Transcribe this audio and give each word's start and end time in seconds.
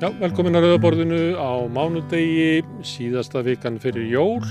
Já, 0.00 0.06
velkomin 0.16 0.56
að 0.56 0.62
Rauðaborðinu 0.64 1.16
á 1.36 1.60
mánudegi, 1.68 2.62
síðasta 2.88 3.42
vikan 3.44 3.74
fyrir 3.82 4.06
jól. 4.08 4.46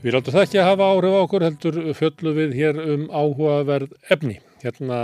Við 0.00 0.14
látum 0.14 0.32
það 0.32 0.46
ekki 0.46 0.60
að 0.62 0.68
hafa 0.70 0.86
áhrif 0.94 1.12
á 1.12 1.20
okkur, 1.26 1.44
heldur 1.44 1.76
fjöllum 1.98 2.38
við 2.38 2.54
hér 2.56 2.78
um 2.80 3.02
áhugaverð 3.12 3.92
efni. 4.16 4.38
Hérna 4.62 5.00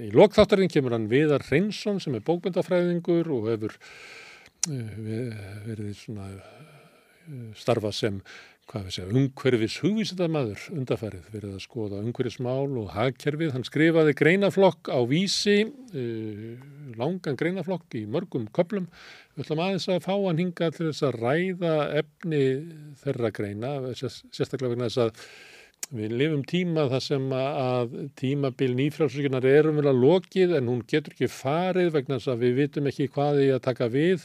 í 0.00 0.08
lokþáttarinn 0.16 0.72
kemur 0.72 0.96
hann 0.96 1.10
Viðar 1.12 1.44
Reynsson 1.44 2.00
sem 2.00 2.16
er 2.16 2.24
bókmyndafræðingur 2.24 3.28
og 3.36 3.50
hefur 3.52 3.76
uh, 3.76 4.80
verið 5.68 5.92
svona 6.00 6.30
uh, 6.32 7.52
starfa 7.60 7.92
sem 7.92 8.22
hvað 8.72 8.86
við 8.86 8.94
segja, 8.96 9.12
umhverfis 9.12 9.74
hugvísindamadur 9.82 10.62
undarfærið, 10.72 11.28
verið 11.34 11.56
að 11.58 11.64
skoða 11.66 12.00
umhverfismál 12.00 12.78
og 12.80 12.88
hagkerfið. 12.94 13.52
Hann 13.52 13.66
skrifaði 13.68 14.14
greinaflokk 14.16 14.88
á 14.88 15.00
vísi, 15.10 15.58
uh, 15.68 16.46
langan 16.96 17.36
greinaflokk 17.36 17.98
í 18.00 18.06
mörgum 18.08 18.48
köplum. 18.56 18.88
Við 19.36 19.44
ætlum 19.44 19.64
aðeins 19.66 19.88
að 19.92 20.04
fá 20.06 20.14
hann 20.14 20.40
hinga 20.40 20.70
til 20.72 20.88
þess 20.88 21.06
að 21.08 21.18
ræða 21.20 21.76
efni 22.00 22.42
þeirra 23.02 23.32
greina, 23.36 23.72
sérstaklega 23.92 24.72
vegna 24.72 24.88
þess 24.88 25.04
að 25.04 25.26
við 25.92 26.14
lifum 26.16 26.42
tíma 26.48 26.86
þar 26.88 27.04
sem 27.04 27.24
að 27.36 27.94
tímabil 28.16 28.70
nýfrálsvíkunar 28.78 29.44
er 29.50 29.68
umvel 29.68 29.90
að 29.90 30.00
lokið 30.00 30.56
en 30.56 30.70
hún 30.70 30.80
getur 30.88 31.12
ekki 31.12 31.28
farið 31.28 31.92
vegna 31.98 32.16
þess 32.16 32.32
að 32.32 32.44
við 32.46 32.58
vitum 32.62 32.88
ekki 32.88 33.10
hvað 33.12 33.42
í 33.44 33.48
að 33.52 33.64
taka 33.68 33.90
við. 33.92 34.24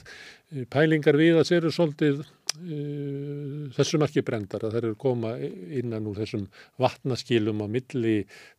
Pælingar 0.72 1.20
við 1.20 1.42
að 1.42 1.50
séru 1.50 1.73
svolítið 1.76 2.23
uh, 2.58 3.67
þessum 3.75 4.05
ekki 4.08 4.23
brendar 4.27 4.66
að 4.66 4.77
þeir 4.77 4.88
eru 4.89 5.00
koma 5.00 5.33
innan 5.41 6.08
úr 6.09 6.22
þessum 6.22 6.47
vatnaskilum 6.81 7.64
á 7.64 7.67
milli 7.72 8.16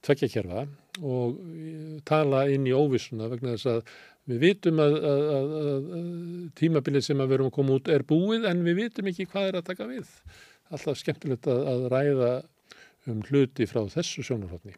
tvekkjakjörfa 0.07 0.67
og 1.03 1.39
uh, 1.39 1.99
tala 2.09 2.47
inn 2.53 2.69
í 2.69 2.77
óvissuna 2.77 3.31
vegna 3.33 3.57
þess 3.57 3.73
að 3.75 3.95
við 4.29 4.43
vitum 4.45 4.83
að, 4.85 4.99
að, 4.99 5.23
að, 5.37 5.55
að 5.69 6.11
tímabilið 6.61 7.07
sem 7.07 7.25
að 7.25 7.33
verum 7.33 7.49
að 7.49 7.57
koma 7.57 7.79
út 7.79 7.93
er 7.93 8.05
búið 8.09 8.49
en 8.51 8.67
við 8.67 8.83
vitum 8.83 9.09
ekki 9.13 9.29
hvað 9.31 9.53
er 9.53 9.61
að 9.61 9.71
taka 9.71 9.89
við. 9.89 10.11
Alltaf 10.69 11.01
skemmtilegt 11.01 11.49
að 11.49 11.89
ræða 11.93 12.35
um 13.09 13.25
hluti 13.31 13.65
frá 13.69 13.87
þessu 13.89 14.27
sjónarhóttni. 14.27 14.77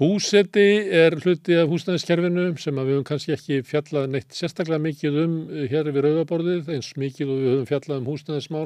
Búseti 0.00 0.68
er 0.88 1.18
hluti 1.20 1.56
af 1.60 1.68
húsnæðiskerfinu 1.68 2.46
sem 2.60 2.78
við 2.80 2.94
höfum 2.94 3.08
kannski 3.10 3.34
ekki 3.34 3.58
fjallað 3.68 4.06
neitt 4.14 4.32
sérstaklega 4.32 4.80
mikið 4.80 5.18
um 5.20 5.34
hér 5.68 5.90
við 5.92 6.06
rauðaborðið 6.06 6.70
eins 6.72 6.94
mikið 6.96 7.32
og 7.32 7.42
við 7.42 7.52
höfum 7.52 7.68
fjallað 7.68 8.00
um 8.00 8.08
húsnæðismál 8.08 8.64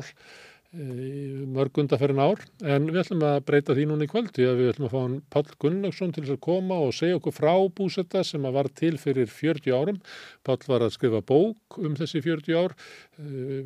mörg 0.77 1.79
undarferðin 1.81 2.21
ár. 2.21 2.43
En 2.63 2.89
við 2.91 3.01
ætlum 3.01 3.25
að 3.25 3.41
breyta 3.49 3.75
því 3.77 3.89
núna 3.89 4.07
í 4.07 4.11
kvöld 4.11 4.33
því 4.37 4.47
að 4.47 4.59
við 4.61 4.71
ætlum 4.73 4.87
að 4.89 4.95
fá 4.95 4.99
hann 5.01 5.19
Pál 5.33 5.45
Gunnlaugsson 5.63 6.15
til 6.15 6.25
að 6.27 6.41
koma 6.47 6.79
og 6.85 6.95
segja 6.97 7.19
okkur 7.19 7.37
frá 7.37 7.53
búsetta 7.79 8.25
sem 8.27 8.47
að 8.47 8.57
var 8.59 8.71
til 8.77 8.95
fyrir 9.01 9.31
40 9.33 9.77
árum. 9.77 10.01
Pál 10.47 10.59
var 10.69 10.87
að 10.87 10.95
skrifa 10.97 11.23
bók 11.27 11.79
um 11.81 11.97
þessi 11.99 12.23
40 12.25 12.59
ár. 12.61 12.75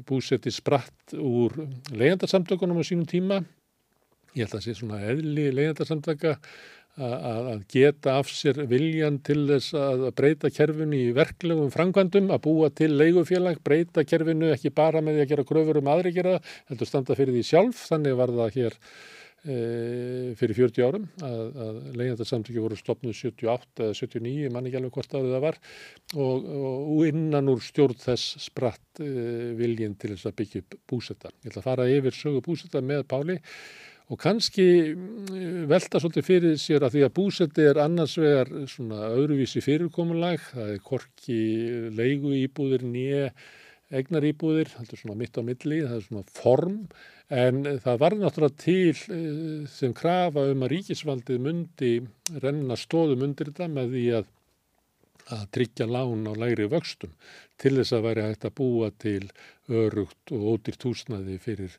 Búsetti 0.07 0.53
spratt 0.55 1.17
úr 1.17 1.57
leyendarsamtökunum 1.91 2.81
á 2.81 2.85
sínum 2.87 3.09
tíma. 3.11 3.43
Ég 4.37 4.47
held 4.47 4.53
að 4.53 4.61
það 4.61 4.67
sé 4.69 4.77
svona 4.79 5.01
eðli 5.11 5.49
leyendarsamtöka 5.57 6.37
að 7.01 7.63
geta 7.71 8.17
af 8.21 8.31
sér 8.33 8.63
viljan 8.71 9.19
til 9.25 9.45
þess 9.49 9.77
að 9.79 10.09
breyta 10.17 10.51
kerfinu 10.53 10.99
í 10.99 11.15
verklegum 11.17 11.71
framkvæmdum, 11.73 12.29
að 12.35 12.43
búa 12.45 12.69
til 12.75 12.93
leigufélag, 12.99 13.63
breyta 13.65 14.05
kerfinu 14.05 14.51
ekki 14.55 14.73
bara 14.75 15.03
með 15.05 15.19
því 15.19 15.25
að 15.25 15.33
gera 15.33 15.47
gröfur 15.49 15.81
um 15.81 15.91
aðri 15.95 16.13
gera, 16.17 16.37
heldur 16.71 16.91
standa 16.91 17.17
fyrir 17.19 17.37
því 17.37 17.47
sjálf, 17.47 17.87
þannig 17.89 18.21
var 18.21 18.35
það 18.37 18.55
hér 18.59 18.79
e, 19.45 19.57
fyrir 20.41 20.57
40 20.61 20.87
árum 20.87 21.09
að, 21.25 21.43
að 21.65 21.83
leigjandarsamtöki 22.01 22.65
voru 22.65 22.79
stopnuð 22.79 23.17
78 23.17 23.87
eða 23.87 23.99
79, 24.03 24.55
mann 24.55 24.69
ekki 24.69 24.81
alveg 24.81 24.97
hvort 24.99 25.17
árið 25.17 25.37
það 25.37 25.45
var 25.47 25.61
og, 26.17 26.49
og 26.61 27.05
innan 27.09 27.53
úr 27.55 27.63
stjórn 27.65 28.01
þess 28.01 28.41
spratt 28.47 29.05
e, 29.05 29.13
viljin 29.61 29.97
til 30.01 30.15
þess 30.15 30.29
að 30.29 30.41
byggja 30.43 30.67
búsetta. 30.91 31.33
Ég 31.41 31.53
ætla 31.53 31.65
að 31.65 31.71
fara 31.71 31.93
yfir 31.93 32.19
sögu 32.19 32.45
búsetta 32.45 32.85
með 32.85 33.07
Páli 33.11 33.41
og 34.11 34.19
kannski 34.19 34.67
velta 35.71 36.01
svolítið 36.03 36.27
fyrir 36.27 36.59
sér 36.59 36.87
að 36.87 36.97
því 36.97 37.05
að 37.07 37.15
búsetti 37.21 37.67
er 37.71 37.79
annars 37.79 38.17
vegar 38.19 38.51
svona 38.71 39.13
öðruvísi 39.15 39.63
fyrirkomulag, 39.63 40.43
það 40.51 40.73
er 40.75 40.85
korki 40.85 41.41
leigu 41.95 42.35
íbúðir 42.41 42.87
nýja 42.91 43.31
egnar 43.91 44.27
íbúðir, 44.27 44.71
það 44.71 44.93
er 44.95 45.01
svona 45.03 45.17
mitt 45.19 45.39
á 45.39 45.43
milli, 45.47 45.81
það 45.87 45.97
er 45.97 46.05
svona 46.07 46.35
form. 46.35 46.77
En 47.31 47.63
það 47.83 48.03
var 48.03 48.17
náttúrulega 48.19 48.59
til 48.59 49.65
sem 49.71 49.95
krafa 49.95 50.45
um 50.51 50.67
að 50.67 50.73
ríkisvaldið 50.75 51.41
myndi 51.47 51.95
renna 52.43 52.79
stóðum 52.79 53.27
undir 53.29 53.51
þetta 53.51 53.71
með 53.71 53.97
því 53.97 54.05
að 54.19 54.37
að 55.31 55.47
tryggja 55.55 55.87
lán 55.87 56.27
á 56.27 56.35
lægri 56.35 56.67
vöxtum 56.71 57.13
til 57.61 57.77
þess 57.77 57.95
að 57.95 58.07
væri 58.09 58.27
hægt 58.27 58.47
að 58.49 58.57
búa 58.59 58.91
til 58.99 59.31
örugt 59.71 60.33
og 60.35 60.47
ódýrt 60.55 60.87
húsnaði 60.89 61.37
fyrir 61.43 61.77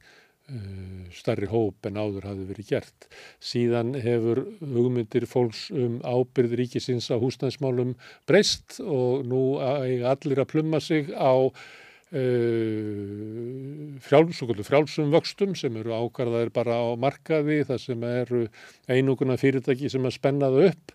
starri 1.15 1.47
hóp 1.51 1.85
en 1.87 1.99
áður 1.99 2.27
hafi 2.29 2.45
verið 2.49 2.71
gert. 2.73 3.07
Síðan 3.43 3.93
hefur 4.01 4.43
hugmyndir 4.61 5.25
fólks 5.29 5.69
um 5.73 5.99
ábyrð 6.03 6.55
ríkisins 6.59 7.09
á 7.11 7.15
húsnæðismálum 7.21 7.95
breyst 8.29 8.79
og 8.83 9.25
nú 9.27 9.59
er 9.63 10.05
allir 10.11 10.39
að 10.43 10.51
plumma 10.53 10.79
sig 10.83 11.11
á 11.11 11.33
uh, 11.47 11.53
frjáls, 14.03 14.39
frjálsum 14.67 15.11
vöxtum 15.13 15.55
sem 15.59 15.77
eru 15.81 15.91
ákvarðaðir 15.95 16.51
bara 16.55 16.73
á 16.79 16.87
markaði 16.99 17.63
þar 17.69 17.81
sem 17.85 17.99
eru 18.07 18.41
einuguna 18.91 19.39
fyrirtæki 19.39 19.87
sem 19.91 20.05
að 20.07 20.17
spenna 20.19 20.51
það 20.51 20.69
upp. 20.71 20.85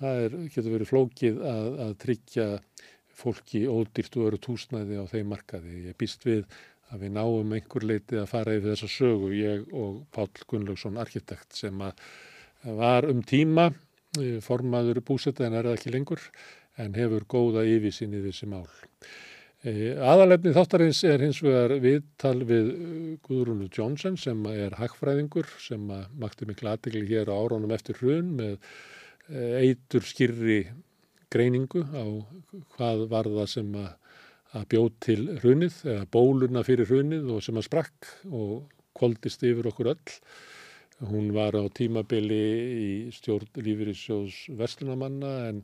Það 0.00 0.14
er, 0.24 0.32
getur 0.54 0.72
verið 0.72 0.88
flókið 0.88 1.36
að, 1.44 1.66
að 1.84 1.92
tryggja 2.00 2.46
fólki 3.20 3.66
ódýrt 3.68 4.14
og 4.16 4.30
öru 4.30 4.38
túsnæði 4.40 4.96
á 4.96 5.04
þeim 5.10 5.28
markaði. 5.34 5.72
Ég 5.90 5.98
býst 6.00 6.24
við 6.24 6.46
að 6.90 7.04
við 7.04 7.14
náum 7.16 7.54
einhver 7.54 7.86
leiti 7.86 8.18
að 8.18 8.30
fara 8.30 8.56
yfir 8.56 8.74
þessa 8.74 8.90
sögu, 8.90 9.30
ég 9.36 9.70
og 9.76 10.02
Pál 10.14 10.28
Gunnlaugsson, 10.50 10.98
arkitekt 11.00 11.56
sem 11.58 11.82
var 12.64 13.08
um 13.08 13.22
tíma 13.22 13.70
formaður 14.42 15.02
búsetta 15.06 15.46
en 15.46 15.54
er 15.54 15.68
það 15.68 15.78
ekki 15.78 15.94
lengur 15.94 16.22
en 16.80 16.96
hefur 16.98 17.26
góða 17.30 17.64
yfirsinn 17.68 18.16
í 18.16 18.22
þessi 18.24 18.48
mál. 18.50 18.66
Aðalefni 19.60 20.54
þáttarins 20.56 21.02
er 21.04 21.20
hins 21.20 21.42
vegar 21.44 21.74
viðtal 21.82 22.38
við 22.48 22.70
Guðrúnu 23.26 23.68
Jónsson 23.68 24.16
sem 24.16 24.46
er 24.48 24.72
hagfræðingur 24.78 25.50
sem 25.60 25.82
makti 26.16 26.48
miklu 26.48 26.70
aðdegli 26.72 27.04
hér 27.10 27.28
á 27.28 27.36
áraunum 27.36 27.74
eftir 27.76 28.00
hrun 28.00 28.32
með 28.38 28.56
eitur 29.60 30.06
skýrri 30.08 30.62
greiningu 31.30 31.84
á 31.92 32.04
hvað 32.74 33.04
var 33.12 33.28
það 33.28 33.50
sem 33.52 33.76
að 33.76 33.90
að 34.56 34.66
bjóð 34.72 34.88
til 35.04 35.20
hrunið 35.42 35.76
eða 35.86 36.06
bóluna 36.10 36.62
fyrir 36.66 36.88
hrunið 36.90 37.28
og 37.36 37.44
sem 37.44 37.58
að 37.60 37.68
sprakk 37.68 38.08
og 38.26 38.54
koldist 38.98 39.44
yfir 39.46 39.68
okkur 39.70 39.92
öll. 39.92 40.16
Hún 41.10 41.30
var 41.32 41.56
á 41.56 41.64
tímabili 41.72 42.40
í 42.70 42.90
stjórn 43.14 43.48
Lífyrísjós 43.56 44.42
Vestlunamanna 44.58 45.30
en, 45.48 45.62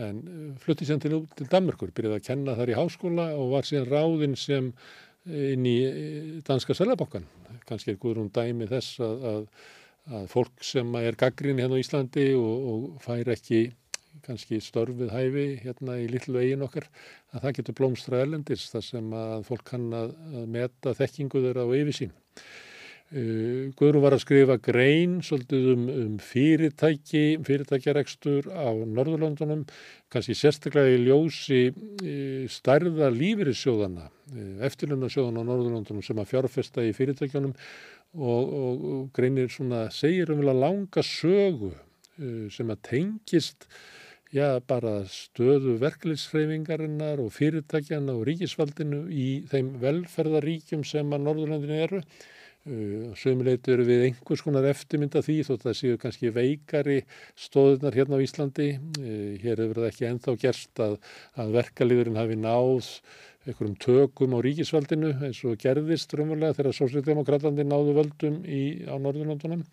en 0.00 0.22
flutti 0.62 0.88
sér 0.88 0.98
til, 1.02 1.20
til 1.38 1.50
Danmörkur, 1.52 1.92
byrjaði 1.94 2.18
að 2.18 2.26
kenna 2.26 2.56
þar 2.58 2.72
í 2.72 2.78
háskóla 2.78 3.28
og 3.36 3.52
var 3.54 3.68
síðan 3.68 3.92
ráðinn 3.92 4.38
sem 4.40 4.72
inn 5.30 5.68
í 5.68 5.76
Danska 6.46 6.74
Sælabokkan. 6.74 7.28
Kanski 7.68 7.94
er 7.94 8.00
Guðrún 8.02 8.32
dæmi 8.34 8.66
þess 8.70 8.98
að, 9.04 9.26
að, 9.30 9.44
að 10.18 10.26
fólk 10.32 10.64
sem 10.66 10.96
er 10.98 11.18
gaggrinni 11.20 11.62
hérna 11.62 11.78
á 11.78 11.82
Íslandi 11.84 12.26
og, 12.38 12.66
og 12.72 13.04
fær 13.04 13.30
ekki 13.36 13.68
kannski 14.26 14.60
störfið 14.62 15.12
hæfi 15.14 15.44
hérna 15.64 15.98
í 16.00 16.08
litlu 16.10 16.40
eigin 16.40 16.64
okkar 16.66 16.88
að 17.34 17.44
það 17.44 17.54
getur 17.58 17.78
blómstra 17.80 18.24
elendis 18.24 18.66
þar 18.72 18.86
sem 18.86 19.14
að 19.16 19.46
fólk 19.48 19.68
kann 19.72 19.86
að, 19.96 20.16
meta 20.50 20.96
þekkingu 20.98 21.44
þeirra 21.46 21.66
á 21.66 21.70
yfirsín. 21.78 22.12
Uh, 23.10 23.72
Guðrún 23.74 24.04
var 24.04 24.14
að 24.14 24.22
skrifa 24.22 24.54
grein 24.62 25.16
svolítið 25.26 25.64
um, 25.72 25.86
um 25.90 26.12
fyrirtæki, 26.22 27.40
fyrirtækjarekstur 27.42 28.46
á 28.54 28.70
Norðurlöndunum, 28.70 29.64
kannski 30.14 30.36
sérstaklega 30.38 30.94
í 30.94 31.00
ljósi 31.08 31.62
uh, 31.72 32.44
stærða 32.46 33.10
lífyrissjóðana, 33.10 34.06
uh, 34.30 34.52
eftirlunarsjóðana 34.68 35.42
á 35.42 35.48
Norðurlöndunum 35.48 36.06
sem 36.06 36.22
að 36.22 36.30
fjárfesta 36.36 36.86
í 36.86 36.94
fyrirtækjunum 36.94 37.56
og, 38.14 38.22
og, 38.46 38.86
og 38.94 39.04
greinir 39.18 39.50
svona, 39.50 39.88
segir 39.94 40.30
um 40.30 40.46
að 40.46 40.62
langa 40.62 41.02
sögu 41.02 41.72
uh, 41.74 42.46
sem 42.54 42.70
að 42.70 42.84
tengist 42.92 43.66
já, 44.34 44.60
bara 44.66 45.04
stöðu 45.10 45.76
verkefliðshreyfingarinnar 45.82 47.22
og 47.22 47.32
fyrirtækjana 47.34 48.14
og 48.14 48.26
ríkisvaldinu 48.28 49.06
í 49.10 49.30
þeim 49.50 49.72
velferðaríkjum 49.82 50.84
sem 50.86 51.16
að 51.16 51.26
Norðurlandinu 51.26 51.80
eru. 51.86 52.02
Uh, 52.68 53.14
Sömuleitu 53.16 53.72
eru 53.72 53.86
við 53.88 54.02
einhvers 54.10 54.42
konar 54.44 54.66
eftirmynda 54.68 55.22
því 55.24 55.38
þótt 55.48 55.64
að 55.70 55.78
séu 55.78 56.00
kannski 56.00 56.28
veikari 56.36 56.98
stóðunar 57.40 57.96
hérna 57.96 58.20
á 58.20 58.24
Íslandi. 58.24 58.68
Uh, 59.00 59.40
hér 59.40 59.64
hefur 59.64 59.80
það 59.80 59.88
ekki 59.88 60.08
enþá 60.10 60.36
gerst 60.44 60.84
að, 60.84 60.98
að 61.40 61.54
verkaliðurinn 61.56 62.20
hafi 62.20 62.36
náð 62.36 62.92
einhverjum 63.48 63.78
tökum 63.80 64.36
á 64.36 64.38
ríkisvaldinu 64.44 65.14
eins 65.24 65.40
og 65.48 65.56
gerðist 65.62 66.12
raunverulega 66.12 66.58
þegar 66.58 66.76
sósíaldemokratandi 66.76 67.64
náðu 67.64 67.96
völdum 67.96 68.42
í, 68.44 68.62
á 68.84 68.94
Norðurlandunum. 69.00 69.64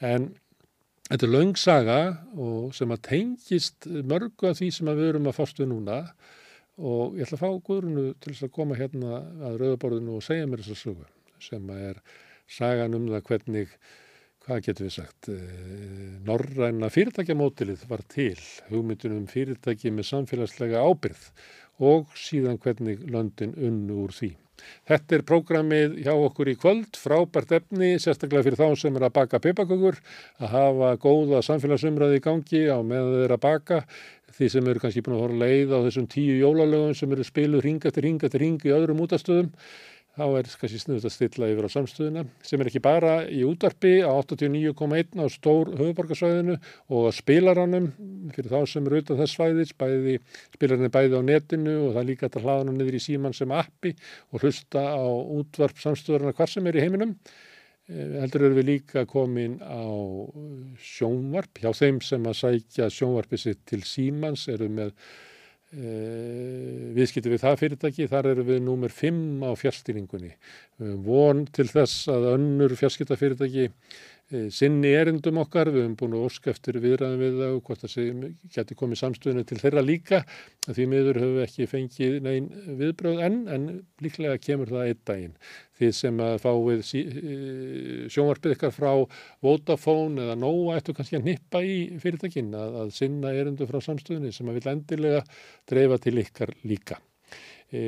En 0.00 0.30
Þetta 1.10 1.26
er 1.26 1.32
laungsaga 1.34 1.94
sem 2.76 2.92
að 2.94 3.00
tengist 3.08 3.86
mörgu 3.90 4.46
af 4.46 4.60
því 4.60 4.68
sem 4.76 4.90
við 4.92 5.08
erum 5.08 5.24
að 5.26 5.40
við 5.58 5.66
núna 5.72 5.96
og 6.78 7.16
ég 7.18 7.26
ætla 7.26 7.36
að 7.36 7.40
fá 7.42 7.64
Guðrunu 7.66 8.04
til 8.22 8.34
að 8.36 8.52
koma 8.54 8.76
hérna 8.78 9.16
að 9.48 9.56
rauðaborðinu 9.58 10.14
og 10.20 10.22
segja 10.22 10.46
mér 10.46 10.62
þessa 10.62 10.78
sögu 10.84 11.08
sem 11.42 11.72
er 11.74 11.98
sagan 12.50 12.94
um 12.94 13.08
það 13.10 13.26
hvernig, 13.26 13.72
hvað 14.44 14.62
getur 14.68 14.86
við 14.86 14.94
sagt, 15.00 15.30
eh, 15.34 16.14
norræna 16.28 16.92
fyrirtækjamótilið 16.94 17.82
var 17.90 18.04
til, 18.06 18.38
hugmyndunum 18.70 19.26
fyrirtæki 19.30 19.90
með 19.90 20.12
samfélagslega 20.12 20.84
ábyrð 20.86 21.26
og 21.90 22.14
síðan 22.14 22.60
hvernig 22.62 23.02
löndin 23.10 23.56
unnu 23.58 23.98
úr 24.04 24.14
því. 24.14 24.30
Þetta 24.90 25.16
er 25.16 25.26
prógramið 25.28 25.98
hjá 26.04 26.12
okkur 26.14 26.50
í 26.52 26.56
kvöld, 26.60 26.98
frábært 26.98 27.52
efni, 27.60 27.92
sérstaklega 28.02 28.46
fyrir 28.46 28.60
þá 28.60 28.80
sem 28.82 28.96
er 28.98 29.06
að 29.08 29.14
baka 29.18 29.42
pipakökur, 29.42 30.00
að 30.40 30.54
hafa 30.54 30.94
góða 31.04 31.42
samfélagsumræði 31.46 32.20
í 32.20 32.24
gangi 32.24 32.64
á 32.70 32.78
meðan 32.82 33.20
þeir 33.22 33.36
að 33.36 33.44
baka, 33.44 33.82
því 34.40 34.50
sem 34.54 34.72
eru 34.72 34.82
kannski 34.82 35.04
búin 35.04 35.18
að 35.18 35.24
horfa 35.26 35.40
leið 35.44 35.76
á 35.76 35.78
þessum 35.86 36.10
tíu 36.10 36.40
jólalögum 36.40 36.96
sem 36.96 37.12
eru 37.12 37.26
spiluð 37.26 37.64
ring 37.66 37.86
eftir 37.86 38.06
ring 38.06 38.24
eftir 38.24 38.44
ring 38.44 38.66
í 38.66 38.74
öðrum 38.74 39.02
útastöðum 39.04 39.50
þá 40.18 40.24
er 40.38 40.48
kannski 40.60 40.80
snuðt 40.80 41.06
að 41.06 41.14
stilla 41.14 41.48
yfir 41.52 41.66
á 41.66 41.74
samstöðuna 41.74 42.24
sem 42.46 42.60
er 42.60 42.70
ekki 42.70 42.82
bara 42.82 43.12
í 43.30 43.42
útvarpi 43.46 43.92
á 44.02 44.10
89,1 44.10 45.20
á 45.22 45.26
stór 45.30 45.70
höfuborgarsvæðinu 45.78 46.56
og 46.90 47.06
að 47.10 47.16
spilaranum 47.20 47.86
fyrir 48.34 48.50
þá 48.50 48.72
sem 48.72 48.88
eru 48.88 48.98
auðvitað 48.98 49.22
þess 49.22 49.36
svæðis, 49.38 49.74
bæði, 49.78 50.16
spilarinn 50.56 50.88
er 50.88 50.94
bæði 50.96 51.20
á 51.20 51.22
netinu 51.30 51.76
og 51.84 51.94
það 51.94 52.02
er 52.02 52.10
líka 52.10 52.30
að 52.30 52.42
hlaða 52.42 52.66
hann 52.66 52.76
niður 52.80 52.98
í 52.98 53.04
síman 53.06 53.36
sem 53.36 53.54
appi 53.54 53.94
og 54.30 54.42
hlusta 54.42 54.84
á 54.90 55.06
útvarp 55.38 55.80
samstöðurna 55.80 56.34
hvar 56.36 56.50
sem 56.50 56.66
er 56.66 56.80
í 56.80 56.84
heiminum. 56.84 57.16
Eh, 57.90 58.20
heldur 58.22 58.46
eru 58.46 58.60
við 58.60 58.68
líka 58.74 59.06
komin 59.10 59.58
á 59.62 59.82
sjónvarp, 60.78 61.58
hjá 61.58 61.72
þeim 61.74 61.98
sem 62.04 62.26
að 62.26 62.38
sækja 62.42 62.90
sjónvarpi 62.92 63.40
sitt 63.40 63.64
til 63.70 63.82
símans 63.86 64.46
eru 64.52 64.68
með 64.70 64.94
viðskipti 65.70 67.30
við 67.30 67.42
það 67.44 67.58
fyrirtæki, 67.60 68.08
þar 68.10 68.32
eru 68.32 68.46
við 68.48 68.62
númer 68.66 68.90
5 68.90 69.44
á 69.46 69.50
fjárstýringunni. 69.54 70.32
Von 71.06 71.44
til 71.54 71.68
þess 71.70 72.08
að 72.10 72.32
önnur 72.34 72.74
fjárskiptafyrirtæki 72.80 73.68
Eh, 73.68 74.09
sinni 74.54 74.92
erindum 74.94 75.40
okkar, 75.42 75.72
við 75.74 75.84
höfum 75.84 75.96
búin 75.98 76.12
að 76.14 76.26
óska 76.28 76.52
eftir 76.52 76.76
viðræðum 76.82 77.18
við 77.18 77.38
það 77.40 77.54
og 77.56 77.64
hvort 77.66 77.82
það 77.82 78.20
geti 78.54 78.76
komið 78.78 79.00
samstöðinu 79.00 79.42
til 79.48 79.58
þeirra 79.58 79.82
líka 79.82 80.20
því 80.68 80.86
miður 80.92 81.18
höfum 81.18 81.34
við 81.38 81.46
ekki 81.48 81.68
fengið 81.70 82.16
neyn 82.26 82.46
viðbröð 82.78 83.24
enn 83.26 83.40
en 83.50 83.66
líklega 84.04 84.38
kemur 84.44 84.70
það 84.70 84.92
einn 84.92 85.02
daginn. 85.10 85.34
Því 85.80 85.92
sem 85.96 86.22
að 86.22 86.38
fáið 86.44 86.94
eh, 87.00 88.06
sjónvarpið 88.12 88.56
ykkar 88.56 88.74
frá 88.76 88.90
Vodafone 89.42 90.26
eða 90.26 90.38
Nóa 90.38 90.78
ættu 90.78 90.94
kannski 90.94 91.18
að 91.18 91.30
nippa 91.32 91.64
í 91.66 91.76
fyrirtækinn 92.02 92.54
að, 92.54 92.80
að 92.84 92.96
sinna 93.00 93.34
erindu 93.34 93.66
frá 93.66 93.80
samstöðinu 93.82 94.34
sem 94.36 94.50
að 94.50 94.60
vil 94.60 94.74
endilega 94.76 95.24
dreifa 95.70 96.02
til 96.04 96.18
ykkar 96.22 96.54
líka. 96.62 97.02
E, 97.70 97.80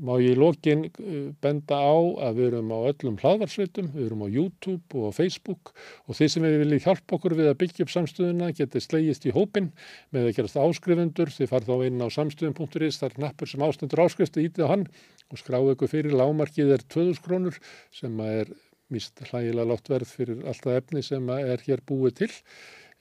má 0.00 0.14
ég 0.22 0.32
í 0.32 0.38
lokin 0.38 0.86
e, 0.88 1.18
benda 1.44 1.76
á 1.76 1.96
að 2.28 2.38
við 2.38 2.46
erum 2.48 2.70
á 2.72 2.78
öllum 2.88 3.18
hlaðvarsveitum, 3.20 3.90
við 3.92 4.06
erum 4.06 4.22
á 4.24 4.28
YouTube 4.32 5.02
og 5.02 5.12
Facebook 5.18 5.74
og 6.08 6.16
þeir 6.16 6.32
sem 6.32 6.46
við 6.46 6.56
viljum 6.62 6.84
hjálpa 6.86 7.18
okkur 7.18 7.36
við 7.36 7.50
að 7.50 7.58
byggja 7.60 7.84
upp 7.84 7.92
samstöðuna 7.92 8.48
getið 8.56 8.86
slegist 8.86 9.28
í 9.28 9.34
hópin 9.36 9.68
með 10.16 10.30
að 10.30 10.38
gerast 10.38 10.60
áskrifundur, 10.64 11.34
þið 11.36 11.52
farð 11.52 11.68
þá 11.68 11.86
inn 11.90 12.00
á 12.00 12.08
samstöðun.is, 12.16 13.02
það 13.02 13.10
er 13.10 13.20
nappur 13.26 13.52
sem 13.52 13.66
ástendur 13.68 14.04
áskrifstu, 14.06 14.46
ítið 14.48 14.64
á 14.64 14.72
hann 14.72 14.88
og 15.28 15.42
skráðu 15.42 15.76
ykkur 15.76 15.92
fyrir. 15.92 16.16
Lámarkið 16.16 16.72
er 16.78 16.88
2000 16.88 17.24
krónur 17.26 17.60
sem 17.92 18.24
er 18.24 18.56
mist 18.88 19.20
hlægilega 19.28 19.68
látt 19.68 19.92
verð 19.92 20.08
fyrir 20.16 20.44
alltaf 20.48 20.78
efni 20.80 21.04
sem 21.04 21.28
er 21.36 21.60
hér 21.66 21.84
búið 21.84 22.22
til 22.22 22.30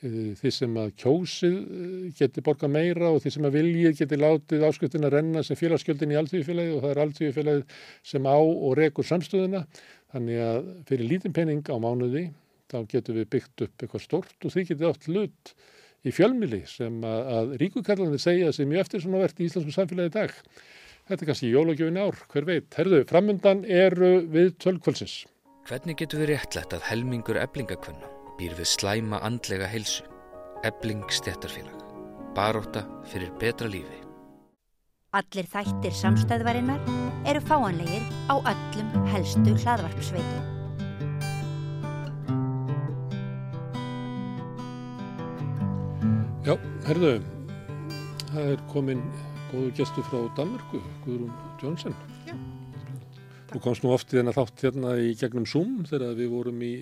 Eh, 0.06 0.34
því 0.38 0.50
sem 0.54 0.76
að 0.78 0.92
kjósið 1.02 1.54
eh, 1.58 2.02
geti 2.20 2.42
borga 2.46 2.68
meira 2.70 3.08
og 3.10 3.24
því 3.24 3.32
sem 3.34 3.46
að 3.48 3.56
viljið 3.58 3.94
geti 3.98 4.18
látið 4.22 4.66
ásköptin 4.68 5.08
að 5.08 5.16
renna 5.16 5.42
sem 5.42 5.58
félagsgjöldin 5.58 6.12
í 6.14 6.18
alltíðufélagi 6.20 6.76
og 6.76 6.84
það 6.84 6.92
er 6.92 7.00
alltíðufélagi 7.02 7.64
sem 8.06 8.28
á 8.30 8.38
og 8.38 8.76
rekur 8.78 9.08
samstöðuna 9.10 9.64
þannig 10.14 10.44
að 10.46 10.68
fyrir 10.92 11.10
lítinn 11.10 11.34
penning 11.34 11.64
á 11.66 11.82
mánuði 11.82 12.28
þá 12.70 12.78
getum 12.92 13.18
við 13.18 13.26
byggt 13.34 13.64
upp 13.66 13.82
eitthvað 13.82 14.04
stort 14.04 14.46
og 14.46 14.54
því 14.54 14.66
getið 14.70 14.86
átt 14.92 15.08
hlut 15.10 15.54
í 16.06 16.14
fjölmili 16.14 16.60
sem 16.70 17.00
að, 17.02 17.32
að 17.40 17.56
ríkukallanir 17.64 18.22
segja 18.22 18.52
sem 18.54 18.70
mjög 18.70 18.86
eftir 18.86 19.02
svona 19.02 19.24
verðt 19.24 19.42
í 19.42 19.48
íslensku 19.48 19.74
samfélagi 19.74 20.12
í 20.12 20.16
dag. 20.20 20.36
Þetta 21.08 21.24
er 21.24 21.32
kannski 21.32 21.50
jólagjöfin 21.50 22.00
ár, 22.04 22.22
hver 22.30 22.46
veit. 22.46 22.70
Herðu, 22.78 23.02
framundan 23.10 23.66
eru 23.66 24.12
við 24.30 24.54
tölkvölsins. 24.62 25.24
Hvernig 25.68 25.98
getur 26.04 26.22
við 26.22 26.36
réttlætt 26.36 26.78
að 26.78 26.86
helmingur 26.92 27.42
eblingakvönna 27.42 28.17
býr 28.38 28.54
við 28.58 28.70
slæma 28.70 29.18
andlega 29.26 29.66
heilsu, 29.70 30.04
ebling 30.68 31.06
stéttarfélag, 31.10 31.80
baróta 32.38 32.84
fyrir 33.10 33.32
betra 33.42 33.70
lífi. 33.70 34.04
Allir 35.18 35.48
þættir 35.50 35.96
samstæðvarinnar 35.98 36.84
eru 37.26 37.42
fáanlegir 37.48 38.04
á 38.30 38.38
öllum 38.38 39.08
helstu 39.10 39.56
hlaðvarpsveitum. 39.64 40.54
Já, 46.46 46.54
herðu, 46.86 47.16
það 48.30 48.54
er 48.54 48.62
komin 48.70 49.02
góðu 49.50 49.74
gestu 49.80 50.06
frá 50.06 50.22
Danmörku, 50.38 50.84
Guðrún 51.08 51.34
Jónsson. 51.64 51.98
Já. 52.30 52.38
Þú 53.48 53.64
komst 53.64 53.84
nú 53.84 53.92
oft 53.96 54.12
í 54.12 54.20
þennan 54.20 54.36
þátt 54.36 54.64
hérna 54.68 54.94
í 55.00 55.14
gegnum 55.18 55.48
Zoom 55.50 55.86
þegar 55.88 56.18
við 56.20 56.34
vorum 56.36 56.64
í 56.68 56.74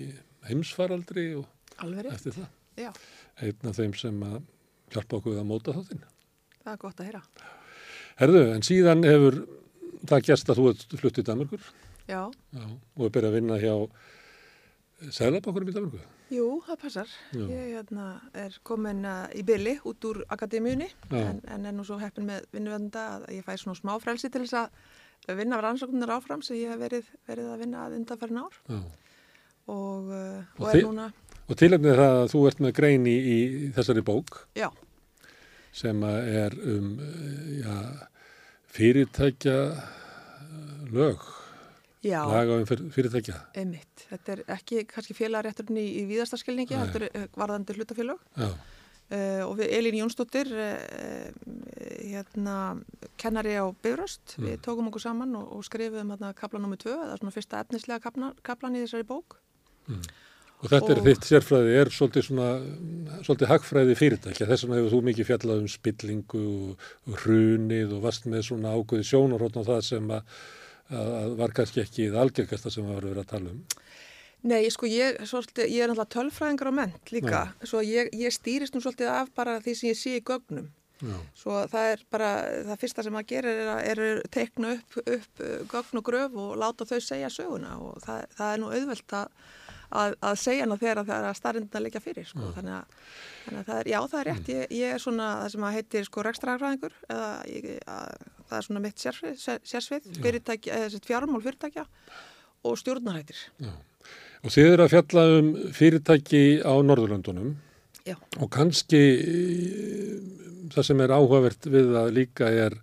heimsfaraldri 0.50 1.26
og 1.40 1.46
Alveg. 1.84 2.10
eftir 2.12 2.36
það. 2.36 2.48
Já. 2.76 2.90
Einn 3.42 3.70
af 3.70 3.78
þeim 3.78 3.94
sem 3.98 4.22
að 4.26 4.40
hjálpa 4.94 5.20
okkur 5.20 5.38
að 5.40 5.48
móta 5.48 5.74
þáttinn. 5.76 6.02
Það 6.62 6.72
er 6.72 6.82
gott 6.82 7.00
að 7.00 7.08
heyra. 7.10 7.22
Herðu, 8.16 8.42
en 8.54 8.66
síðan 8.66 9.06
hefur 9.06 9.40
það 10.06 10.26
gæst 10.28 10.50
að 10.50 10.60
þú 10.60 10.68
ert 10.72 10.98
flutt 11.00 11.20
í 11.20 11.24
Danmarkur. 11.26 11.70
Já. 12.06 12.20
Já. 12.54 12.66
Og 12.96 13.08
er 13.08 13.14
byrjað 13.16 13.30
að 13.32 13.38
vinna 13.40 13.58
hjá 13.60 13.74
Sælabankurum 15.12 15.68
í 15.68 15.74
Danmarku. 15.76 16.02
Jú, 16.32 16.46
það 16.66 16.78
passar. 16.82 17.10
Já. 17.36 17.42
Ég 17.44 17.72
hérna, 17.76 18.06
er 18.34 18.54
komin 18.66 19.04
uh, 19.06 19.26
í 19.36 19.44
byli 19.46 19.76
út 19.86 20.06
úr 20.08 20.22
akademíunni 20.32 20.88
en, 21.14 21.42
en 21.44 21.68
er 21.68 21.74
nú 21.76 21.84
svo 21.86 21.98
heppin 22.00 22.26
með 22.26 22.48
vinnuvenda 22.56 23.04
að 23.18 23.26
ég 23.36 23.46
fæ 23.46 23.52
svona 23.60 23.78
smá 23.78 23.92
frelsi 24.02 24.30
til 24.32 24.42
þess 24.46 24.64
að 24.64 25.36
vinna 25.38 25.60
rannsóknir 25.62 26.10
áfram 26.16 26.42
sem 26.42 26.58
ég 26.58 26.72
hef 26.72 26.80
verið, 26.80 27.12
verið 27.28 27.52
að 27.52 27.62
vinna 27.62 27.84
að 27.84 27.98
undanfærin 28.00 28.40
ár 28.42 28.58
Já. 28.66 28.80
Og, 29.66 30.10
uh, 30.10 30.42
Og 30.58 30.66
og 30.68 30.74
er 30.74 30.82
núna, 30.86 31.06
Og 31.48 31.56
tilefnið 31.60 31.92
er 31.92 32.00
það 32.02 32.16
að 32.22 32.30
þú 32.32 32.40
ert 32.48 32.60
með 32.64 32.72
grein 32.80 33.04
í, 33.06 33.16
í 33.16 33.38
þessari 33.76 34.02
bók 34.02 34.40
já, 34.58 34.66
sem 35.76 36.02
er 36.08 36.54
um 36.74 36.88
eh, 36.98 37.60
já, 37.62 37.74
fyrirtækja 38.76 39.56
eh, 39.72 40.86
lög, 40.92 41.22
já, 42.02 42.18
laga 42.26 42.56
um 42.58 42.64
fyr- 42.66 42.86
fyrirtækja. 42.94 43.36
einmitt. 43.54 44.06
Þetta 44.10 44.32
er 44.36 44.42
ekki 44.56 44.82
kannski 44.90 45.14
félagrétturinn 45.18 45.78
í, 45.82 45.86
í 46.00 46.02
víðastarskilningi, 46.10 46.74
Nei. 46.76 46.86
þetta 46.90 47.22
er 47.22 47.30
varðandi 47.38 47.74
hlutafélag 47.78 48.18
uh, 48.42 49.46
og 49.46 49.62
Elín 49.66 50.00
Jónsdóttir 50.02 50.50
uh, 50.50 51.30
hérna 52.06 52.76
kennari 53.18 53.54
á 53.58 53.66
Bifröst, 53.82 54.36
Mm. 54.38 54.46
við 54.50 54.60
tókum 54.66 54.90
okkur 54.90 55.00
saman 55.02 55.34
og, 55.38 55.48
og 55.56 55.64
skrifum 55.66 56.10
hérna 56.14 56.34
kapla 56.34 56.58
nr. 56.60 56.76
2 56.76 56.90
eða 57.06 57.18
svona 57.22 57.34
fyrsta 57.34 57.62
efnislega 57.64 58.02
kapna, 58.02 58.34
kaplan 58.42 58.76
í 58.76 58.82
þessari 58.84 59.06
bók 59.08 59.38
og 59.86 60.70
þetta 60.72 60.92
er 60.94 61.00
Og- 61.00 61.06
þitt 61.06 61.26
sérfræði, 61.28 61.72
er 61.80 61.90
svolítið 61.94 62.26
svona, 62.28 62.46
svolítið 63.26 63.50
hagfræði 63.52 63.96
fyrirtækja. 64.00 64.48
Þess 64.50 64.64
vegna 64.66 64.78
hefur 64.80 64.94
þú 64.96 65.00
mikið 65.10 65.28
fjallað 65.30 65.62
um 65.62 65.68
spillingu 65.68 66.44
og, 66.52 66.86
og 67.10 67.18
hrunið 67.24 67.96
og 67.98 68.06
vast 68.06 68.26
með 68.30 68.46
svona 68.50 68.72
ákveði 68.76 69.08
sjónarhóttn 69.10 69.62
á 69.62 69.68
það 69.68 69.82
sem 69.90 70.08
að, 70.16 70.38
að, 70.90 71.36
var 71.42 71.54
kannski 71.60 71.84
ekki 71.84 72.08
það 72.10 72.22
algjörgasta 72.24 72.72
sem 72.72 72.88
að 72.88 73.02
vera 73.04 73.22
að 73.26 73.30
tala 73.34 73.52
um. 73.52 73.60
Nei, 74.46 74.62
sko, 74.70 74.86
ég, 74.86 75.16
svolítið, 75.26 75.70
ég 75.74 75.82
er 75.82 75.90
náttúrulega 75.90 76.12
tölfræðingar 76.14 76.68
á 76.70 76.74
ment 76.78 77.10
líka, 77.10 77.38
svo 77.66 77.80
ég, 77.82 78.10
ég 78.14 78.30
stýrist 78.34 78.76
nú 78.76 78.82
svolítið 78.84 79.08
af 79.10 79.30
bara 79.34 79.56
því 79.64 79.72
sem 79.74 79.88
ég 79.90 79.96
sé 79.98 80.12
í 80.20 80.22
gögnum. 80.22 80.68
Já, 81.02 81.16
Svo 81.36 81.56
það 81.68 81.90
er 81.92 82.02
bara, 82.14 82.28
það 82.70 82.78
fyrsta 82.80 83.02
sem 83.04 83.12
maður 83.12 83.26
gerir 83.34 83.58
er 83.60 83.66
að, 83.68 83.80
er 83.90 83.98
að 84.04 84.20
tekna 84.32 84.70
upp, 84.78 84.94
upp 85.02 85.42
gögn 85.72 85.98
og 86.00 86.04
gröf 86.06 86.38
og 86.40 86.54
láta 86.62 86.86
þau 86.88 87.00
segja 87.04 87.28
söguna 87.28 87.74
og 87.84 87.98
það, 88.00 88.22
það 88.38 88.52
er 88.54 88.62
nú 88.62 88.70
auðvelt 88.72 89.16
að, 89.18 89.26
að, 89.90 90.16
að 90.20 90.38
segja 90.42 90.66
hana 90.66 90.78
þegar 90.80 91.02
það 91.02 91.16
er 91.16 91.28
að 91.30 91.38
starrindina 91.40 91.82
leikja 91.84 92.02
fyrir, 92.04 92.28
sko. 92.30 92.52
Þannig 92.56 92.76
að, 92.76 93.02
þannig 93.46 93.60
að 93.60 93.66
það 93.70 93.80
er, 93.80 93.90
já, 93.92 93.98
það 94.12 94.20
er 94.20 94.30
rétt, 94.30 94.52
ég, 94.54 94.76
ég 94.80 94.94
er 94.94 95.02
svona 95.02 95.28
það 95.42 95.50
sem 95.54 95.66
að 95.68 95.76
heitir 95.78 96.08
sko 96.08 96.24
rekstrarfræðingur 96.26 96.96
eða 97.08 97.30
ég, 97.52 97.68
að, 97.96 98.24
það 98.46 98.56
er 98.58 98.68
svona 98.68 98.84
mitt 98.86 99.04
sérsvið, 99.04 99.44
sérsvið 99.72 100.08
þessi 100.22 101.02
fjármál 101.06 101.42
fyrirtækja 101.44 101.86
og 102.66 102.80
stjórnarættir. 102.80 103.44
já. 103.62 103.74
Og 104.44 104.52
þið 104.54 104.68
eru 104.72 104.84
að 104.84 104.92
fjalla 104.92 105.24
um 105.38 105.48
fyrirtæki 105.74 106.42
á 106.62 106.74
Norðurlöndunum 106.86 107.56
Já. 108.06 108.14
og 108.38 108.50
kannski 108.54 109.00
eh, 109.18 110.12
það 110.70 110.88
sem 110.90 111.02
er 111.02 111.14
áhugavert 111.16 111.66
við 111.66 111.90
það 111.96 112.12
líka 112.14 112.50
er 112.52 112.76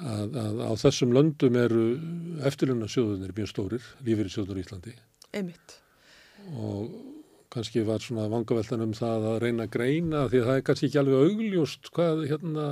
að, 0.00 0.38
að 0.40 0.62
á 0.64 0.72
þessum 0.80 1.12
löndum 1.12 1.58
eru 1.60 1.84
eftirlunna 2.48 2.88
sjóðunir 2.88 3.34
mjög 3.36 3.50
stórir, 3.52 3.90
lífeyri 4.06 4.32
sjóður 4.32 4.62
í 4.62 4.64
Íslandi 4.64 4.96
Einmitt. 5.36 5.79
Og 6.56 6.90
kannski 7.50 7.82
var 7.86 8.02
svona 8.02 8.28
vangaveltan 8.30 8.84
um 8.84 8.94
það 8.94 9.26
að 9.32 9.40
reyna 9.44 9.66
að 9.66 9.74
greina 9.74 10.26
því 10.30 10.40
að 10.40 10.48
það 10.48 10.60
er 10.60 10.66
kannski 10.68 10.88
ekki 10.88 11.00
alveg 11.02 11.24
augljóst 11.26 11.90
hvað 11.96 12.24
hérna 12.30 12.66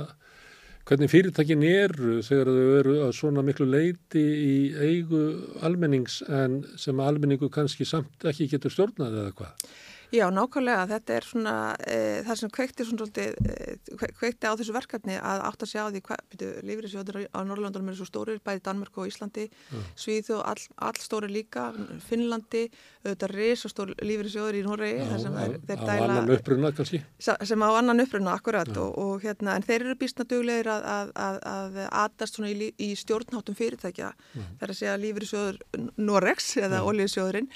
hvernig 0.89 1.11
fyrirtækin 1.11 1.65
eru 1.67 2.15
þegar 2.25 2.49
þau 2.49 2.69
eru 2.79 2.95
að 3.05 3.11
svona 3.19 3.43
miklu 3.45 3.67
leiti 3.69 4.23
í 4.23 4.55
eigu 4.79 5.21
almennings 5.65 6.21
en 6.25 6.63
sem 6.81 7.03
almenningu 7.03 7.51
kannski 7.53 7.85
samt 7.85 8.25
ekki 8.31 8.47
getur 8.55 8.73
stjórnað 8.73 9.19
eða 9.21 9.35
hvað? 9.37 9.67
Já, 10.09 10.25
nákvæmlega. 10.33 10.87
Þetta 10.89 11.15
er 11.15 11.25
svona 11.27 11.55
e, 11.85 11.97
það 12.25 12.39
sem 12.41 12.51
kveikti, 12.53 12.85
svona, 12.87 13.07
e, 13.21 13.75
kveikti 14.17 14.49
á 14.49 14.57
þessu 14.57 14.73
verkefni 14.73 15.17
að 15.21 15.43
átt 15.45 15.65
að 15.65 15.71
sjá 15.73 15.81
því 15.85 16.01
hvað 16.07 16.45
lífriðsjóður 16.65 17.19
á 17.29 17.39
Norrlandunum 17.45 17.91
eru 17.91 17.99
svo 17.99 18.07
stórir, 18.09 18.39
bæði 18.41 18.63
Danmark 18.65 18.97
og 18.97 19.09
Íslandi, 19.09 19.45
ja. 19.49 19.83
Svíð 19.99 20.31
og 20.37 20.41
all, 20.49 20.63
all 20.89 20.97
stóri 20.97 21.29
líka, 21.29 21.67
Finnlandi, 22.07 22.65
auðvitað 23.03 23.35
reysa 23.35 23.69
stór 23.69 23.93
lífriðsjóður 24.01 24.57
í 24.57 24.63
er, 24.65 25.77
á 25.77 26.05
annan 26.07 26.33
uppruna 26.33 26.71
kannski. 26.73 27.03
Sem 27.21 27.65
á 27.65 27.69
annan 27.69 28.01
uppruna, 28.01 28.33
akkurat. 28.39 28.71
Og, 28.81 28.97
og 28.97 29.25
hérna, 29.25 29.57
en 29.57 29.67
þeir 29.67 29.85
eru 29.85 29.97
býstna 29.99 30.25
duglegir 30.29 30.71
að, 30.73 30.87
að, 30.89 31.13
að, 31.19 31.39
að 31.53 31.79
atast 32.05 32.39
svona 32.39 32.49
í, 32.49 32.71
í 32.81 32.89
stjórnháttum 32.97 33.57
fyrirtækja. 33.57 34.09
Ja. 34.09 34.47
Það 34.57 34.65
er 34.65 34.73
að 34.73 34.81
segja 34.81 34.97
lífriðsjóður 35.05 35.61
Norregs 36.01 36.51
eða 36.59 36.81
olíðsjóðurinn. 36.89 37.49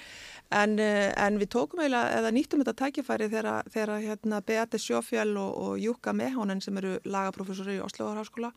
En, 0.53 0.77
eh, 0.79 1.09
en 1.17 1.39
við 1.41 1.49
tókum 1.55 1.81
eiginlega, 1.81 2.19
eða 2.19 2.31
nýttum 2.35 2.61
þetta 2.61 2.75
tækifæri 2.83 3.29
þegar, 3.31 3.69
þegar 3.73 4.03
hérna, 4.03 4.41
Beate 4.45 4.77
Sjófjall 4.81 5.33
og, 5.41 5.53
og 5.65 5.77
Júka 5.81 6.13
Mehonen 6.13 6.61
sem 6.61 6.77
eru 6.77 6.99
lagaprofessori 7.05 7.79
í 7.79 7.83
Oslovarháskóla 7.83 8.53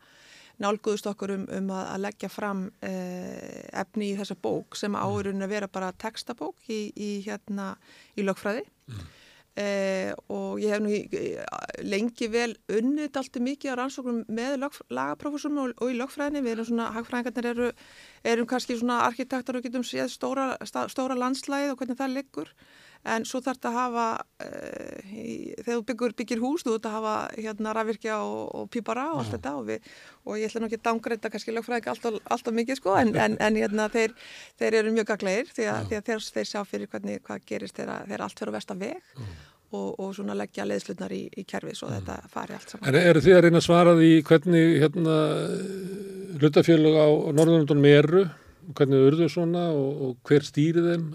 nálguðust 0.61 1.07
okkur 1.09 1.33
um, 1.35 1.45
um 1.53 1.69
að, 1.73 1.83
að 1.93 2.03
leggja 2.05 2.29
fram 2.33 2.63
eh, 2.85 3.67
efni 3.77 4.11
í 4.11 4.17
þessa 4.17 4.37
bók 4.41 4.77
sem 4.79 4.95
áurinn 4.97 5.45
að 5.45 5.53
vera 5.53 5.69
bara 5.69 5.93
textabók 5.93 6.69
í, 6.73 6.87
í, 6.95 7.11
hérna, 7.27 7.75
í 8.17 8.25
lögfræði. 8.25 8.65
Mm. 8.89 9.05
Eh, 9.57 10.11
og 10.29 10.59
ég 10.61 10.69
hef 10.69 10.81
nú 10.85 10.91
lengi 11.81 12.27
vel 12.29 12.51
unnit 12.69 13.15
alltaf 13.17 13.41
mikið 13.41 13.73
á 13.73 13.75
rannsóknum 13.79 14.19
með 14.29 14.59
lagaprofessorum 14.93 15.61
og, 15.63 15.71
og 15.81 15.89
í 15.89 15.95
lögfræðinni, 15.97 16.43
við 16.45 16.53
erum 16.53 16.67
svona, 16.67 16.91
hagfræðingarnir 16.93 17.47
eru, 17.55 17.69
erum 18.21 18.49
kannski 18.51 18.77
svona 18.77 18.99
arkitektar 19.07 19.57
og 19.57 19.65
getum 19.65 19.85
séð 19.87 20.11
stóra, 20.13 20.51
stóra 20.61 21.17
landslæð 21.17 21.71
og 21.73 21.81
hvernig 21.81 21.97
það 21.97 22.13
liggur 22.19 22.53
en 23.13 23.25
svo 23.27 23.41
þarf 23.43 23.57
þetta 23.57 23.69
að 23.69 23.77
hafa 23.77 24.05
uh, 24.45 25.11
í, 25.11 25.35
þegar 25.61 25.79
þú 25.79 25.83
byggur, 25.89 26.15
byggir 26.21 26.41
hús 26.43 26.65
þú 26.65 26.75
þarf 26.75 26.87
að 26.87 26.95
hafa 26.97 27.15
hérna 27.37 27.73
rafvirkja 27.77 28.19
og, 28.23 28.39
og 28.59 28.69
pípara 28.73 29.07
og 29.13 29.21
allt 29.23 29.35
þetta 29.35 29.53
og, 29.57 29.67
við, 29.69 29.91
og 30.25 30.39
ég 30.39 30.49
ætla 30.49 30.61
nú 30.61 30.69
ekki 30.69 30.79
að 30.79 30.85
dángreita 30.87 31.31
kannski 31.33 31.55
lögfræðingar 31.55 31.93
alltaf, 31.95 32.17
alltaf 32.35 32.57
mikið 32.59 32.79
sko 32.81 32.95
en, 33.01 33.13
en, 33.15 33.37
en 33.43 33.59
hérna 33.59 33.89
þeir, 33.93 34.15
þeir 34.61 34.79
eru 34.81 34.95
mjög 34.95 35.11
gaglegir 35.11 35.53
því 35.53 35.69
að, 35.73 35.83
því 35.91 35.99
að 35.99 36.09
þeir, 36.09 36.25
þeir 36.37 36.49
sjá 36.53 36.59
fyrir 36.71 36.91
hvernig 36.93 37.21
hvað 37.27 37.45
gerist 37.51 37.79
þegar, 37.79 38.25
allt 38.27 38.41
fyrir 38.41 38.53
að 38.53 38.57
versta 38.59 38.79
veg 38.81 38.97
mm. 38.97 39.37
og, 39.71 39.87
og 39.91 40.15
svona 40.17 40.37
leggja 40.37 40.67
leðslutnar 40.67 41.15
í, 41.15 41.23
í 41.31 41.45
kerfið 41.47 41.79
svo 41.81 41.91
mm. 41.91 41.99
þetta 42.01 42.33
fari 42.33 42.57
allt 42.57 42.75
saman. 42.75 42.89
En 42.91 42.99
eru 43.01 43.23
þið 43.23 43.37
að 43.37 43.45
reyna 43.47 43.63
að 43.63 43.69
svara 43.69 43.95
því 43.99 44.11
hvernig 44.31 44.75
hérna 44.83 45.21
hlutafélug 46.37 46.99
á 46.99 47.07
Norðurlandunum 47.33 47.89
eru 47.89 48.27
hvernig 48.75 49.05
urðu 49.07 49.29
svona 49.31 49.69
og 49.71 50.17
hver 50.27 50.43
stýrið 50.43 50.89
þeim 50.91 51.05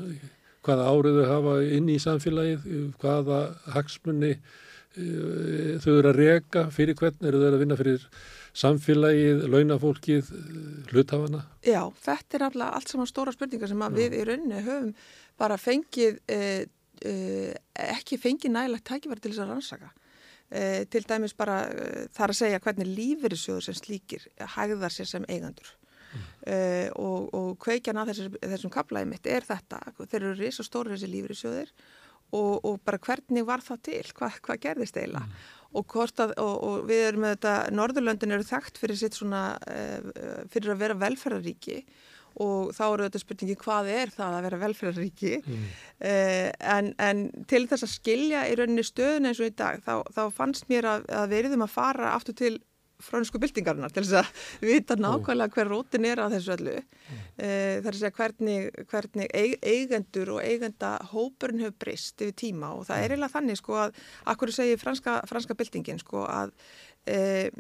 hvaða 0.67 0.91
áriðu 0.91 1.25
hafa 1.29 1.57
inn 1.77 1.89
í 1.93 1.99
samfélagið, 2.03 2.69
hvaða 3.03 3.41
hagsmunni 3.75 4.33
eh, 4.35 5.81
þau 5.83 5.97
eru 5.97 6.13
að 6.13 6.21
reka 6.21 6.67
fyrir 6.75 6.99
hvern, 6.99 7.19
eru 7.29 7.43
þau 7.43 7.49
að 7.51 7.59
vinna 7.65 7.79
fyrir 7.81 8.05
samfélagið, 8.63 9.47
launafólkið, 9.55 10.31
hluthafana? 10.93 11.47
Já, 11.65 11.83
þetta 12.05 12.39
er 12.39 12.47
alltaf 12.49 12.77
allt 12.77 12.93
saman 12.93 13.11
stóra 13.11 13.35
spurningar 13.35 13.73
sem 13.73 13.89
við 13.97 14.19
í 14.21 14.23
rauninni 14.29 14.63
höfum 14.67 14.95
bara 15.41 15.57
fengið, 15.59 16.21
eh, 16.29 16.69
eh, 17.03 17.51
ekki 17.89 18.21
fengið 18.21 18.55
nægilegt 18.55 18.89
tækifæri 18.91 19.25
til 19.25 19.33
þess 19.33 19.45
að 19.47 19.53
rannsaka. 19.55 19.93
Eh, 20.53 20.85
til 20.91 21.05
dæmis 21.09 21.33
bara 21.33 21.63
eh, 21.73 22.09
þar 22.13 22.33
að 22.35 22.37
segja 22.37 22.59
hvernig 22.61 22.91
lífeyrissjóður 22.93 23.65
sem 23.65 23.77
slíkir 23.79 24.27
hægðar 24.53 24.93
sér 24.93 25.09
sem 25.09 25.25
eigandur 25.25 25.71
uh, 26.13 26.89
og, 27.01 27.33
og 27.39 27.51
kveikjan 27.63 28.01
að 28.03 28.13
þessum, 28.13 28.39
þessum 28.55 28.75
kaplaði 28.75 29.11
mitt 29.13 29.29
er 29.31 29.47
þetta, 29.49 29.83
þeir 30.03 30.21
eru 30.21 30.39
risa 30.39 30.67
stóri 30.67 30.95
þessi 30.95 31.11
lífriðsjóðir 31.13 31.75
og, 32.33 32.55
og 32.65 32.79
bara 32.87 33.01
hvernig 33.03 33.45
var 33.49 33.65
það 33.65 33.83
til, 33.89 34.07
Hva, 34.17 34.31
hvað 34.45 34.63
gerðist 34.63 34.97
eiginlega 34.97 35.27
mm. 35.27 35.45
og, 35.81 35.99
að, 36.25 36.35
og 36.41 36.89
við 36.89 37.05
erum 37.11 37.27
með 37.27 37.37
þetta, 37.37 37.59
Norðurlöndin 37.77 38.37
eru 38.39 38.49
þekkt 38.49 38.81
fyrir 38.83 39.03
svona, 39.03 39.45
uh, 39.69 40.43
fyrir 40.53 40.75
að 40.75 40.83
vera 40.87 40.99
velferðaríki 41.03 41.83
og 42.41 42.71
þá 42.73 42.85
eru 42.87 43.07
þetta 43.07 43.21
spurningi 43.21 43.57
hvað 43.61 43.89
er 43.93 44.13
það 44.13 44.35
að 44.39 44.45
vera 44.47 44.61
velferðaríki 44.63 45.33
mm. 45.43 45.65
uh, 46.09 46.49
en, 46.77 46.93
en 46.97 47.25
til 47.51 47.67
þess 47.69 47.87
að 47.87 47.95
skilja 47.99 48.47
í 48.49 48.57
rauninni 48.59 48.85
stöðun 48.87 49.29
eins 49.29 49.43
og 49.43 49.51
í 49.51 49.57
dag 49.59 49.83
þá, 49.85 49.95
þá 50.15 50.23
fannst 50.33 50.71
mér 50.73 50.89
að, 50.89 51.09
að 51.13 51.35
veriðum 51.35 51.67
að 51.67 51.75
fara 51.75 52.15
aftur 52.17 52.39
til 52.39 52.55
fransku 53.03 53.41
byltingarnar 53.43 53.93
til 53.95 54.05
þess 54.07 54.23
að 54.23 54.45
vita 54.71 54.97
nákvæmlega 55.01 55.57
hver 55.57 55.71
rótin 55.73 56.09
er 56.09 56.23
að 56.23 56.39
þessu 56.39 56.55
öllu 56.57 56.77
mm. 56.79 57.21
Eh, 57.43 57.81
þar 57.83 57.95
að 57.95 57.99
segja 57.99 58.15
hvernig, 58.17 58.87
hvernig 58.91 59.31
eigendur 59.35 60.35
og 60.37 60.43
eigenda 60.45 60.93
hópurinn 61.13 61.63
hefur 61.65 61.79
brist 61.87 62.23
yfir 62.23 62.37
tíma 62.39 62.73
og 62.77 62.87
það 62.89 62.99
er 62.99 63.03
mm. 63.03 63.13
eiginlega 63.15 63.35
þannig 63.37 63.61
sko 63.61 63.79
að 63.83 64.01
akkur 64.33 64.53
segir 64.55 64.81
franska, 64.81 65.19
franska 65.29 65.57
byltingin 65.59 66.01
sko 66.03 66.27
að 66.29 66.53
e, 67.07 67.51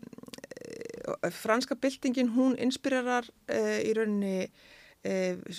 franska 1.30 1.74
byltingin 1.74 2.32
hún 2.36 2.56
inspirerar 2.60 3.28
e, 3.48 3.82
í 3.88 3.94
rauninni 3.96 4.48
e, 5.02 5.14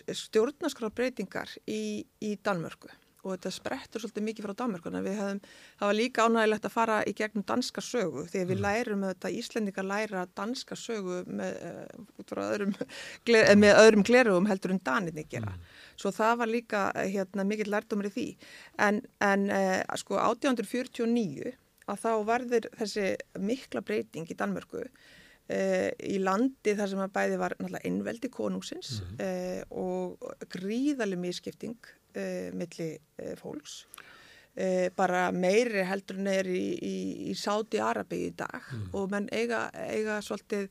stjórnaskráð 0.07 0.95
breytingar 0.97 1.51
í, 1.67 2.05
í 2.23 2.35
Danmörku 2.43 2.91
og 3.23 3.31
þetta 3.33 3.51
sprettur 3.55 4.03
svolítið 4.03 4.25
mikið 4.27 4.45
frá 4.47 4.53
Danmarkuna. 4.59 5.01
Við 5.05 5.15
hefum, 5.19 5.39
það 5.79 5.89
var 5.89 5.97
líka 5.97 6.25
ánægilegt 6.27 6.67
að 6.67 6.75
fara 6.75 6.97
í 7.07 7.13
gegnum 7.17 7.45
danska 7.47 7.83
sögu 7.83 8.25
því 8.27 8.41
að 8.41 8.51
við 8.51 8.57
mm. 8.57 8.63
lærum 8.65 9.05
þetta, 9.07 9.31
Íslendingar 9.39 9.87
læra 9.87 10.25
danska 10.35 10.77
sögu 10.79 11.21
með, 11.39 11.57
uh, 11.63 12.35
öðrum, 12.43 12.75
með 13.63 13.81
öðrum 13.85 14.05
glerugum 14.07 14.51
heldur 14.51 14.75
en 14.75 14.83
daninni 14.83 15.25
gera. 15.31 15.55
Mm. 15.55 15.73
Svo 16.03 16.13
það 16.15 16.37
var 16.43 16.51
líka 16.51 16.85
hérna, 16.99 17.47
mikill 17.47 17.71
lærdomur 17.71 18.11
í 18.11 18.13
því. 18.17 18.27
En, 18.83 19.01
en 19.23 19.49
uh, 19.49 19.81
sko 19.99 20.19
1849 20.19 21.55
að 21.87 21.99
þá 21.99 22.11
varður 22.27 22.69
þessi 22.79 23.09
mikla 23.39 23.83
breyting 23.83 24.29
í 24.31 24.37
Danmörku 24.39 24.85
Uh, 25.53 25.91
í 26.09 26.17
landi 26.23 26.73
þar 26.73 26.89
sem 26.89 27.01
að 27.03 27.11
bæði 27.13 27.37
var 27.37 27.53
innveldi 27.85 28.29
konungsins 28.33 28.95
mm. 29.03 29.17
uh, 29.21 29.81
og 29.83 30.47
gríðaleg 30.49 31.19
miskipting 31.19 31.77
uh, 31.83 32.49
milli 32.55 32.95
uh, 32.95 33.35
fólks 33.41 33.83
bara 34.93 35.31
meiri 35.33 35.81
heldur 35.89 36.19
er 36.29 36.45
í, 36.45 36.75
í, 36.77 36.97
í 37.31 37.33
Sáti 37.33 37.79
Arabi 37.81 38.19
í 38.27 38.33
dag 38.37 38.67
mm. 38.69 38.83
og 38.93 39.07
menn 39.09 39.25
eiga, 39.33 39.63
eiga 39.73 40.19
svolítið 40.21 40.67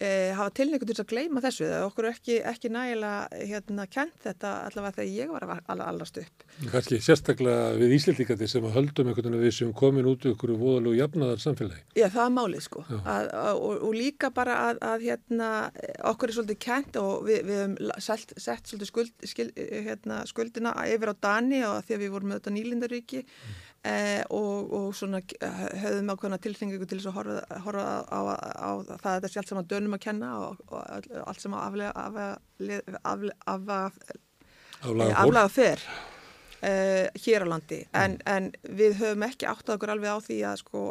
e, 0.00 0.08
hafa 0.36 0.52
tilningu 0.56 0.86
til 0.88 0.96
að 1.00 1.08
gleyma 1.10 1.42
þessu 1.44 1.66
það 1.66 1.76
er 1.76 1.86
okkur 1.86 2.08
ekki, 2.10 2.36
ekki 2.52 2.70
nægilega 2.72 3.44
hérna 3.50 3.86
kent 3.90 4.16
þetta 4.24 4.52
allavega 4.68 4.96
þegar 4.98 5.12
ég 5.14 5.32
var 5.34 5.46
að 5.56 5.82
allast 5.86 6.20
upp. 6.22 6.46
Kanski 6.72 7.00
sérstaklega 7.04 7.74
við 7.80 7.96
Ísildíkandi 7.98 8.48
sem 8.50 8.66
að 8.68 8.78
höldum 8.78 9.10
einhvern 9.10 9.36
veginn 9.36 9.46
við 9.46 9.54
sem 9.58 9.74
komin 9.76 10.08
út 10.10 10.26
í 10.26 10.32
okkur 10.34 10.54
voðalú 10.60 10.94
jafnaðar 10.96 11.42
samfélagi. 11.42 11.84
Já 11.98 12.06
það 12.08 12.24
er 12.24 12.34
málið 12.36 12.64
sko 12.66 12.84
að, 12.96 13.30
og, 13.54 13.86
og 13.88 13.94
líka 13.96 14.32
bara 14.36 14.58
að, 14.70 14.82
að 14.92 15.06
hérna 15.10 15.52
okkur 16.12 16.32
er 16.32 16.38
svolítið 16.38 16.60
kent 16.66 17.00
og 17.00 17.28
við, 17.28 17.44
við 17.48 17.62
hefum 17.62 17.94
sett, 18.08 18.36
sett 18.40 18.68
svolítið 18.68 18.92
skuld, 18.92 19.14
skuld, 19.32 19.62
hérna, 19.86 20.24
skuldina 20.28 20.74
yfir 20.86 21.12
á 21.12 21.16
Dani 21.28 21.62
og 21.68 21.80
því 21.86 21.96
að 21.96 22.04
við 22.04 22.14
vorum 22.16 22.32
með 22.32 22.42
þetta 22.42 22.56
nýlindaríki 22.56 23.24
mm 23.24 23.64
Eh, 23.65 23.65
og, 24.34 24.72
og 24.74 24.86
svona 24.96 25.20
höfðum 25.22 26.10
ákveðna 26.12 26.38
tilfengingu 26.42 26.88
til 26.88 26.98
þess 26.98 27.10
að 27.10 27.16
horfa, 27.20 27.60
horfa 27.66 27.84
á, 28.08 28.18
á, 28.18 28.30
á 28.58 28.70
það 28.82 29.10
að 29.10 29.16
þetta 29.16 29.30
sé 29.30 29.40
allt 29.40 29.52
saman 29.52 29.68
dönum 29.70 29.96
að 29.96 30.04
kenna 30.06 30.30
og, 30.42 30.62
og 30.70 30.80
allt 31.22 31.44
sem 31.44 31.54
að 31.54 31.66
aflega 31.68 31.92
aflega 35.22 35.48
fyrr 35.52 35.84
eh, 36.66 37.06
hér 37.24 37.46
á 37.46 37.52
landi. 37.52 37.82
En, 37.96 38.18
en 38.26 38.50
við 38.66 38.98
höfum 39.00 39.26
ekki 39.28 39.48
áttað 39.50 39.76
okkur 39.76 39.94
alveg 39.94 40.10
á 40.12 40.18
því 40.24 40.38
að 40.50 40.60
sko 40.62 40.84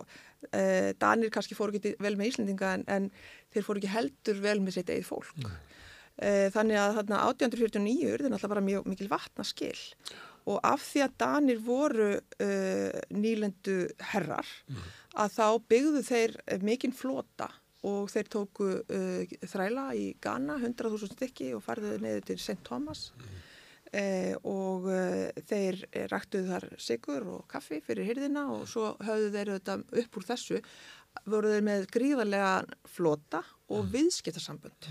eh, 0.51 0.91
Danir 1.01 1.33
kannski 1.33 1.57
fóru 1.57 1.75
ekki 1.75 1.95
vel 2.01 2.15
með 2.19 2.31
Íslandinga 2.31 2.73
en, 2.77 2.85
en 2.87 3.09
þeir 3.53 3.67
fóru 3.67 3.81
ekki 3.81 3.93
heldur 3.95 4.41
vel 4.45 4.59
með 4.63 4.79
sitt 4.79 4.93
eigið 4.93 5.09
fólk. 5.11 5.35
Mm. 5.43 5.61
þannig 6.55 6.77
að 6.79 6.93
þarna 6.95 7.17
1849 7.27 8.05
er 8.07 8.21
þetta 8.21 8.29
náttúrulega 8.31 8.51
bara 8.53 8.61
mjög 8.63 8.85
mikil 8.87 9.07
vatnaskill 9.11 9.81
og 10.45 10.59
af 10.65 10.83
því 10.85 11.03
að 11.05 11.15
Danir 11.21 11.61
voru 11.65 12.09
uh, 12.15 12.99
nýlendu 13.13 13.77
herrar 14.11 14.49
mm. 14.69 14.81
að 15.23 15.37
þá 15.37 15.47
byggðu 15.73 16.03
þeir 16.05 16.35
mikinn 16.65 16.93
flota 16.95 17.49
og 17.85 18.09
þeir 18.13 18.29
tóku 18.33 18.69
uh, 18.81 19.35
þræla 19.45 19.87
í 19.97 20.11
Ghana 20.21 20.59
100.000 20.61 21.13
stykki 21.15 21.51
og 21.57 21.63
farðuðu 21.65 22.01
neður 22.03 22.29
til 22.29 22.37
St. 22.39 22.59
Thomas 22.67 23.07
mm. 23.15 23.39
uh, 24.01 24.35
og 24.51 24.91
þeir 25.49 25.81
ræktuðu 26.13 26.51
þar 26.51 26.69
sigur 26.81 27.31
og 27.37 27.49
kaffi 27.51 27.81
fyrir 27.85 28.11
hyrðina 28.11 28.47
og 28.53 28.69
svo 28.69 28.93
höfðu 29.05 29.33
þeir 29.33 29.55
þetta 29.57 29.79
upp 30.03 30.21
úr 30.21 30.29
þessu 30.29 30.61
voru 31.25 31.51
þeir 31.53 31.65
með 31.65 31.89
gríðarlega 31.93 32.55
flota 32.91 33.41
og 33.71 33.85
mm. 33.85 33.91
viðskiptarsambund 33.95 34.89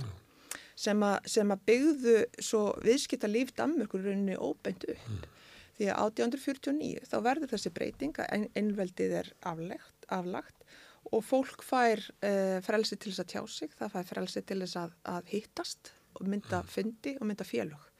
sem, 0.74 1.04
sem 1.30 1.54
að 1.54 1.64
byggðu 1.68 2.16
svo 2.42 2.64
viðskipta 2.82 3.30
líf 3.30 3.52
Danmörkur 3.54 4.02
rauninni 4.02 4.36
óbeint 4.38 4.86
upp 4.88 5.10
mm. 5.10 5.30
Því 5.74 5.90
að 5.90 6.20
1849 6.22 7.08
þá 7.10 7.16
verður 7.24 7.50
þessi 7.50 7.72
breyting 7.74 8.18
að 8.22 8.48
einveldið 8.54 9.16
er 9.22 9.30
aflegt, 9.50 10.06
aflagt 10.12 10.64
og 11.12 11.24
fólk 11.24 11.64
fær 11.64 12.00
uh, 12.24 12.60
frelsi 12.64 12.96
til 12.96 13.12
þess 13.12 13.24
að 13.24 13.32
tjá 13.32 13.42
sig, 13.56 13.74
það 13.78 13.96
fær 13.96 14.08
frelsi 14.12 14.42
til 14.46 14.60
þess 14.62 14.78
að, 14.80 14.94
að 15.14 15.32
hittast 15.34 15.92
og 16.14 16.30
mynda 16.30 16.62
fundi 16.70 17.16
og 17.18 17.28
mynda 17.28 17.46
félög. 17.46 17.90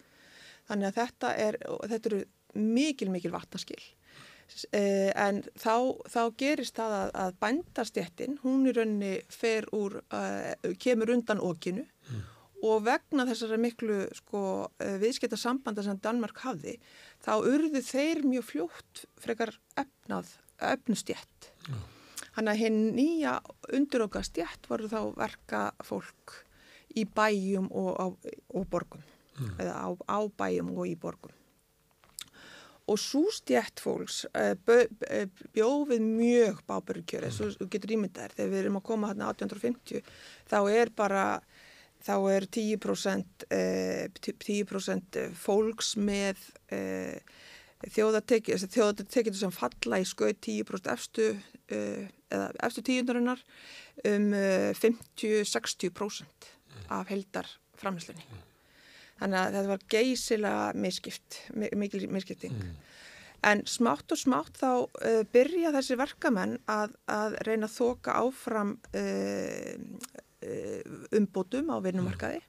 Þannig 0.68 0.88
að 0.88 0.98
þetta, 1.00 1.34
er, 1.44 1.58
þetta 1.90 2.10
eru 2.10 2.22
mikil, 2.54 3.10
mikil 3.12 3.34
vatnaskil. 3.34 3.80
Uh, 4.76 5.10
en 5.18 5.40
þá, 5.56 5.74
þá 6.12 6.20
gerist 6.40 6.76
það 6.76 6.94
að, 6.98 7.10
að 7.24 7.40
bændastjettin, 7.42 8.38
hún 8.44 8.68
í 8.68 8.76
raunni 8.76 9.16
fer 9.32 9.66
úr, 9.76 9.98
uh, 10.14 10.70
kemur 10.80 11.14
undan 11.14 11.40
okinu 11.42 11.84
mm. 11.84 12.22
og 12.68 12.84
vegna 12.86 13.24
þessara 13.28 13.58
miklu 13.60 14.02
sko, 14.20 14.44
viðskipta 15.00 15.40
sambanda 15.40 15.84
sem 15.84 16.00
Danmark 16.04 16.44
hafði, 16.44 16.76
þá 17.24 17.32
urðu 17.40 17.82
þeir 17.84 18.22
mjög 18.28 18.48
fljótt 18.50 19.04
frekar 19.22 19.54
efnað, 19.80 20.32
efnustjett. 20.60 21.50
Mm. 21.68 21.84
Þannig 22.34 22.50
að 22.50 22.60
hinn 22.64 22.80
nýja 22.96 23.36
undiroka 23.74 24.24
stjætt 24.26 24.66
voru 24.68 24.90
þá 24.90 25.00
verka 25.16 25.62
fólk 25.86 26.40
í 26.98 27.06
bæjum 27.06 27.70
og, 27.70 27.90
á, 27.98 28.06
og 28.58 28.66
borgum, 28.70 29.02
mm. 29.38 29.56
eða 29.62 29.74
á, 29.78 29.88
á 29.94 30.18
bæjum 30.42 30.74
og 30.74 30.90
í 30.90 30.94
borgum. 30.98 31.34
Og 32.84 32.98
svo 33.00 33.30
stjætt 33.32 33.80
fólks 33.80 34.24
bjóð 34.66 35.86
við 35.94 36.02
mjög 36.04 36.58
bábörukjöru, 36.68 37.30
mm. 37.30 37.36
svo 37.56 37.68
getur 37.72 37.94
ímyndar, 37.96 38.34
þegar 38.36 38.52
við 38.52 38.60
erum 38.60 38.80
að 38.82 38.86
koma 38.90 39.12
hérna 39.12 39.30
1850, 39.32 40.10
þá 40.50 40.58
er 40.74 40.92
bara, 40.92 41.24
þá 42.04 42.14
er 42.34 42.48
10%, 42.58 43.48
uh, 43.48 44.22
10 44.44 45.34
fólks 45.46 45.96
með... 46.00 46.46
Uh, 46.72 47.18
þjóðatekjur 47.84 49.36
sem 49.36 49.52
falla 49.52 49.98
í 50.00 50.06
skauð 50.08 50.38
10% 50.46 50.86
efstu 50.92 51.26
eða 51.68 52.46
eftir 52.64 52.86
tíundarinnar 52.88 53.42
um 54.08 54.30
50-60% 54.80 56.24
uh, 56.24 56.80
af 56.98 57.12
heldar 57.12 57.48
framherslunni. 57.80 58.24
Þannig 59.20 59.40
að 59.40 59.56
þetta 59.56 59.70
var 59.70 59.86
geysilega 59.94 60.64
miskipt, 60.78 61.38
mikil 61.54 62.08
miskipting. 62.12 62.56
Mm. 62.58 62.74
En 63.44 63.62
smátt 63.68 64.12
og 64.14 64.18
smátt 64.18 64.58
þá 64.58 64.70
uh, 64.84 65.22
byrja 65.32 65.74
þessi 65.76 65.98
verkamenn 66.00 66.56
að, 66.70 66.96
að 67.10 67.38
reyna 67.46 67.68
að 67.68 67.76
þoka 67.76 68.16
áfram 68.24 68.76
uh, 68.96 69.74
umbótum 71.14 71.72
á 71.72 71.76
vinnumarkaði. 71.84 72.42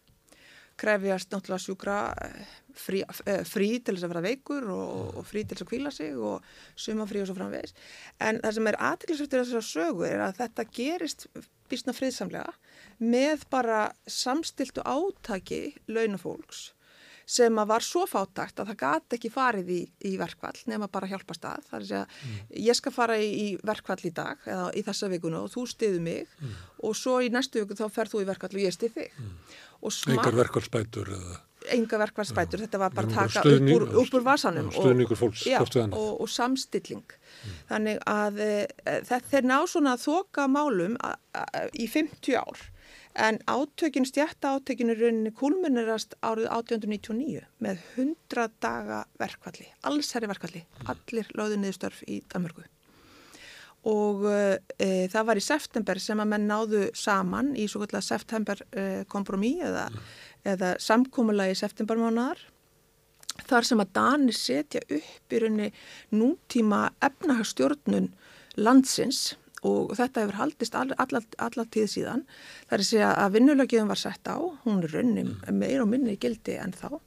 Krefjast 0.76 1.32
náttúrulega 1.32 1.64
sjúkra 1.64 1.98
eh, 2.20 2.48
frí, 2.76 3.02
eh, 3.24 3.44
frí 3.48 3.70
til 3.80 3.96
þess 3.96 4.08
að 4.08 4.12
vera 4.12 4.24
veikur 4.26 4.66
og, 4.74 5.20
og 5.22 5.28
frí 5.28 5.46
til 5.46 5.56
þess 5.56 5.64
að 5.64 5.70
kvíla 5.70 5.92
sig 5.96 6.18
og 6.20 6.44
suma 6.76 7.08
frí 7.08 7.22
og 7.24 7.30
svo 7.30 7.38
framvegis. 7.38 7.76
En 8.20 8.42
það 8.44 8.58
sem 8.58 8.72
er 8.72 8.80
aðtilsvættir 8.90 9.46
þessar 9.46 9.68
sögu 9.70 10.08
er 10.10 10.26
að 10.26 10.42
þetta 10.42 10.68
gerist 10.76 11.28
bísna 11.72 11.96
friðsamlega 11.96 12.52
með 13.00 13.48
bara 13.54 13.86
samstiltu 14.04 14.84
átaki 14.84 15.62
launafólks 15.88 16.74
sem 17.26 17.58
að 17.58 17.72
var 17.72 17.86
svo 17.86 18.04
fátakt 18.10 18.60
að 18.62 18.72
það 18.72 18.82
gæti 18.84 19.18
ekki 19.18 19.32
farið 19.34 19.72
í, 19.74 19.80
í 20.10 20.12
verkvall 20.22 20.58
nema 20.70 20.90
bara 20.92 21.10
hjálpa 21.10 21.34
stað. 21.38 21.66
Það 21.70 21.78
er 21.78 21.86
að 21.86 21.90
segja, 21.90 22.04
mm. 22.06 22.52
ég 22.68 22.78
skal 22.78 22.94
fara 22.94 23.18
í, 23.18 23.32
í 23.42 23.48
verkvall 23.66 23.98
í 24.06 24.14
dag 24.14 24.46
eða 24.46 24.68
í 24.78 24.86
þessa 24.86 25.10
vikuna 25.16 25.42
og 25.42 25.50
þú 25.56 25.66
stiðu 25.72 26.04
mig 26.06 26.30
mm. 26.38 26.54
og 26.86 26.94
svo 27.00 27.18
í 27.26 27.32
næstu 27.34 27.64
viku 27.64 27.80
þá 27.80 27.88
ferð 27.98 28.14
þú 28.14 28.22
í 28.22 28.30
verkvall 28.30 28.54
og 28.54 28.64
ég 28.68 28.78
stið 28.78 29.00
þig. 29.00 29.18
Mm. 29.18 29.34
Engar 30.14 30.38
verkvallspætur 30.44 31.12
eða? 31.18 31.42
Engar 31.74 32.02
verkvallspætur, 32.04 32.62
þetta 32.62 32.78
var 32.78 32.94
bara 32.94 33.10
taka 33.10 33.42
upp, 33.42 33.70
úr, 33.74 33.88
upp 34.04 34.14
úr 34.14 34.26
vasanum 34.26 34.68
og, 34.70 34.86
já, 35.42 35.58
og, 35.66 36.22
og 36.22 36.30
samstilling. 36.30 37.02
Mm. 37.10 37.56
Þannig 37.72 38.06
að 38.12 38.40
e, 38.46 38.54
þeir 39.32 39.50
ná 39.50 39.58
svona 39.66 39.96
þoka 39.98 40.46
málum 40.52 40.94
a, 41.02 41.16
a, 41.34 41.66
í 41.74 41.90
50 41.90 42.38
ár 42.38 42.68
en 43.16 43.40
átökin, 43.48 44.06
stjætta 44.06 44.56
átökin 44.56 44.92
er 44.92 45.00
rauninni 45.00 45.32
kulmunirast 45.36 46.18
árið 46.22 46.50
1899 46.52 47.44
með 47.64 47.84
100 47.96 48.48
daga 48.64 49.04
verkvalli, 49.20 49.68
alls 49.88 50.12
herri 50.16 50.30
verkvalli, 50.30 50.64
allir 50.92 51.30
löðu 51.38 51.60
niður 51.62 51.78
störf 51.78 52.02
í 52.08 52.20
Danmörku. 52.32 52.66
Og 53.86 54.26
e, 54.28 55.06
það 55.14 55.28
var 55.30 55.40
í 55.40 55.46
september 55.46 56.02
sem 56.02 56.20
að 56.20 56.32
menn 56.34 56.50
náðu 56.50 56.88
saman 56.98 57.54
í 57.54 57.68
svo 57.70 57.84
kallar 57.84 58.04
september 58.04 58.64
e, 58.74 59.06
kompromi 59.08 59.56
eða, 59.64 59.86
eða 60.44 60.74
samkómula 60.82 61.48
í 61.52 61.58
septembermánaðar. 61.60 62.42
Þar 63.46 63.68
sem 63.68 63.84
að 63.84 63.94
Danir 63.96 64.38
setja 64.38 64.82
upp 64.90 65.36
í 65.36 65.42
rauninni 65.44 65.72
nútíma 66.18 66.88
efnahagstjórnun 67.06 68.10
landsins 68.58 69.36
og 69.66 69.96
þetta 69.98 70.24
hefur 70.24 70.40
haldist 70.42 70.78
allar 70.78 71.68
tíð 71.74 71.90
síðan. 71.98 72.24
Það 72.68 72.78
er 72.78 72.86
að 72.86 72.90
segja 72.92 73.12
að 73.24 73.36
vinnulögiðum 73.40 73.92
var 73.92 74.02
sett 74.02 74.32
á, 74.32 74.38
hún 74.66 74.84
er 74.84 74.96
rauninni 74.96 75.28
mm. 75.28 75.60
meir 75.60 75.84
og 75.84 75.92
minni 75.92 76.18
gildi 76.22 76.60
en 76.62 76.76
þá 76.76 76.98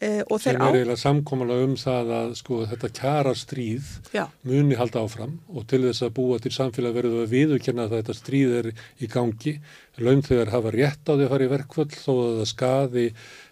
Eh, 0.00 0.22
sem 0.40 0.56
er 0.56 0.62
eiginlega 0.64 0.96
samkomalega 0.96 1.64
um 1.66 1.74
það 1.76 2.10
að 2.16 2.30
sko, 2.38 2.58
þetta 2.70 2.88
kjara 2.96 3.34
stríð 3.36 3.88
Já. 4.14 4.22
muni 4.48 4.78
halda 4.78 5.02
áfram 5.04 5.34
og 5.52 5.66
til 5.68 5.82
þess 5.84 6.06
að 6.06 6.14
búa 6.16 6.38
til 6.40 6.52
samfélag 6.54 6.94
verður 6.96 7.26
að 7.26 7.34
viðurkenna 7.34 7.84
að 7.84 7.98
þetta 7.98 8.16
stríð 8.16 8.54
er 8.62 8.68
í 8.72 9.10
gangi 9.12 9.52
laun 10.00 10.24
þegar 10.24 10.54
hafa 10.54 10.72
rétt 10.72 11.04
á 11.04 11.12
því 11.12 11.26
að 11.26 11.34
fara 11.34 11.44
í 11.44 11.52
verkvöld 11.52 11.98
þó 12.00 12.10
að 12.14 12.38
það 12.38 12.48
skaði 12.54 13.04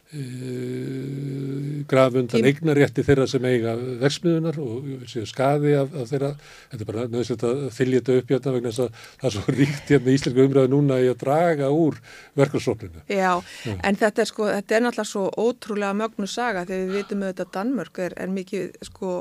Uh, 0.08 1.82
graf 1.88 2.14
undan 2.16 2.46
eignarétti 2.48 3.02
þeirra 3.04 3.26
sem 3.28 3.44
eiga 3.44 3.74
versmiðunar 4.00 4.56
og 4.62 4.86
séu 5.10 5.26
skaði 5.28 5.74
af, 5.76 5.92
af 5.92 6.08
þeirra 6.08 6.30
þetta 6.40 6.78
er 6.78 6.88
bara 6.88 7.04
nöðsett 7.12 7.44
að 7.44 7.60
þylja 7.76 8.00
þetta 8.00 8.16
upp 8.22 8.32
hérna 8.32 8.54
vegna 8.54 8.72
þess 8.72 8.84
að 8.86 9.02
það 9.04 9.28
er 9.28 9.34
svo 9.36 9.54
ríkt 9.58 9.92
hérna 9.92 10.08
í 10.08 10.16
Íslandska 10.16 10.46
umræðu 10.48 10.72
núna 10.72 10.98
í 11.04 11.10
að 11.12 11.20
draga 11.20 11.68
úr 11.76 12.00
verkarsofninu. 12.40 13.04
Já, 13.12 13.28
Já, 13.64 13.76
en 13.76 14.00
þetta 14.00 14.24
er 14.24 14.30
sko, 14.32 14.48
þetta 14.48 14.78
er 14.78 14.84
náttúrulega 14.86 15.12
svo 15.12 15.26
ótrúlega 15.44 16.00
mögnu 16.00 16.28
saga 16.30 16.64
þegar 16.68 16.88
við 16.88 16.98
vitum 17.02 17.24
auðvitað 17.26 17.46
að 17.46 17.54
Danmörk 17.58 18.02
er, 18.06 18.16
er 18.24 18.32
mikið 18.32 18.66
sko 18.88 19.14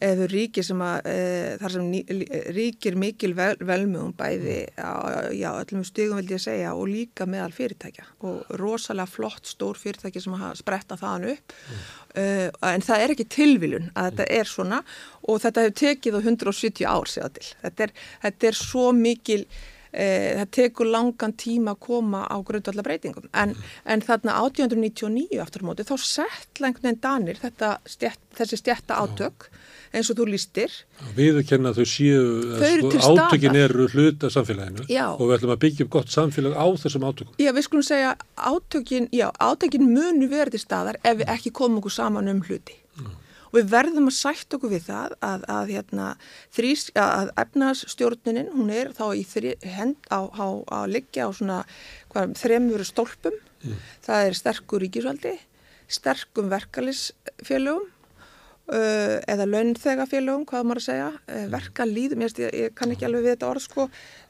eða 0.00 0.26
ríki 0.30 0.64
sem 0.64 0.80
að 0.84 1.08
e, 1.10 1.16
þar 1.60 1.74
sem 1.74 1.88
ný, 1.92 2.00
ríkir 2.56 2.96
mikil 3.00 3.34
vel, 3.38 3.54
velmjögum 3.68 4.14
bæði 4.18 4.58
á, 4.80 4.92
já, 5.36 5.48
öllum 5.52 5.84
stígum 5.86 6.20
vildi 6.20 6.36
ég 6.36 6.44
segja 6.44 6.74
og 6.74 6.88
líka 6.90 7.26
meðal 7.30 7.52
fyrirtækja. 7.56 8.06
Og 8.26 8.54
rosalega 8.60 9.10
flott 9.10 9.50
stór 9.50 9.80
fyrirtæki 9.80 10.22
sem 10.24 10.36
hafa 10.40 10.60
spretta 10.60 10.98
þaðan 11.00 11.34
upp. 11.34 11.56
Mm. 11.56 11.82
e, 12.22 12.28
en 12.72 12.86
það 12.86 13.04
er 13.04 13.16
ekki 13.16 13.28
tilviljun 13.36 13.90
að 13.94 14.08
þetta 14.10 14.30
er 14.38 14.54
svona. 14.54 14.80
Og 15.28 15.42
þetta 15.44 15.66
hefur 15.66 15.76
tekið 15.84 16.16
á 16.16 16.20
170 16.22 16.88
ár 16.88 17.12
séða 17.12 17.34
til. 17.36 17.50
Þetta 17.66 17.86
er, 17.86 17.94
þetta 18.24 18.50
er 18.50 18.64
svo 18.64 18.88
mikil 18.96 19.44
E, 19.90 20.04
það 20.38 20.50
tekur 20.54 20.86
langan 20.86 21.32
tíma 21.34 21.72
að 21.74 21.80
koma 21.82 22.20
á 22.30 22.38
grundvallar 22.46 22.86
breytingum 22.86 23.24
en, 23.34 23.56
en 23.82 24.02
þarna 24.06 24.36
1899 24.44 25.40
aftur 25.42 25.64
á 25.66 25.66
móti 25.66 25.86
þá 25.88 25.96
sett 25.98 26.60
lengt 26.62 26.84
nefn 26.84 27.00
danir 27.02 27.40
þetta, 27.42 27.72
stjætt, 27.90 28.22
þessi 28.38 28.60
stjætta 28.60 29.00
átök 29.02 29.48
eins 29.90 30.10
og 30.12 30.18
þú 30.20 30.26
lístir 30.30 30.74
Við 31.16 31.40
kenna 31.48 31.72
þau 31.74 31.86
séu 31.88 32.20
sko, 32.94 33.14
átökin 33.14 33.58
eru 33.58 33.88
hlut 33.90 34.26
af 34.26 34.34
samfélaginu 34.34 34.86
já. 34.90 35.06
og 35.10 35.24
við 35.26 35.38
ætlum 35.38 35.54
að 35.54 35.62
byggja 35.64 35.86
upp 35.86 35.94
gott 35.96 36.12
samfélag 36.14 36.54
á 36.54 36.66
þessum 36.82 37.06
átökum. 37.08 37.34
Já 37.40 37.50
við 37.56 37.66
skulum 37.66 37.86
segja 37.86 38.12
átökin, 38.36 39.08
já, 39.14 39.28
átökin 39.42 39.88
munu 39.90 40.30
verið 40.30 40.58
til 40.58 40.62
staðar 40.62 41.00
ef 41.02 41.18
við 41.22 41.34
ekki 41.34 41.54
komum 41.54 41.80
okkur 41.82 41.96
saman 41.96 42.30
um 42.30 42.44
hluti. 42.46 42.78
Já. 43.00 43.10
Og 43.50 43.58
við 43.58 43.70
verðum 43.72 44.06
að 44.06 44.14
sætt 44.14 44.54
okkur 44.54 44.70
við 44.70 44.84
það 44.86 45.14
að, 45.26 45.44
að, 45.50 45.70
hérna, 45.74 46.08
þrís, 46.54 46.84
að 46.94 47.32
efnarsstjórninin, 47.42 48.52
hún 48.54 48.70
er 48.70 48.92
þá 48.94 49.06
í 49.10 49.24
þri, 49.26 49.56
hend 49.66 49.98
á, 50.06 50.22
á 50.30 50.46
að 50.78 50.92
liggja 50.94 51.26
á 51.26 51.30
svona 51.34 51.56
hvað, 52.14 52.36
þremur 52.38 52.86
stólpum, 52.86 53.40
mm. 53.64 53.80
það 54.06 54.28
er 54.28 54.38
sterkur 54.38 54.84
ríkisvaldi, 54.86 55.34
sterkum 55.90 56.52
verkalisfélögum 56.52 57.90
eða 58.70 59.46
launþegafélögum, 59.50 60.44
hvað 60.46 60.66
maður 60.66 60.82
að 60.82 60.86
segja, 60.86 61.08
uh, 61.10 61.46
verkalýðum, 61.54 62.26
ég, 62.26 62.42
ég 62.54 62.74
kann 62.78 62.94
ekki 62.94 63.08
alveg 63.08 63.24
við 63.26 63.34
þetta 63.34 63.48
orð 63.50 63.64
sko, 63.66 63.86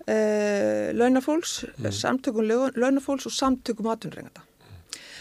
uh, 0.07 0.87
launafólks, 0.97 1.57
mm. 1.77 1.91
samtökum 2.01 2.49
launafólks 2.79 3.29
og 3.29 3.37
samtökum 3.37 3.91
atvinnrengata. 3.93 4.47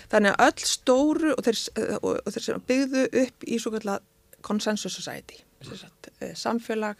Þannig 0.10 0.34
að 0.34 0.48
öll 0.48 0.66
stóru 0.66 1.32
og 1.36 1.46
þeir, 1.46 1.60
eh, 1.78 1.98
og 2.02 2.34
þeir 2.34 2.46
sem 2.46 2.68
byggðu 2.72 3.06
upp 3.24 3.46
í 3.46 3.60
svo 3.62 3.72
kallar 3.76 4.06
consensus 4.42 4.96
society, 4.96 5.44
sagt, 5.62 6.10
eh, 6.20 6.34
samfélag 6.34 6.96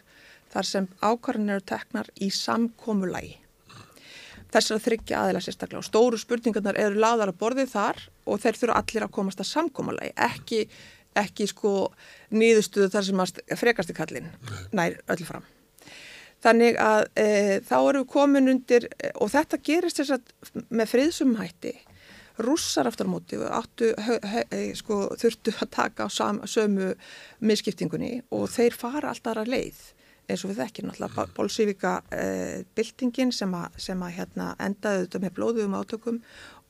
þar 0.54 0.66
sem 0.66 0.88
ákvarðin 1.02 1.50
eru 1.56 1.62
teknar 1.62 2.10
í 2.22 2.30
samkómulagi. 2.30 3.38
Þessar 4.50 4.82
þryggja 4.82 5.18
aðeila 5.18 5.42
sérstaklega. 5.46 5.78
Og 5.78 5.86
stóru 5.86 6.18
spurningarnar 6.18 6.78
eru 6.78 6.96
laðar 6.96 7.30
að 7.30 7.38
borðið 7.38 7.70
þar 7.70 7.98
og 8.26 8.40
þeir 8.42 8.58
þurfa 8.58 8.78
allir 8.78 9.04
að 9.06 9.12
komast 9.12 9.40
að 9.40 9.52
samkómulagi, 9.54 10.14
ekki, 10.16 10.70
ekki 11.22 11.48
sko 11.50 11.74
nýðustuðu 12.36 12.90
þar 12.94 13.08
sem 13.08 13.24
að 13.24 13.42
frekast 13.60 13.94
í 13.94 13.98
kallin 13.98 14.30
nær 14.76 15.00
öll 15.10 15.24
fram. 15.28 15.48
Þannig 16.40 16.78
að 16.80 17.02
e, 17.20 17.28
þá 17.68 17.78
eru 17.82 18.02
við 18.04 18.12
komin 18.14 18.52
undir 18.54 18.88
og 19.20 19.32
þetta 19.34 19.60
gerist 19.60 20.00
þess 20.00 20.16
að 20.16 20.68
með 20.72 20.92
friðsumhætti 20.94 21.74
Rússar 22.40 22.88
aftur 22.88 23.10
á 23.10 23.12
móti 23.12 23.36
áttu, 23.36 23.92
he, 24.00 24.18
he, 24.24 24.60
sko, 24.78 25.10
þurftu 25.20 25.52
að 25.60 25.72
taka 25.76 26.08
á 26.08 26.10
sam, 26.12 26.40
sömu 26.48 26.94
misskiptingunni 27.44 28.22
og 28.32 28.48
þeir 28.54 28.78
fara 28.80 29.12
alltaf 29.12 29.34
aðra 29.34 29.50
leið. 29.50 29.82
Eins 30.30 30.46
og 30.46 30.54
við 30.54 30.62
þekkir 30.62 30.86
náttúrulega 30.88 31.26
bolsífika 31.36 31.94
uh, 32.06 32.62
byltingin 32.78 33.34
sem 33.36 33.54
að, 33.58 33.76
sem 33.82 34.06
að 34.06 34.16
hérna, 34.20 34.54
endaði 34.62 35.04
þetta 35.04 35.22
með 35.26 35.36
blóðum 35.40 35.76
átökum 35.80 36.22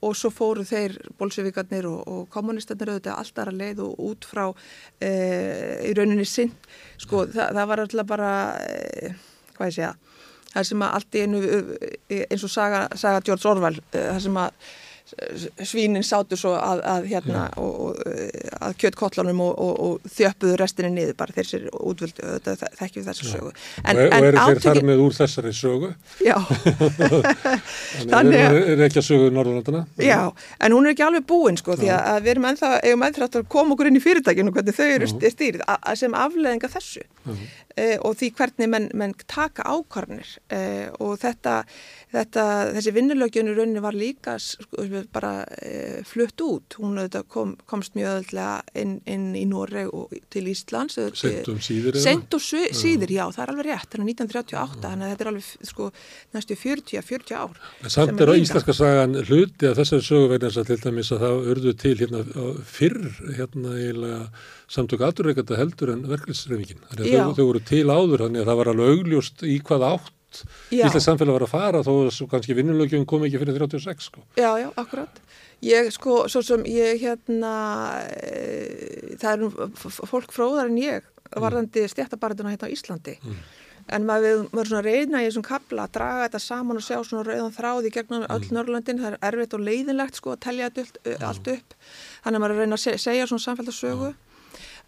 og 0.06 0.16
svo 0.16 0.32
fóru 0.32 0.64
þeir 0.68 0.96
bolsífikarnir 1.20 1.88
og, 1.90 2.02
og 2.08 2.28
kommunistarnir 2.34 2.94
auðvitað 2.94 3.20
alltaf 3.20 3.52
að 3.52 3.60
leið 3.60 3.82
og 3.86 4.04
út 4.10 4.28
frá 4.30 4.46
uh, 4.50 5.74
í 5.84 5.96
rauninni 5.98 6.28
sinn 6.28 6.54
sko 6.98 7.26
það, 7.28 7.56
það 7.58 7.72
var 7.72 7.84
alltaf 7.86 8.12
bara 8.14 8.34
hvað 9.58 9.72
ég 9.72 9.80
segja 9.80 9.94
það 10.50 10.70
sem 10.72 10.86
að 10.86 10.94
allt 10.98 11.16
í 11.16 11.24
einu 11.26 11.42
eins 12.20 12.46
og 12.46 12.54
saga, 12.54 12.86
saga 12.98 13.26
George 13.26 13.52
Orwell 13.52 13.82
það 13.94 14.22
sem 14.26 14.40
að 14.42 14.70
svínin 15.65 16.06
sátu 16.06 16.38
svo 16.39 16.54
að, 16.58 16.82
að 16.93 17.08
hérna 17.12 17.45
og, 17.60 17.80
og, 17.89 18.02
að 18.60 18.76
kjöttkotlanum 18.82 19.41
og, 19.45 19.60
og 19.86 20.12
þjöppuðu 20.15 20.58
restinni 20.60 20.91
niður 20.95 21.17
bara 21.19 21.36
þessir 21.36 21.67
útvöldu, 21.74 22.26
þetta 22.45 22.72
þekkjum 22.80 23.08
þessar 23.08 23.32
sögu. 23.34 23.54
En, 23.84 24.02
og 24.04 24.17
eru 24.30 24.45
þeir 24.45 24.62
þar 24.65 24.82
með 24.89 25.04
úr 25.06 25.17
þessari 25.17 25.54
sögu? 25.56 25.91
Já. 26.24 26.36
Þannig 28.13 28.43
að 28.48 28.60
er 28.76 28.86
ekki 28.88 29.02
að 29.02 29.08
sögu 29.10 29.30
Norðurlandana 29.34 29.86
já, 30.02 30.19
en 30.60 30.76
hún 30.76 30.88
er 30.88 30.95
ekki 30.95 31.06
alveg 31.06 31.26
búin 31.30 31.60
sko, 31.60 31.78
því 31.80 31.91
að, 31.95 32.22
við 32.26 32.34
erum 32.36 32.50
ennþá, 32.52 32.72
eigum 32.86 33.06
ennþá 33.08 33.30
að 33.30 33.48
koma 33.52 33.76
okkur 33.76 33.89
inn 33.89 34.00
í 34.00 34.04
fyrirtækinu 34.04 34.54
hvernig 34.56 34.78
þau 34.78 34.88
eru 34.88 35.10
stýrið 35.10 35.65
sem 36.00 36.15
afleðinga 36.17 36.72
þessu. 36.72 37.04
Uh, 37.30 37.39
og 38.04 38.16
því 38.20 38.32
hvernig 38.36 38.70
menn, 38.72 38.90
menn 38.98 39.14
taka 39.30 39.64
ákvarnir 39.70 40.38
uh, 40.52 40.90
og 41.00 41.20
þetta 41.22 41.64
þetta, 42.14 42.44
þessi 42.76 42.94
vinnulögjunu 42.96 43.54
rauninni 43.56 43.82
var 43.84 43.98
líka 43.98 44.36
sko, 44.42 44.86
bara 45.14 45.34
e, 45.62 46.02
flutt 46.08 46.42
út. 46.42 46.78
Hún 46.82 47.00
kom, 47.30 47.56
komst 47.70 47.96
mjög 47.98 48.24
öðlega 48.24 48.80
inn, 48.80 48.98
inn 49.10 49.28
í 49.38 49.46
Noreg 49.50 49.92
og 49.94 50.14
til 50.34 50.50
Íslands. 50.52 50.98
Sent 51.20 51.50
um 51.52 51.60
síður? 51.64 52.00
Sent 52.02 52.34
um 52.36 52.44
síður, 52.44 53.14
já, 53.14 53.26
það 53.36 53.44
er 53.46 53.54
alveg 53.54 53.70
rétt. 53.70 53.98
Er 53.98 54.06
1938, 54.06 54.82
þannig 54.86 55.08
að 55.08 55.14
þetta 55.14 55.26
er 55.26 55.32
alveg 55.34 55.72
sko, 55.72 55.90
næstu 56.38 56.60
40-40 56.64 57.38
ár. 57.38 57.60
En 57.84 57.96
samt 57.96 58.24
er 58.24 58.34
á 58.34 58.36
íslenska 58.38 58.78
sagan 58.78 59.20
hluti 59.26 59.70
að 59.70 59.84
þessari 59.84 60.08
sögu 60.10 60.32
vegna 60.34 60.50
þess 60.50 60.64
að 60.64 60.72
til 60.72 60.80
dæmis 60.86 61.14
að 61.14 61.26
það 61.26 61.52
urðu 61.54 61.76
til 61.86 61.98
hérna 62.00 62.24
fyrr 62.70 63.04
hérna 63.38 63.76
eiginlega 63.78 64.24
samtök 64.70 65.04
aðurreikata 65.08 65.58
heldur 65.60 65.94
en 65.96 66.06
verkefnisreifingin. 66.10 66.86
Þau, 66.94 67.34
þau 67.38 67.46
voru 67.46 67.62
til 67.66 67.86
áður, 67.90 68.26
þannig 68.28 68.44
að 68.44 68.50
það 68.52 68.60
var 68.62 68.72
alveg 68.74 68.96
augljóst 68.96 69.46
í 69.50 69.60
hvað 69.66 69.86
átt 69.94 70.16
Íslands 70.70 71.06
samfélag 71.08 71.38
var 71.38 71.46
að 71.46 71.52
fara 71.52 71.80
þó 71.86 71.94
að 72.06 72.18
kannski 72.30 72.56
vinnulögjum 72.58 73.06
kom 73.10 73.24
ekki 73.26 73.42
fyrir 73.42 73.58
36 73.66 74.10
sko. 74.10 74.24
Já, 74.38 74.52
já, 74.62 74.68
akkurat. 74.78 75.22
Ég 75.66 75.90
sko, 75.92 76.22
svo 76.32 76.44
sem 76.46 76.66
ég 76.70 77.02
hérna, 77.02 77.54
e, 78.14 79.16
það 79.20 79.48
er 79.48 79.72
fólk 80.12 80.36
fróðar 80.36 80.70
en 80.70 80.78
ég 80.80 81.08
varðandi 81.34 81.84
mm. 81.84 81.94
stjættabarðuna 81.96 82.54
hérna 82.54 82.70
á 82.70 82.74
Íslandi. 82.76 83.18
Mm. 83.24 83.42
En 83.90 84.06
maður 84.06 84.46
verður 84.54 84.70
svona 84.70 84.86
reyna 84.86 85.24
í 85.24 85.28
þessum 85.28 85.48
kabla 85.48 85.88
að 85.88 85.96
draga 85.98 86.26
þetta 86.28 86.42
saman 86.46 86.78
og 86.78 86.86
sjá 86.86 87.00
svona 87.02 87.26
rauðan 87.26 87.56
þráði 87.58 87.92
gegnum 87.96 88.26
öll 88.30 88.44
mm. 88.46 88.56
Norrlöndin. 88.56 89.02
Það 89.02 89.16
er 89.18 89.28
erfitt 89.32 89.58
og 89.58 89.66
leiðinlegt 89.66 90.20
sko 90.22 90.36
að 90.36 90.44
telja 90.46 90.70
þetta 90.70 91.18
allt, 91.26 91.54
upp. 91.58 91.78
Þannig 92.22 92.38
að 92.38 92.44
maður 92.46 92.56
að 92.56 92.62
reyna 92.64 92.78
að 92.78 93.00
segja 93.02 93.30
svona 93.32 93.48
samfélagssögu. 93.48 94.14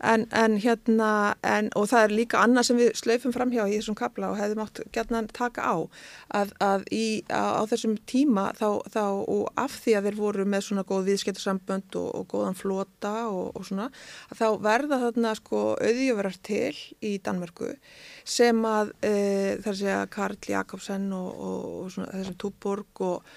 En, 0.02 0.26
en 0.34 0.58
hérna, 0.58 1.36
en, 1.46 1.70
og 1.78 1.86
það 1.92 2.04
er 2.06 2.14
líka 2.18 2.40
annað 2.42 2.68
sem 2.68 2.80
við 2.80 2.92
slöfum 2.98 3.34
fram 3.36 3.52
hjá 3.54 3.62
í 3.68 3.76
þessum 3.76 3.98
kabla 4.00 4.32
og 4.32 4.40
hefðum 4.40 4.64
átt 4.64 4.82
gætna 4.96 5.22
taka 5.30 5.62
á, 5.62 5.76
að, 6.40 6.54
að 6.64 6.88
í, 6.90 7.06
á, 7.30 7.62
á 7.62 7.64
þessum 7.70 7.94
tíma 8.10 8.48
þá, 8.58 8.82
þá 8.90 9.04
og 9.06 9.46
af 9.62 9.78
því 9.84 9.96
að 9.98 10.10
þeir 10.10 10.18
voru 10.18 10.48
með 10.50 10.66
svona 10.68 10.86
góð 10.90 11.12
viðskiptarsambönd 11.12 12.00
og, 12.02 12.10
og 12.18 12.28
góðan 12.34 12.58
flota 12.58 13.14
og, 13.30 13.54
og 13.54 13.68
svona, 13.70 13.90
þá 14.34 14.48
verða 14.66 15.02
þarna 15.06 15.36
sko 15.38 15.64
auðjöverar 15.78 16.42
til 16.50 16.74
í 17.06 17.16
Danmörku 17.22 17.74
sem 18.26 18.66
að 18.66 18.96
e, 19.06 19.16
þar 19.62 19.82
sé 19.84 19.94
að 20.00 20.06
Karl 20.18 20.52
Jakobsen 20.56 21.12
og, 21.14 21.32
og 21.46 21.92
svona, 21.94 22.10
þessum 22.16 22.40
Túborg 22.42 23.06
og 23.06 23.36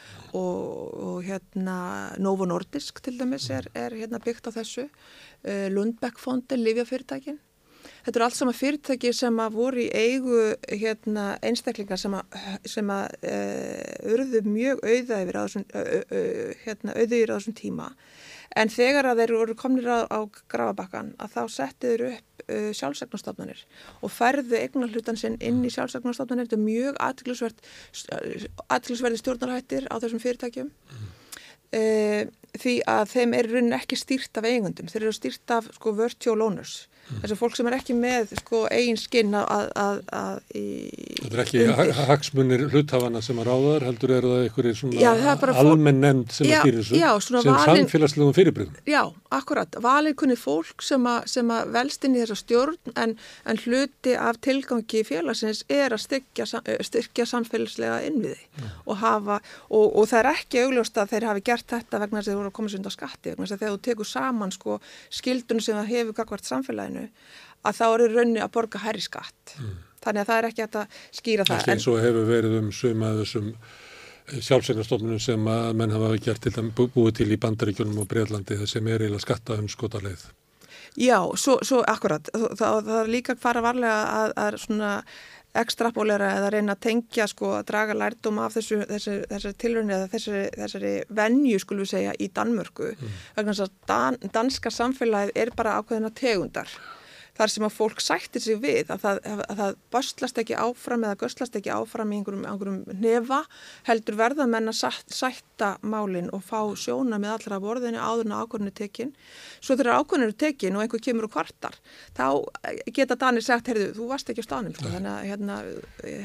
hérna 1.25 1.77
Novo 2.19 2.47
Nordisk 2.49 2.99
til 3.05 3.19
dæmis 3.21 3.51
er, 3.55 3.69
er 3.75 3.95
hérna 3.95 4.19
byggt 4.23 4.51
á 4.51 4.57
þessu 4.57 4.89
Eh, 5.45 5.71
Lundbeckfondin, 5.73 6.63
Livjafyrirtækin. 6.65 7.37
Þetta 8.05 8.17
eru 8.17 8.25
allt 8.25 8.37
sama 8.37 8.53
fyrirtæki 8.57 9.11
sem 9.13 9.41
að 9.45 9.57
voru 9.59 9.83
í 9.83 9.91
eigu 9.93 10.39
hérna, 10.71 11.25
einstaklingar 11.45 12.01
sem 12.01 12.15
að, 12.17 12.39
sem 12.69 12.93
að 12.93 13.17
uh, 13.29 14.15
urðu 14.15 14.41
mjög 14.49 14.81
auðæfir 14.81 15.37
á 15.37 15.43
þessum, 15.45 15.67
uh, 15.69 15.91
uh, 16.09 16.55
hérna, 16.65 16.97
tíma. 17.61 17.91
En 18.55 18.71
þegar 18.71 19.09
að 19.11 19.21
þeir 19.23 19.33
voru 19.35 19.55
komnir 19.59 19.89
á, 19.91 20.07
á 20.07 20.21
grafabakkan 20.51 21.15
að 21.19 21.33
þá 21.35 21.43
settiður 21.57 22.03
upp 22.13 22.35
sjálfsagnarstofnanir 22.77 23.61
og 24.05 24.13
færðu 24.13 24.59
eignarhlutan 24.61 25.19
sinn 25.19 25.39
inn 25.43 25.65
í 25.65 25.73
sjálfsagnarstofnanir. 25.75 26.47
Þetta 26.47 26.59
er 26.59 26.69
mjög 26.69 26.95
aðtilsverði 28.69 29.21
stjórnarhættir 29.21 29.89
á 29.91 29.97
þessum 29.99 30.23
fyrirtækjum. 30.23 30.71
Mm. 30.71 31.11
Því 32.55 32.75
að 32.87 33.05
þeim 33.11 33.33
er 33.35 33.51
raunin 33.51 33.75
ekki 33.75 33.99
stýrt 33.99 34.39
af 34.39 34.47
eigundum, 34.47 34.87
þeir 34.93 35.03
eru 35.09 35.15
stýrt 35.17 35.49
af 35.57 35.73
sko 35.75 35.95
virtual 35.99 36.45
owners 36.45 36.85
Þessi 37.11 37.37
fólk 37.39 37.57
sem 37.59 37.69
er 37.69 37.77
ekki 37.79 37.97
með 37.99 38.35
sko, 38.41 38.65
eigin 38.73 38.99
skinn 39.01 39.35
að, 39.37 39.69
að, 39.79 40.01
að 40.15 40.57
í, 40.57 40.65
Þetta 41.21 41.37
er 41.37 41.43
ekki 41.45 41.99
hagsmunir 42.09 42.65
hluthafana 42.71 43.23
sem 43.25 43.41
að 43.43 43.51
ráðar, 43.51 43.87
heldur 43.89 44.15
er 44.17 44.29
það 44.29 44.45
einhverjir 44.45 44.79
svona 44.79 45.55
almenn 45.65 46.01
nefnd 46.03 46.35
sem 46.35 46.49
já, 46.49 46.59
að 46.59 46.65
stýra 46.89 47.13
þessu, 47.19 47.43
sem 47.45 47.59
samfélagslegum 47.65 48.37
fyrirbreyðum. 48.37 48.81
Já, 48.89 49.03
akkurat. 49.35 49.79
Valið 49.85 50.17
kunni 50.23 50.39
fólk 50.39 50.85
sem 50.85 51.09
að, 51.11 51.29
sem 51.35 51.53
að 51.55 51.73
velst 51.77 52.09
inn 52.09 52.17
í 52.17 52.23
þessa 52.23 52.39
stjórn 52.41 52.95
en, 53.01 53.15
en 53.49 53.63
hluti 53.65 54.17
af 54.19 54.41
tilgangi 54.45 55.05
félagsins 55.07 55.65
er 55.73 55.95
að 55.95 56.05
styrkja, 56.05 56.49
styrkja 56.89 57.29
samfélagslega 57.29 58.01
innviði 58.09 58.41
mm. 58.41 58.73
og 58.89 59.01
hafa, 59.03 59.41
og, 59.69 59.87
og 59.93 60.09
það 60.11 60.21
er 60.23 60.31
ekki 60.33 60.65
augljóst 60.65 61.01
að 61.01 61.15
þeir 61.15 61.29
hafi 61.31 61.45
gert 61.51 61.69
þetta 61.75 62.03
vegna 62.03 62.21
þess 62.21 62.29
að 62.29 62.33
þeir 62.33 62.41
voru 62.41 62.53
að 62.53 62.57
koma 62.59 62.73
sér 62.73 62.83
undan 62.83 62.97
skatti, 62.97 63.33
vegna 63.33 63.47
þess 63.47 63.57
að 63.57 63.65
þegar 63.65 63.75
þú 63.75 63.83
tekur 63.89 64.11
saman 64.11 64.55
sko 64.55 64.79
skildunum 65.19 65.65
sem 65.65 65.79
það 65.79 65.93
hefur 65.95 66.19
gagvart 66.21 66.49
samfélaginu 66.49 66.94
samfélaginu 66.95 67.09
að 67.65 67.79
þá 67.79 67.85
eru 67.95 68.09
raunni 68.13 68.43
að 68.45 68.53
borga 68.53 68.83
hærri 68.83 69.01
skatt. 69.01 69.57
Mm. 69.59 69.75
Þannig 70.05 70.21
að 70.21 70.29
það 70.29 70.39
er 70.39 70.49
ekki 70.51 70.65
að 70.65 70.79
skýra 71.17 71.45
það. 71.49 71.69
Eins 71.73 71.89
og 71.89 72.01
hefur 72.03 72.27
verið 72.29 72.57
um 72.59 72.71
suma 72.73 73.13
þessum 73.23 73.51
eh, 73.55 74.41
sjálfsvegnarstofnunum 74.45 75.21
sem 75.23 75.49
að 75.49 75.69
menn 75.81 75.95
hafa 75.95 76.15
gert 76.21 76.45
til 76.45 76.71
búið 76.77 77.13
til 77.21 77.31
í 77.33 77.41
bandaríkjunum 77.41 78.03
og 78.03 78.09
Breitlandi 78.11 78.59
sem 78.69 78.87
er 78.89 79.07
eiginlega 79.07 79.25
skatta 79.25 79.57
um 79.57 79.69
skotarleið. 79.69 80.27
Já, 81.01 81.19
svo, 81.41 81.57
svo 81.65 81.81
akkurat. 81.89 82.29
Það, 82.31 82.51
það, 82.61 82.77
það 82.87 82.99
er 83.01 83.09
líka 83.11 83.35
fara 83.41 83.65
varlega 83.65 83.97
að, 84.21 84.35
að 84.45 84.59
svona 84.63 84.91
ekstrapólera 85.55 86.33
eða 86.39 86.51
reyna 86.55 86.75
að 86.75 86.83
tengja 86.89 87.27
sko 87.31 87.53
að 87.59 87.69
draga 87.71 87.95
lærdum 87.97 88.41
af 88.43 88.57
þessu, 88.57 88.81
þessu, 88.91 89.15
þessari 89.31 89.59
tilröndi 89.63 89.95
eða 89.97 90.11
þessari, 90.13 90.43
þessari 90.57 90.93
venju 91.21 91.61
skulum 91.63 91.85
við 91.85 91.93
segja 91.93 92.17
í 92.19 92.29
Danmörku 92.35 92.91
mm. 92.91 93.15
vegna 93.39 93.55
þess 93.55 93.67
að 93.69 93.77
dan, 93.91 94.21
danska 94.35 94.75
samfélagið 94.75 95.35
er 95.45 95.55
bara 95.57 95.79
ákveðina 95.79 96.11
tegundar 96.19 96.75
þar 97.39 97.53
sem 97.55 97.67
að 97.67 97.77
fólk 97.77 98.03
sættir 98.05 98.45
sig 98.45 98.61
við 98.63 98.93
að 98.95 99.05
það, 99.05 99.21
að 99.35 99.61
það 99.61 99.79
böstlast 99.95 100.41
ekki 100.43 100.59
áfram 100.59 101.07
eða 101.07 101.21
göstlast 101.25 101.59
ekki 101.59 101.73
áfram 101.75 102.13
í 102.13 102.21
einhverjum, 102.21 102.47
einhverjum 102.51 103.01
nefa 103.03 103.41
heldur 103.89 104.19
verða 104.21 104.49
menn 104.51 104.71
að 104.71 105.01
sætta 105.15 105.75
málinn 105.83 106.31
og 106.35 106.45
fá 106.47 106.61
sjóna 106.79 107.19
með 107.23 107.37
allra 107.39 107.61
borðinu 107.63 108.01
áður 108.01 108.29
en 108.29 108.37
ákvörðinu 108.39 108.75
tekin. 108.75 109.15
Svo 109.61 109.77
þegar 109.79 110.03
ákvörðinu 110.03 110.37
tekin 110.39 110.79
og 110.79 110.85
einhver 110.85 111.03
kemur 111.03 111.29
og 111.29 111.35
kvartar 111.35 111.79
þá 112.15 112.27
geta 112.95 113.17
Danir 113.19 113.45
sagt 113.45 113.69
heyrðu, 113.71 113.91
þú 113.97 114.09
varst 114.11 114.31
ekki 114.31 114.45
á 114.45 114.47
stanum 114.47 114.75
sko, 114.77 114.91
þannig 114.93 115.11
að 115.13 115.29
hérna, 115.31 115.59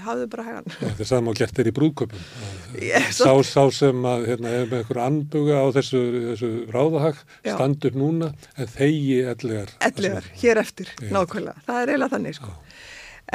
hafðu 0.06 0.28
bara 0.32 0.46
hægan 0.48 0.70
Það 0.76 1.04
er 1.04 1.10
sama 1.10 1.34
og 1.34 1.40
gert 1.40 1.62
er 1.62 1.70
í 1.70 1.74
brúðköpum 1.76 2.26
yes, 2.78 3.20
sá, 3.20 3.32
sá 3.48 3.64
sem 3.76 4.06
að 4.10 4.28
hérna, 4.30 4.54
er 4.54 4.70
með 4.70 4.84
einhverju 4.84 5.06
anbuga 5.06 5.64
á 5.64 5.68
þessu, 5.80 6.04
þessu 6.30 6.52
ráðahag 6.74 7.24
stand 7.42 7.90
upp 7.90 8.00
núna 8.00 8.32
en 8.56 8.72
þegi 8.76 9.20
Ellegar, 9.34 9.74
hér 10.44 10.62
eftir 10.64 10.94
nákvæmlega, 11.08 11.66
það 11.68 11.82
er 11.82 11.92
eiginlega 11.94 12.14
þannig 12.16 12.38
sko. 12.38 12.54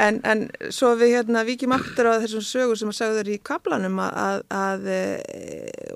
en, 0.05 0.21
en 0.27 0.47
svo 0.75 0.93
við 0.99 1.15
hérna 1.17 1.45
vikið 1.47 1.71
maktur 1.71 2.11
á 2.11 2.21
þessum 2.23 2.45
sögur 2.45 2.79
sem 2.79 2.91
að 2.91 2.99
sagður 2.99 3.31
í 3.33 3.37
kaplanum 3.51 4.01
að, 4.03 4.17
að, 4.23 4.41
að 4.61 4.89
e, 4.95 5.03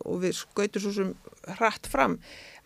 og 0.06 0.22
við 0.24 0.38
skautum 0.40 0.86
svo 0.86 0.96
sem 0.96 1.12
hratt 1.60 1.90
fram. 1.90 2.20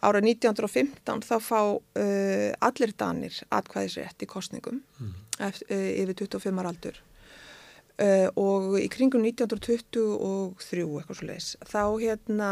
Ára 0.03 0.19
1915 0.19 1.23
þá 1.23 1.35
fá 1.39 1.59
uh, 1.63 2.49
allir 2.67 2.91
danir 2.99 3.37
atkvæðisrétt 3.55 4.25
í 4.25 4.27
kostningum 4.27 4.81
mm. 4.99 5.13
eftir, 5.47 5.69
uh, 5.71 5.91
yfir 6.03 6.17
25 6.25 6.59
aldur 6.59 6.97
uh, 8.01 8.29
og 8.39 8.77
í 8.79 8.87
kringum 8.91 9.23
1923 9.27 10.83
eitthvað 10.83 11.19
svo 11.19 11.27
leiðis 11.27 11.49
þá 11.69 11.83
hérna 12.01 12.51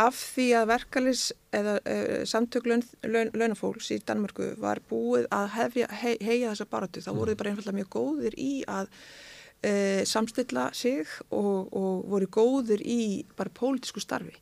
af 0.00 0.16
því 0.34 0.46
að 0.56 0.70
verkalis 0.70 1.24
eða 1.52 1.76
uh, 1.82 2.22
samtök 2.28 2.68
laun, 2.70 2.86
laun, 3.04 3.32
launafólks 3.36 3.92
í 3.92 4.00
Danmörku 4.06 4.54
var 4.62 4.80
búið 4.88 5.28
að 5.34 5.50
hefja, 5.58 5.90
he, 6.02 6.16
heia 6.22 6.52
þessa 6.52 6.70
baratu, 6.70 7.04
þá 7.04 7.12
voruð 7.18 7.38
bara 7.40 7.52
einfallega 7.52 7.80
mjög 7.82 7.92
góðir 7.98 8.38
í 8.40 8.52
að 8.70 8.88
uh, 8.88 10.02
samstilla 10.08 10.70
sig 10.76 11.08
og, 11.28 11.68
og 11.68 12.06
voru 12.12 12.30
góðir 12.32 12.84
í 12.84 13.02
bara 13.36 13.52
pólitísku 13.52 14.00
starfi. 14.00 14.36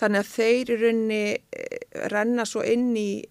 Þannig 0.00 0.22
að 0.22 0.28
þeir 0.32 0.70
í 0.72 0.76
raunni 0.80 1.24
renna 2.08 2.46
svo 2.48 2.62
inn 2.64 2.94
í 2.96 3.22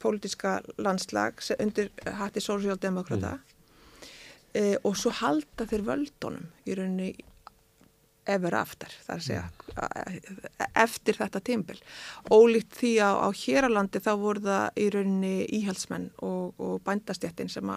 pólitíska 0.00 0.54
landslag 0.80 1.42
undir 1.60 1.90
hatti 2.16 2.40
sósjaldemokrata 2.40 3.34
mm. 3.36 3.53
E, 4.54 4.64
og 4.82 4.96
svo 4.98 5.12
halda 5.20 5.68
þeir 5.70 5.86
völdunum 5.90 6.50
í 6.64 6.78
rauninni 6.78 7.12
ever 8.24 8.54
after, 8.56 8.88
það 9.04 9.14
er 9.14 9.20
að 9.20 9.26
segja 9.26 9.44
eftir 10.84 11.16
þetta 11.18 11.40
tímbil 11.44 11.76
ólíkt 12.32 12.76
því 12.78 12.92
á, 13.02 13.10
á 13.26 13.28
héralandi 13.36 14.00
þá 14.02 14.10
voru 14.20 14.42
það 14.44 14.80
í 14.80 14.86
rauninni 14.94 15.32
íhalsmenn 15.58 16.06
og, 16.24 16.54
og 16.62 16.74
bændastjættin 16.86 17.50
sem, 17.52 17.72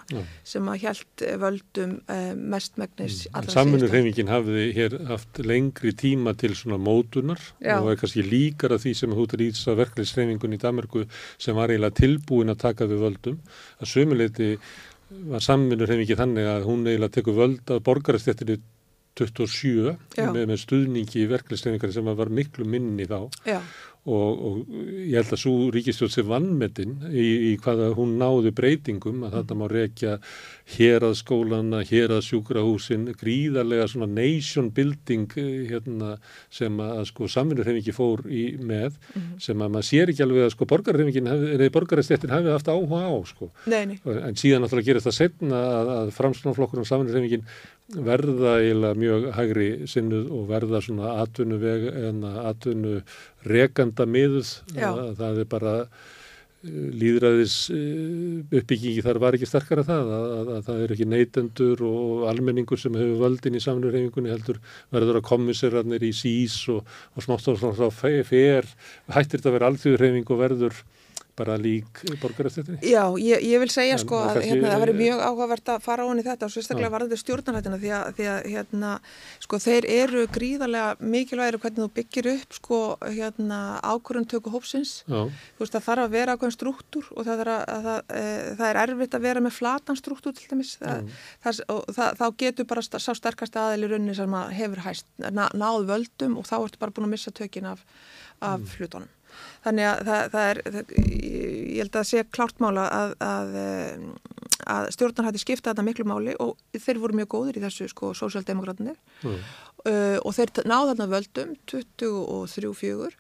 sem 0.48 0.72
að 0.72 0.80
hjælt 0.84 1.26
völdum 1.42 1.96
eh, 2.14 2.32
mestmægnis 2.38 3.26
mm. 3.32 3.52
Samfunnurheimingin 3.54 4.32
hafði 4.32 4.68
hér 4.78 4.98
haft 5.12 5.42
lengri 5.44 5.94
tíma 5.98 6.36
til 6.40 6.54
svona 6.58 6.80
mótunar 6.80 7.42
Já. 7.60 7.80
og 7.82 7.92
er 7.92 8.02
kannski 8.02 8.26
líkar 8.26 8.78
af 8.78 8.86
því 8.86 8.96
sem 9.02 9.16
húttur 9.18 9.44
í 9.44 9.52
þess 9.52 9.72
að 9.74 9.82
verkefliðsreimingun 9.84 10.56
í 10.56 10.62
Danmarku 10.62 11.08
sem 11.36 11.58
var 11.58 11.74
eiginlega 11.74 12.00
tilbúin 12.04 12.54
að 12.54 12.62
taka 12.68 12.88
við 12.88 13.04
völdum. 13.04 13.42
Að 13.82 13.92
sömuleiti 13.92 14.54
var 15.10 15.44
samfunnurheimingin 15.44 16.20
þannig 16.20 16.50
að 16.52 16.66
hún 16.68 16.88
eiginlega 16.88 17.16
tekur 17.18 17.38
völd 17.38 17.72
að 17.72 17.84
borgarastjættinu 17.88 18.58
27 19.18 19.94
með, 20.18 20.42
með 20.46 20.60
stuðningi 20.62 21.24
í 21.24 21.30
verkefliðsleifingar 21.32 21.94
sem 21.96 22.10
var 22.20 22.34
miklu 22.34 22.68
minni 22.70 23.08
þá 23.10 23.20
Já. 23.48 23.60
Og, 24.08 24.44
og 24.48 24.76
ég 25.04 25.18
held 25.20 25.34
að 25.36 25.42
svo 25.42 25.54
ríkistjóð 25.76 26.12
sé 26.14 26.24
vannmetinn 26.24 26.94
í, 27.12 27.26
í 27.50 27.54
hvaða 27.60 27.90
hún 27.98 28.14
náði 28.22 28.54
breytingum 28.56 29.26
að 29.28 29.34
þetta 29.36 29.58
má 29.60 29.66
rekja 29.68 30.14
hér 30.78 31.06
að 31.10 31.18
skólana, 31.20 31.82
hér 31.88 32.14
að 32.16 32.24
sjúkrahúsin, 32.30 33.10
gríðarlega 33.20 33.90
svona 33.92 34.08
nation 34.08 34.70
building 34.72 35.28
hérna, 35.36 36.16
sem 36.54 36.80
að 36.84 37.04
sko 37.12 37.28
samvinnurhefingi 37.32 37.96
fór 37.96 38.24
í 38.32 38.46
með 38.60 38.96
mm 38.96 39.22
-hmm. 39.22 39.40
sem 39.44 39.62
að 39.62 39.74
maður 39.76 39.90
sér 39.92 40.14
ekki 40.14 40.24
alveg 40.24 40.48
að 40.48 40.54
sko 40.56 40.70
borgarhefingin 40.72 41.32
eða 41.34 41.72
borgarhefstettin 41.76 42.36
hefði 42.36 42.56
haft 42.56 42.72
áhuga 42.72 43.04
á 43.12 43.16
sko. 43.28 43.52
Nei, 43.68 43.86
nei. 43.92 43.98
En 44.06 44.40
síðan 44.40 44.64
náttúrulega 44.64 44.88
gerist 44.92 45.08
það 45.08 45.20
setna 45.20 45.58
að, 45.58 45.92
að 46.00 46.14
framslunarflokkur 46.16 46.80
og 46.80 46.88
samvinnurhefingin 46.88 47.44
verða 47.96 48.58
eiginlega 48.60 49.00
mjög 49.00 49.26
hægri 49.38 49.70
sinnuð 49.88 50.30
og 50.36 50.46
verða 50.50 50.82
svona 50.84 51.16
atvinnu 51.24 51.58
en 52.10 52.24
atvinnu 52.28 53.02
rekanda 53.48 54.06
miðuð. 54.06 54.54
Það, 54.74 55.00
það 55.22 55.40
er 55.40 55.48
bara 55.54 55.74
eh, 55.86 56.90
líðræðis 57.00 57.56
eh, 57.72 58.60
uppbyggingi 58.60 59.06
þar 59.06 59.22
var 59.24 59.38
ekki 59.38 59.48
sterkara 59.48 59.86
það 59.88 60.12
að, 60.18 60.28
að, 60.36 60.52
að 60.58 60.68
það 60.68 60.84
er 60.84 60.96
ekki 60.98 61.10
neytendur 61.14 61.86
og 61.88 62.28
almenningur 62.34 62.82
sem 62.82 63.00
hefur 63.00 63.24
völdin 63.24 63.56
í 63.56 63.64
samlurhefingunni 63.64 64.36
heldur 64.36 64.60
verður 64.92 65.22
að 65.22 65.28
komissirarnir 65.32 66.04
í 66.04 66.12
sís 66.16 66.60
og, 66.74 66.84
og 67.16 67.24
smátt 67.24 67.48
og 67.54 67.84
á 67.88 67.90
fer. 68.28 68.68
Hættir 69.08 69.40
þetta 69.40 69.54
að 69.54 69.60
vera 69.60 69.72
alþjóðurhefing 69.72 70.36
og 70.36 70.44
verður 70.44 70.84
bara 71.38 71.56
lík 71.62 72.02
borgarastettinni? 72.22 72.80
Já, 72.82 73.04
ég, 73.22 73.44
ég 73.46 73.62
vil 73.62 73.70
segja 73.72 73.96
en, 73.98 74.02
sko 74.02 74.20
að 74.26 74.40
hérna, 74.42 74.72
það 74.72 74.84
verður 74.84 75.00
mjög 75.02 75.22
áhugavert 75.24 75.72
að 75.74 75.84
fara 75.86 76.06
á 76.06 76.10
henni 76.10 76.26
þetta 76.26 76.48
og 76.48 76.54
sérstaklega 76.54 76.94
varðið 76.94 77.22
stjórnarhættina 77.22 77.80
því 77.82 77.92
að, 77.98 78.06
því 78.18 78.28
að 78.32 78.40
hérna, 78.54 78.92
sko 79.46 79.60
þeir 79.62 79.88
eru 79.94 80.24
gríðarlega 80.34 81.10
mikilvægir 81.14 81.60
hvernig 81.62 81.84
þú 81.84 81.90
byggir 82.00 82.30
upp 82.34 82.58
sko 82.58 82.80
hérna 83.06 83.60
ákvörðun 83.86 84.30
tökku 84.34 84.54
hópsins 84.54 84.96
veist 85.08 85.76
það 85.76 85.88
þarf 85.90 86.06
að 86.06 86.16
vera 86.18 86.38
ákvörðun 86.38 86.58
struktúr 86.58 87.12
og 87.14 87.28
það 87.28 87.44
er, 87.46 87.54
að, 87.54 87.88
það, 87.88 88.00
e, 88.22 88.24
það 88.62 88.72
er 88.72 88.82
erfitt 88.84 89.18
að 89.18 89.28
vera 89.28 89.44
með 89.46 89.58
flatan 89.58 90.00
struktúr 90.00 90.38
til 90.38 90.50
dæmis. 90.52 90.76
Þá 90.78 92.26
getur 92.40 92.70
bara 92.70 92.86
sá 92.88 93.12
sterkast 93.18 93.58
aðeili 93.60 93.92
runni 93.94 94.16
sem 94.18 94.40
hefur 94.58 94.84
hæst 94.86 95.08
ná, 95.22 95.46
náð 95.54 95.86
völdum 95.92 96.40
og 96.42 96.50
þá 96.50 96.58
ertu 96.64 96.82
bara 96.82 96.96
búin 96.96 97.10
að 97.10 97.16
missa 97.16 97.34
tökin 97.36 97.70
af, 97.74 97.86
af 98.42 98.60
mm. 98.64 98.74
hlutunum 98.78 99.17
þannig 99.66 99.90
að 99.90 100.04
það, 100.10 100.30
það 100.36 100.50
er 100.52 100.62
það, 100.66 100.94
ég 101.18 101.80
held 101.82 102.00
að 102.02 102.10
sé 102.12 102.24
klárt 102.38 102.62
mála 102.64 102.86
að, 102.98 103.16
að, 103.24 103.58
að 104.76 104.92
stjórnar 104.96 105.30
hætti 105.30 105.44
skipta 105.44 105.72
þetta 105.72 105.88
miklu 105.88 106.08
máli 106.10 106.38
og 106.44 106.56
þeir 106.78 107.02
voru 107.04 107.20
mjög 107.22 107.34
góðir 107.36 107.60
í 107.60 107.66
þessu 107.66 107.90
sko 107.92 108.14
sósjaldemokratinir 108.18 108.98
mm. 109.24 109.36
uh, 109.90 110.18
og 110.22 110.38
þeir 110.38 110.56
náðu 110.64 110.94
þarna 110.94 111.12
völdum 111.16 111.54
23-4 111.70 113.12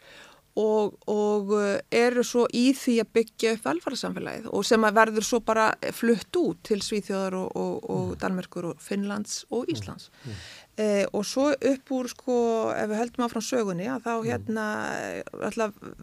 og, 0.57 0.95
og 1.09 1.51
eru 1.93 2.23
svo 2.25 2.47
í 2.55 2.71
því 2.75 2.95
að 3.03 3.11
byggja 3.17 3.53
upp 3.55 3.67
velfærasamfélagið 3.67 4.47
og 4.49 4.65
sem 4.65 4.87
að 4.87 4.95
verður 4.97 5.27
svo 5.27 5.41
bara 5.45 5.67
flutt 5.95 6.39
út 6.41 6.63
til 6.65 6.79
Svíþjóðar 6.83 7.37
og, 7.37 7.51
og, 7.53 7.75
og 7.93 8.15
Danmerkur 8.21 8.71
og 8.71 8.81
Finnlands 8.81 9.43
og 9.53 9.69
Íslands 9.71 10.09
mm. 10.23 10.39
Eh, 10.77 11.07
og 11.09 11.23
svo 11.25 11.47
upp 11.49 11.89
úr 11.89 12.05
sko 12.11 12.33
ef 12.69 12.91
við 12.91 12.99
höldum 12.99 13.23
áfram 13.25 13.41
sögunni 13.41 13.87
að 13.89 14.03
þá 14.03 14.11
mm. 14.11 14.27
hérna 14.27 14.65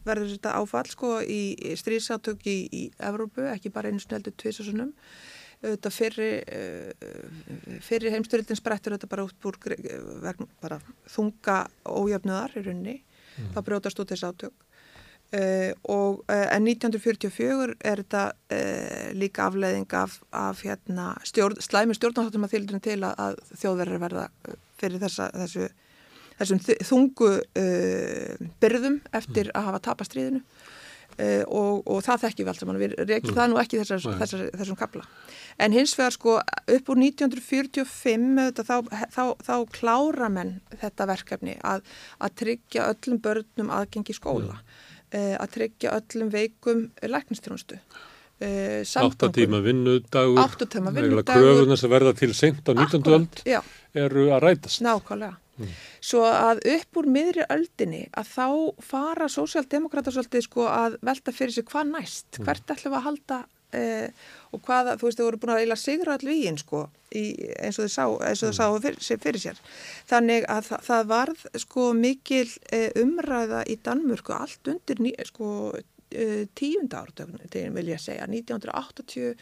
verður 0.03 0.33
þetta 0.33 0.55
áfall 0.59 0.89
sko 0.91 1.11
í, 1.23 1.55
stríðsátök 1.79 2.43
í, 2.51 2.57
í 2.75 2.81
Evrópu, 2.99 3.45
ekki 3.53 3.71
bara 3.71 3.93
einu 3.93 4.03
sneldu 4.03 4.33
tvisasunum 4.35 4.91
þetta 5.63 5.93
fyrri, 5.95 6.27
uh, 6.43 7.79
fyrri 7.87 8.11
heimstyrildin 8.17 8.59
sprettur 8.59 8.97
þetta 8.97 9.13
bara 9.15 9.29
út 9.29 9.47
úr 9.47 9.61
bara 10.59 10.81
þunga 11.07 11.61
ójöfnuðar 11.87 12.59
í 12.59 12.67
raunni, 12.67 12.99
mm. 12.99 13.55
þá 13.55 13.63
brjótast 13.71 14.03
út 14.03 14.11
þess 14.11 14.27
átök 14.27 14.53
uh, 15.39 15.71
og 15.87 16.27
uh, 16.27 16.49
en 16.51 16.67
1944 16.75 17.79
er 17.79 18.03
þetta 18.03 18.27
líka 19.15 19.47
afleiðing 19.47 19.99
af, 20.03 20.19
af 20.35 20.67
hérna, 20.67 21.13
stjórn, 21.23 21.63
slæmi 21.63 21.95
stjórnarháttum 21.95 22.51
að 22.51 22.59
þildurinn 22.59 22.89
til 22.91 23.01
að, 23.07 23.15
að 23.31 23.43
þjóðverðar 23.63 24.07
verða 24.09 24.29
fyrir 24.81 25.03
þessa, 25.03 25.31
þessu, 25.43 25.69
þessum 26.39 26.63
þungu 26.91 27.35
uh, 27.41 28.49
byrðum 28.63 29.01
eftir 29.15 29.53
að 29.55 29.69
hafa 29.71 29.85
tapast 29.91 30.13
stríðinu 30.13 30.43
uh, 31.19 31.43
og, 31.49 31.83
og 31.91 32.01
það 32.05 32.25
þekkjum 32.25 32.47
við 32.47 32.53
allt 32.53 32.63
saman, 32.63 32.81
við 32.81 32.95
reykjum 33.01 33.33
mm. 33.33 33.39
það 33.39 33.51
nú 33.51 33.61
ekki 33.63 33.81
þessar, 33.81 34.21
þessar, 34.23 34.47
þessum 34.61 34.79
kapla. 34.81 35.05
En 35.63 35.77
hins 35.77 35.95
vegar 35.99 36.17
sko 36.17 36.39
upp 36.39 36.91
úr 36.95 37.03
1945 37.03 38.49
þá, 38.57 38.65
þá, 38.65 38.97
þá, 39.15 39.23
þá 39.47 39.55
klára 39.75 40.31
menn 40.33 40.57
þetta 40.81 41.11
verkefni 41.11 41.59
að, 41.63 41.85
að 42.19 42.35
tryggja 42.43 42.89
öllum 42.95 43.23
börnum 43.25 43.71
aðgengi 43.75 44.17
skóla, 44.17 44.59
mm. 44.59 44.75
uh, 45.21 45.31
að 45.39 45.55
tryggja 45.59 45.95
öllum 46.01 46.35
veikum 46.35 46.89
læknistjónustu. 47.03 47.79
Uh, 48.43 48.83
8 48.83 49.31
tíma 49.31 49.61
vinnudagur, 49.63 50.41
8 50.43 50.67
tíma 50.73 50.91
vinnudagur 50.93 51.55
kröfunar 51.55 51.79
sem 51.79 51.93
verða 51.93 52.13
til 52.19 52.33
sent 52.35 52.67
á 52.67 52.75
19. 52.75 53.07
öld 53.15 53.45
eru 53.95 54.29
að 54.35 54.47
rætast. 54.49 54.83
Nákvæmlega. 54.85 55.39
Mm. 55.55 55.75
Svo 56.03 56.25
að 56.27 56.65
upp 56.73 56.99
úr 56.99 57.09
miðri 57.15 57.45
öldinni 57.53 58.05
að 58.19 58.31
þá 58.33 58.47
fara 58.83 59.29
sósjaldemokrata 59.31 60.11
svolítið 60.15 60.49
sko 60.49 60.67
að 60.67 60.97
velta 61.07 61.35
fyrir 61.35 61.55
sig 61.55 61.67
hvað 61.69 61.93
næst, 61.93 62.27
mm. 62.33 62.49
hvert 62.49 62.73
ætlum 62.75 62.95
við 62.95 62.99
að 62.99 63.07
halda 63.07 63.39
eh, 63.79 64.25
og 64.51 64.63
hvaða, 64.67 64.97
þú 64.99 65.09
veist, 65.09 65.21
þau 65.21 65.29
voru 65.29 65.41
búin 65.45 65.55
að 65.55 65.63
eila 65.63 65.79
sigra 65.79 66.17
all 66.17 66.27
víin 66.27 66.59
sko 66.59 66.83
í, 67.15 67.25
eins 67.63 67.79
og 67.79 67.87
þau 67.87 67.95
sá, 67.95 68.05
mm. 68.11 68.57
sá 68.59 68.65
fyrir, 68.83 69.21
fyrir 69.27 69.45
sér. 69.45 69.63
Þannig 70.11 70.49
að 70.51 70.71
það, 70.73 70.85
það 70.89 71.09
varð 71.15 71.47
sko 71.63 71.87
mikil 72.01 72.47
eh, 72.75 72.91
umræða 73.05 73.63
í 73.71 73.79
Danmörku 73.87 74.35
allt 74.35 74.75
undir 74.75 75.05
ný, 75.07 75.15
sko 75.31 75.53
eh, 76.11 76.51
tíunda 76.59 77.05
ártögn, 77.05 77.39
vil 77.79 77.89
ég 77.95 78.03
segja, 78.03 78.27
1980 78.27 79.39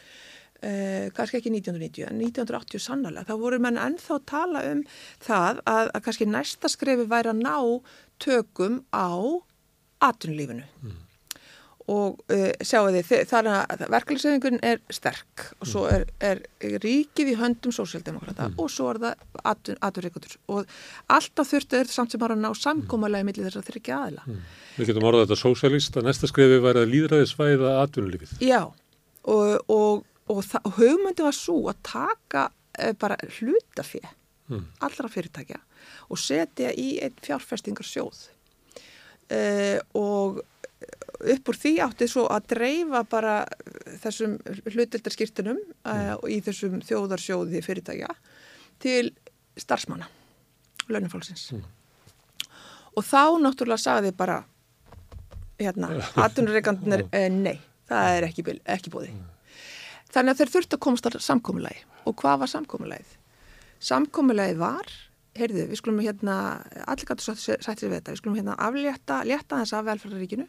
Uh, 0.63 1.09
kannski 1.17 1.41
ekki 1.41 1.51
1990 1.51 2.05
en 2.07 2.21
1980 2.23 2.79
sannlega, 2.85 3.25
þá 3.27 3.35
voru 3.41 3.57
menn 3.59 3.81
ennþá 3.83 4.21
tala 4.31 4.61
um 4.71 4.85
það 5.19 5.59
að, 5.67 5.89
að 5.91 6.03
kannski 6.05 6.27
næsta 6.31 6.69
skrefi 6.71 7.07
væri 7.11 7.33
að 7.33 7.41
ná 7.43 7.57
tökum 8.23 8.77
á 8.95 9.11
atunlífinu 10.07 10.63
mm. 10.63 11.01
og 11.91 12.21
uh, 12.31 12.45
sjáu 12.63 12.93
þið 12.95 13.11
þar 13.33 13.49
að 13.57 13.83
verkefliðsöðingun 13.97 14.61
er 14.69 14.79
sterk 14.95 15.49
og 15.59 15.71
svo 15.73 15.83
er, 15.91 16.05
er 16.23 16.45
ríkið 16.85 17.33
í 17.33 17.35
höndum 17.43 17.75
sósjaldemokrata 17.75 18.53
mm. 18.53 18.55
og 18.63 18.71
svo 18.71 18.93
er 18.93 19.03
það 19.03 19.75
atunríkutur 19.89 20.39
og 20.47 20.71
alltaf 21.11 21.51
þurftu 21.51 21.81
er 21.81 21.91
samt 21.91 22.15
sem 22.15 22.23
bara 22.23 22.39
að 22.39 22.45
ná 22.45 22.53
samkómalagi 22.61 23.27
millir 23.33 23.51
þess 23.51 23.65
að 23.65 23.67
þeir 23.73 23.81
ekki 23.83 23.97
aðila 23.99 24.29
mm. 24.29 24.47
Við 24.79 24.93
getum 24.93 25.11
orðað 25.11 25.27
þetta 25.27 25.43
sósjalist 25.43 25.99
að 25.99 26.09
næsta 26.13 26.31
skrefi 26.31 26.63
væri 26.63 26.87
að 26.87 26.95
líðræðisvæða 26.95 27.75
atunlífið 27.83 28.39
Já 28.47 28.61
og, 28.63 29.59
og 29.71 30.09
og, 30.31 30.43
og 30.63 30.75
hugmyndi 30.79 31.25
var 31.25 31.37
svo 31.37 31.59
að 31.73 31.81
taka 31.87 32.47
e, 32.79 32.93
bara 32.99 33.19
hlutafið 33.39 34.07
mm. 34.53 34.65
allra 34.87 35.11
fyrirtækja 35.11 35.59
og 36.13 36.21
setja 36.21 36.73
í 36.79 36.95
einn 37.03 37.19
fjárfestingarsjóð 37.25 38.23
e, 39.33 39.43
og 39.99 40.43
upp 41.23 41.51
úr 41.53 41.59
því 41.59 41.75
átti 41.85 42.09
svo 42.11 42.27
að 42.33 42.49
dreifa 42.55 43.05
bara 43.11 43.35
þessum 44.03 44.39
hlutildarskýrtunum 44.71 45.59
mm. 45.59 45.93
e, 45.93 46.17
í 46.37 46.41
þessum 46.45 46.81
þjóðarsjóði 46.87 47.63
fyrirtækja 47.65 48.11
til 48.83 49.13
starfsmanna, 49.59 50.09
launifólksins 50.91 51.51
mm. 51.55 51.67
og 52.97 53.05
þá 53.07 53.39
náttúrulega 53.43 53.85
sagði 53.85 54.15
bara 54.17 54.41
hérna, 55.61 55.93
aðtunurreikandunir 56.25 57.07
nei, 57.35 57.59
það 57.91 58.17
er 58.17 58.29
ekki, 58.31 58.47
ekki 58.65 58.93
búið 58.93 59.13
hmm. 59.13 59.29
Þannig 60.13 60.35
að 60.35 60.41
þeir 60.41 60.53
þurftu 60.57 60.77
að 60.77 60.85
komast 60.85 61.09
að 61.09 61.19
samkómulagi. 61.25 61.85
Og 62.09 62.17
hvað 62.21 62.43
var 62.43 62.51
samkómulagið? 62.53 63.13
Samkómulagið 63.83 64.59
var, 64.61 64.91
heyrðu, 65.39 65.67
við 65.71 65.81
skulum 65.81 66.03
hérna, 66.05 66.37
allir 66.85 67.09
gætu 67.09 67.25
sætt 67.25 67.63
sér 67.65 67.89
við 67.89 67.97
þetta, 67.99 68.13
við 68.13 68.21
skulum 68.21 68.37
hérna 68.39 68.57
aflétta, 68.61 69.23
létta 69.27 69.63
þess 69.63 69.77
af 69.79 69.87
velferðaríkinu 69.89 70.47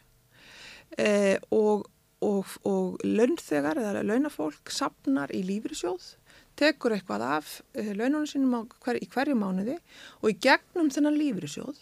eh, 0.99 1.38
og, 1.56 1.88
og, 2.26 2.58
og 2.67 2.99
launþegar 3.08 3.80
eða 3.80 4.04
launafólk 4.04 4.73
sapnar 4.73 5.32
í 5.34 5.41
lífrisjóð 5.47 6.12
tekur 6.60 6.93
eitthvað 6.93 7.23
af 7.26 7.56
uh, 7.73 7.91
laununum 7.97 8.28
sínum 8.30 8.67
hver, 8.84 8.99
í 9.02 9.08
hverju 9.10 9.38
mánuði 9.39 9.80
og 10.21 10.30
í 10.30 10.38
gegnum 10.43 10.91
þennan 10.93 11.17
lífrisjóð 11.17 11.80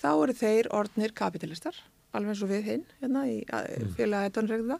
þá 0.00 0.08
eru 0.14 0.36
þeir 0.38 0.70
orðnir 0.74 1.12
kapitalistar, 1.16 1.76
alveg 2.14 2.34
eins 2.34 2.44
og 2.46 2.50
við 2.54 2.70
hinn, 2.70 2.86
hérna 3.02 3.26
í 3.28 3.42
mm. 3.44 4.78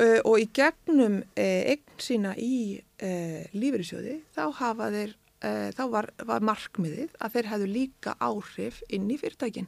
Uh, 0.00 0.20
og 0.24 0.38
í 0.40 0.46
gegnum 0.54 1.20
uh, 1.22 1.60
eign 1.72 1.98
sína 2.02 2.36
í 2.38 2.78
uh, 2.78 3.42
lífrisjóði 3.56 4.20
þá 4.36 4.46
hafa 4.62 4.92
þeir, 4.94 5.18
þá 5.42 5.80
var, 5.90 6.06
var 6.22 6.44
markmiðið 6.46 7.16
að 7.18 7.32
þeir 7.34 7.46
hefðu 7.50 7.64
líka 7.66 8.12
áhrif 8.22 8.76
inn 8.94 9.08
í 9.10 9.16
fyrirtækinn 9.18 9.66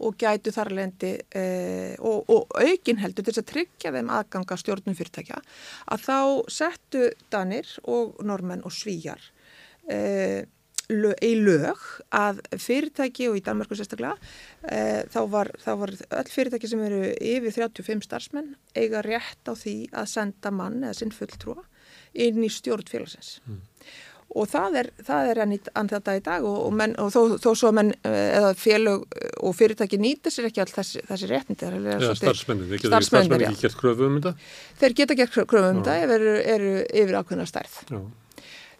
og 0.00 0.16
gætu 0.20 0.52
þarlendi 0.54 1.12
eh, 1.36 1.94
og, 1.98 2.24
og 2.32 2.54
aukin 2.56 3.00
heldur 3.02 3.26
til 3.26 3.34
þess 3.34 3.42
að 3.42 3.50
tryggja 3.52 3.92
þeim 3.96 4.12
aðganga 4.16 4.56
stjórnum 4.60 4.96
fyrirtækja 4.96 5.40
að 5.92 6.06
þá 6.06 6.18
settu 6.52 7.10
Danir 7.32 7.68
og 7.90 8.22
normenn 8.26 8.64
og 8.64 8.74
svíjar 8.74 9.20
eh, 9.90 10.40
lög, 10.40 10.59
í 10.90 11.32
lög 11.38 11.80
að 12.16 12.42
fyrirtæki 12.58 13.30
og 13.30 13.38
í 13.38 13.44
Danmarku 13.46 13.78
sérstaklega 13.78 14.16
eh, 14.68 15.06
þá, 15.12 15.20
var, 15.32 15.52
þá 15.62 15.72
var 15.84 15.94
öll 15.94 16.30
fyrirtæki 16.34 16.70
sem 16.70 16.84
eru 16.86 17.02
yfir 17.14 17.56
35 17.56 18.06
starfsmenn 18.06 18.54
eiga 18.76 19.02
rétt 19.06 19.50
á 19.50 19.54
því 19.54 19.76
að 19.94 20.12
senda 20.14 20.54
mann 20.54 20.82
eða 20.82 20.98
sinn 21.00 21.14
fulltrúa 21.14 21.64
inn 22.14 22.42
í 22.42 22.50
stjórn 22.50 22.88
félagsins. 22.90 23.38
Mm. 23.46 23.60
Og 24.30 24.46
það 24.46 24.76
er, 24.78 24.88
það 25.02 25.28
er 25.32 25.40
enn 25.42 25.88
þetta 25.90 26.12
í 26.14 26.20
dag 26.22 26.44
og, 26.46 26.58
og, 26.68 26.74
menn, 26.78 26.92
og 27.02 27.08
þó, 27.10 27.34
þó 27.42 27.48
svo 27.58 27.72
menn 27.74 27.90
eh, 28.06 28.36
eða 28.38 28.52
félög 28.58 29.02
og 29.42 29.56
fyrirtæki 29.58 29.98
nýta 29.98 30.30
sér 30.30 30.46
ekki 30.50 30.62
all 30.62 30.70
þessi, 30.70 31.02
þessi 31.08 31.30
réttindi 31.32 31.70
ja, 31.90 32.12
starfsmennin, 32.14 32.70
þeir 32.70 32.84
geta 32.84 33.48
ekki 33.50 33.64
gert 33.64 33.78
kröfu 33.80 34.06
um 34.06 34.20
þetta? 34.20 34.34
þeir 34.82 34.96
geta 35.00 35.18
gert 35.18 35.34
kröfu 35.34 35.72
um 35.72 35.80
þetta 35.80 35.96
ef 36.04 36.14
eru, 36.14 36.36
eru 36.54 36.74
yfir 37.02 37.18
ákveðna 37.18 37.48
stærð. 37.50 37.80
Já. 37.90 38.00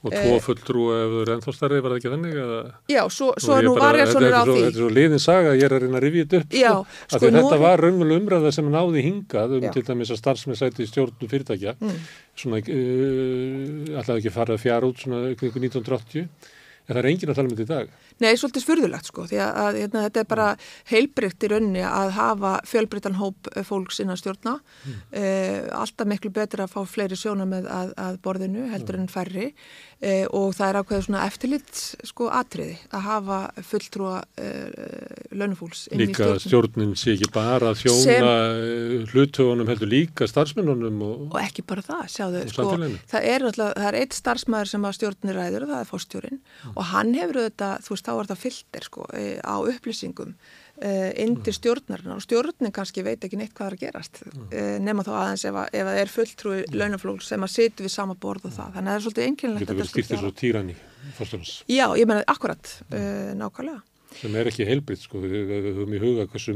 Og 0.00 0.14
tvo 0.14 0.36
eh, 0.38 0.40
fulltrú 0.40 0.84
ef 0.96 1.10
þú 1.12 1.18
eru 1.20 1.32
ennþá 1.34 1.52
starri, 1.52 1.78
var 1.84 1.92
það 1.92 1.98
ekki 1.98 2.10
þannig? 2.14 2.36
Eða? 2.40 2.60
Já, 2.88 3.00
svo, 3.12 3.26
svo 3.44 3.58
nú 3.66 3.72
var 3.76 3.98
ég 4.00 4.08
svona 4.08 4.30
á 4.32 4.44
því. 4.48 4.54
Þetta 4.56 4.70
er 4.70 4.76
svo 4.78 4.88
liðin 4.96 5.20
saga, 5.20 5.50
ég 5.58 5.64
er 5.66 5.74
að 5.76 5.82
reyna 5.84 5.98
að 5.98 6.04
rifja 6.06 6.24
þetta 6.24 6.40
upp. 6.40 6.56
Já, 6.56 6.70
sko. 6.78 7.10
sko 7.12 7.20
þetta 7.26 7.42
er... 7.56 7.60
var 7.64 7.82
raunveruleg 7.84 8.22
umræða 8.22 8.52
sem 8.56 8.70
náði 8.72 9.04
hingað 9.04 9.56
um 9.58 9.66
Já. 9.66 9.72
til 9.74 9.82
dæmis 9.90 10.12
að 10.14 10.20
starfsmenn 10.22 10.60
sæti 10.60 10.86
í 10.86 10.88
stjórnum 10.88 11.32
fyrirtækja. 11.34 11.76
Mm. 11.84 12.00
Svona, 12.40 12.62
uh, 12.64 13.98
alltaf 14.00 14.14
ekki 14.16 14.32
farið 14.38 14.56
að 14.56 14.64
fjara 14.64 14.88
út 14.88 15.04
svona 15.04 15.20
1980, 15.34 16.24
en 16.24 16.94
það 16.94 17.02
er 17.02 17.10
engin 17.12 17.34
að 17.34 17.42
tala 17.42 17.50
um 17.50 17.56
þetta 17.58 17.68
í 17.68 17.72
dag. 17.74 17.92
Nei, 18.20 18.34
svolítið 18.36 18.64
spurðulegt 18.66 19.08
sko, 19.08 19.24
því 19.30 19.38
að, 19.44 19.78
hérna, 19.80 20.04
þetta 20.08 20.22
er 20.22 20.28
bara 20.28 20.48
heilbrygt 20.90 21.46
í 21.46 21.50
raunni 21.52 21.84
að 21.86 22.10
hafa 22.18 22.52
fjölbryttan 22.68 23.16
hóp 23.20 23.48
eh, 23.54 23.64
fólks 23.64 24.00
innan 24.04 24.18
stjórna, 24.20 24.58
mm. 24.60 24.98
eh, 25.16 25.60
alltaf 25.76 26.08
miklu 26.10 26.32
betur 26.36 26.64
að 26.66 26.74
fá 26.74 26.82
fleiri 26.84 27.16
sjóna 27.18 27.46
með 27.48 27.70
að, 27.72 27.94
að 28.00 28.18
borðinu 28.24 28.66
heldur 28.74 28.98
mm. 28.98 29.06
en 29.06 29.12
færri 29.12 29.46
eh, 29.48 30.26
og 30.36 30.52
það 30.56 30.66
er 30.66 30.78
ákveðið 30.80 31.06
svona 31.06 31.24
eftirlitt 31.28 31.80
sko 32.10 32.28
atriði 32.34 32.76
að 32.92 33.06
hafa 33.06 33.38
fulltrúa 33.70 34.18
eh, 34.40 35.24
launufólks 35.32 35.86
inn 35.90 36.04
líka 36.04 36.12
í 36.12 36.16
stjórnum. 36.16 36.36
Líka 36.36 36.48
stjórnin 36.48 36.94
sé 37.00 37.16
ekki 37.16 37.30
bara 37.34 37.72
að 37.72 37.86
eh, 38.12 39.08
hlutöfunum 39.14 39.70
heldur 39.70 39.90
líka 39.90 40.28
starfsmennunum 40.30 41.00
og, 41.06 41.24
og 41.30 41.40
ekki 41.40 41.64
bara 41.64 41.84
það, 41.86 42.04
sjáðu, 42.16 42.44
sko, 42.52 42.68
það 43.10 43.30
er, 43.32 43.48
það 43.56 43.88
er 43.88 44.00
eitt 44.02 44.16
starfsmæður 44.16 44.72
sem 44.74 44.86
að 44.88 44.96
stjórnir 44.98 45.40
ræður 45.40 45.66
og 45.66 45.72
það 45.72 45.80
er 45.80 45.90
fórstjórin 45.94 46.38
mm. 46.40 46.74
og 46.74 46.88
hann 46.92 47.16
hefur 47.16 47.42
þetta, 47.46 47.72
þú 47.86 47.96
veist, 47.96 48.09
þá 48.10 48.18
er 48.24 48.30
það 48.32 48.42
filter 48.42 48.86
sko, 48.90 49.06
e, 49.14 49.24
á 49.40 49.56
upplýsingum 49.58 50.34
indir 50.80 51.52
mm. 51.52 51.56
stjórnarinn 51.58 52.14
og 52.14 52.22
stjórnin 52.24 52.72
kannski 52.72 53.02
veit 53.04 53.20
ekki 53.26 53.36
neitt 53.36 53.52
hvað 53.52 53.66
er 53.66 53.74
að 53.76 53.82
gerast 53.82 54.22
mm. 54.24 54.54
nema 54.80 55.04
þá 55.04 55.10
aðeins 55.12 55.44
ef, 55.44 55.58
að, 55.60 55.74
ef 55.76 55.82
að 55.82 55.90
það 55.90 56.00
er 56.00 56.12
fulltrúi 56.14 56.60
mm. 56.62 56.78
launaflóks 56.80 57.28
sem 57.28 57.44
að 57.44 57.52
setja 57.52 57.84
við 57.84 57.92
sama 57.92 58.16
borð 58.16 58.46
og 58.48 58.54
það, 58.54 58.70
þannig 58.78 58.88
að 58.88 58.94
það 58.94 59.00
er 59.00 59.04
svolítið 59.04 59.26
enginlegt 59.26 59.66
Getur 59.66 59.80
verið 59.82 59.92
skiptið 59.92 60.22
svo 60.22 60.32
týran 60.40 60.72
í 60.72 60.78
fórstofnus 61.18 61.52
Já, 61.68 61.84
ég 62.00 62.08
menna 62.08 62.24
akkurat, 62.32 62.72
uh, 62.88 63.30
nákvæmlega. 63.36 63.82
Sem 64.18 64.34
er 64.36 64.50
ekki 64.50 64.66
heilbritt 64.66 65.04
sko, 65.04 65.20
við 65.22 65.52
höfum 65.68 65.94
í 65.94 66.00
huga 66.02 66.26
hversu 66.32 66.54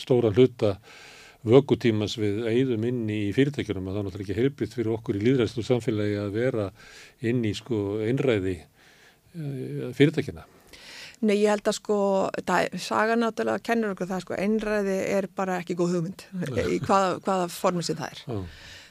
stóra 0.00 0.32
hluta 0.34 0.74
vöggutímas 1.46 2.16
við 2.20 2.42
eigðum 2.50 2.84
inn 2.88 3.04
í 3.12 3.20
fyrirtækjunum. 3.36 3.86
Að 3.88 3.94
það 3.94 4.00
er 4.00 4.08
náttúrulega 4.08 4.26
ekki 4.26 4.40
heilbritt 4.40 4.74
fyrir 4.76 4.92
okkur 4.96 5.18
í 5.20 5.22
líðræðslu 5.24 5.64
samfélagi 5.64 6.18
að 6.20 6.34
vera 6.36 6.66
inn 7.30 7.44
í 7.46 7.54
sko 7.56 8.00
einræði 8.04 8.58
fyrirtækjuna 9.96 10.46
Nei, 11.20 11.34
ég 11.42 11.52
held 11.52 11.68
að 11.68 11.76
sko, 11.76 11.96
það, 12.48 12.76
sagan 12.80 13.20
náttúrulega 13.20 13.60
kennur 13.64 13.92
okkur 13.92 14.08
það 14.08 14.22
sko, 14.24 14.36
einræði 14.40 14.96
er 15.18 15.28
bara 15.36 15.58
ekki 15.60 15.76
góð 15.76 15.98
hugmynd 15.98 16.24
í 16.64 16.78
hvaða, 16.80 17.18
hvaða 17.26 17.50
formi 17.52 17.84
sem 17.84 17.98
það 17.98 18.14
er. 18.14 18.22
Oh. 18.32 18.46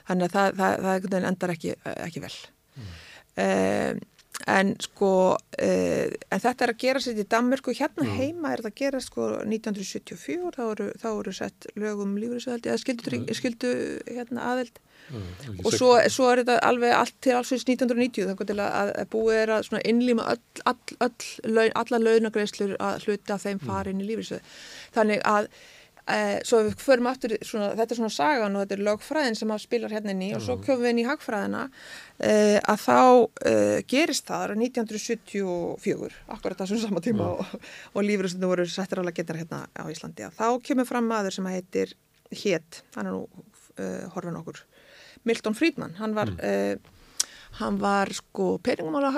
Þannig 0.09 0.27
að 0.27 0.35
það, 0.35 0.59
það, 0.59 1.07
það 1.07 1.27
endar 1.31 1.53
ekki, 1.55 1.73
ekki 1.95 2.21
vel. 2.21 2.35
Mm. 2.75 2.93
Uh, 3.41 4.29
en 4.53 4.71
sko, 4.85 5.11
uh, 5.33 6.05
en 6.29 6.43
þetta 6.45 6.67
er 6.67 6.73
að 6.75 6.79
gera 6.85 7.01
sér 7.01 7.23
í 7.23 7.25
Danmörku, 7.33 7.73
hérna 7.79 8.05
mm. 8.05 8.13
heima 8.21 8.53
er 8.53 8.61
þetta 8.61 8.75
að 8.75 8.83
gera 8.83 9.01
sko 9.07 9.31
1974, 9.41 10.53
þá 10.59 10.63
eru, 10.67 10.91
þá 11.01 11.09
eru 11.15 11.35
sett 11.39 11.69
lögum 11.81 12.13
lífriðsöðaldi, 12.21 12.69
eða 12.69 12.83
skildu, 12.83 13.23
skildu 13.41 13.73
hérna 14.05 14.51
aðeld 14.53 14.77
Mm, 15.09 15.61
og 15.65 15.73
svo, 15.73 15.95
svo 16.11 16.27
er 16.29 16.43
þetta 16.43 16.59
alveg 16.67 16.93
allt 16.93 17.15
til 17.25 17.33
alls 17.37 17.49
1990 17.55 18.29
þannig 18.29 18.51
til 18.51 18.59
að, 18.61 18.91
að 18.93 19.09
búið 19.13 19.39
er 19.39 19.51
að 19.55 19.81
innlýma 19.89 20.27
öll, 20.35 20.61
all, 20.69 20.77
öll 21.07 21.49
laun, 21.49 21.73
alla 21.81 21.99
launagreislur 22.03 22.75
að 22.77 23.07
hluta 23.07 23.39
þeim 23.41 23.57
mm. 23.57 23.65
fara 23.65 23.91
inn 23.93 24.03
í 24.03 24.07
lífriðsöð 24.09 24.59
þannig 24.93 25.23
að 25.25 25.49
e, 26.05 26.19
svo 26.45 26.61
við 26.67 26.77
förum 26.83 27.09
aftur, 27.09 27.35
svona, 27.45 27.71
þetta 27.79 27.95
er 27.95 28.01
svona 28.01 28.13
sagan 28.13 28.57
og 28.57 28.65
þetta 28.65 28.77
er 28.77 28.85
lögfræðin 28.89 29.39
sem 29.39 29.53
að 29.55 29.63
spilar 29.65 29.95
hérna 29.97 30.13
inn 30.13 30.25
í 30.27 30.29
mm. 30.29 30.37
og 30.37 30.45
svo 30.45 30.57
komum 30.61 30.85
við 30.85 30.93
inn 30.93 31.01
í 31.01 31.07
hagfræðina 31.09 31.65
e, 31.65 32.33
að 32.59 32.85
þá 32.85 32.99
e, 33.49 33.55
gerist 33.89 34.29
það 34.29 34.55
1974 34.59 36.19
akkurat 36.35 36.61
þessum 36.63 36.83
sama 36.85 37.01
tíma 37.05 37.25
mm. 37.25 37.31
og, 37.33 37.71
og 37.95 38.05
lífriðsöðu 38.05 38.53
voru 38.53 38.69
settir 38.69 39.01
alveg 39.01 39.23
getar 39.23 39.41
hérna 39.41 39.65
á 39.73 39.85
Íslandi 39.89 40.29
þá 40.37 40.47
kemur 40.69 40.89
fram 40.89 41.09
maður 41.09 41.39
sem 41.39 41.49
heitir 41.49 41.97
Hétt, 42.29 42.83
hann 42.93 43.07
er 43.09 43.15
nú 43.15 43.23
horfin 44.13 44.35
okkur 44.37 44.59
Milton 45.27 45.55
Friedman. 45.57 45.95
Hann 45.99 46.15
var, 46.17 46.31
mm. 46.31 46.39
uh, 46.39 47.29
hann 47.59 47.79
var 47.81 48.11
sko 48.15 48.57
peningumála 48.63 49.13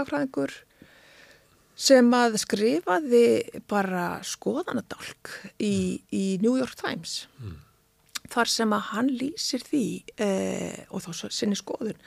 sem 1.82 2.12
að 2.14 2.38
skrifaði 2.42 3.26
bara 3.70 4.22
skoðanadálk 4.26 5.32
í, 5.58 6.02
í 6.14 6.26
New 6.44 6.58
York 6.60 6.78
Times. 6.80 7.26
Mm. 7.42 7.60
þar 8.32 8.48
sem 8.48 8.74
að 8.76 8.86
hann 8.94 9.10
lýsir 9.20 9.64
því 9.68 9.86
uh, 10.24 10.78
og 10.96 11.04
þá 11.04 11.32
sinni 11.36 11.58
skoðun 11.60 11.98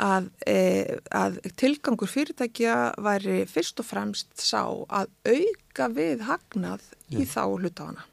að, 0.00 0.30
uh, 0.50 0.96
að 1.14 1.38
tilgangur 1.60 2.10
fyrirtækja 2.10 2.76
væri 2.98 3.44
fyrst 3.50 3.82
og 3.82 3.86
fremst 3.86 4.32
sá 4.40 4.64
að 4.66 5.12
auka 5.28 5.90
við 5.94 6.24
hagnað 6.26 6.88
í 7.14 7.26
þá 7.28 7.44
hlutafana 7.46 8.06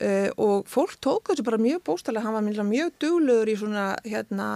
Uh, 0.00 0.30
og 0.40 0.68
fólk 0.70 0.94
tók 1.04 1.28
þessu 1.28 1.44
bara 1.44 1.58
mjög 1.60 1.82
bóstalega, 1.84 2.24
hann 2.24 2.32
var 2.32 2.64
mjög 2.64 2.94
duglegur 3.02 3.50
í 3.52 3.56
svona 3.60 3.82
hérna 4.00 4.46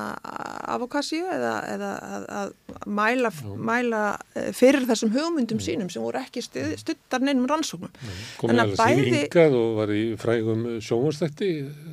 avokassíu 0.73 1.27
eða, 1.29 1.51
eða 1.69 1.91
að, 2.01 2.25
að 2.39 2.55
mæla, 2.89 3.31
mæla 3.61 4.01
eh, 4.35 4.49
fyrir 4.57 4.87
þessum 4.89 5.13
hugmyndum 5.13 5.59
mm. 5.61 5.65
sínum 5.67 5.91
sem 5.93 6.03
voru 6.05 6.21
ekki 6.23 6.41
stuttar 6.45 7.21
neinum 7.21 7.45
rannsóknum. 7.51 7.93
Komið 8.41 8.63
alveg 8.65 8.81
bæði... 8.81 9.03
sín 9.05 9.19
hingað 9.19 9.57
og 9.59 9.77
var 9.79 9.93
í 9.93 10.01
frægum 10.21 10.65
sjónvarsþætti 10.85 11.51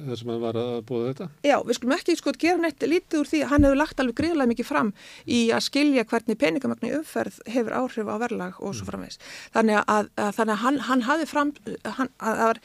þar 0.07 0.21
sem 0.21 0.31
hann 0.31 0.41
var 0.45 0.59
að 0.61 0.71
búa 0.87 1.09
þetta? 1.09 1.27
Já, 1.47 1.57
við 1.67 1.79
skulum 1.79 1.95
ekki 1.97 2.17
sko 2.21 2.35
gera 2.41 2.63
neitt 2.63 2.87
lítið 2.87 3.19
úr 3.19 3.31
því 3.33 3.43
að 3.43 3.51
hann 3.51 3.67
hefur 3.67 3.81
lagt 3.81 4.01
alveg 4.03 4.19
greiðlega 4.21 4.51
mikið 4.53 4.69
fram 4.71 4.93
í 5.27 5.41
að 5.51 5.65
skilja 5.67 6.07
hvernig 6.07 6.39
peningamagni 6.41 6.93
umferð 7.01 7.43
hefur 7.51 7.77
áhrif 7.81 8.07
á 8.07 8.15
verlag 8.23 8.63
og 8.63 8.71
svo 8.71 8.87
mm. 8.87 8.91
framvegs. 8.93 9.21
Þannig 9.55 9.81
að, 9.83 10.11
að, 10.15 10.33
þannig 10.39 10.55
að 10.55 10.63
hann, 10.65 10.81
hann 10.87 11.05
hafi 11.11 11.29
fram, 11.29 11.53
hann, 11.99 12.11
það 12.21 12.61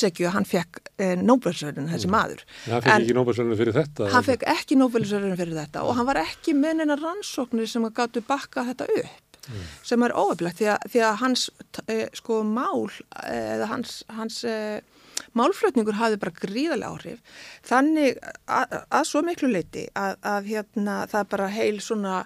ósegju 0.00 0.28
að 0.30 0.36
hann 0.38 0.48
fekk 0.48 0.82
eh, 0.96 1.16
Nobel-sörun 1.20 1.90
þessi 1.92 2.08
mm. 2.08 2.14
maður. 2.16 2.44
En 2.66 2.74
hann 2.74 2.84
fekk 2.84 2.92
en 2.92 3.04
ekki 3.04 3.16
Nobel-sörun 3.18 3.58
fyrir 3.60 3.76
þetta? 3.76 4.12
Hann 4.14 4.28
fekk 4.28 4.46
ekki 4.54 4.78
Nobel-sörun 4.80 5.40
fyrir 5.40 5.58
þetta 5.60 5.84
og 5.86 5.98
hann 5.98 6.08
var 6.08 6.22
ekki 6.22 6.56
með 6.56 6.80
neina 6.80 6.96
rannsóknir 7.00 7.68
sem 7.70 7.84
að 7.84 7.96
gáttu 8.00 8.24
bakka 8.26 8.64
þetta 8.70 8.88
upp 9.00 9.30
mm. 9.48 9.66
sem 9.86 10.06
er 10.06 10.14
óöflegt 10.16 10.60
því, 10.60 10.70
því 10.92 11.02
að 11.06 11.18
hans 11.24 11.48
eh, 11.86 12.06
sko 12.16 12.40
mál 12.46 12.88
eh, 13.24 13.56
eða 13.56 13.70
hans, 13.74 14.00
hans 14.12 14.40
eh, 14.48 14.80
málflutningur 15.36 15.98
hafði 15.98 16.20
bara 16.22 16.38
gríðarlega 16.38 16.94
áhrif 16.94 17.42
þannig 17.66 18.20
að, 18.48 18.78
að 18.88 19.04
svo 19.10 19.24
miklu 19.26 19.52
leiti 19.52 19.86
að, 19.98 20.16
að 20.24 20.48
hérna 20.54 21.02
það 21.10 21.20
er 21.24 21.30
bara 21.34 21.50
heil 21.52 21.82
svona 21.84 22.22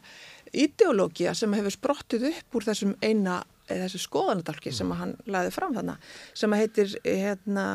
ideológia 0.54 1.34
sem 1.34 1.54
hefur 1.56 1.74
sprottið 1.74 2.28
upp 2.30 2.58
úr 2.58 2.68
þessum 2.68 2.94
eina 3.02 3.42
þessu 3.68 4.00
skoðanadalki 4.02 4.72
sem 4.74 4.90
að 4.92 5.00
hann 5.02 5.14
laði 5.30 5.52
fram 5.54 5.76
þannig 5.76 6.08
sem 6.36 6.56
heitir 6.58 6.96
hérna, 7.04 7.68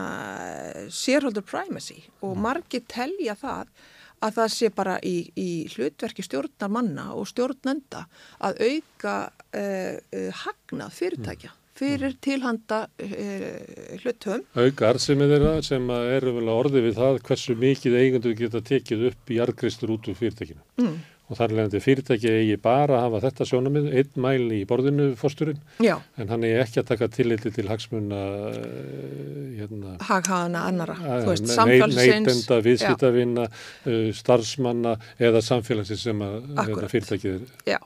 shareholder 0.93 1.45
primacy 1.45 2.01
og 2.21 2.35
mm. 2.35 2.43
margi 2.45 2.83
telja 2.89 3.37
það 3.39 3.71
að 4.19 4.35
það 4.35 4.51
sé 4.55 4.71
bara 4.75 4.97
í, 5.05 5.15
í 5.39 5.51
hlutverki 5.73 6.25
stjórnar 6.25 6.71
manna 6.73 7.05
og 7.15 7.29
stjórnenda 7.29 8.05
að 8.43 8.59
auka 8.67 9.15
uh, 9.29 10.33
hagnað 10.43 10.97
fyrirtækja 10.97 11.53
fyrir 11.79 12.11
mm. 12.11 12.17
tilhanda 12.25 12.79
uh, 12.89 13.93
hlutum. 14.03 14.43
Auka 14.59 14.89
arðsemi 14.91 15.29
þeirra 15.31 15.53
sem 15.65 15.87
eru 15.95 16.35
vel 16.39 16.47
að 16.47 16.57
orði 16.57 16.83
við 16.89 16.99
það 16.99 17.21
hversu 17.29 17.55
mikið 17.59 17.95
eigundu 18.01 18.35
geta 18.41 18.63
tekið 18.71 19.07
upp 19.13 19.31
í 19.31 19.39
argristur 19.45 19.95
út 19.95 20.11
úr 20.11 20.19
fyrirtækinu. 20.19 20.65
Mm. 20.81 20.99
Og 21.29 21.37
þar 21.37 21.51
leðandi 21.53 21.79
fyrirtæki 21.85 22.29
eigi 22.33 22.55
bara 22.61 22.97
að 22.97 23.03
hafa 23.05 23.19
þetta 23.27 23.45
sjónamið, 23.51 23.89
einn 24.01 24.15
mæl 24.25 24.47
í 24.57 24.63
borðinu 24.69 25.11
fórsturinn, 25.19 25.59
Já, 25.85 25.95
en 26.17 26.31
hann 26.33 26.43
eigi 26.47 26.57
ekki 26.63 26.81
að 26.81 26.87
taka 26.89 27.07
tilliti 27.13 27.51
til 27.53 27.67
hagsmuna 27.69 28.21
uh, 28.49 29.59
hérna, 29.59 29.93
haghaðana 30.09 30.63
annara, 30.71 30.95
að- 30.97 31.23
þú 31.27 31.31
veist, 31.35 31.45
nei- 31.45 31.55
samfélsins. 31.55 32.25
neytenda, 32.25 32.59
viðskiptavinna, 32.65 33.45
uh, 33.85 34.09
starfsmanna 34.23 34.95
eða 35.19 35.43
samfélagsins 35.45 36.03
sem 36.09 36.25
að 36.25 36.39
hérna, 36.65 36.89
fyrirtækið 36.95 37.35
er. 37.37 37.55
Já, 37.75 37.79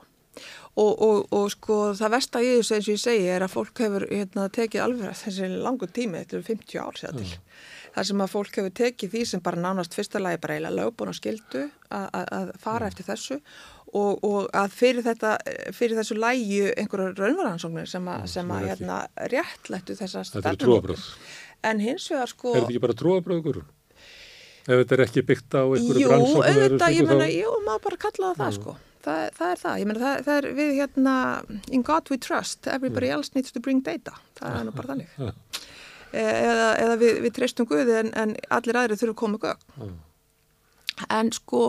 og, 0.74 0.92
og, 1.04 1.20
og 1.36 1.50
sko 1.52 1.78
það 1.94 2.14
versta 2.16 2.40
í 2.42 2.48
þessu 2.56 2.78
eins 2.78 2.88
og 2.88 2.94
ég 2.96 3.02
segi 3.04 3.28
er 3.36 3.44
að 3.46 3.52
fólk 3.58 3.84
hefur 3.84 4.08
hérna, 4.10 4.48
tekið 4.50 4.82
alveg 4.88 5.12
þessi 5.20 5.52
langur 5.54 5.92
tími, 5.94 6.24
þetta 6.24 6.40
eru 6.40 6.48
50 6.48 6.80
ár 6.82 6.98
sér 6.98 7.18
til. 7.20 7.36
Það 7.94 8.06
sem 8.08 8.22
að 8.24 8.32
fólk 8.32 8.56
hefur 8.58 8.72
tekið 8.80 9.12
því 9.14 9.20
sem 9.30 9.40
bara 9.44 9.60
nánast 9.62 9.94
fyrsta 9.94 10.18
lagi 10.22 10.40
bara 10.42 10.56
eiginlega 10.56 10.78
lögbúin 10.80 11.12
og 11.12 11.18
skildu 11.18 11.60
að- 11.94 12.08
að 12.20 12.26
að 12.38 12.48
fara 12.64 12.88
eftir 12.90 13.06
þessu 13.06 13.36
og, 13.94 14.24
og 14.26 14.48
að 14.52 14.72
fyrir, 14.74 15.02
þetta, 15.06 15.36
fyrir 15.76 15.94
þessu 16.00 16.16
lægi 16.18 16.58
einhverjar 16.74 17.14
raunvaransóknir 17.22 17.86
sem, 17.86 18.08
a, 18.10 18.16
sem 18.26 18.48
að 18.50 18.56
er 18.56 18.64
ekki. 18.66 18.84
hérna, 18.84 18.96
réttlættu 19.30 19.94
þessa 20.00 20.24
Þetta 20.32 20.48
eru 20.56 20.62
trúabröð. 20.64 21.04
En 21.64 21.78
hins 21.80 22.08
vegar 22.10 22.28
sko... 22.32 22.50
Er 22.56 22.60
þetta 22.64 22.72
ekki 22.74 22.82
bara 22.82 22.96
trúabröð, 22.98 23.44
Guðrún? 23.46 23.68
Ef 24.64 24.80
þetta 24.80 24.96
er 24.96 25.02
ekki 25.04 25.22
byggt 25.28 25.54
á 25.54 25.62
einhverju 25.62 26.02
Jú, 26.02 26.10
rannsóknum 26.10 26.48
eða 26.48 26.64
auðvitað, 26.66 26.96
ég 26.98 27.06
menna, 27.08 27.28
þá- 27.30 27.38
jú, 27.38 27.54
maður 27.68 27.82
bara 27.86 28.00
kallaða 28.08 28.36
það 28.42 28.52
sko. 28.58 28.76
Það, 29.04 29.22
það 29.38 29.50
er 29.54 29.58
það, 29.62 29.78
ég 29.82 29.86
menna, 29.90 30.00
það, 30.02 30.20
það 30.26 30.36
er 30.40 30.46
við 30.58 30.70
hérna, 30.80 31.14
in 31.78 31.82
God 31.84 32.10
we 32.10 32.16
trust, 32.18 32.66
everybody 32.72 33.10
else 33.12 33.30
needs 33.36 33.52
to 33.52 33.60
bring 33.60 33.82
data, 33.84 34.14
það 34.40 34.58
er 34.60 34.64
nú 34.64 34.72
bara 34.74 34.94
þannig. 34.94 35.18
Eh, 36.14 36.40
Eða, 36.44 36.66
eða 36.78 36.98
við, 37.00 37.20
við 37.24 37.36
treystum 37.38 37.66
Guði 37.66 37.96
en, 37.98 38.10
en 38.14 38.34
allir 38.54 38.78
aðri 38.78 38.98
þurfum 39.00 39.14
að 39.16 39.22
koma 39.22 39.40
gögn. 39.42 39.70
Já. 39.80 39.94
En 41.10 41.30
sko, 41.34 41.62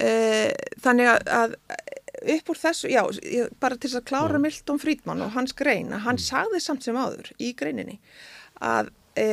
e, 0.00 0.12
þannig 0.80 1.10
að, 1.12 1.56
upp 2.36 2.52
úr 2.52 2.60
þessu, 2.62 2.88
já, 2.88 3.02
ég, 3.28 3.50
bara 3.60 3.76
til 3.76 3.90
að 3.92 4.06
klára 4.08 4.40
Milton 4.40 4.80
Friedman 4.80 5.20
og 5.26 5.34
hans 5.36 5.52
grein, 5.58 5.92
að 5.92 6.06
hann 6.06 6.22
sagði 6.22 6.62
samt 6.64 6.86
sem 6.86 6.96
áður 6.96 7.28
í 7.36 7.52
greininni 7.58 7.98
að 8.64 8.88
e, 9.20 9.28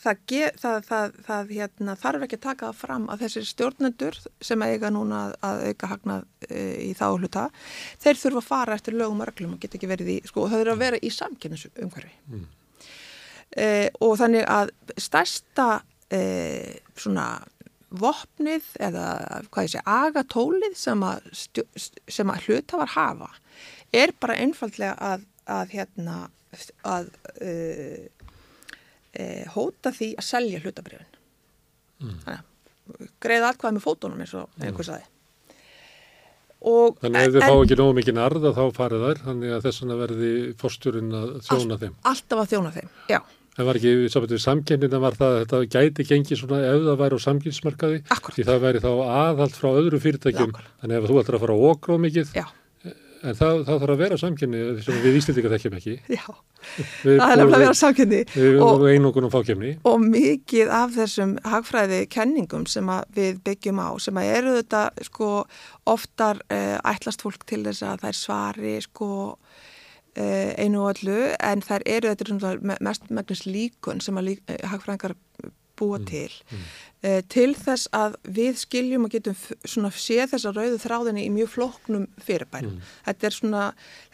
það, 0.00 0.22
ge, 0.30 0.50
það, 0.62 0.78
það, 0.88 1.18
það 1.28 1.54
hérna, 1.58 1.96
þarf 2.00 2.24
ekki 2.26 2.38
að 2.40 2.46
taka 2.46 2.72
fram 2.80 3.08
að 3.12 3.26
þessir 3.26 3.48
stjórnendur 3.50 4.20
sem 4.40 4.64
eiga 4.64 4.90
núna 4.94 5.26
að, 5.26 5.38
að 5.50 5.64
auka 5.68 5.92
hagnað 5.92 6.28
e, 6.48 6.62
í 6.88 6.92
þá 6.96 7.06
hluta, 7.12 7.48
þeir 8.00 8.22
þurfa 8.24 8.42
að 8.44 8.48
fara 8.48 8.78
eftir 8.80 8.96
lögum 8.96 9.20
og 9.20 9.28
reglum 9.28 9.58
og 9.58 9.60
geta 9.62 9.76
ekki 9.76 9.92
verið 9.92 10.14
í, 10.16 10.22
sko, 10.30 10.48
það 10.48 10.64
þurfa 10.64 10.78
að 10.78 10.86
vera 10.86 11.02
í 11.04 11.12
samkynnsumhverfi. 11.18 12.16
Mm. 12.32 12.46
E, 13.56 13.88
og 14.04 14.18
þannig 14.20 14.44
að 14.44 14.74
stærsta 15.00 15.68
e, 16.12 16.20
svona 16.98 17.30
vopnið 17.88 18.66
eða 18.84 19.06
hvað 19.48 19.64
ég 19.64 19.72
sé, 19.72 19.82
agatólið 19.88 20.74
sem 20.76 21.04
að, 21.08 21.30
að 22.20 22.44
hlutafar 22.44 22.92
hafa 22.92 23.30
er 23.96 24.12
bara 24.20 24.36
einfaldlega 24.42 24.94
að, 25.00 25.24
að 25.48 25.72
hérna 25.72 26.18
að 26.88 27.08
uh, 27.44 28.08
hóta 29.54 29.92
því 29.92 30.10
að 30.20 30.26
selja 30.26 30.60
hlutabrifin 30.62 31.08
mm. 32.04 32.18
þannig 32.24 32.40
að 32.40 33.14
greiða 33.22 33.52
allkvæð 33.52 33.76
með 33.76 33.84
fótunum 33.84 34.20
eins 34.24 34.34
og 34.36 34.60
einhver 34.60 34.88
saði 34.88 35.06
og 36.68 36.98
Þannig 36.98 37.18
að 37.20 37.26
ef 37.28 37.34
þau 37.34 37.42
fá 37.44 37.56
ekki 37.62 37.76
nógu 37.78 37.96
mikið 38.00 38.16
arða 38.18 38.50
þá 38.56 38.64
farið 38.74 39.04
þær, 39.06 39.18
þannig 39.28 39.52
að 39.54 39.66
þess 39.66 39.82
vegna 39.82 39.98
verði 40.00 40.30
fórsturinn 40.58 41.12
að 41.14 41.28
þjóna 41.46 41.76
þeim. 41.82 41.98
alltaf 42.10 42.42
að 42.42 42.50
þjóna 42.52 42.72
þeim, 42.74 42.88
já, 43.12 43.20
Það 43.58 43.66
var 43.68 43.78
ekki, 43.80 43.92
saman 44.14 44.30
við 44.30 44.42
samkennina 44.44 45.00
var 45.02 45.16
það 45.18 45.32
að 45.34 45.40
þetta 45.42 45.60
gæti 45.74 46.04
gengið 46.12 46.38
svona 46.44 46.60
ef 46.68 46.84
það 46.86 47.00
væri 47.02 47.18
á 47.18 47.26
samkynnsmarkaði, 47.26 47.98
því 48.36 48.46
það 48.46 48.62
væri 48.68 48.82
þá 48.84 48.90
aðhald 49.18 49.58
frá 49.58 49.68
öðru 49.72 49.98
fyrirtækjum, 50.04 50.52
Nákvæmlega. 50.54 50.76
þannig 50.84 51.00
ef 51.02 51.08
þú 51.10 51.18
ætlar 51.24 51.38
að 51.38 51.42
fara 51.44 51.56
á 51.58 51.60
okra 51.72 51.96
mikið, 52.04 52.30
já, 52.38 52.44
en 53.18 53.34
það, 53.34 53.56
það 53.66 53.80
þarf 53.82 53.92
að 53.96 54.02
vera 54.04 54.18
samkenni 54.22 54.60
sem 54.86 55.00
við 55.02 55.16
Íslendingar 55.18 55.54
þekkjum 55.56 55.76
ekki. 55.80 55.96
já 56.14 56.22
Við, 57.02 57.16
það 57.18 57.32
er 57.32 57.38
nefnilega 57.38 57.56
að 57.58 57.62
vera 57.64 57.74
samkynni 57.78 58.18
Við 58.34 58.46
erum 58.58 58.84
einungunum 58.92 59.30
fákjefni. 59.34 59.68
og 59.86 60.00
mikið 60.02 60.70
af 60.74 60.94
þessum 60.96 61.34
hagfræði 61.46 62.00
kenningum 62.14 62.64
sem 62.70 62.90
við 63.14 63.38
byggjum 63.46 63.78
á 63.82 63.88
sem 64.02 64.18
að 64.18 64.30
eru 64.38 64.54
þetta 64.60 64.84
sko 65.06 65.28
oftar 65.86 66.40
uh, 66.50 66.78
ætlast 66.92 67.22
fólk 67.26 67.46
til 67.46 67.62
þess 67.66 67.82
að 67.86 68.06
þær 68.06 68.18
svari 68.22 68.74
sko 68.86 69.10
einu 70.58 70.82
og 70.84 70.96
öllu 70.96 71.20
en 71.38 71.62
þær 71.64 71.86
eru 71.86 72.12
þetta 72.12 72.52
er 72.52 72.82
mest 72.84 73.08
megnast 73.10 73.46
líkun 73.48 74.02
sem 74.04 74.18
að 74.18 74.32
lík, 74.32 74.44
uh, 74.50 74.60
hagfræðingar 74.72 75.14
búa 75.78 76.00
til. 76.02 76.26
uh, 77.06 77.20
til 77.30 77.52
þess 77.54 77.86
að 77.94 78.16
við 78.34 78.56
skiljum 78.58 79.04
og 79.06 79.12
getum 79.14 79.36
svona 79.62 79.92
séð 79.94 80.32
þessa 80.32 80.50
rauðu 80.56 80.80
þráðinni 80.82 81.22
í 81.28 81.30
mjög 81.30 81.52
flóknum 81.54 82.08
fyrirbærum. 82.26 82.80
Þetta 83.06 83.28
er 83.28 83.36
svona, 83.36 83.66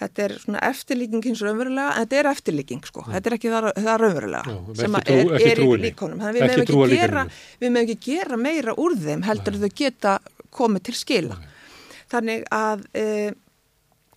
þetta 0.03 0.27
er 0.27 0.35
svona 0.43 0.61
eftirlíking 0.69 1.25
hins 1.25 1.41
raunverulega, 1.47 1.95
en 1.95 2.05
þetta 2.05 2.19
er 2.21 2.29
eftirlíking 2.35 2.85
sko, 2.85 3.07
þetta 3.09 3.33
er 3.33 3.39
ekki 3.39 3.55
það, 3.55 3.71
það 3.81 3.99
raunverulega 4.05 4.53
Já, 4.53 4.59
sem 4.83 4.99
ekki 5.01 5.17
að 5.17 5.23
er, 5.23 5.25
trú- 5.25 5.39
ekki 5.39 5.51
er 5.55 5.63
í 5.65 5.81
líkonum. 5.87 6.21
Að 6.21 6.37
við 6.37 6.45
Ekki 6.45 6.53
meðum 6.53 6.71
trúa 6.75 6.91
ekki, 6.91 7.01
gera, 7.01 7.25
við 7.65 7.81
ekki 7.85 7.99
gera 8.11 8.41
meira 8.45 8.77
úr 8.85 8.99
þeim 9.07 9.25
heldur 9.31 9.57
en 9.57 9.65
þau 9.65 9.75
geta 9.81 10.19
komið 10.55 10.87
til 10.91 10.97
skila. 11.01 11.41
Þannig 12.13 12.45
að 12.53 12.85
e, 12.93 13.07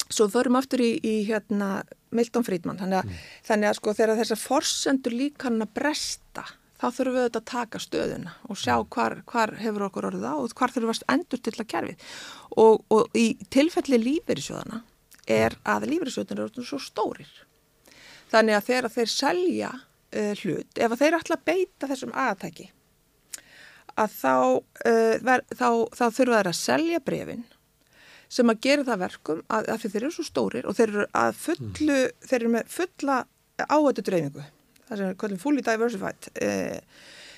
svo 0.10 0.28
förum 0.32 0.58
aftur 0.60 0.84
í, 0.84 0.92
í 1.04 1.16
hérna 1.28 1.82
Milton 2.16 2.46
Friedman, 2.48 2.80
þannig 2.80 3.02
að, 3.02 3.26
þannig 3.48 3.70
að 3.70 3.78
sko 3.80 3.94
þegar 3.98 4.20
þessar 4.22 4.42
forsendur 4.42 5.16
líkan 5.16 5.64
að 5.64 5.74
bresta, 5.78 6.46
þá 6.78 6.86
þurfum 6.94 7.16
við 7.16 7.24
auðvitað 7.24 7.42
að 7.42 7.50
taka 7.52 7.82
stöðuna 7.82 8.36
og 8.48 8.60
sjá 8.62 8.76
hvar, 8.94 9.18
hvar 9.28 9.56
hefur 9.60 9.88
okkur 9.88 10.08
orðið 10.12 10.30
á 10.30 10.36
og 10.38 10.54
hvar 10.54 10.74
þurfum 10.74 10.94
við 10.94 11.02
að 11.02 11.16
endur 11.16 11.42
til 11.44 11.56
að 11.56 11.70
kerfið. 11.74 12.06
Og, 12.64 12.86
og 12.94 13.18
í 13.18 13.26
tilfelli 13.54 14.00
lífeyrissjóðana 14.04 14.82
er 15.28 15.58
að 15.68 15.90
lífeyrissjóðana 15.92 16.38
eru 16.38 16.48
orðnir 16.48 16.70
svo 16.70 16.82
stórir. 16.82 17.34
Þannig 18.32 18.58
að 18.58 18.68
þegar 18.70 18.90
þeir 18.94 19.14
selja 19.14 19.74
uh, 19.74 20.34
hlut, 20.44 20.72
ef 20.78 20.98
þeir 21.02 21.20
ætla 21.20 21.40
að 21.40 21.46
beita 21.50 21.92
þessum 21.92 22.16
aðtæki, 22.16 22.70
að 23.98 24.18
þá, 24.22 24.34
uh, 24.62 25.14
ver, 25.26 25.46
þá, 25.52 25.70
þá 25.98 26.06
þurfa 26.06 26.42
þeir 26.42 26.52
að 26.52 26.60
selja 26.62 27.04
brefin 27.04 27.46
sem 28.30 28.52
að 28.52 28.62
gera 28.68 28.86
það 28.88 29.04
verkum 29.06 29.44
að, 29.48 29.70
að 29.74 29.86
þeir 29.86 30.00
eru 30.02 30.14
svo 30.16 30.26
stórir 30.28 30.68
og 30.68 30.78
þeir 30.78 30.94
eru 30.94 31.06
að 31.22 31.38
fullu, 31.44 32.00
þeir 32.28 32.40
eru 32.40 32.54
með 32.56 32.74
fulla 32.74 33.20
áhættu 33.58 34.06
dreifingu, 34.08 34.48
það 34.88 35.02
sem 35.02 35.12
er 35.12 35.20
kallum 35.22 35.42
fully 35.42 35.64
diversified, 35.66 36.32
eh, 36.36 36.82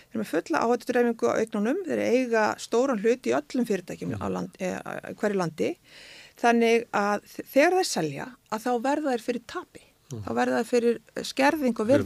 þeir 0.09 0.15
eru 0.15 0.23
með 0.23 0.31
fulla 0.33 0.63
áhættu 0.65 0.89
dreifingu 0.91 1.29
á 1.29 1.39
eignunum, 1.39 1.83
þeir 1.87 2.05
eiga 2.05 2.45
stóran 2.61 3.03
hlut 3.03 3.29
í 3.29 3.35
öllum 3.37 3.69
fyrirtækjum 3.69 4.17
á 4.17 4.27
land, 4.33 4.57
eh, 4.59 4.79
hverju 5.19 5.39
landi, 5.39 5.73
þannig 6.39 6.87
að 6.95 7.27
þegar 7.39 7.77
þeir 7.79 7.91
selja 7.93 8.31
að 8.49 8.65
þá 8.65 8.71
verða 8.87 9.13
þeir 9.13 9.25
fyrir 9.27 9.47
tapi, 9.47 9.85
þá 10.09 10.29
verða 10.33 10.59
þeir 10.63 10.69
fyrir 10.69 10.95
skerðing 11.29 11.79
og 11.83 11.89
Þeir 11.89 12.01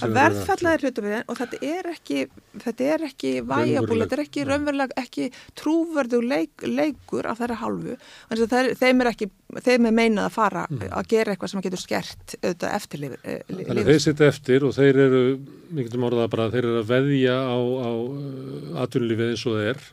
sem 0.00 0.08
að 0.10 0.16
verðfalla 0.18 0.72
er 0.74 0.82
hlutabriðin 0.84 1.28
og 1.30 1.38
þetta 1.40 1.60
er 1.70 1.88
ekki 1.92 2.18
þetta 2.64 2.88
er 2.96 3.04
ekki 3.06 3.32
væjabúl, 3.46 3.98
þetta 4.02 4.16
er 4.18 4.22
ekki 4.24 4.46
raunverulega 4.48 4.96
ekki 5.04 5.28
trúverðu 5.60 6.20
leik, 6.26 6.66
leikur 6.66 7.28
af 7.30 7.38
þeirra 7.42 7.58
hálfu. 7.62 7.96
Það 8.30 8.56
er, 8.62 8.70
þeim 8.82 9.04
er 9.04 9.10
ekki 9.12 9.28
þeim 9.62 9.86
er 9.86 9.94
meinað 9.94 10.26
að 10.26 10.34
fara 10.34 10.64
að 10.66 11.10
gera 11.12 11.34
eitthvað 11.36 11.52
sem 11.52 11.62
getur 11.66 11.82
skert 11.84 12.34
auðvitað 12.42 12.74
eftirlif 12.80 13.14
eh, 13.22 13.38
li- 13.54 13.66
Þannig 13.68 13.84
að 13.84 13.92
þeir 13.92 14.02
sitja 14.08 14.30
eftir 14.32 14.66
og 14.66 14.74
þeir 14.74 14.98
eru, 15.06 15.22
mikilvægt 15.70 16.08
orða 16.10 16.26
bara, 16.32 16.48
þeir 16.50 16.64
eru 16.64 16.80
að 16.82 16.90
veðja 16.90 17.36
á, 17.38 17.56
á 17.56 17.90
uh, 17.94 18.82
atvinnulífið 18.82 19.30
eins 19.36 19.46
og 19.46 19.56
það 19.60 19.70
er 19.70 19.86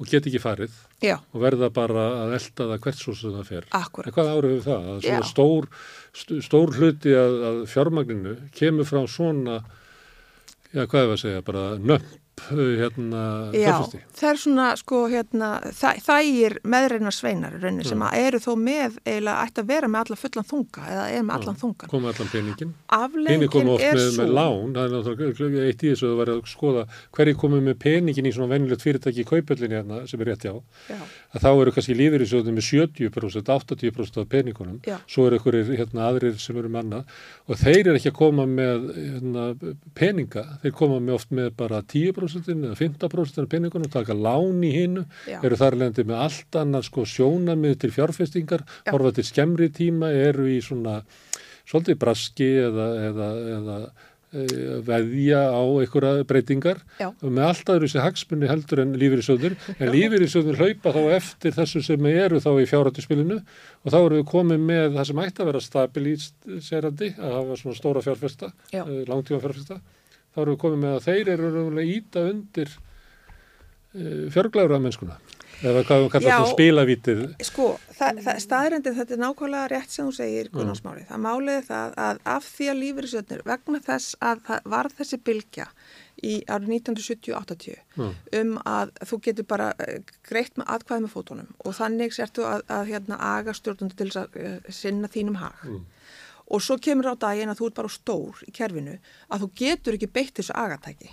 og 0.00 0.08
get 0.08 0.26
ekki 0.30 0.40
farið 0.40 0.72
Já, 1.04 1.18
og 1.20 1.42
verða 1.42 1.68
bara 1.76 2.04
að 2.24 2.34
elda 2.38 2.66
það 2.70 2.80
hvert 2.86 3.00
svo 3.02 3.12
sem 3.18 3.34
það 3.36 3.50
fer. 3.50 3.66
En 3.68 3.82
akkurat 3.84 4.14
hvað 4.16 4.30
árið 4.32 4.54
við 4.54 4.62
það? 4.64 4.88
Að 4.94 5.02
svona 5.04 5.28
stór, 5.28 5.68
st- 6.16 6.40
stór 6.48 6.72
hluti 6.78 7.12
að, 7.20 7.36
að 7.50 7.60
fjármagninu 7.74 8.34
kemur 8.56 8.88
frá 8.88 9.02
svona, 9.12 9.58
já 10.72 10.82
hvað 10.86 11.04
er 11.04 11.12
að 11.14 11.20
segja, 11.24 11.42
bara 11.44 11.64
nöpp 11.78 12.08
hérna 12.50 13.22
Já, 13.54 13.66
fjárfæsti. 13.70 14.00
það 14.18 14.30
er 14.30 14.40
svona 14.42 14.66
sko 14.80 15.00
hérna, 15.10 15.48
það, 15.76 16.00
þægir 16.06 16.56
meðreina 16.74 17.12
sveinar 17.14 17.56
í 17.56 17.60
rauninni 17.62 17.86
sem 17.88 18.04
eru 18.10 18.40
þó 18.42 18.50
með 18.60 18.98
eiginlega 19.04 19.46
ætti 19.46 19.62
að 19.64 19.70
vera 19.70 19.90
með 19.90 20.00
allan 20.04 20.20
fullan 20.22 20.48
þunga 20.50 20.86
eða 20.94 21.06
er 21.10 21.26
með 21.26 21.36
allan 21.36 21.60
þungan. 21.60 21.92
Komið 21.92 22.12
allan 22.14 22.32
peningin. 22.34 22.70
Hini 22.70 23.00
Afleggingin 23.00 23.52
komu 23.52 23.74
oft 23.76 23.84
er 23.84 23.98
með, 23.98 24.06
svo 24.10 24.24
með 24.24 24.34
lán, 24.38 24.74
það 24.76 24.82
er 24.84 24.94
náttúrulega 24.96 25.66
eitt 25.68 25.84
í 25.84 25.92
þessu 25.92 26.10
að 26.10 26.20
vera 26.20 26.36
að 26.36 26.42
skoða 26.50 26.86
hverju 27.16 27.38
komið 27.44 27.64
með 27.68 27.78
peningin 27.84 28.30
í 28.30 28.34
svona 28.36 28.52
venjulegt 28.54 28.84
fyrirtæki 28.86 29.24
í 29.24 29.28
kaupöllinni 29.30 29.78
hérna 29.78 30.02
sem 30.10 30.20
er 30.24 30.32
rétt 30.32 30.46
já. 30.48 30.54
Já, 30.90 31.00
að 31.30 31.44
þá 31.44 31.50
eru 31.50 31.72
kannski 31.74 31.94
lífeyrissjóðin 31.94 32.56
með 32.56 32.66
70%, 32.66 33.50
80% 33.54 34.18
af 34.22 34.28
peningunum, 34.30 34.80
Já. 34.86 34.96
svo 35.10 35.28
eru 35.28 35.38
ykkur 35.38 35.58
hérna, 35.68 36.08
aðrir 36.08 36.38
sem 36.42 36.58
eru 36.58 36.70
manna 36.72 37.04
og 37.46 37.60
þeir 37.60 37.84
eru 37.84 37.96
ekki 38.00 38.10
að 38.10 38.18
koma 38.18 38.46
með 38.50 38.88
hérna, 38.96 39.46
peninga, 39.98 40.44
þeir 40.64 40.74
koma 40.80 40.98
með 40.98 41.18
oft 41.20 41.34
með 41.36 41.52
bara 41.60 41.82
10% 41.94 42.50
eða 42.56 42.74
15% 42.78 43.44
af 43.44 43.50
peningunum, 43.52 43.92
taka 43.92 44.16
lán 44.16 44.64
í 44.66 44.72
hinnu, 44.74 45.06
eru 45.38 45.60
þar 45.60 45.78
lendi 45.84 46.06
með 46.08 46.24
allt 46.26 46.60
annar 46.60 46.86
sko 46.86 47.06
sjónamið 47.06 47.78
til 47.84 47.94
fjárfestingar, 47.94 48.66
Já. 48.66 48.94
horfa 48.94 49.14
til 49.20 49.28
skemmri 49.30 49.70
tíma, 49.74 50.10
eru 50.10 50.50
í 50.50 50.58
svona 50.64 51.00
svolítið 51.70 51.98
braski 52.02 52.48
eða, 52.66 52.86
eða, 53.06 53.28
eða 53.56 53.76
veðja 54.30 55.40
á 55.50 55.62
einhverja 55.62 56.24
breytingar. 56.28 56.82
Já. 57.00 57.08
með 57.22 57.46
alltaf 57.48 57.76
eru 57.76 57.88
þessi 57.88 58.04
hagsmunni 58.04 58.50
heldur 58.50 58.84
en 58.84 58.92
lífyrirsjóður 59.00 59.56
en 59.76 59.90
lífyrirsjóður 59.94 60.60
hlaupa 60.60 60.92
þá 60.94 61.00
eftir 61.16 61.56
þessu 61.56 61.82
sem 61.82 62.10
eru 62.12 62.42
þá 62.42 62.50
í 62.62 62.68
fjárhættuspilinu. 62.70 63.40
Og 63.84 63.94
þá 63.94 63.98
eru 64.00 64.20
við 64.20 64.28
komið 64.30 64.66
með 64.68 64.98
það 64.98 65.08
sem 65.10 65.24
ætti 65.24 65.42
að 65.42 65.50
vera 65.50 65.64
stabiliserandi 65.66 67.14
að 67.18 67.34
hafa 67.38 67.58
svona 67.62 67.80
stóra 67.80 68.04
fjárfesta, 68.04 68.52
Já. 68.70 68.84
uh, 68.84 69.02
langtíma 69.10 69.42
fjárfesta 69.42 69.80
þá 70.30 70.40
eru 70.44 70.54
við 70.54 70.62
komið 70.62 70.82
með 70.84 70.96
að 70.96 71.06
þeir 71.08 71.32
eru 71.34 71.84
íta 71.84 72.24
undir 72.30 72.72
uh, 73.98 74.26
fjárglæður 74.30 74.76
af 74.76 74.84
mennskuna 74.86 75.18
eða 75.60 75.82
hvað 75.86 76.02
við 76.04 76.10
kallum 76.14 76.30
svona 76.34 76.50
spilavítið 76.54 77.22
Sko, 77.48 77.66
það, 77.98 78.20
það 78.26 78.38
staðrendin, 78.44 78.96
þetta 78.98 79.16
er 79.16 79.22
nákvæmlega 79.24 79.70
rétt 79.74 79.94
sem 79.94 80.06
þú 80.08 80.14
segir, 80.16 80.50
Gunnarsmáli. 80.54 81.02
Það 81.08 81.22
málið 81.26 81.56
er 81.58 81.66
það 81.68 81.96
að 82.06 82.20
af 82.34 82.46
því 82.54 82.68
að 82.72 82.80
lífyrirsjötnir, 82.84 83.42
vegna 83.50 83.82
þess 83.88 84.16
að 84.30 84.44
það 84.48 84.70
var 84.74 84.90
þessi 85.00 85.20
bylgja 85.28 85.66
í 86.20 86.34
árið 86.52 86.72
1970-80 86.74 87.76
Mm. 88.00 88.10
um 88.40 88.50
að 88.68 88.90
þú 89.08 89.16
getur 89.24 89.46
bara 89.50 89.70
eh, 89.82 90.00
greitt 90.28 90.56
með 90.60 90.68
atkvæði 90.74 91.02
með 91.04 91.12
fótunum 91.14 91.48
og 91.64 91.74
þannig 91.76 92.12
sértu 92.14 92.44
að, 92.46 92.62
að 92.70 92.90
hérna 92.92 93.16
aga 93.36 93.54
stjórnundu 93.56 93.96
til 93.98 94.06
þess 94.10 94.20
að 94.22 94.36
uh, 94.40 94.70
sinna 94.72 95.08
þínum 95.10 95.40
hag. 95.40 95.64
Og 96.50 96.62
svo 96.62 96.76
kemur 96.82 97.10
á 97.10 97.14
daginn 97.14 97.50
að 97.52 97.60
þú 97.60 97.66
ert 97.70 97.76
bara 97.80 97.92
stór 97.94 98.40
í 98.46 98.52
kerfinu 98.54 98.96
að 99.30 99.44
þú 99.44 99.48
getur 99.60 99.96
ekki 99.98 100.08
beitt 100.10 100.32
þessu 100.38 100.54
agatæki. 100.58 101.10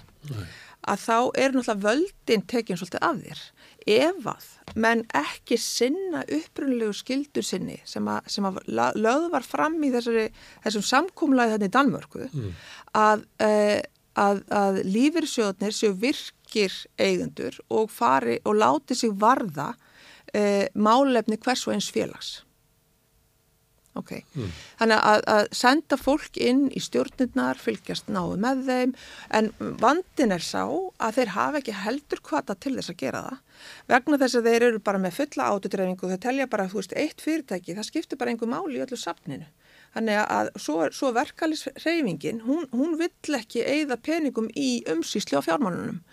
Að 0.88 1.04
þá 1.04 1.18
er 1.38 1.54
náttúrulega 1.54 1.84
völdin 1.88 2.46
tekin 2.50 2.80
svolítið 2.80 3.04
af 3.10 3.20
þér. 3.26 3.42
Ef 3.88 4.26
að 4.28 4.48
menn 4.76 5.06
ekki 5.16 5.56
sinna 5.62 6.24
upprunlegu 6.28 6.94
skildur 6.96 7.46
sinni 7.46 7.78
sem 7.88 8.08
að, 8.12 8.26
sem 8.32 8.48
að 8.48 8.60
lögð 8.68 9.30
var 9.32 9.46
fram 9.48 9.78
í 9.84 9.92
þessari, 9.94 10.26
þessum 10.66 10.86
samkúmlaði 10.90 11.54
þannig 11.56 11.72
í 11.72 11.76
Danmörku 11.78 12.26
að, 13.00 13.24
uh, 13.48 13.80
að, 14.20 14.42
að 14.52 14.82
lífyrsjóðnir 14.92 15.78
séu 15.78 15.94
virkir 16.02 16.76
eigendur 17.00 17.62
og 17.70 17.88
fari 17.94 18.42
og 18.44 18.60
láti 18.60 18.98
sig 19.00 19.16
varða 19.16 19.72
uh, 19.72 20.66
málefni 20.76 21.40
hvers 21.40 21.64
og 21.68 21.78
eins 21.78 21.88
félags. 21.94 22.42
Ok, 23.98 24.14
þannig 24.80 25.04
að, 25.12 25.24
að 25.34 25.48
senda 25.58 25.98
fólk 25.98 26.38
inn 26.38 26.68
í 26.70 26.82
stjórnirnar, 26.84 27.60
fylgjast 27.62 28.12
náðu 28.14 28.38
með 28.44 28.64
þeim, 28.68 28.96
en 29.40 29.52
vandin 29.82 30.36
er 30.36 30.46
sá 30.46 30.64
að 30.64 31.20
þeir 31.20 31.34
hafa 31.36 31.62
ekki 31.62 31.78
heldur 31.82 32.22
kvata 32.24 32.56
til 32.56 32.76
þess 32.78 32.94
að 32.94 33.00
gera 33.02 33.24
það. 33.28 33.44
Vegna 33.90 34.20
þess 34.22 34.40
að 34.40 34.50
þeir 34.52 34.68
eru 34.70 34.84
bara 34.90 35.02
með 35.02 35.18
fulla 35.18 35.52
átudreifingu 35.54 36.06
og 36.06 36.14
þeir 36.14 36.24
telja 36.28 36.50
bara, 36.52 36.68
þú 36.70 36.82
veist, 36.82 36.98
eitt 36.98 37.24
fyrirtæki, 37.26 37.78
það 37.78 37.90
skiptir 37.90 38.22
bara 38.22 38.34
einhver 38.34 38.52
máli 38.52 38.78
í 38.78 38.84
öllu 38.86 39.00
safninu. 39.02 39.50
Þannig 39.98 40.20
að 40.22 40.50
svo, 40.62 40.76
svo 40.94 41.10
verkalisreifingin, 41.16 42.44
hún, 42.46 42.68
hún 42.70 42.98
vill 43.00 43.38
ekki 43.38 43.64
eigða 43.66 43.98
peningum 44.06 44.50
í 44.54 44.84
umsýsli 44.92 45.40
á 45.40 45.42
fjármálunum. 45.42 46.04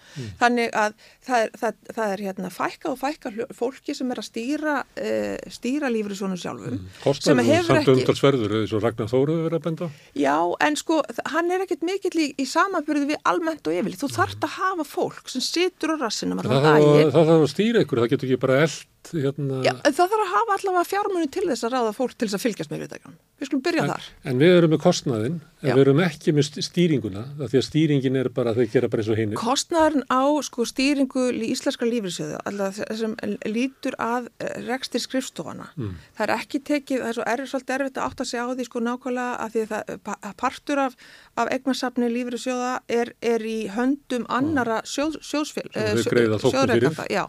Þannig 0.41 0.70
að 0.78 0.95
það 1.26 1.43
er, 1.45 1.51
það, 1.61 1.82
það 1.99 2.14
er 2.14 2.22
hérna 2.24 2.51
fækka 2.55 2.93
og 2.95 2.99
fækka 3.03 3.32
fólki 3.59 3.97
sem 3.97 4.14
er 4.14 4.22
að 4.22 4.28
stýra, 4.30 4.76
uh, 5.05 5.53
stýra 5.53 5.91
lífriðsvonum 5.93 6.41
sjálfum. 6.41 6.78
sem 6.80 7.05
kostnaður 7.05 7.51
hefur 7.51 7.68
samt 7.68 7.93
umtalsverður 7.95 8.57
eða 8.61 8.70
svo 8.72 8.80
Ragnar 8.85 9.12
Þóruður 9.12 9.45
verið 9.51 9.59
að 9.61 9.66
benda. 9.68 9.91
Já, 10.24 10.37
en 10.64 10.80
sko, 10.80 11.03
hann 11.35 11.53
er 11.53 11.66
ekkert 11.66 11.85
mikill 11.85 12.24
í, 12.24 12.30
í 12.41 12.49
samanbyrði 12.49 13.12
við 13.12 13.22
almennt 13.28 13.68
og 13.68 13.76
yfirleitt. 13.76 14.01
Þú 14.01 14.12
þarft 14.16 14.49
að 14.49 14.57
hafa 14.62 14.89
fólk 14.89 15.28
sem 15.35 15.45
situr 15.45 15.93
á 15.93 15.97
rassinum 16.07 16.41
Það 16.45 16.57
að, 16.57 16.66
daginn. 16.70 17.14
það 17.14 17.30
þarf 17.30 17.45
að 17.45 17.53
stýra 17.53 17.85
ykkur, 17.85 18.01
það 18.03 18.12
getur 18.14 18.30
ekki 18.30 18.43
bara 18.47 18.61
eld 18.64 18.82
hérna, 19.13 19.61
Já, 19.67 19.73
það 19.85 19.99
þarf 20.01 20.23
að 20.25 20.33
hafa 20.35 20.57
allavega 20.59 20.89
fjármunni 20.91 21.31
til 21.35 21.47
þess 21.51 21.67
að 21.69 21.75
ráða 21.77 21.93
fólk 21.97 22.15
til 22.17 22.29
þess 22.29 22.39
að 22.39 22.45
fylgjast 22.47 22.73
með 22.73 22.85
viðtækjum. 22.85 23.17
Við 23.35 23.49
skulum 23.51 23.63
byrja 23.67 23.83
en, 23.85 23.91
þar. 23.91 24.05
en 24.31 24.39
við 24.41 24.53
erum 24.57 24.71
með 24.73 24.81
kostnaðin 24.85 25.35
en 25.65 25.69
Já. 25.69 25.75
við 25.75 25.81
erum 25.85 26.01
ekki 26.05 26.33
með 26.37 26.45
st- 26.47 26.63
stýringuna 26.69 27.23
því 27.41 27.59
að 27.59 27.65
stýringin 27.67 28.17
er 28.21 28.29
bara 28.37 28.53
að 28.55 28.61
þeir 28.63 28.71
gera 28.75 28.91
bara 28.93 29.03
eins 29.03 29.11
og 29.11 29.19
hinn 29.19 29.35
Kostnaðurinn 29.41 30.05
á 30.07 30.23
sko, 30.47 30.67
stýringu 30.71 31.25
í 31.35 31.49
íslenska 31.51 31.89
lífriðsjöðu, 31.89 32.39
alltaf 32.47 32.79
sem 33.01 33.17
lítur 33.51 33.97
að 34.01 34.29
eh, 34.39 34.55
rekstri 34.69 35.03
skrifstofana, 35.03 35.67
það 35.75 36.25
er 36.29 36.35
ekki 36.37 36.63
tekið, 36.71 37.03
það 37.03 37.11
er 37.11 37.19
svo 37.19 37.27
erfið 37.35 37.51
svolítið 37.55 37.77
erfitt 37.79 37.99
að 38.01 38.07
átta 38.09 38.29
sig 38.31 38.39
á 38.41 38.47
því 38.55 38.69
sko 38.71 38.85
nákvæmlega 38.87 39.37
að 39.45 39.55
því 39.57 39.65
að 39.65 39.73
það, 39.75 39.95
pa- 40.09 40.33
partur 40.45 40.83
af, 40.87 40.97
af 41.43 41.53
eignarsafni 41.59 42.13
lífriðsjöða 42.15 42.73
er, 43.01 43.13
er 43.35 43.45
í 43.51 43.59
höndum 43.75 44.29
annara 44.31 44.81
sjóð, 44.87 45.19
sjóðsfél, 45.27 45.67
fyrir. 45.75 46.39
sjóðreikanda, 46.45 47.29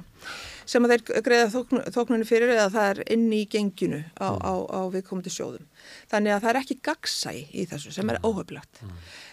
sem 0.69 0.85
að 0.85 0.93
þeir 0.95 1.23
greiða 1.25 1.49
þóknun, 1.53 1.83
þóknunni 1.93 2.27
fyrir 2.27 2.53
eða 2.55 2.69
það 2.73 2.89
er 2.91 3.01
inni 3.15 3.41
í 3.43 3.47
genginu 3.51 4.01
á, 4.17 4.29
á, 4.33 4.53
á 4.65 4.81
viðkomandi 4.93 5.33
sjóðum. 5.33 5.67
Þannig 6.11 6.35
að 6.35 6.41
það 6.45 6.51
er 6.51 6.59
ekki 6.61 6.77
gagsæ 6.85 7.33
í 7.35 7.65
þessu 7.69 7.93
sem 7.95 8.11
er 8.11 8.19
óheflagt. 8.25 8.81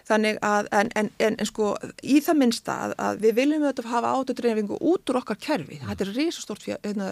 Þannig 0.08 0.40
að, 0.44 0.68
en, 0.76 0.92
en, 0.98 1.10
en, 1.22 1.38
en 1.40 1.48
sko, 1.48 1.72
í 2.02 2.18
það 2.24 2.40
minnsta 2.42 2.76
að, 2.86 2.94
að 3.06 3.24
við 3.24 3.36
viljum 3.40 3.66
auðvitað 3.66 3.90
hafa 3.92 4.14
átudreifingu 4.18 4.78
út 4.92 5.12
úr 5.12 5.20
okkar 5.22 5.40
kerfi. 5.48 5.80
Þetta 5.82 6.06
er 6.06 6.14
risastórt 6.18 6.68
hérna, 6.68 7.10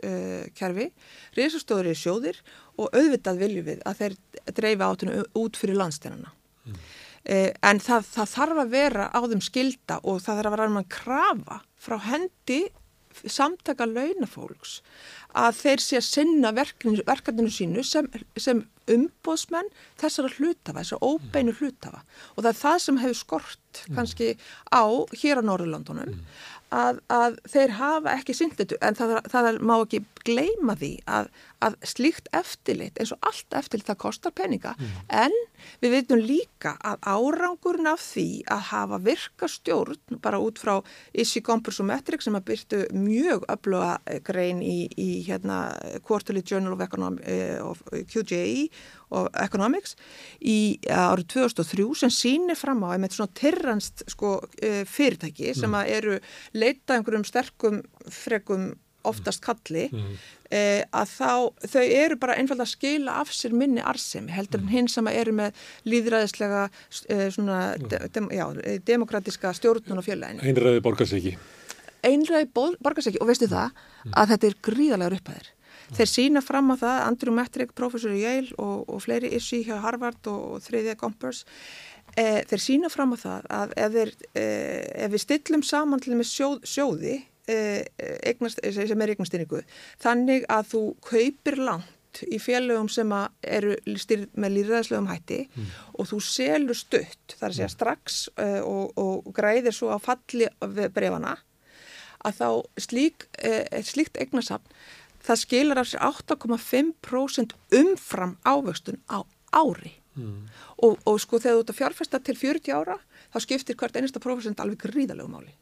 eh, 0.00 0.44
kerfi, 0.56 0.90
risastóri 1.36 1.96
sjóðir 1.98 2.40
og 2.78 2.94
auðvitað 2.94 3.42
viljum 3.44 3.68
við 3.68 3.84
að 3.84 4.02
þeir 4.02 4.18
dreifa 4.54 4.90
átunum 4.90 5.40
út 5.44 5.58
fyrir 5.60 5.78
landsteinana. 5.80 6.32
Eh, 7.24 7.50
en 7.64 7.80
það, 7.80 8.08
það 8.12 8.32
þarf 8.34 8.58
að 8.60 8.72
vera 8.74 9.04
á 9.08 9.20
þeim 9.24 9.42
skilda 9.44 10.00
og 10.04 10.18
það 10.20 10.40
þarf 10.40 10.48
að 10.48 10.54
vera 10.54 10.72
mann 10.74 10.90
krafa 10.92 11.60
frá 11.80 11.96
hendi 12.04 12.58
samtaka 13.22 13.86
launafólks 13.88 14.80
að 15.34 15.58
þeir 15.58 15.82
sé 15.82 15.98
að 15.98 16.06
sinna 16.06 16.52
verkefninu, 16.54 17.50
sínu 17.50 17.84
sem, 17.86 18.08
sem 18.38 18.62
umbóðsmenn 18.90 19.70
þessara 20.00 20.30
hlutafa, 20.36 20.82
þessara 20.82 21.08
óbeinu 21.10 21.54
hlutafa 21.58 22.02
og 22.34 22.42
það 22.42 22.50
er 22.52 22.60
það 22.60 22.82
sem 22.86 23.00
hefur 23.02 23.20
skort 23.20 23.84
kannski 23.96 24.34
á 24.70 24.84
hér 25.18 25.42
á 25.42 25.46
Norðurlandunum 25.46 26.20
að, 26.74 27.00
að 27.12 27.38
þeir 27.50 27.74
hafa 27.78 28.14
ekki 28.18 28.36
þetta. 28.36 28.78
En 28.84 28.98
það, 28.98 29.14
það 29.32 29.48
er, 29.50 29.58
má 29.60 29.74
ekki 29.78 30.00
gleyma 30.26 30.76
því 30.80 30.92
að, 31.10 31.30
að 31.64 31.78
slíkt 31.88 32.30
eftirlit 32.36 32.98
eins 33.00 33.14
og 33.14 33.28
allt 33.28 33.58
eftirlit 33.58 33.88
það 33.88 34.00
kostar 34.04 34.34
peninga. 34.36 34.74
En 35.08 35.34
við 35.82 35.96
veitum 35.96 36.20
líka 36.20 36.74
að 36.84 37.00
árangurinn 37.08 37.90
af 37.90 38.02
því 38.02 38.28
að 38.52 38.66
hafa 38.70 39.00
virka 39.04 39.48
stjórn 39.50 40.20
bara 40.24 40.40
út 40.42 40.60
frá 40.60 40.74
Issi 41.12 41.42
Gompers 41.44 41.80
og 41.82 41.88
Metric 41.88 42.24
sem 42.24 42.36
að 42.36 42.46
byrtu 42.50 42.82
mjög 42.96 43.46
öfluga 43.52 43.96
eh, 44.06 44.20
grein 44.24 44.62
í, 44.64 44.88
í 45.00 45.08
hérna 45.26 45.60
Quarterly 46.04 46.44
Journal 46.44 46.76
of, 46.76 46.84
Econom 46.84 47.18
eh, 47.22 47.58
of 47.62 47.82
QJE 48.10 48.68
og 49.14 49.28
Economics 49.40 49.96
í 50.40 50.78
eh, 50.82 50.94
árið 50.94 51.30
2003 51.36 51.88
sem 52.04 52.14
sýnir 52.14 52.58
fram 52.58 52.84
á 52.86 52.94
einmitt 52.94 53.16
svona 53.16 53.32
tyrranst 53.36 54.06
sko, 54.10 54.36
fyrirtæki 54.90 55.54
sem 55.56 55.74
að 55.76 55.92
eru 55.98 56.16
leita 56.56 56.96
einhverjum 56.96 57.26
sterkum 57.28 57.82
frekum 58.10 58.72
oftast 59.08 59.42
kalli 59.44 59.86
eh, 60.50 60.82
að 60.90 61.12
þá, 61.12 61.32
þau 61.74 61.84
eru 61.84 62.18
bara 62.20 62.36
einfalda 62.40 62.66
að 62.66 62.72
skila 62.74 63.18
af 63.22 63.32
sér 63.34 63.56
minni 63.56 63.82
arsemi 63.84 64.34
heldur 64.34 64.62
en 64.64 64.72
hinn 64.72 64.90
sem 64.90 65.08
eru 65.12 65.34
með 65.36 65.64
líðræðislega 65.88 66.64
eh, 67.08 67.26
svona, 67.34 67.60
de, 67.78 68.00
dem, 68.14 68.30
já, 68.32 68.46
eh, 68.64 68.78
demokratiska 68.86 69.52
stjórnun 69.56 70.00
og 70.00 70.06
fjölaðin 70.06 70.42
einræði 70.44 70.84
borgast 70.84 71.16
ekki. 71.18 71.36
Einræði 72.04 72.48
borgast 72.54 73.10
ekki. 73.10 73.20
Og 73.24 73.30
veistu 73.30 73.48
það? 73.50 73.84
Að 74.12 74.34
þetta 74.34 74.48
er 74.50 74.56
gríðalegur 74.68 75.18
upphæðir. 75.20 75.52
Þeir 75.94 76.08
sína 76.08 76.40
fram 76.44 76.72
á 76.72 76.76
það, 76.80 77.00
Andrew 77.04 77.34
Metric, 77.36 77.74
professor 77.76 78.14
í 78.14 78.22
Yale 78.22 78.54
og, 78.60 78.86
og 78.88 79.02
fleiri 79.04 79.30
issi 79.36 79.60
hjá 79.66 79.76
Harvard 79.82 80.30
og, 80.30 80.56
og 80.56 80.64
þriðja 80.64 80.96
Gompers, 81.00 81.44
e, 82.16 82.42
þeir 82.48 82.62
sína 82.62 82.90
fram 82.92 83.12
á 83.12 83.16
það 83.20 83.48
að 83.58 83.74
ef, 83.76 83.96
þeir, 83.98 84.12
e, 84.32 84.46
ef 85.04 85.14
við 85.14 85.24
stillum 85.26 85.64
saman 85.66 86.02
til 86.02 86.16
með 86.16 86.30
sjóð, 86.30 86.56
sjóði 86.68 87.14
e, 87.18 87.22
eignast, 87.48 88.62
sem 88.64 89.04
er 89.04 89.14
eignastýringu, 89.14 89.60
þannig 90.02 90.46
að 90.48 90.70
þú 90.72 90.82
kaupir 91.04 91.58
langt 91.60 92.22
í 92.30 92.38
félögum 92.38 92.88
sem 92.92 93.10
að 93.10 93.48
eru 93.56 93.76
styrð 93.98 94.36
með 94.38 94.52
líðræðislegum 94.58 95.08
hætti 95.10 95.40
og 95.98 96.06
þú 96.12 96.20
selur 96.22 96.78
stutt, 96.78 97.34
þar 97.34 97.48
að 97.48 97.56
segja 97.56 97.70
strax 97.72 98.20
og, 98.38 98.92
og 98.94 99.32
græðir 99.34 99.74
svo 99.74 99.90
á 99.90 99.98
falli 99.98 100.46
brefana 100.94 101.34
að 102.24 102.38
þá 102.38 102.48
slík, 102.86 103.26
slíkt 103.82 104.22
eignasafn 104.22 104.70
það 105.24 105.40
skilar 105.40 105.80
af 105.80 105.90
sér 105.90 106.04
8,5% 106.04 107.54
umfram 107.80 108.36
ávöxtun 108.44 109.00
á 109.08 109.24
ári. 109.54 109.94
Og, 110.78 110.98
og 111.08 111.16
sko 111.22 111.40
þegar 111.42 111.56
þú 111.56 111.62
ert 111.62 111.72
að 111.72 111.78
fjárfesta 111.80 112.20
til 112.22 112.36
40 112.38 112.74
ára 112.76 112.98
þá 113.32 113.38
skiptir 113.42 113.78
hvert 113.78 113.96
einasta 113.96 114.22
prófessent 114.22 114.60
alveg 114.62 114.84
gríðalegu 114.84 115.30
máli. 115.30 115.54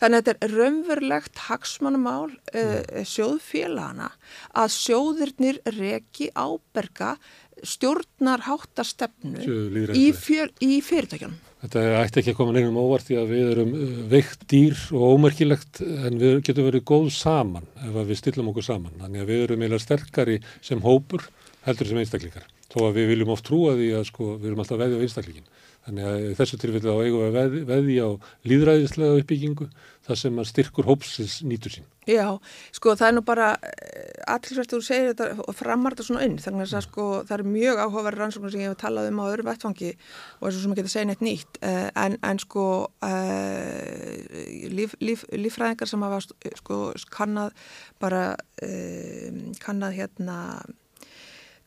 Þannig 0.00 0.16
að 0.16 0.24
þetta 0.28 0.46
er 0.46 0.56
raunverulegt 0.56 1.44
hagsmannumál 1.48 2.30
uh, 2.30 3.04
sjóðfélagana 3.08 4.10
að 4.62 4.74
sjóðirnir 4.76 5.60
reki 5.76 6.30
áberga 6.34 7.16
stjórnar 7.66 8.46
háttastefnu 8.46 9.42
Séu 9.44 9.86
í, 9.92 10.10
fjör, 10.16 10.52
í 10.64 10.78
fyrirtækjunum. 10.84 11.36
Þetta 11.60 11.82
ætti 11.98 12.22
ekki 12.22 12.32
að 12.32 12.38
koma 12.38 12.54
neinum 12.56 12.78
óvart 12.80 13.04
því 13.04 13.18
að 13.20 13.34
við 13.34 13.50
erum 13.54 13.74
uh, 13.76 13.98
veikt 14.14 14.46
dýr 14.48 14.78
og 14.96 15.16
ómerkilegt 15.16 15.82
en 15.84 16.16
við 16.22 16.40
getum 16.46 16.70
verið 16.70 16.86
góð 16.88 17.10
saman 17.18 17.68
ef 17.84 18.00
við 18.00 18.16
stillum 18.22 18.48
okkur 18.52 18.68
saman. 18.70 18.96
Þannig 19.02 19.24
að 19.24 19.32
við 19.34 19.44
erum 19.44 19.64
eiginlega 19.66 19.84
sterkari 19.84 20.38
sem 20.64 20.80
hópur 20.86 21.28
heldur 21.66 21.90
sem 21.90 22.00
einstaklingar. 22.00 22.46
þó 22.70 22.86
að 22.86 23.00
við 23.00 23.10
viljum 23.10 23.32
oft 23.34 23.46
trúa 23.48 23.74
því 23.74 23.88
að 23.98 24.04
sko, 24.08 24.26
við 24.38 24.52
erum 24.52 24.62
alltaf 24.62 24.78
veðið 24.80 25.00
á 25.00 25.04
einstaklingin. 25.04 25.48
Þannig 25.86 26.08
að 26.10 26.26
þessu 26.38 26.58
tilfellu 26.60 26.92
á 26.92 27.02
eigum 27.04 27.32
veð, 27.34 27.54
veði 27.68 27.94
á 28.04 28.08
líðræðislega 28.50 29.22
uppbyggingu 29.22 29.70
þar 30.06 30.18
sem 30.20 30.40
að 30.40 30.48
styrkur 30.50 30.88
hópsins 30.88 31.38
nýtur 31.46 31.72
sín. 31.72 31.86
Já, 32.08 32.26
sko 32.74 32.94
það 32.98 33.06
er 33.06 33.14
nú 33.16 33.22
bara 33.24 33.48
allirsvært 34.30 34.72
þú 34.74 34.80
segir 34.84 35.10
þetta 35.12 35.44
og 35.44 35.56
framar 35.56 35.94
þetta 35.94 36.06
svona 36.08 36.24
inn 36.26 36.36
þannig 36.40 36.72
að 36.74 36.84
sko 36.86 37.06
það 37.28 37.34
er 37.36 37.44
mjög 37.54 37.82
áhugaverð 37.84 38.22
rannsóknir 38.22 38.54
sem 38.54 38.64
ég 38.64 38.72
hef 38.72 38.80
talað 38.80 39.10
um 39.10 39.20
á 39.22 39.24
öðrum 39.28 39.48
vettfangi 39.50 39.92
og 39.94 40.44
þess 40.46 40.58
að 40.58 40.64
sem 40.64 40.74
að 40.74 40.80
geta 40.80 40.92
segja 40.94 41.08
neitt 41.10 41.24
nýtt 41.24 41.60
uh, 41.60 41.88
en, 42.04 42.18
en 42.30 42.42
sko 42.42 42.66
uh, 43.06 44.12
líf, 44.74 44.96
líf, 45.04 45.24
líffræðingar 45.32 45.90
sem 45.90 46.06
hafa 46.06 46.22
sko 46.60 46.82
kannad 47.14 47.56
bara 48.02 48.24
uh, 48.36 49.40
kannad 49.62 49.96
hérna 49.96 50.40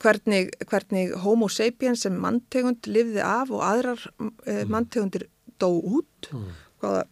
hvernig, 0.03 0.51
hvernig 0.69 1.13
homo 1.23 1.49
sapiens 1.51 2.05
sem 2.05 2.15
manntegund 2.19 2.87
livði 2.89 3.23
af 3.25 3.51
og 3.53 3.63
aðrar 3.65 4.05
mm. 4.19 4.71
manntegundir 4.71 5.27
dó 5.61 5.69
út 5.71 6.31
mm. 6.31 6.47
hvaða 6.83 7.03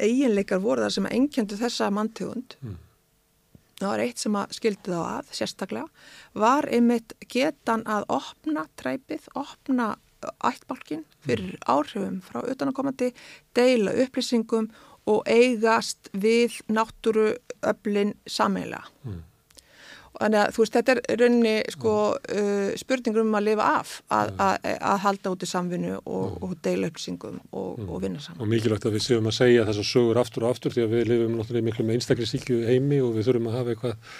eiginleikar 0.00 0.62
voru 0.62 0.84
þar 0.84 0.96
sem 0.96 1.10
engjöndu 1.10 1.58
þessa 1.60 1.90
manntegund 1.94 2.56
mm. 2.60 2.78
það 3.82 3.92
var 3.92 4.04
eitt 4.06 4.22
sem 4.22 4.38
að 4.40 4.56
skildi 4.58 4.94
þá 4.94 5.02
að 5.02 5.34
sérstaklega 5.38 6.40
var 6.44 6.68
einmitt 6.70 7.14
getan 7.30 7.84
að 7.90 8.08
opna 8.16 8.66
træpið, 8.80 9.28
opna 9.38 9.94
ættbálkin 10.24 11.04
fyrir 11.24 11.58
áhrifum 11.68 12.20
frá 12.24 12.40
utanakomandi, 12.48 13.10
deila 13.56 13.92
upplýsingum 14.04 14.70
og 15.10 15.28
eigast 15.28 16.08
við 16.16 16.56
náttúruöflin 16.72 18.14
sammeila 18.26 18.80
mm. 19.04 19.20
Þannig 20.14 20.40
að 20.40 20.52
þú 20.54 20.62
veist, 20.62 20.76
þetta 20.76 20.94
er 20.94 21.20
raunni 21.20 21.54
sko, 21.74 21.94
uh, 22.14 22.68
spurningur 22.78 23.24
um 23.24 23.34
að 23.38 23.46
lifa 23.48 23.66
af 23.80 23.94
að, 24.14 24.30
að, 24.46 24.68
að 24.90 25.02
halda 25.04 25.32
út 25.34 25.42
í 25.44 25.48
samvinnu 25.50 25.96
og, 25.98 26.38
og 26.44 26.54
deila 26.64 26.90
upplýsingum 26.92 27.40
og, 27.50 27.72
mm. 27.80 27.88
og 27.88 28.04
vinna 28.04 28.22
saman. 28.22 28.44
Og 28.44 28.52
mikilvægt 28.52 28.88
að 28.88 28.96
við 28.98 29.06
séum 29.08 29.28
að 29.30 29.36
segja 29.40 29.66
þessar 29.70 29.90
sögur 29.90 30.22
aftur 30.22 30.46
og 30.46 30.54
aftur 30.54 30.76
því 30.76 30.86
að 30.86 30.94
við 30.94 31.10
lifum 31.10 31.36
náttúrulega 31.40 31.68
miklu 31.70 31.88
með 31.88 31.98
einstaklega 31.98 32.30
síkju 32.30 32.62
heimi 32.68 33.02
og 33.02 33.18
við 33.18 33.28
þurfum 33.28 33.50
að 33.50 33.58
hafa 33.58 33.74
eitthvað, 33.74 34.16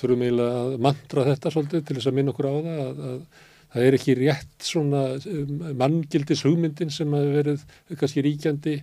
þurfum 0.00 0.26
eiginlega 0.26 0.64
að 0.64 0.74
mantra 0.88 1.28
þetta 1.28 1.54
svolítið 1.54 1.86
til 1.86 1.98
þess 2.00 2.10
að 2.10 2.18
minna 2.20 2.34
okkur 2.34 2.50
á 2.50 2.54
það 2.56 2.82
að, 2.86 3.06
að 3.10 3.46
það 3.70 3.86
er 3.86 3.96
ekki 4.00 4.18
rétt 4.18 4.66
svona 4.66 5.04
um, 5.20 5.64
manngildis 5.78 6.44
hugmyndin 6.46 6.92
sem 6.94 7.12
hafi 7.14 7.32
verið 7.36 7.64
kannski 7.92 8.24
ríkjandi 8.26 8.76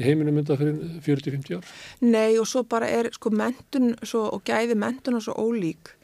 í 0.00 0.08
heiminum 0.08 0.36
mynda 0.40 0.56
fyrir 0.60 0.80
40-50 1.04 1.60
ár. 1.60 1.72
Nei 2.02 2.38
og 2.40 2.48
svo 2.48 2.64
bara 2.68 2.88
er 2.88 3.10
sko 3.14 3.32
mentun 3.34 3.94
svo, 4.02 4.26
og 4.32 4.44
gæði 4.48 4.78
mentuna 4.80 5.20
svo 5.22 5.36
ólík 5.38 5.94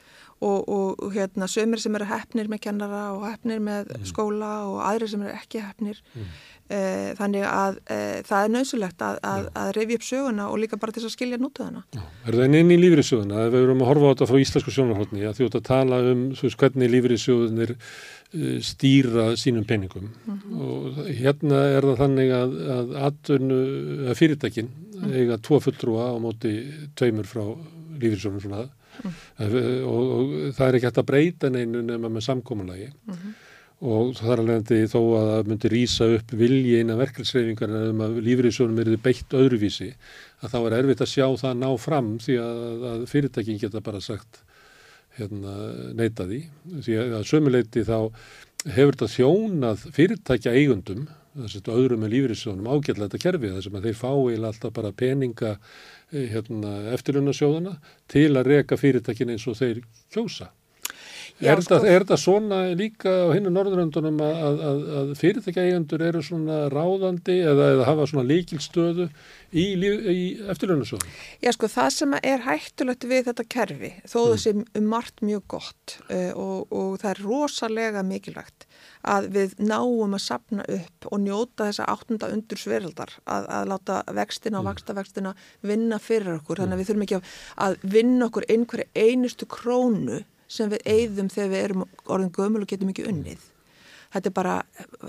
og, 0.44 0.68
og 0.68 1.14
hérna 1.14 1.49
sömur 1.49 1.80
sem 1.80 1.94
eru 1.97 2.09
hefnir 2.11 2.51
með 2.53 2.66
kennara 2.68 3.07
og 3.16 3.24
hefnir 3.24 3.62
með 3.64 3.94
mm. 3.94 4.09
skóla 4.11 4.53
og 4.68 4.82
aðri 4.84 5.09
sem 5.09 5.24
eru 5.24 5.32
ekki 5.32 5.62
hefnir 5.64 6.03
mm. 6.12 6.34
E, 6.68 6.80
þannig 7.18 7.46
að 7.50 7.78
e, 7.90 7.98
það 8.26 8.44
er 8.44 8.52
nöðsulegt 8.54 9.06
að, 9.06 9.20
að, 9.22 9.48
að 9.62 9.70
reyfi 9.76 9.98
upp 9.98 10.06
söguna 10.08 10.48
og 10.50 10.58
líka 10.62 10.80
bara 10.82 10.92
til 10.96 11.04
að 11.04 11.14
skilja 11.14 11.40
nútöðuna. 11.42 11.84
Er 12.26 12.38
það 12.38 12.58
inn 12.60 12.74
í 12.74 12.80
lífriðsöguna? 12.82 13.46
Ef 13.46 13.54
við 13.54 13.66
erum 13.66 13.84
að 13.84 13.90
horfa 13.92 14.06
á 14.06 14.12
þetta 14.12 14.30
frá 14.32 14.42
íslensku 14.42 14.74
sjónarhóttni 14.74 15.26
að 15.26 15.40
þjóta 15.40 15.62
að 15.62 15.68
tala 15.70 16.02
um 16.12 16.28
veist, 16.36 16.60
hvernig 16.60 16.94
lífriðsögunir 16.94 17.76
Eh, 18.34 18.58
stýra 18.60 19.36
sínum 19.36 19.64
peningum 19.64 20.10
mm 20.26 20.38
-hmm. 20.38 20.60
og 20.60 21.06
hérna 21.14 21.58
er 21.76 21.82
það 21.82 22.00
þannig 22.00 22.30
að, 22.34 22.50
að, 22.76 22.94
að 24.10 24.14
fyrirtækin 24.18 24.66
mm 24.66 25.04
-hmm. 25.04 25.14
eiga 25.14 25.38
tvo 25.38 25.60
fulltrúa 25.60 26.10
á 26.10 26.14
móti 26.18 26.52
tveimur 26.96 27.24
frá 27.24 27.44
lífriðsónum 28.00 28.40
svona 28.40 28.62
mm 28.66 29.10
-hmm. 29.38 29.84
og, 29.86 30.02
og 30.16 30.54
það 30.56 30.68
er 30.68 30.74
ekki 30.74 30.86
hægt 30.86 30.98
að 30.98 31.10
breyta 31.10 31.50
neinu 31.50 31.82
nema 31.82 32.08
með 32.08 32.26
samkómanlagi 32.28 32.90
og 33.08 33.14
það 33.76 34.30
er 34.32 34.40
alveg 34.40 34.88
þó 34.88 35.00
að 35.18 35.26
það 35.30 35.48
myndi 35.50 35.70
rýsa 35.72 36.08
upp 36.16 36.32
vilji 36.32 36.78
eina 36.80 36.96
verkefelsreifingar 36.96 37.74
um 37.90 38.00
að 38.06 38.18
lífriðsónum 38.24 38.80
eru 38.80 38.96
beitt 39.04 39.36
öðruvísi 39.36 39.90
að 40.40 40.54
þá 40.54 40.58
er 40.62 40.76
erfitt 40.78 41.04
að 41.04 41.12
sjá 41.12 41.26
það 41.42 41.58
ná 41.60 41.68
fram 41.80 42.10
því 42.24 42.38
að, 42.40 42.62
að 42.92 43.04
fyrirtækin 43.12 43.60
geta 43.60 43.84
bara 43.84 44.00
sagt 44.00 44.40
hérna, 45.18 45.54
neyta 45.96 46.26
því. 46.28 46.40
Því 46.86 46.98
að 47.04 47.28
sömuleiti 47.28 47.84
þá 47.84 47.98
hefur 48.66 48.96
þetta 48.96 49.12
þjónað 49.12 49.86
fyrirtækja 49.94 50.56
eigundum 50.56 51.06
þess 51.36 51.60
að 51.60 51.74
öðrum 51.76 52.00
með 52.00 52.14
lífriðsjónum 52.14 52.68
ágætlega 52.70 53.10
þetta 53.10 53.24
kerfið 53.26 53.56
þess 53.58 53.70
að 53.70 53.88
þeir 53.88 53.98
fái 54.00 54.36
alltaf 54.40 54.72
bara 54.76 54.92
peninga 54.96 55.50
eh, 55.56 56.30
hérna, 56.32 56.72
eftirlunarsjóðana 56.96 57.76
til 58.08 58.30
að 58.32 58.54
reka 58.54 58.78
fyrirtækin 58.80 59.34
eins 59.34 59.44
og 59.50 59.58
þeir 59.60 59.82
kjósa 60.14 60.48
Já, 61.37 61.51
er, 61.53 61.61
sko, 61.61 61.76
er 61.84 62.01
þetta 62.01 62.16
svona 62.16 62.59
líka 62.72 63.11
á 63.12 63.28
hinnu 63.37 63.51
norðuröndunum 63.53 64.20
að, 64.24 64.39
að, 64.49 64.78
að 65.01 65.09
fyrirtækjaeigandur 65.20 66.05
eru 66.07 66.22
svona 66.24 66.61
ráðandi 66.72 67.34
eða, 67.45 67.66
eða 67.74 67.89
hafa 67.91 68.07
svona 68.09 68.24
líkilstöðu 68.30 69.09
í, 69.53 69.64
í 69.76 70.22
eftirlunasöðum? 70.49 71.11
Já 71.45 71.51
sko 71.53 71.68
það 71.68 71.91
sem 71.93 72.14
er 72.22 72.45
hættulegt 72.47 73.05
við 73.11 73.26
þetta 73.28 73.45
kerfi 73.53 73.91
þó 74.09 74.16
mm. 74.22 74.30
þessi 74.32 74.55
um 74.80 74.87
margt 74.95 75.20
mjög 75.28 75.43
gott 75.53 75.97
uh, 76.09 76.30
og, 76.32 76.72
og 76.72 76.95
það 77.03 77.11
er 77.11 77.20
rosalega 77.26 78.05
mikilvægt 78.07 78.64
að 79.07 79.28
við 79.34 79.53
náum 79.61 80.16
að 80.16 80.22
sapna 80.24 80.64
upp 80.72 81.11
og 81.11 81.20
njóta 81.20 81.66
þessa 81.68 81.89
áttunda 81.93 82.30
undur 82.32 82.62
sverildar 82.62 83.12
að, 83.28 83.51
að 83.59 83.68
láta 83.74 83.99
vextina 84.16 84.62
og 84.62 84.64
mm. 84.64 84.70
vaksta 84.70 84.97
vextina 84.97 85.34
vinna 85.61 86.01
fyrir 86.01 86.39
okkur 86.39 86.57
mm. 86.57 86.64
þannig 86.64 86.78
að 86.78 86.80
við 86.80 86.91
þurfum 86.91 87.07
ekki 87.11 87.20
að 87.66 87.78
vinna 87.99 88.30
okkur 88.30 88.49
einhverju 88.57 88.89
einustu 89.05 89.51
krónu 89.53 90.22
sem 90.49 90.72
við 90.72 90.82
eigðum 90.86 91.30
þegar 91.32 91.53
við 91.53 91.64
erum 91.64 91.86
orðin 92.07 92.34
gömul 92.34 92.64
og 92.64 92.70
getum 92.70 92.92
ekki 92.92 93.07
unnið. 93.11 93.47
Þetta 94.16 94.30
er 94.30 94.34
bara 94.36 94.59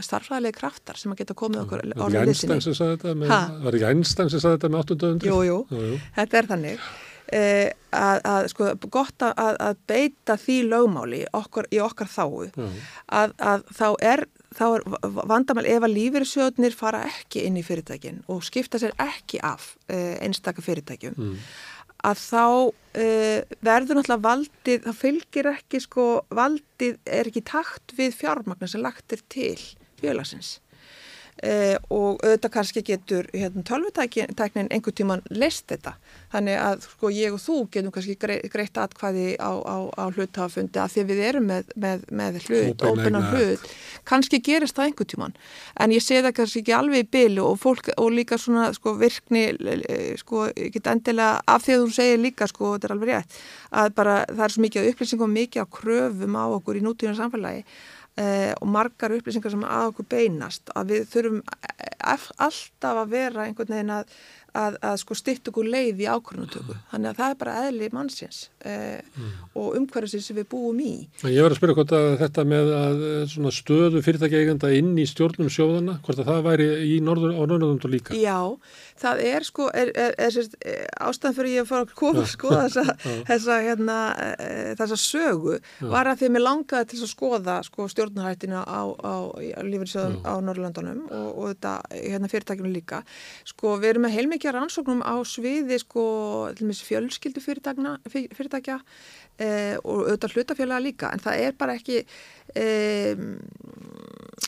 starfræðilega 0.03 0.57
kraftar 0.57 0.97
sem 0.99 1.13
að 1.13 1.21
geta 1.21 1.35
komið 1.37 1.65
okkur 1.65 1.83
orðin 1.95 2.31
liðsinni. 2.31 3.27
Var 3.27 3.77
ekki 3.77 3.91
Einstein 3.91 4.31
sem 4.33 4.41
saði 4.41 4.57
þetta 4.57 4.71
með 4.73 4.81
800? 4.95 5.29
Jú, 5.29 5.37
jú, 5.45 5.59
jú, 5.69 5.83
jú. 5.91 5.99
þetta 6.17 6.41
er 6.41 6.49
þannig. 6.49 6.89
Eh, 7.27 7.69
að, 7.91 8.21
að 8.23 8.45
sko 8.53 8.67
gott 8.87 9.23
að, 9.25 9.57
að 9.59 9.79
beita 9.89 10.37
því 10.39 10.57
lögmáli 10.71 11.21
okkur, 11.35 11.67
í 11.75 11.81
okkar 11.83 12.07
þáu 12.07 12.45
að, 12.47 13.33
að 13.35 13.65
þá 13.75 13.87
er, 13.99 14.23
er 14.55 14.85
vandamál 15.27 15.65
ef 15.67 15.83
að 15.83 15.95
lífyrirsjóðnir 15.97 16.77
fara 16.77 17.01
ekki 17.09 17.43
inn 17.43 17.59
í 17.59 17.65
fyrirtækin 17.67 18.21
og 18.31 18.45
skipta 18.47 18.79
sér 18.79 18.95
ekki 19.03 19.41
af 19.43 19.73
eh, 19.91 20.15
einstakar 20.23 20.63
fyrirtækjum 20.63 21.19
mm 21.19 21.49
að 22.05 22.21
þá 22.21 22.43
uh, 22.43 23.39
verður 23.65 23.99
náttúrulega 23.99 24.25
valdið, 24.27 24.85
þá 24.85 25.01
fylgir 25.01 25.51
ekki 25.53 25.81
sko, 25.83 26.07
valdið 26.29 26.99
er 27.05 27.29
ekki 27.31 27.45
takt 27.47 27.95
við 27.97 28.15
fjármagnar 28.19 28.71
sem 28.71 28.83
lagt 28.83 29.15
er 29.15 29.23
til 29.33 29.57
fjölasins 30.01 30.57
eh, 31.43 31.75
og 31.89 32.21
auðvitað 32.23 32.53
kannski 32.53 32.83
getur 32.87 33.27
hérna, 33.33 33.63
tölvutæknin 33.67 34.71
einhver 34.71 34.95
tíman 34.95 35.23
list 35.29 35.67
þetta. 35.71 35.95
Þannig 36.33 36.61
að 36.61 36.87
sko 36.87 37.11
ég 37.13 37.35
og 37.35 37.43
þú 37.43 37.57
getum 37.71 37.93
kannski 37.95 38.17
greitt 38.51 38.77
atkvæði 38.77 39.37
á, 39.39 39.51
á, 39.51 39.77
á 39.95 40.05
hlutafundi 40.11 40.81
að 40.81 40.95
því 40.95 41.05
við 41.11 41.23
erum 41.29 41.49
með, 41.51 41.71
með, 41.75 42.07
með 42.11 42.41
hlut, 42.47 42.83
ópennan 42.83 43.29
hlut. 43.31 43.67
Kannski 44.07 44.41
gerist 44.43 44.77
það 44.77 44.91
einhver 44.91 45.09
tíman 45.09 45.37
en 45.79 45.93
ég 45.93 46.03
sé 46.03 46.21
það 46.21 46.35
kannski 46.39 46.63
ekki 46.63 46.75
alveg 46.75 47.05
í 47.05 47.09
byli 47.15 47.43
og 47.43 47.59
fólk 47.61 47.91
og 47.97 48.11
líka 48.13 48.37
svona 48.41 48.69
sko 48.75 48.95
virkni 48.99 49.45
sko 50.19 50.47
ekki 50.51 50.81
endilega 50.91 51.41
af 51.47 51.65
því 51.65 51.75
að 51.75 51.83
þú 51.83 51.93
segir 51.97 52.23
líka 52.23 52.47
sko 52.49 52.73
þetta 52.75 52.89
er 52.89 52.95
alveg 52.95 53.13
rétt 53.13 53.37
að 53.81 53.93
bara 53.97 54.17
það 54.31 54.43
er 54.47 54.55
svo 54.55 54.65
mikið 54.65 54.89
upplýsingum 54.91 55.37
mikið 55.37 55.63
á 55.63 55.73
kröfum 55.77 56.39
á 56.39 56.45
okkur 56.57 56.79
í 56.79 56.83
nútíðan 56.85 57.19
samfélagi 57.19 57.63
eh, 58.21 58.53
og 58.57 58.67
margar 58.73 59.15
upplýsingar 59.15 59.53
sem 59.53 59.65
að 59.67 59.91
okkur 59.91 60.09
beinast 60.11 60.73
að 60.75 60.93
við 60.93 61.07
þurfum 61.13 61.41
alltaf 62.07 63.01
að 63.03 63.13
vera 63.13 63.45
einhvern 63.45 63.73
veginn 63.73 63.95
að, 63.97 64.17
að, 64.57 64.77
að 64.89 64.97
sko 65.03 65.17
stitt 65.17 65.51
okkur 65.51 65.69
leið 65.69 66.03
í 66.03 66.09
ákvörnutöku 66.09 66.73
mm. 66.73 66.83
þannig 66.93 67.11
að 67.11 67.21
það 67.21 67.33
er 67.33 67.39
bara 67.43 67.55
eðli 67.67 67.89
mannsins 67.93 68.41
eh, 68.65 68.99
mm. 69.13 69.31
og 69.59 69.77
umhverfisins 69.79 70.29
sem 70.29 70.39
við 70.39 70.49
búum 70.53 70.81
í 70.83 70.93
Ég 71.27 71.45
var 71.45 71.53
að 71.53 71.59
spyrja 71.59 71.77
hvort 71.79 71.95
að 71.97 72.09
þetta 72.23 72.47
með 72.53 72.73
að 72.79 73.05
eh, 73.11 73.49
stöðu 73.57 74.03
fyrirtækja 74.05 74.73
inn 74.77 74.93
í 74.97 75.07
stjórnum 75.09 75.51
sjóðana, 75.53 75.99
hvort 76.05 76.21
að 76.21 76.31
það 76.31 76.43
væri 76.51 76.69
í 76.87 76.99
norður, 77.03 77.37
á 77.37 77.43
norðunum 77.45 77.93
líka 77.93 78.17
Já 78.17 78.57
það 78.97 79.21
er 79.27 79.45
sko, 79.45 79.67
er, 79.73 79.91
er, 79.97 80.15
er, 80.17 80.37
er 80.65 80.85
ástæðan 81.07 81.35
fyrir 81.37 81.53
ég 81.53 81.65
að 81.65 81.69
fara 81.69 81.85
að 81.85 81.93
koma 81.97 82.23
skoða 82.29 82.63
þessa, 82.65 82.95
þessa, 83.29 83.57
hérna, 83.65 83.97
e, 84.17 84.49
þessa 84.79 84.97
sögu 85.01 85.55
Já. 85.57 85.87
var 85.91 86.09
að 86.11 86.21
því 86.21 86.29
að 86.29 86.33
mér 86.35 86.45
langaði 86.45 86.89
til 86.91 87.01
að 87.01 87.11
skoða 87.11 87.57
sko, 87.67 87.87
stjórnarhættina 87.93 88.63
á, 88.65 88.81
á, 88.97 89.13
á 89.29 89.61
lífeyrisöðum 89.67 90.17
á 90.25 90.33
Norrlandunum 90.47 91.03
og, 91.07 91.27
og 91.29 91.51
þetta 91.53 91.73
hérna, 91.93 92.31
fyrirtækjum 92.31 92.71
líka. 92.73 93.01
Sko 93.47 93.75
við 93.81 93.93
erum 93.93 94.07
með 94.07 94.17
heilmikið 94.17 94.46
rannsóknum 94.55 95.03
á 95.05 95.15
sviði 95.27 95.79
sko 95.81 96.03
fjölskyldu 96.57 97.43
fyrirtækja 97.43 98.77
e, 99.39 99.47
og 99.83 100.07
auðvitað 100.07 100.35
hlutafélaga 100.35 100.83
líka. 100.83 101.11
En 101.13 101.23
það 101.23 101.41
er 101.45 101.57
bara 101.59 101.77
ekki 101.77 102.03
e, 102.55 102.67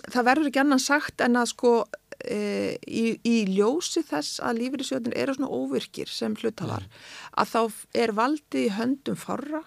það 0.09 0.29
verður 0.31 0.51
ekki 0.51 0.63
annan 0.63 0.83
sagt 0.83 1.23
en 1.25 1.39
að 1.39 1.51
sko 1.53 1.73
e, 2.19 2.77
í, 2.85 3.17
í 3.23 3.35
ljósi 3.55 4.03
þess 4.07 4.43
að 4.43 4.63
lífeyrisjóðin 4.63 5.17
eru 5.17 5.35
svona 5.37 5.51
óvirkir 5.51 6.11
sem 6.11 6.37
hlutafar 6.39 6.85
mm. 6.85 7.03
að 7.41 7.53
þá 7.55 7.61
er 8.05 8.15
valdið 8.17 8.65
í 8.67 8.73
höndum 8.77 9.19
forra 9.19 9.63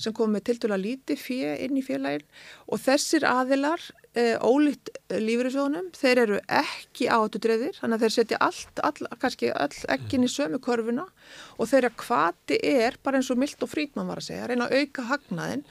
sem 0.00 0.14
kom 0.16 0.32
með 0.32 0.46
tildulega 0.48 0.80
lítið 0.80 1.20
fjö 1.20 1.54
inn 1.64 1.78
í 1.78 1.84
félagin 1.84 2.24
og 2.66 2.80
þessir 2.82 3.26
aðilar 3.28 3.82
e, 4.16 4.24
ólíkt 4.40 4.90
lífriðsjónum, 5.12 5.90
þeir 5.96 6.20
eru 6.24 6.38
ekki 6.60 7.08
áttudreðir, 7.12 7.76
þannig 7.80 7.98
að 7.98 8.04
þeir 8.04 8.14
setja 8.14 8.40
allt, 8.44 8.82
all, 8.84 9.10
kannski 9.20 9.52
all 9.52 9.78
ekkin 9.94 10.26
í 10.26 10.30
sömu 10.32 10.60
korfuna 10.64 11.06
og 11.56 11.70
þeirra 11.70 11.92
kvati 11.98 12.58
er 12.64 12.98
bara 13.04 13.20
eins 13.20 13.30
og 13.32 13.40
Milt 13.40 13.62
og 13.64 13.72
Frídman 13.72 14.08
var 14.10 14.22
að 14.22 14.28
segja, 14.30 14.46
að 14.46 14.52
reyna 14.52 14.68
að 14.68 14.82
auka 14.82 15.06
hagnaðin 15.12 15.64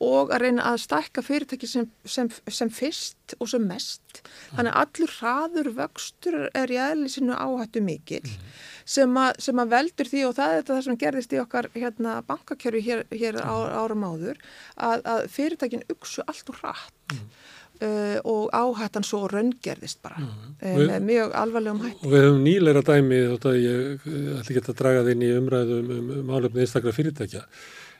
og 0.00 0.34
að 0.34 0.44
reyna 0.46 0.68
að 0.72 0.82
stækka 0.84 1.24
fyrirtæki 1.26 1.70
sem, 1.70 1.88
sem, 2.04 2.30
sem 2.48 2.70
fyrst 2.72 3.36
og 3.40 3.50
sem 3.50 3.66
mest, 3.66 4.22
þannig 4.54 4.70
að 4.74 4.84
allur 4.84 5.16
hraður 5.18 5.72
vöxtur 5.80 6.38
er 6.52 6.72
í 6.72 6.80
aðli 6.80 7.10
sinu 7.12 7.34
áhættu 7.34 7.82
mikil 7.84 8.22
sem, 8.84 9.16
a, 9.16 9.30
sem 9.40 9.60
að 9.60 9.72
veldur 9.72 10.10
því 10.10 10.22
og 10.28 10.36
það 10.36 10.52
er 10.52 10.62
þetta 10.62 10.80
sem 10.86 11.00
gerðist 11.00 11.34
í 11.34 11.40
okkar 11.42 11.70
hérna, 11.74 12.18
bankakjörfi 12.28 12.82
hér, 12.84 13.04
hér 13.12 13.40
á, 13.40 13.54
árum 13.80 14.04
áður 14.06 14.40
að, 14.76 15.04
að 15.08 15.26
fyrirtækin 15.32 15.86
uksu 15.92 16.24
allt 16.28 16.52
og 16.52 16.60
hratt. 16.60 16.94
Mm. 17.12 17.28
Uh, 17.84 18.16
og 18.24 18.48
áhættan 18.56 19.06
svo 19.06 19.24
raungerðist 19.30 20.02
bara 20.04 20.20
mm. 20.24 20.34
uh, 20.58 20.66
Við- 20.80 20.90
með 20.90 21.08
mjög 21.12 21.38
alvarlegum 21.44 21.84
hætti. 21.84 22.02
Og 22.02 22.12
við 22.16 22.26
höfum 22.28 22.42
nýleira 22.48 22.84
dæmi, 22.88 23.22
þótt 23.34 23.48
að 23.52 23.62
ég 23.62 23.88
eh, 24.10 24.28
ætla 24.40 24.44
ekki 24.44 24.66
að 24.66 24.76
draga 24.82 25.06
það 25.06 25.14
inn 25.14 25.24
í 25.24 25.32
umræðum 25.38 25.96
um, 25.96 26.12
um 26.18 26.28
málefni 26.32 26.64
einstakra 26.64 26.94
fyrirtækja. 26.96 27.44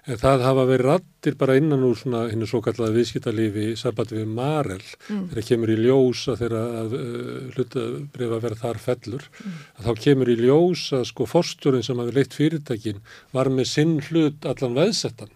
En 0.04 0.18
það 0.20 0.42
hafa 0.44 0.64
verið 0.68 0.84
rattir 0.90 1.36
bara 1.40 1.54
innan 1.56 1.84
úr 1.86 1.94
svona 1.96 2.26
hinnu 2.28 2.44
svo 2.44 2.58
kallaða 2.60 2.92
viðskiptalífi 2.92 3.70
sambandi 3.80 4.18
við 4.18 4.34
Marel 4.36 4.82
þegar 5.06 5.46
kemur 5.48 5.72
í 5.72 5.76
ljós 5.80 6.26
að 6.28 6.42
þeirra 6.42 6.64
að 6.82 6.96
uh, 6.98 7.38
hlutabrifa 7.54 8.40
verða 8.42 8.58
þar 8.66 8.82
fellur. 8.84 9.24
Að 9.78 9.86
þá 9.88 10.02
kemur 10.04 10.32
í 10.34 10.36
ljós 10.42 10.82
að 10.98 11.06
sko 11.08 11.28
forstjórin 11.30 11.86
sem 11.86 12.02
hafi 12.02 12.16
leitt 12.18 12.36
fyrirtækin 12.36 13.00
var 13.32 13.48
með 13.48 13.70
sinn 13.72 13.96
hlut 14.10 14.44
allan 14.50 14.76
veðsettan. 14.76 15.32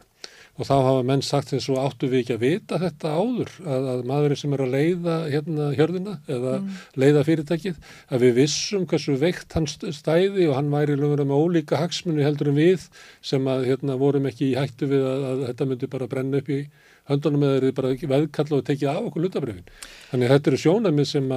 Og 0.59 0.67
þá 0.67 0.75
hafa 0.75 1.03
menn 1.07 1.23
sagt 1.23 1.53
eins 1.55 1.69
og 1.71 1.79
áttu 1.79 2.09
við 2.11 2.25
ekki 2.25 2.35
að 2.35 2.41
vita 2.43 2.79
þetta 2.83 3.13
áður, 3.15 3.53
að, 3.63 3.85
að 3.93 4.01
maðurinn 4.11 4.41
sem 4.41 4.57
er 4.57 4.63
að 4.65 4.73
leiða 4.75 5.15
hérna 5.31 5.69
hjörðina 5.79 6.15
eða 6.35 6.55
leiða 6.99 7.23
fyrirtækið, 7.29 7.79
að 8.11 8.25
við 8.27 8.35
vissum 8.41 8.87
hversu 8.91 9.15
veikt 9.23 9.55
hann 9.55 9.69
st- 9.71 9.93
stæði 9.95 10.49
og 10.51 10.57
hann 10.59 10.73
væri 10.75 10.99
lögur 10.99 11.23
með 11.23 11.45
ólíka 11.47 11.79
hagsmunni 11.79 12.27
heldur 12.27 12.51
en 12.51 12.59
við 12.59 12.89
sem 13.23 13.47
að 13.55 13.69
hérna 13.71 13.99
vorum 14.03 14.27
ekki 14.33 14.51
í 14.51 14.57
hættu 14.59 14.91
við 14.91 15.07
að, 15.07 15.27
að 15.31 15.45
þetta 15.53 15.71
myndi 15.71 15.93
bara 15.95 16.11
brenna 16.11 16.43
upp 16.43 16.51
í 16.51 16.61
höndunum 17.09 17.47
eða 17.49 17.65
þeir 17.65 17.77
bara 17.81 17.93
ekki 17.97 18.11
veðkalla 18.11 18.61
og 18.61 18.67
tekið 18.69 18.93
af 18.93 19.09
okkur 19.09 19.27
hlutabrifin. 19.27 19.75
Þannig 20.11 20.29
að 20.29 20.35
þetta 20.37 20.51
eru 20.53 20.63
sjónamið 20.65 21.11
sem 21.13 21.35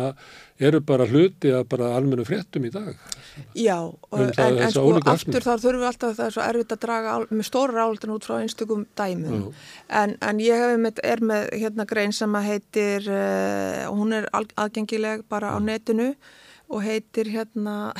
eru 0.61 0.81
bara 0.85 1.09
hluti 1.09 1.53
að 1.55 1.67
bara 1.71 1.93
almennu 1.97 2.27
fréttum 2.27 2.67
í 2.67 2.73
dag. 2.73 2.95
Já, 3.55 3.77
Um 4.11 4.25
en, 4.25 4.31
en 4.43 4.57
þessa 4.59 4.81
sko 4.81 5.01
aftur 5.07 5.45
þar 5.45 5.61
þurfum 5.63 5.81
við 5.81 5.87
alltaf 5.87 6.15
það 6.17 6.25
er 6.25 6.33
svo 6.35 6.43
erfitt 6.43 6.73
að 6.75 6.81
draga 6.83 7.11
ál, 7.15 7.25
með 7.29 7.45
stóra 7.47 7.85
áldan 7.85 8.11
út 8.11 8.25
frá 8.27 8.33
einstökum 8.41 8.81
dæmum 8.99 9.45
en, 9.87 10.15
en 10.19 10.41
ég 10.43 10.59
hef 10.59 10.99
er 11.07 11.23
með 11.23 11.47
hérna 11.61 11.85
grein 11.87 12.15
sem 12.15 12.35
að 12.35 12.49
heitir 12.49 13.07
uh, 13.07 13.85
hún 13.95 14.11
er 14.17 14.27
aðgengileg 14.35 15.23
bara 15.31 15.53
á 15.55 15.57
netinu 15.63 16.09
og 16.67 16.83
heitir 16.83 17.31
hérna 17.31 17.93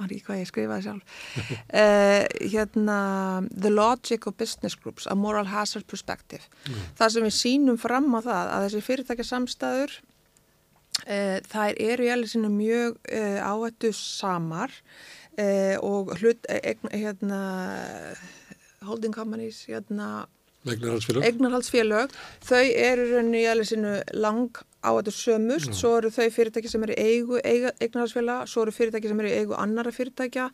var 0.00 0.12
ekki 0.12 0.26
hvað 0.26 0.40
ég 0.42 0.50
skrifaði 0.50 0.86
sjálf. 0.86 1.14
Uh, 1.70 2.24
hérna 2.54 2.98
The 3.50 3.72
Logic 3.72 4.26
of 4.28 4.36
Business 4.40 4.76
Groups 4.76 5.08
A 5.10 5.16
Moral 5.18 5.48
Hazard 5.50 5.86
Perspective. 5.90 6.44
Það 6.98 7.14
sem 7.14 7.28
við 7.28 7.38
sínum 7.38 7.80
fram 7.80 8.10
á 8.16 8.20
það 8.20 8.52
að 8.56 8.68
þessi 8.68 8.84
fyrirtækja 8.90 9.30
samstæður 9.32 9.98
Uh, 11.04 11.42
þær 11.44 11.76
eru 11.76 12.06
í 12.06 12.08
alveg 12.08 12.30
sinni 12.30 12.48
mjög 12.48 12.94
uh, 13.12 13.40
áhættu 13.44 13.90
samar 13.92 14.72
og 15.84 16.14
hlut, 16.16 16.46
hérna, 16.88 17.38
holding 18.88 19.12
companies, 19.12 19.58
hérna, 19.68 20.24
eignarhaldsfélög, 20.64 22.14
þau 22.40 22.62
eru 22.64 23.04
í 23.04 23.10
rauninni 23.10 23.42
í 23.42 23.50
alveg 23.50 23.68
lang 24.86 24.96
áhættu 24.96 25.10
sömust, 25.12 25.72
svo 25.74 25.96
eru 25.98 26.10
þau 26.10 26.28
fyrirtæki 26.30 26.70
sem 26.70 26.82
eru 26.86 26.94
eigu 26.96 27.40
eiga, 27.44 27.72
eignarhaldsfélag, 27.80 28.46
svo 28.48 28.62
eru 28.62 28.72
fyrirtæki 28.72 29.08
sem 29.08 29.20
eru 29.20 29.28
eigu 29.34 29.54
annara 29.58 29.90
fyrirtækja 29.90 30.46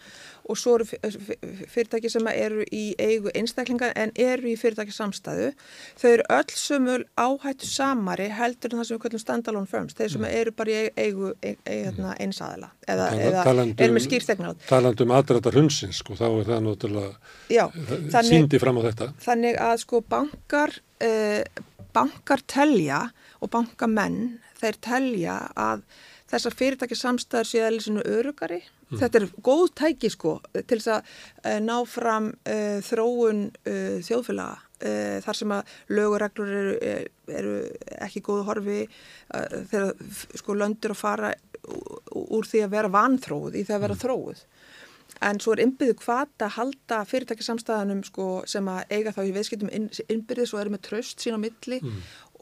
og 0.49 0.57
svo 0.57 0.74
eru 0.78 0.85
fyr- 0.85 1.18
fyr- 1.26 1.66
fyrirtæki 1.68 2.11
sem 2.11 2.26
eru 2.33 2.64
í 2.72 2.95
eigu 2.99 3.30
einstaklinga 3.35 3.93
en 3.97 4.12
eru 4.16 4.49
í 4.49 4.57
fyrirtæki 4.57 4.93
samstæðu. 4.93 5.53
Þau 6.01 6.09
eru 6.12 6.22
öll 6.30 6.57
sömul 6.57 7.05
áhættu 7.16 7.66
samari 7.66 8.28
heldur 8.33 8.72
en 8.72 8.80
það 8.80 8.89
sem 8.89 8.97
við 8.99 9.03
kallum 9.03 9.18
standalone 9.24 9.66
firms, 9.66 9.95
þeir 9.95 10.12
sem 10.16 10.24
eru 10.24 10.53
bara 10.53 10.70
í 10.70 10.91
eigu 10.97 11.35
ein, 11.43 11.57
ein, 11.66 11.85
hérna, 11.87 12.16
einsaðila 12.20 12.70
eða, 12.89 13.11
eða 13.28 13.45
eru 13.76 13.93
með 13.93 14.07
skýrstegnað. 14.09 14.57
Talandi 14.68 15.05
um 15.07 15.11
aðræta 15.16 15.53
hundsins, 15.55 16.01
sko, 16.03 16.14
þá 16.14 16.26
er 16.30 16.49
það 16.49 16.64
náttúrulega 16.68 17.12
þannig, 18.12 18.30
síndi 18.30 18.59
fram 18.62 18.78
á 18.80 18.83
þetta. 18.89 19.12
þannig 19.22 19.59
að 19.61 19.76
sko 19.85 20.01
bankar, 20.01 20.74
uh, 21.05 21.43
bankar 21.93 22.41
telja 22.47 23.11
og 23.43 23.51
bankamenn, 23.53 24.38
þeir 24.61 24.78
telja 24.84 25.36
að 25.59 25.84
þessar 26.32 26.57
fyrirtæki 26.57 26.97
samstæður 26.97 27.49
séu 27.49 27.64
eða 27.66 27.84
svona 27.84 28.05
örugari. 28.09 28.61
Þetta 28.93 29.20
er 29.20 29.28
góð 29.45 29.70
tæki 29.80 30.11
sko 30.12 30.34
til 30.53 30.76
þess 30.76 30.90
að 30.93 31.07
uh, 31.49 31.59
ná 31.64 31.76
fram 31.88 32.28
uh, 32.45 32.78
þróun 32.84 33.47
uh, 33.64 33.97
þjóðfélaga 34.05 34.68
þar 35.22 35.36
sem 35.38 35.53
að 35.55 35.68
lögureglur 35.95 36.49
eru, 36.51 37.03
eru, 37.30 37.53
ekki 38.03 38.18
góðu 38.26 38.43
horfi 38.49 38.78
þegar 39.30 39.93
sko 40.40 40.57
löndur 40.59 40.97
að 40.97 40.99
fara 40.99 41.30
úr 42.18 42.49
því 42.51 42.64
að 42.64 42.72
vera 42.72 42.90
vanþróð 42.90 43.61
í 43.61 43.62
því 43.62 43.76
að 43.76 43.84
vera 43.84 43.99
þróuð. 44.01 44.40
En 45.22 45.38
svo 45.38 45.55
er 45.55 45.62
innbyggðu 45.62 46.01
hvata 46.03 46.49
að 46.49 46.57
halda 46.57 46.99
fyrirtækisamstæðanum 47.12 48.03
sko, 48.09 48.26
sem 48.51 48.66
að 48.72 48.90
eiga 48.90 49.14
þá 49.14 49.22
í 49.22 49.34
viðskiptum 49.36 49.70
inn, 49.70 49.86
innbyrðis 50.11 50.57
og 50.57 50.64
eru 50.64 50.74
með 50.74 50.84
tröst 50.88 51.22
sín 51.22 51.38
á 51.38 51.45
milli 51.45 51.78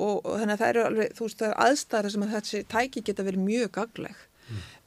og, 0.01 0.25
og 0.25 0.41
þannig 0.41 0.57
að 0.57 0.65
það 0.65 0.73
eru 0.73 0.83
alveg, 0.89 1.15
þú 1.17 1.29
veist, 1.29 1.39
það 1.39 1.53
eru 1.53 1.69
aðstæður 1.69 2.15
sem 2.15 2.27
að 2.27 2.35
þessi 2.39 2.65
tæki 2.75 3.05
geta 3.07 3.27
verið 3.29 3.47
mjög 3.47 3.73
gagleg. 3.79 4.27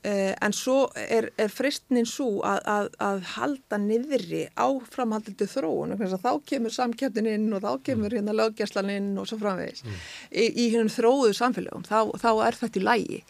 Uh, 0.04 0.34
en 0.44 0.52
svo 0.52 0.90
er, 1.00 1.30
er 1.40 1.48
fristnin 1.48 2.04
svo 2.04 2.42
að, 2.44 2.58
að, 2.68 2.88
að 3.06 3.22
halda 3.38 3.78
niðri 3.80 4.42
áframhaldandi 4.60 5.48
þróun 5.48 5.94
vegna 5.94 6.10
þess 6.10 6.18
að 6.18 6.26
þá 6.26 6.50
kemur 6.52 6.74
samkjöftin 6.76 7.30
inn 7.32 7.46
og 7.56 7.64
þá 7.64 7.86
kemur 7.88 8.12
hérna 8.12 8.36
löggjæslan 8.36 8.92
inn 8.92 9.14
og 9.22 9.30
svo 9.30 9.40
framvegis. 9.40 9.86
Í, 10.28 10.50
í 10.50 10.66
hennum 10.74 10.92
þróuðu 10.92 11.32
samfélögum 11.40 11.88
þá, 11.88 12.12
þá 12.20 12.30
er 12.50 12.60
þetta 12.60 12.82
í 12.82 12.84
lægi 12.84 13.22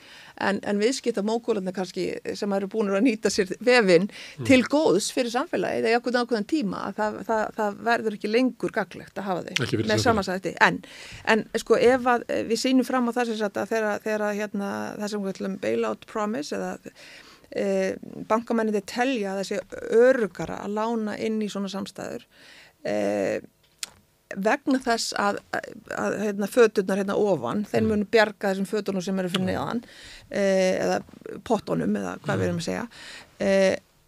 en, 0.42 0.60
en 0.64 0.82
viðskipta 0.82 1.24
mókúlarnir 1.26 1.76
kannski 1.76 2.08
sem 2.38 2.56
eru 2.58 2.70
búin 2.72 2.92
að 2.94 3.06
nýta 3.08 3.32
sér 3.34 3.52
vefin 3.64 4.10
til 4.48 4.62
góðs 4.70 5.12
fyrir 5.14 5.34
samfélagið 5.34 5.90
eða 5.90 6.00
okkur 6.02 6.20
ákveðan 6.22 6.50
tíma 6.50 6.86
að 6.90 6.96
það, 7.00 7.20
það, 7.30 7.44
það 7.60 7.82
verður 7.90 8.18
ekki 8.18 8.32
lengur 8.32 8.76
gaglegt 8.76 9.20
að 9.20 9.30
hafa 9.30 9.44
þau 9.50 9.84
með 9.84 10.06
samansætti 10.06 10.56
en, 10.64 10.80
en 11.30 11.46
sko 11.62 11.80
ef 11.80 12.10
að 12.16 12.26
eh, 12.30 12.44
við 12.50 12.64
sýnum 12.64 12.88
fram 12.88 13.10
á 13.10 13.16
það 13.16 13.32
sem 13.32 13.42
sagt 13.44 13.62
að 13.62 13.76
þegar, 13.76 14.02
þegar 14.08 14.26
hérna, 14.40 14.72
það 15.00 15.14
sem 15.14 15.24
við 15.24 15.36
ætlum 15.36 15.60
bailout 15.64 16.10
promise 16.10 16.58
eða 16.58 16.74
e, 17.54 17.66
bankamennið 18.30 18.86
telja 18.90 19.34
að 19.34 19.42
þessi 19.44 19.60
örugara 20.00 20.62
að 20.64 20.78
lána 20.80 21.18
inn 21.22 21.42
í 21.44 21.50
svona 21.52 21.72
samstæður 21.72 22.26
e, 22.86 22.96
vegna 24.36 24.80
þess 24.84 25.14
að, 25.20 25.40
að, 25.94 26.18
hérna, 26.24 26.50
föturnar 26.52 27.02
hérna 27.02 27.18
ofan, 27.20 27.64
þeir 27.70 27.88
munu 27.88 28.10
bjarga 28.12 28.52
þessum 28.52 28.70
fötunum 28.70 29.06
sem 29.06 29.22
eru 29.22 29.32
fyrir 29.34 29.48
neðan 29.50 29.82
e, 30.30 30.44
eða 30.84 31.00
pottunum 31.48 31.98
eða 32.02 32.18
hvað 32.26 32.42
við 32.42 32.50
erum 32.50 32.62
að 32.62 32.68
segja. 32.68 32.86
E, 33.40 33.56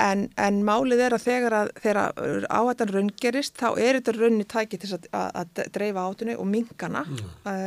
en, 0.06 0.28
en 0.42 0.62
málið 0.68 1.06
er 1.06 1.16
að 1.16 1.26
þegar 1.30 1.58
að 1.62 1.74
þegar 1.84 2.48
áhættan 2.50 2.94
raungerist 2.98 3.58
þá 3.62 3.68
er 3.74 4.00
þetta 4.00 4.16
raunni 4.20 4.48
tæki 4.52 4.82
til 4.82 4.94
að, 4.98 5.10
að, 5.14 5.66
dreifa 5.78 6.06
átunni 6.10 6.36
og 6.36 6.48
minkana 6.52 7.06
e, 7.48 7.58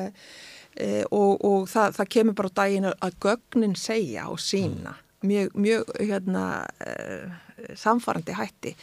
e, 0.76 0.88
og, 1.10 1.36
og 1.44 1.68
það, 1.72 2.00
það 2.00 2.14
kemur 2.16 2.40
bara 2.42 2.52
á 2.52 2.58
daginn 2.62 2.90
að- 2.92 3.20
gögnin 3.24 3.76
segja 3.78 4.28
og 4.32 4.40
sína 4.42 4.98
mjög, 5.22 5.50
mjög 5.54 5.84
hérna 5.98 6.66
uh, 6.86 7.30
samfarandi 7.74 8.34
hætti. 8.38 8.74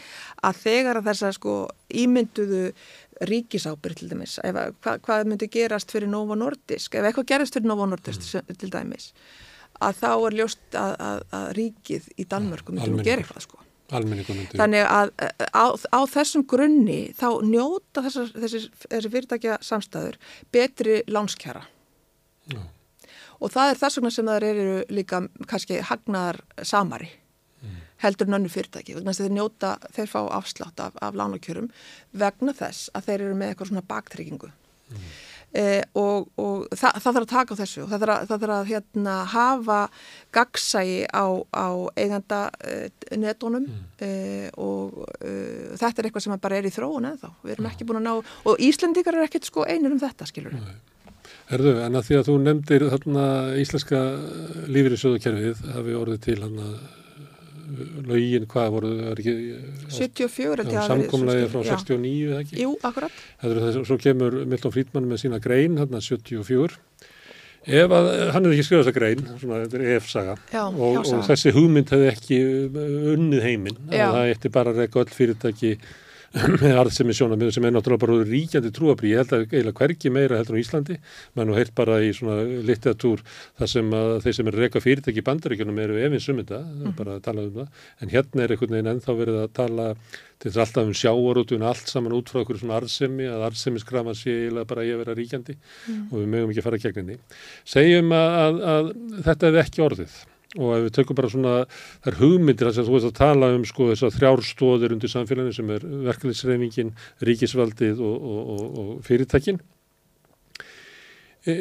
Að 0.44 0.60
þegar 0.66 1.00
að 1.00 1.10
þess 1.10 1.24
að 1.24 1.36
sko 1.38 1.54
ímynduðu 1.96 2.64
ríkisábyrg 3.22 3.96
til 4.00 4.10
dæmis 4.10 4.38
ef, 4.44 4.56
að- 4.56 5.00
hvað, 5.02 5.26
myndi 5.26 5.48
gerast 5.52 5.92
fyrir 5.92 6.08
Nova 6.12 6.36
Nordisk 6.36 6.96
ef 6.96 7.04
eitthvað 7.04 7.26
gerist 7.32 7.54
fyrir 7.54 7.66
Nova 7.68 7.86
Nordisk 7.86 8.22
Mm. 8.36 8.56
til 8.58 8.70
dæmis 8.70 9.14
að 9.82 9.94
þá 10.02 10.10
er 10.28 10.32
ljóst 10.40 10.60
að, 10.74 10.96
að, 11.00 11.22
að 11.32 11.48
ríkið 11.58 12.10
í 12.18 12.26
Danmörku 12.26 12.72
myndi 12.72 12.82
Almenningur. 12.86 13.04
gera 13.04 13.22
eitthvað 13.22 13.42
sko. 13.42 13.58
Þannig 14.56 14.86
að 14.90 15.12
á, 15.54 15.66
á 15.94 16.00
þessum 16.10 16.46
grunni 16.48 17.14
þá 17.14 17.28
njóta 17.46 18.02
þessar, 18.02 18.32
þessi, 18.34 18.62
þessi 18.90 19.12
fyrirtækja 19.14 19.58
samstæður 19.62 20.16
betri 20.52 21.04
lánskjara. 21.08 21.62
Já. 22.50 22.60
Og 23.42 23.52
það 23.52 23.70
er 23.72 23.76
þess 23.84 23.98
vegna 24.00 24.12
sem 24.16 24.26
það 24.26 24.44
eru 24.50 24.86
líka 24.90 25.20
kannski 25.48 25.80
hagnaðar 25.86 26.40
samari 26.64 27.10
heldur 28.04 28.30
en 28.30 28.40
önnu 28.40 28.52
fyrirtæki. 28.52 28.98
Vegna 28.98 29.14
þess 29.14 29.24
að 29.24 29.30
þeir 29.30 29.38
njóta, 29.38 29.76
þeir 29.96 30.12
fá 30.12 30.20
afslátt 30.40 30.82
af, 30.84 30.98
af 31.02 31.16
lánakjörum 31.18 31.70
vegna 32.16 32.56
þess 32.58 32.90
að 32.96 33.08
þeir 33.10 33.22
eru 33.22 33.38
með 33.40 33.54
eitthvað 33.54 33.72
svona 33.72 33.88
baktryggingu. 33.90 34.52
Eh, 35.56 35.84
og, 35.96 36.26
og 36.42 36.66
það, 36.76 36.98
það 37.00 37.14
þarf 37.16 37.22
að 37.22 37.30
taka 37.32 37.56
á 37.56 37.60
þessu 37.62 37.84
og 37.86 37.92
það 37.92 38.02
þarf 38.02 38.14
að, 38.14 38.26
það 38.28 38.42
þarf 38.42 38.56
að 38.56 38.72
hérna, 38.74 39.14
hafa 39.32 39.78
gagsægi 40.36 40.98
á, 41.16 41.26
á 41.56 41.68
eiganda 41.96 42.40
eh, 42.68 42.90
netónum 43.16 43.70
mm. 43.70 43.86
eh, 44.04 44.50
og 44.60 44.98
eh, 45.22 45.72
þetta 45.80 46.04
er 46.04 46.10
eitthvað 46.10 46.26
sem 46.26 46.36
bara 46.44 46.60
er 46.60 46.68
í 46.68 46.74
þróun 46.76 47.08
eða 47.08 47.22
þá, 47.24 47.40
við 47.46 47.56
erum 47.56 47.70
ekki 47.72 47.88
búin 47.88 48.02
að 48.02 48.10
ná 48.10 48.36
og 48.52 48.66
Íslandikar 48.68 49.16
er 49.16 49.30
ekkert 49.30 49.48
sko 49.48 49.64
einir 49.64 49.96
um 49.96 50.04
þetta 50.04 50.28
skilur 50.28 50.58
við. 50.58 50.68
Herðu, 51.46 51.76
en 51.86 52.02
að 52.02 52.08
því 52.10 52.20
að 52.20 52.28
þú 52.28 52.38
nefndir 52.42 52.88
þarna 52.92 53.26
íslenska 53.62 54.04
lífriðsjóðukerfið 54.76 55.66
hafi 55.78 55.98
orðið 56.02 56.24
til 56.26 56.40
hann 56.42 56.62
að 56.66 56.78
lögin, 58.06 58.46
hvað 58.52 58.70
voru 58.76 58.92
ekki 59.14 59.34
74 59.96 60.66
já, 60.70 60.82
samkomlaði 60.90 61.50
frá 61.52 61.64
69 61.66 62.30
eða 62.30 62.44
ekki? 62.44 62.62
Jú, 62.62 62.76
akkurat. 62.86 63.20
Þess, 63.42 63.82
Svo 63.90 63.98
kemur 64.02 64.40
Milton 64.50 64.74
Friedman 64.76 65.10
með 65.10 65.26
sína 65.26 65.42
grein 65.44 65.80
hann 65.82 65.98
að 65.98 66.06
74 66.12 66.80
ef 67.66 67.94
að, 67.98 68.08
hann 68.36 68.46
hefði 68.46 68.56
ekki 68.60 68.68
skrifað 68.68 68.84
þessa 68.84 68.96
grein 69.00 69.22
svona, 69.42 69.60
þetta 69.64 69.78
er 69.80 69.94
EF-saga 69.96 70.36
og, 70.70 71.00
og 71.02 71.24
þessi 71.26 71.54
hugmynd 71.56 71.94
hefði 71.96 72.10
ekki 72.12 72.42
unnið 73.16 73.46
heiminn. 73.48 73.80
Það 73.90 74.34
eftir 74.36 74.54
bara 74.54 74.74
að 74.74 74.84
reyka 74.84 75.02
öll 75.02 75.16
fyrirtæki 75.16 75.72
með 76.62 76.78
arðsemi 76.82 77.16
sjónamið 77.16 77.54
sem 77.56 77.66
er 77.68 77.74
náttúrulega 77.76 78.02
bara 78.04 78.28
ríkjandi 78.28 78.72
trúabrí, 78.76 79.14
ég 79.14 79.22
held 79.22 79.34
að 79.36 79.46
eiginlega 79.46 79.80
hverki 79.80 80.12
meira 80.12 80.40
heldur 80.40 80.58
á 80.60 80.64
Íslandi, 80.64 80.98
maður 81.36 81.50
nú 81.50 81.56
heilt 81.56 81.74
bara 81.78 82.00
í 82.04 82.12
svona 82.16 82.44
litteratúr 82.68 83.24
þar 83.60 83.72
sem 83.72 83.96
að 83.96 84.14
þeir 84.26 84.38
sem 84.40 84.52
er 84.52 84.60
reyka 84.60 84.84
fyrirtæki 84.84 85.24
í 85.24 85.26
bandaríkjunum 85.30 85.82
eru 85.86 85.98
efins 86.04 86.28
um 86.34 86.42
þetta, 86.42 86.62
mm. 86.66 86.96
bara 87.00 87.16
að 87.16 87.24
tala 87.30 87.48
um 87.48 87.56
það. 87.62 87.82
En 88.04 88.14
hérna 88.14 88.44
er 88.44 88.56
einhvern 88.56 88.76
veginn 88.76 88.92
ennþá 88.96 89.18
verið 89.22 89.42
að 89.46 89.56
tala 89.62 89.90
til 90.36 90.52
þess 90.52 90.64
alltaf 90.66 90.90
um 90.90 90.96
sjáarútun 91.00 91.68
allt 91.72 91.92
saman 91.92 92.16
út 92.18 92.32
frá 92.32 92.44
okkur 92.44 92.60
svona 92.60 92.82
arðsemi 92.82 93.32
að 93.32 93.48
arðsemiskrafa 93.50 94.16
sé 94.20 94.36
eiginlega 94.44 94.72
bara 94.74 94.88
ég 94.88 94.98
að 94.98 95.06
vera 95.06 95.20
ríkjandi. 95.22 95.56
Mm. 95.56 96.06
og 96.12 96.20
við 96.20 96.32
mögum 96.36 96.52
ekki 96.52 96.64
að 96.64 96.68
fara 96.70 96.84
gegninni 96.84 97.20
segjum 97.64 98.16
að, 98.16 98.40
að, 98.44 98.64
að 98.76 98.90
þetta 99.30 99.48
er 99.52 99.62
ekki 99.64 99.86
orðið 99.86 100.24
og 100.56 100.74
ef 100.78 100.86
við 100.88 100.96
tökum 101.00 101.20
bara 101.20 101.32
svona 101.32 101.56
þær 102.06 102.20
hugmyndir 102.22 102.70
þess 102.70 102.84
að 102.84 102.90
þú 102.90 102.98
veist 102.98 103.10
að 103.10 103.18
tala 103.20 103.52
um 103.56 103.66
sko 103.68 103.90
þess 103.92 104.08
að 104.08 104.20
þrjárstóðir 104.20 104.96
undir 104.96 105.12
samfélaginu 105.12 105.56
sem 105.56 105.72
er 105.76 105.88
verkefliðsreifingin, 106.10 106.94
ríkisvaldið 107.30 108.04
og, 108.04 108.30
og, 108.34 108.54
og, 108.56 108.78
og 108.84 108.94
fyrirtækin. 109.08 109.60
E, 111.46 111.56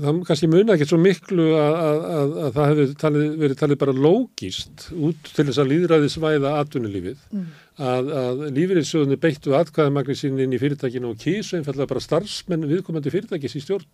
það 0.00 0.20
kannski 0.28 0.48
muna 0.48 0.76
ekki 0.76 0.86
svo 0.88 0.98
miklu 1.00 1.50
að, 1.58 1.74
að, 1.80 1.98
að, 2.14 2.38
að 2.46 2.54
það 2.54 2.70
hefði 2.70 2.86
talið, 3.02 3.26
verið 3.42 3.60
talið 3.60 3.80
bara 3.82 3.96
lógist 4.06 4.86
út 4.94 5.28
til 5.34 5.46
þess 5.50 5.60
að 5.60 5.70
líðræðisvæða 5.74 6.54
atvinnulífið. 6.62 7.28
Mm. 7.34 7.52
að 7.84 8.42
lífeyrinsjóðunni 8.54 9.18
beittu 9.18 9.54
atkvæðamagni 9.58 10.14
sín 10.14 10.38
inn 10.38 10.54
í 10.54 10.60
fyrirtækinu 10.62 11.10
og 11.10 11.18
kísu 11.18 11.58
einfallega 11.58 11.90
bara 11.90 12.02
starfsmenn 12.04 12.68
viðkomandi 12.70 13.10
fyrirtækis 13.10 13.58
í 13.58 13.64
stjórn 13.64 13.88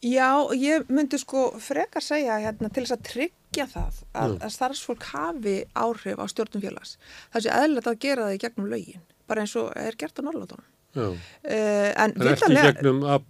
Já, 0.00 0.48
ég 0.56 0.88
myndi 0.88 1.18
sko 1.20 1.50
frekar 1.60 2.04
segja 2.04 2.38
hérna 2.40 2.70
til 2.72 2.86
þess 2.86 2.96
að 2.96 3.06
tryggja 3.10 3.66
það 3.68 3.98
að, 4.16 4.34
að 4.46 4.52
starfsfólk 4.54 5.06
hafi 5.10 5.56
áhrif 5.76 6.16
á 6.16 6.24
stjórnum 6.32 6.64
félags. 6.64 6.94
Það 7.34 7.44
sé 7.44 7.56
eðlert 7.58 7.90
að 7.90 7.98
gera 8.06 8.28
það 8.28 8.36
í 8.36 8.42
gegnum 8.46 8.70
lögin, 8.72 9.02
bara 9.28 9.44
eins 9.44 9.56
og 9.60 9.68
er 9.76 9.98
gert 10.00 10.16
á 10.16 10.24
Norrlátunum. 10.24 10.68
Uh, 10.96 11.16
en 11.44 12.16
er 12.16 12.32
ekki 12.32 12.48
í 12.54 12.62
gegnum 12.64 13.04
all 13.06 13.20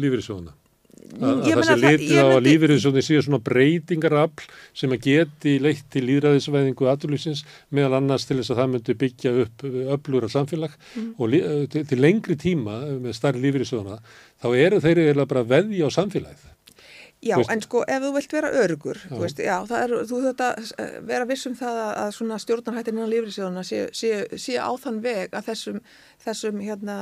lífyrirsjóðuna? 0.00 0.54
Að, 1.02 1.40
að 1.42 1.48
það 1.50 1.66
sé 1.66 1.76
litið 1.82 2.20
á 2.22 2.26
að 2.28 2.44
lífyrirsjóðin 2.46 3.04
séu 3.04 3.22
svona 3.24 3.40
breytingarafl 3.44 4.46
sem 4.78 4.94
að 4.94 5.08
geti 5.08 5.56
leitt 5.62 5.84
til 5.92 6.04
líðræðisvæðingu 6.08 6.88
aðurlýsins 6.92 7.42
meðal 7.74 7.98
annars 7.98 8.28
til 8.28 8.38
þess 8.38 8.54
að 8.54 8.62
það 8.62 8.70
myndi 8.74 8.96
byggja 9.02 9.34
upp 9.44 9.66
öflur 9.96 10.28
af 10.28 10.34
samfélag 10.36 10.78
mm. 10.78 11.10
og 11.18 11.36
til, 11.74 11.84
til 11.90 12.00
lengri 12.00 12.38
tíma 12.40 12.78
með 13.02 13.18
starri 13.18 13.42
lífyrirsjóðuna 13.44 13.98
þá 14.42 14.48
eru 14.52 14.80
þeir 14.84 15.02
eiginlega 15.02 15.30
bara 15.34 15.46
veði 15.52 15.82
á 15.82 15.88
samfélagið. 15.92 16.48
Já, 17.22 17.36
veist? 17.38 17.50
en 17.54 17.60
sko 17.62 17.84
ef 17.86 18.02
þú 18.02 18.08
vilt 18.16 18.32
vera 18.34 18.48
örugur, 18.64 18.98
já. 18.98 19.10
þú 19.12 19.20
veist, 19.22 19.42
já, 19.44 19.54
það 19.70 19.82
er, 19.84 19.92
þú 20.10 20.20
þetta 20.24 20.46
eh, 20.82 20.94
vera 21.06 21.26
vissum 21.30 21.54
það 21.54 21.76
að, 21.82 21.90
að 22.02 22.08
svona 22.16 22.38
stjórnarhættin 22.42 22.96
innan 22.98 23.12
lífriðsjóðuna 23.12 23.62
sé, 23.68 23.82
sé, 23.94 24.10
sé 24.42 24.56
á 24.58 24.70
þann 24.82 24.98
veg 25.04 25.36
að 25.38 25.46
þessum, 25.52 25.78
þessum, 26.24 26.64
hérna, 26.66 26.96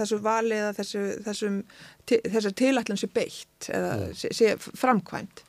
þessu 0.00 0.18
vali 0.24 0.58
eða 0.58 0.72
þessu, 0.80 1.04
þessum, 1.28 1.60
þessar 2.10 2.56
tilætlum 2.58 2.98
sé 2.98 3.10
beitt 3.14 3.70
eða 3.70 3.94
sé, 4.18 4.32
sé 4.34 4.56
framkvæmt 4.58 5.44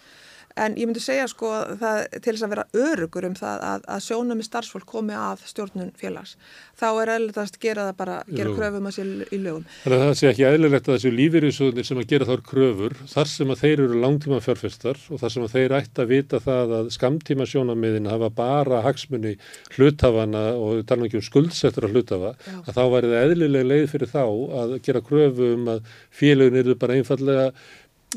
en 0.56 0.76
ég 0.80 0.90
myndi 0.90 1.04
segja 1.04 1.28
sko 1.30 1.52
það, 1.80 2.02
til 2.18 2.34
þess 2.34 2.46
að 2.46 2.54
vera 2.56 2.66
örugur 2.88 3.28
um 3.28 3.36
það 3.38 3.66
að, 3.68 3.86
að 3.96 4.04
sjónum 4.08 4.42
í 4.42 4.46
starfsfólk 4.48 4.88
komi 4.90 5.16
að 5.18 5.46
stjórnun 5.52 5.94
félags 6.00 6.36
þá 6.80 6.88
er 6.90 7.12
eðlilegt 7.16 7.40
að 7.42 7.58
gera 7.62 7.88
það 7.90 7.98
bara 8.02 8.18
gera 8.32 8.54
kröfum 8.58 8.90
að 8.90 8.96
sér 8.98 9.12
í 9.28 9.40
lögum 9.42 9.66
Þannig 9.84 9.98
að 9.98 10.06
það 10.06 10.16
sé 10.20 10.30
ekki 10.32 10.48
eðlilegt 10.48 10.90
að 10.90 10.98
þessu 10.98 11.14
lífyrirsöðunir 11.18 11.88
sem 11.90 12.02
að 12.02 12.10
gera 12.12 12.30
þár 12.30 12.44
kröfur 12.52 12.98
þar 13.12 13.32
sem 13.32 13.54
að 13.54 13.62
þeir 13.64 13.84
eru 13.86 14.02
langtíma 14.06 14.42
fjárfestar 14.46 15.02
og 15.10 15.22
þar 15.22 15.36
sem 15.36 15.46
að 15.46 15.56
þeir 15.56 15.76
ætti 15.80 16.04
að 16.04 16.12
vita 16.12 16.42
það 16.42 16.76
að 16.80 16.92
skamtíma 16.98 17.48
sjónamiðin 17.50 18.12
hafa 18.12 18.32
bara 18.42 18.82
hagsmunni 18.86 19.36
hlutafana 19.76 20.46
og 20.58 20.84
tala 20.90 21.08
ekki 21.08 21.20
um 21.22 21.28
skuldsettur 21.28 21.88
að 21.88 21.98
hlutafa 21.98 22.34
Já. 22.38 22.58
að 22.66 22.74
þá 22.78 22.84
væri 22.96 23.12
það 23.12 23.28
eðlilega 23.28 23.70
leið 23.72 23.86
fyrir 23.92 24.12
þá 24.12 24.24
að 24.62 24.76
gera 24.88 25.04
kröfum 25.06 25.72
að 25.76 25.94
félagin 26.22 26.62
eru 26.62 26.78
bara 26.82 26.98
einfallega 26.98 27.52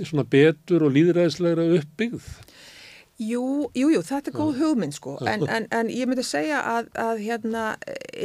svona 0.00 0.26
betur 0.26 0.86
og 0.86 0.94
líðræðislegra 0.94 1.70
uppbyggð? 1.78 2.28
Jú, 3.14 3.70
jú, 3.78 3.92
jú, 3.94 4.00
þetta 4.02 4.32
er 4.32 4.34
góð 4.34 4.56
hugmynd 4.58 4.96
sko, 4.96 5.12
en, 5.22 5.44
en, 5.46 5.68
en 5.70 5.90
ég 5.92 6.08
myndi 6.10 6.24
segja 6.26 6.58
að, 6.66 6.88
að 6.98 7.20
hérna, 7.22 7.62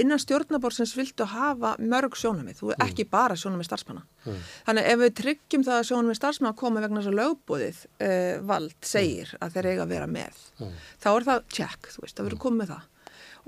innan 0.02 0.18
stjórnaborsins 0.18 0.96
viltu 0.98 1.28
hafa 1.30 1.76
mörg 1.78 2.18
sjónumið, 2.18 2.58
þú 2.58 2.72
er 2.74 2.82
ekki 2.88 3.06
bara 3.12 3.38
sjónumið 3.38 3.68
starfsmanna. 3.68 4.02
Mm. 4.26 4.40
Þannig 4.66 4.90
ef 4.90 5.02
við 5.04 5.14
tryggjum 5.20 5.66
það 5.68 5.78
að 5.78 5.86
sjónumið 5.92 6.18
starfsmanna 6.18 6.58
koma 6.58 6.82
vegna 6.82 7.04
þess 7.04 7.12
að 7.12 7.20
lögbúðið 7.20 7.84
uh, 7.86 8.34
vald 8.50 8.90
segir 8.90 9.36
að 9.38 9.60
þeir 9.60 9.70
eiga 9.70 9.86
að 9.86 9.94
vera 9.94 10.10
með, 10.10 10.42
mm. 10.58 10.74
þá 11.06 11.10
er 11.12 11.28
það 11.30 11.46
tjekk, 11.60 11.92
þú 11.94 12.06
veist, 12.08 12.16
það 12.18 12.30
verður 12.32 12.44
komið 12.48 12.74
það. 12.74 12.90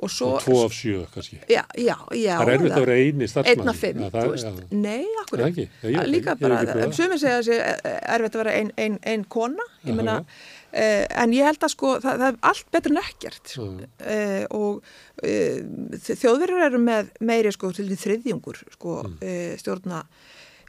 Og, 0.02 0.10
svo, 0.10 0.32
og 0.38 0.42
tvo 0.42 0.62
af 0.66 0.74
sjö 0.74 1.04
kannski. 1.14 1.38
Já, 1.52 1.62
já, 1.78 1.96
já, 2.16 2.38
það 2.40 2.48
er 2.48 2.52
erfitt 2.56 2.74
að 2.74 2.86
vera 2.86 2.96
eini 2.98 3.28
starfsmann 3.30 3.60
einn 3.62 3.72
af 3.72 3.82
fimm, 3.82 4.00
þú 4.16 4.24
veist, 4.32 4.64
nei, 4.74 5.04
akkur 5.22 5.44
ekki, 5.46 5.66
ég, 5.84 6.00
líka 6.10 6.34
ég, 6.34 6.42
bara, 6.42 6.62
ég 6.80 6.96
sumir 6.98 7.22
segja 7.22 7.44
það 7.46 7.92
er 7.92 8.16
erfitt 8.16 8.38
að 8.38 8.44
vera 8.44 8.56
einn 8.58 8.72
ein, 8.82 8.98
ein 9.12 9.28
kona 9.36 9.68
ég 9.86 10.00
meina, 10.00 10.18
uh, 10.24 11.06
en 11.22 11.36
ég 11.38 11.50
held 11.52 11.68
að 11.68 11.74
sko 11.76 11.94
það, 12.02 12.24
það 12.24 12.28
er 12.32 12.40
allt 12.52 12.74
betur 12.74 12.96
en 12.96 13.02
ekkert. 13.04 13.54
Uh, 13.62 14.44
og 14.58 14.82
uh, 15.22 16.02
þjóðverður 16.10 16.68
eru 16.72 16.84
með 16.88 17.14
meiri 17.22 17.54
sko 17.54 17.74
til 17.76 17.90
því 17.92 18.00
þriðjungur 18.06 18.64
sko 18.78 19.02
mm. 19.06 19.20
stjórna 19.62 20.06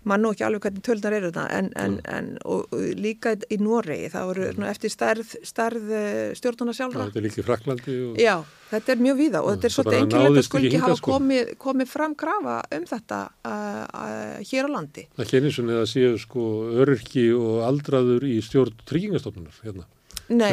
mann 0.09 0.24
nú 0.24 0.32
ekki 0.34 0.46
alveg 0.46 0.66
hvernig 0.66 0.84
tölunar 0.86 1.16
eru 1.18 1.30
þetta 1.30 1.44
en, 1.59 1.68
en, 1.78 1.94
mm. 1.98 2.09
en 2.16 2.30
og, 2.42 2.72
og 2.74 2.82
líka 2.98 3.34
í 3.53 3.59
Noregi 3.62 4.11
það 4.12 4.30
voru 4.30 4.48
mm. 4.50 4.66
eftir 4.70 4.92
starð, 4.92 5.36
starð 5.46 5.92
eh, 5.94 6.32
stjórnuna 6.38 6.74
sjálfa. 6.76 7.07
Þetta 7.07 7.22
er 7.22 7.26
líka 7.28 7.40
í 7.42 7.46
Fraklandi. 7.46 7.96
Og... 8.09 8.20
Já, 8.20 8.34
þetta 8.72 8.94
er 8.94 9.05
mjög 9.07 9.20
víða 9.20 9.42
og 9.42 9.48
mm. 9.48 9.55
þetta 9.55 9.70
er 9.70 9.76
svolítið 9.76 9.98
enginlega 10.00 10.44
skul 10.48 10.62
ekki 10.62 10.82
hafa 10.82 10.98
sko. 10.98 11.14
komið, 11.16 11.55
komið 11.62 11.92
fram 11.92 12.18
grafa 12.18 12.59
um 12.78 12.86
þetta 12.92 13.22
uh, 13.30 13.80
uh, 13.86 14.36
hér 14.50 14.68
á 14.68 14.70
landi. 14.76 15.07
Það 15.20 15.32
kennir 15.34 15.57
svona 15.57 15.80
að 15.82 15.88
séu 15.94 16.12
sko 16.20 16.46
öryrki 16.82 17.28
og 17.36 17.64
aldraður 17.68 18.28
í 18.28 18.38
stjórn 18.44 18.86
tryggingastofnunar 18.88 19.62
hérna. 19.62 19.88
Nei, 20.33 20.53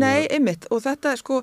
nei, 0.00 0.26
ymmit 0.36 0.68
og 0.70 0.82
þetta 0.84 1.16
sko 1.20 1.40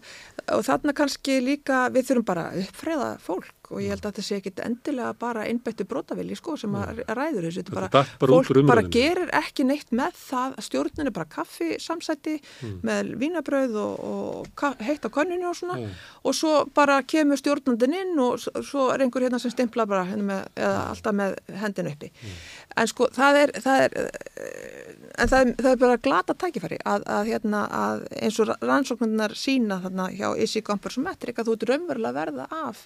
og 0.52 0.64
þarna 0.66 0.96
kannski 0.98 1.40
líka 1.44 1.88
við 1.94 2.12
þurfum 2.12 2.28
bara 2.28 2.52
að 2.52 2.64
uppfræða 2.66 3.10
fólk 3.24 3.52
og 3.72 3.80
ég 3.80 3.94
held 3.94 4.04
að 4.04 4.12
þetta 4.12 4.24
sé 4.26 4.38
ekki 4.40 4.52
endilega 4.66 5.12
bara 5.20 5.46
einbættu 5.48 5.86
brótavili 5.88 6.36
sko 6.36 6.58
sem 6.60 6.74
að 6.76 7.02
ræður 7.08 7.48
þessu. 7.48 7.64
Þetta 7.68 7.76
bara, 7.78 8.04
fólk 8.20 8.68
bara 8.68 8.84
gerir 8.92 9.32
ekki 9.38 9.66
neitt 9.68 9.94
með 9.96 10.18
það. 10.20 10.58
Að 10.60 10.68
stjórnun 10.68 11.12
er 11.12 11.16
bara 11.16 11.30
kaffi 11.32 11.70
samsæti 11.82 12.38
mm. 12.42 12.74
með 12.88 13.14
vínabröð 13.22 13.78
og, 13.82 13.94
og 14.12 14.66
heitt 14.84 15.08
á 15.08 15.10
kanninu 15.14 15.52
og 15.52 15.58
svona. 15.58 15.80
Mm. 15.82 15.94
og 16.28 16.36
svo 16.36 16.54
bara 16.76 17.00
kemur 17.08 17.40
stjórnundin 17.40 17.96
inn 17.96 18.20
og 18.22 18.42
svo 18.42 18.90
er 18.92 19.06
einhver 19.06 19.26
hérna 19.26 19.40
sem 19.42 19.54
stimpla 19.54 19.88
bara 19.90 20.04
hérna 20.10 20.28
með, 20.28 20.50
eða 20.60 20.84
alltaf 20.90 21.18
með 21.18 21.38
hendin 21.64 21.92
uppi. 21.94 22.12
Mm. 22.12 22.42
en 22.82 22.92
sko 22.92 23.08
það 23.16 23.42
er, 23.46 23.56
það 23.64 23.86
er 23.86 24.91
en 25.18 25.32
það 25.32 25.44
er, 25.44 25.54
það 25.60 25.72
er 25.72 25.80
bara 25.84 26.02
glata 26.08 26.36
tækifæri 26.38 26.80
að, 26.88 27.06
að, 27.16 27.30
hérna, 27.32 27.62
að 27.76 28.04
eins 28.18 28.40
og 28.44 28.52
rannsóknunar 28.62 29.36
sína 29.38 29.80
þarna 29.84 30.08
hjá 30.16 30.28
Issi 30.44 30.64
Gompers 30.66 31.00
og 31.02 31.08
Metrik 31.08 31.42
að 31.42 31.50
þú 31.50 31.58
ert 31.58 31.68
raunverulega 31.70 32.18
verða 32.18 32.48
af 32.68 32.86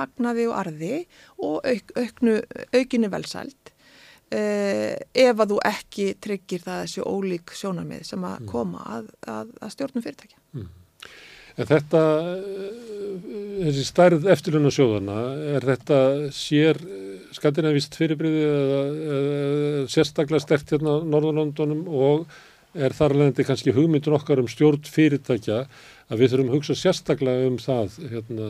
hagnaði 0.00 0.48
og 0.50 0.56
arði 0.60 0.94
og 1.38 1.58
auk, 1.64 1.94
auknu, 1.98 2.38
aukinni 2.74 3.10
velsælt 3.12 3.74
eh, 4.34 4.94
ef 5.24 5.42
að 5.42 5.54
þú 5.54 5.60
ekki 5.72 6.08
tryggir 6.22 6.64
það 6.64 6.84
þessi 6.84 7.04
ólík 7.08 7.54
sjónarmið 7.58 8.08
sem 8.12 8.24
að 8.24 8.38
mm. 8.40 8.48
koma 8.54 8.88
að, 8.98 9.12
að 9.26 9.76
stjórnum 9.76 10.06
fyrirtækja. 10.06 10.40
Mm. 10.58 10.72
En 11.54 11.68
þetta, 11.68 12.00
þessi 13.62 13.84
stærð 13.86 14.26
eftirlun 14.34 14.66
á 14.66 14.72
sjóðana, 14.74 15.18
er 15.54 15.66
þetta 15.68 15.98
sér 16.34 16.80
skandinavist 17.34 17.94
fyrirbriði 17.98 18.42
eða, 18.48 18.80
eða 19.18 19.84
sérstaklega 19.92 20.42
stert 20.42 20.74
hérna 20.74 20.98
á 20.98 21.06
Norðurlandunum 21.06 21.86
og 21.90 22.26
er 22.74 22.94
þar 22.94 23.14
leðandi 23.18 23.46
kannski 23.46 23.74
hugmyndun 23.74 24.16
okkar 24.18 24.42
um 24.42 24.50
stjórn 24.50 24.82
fyrirtækja 24.90 25.60
að 26.10 26.20
við 26.20 26.32
þurfum 26.32 26.50
að 26.50 26.56
hugsa 26.58 26.76
sérstaklega 26.78 27.50
um 27.50 27.58
það 27.62 27.98
hérna, 28.10 28.48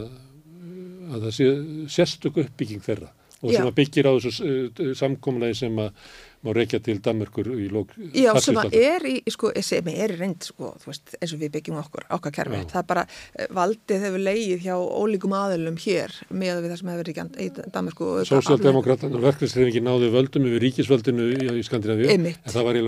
að 1.12 1.26
það 1.26 1.34
sé 1.38 1.50
sérstök 1.96 2.40
uppbygging 2.44 2.84
þeirra 2.84 3.10
og 3.44 3.52
Já. 3.52 3.58
sem 3.58 3.68
að 3.68 3.76
byggir 3.80 4.08
á 4.08 4.12
þessu 4.16 4.48
uh, 4.48 4.92
samkomulagi 4.96 5.58
sem 5.60 5.82
að 5.82 6.14
má 6.44 6.52
reykja 6.56 6.80
til 6.84 6.98
Danmörkur 7.04 7.50
í 7.56 7.68
lók 7.72 7.94
Já, 8.12 8.32
sem 8.42 8.58
er 8.70 9.06
í, 9.08 9.16
sko, 9.32 9.50
sem 9.64 9.88
er 9.92 10.14
í 10.14 10.18
reynd, 10.18 10.44
sko, 10.44 10.74
þú 10.82 10.90
veist, 10.90 11.14
eins 11.18 11.34
og 11.34 11.42
við 11.42 11.54
byggjum 11.56 11.80
okkur, 11.80 12.06
okkar 12.18 12.34
kerfi. 12.38 12.60
Já. 12.62 12.68
Það 12.74 12.80
er 12.82 12.88
bara, 12.92 13.06
eh, 13.34 13.48
valdið 13.58 14.06
hefur 14.08 14.24
leið 14.28 14.66
hjá 14.66 14.74
ólíkum 14.76 15.36
aðilum 15.38 15.78
hér 15.80 16.16
með 16.30 16.62
við 16.62 16.70
það 16.72 16.78
sem 16.80 16.92
hefur 16.92 17.04
verið 17.04 17.14
í 17.14 17.50
auðvitað 17.54 18.28
Sósialdemokratan 18.28 19.14
og 19.16 19.24
verkefnisreifingi 19.24 19.82
náði 19.84 20.10
völdum 20.14 20.48
yfir 20.48 20.64
ríkisvöldinu 20.64 21.28
í, 21.34 21.50
í 21.60 21.64
Skandinavíu 21.66 22.08
Einmitt. 22.12 22.40
en 22.44 22.54
það 22.54 22.68
var 22.68 22.80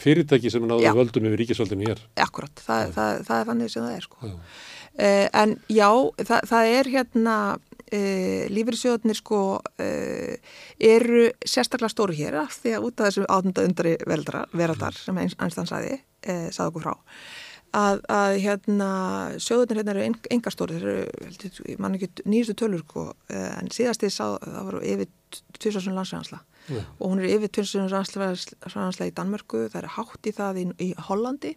fyrirtæki 0.00 0.52
sem 0.52 0.66
náði 0.66 0.86
Já. 0.86 0.92
völdum 0.96 1.28
yfir 1.30 1.42
ríkisvöldinu 1.44 1.88
hér. 1.88 2.02
Akkurat, 2.20 2.62
það, 2.66 2.92
það, 2.96 3.24
það 3.28 3.40
er 3.40 3.50
þannig 3.50 3.72
sem 3.72 3.86
það 3.86 3.96
er 3.96 4.06
sko. 4.06 4.20
Já. 4.22 4.36
Uh, 5.00 5.26
en 5.38 5.52
já, 5.70 5.88
það, 6.26 6.48
það 6.50 6.70
er 6.76 6.88
hérna 6.92 7.34
uh, 7.90 8.46
lífyrirsjóðnir 8.52 9.18
sko 9.18 9.42
uh, 9.60 10.56
eru 10.78 11.28
sérstaklega 11.44 11.92
stóru 11.92 12.16
hér 12.16 12.40
af 12.44 12.56
því 12.62 12.74
að 12.76 12.88
út 12.88 13.00
af 13.00 13.10
þessum 13.10 13.28
átunda 13.28 13.66
undari 13.68 13.94
veraldar 14.06 14.98
sem 14.98 15.20
eins, 15.20 15.36
einstaklega 15.38 15.70
sagði, 15.74 16.00
uh, 16.26 16.48
sagði 16.50 16.68
okkur 16.72 16.86
frá 16.86 16.94
að, 17.76 18.02
að 18.10 18.36
hérna 18.44 18.90
sjóðunir 19.38 19.80
hérna 19.80 19.94
eru 19.94 20.06
en, 20.08 20.18
enga 20.36 20.52
stóri 20.54 20.78
þeir 20.78 20.92
eru, 20.92 21.24
heldur, 21.26 21.58
ég 21.70 21.82
man 21.82 21.96
ekki 21.98 22.24
nýjustu 22.26 22.56
tölur 22.58 22.82
sko, 22.82 23.04
en 23.30 23.70
síðast 23.70 24.02
ég 24.06 24.14
sá 24.14 24.24
það 24.42 24.64
voru 24.66 24.80
yfir 24.90 25.10
2000 25.60 25.94
landsvæðansla 25.94 26.40
Já. 26.70 26.80
og 26.98 27.04
hún 27.12 27.22
er 27.22 27.30
yfir 27.36 27.52
2000 27.60 27.92
landsvæðansla 27.94 29.06
í 29.10 29.14
Danmörku, 29.14 29.68
það 29.70 29.82
er 29.84 29.92
hátt 29.96 30.26
í 30.26 30.34
það 30.34 30.62
í, 30.62 30.64
í 30.82 30.88
Hollandi. 31.06 31.54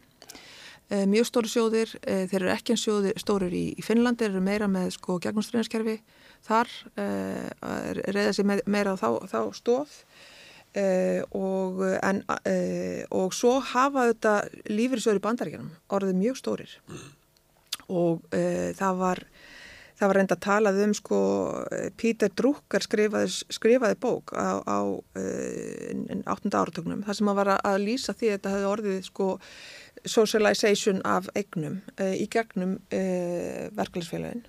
Eh, 0.92 1.06
mjög 1.10 1.26
stóri 1.30 1.50
sjóðir, 1.50 1.94
eh, 2.04 2.26
þeir 2.30 2.42
eru 2.42 2.52
ekki 2.54 2.74
eins 2.74 2.84
sjóðir 2.86 3.18
stórir 3.22 3.54
í, 3.56 3.66
Finnlandi, 3.82 4.26
þeir 4.26 4.34
eru 4.36 4.44
meira 4.44 4.68
með 4.68 4.92
sko 4.98 5.16
gegnumstrinnarskerfi 5.24 6.02
þar 6.44 6.72
eh, 7.00 7.50
reyða 8.12 8.34
sér 8.36 8.48
me 8.50 8.60
meira 8.66 8.96
á 8.96 8.98
þá, 9.00 9.10
þá 9.32 9.40
stóð 9.58 9.98
eh, 10.76 11.22
og, 11.32 11.84
en, 12.02 12.24
eh, 12.50 13.04
og 13.14 13.36
svo 13.36 13.60
hafa 13.74 14.10
þetta 14.12 14.36
lífyrirsjóður 14.72 15.22
í 15.22 15.26
bandaríkjanum 15.28 15.74
orðið 15.98 16.22
mjög 16.22 16.40
stórir 16.42 16.78
og 17.88 18.24
eh, 18.36 18.72
það 18.78 19.02
var 19.02 19.26
það 19.94 20.10
var 20.10 20.18
reynda 20.20 20.36
að 20.36 20.44
talað 20.44 20.82
um 20.84 20.94
sko 20.98 21.20
Pítur 22.00 22.32
Drucker 22.36 22.84
skrifaði, 22.84 23.30
skrifaði 23.54 23.98
bók 24.02 24.34
á, 24.36 24.60
á 24.66 24.80
uh, 24.84 26.24
8. 26.34 26.52
áratögnum 26.52 27.04
þar 27.06 27.20
sem 27.20 27.30
að 27.32 27.40
var 27.40 27.52
að 27.56 27.80
lýsa 27.86 28.16
því 28.18 28.32
að 28.32 28.36
þetta 28.38 28.54
hefði 28.56 28.70
orðið 28.72 29.02
sko 29.08 29.28
socialization 30.16 31.04
af 31.08 31.30
eignum 31.38 31.80
uh, 32.00 32.16
í 32.18 32.26
gegnum 32.32 32.80
uh, 32.90 33.70
verkefælisfélagin 33.78 34.44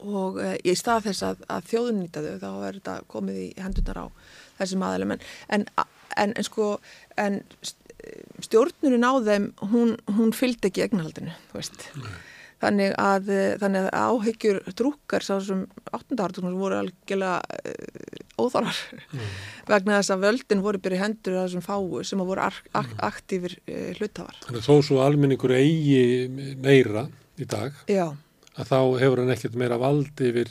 og 0.00 0.40
uh, 0.40 0.54
í 0.64 0.74
stað 0.78 1.10
þess 1.10 1.26
að, 1.30 1.44
að 1.56 1.68
þjóðun 1.72 2.00
nýta 2.04 2.24
þau 2.24 2.38
þá 2.44 2.50
er 2.68 2.80
þetta 2.80 2.96
komið 3.10 3.42
í 3.42 3.48
hendunar 3.60 4.02
á 4.02 4.06
þessum 4.60 4.86
aðeilum 4.88 5.14
en, 5.16 5.28
en, 5.56 5.68
en, 6.16 6.34
en 6.34 6.46
sko 6.46 6.72
en 7.20 7.42
stjórnunin 8.40 9.04
á 9.04 9.12
þeim 9.24 9.52
hún, 9.72 9.94
hún 10.16 10.34
fylgdi 10.36 10.70
ekki 10.70 10.88
veist 11.52 11.88
Þannig 12.60 12.92
að, 13.00 13.30
þannig 13.56 13.86
að 13.88 14.02
áhyggjur 14.04 14.58
drúkar 14.76 15.24
sá 15.24 15.38
sem 15.40 15.62
8. 15.96 16.16
ártunum 16.20 16.58
voru 16.60 16.76
algjörlega 16.76 17.38
uh, 17.40 18.18
óþárar 18.36 18.80
mm. 19.14 19.30
vegna 19.70 20.00
þess 20.00 20.12
að 20.12 20.26
völdin 20.26 20.64
voru 20.66 20.80
byrja 20.84 21.06
hendur 21.06 21.38
að 21.38 21.46
þessum 21.46 21.64
fáu 21.64 22.02
sem 22.04 22.20
voru 22.20 22.44
ak 22.44 22.58
ak 22.76 22.92
aktífir 23.08 23.56
uh, 23.62 23.94
hlutafar. 23.96 24.36
Þannig 24.44 24.60
að 24.60 24.68
þó 24.68 24.88
svo 24.90 25.00
almenningur 25.06 25.56
eigi 25.56 26.52
meira 26.60 27.06
í 27.40 27.48
dag 27.48 27.80
Já, 27.88 28.10
að 28.58 28.70
þá 28.70 28.78
hefur 29.02 29.22
hann 29.22 29.34
ekkert 29.34 29.58
meira 29.58 29.78
vald 29.80 30.22
yfir, 30.24 30.50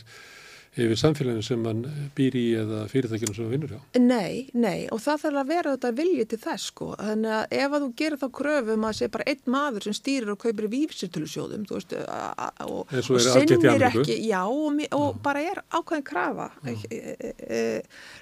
yfir 0.79 0.99
samfélaginu 0.99 1.43
sem 1.43 1.63
hann 1.67 1.81
býr 2.15 2.35
í 2.39 2.43
eða 2.61 2.83
fyrirtækinu 2.91 3.33
sem 3.35 3.45
hann 3.45 3.53
vinnur 3.55 3.73
hjá. 3.73 3.79
nei, 3.99 4.49
nei 4.53 4.85
og 4.93 5.01
það 5.03 5.23
þarf 5.25 5.39
að 5.41 5.49
vera 5.49 5.73
þetta 5.75 5.91
vilji 5.97 6.27
til 6.31 6.39
þess 6.43 6.69
sko. 6.71 6.89
Þannig 6.99 7.33
að 7.35 7.55
ef 7.57 7.75
að 7.75 7.83
þú 7.85 7.89
gerir 8.01 8.21
þá 8.21 8.27
kröfum 8.39 8.85
að 8.87 8.95
sé 8.99 9.09
bara 9.15 9.27
einn 9.33 9.53
maður 9.55 9.87
sem 9.87 9.97
stýrir 9.97 10.31
og 10.33 10.39
kaupir 10.43 10.69
vífsirtölusjóðum, 10.71 11.65
þú 11.67 11.79
veist, 11.79 11.97
og, 11.97 12.93
og 12.95 13.25
sinnir 13.25 13.87
ekki, 13.89 14.19
já, 14.29 14.39
og, 14.45 14.85
og 14.99 15.19
bara 15.25 15.43
er 15.49 15.63
ákveðin 15.67 16.07
krafa 16.07 16.47
e, 16.63 16.77
e, 16.87 17.33
e, 17.33 17.59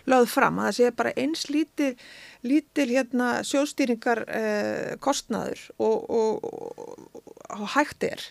lögð 0.09 0.33
fram 0.33 0.63
að 0.63 0.71
það 0.71 0.79
sé 0.79 0.95
bara 1.03 1.13
eins 1.19 1.45
lítil, 1.53 1.91
lítil 2.47 2.89
hérna 2.95 3.29
sjóðstýringar 3.45 4.25
e, 4.25 4.43
kostnaður 5.03 5.61
og, 5.77 6.09
og, 6.09 6.49
og, 6.49 7.21
og 7.59 7.69
hægt 7.75 8.07
er 8.07 8.25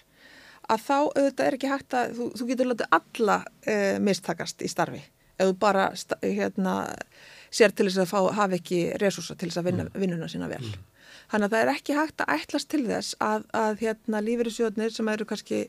að 0.73 0.83
þá 0.87 0.97
auðvitað 0.97 1.47
er 1.47 1.57
ekki 1.59 1.71
hægt 1.71 1.97
að 1.97 2.17
þú, 2.17 2.31
þú 2.39 2.49
getur 2.51 2.71
látið 2.71 2.97
alla 2.99 3.37
e, 3.67 3.77
mistakast 4.03 4.65
í 4.65 4.71
starfi 4.71 5.03
ef 5.37 5.51
þú 5.51 5.57
bara 5.61 5.87
sta, 5.99 6.19
hérna, 6.23 6.77
sér 7.53 7.75
til 7.77 7.89
þess 7.89 8.03
að 8.05 8.13
fá, 8.13 8.21
hafa 8.39 8.59
ekki 8.59 8.81
resursa 9.03 9.37
til 9.37 9.51
þess 9.51 9.61
að 9.61 9.69
vinna 9.71 9.89
vinnuna 9.95 10.29
sína 10.33 10.49
vel. 10.51 10.63
Þannig 11.31 11.49
að 11.49 11.55
það 11.55 11.63
er 11.63 11.73
ekki 11.73 11.97
hægt 11.97 12.23
að 12.23 12.33
ætlast 12.37 12.71
til 12.73 12.83
þess 12.87 13.17
að, 13.25 13.47
að 13.57 13.83
hérna, 13.83 14.23
lífeyrissjóðnir 14.25 14.95
sem 14.95 15.11
eru 15.13 15.27
kannski, 15.29 15.61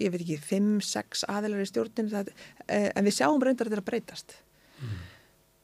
ég 0.00 0.12
veit 0.12 0.20
ekki, 0.20 0.38
5-6 0.50 1.24
aðeinar 1.30 1.64
í 1.64 1.68
stjórnin, 1.70 2.10
það, 2.12 2.32
e, 2.66 2.80
en 2.92 3.06
við 3.06 3.16
sjáum 3.20 3.40
reyndar 3.42 3.70
að 3.70 3.72
þetta 3.72 3.78
er 3.78 3.84
að 3.84 3.90
breytast. 3.90 4.36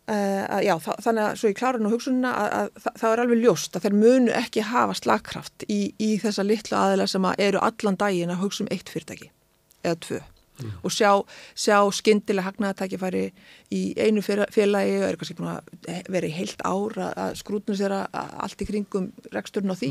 Uh, 0.07 0.61
já, 0.63 0.77
þa 0.79 0.93
þannig 1.03 1.25
að 1.25 1.39
svo 1.41 1.49
í 1.51 1.55
klárun 1.59 1.87
og 1.89 1.97
hugsunina 1.97 2.31
að, 2.31 2.53
að, 2.55 2.69
að 2.79 3.01
það 3.01 3.13
er 3.13 3.23
alveg 3.25 3.41
ljóst 3.43 3.75
að 3.75 3.87
þeir 3.89 3.97
munu 3.99 4.35
ekki 4.39 4.63
hafa 4.69 4.95
slagkraft 4.95 5.65
í, 5.67 5.81
í 5.99 6.13
þessa 6.23 6.45
litlu 6.47 6.79
aðeila 6.79 7.09
sem 7.11 7.27
að 7.27 7.43
eru 7.49 7.63
allan 7.67 7.99
daginn 7.99 8.31
að 8.31 8.45
hugsa 8.45 8.63
um 8.63 8.71
eitt 8.71 8.93
fyrirtæki 8.93 9.33
eða 9.83 9.99
tvö. 10.07 10.21
Og 10.87 10.93
sjá, 10.95 11.11
sjá 11.59 11.77
skyndilega 11.93 12.47
hagnaðatækifæri 12.47 13.25
í 13.77 13.81
einu 14.01 14.23
féla- 14.25 14.49
félagi 14.55 14.95
og 15.01 15.07
eru 15.09 15.21
kannski 15.21 15.37
búin 15.37 15.51
að 15.53 16.09
vera 16.15 16.31
í 16.31 16.33
heilt 16.33 16.63
ár 16.65 16.97
að, 17.11 17.37
skrútnum 17.43 17.77
sér 17.77 17.93
að, 17.99 18.07
allt 18.47 18.63
í 18.65 18.69
kringum 18.71 19.11
reksturinn 19.35 19.75
á 19.75 19.77
því, 19.77 19.91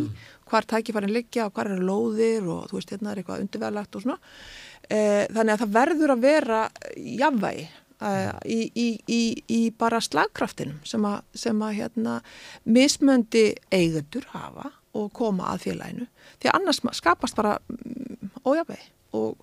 hvar 0.49 0.65
tækifærin 0.71 1.13
liggja 1.13 1.45
og 1.49 1.53
hvar 1.53 1.69
eru 1.69 1.85
lóðir 1.85 2.49
og 2.49 2.69
þú 2.71 2.79
veist 2.79 2.95
hérna 2.95 3.13
er 3.13 3.21
eitthvað 3.21 3.45
undirveðlagt 3.45 3.99
og 3.99 4.05
svona. 4.07 4.17
E, 4.89 4.99
þannig 5.35 5.53
að 5.53 5.65
það 5.65 5.75
verður 5.77 6.15
að 6.15 6.25
vera 6.25 6.61
jafnvægi 6.95 7.67
uh, 8.01 8.31
í, 8.45 8.59
í, 8.75 8.87
í, 9.07 9.21
í 9.47 9.61
bara 9.77 10.01
slagkraftinum 10.03 10.79
sem 10.87 11.05
að, 11.07 11.19
sem 11.37 11.61
að 11.65 11.77
hérna, 11.79 12.15
mismöndi 12.63 13.47
eigendur 13.73 14.27
hafa 14.33 14.71
og 14.95 15.11
koma 15.15 15.51
að 15.53 15.67
félaginu 15.69 16.07
því 16.39 16.49
að 16.49 16.57
annars 16.59 16.81
skapast 16.99 17.37
bara 17.37 17.57
mm, 17.67 18.31
ójafvegi 18.47 18.89
og, 19.19 19.37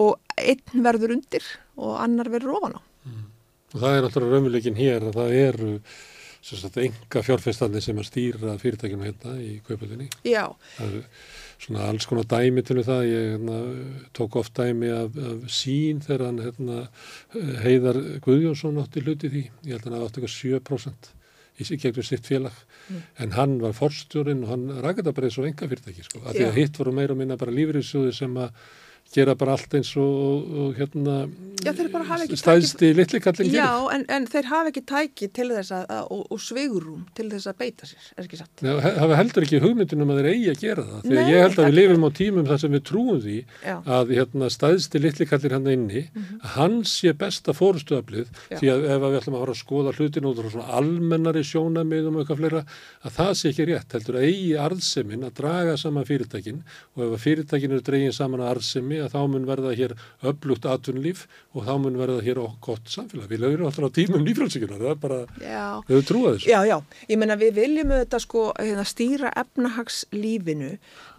og 0.00 0.38
einn 0.40 0.84
verður 0.84 1.16
undir 1.16 1.46
og 1.80 1.98
annar 2.00 2.30
verður 2.32 2.56
ofan 2.60 2.78
á. 2.78 2.80
Og 3.70 3.78
það 3.78 3.96
er 3.96 4.06
alltaf 4.06 4.24
raunveruleikin 4.24 4.78
hér 4.78 5.04
að 5.06 5.18
það 5.20 5.36
eru 5.38 5.74
enga 6.40 7.22
fjárfestandi 7.26 7.82
sem 7.84 7.98
að 8.00 8.08
stýra 8.08 8.56
fyrirtækinu 8.60 9.06
hérna 9.06 9.36
í 9.44 9.60
kaupöldinni. 9.66 10.08
Já, 10.24 10.48
Það 10.78 10.86
eru 10.88 11.02
svona 11.60 11.86
alls 11.90 12.08
konar 12.08 12.28
dæmi 12.30 12.64
til 12.64 12.80
það. 12.80 13.02
Ég 13.10 13.26
hérna, 13.34 13.60
tók 14.16 14.36
oft 14.40 14.56
dæmi 14.56 14.90
af, 14.94 15.16
af 15.20 15.46
sín 15.52 16.00
þegar 16.04 16.26
hann 16.30 16.42
hérna, 16.46 16.82
heiðar 17.64 18.00
Guðjónsson 18.24 18.80
átti 18.80 19.04
hluti 19.04 19.32
því. 19.32 19.46
Ég 19.68 19.76
held 19.76 19.86
að 19.86 19.90
hann 19.92 20.06
átti 20.06 20.22
eitthvað 20.22 20.36
7% 20.38 21.14
í 21.60 21.76
gegnum 21.76 22.06
sitt 22.06 22.26
félag. 22.26 22.56
En 23.20 23.34
hann 23.36 23.58
var 23.60 23.76
forstjórinn 23.76 24.44
og 24.46 24.54
hann 24.54 24.68
rækði 24.80 25.02
þetta 25.02 25.16
bara 25.18 25.28
eins 25.28 25.38
og 25.38 25.48
enga 25.50 25.68
fyrirtæki. 25.70 26.06
Sko. 26.06 26.22
Því 26.24 26.46
að 26.46 26.56
hitt 26.56 26.80
voru 26.80 26.94
meira 26.96 27.14
og 27.14 27.20
minna 27.20 27.36
bara 27.40 27.54
lífriðsjóði 27.54 28.14
sem 28.16 28.38
að 28.40 28.54
gera 29.10 29.34
bara 29.34 29.56
allt 29.56 29.72
eins 29.74 29.90
og, 29.98 30.10
og, 30.24 30.50
og 30.64 30.74
hérna 30.78 31.14
Já, 31.60 31.72
stæðsti 32.40 32.88
litli 32.96 33.18
kallin 33.20 33.50
já 33.52 33.66
en, 33.92 34.04
en 34.08 34.26
þeir 34.30 34.46
hafa 34.48 34.70
ekki 34.70 34.82
tæki 34.88 35.26
til 35.36 35.48
þess 35.52 35.72
að, 35.76 35.82
að 35.92 36.06
og, 36.14 36.20
og 36.32 36.40
sveigurum 36.40 37.02
til 37.18 37.26
þess 37.32 37.50
að 37.50 37.56
beita 37.60 37.88
sér, 37.90 38.06
er 38.16 38.24
ekki 38.28 38.38
satt? 38.40 38.62
He- 38.64 38.92
hafa 39.02 39.18
heldur 39.18 39.44
ekki 39.44 39.60
hugmyndunum 39.60 40.12
að 40.14 40.20
þeir 40.22 40.28
eigi 40.30 40.48
að 40.54 40.62
gera 40.62 40.84
það. 40.86 41.02
Því 41.04 41.10
að 41.10 41.18
Nei, 41.20 41.32
ég 41.34 41.44
held 41.44 41.58
að 41.60 41.68
við 41.68 41.76
lifum 41.80 42.06
á 42.06 42.10
tímum 42.20 42.48
þar 42.48 42.62
sem 42.62 42.72
við 42.78 42.84
trúum 42.88 43.18
því 43.26 43.36
Já. 43.66 43.74
að 43.98 44.14
hérna, 44.16 44.50
stæðsti 44.56 45.02
litli 45.04 45.26
kallir 45.28 45.56
hann 45.58 45.68
inni, 45.74 46.04
að 46.40 46.54
hann 46.56 46.78
sé 46.88 47.12
besta 47.12 47.52
Mhm. 47.60 48.30
Já. 48.50 48.56
því 48.60 48.70
að 48.72 48.86
ef 48.94 49.02
að 49.04 49.10
við 49.10 49.18
ætlum 49.20 49.36
að 49.36 49.42
fara 49.44 49.54
að 49.56 49.60
skoða 49.60 49.94
hlutin 49.98 50.28
út 50.30 50.40
frá 50.40 50.50
svona 50.54 50.78
almennari 50.80 51.42
sjónamiðum 51.50 52.16
og 52.16 52.22
eitthvað 52.24 52.40
fleira, 52.40 52.62
að 53.04 53.14
það 53.18 53.32
sé 53.40 53.52
ekki 53.52 53.66
rétt. 53.68 53.92
Heldur 53.98 54.16
að 54.20 54.26
eigi 54.30 54.50
arðsemin 54.64 55.26
að 55.28 55.34
draga 55.40 55.76
saman 55.76 56.08
fyrirtækin 56.08 56.62
og 56.96 57.04
að 59.00 59.10
að 59.10 59.10
að 59.10 59.14
þá 59.16 59.32
mun 59.32 59.46
verða 59.48 59.72
hér 59.78 59.94
öflugt 60.30 60.66
atvinnulíf 60.68 61.22
og 61.54 61.66
þá 61.66 61.72
mun 61.82 61.98
verða 62.00 62.22
hér 62.24 62.40
gott 62.64 62.90
samfélag. 62.90 63.28
Við 63.30 63.42
lögum 63.44 63.66
alltaf 63.68 63.88
á 63.88 63.96
tímum 63.96 64.24
lífrælsíkunar, 64.26 64.80
það 64.80 64.92
er 64.92 65.00
bara, 65.00 65.18
við 65.40 65.94
höfum 65.94 66.08
trúað 66.10 66.36
þessu. 66.36 66.50
Já, 66.50 66.60
já, 66.68 66.76
ég 67.10 67.20
meina 67.20 67.38
við 67.40 67.56
viljum 67.58 67.94
auðvitað 67.94 68.24
sko 68.26 68.44
hérna, 68.58 68.86
stýra 68.88 69.32
efnahagslífinu 69.42 70.70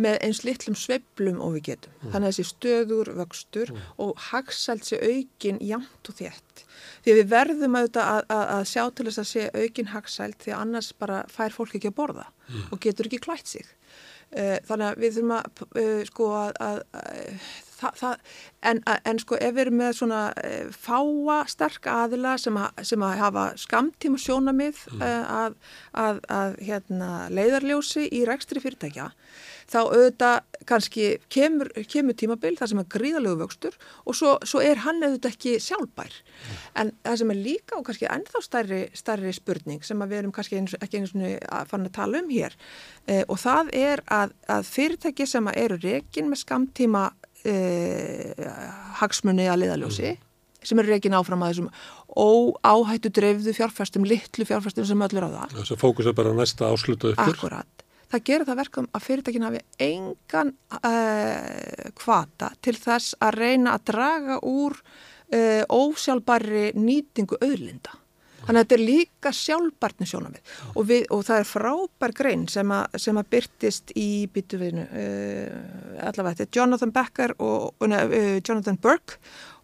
með 0.01 0.19
eins 0.27 0.43
litlum 0.47 0.77
sveiflum 0.79 1.41
og 1.41 1.57
við 1.57 1.67
getum. 1.71 1.97
Þannig 2.07 2.21
að 2.21 2.29
þessi 2.31 2.47
stöður, 2.51 3.13
vöxtur 3.19 3.73
og 4.01 4.13
hagsælt 4.31 4.87
sé 4.87 5.01
aukin 5.01 5.61
jamt 5.65 6.11
og 6.11 6.19
þétt. 6.21 6.65
Því 7.01 7.13
að 7.13 7.19
við 7.21 7.29
verðum 7.31 7.77
auðvitað 7.77 8.09
að, 8.13 8.23
að, 8.29 8.45
að 8.55 8.63
sjá 8.71 8.83
til 8.95 9.07
þess 9.09 9.21
að 9.21 9.29
sé 9.31 9.47
aukin 9.57 9.91
hagsælt 9.91 10.41
því 10.45 10.53
að 10.55 10.63
annars 10.65 10.91
bara 11.01 11.21
fær 11.31 11.55
fólk 11.55 11.77
ekki 11.77 11.91
að 11.91 11.97
borða 11.97 12.27
og 12.71 12.81
getur 12.83 13.07
ekki 13.09 13.21
klætt 13.23 13.47
sig. 13.47 13.67
Eh, 14.31 14.57
Þannig 14.63 14.87
að 14.87 15.01
við 15.03 15.17
þurfum 15.17 15.33
að, 15.35 15.61
eh, 15.81 16.03
sko, 16.07 16.27
að, 16.39 16.51
að, 16.63 16.77
að 17.01 17.70
það, 17.81 17.99
það, 18.01 18.33
en, 18.71 18.81
en 19.11 19.21
sko 19.21 19.39
ef 19.41 19.55
við 19.55 19.63
erum 19.65 19.79
með 19.81 19.93
svona 19.99 20.21
e, 20.41 20.51
fáa 20.75 21.37
sterk 21.51 21.89
aðila 21.91 22.35
sem, 22.41 22.57
að, 22.57 22.83
sem 22.91 23.05
að 23.07 23.15
hafa 23.21 23.45
skamtíma 23.61 24.21
sjónamið 24.21 24.83
mm. 24.91 25.05
e, 25.05 25.13
að, 25.37 25.57
að, 26.05 26.21
að 26.41 26.59
hérna, 26.69 27.11
leiðarljósi 27.33 28.07
í 28.11 28.25
rekstri 28.29 28.63
fyrirtækja 28.63 29.11
þá 29.71 29.79
auðvitað 29.79 30.65
kannski 30.67 31.05
kemur, 31.31 31.69
kemur 31.89 32.15
tímabil 32.17 32.53
þar 32.59 32.71
sem 32.71 32.81
er 32.81 32.89
gríðalegu 32.91 33.39
vöxtur 33.39 33.77
og 34.03 34.17
svo, 34.17 34.33
svo 34.47 34.61
er 34.63 34.81
hann 34.85 35.01
auðvitað 35.03 35.31
ekki 35.31 35.55
sjálfbær. 35.63 36.17
Mm. 36.17 36.59
En 36.81 36.91
það 37.05 37.17
sem 37.21 37.33
er 37.33 37.41
líka 37.47 37.77
og 37.77 37.85
kannski 37.87 38.09
ennþá 38.11 38.43
stærri, 38.45 38.81
stærri 38.97 39.33
spurning 39.35 39.85
sem 39.87 40.03
við 40.03 40.19
erum 40.19 40.35
kannski 40.35 40.59
eins, 40.59 40.75
ekki 40.81 41.01
eins 41.01 41.15
og 41.15 41.71
fann 41.71 41.87
að 41.87 41.95
tala 41.97 42.21
um 42.21 42.31
hér 42.31 42.57
eh, 43.07 43.23
og 43.27 43.39
það 43.41 43.71
er 43.77 44.03
að, 44.11 44.35
að 44.51 44.69
fyrirtæki 44.69 45.27
sem 45.29 45.51
eru 45.55 45.79
reygin 45.81 46.31
með 46.31 46.43
skamtíma 46.43 47.07
eh, 47.45 48.51
hagsmunni 49.01 49.49
að 49.51 49.65
liðaljósi 49.65 50.11
mm 50.13 50.27
sem 50.61 50.77
eru 50.77 50.91
reygin 50.93 51.15
áfram 51.17 51.41
að 51.41 51.55
þessum 51.55 51.69
óáhættu 52.13 53.09
dreifðu 53.17 53.53
fjárfæstum, 53.57 54.03
litlu 54.05 54.45
fjárfæstum 54.45 54.85
sem 54.85 55.05
öllur 55.07 55.25
á 55.25 55.29
það. 55.33 55.55
Þess 55.55 55.73
að 55.73 55.79
fókusa 55.81 56.13
bara 56.13 56.33
næsta 56.37 56.69
áslutu 56.69 57.09
uppur. 57.15 57.31
Akkurat 57.33 57.81
það 58.11 58.25
gerir 58.27 58.47
það 58.47 58.59
verkum 58.61 58.89
að 58.91 59.05
fyrirtækin 59.05 59.45
hafi 59.47 59.61
engan 59.85 60.53
uh, 60.81 61.89
kvata 61.97 62.51
til 62.63 62.75
þess 62.79 63.15
að 63.23 63.39
reyna 63.39 63.75
að 63.77 63.87
draga 63.91 64.37
úr 64.47 64.77
uh, 64.77 65.63
ósjálfbæri 65.71 66.71
nýtingu 66.75 67.39
auðlinda. 67.39 67.95
Þannig 68.41 68.57
að 68.57 68.63
þetta 68.63 68.77
er 68.77 68.83
líka 68.83 69.31
sjálfbarni 69.37 70.07
sjónamið 70.09 70.53
og, 70.73 70.85
við, 70.89 71.03
og 71.13 71.23
það 71.27 71.41
er 71.41 71.49
frábær 71.49 72.15
grein 72.17 72.47
sem, 72.49 72.73
a, 72.73 72.81
sem 72.97 73.19
að 73.21 73.29
byrtist 73.35 73.93
í 73.99 74.09
byttuveinu 74.33 74.85
uh, 74.87 75.01
eh, 75.01 76.07
allavega 76.07 76.39
þetta 76.39 76.47
er 76.47 76.57
Jonathan 76.57 76.93
Becker 76.95 77.35
og 77.37 77.85
Jonathan 77.85 78.79
Burke 78.81 79.19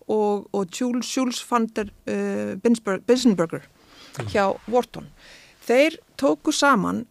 og, 0.07 0.45
og 0.53 0.69
Jules, 0.69 1.09
Jules 1.09 1.41
van 1.49 1.67
der 1.75 1.89
Binsenberger 2.61 3.65
hjá 4.32 4.45
Wharton. 4.69 5.09
Þeir 5.67 5.97
tóku 6.17 6.53
saman 6.55 7.03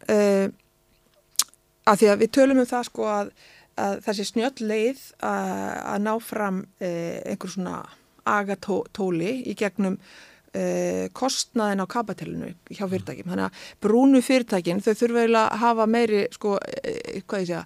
að 1.87 2.01
því 2.01 2.09
að 2.11 2.23
við 2.23 2.33
tölum 2.35 2.62
um 2.62 2.69
það 2.69 2.89
sko 2.89 3.11
að, 3.11 3.35
að 3.79 4.01
þessi 4.07 4.27
snjöll 4.31 4.64
leið 4.64 5.03
að, 5.21 5.53
að 5.93 6.01
ná 6.07 6.12
fram 6.25 6.62
einhver 6.81 7.53
svona 7.53 7.83
agatóli 8.27 9.43
í 9.47 9.55
gegnum 9.59 10.01
kostnaðin 11.17 11.83
á 11.85 11.87
kapatellinu 11.91 12.53
hjá 12.71 12.85
fyrirtækjum. 12.87 13.29
Þannig 13.33 13.47
að 13.49 13.67
brúnu 13.83 14.23
fyrirtækin 14.25 14.83
þau 14.85 14.93
þurfa 14.95 15.23
eiginlega 15.25 15.45
að 15.51 15.63
hafa 15.65 15.87
meiri 15.91 16.23
sko, 16.33 16.57
eh, 16.83 17.21
hvað 17.27 17.43
ég 17.43 17.51
segja 17.51 17.63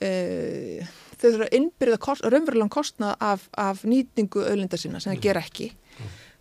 eh, 0.00 0.94
þau 1.16 1.26
þurfa 1.26 1.48
að 1.48 1.58
innbyrða 1.58 2.00
kost, 2.06 2.24
raunverulega 2.24 2.74
kostnað 2.76 3.14
af, 3.20 3.46
af 3.58 3.84
nýtingu 3.84 4.44
öðlinda 4.46 4.80
sinna 4.80 5.02
sem 5.02 5.12
það 5.14 5.24
ger 5.26 5.42
ekki 5.42 5.70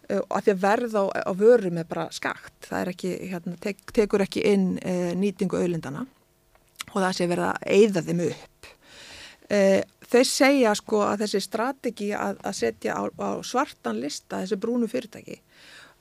og 0.09 0.31
að 0.33 0.45
því 0.47 0.53
að 0.55 0.61
verð 0.63 0.95
á, 0.97 1.03
á 1.21 1.33
vörum 1.37 1.75
er 1.77 1.85
bara 1.85 2.07
skakt, 2.09 2.55
það 2.65 2.79
er 2.79 2.89
ekki, 2.95 3.11
hérna, 3.29 3.51
tek, 3.61 3.83
tekur 3.93 4.23
ekki 4.25 4.41
inn 4.49 4.71
e, 4.81 4.93
nýtingu 5.13 5.59
auðlindana 5.59 6.01
og 6.89 6.95
það 6.95 7.11
sé 7.13 7.27
verið 7.29 7.45
að 7.45 7.67
eigða 7.75 8.03
þeim 8.07 8.23
upp. 8.25 8.69
Þau 10.09 10.23
segja 10.25 10.71
sko 10.77 11.03
að 11.05 11.23
þessi 11.23 11.41
strategi 11.45 12.09
að, 12.17 12.39
að 12.45 12.57
setja 12.57 12.97
á, 12.97 13.01
á 13.05 13.29
svartan 13.45 14.01
lista 14.01 14.41
þessi 14.41 14.57
brúnu 14.61 14.89
fyrirtæki 14.89 15.37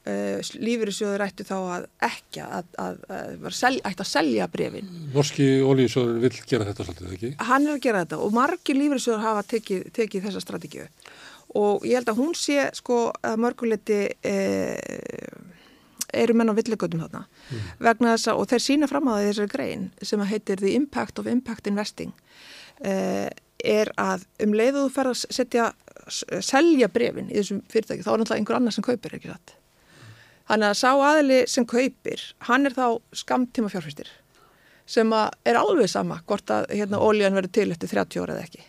uh, 0.07 0.53
lífyrirsjóður 0.63 1.25
ættu 1.27 1.47
þá 1.49 1.57
að 1.59 1.89
ekki 2.09 2.45
að, 2.45 2.69
að, 2.81 3.01
að 3.11 3.49
sel, 3.57 3.75
ættu 3.83 4.05
að 4.05 4.11
selja 4.13 4.49
brefin. 4.53 4.93
Norski 5.15 5.49
ólífisjóður 5.65 6.21
vil 6.27 6.35
gera 6.51 6.69
þetta 6.71 6.89
svolítið 6.89 7.17
ekki? 7.17 7.33
Hann 7.51 7.67
er 7.67 7.77
að 7.77 7.83
gera 7.89 8.05
þetta 8.05 8.21
og 8.25 8.37
margir 8.37 8.79
lífyrirsjóður 8.79 9.27
hafa 9.27 9.47
tekið, 9.55 9.89
tekið 9.99 10.29
þessa 10.29 10.45
strategið 10.45 11.11
og 11.57 11.85
ég 11.89 11.97
held 11.97 12.11
að 12.13 12.21
hún 12.21 12.35
sé 12.37 12.67
sko 12.77 13.09
að 13.25 13.39
mörguleiti 13.41 14.01
eh, 14.29 14.77
eru 16.13 16.37
menn 16.37 16.53
á 16.53 16.57
villigötum 16.57 17.03
þarna 17.05 17.25
mm. 17.25 17.67
vegna 17.85 18.15
þess 18.15 18.31
að, 18.33 18.41
og 18.41 18.51
þeir 18.53 18.65
sína 18.65 18.89
fram 18.91 19.11
í 19.13 19.19
þessari 19.29 19.53
grein 19.53 19.85
sem 20.03 20.23
að 20.25 20.33
heitir 20.33 20.63
The 20.63 20.75
Impact 20.77 21.21
of 21.21 21.29
Impact 21.31 21.71
Investing 21.71 22.15
uh, 22.85 23.29
er 23.59 23.93
að 24.01 24.25
um 24.45 24.57
leiðu 24.57 24.87
þú 24.87 24.95
fer 24.95 25.13
að 25.13 25.23
setja 25.27 25.71
selja 26.09 26.89
brefin 26.93 27.29
í 27.29 27.37
þessum 27.37 27.61
fyrirtæki 27.69 28.05
þá 28.05 28.13
er 28.13 28.21
náttúrulega 28.23 28.41
einhver 28.41 28.59
annar 28.61 28.77
sem 28.77 28.87
kaupir 28.87 29.19
ekki 29.19 29.33
satt 29.33 29.58
þannig 30.49 30.71
að 30.71 30.81
sá 30.81 30.91
aðli 30.93 31.43
sem 31.51 31.67
kaupir 31.69 32.25
hann 32.49 32.67
er 32.69 32.77
þá 32.77 32.87
skamtíma 33.23 33.71
fjárfæstir 33.73 34.11
sem 34.89 35.13
er 35.13 35.59
alveg 35.61 35.91
sama 35.93 36.23
hvort 36.29 36.49
að 36.53 36.71
hérna 36.73 37.01
ólíðan 37.03 37.37
verður 37.37 37.55
til 37.59 37.69
eftir 37.75 37.91
30 37.93 38.23
ára 38.23 38.37
eða 38.37 38.47
ekki. 38.47 38.63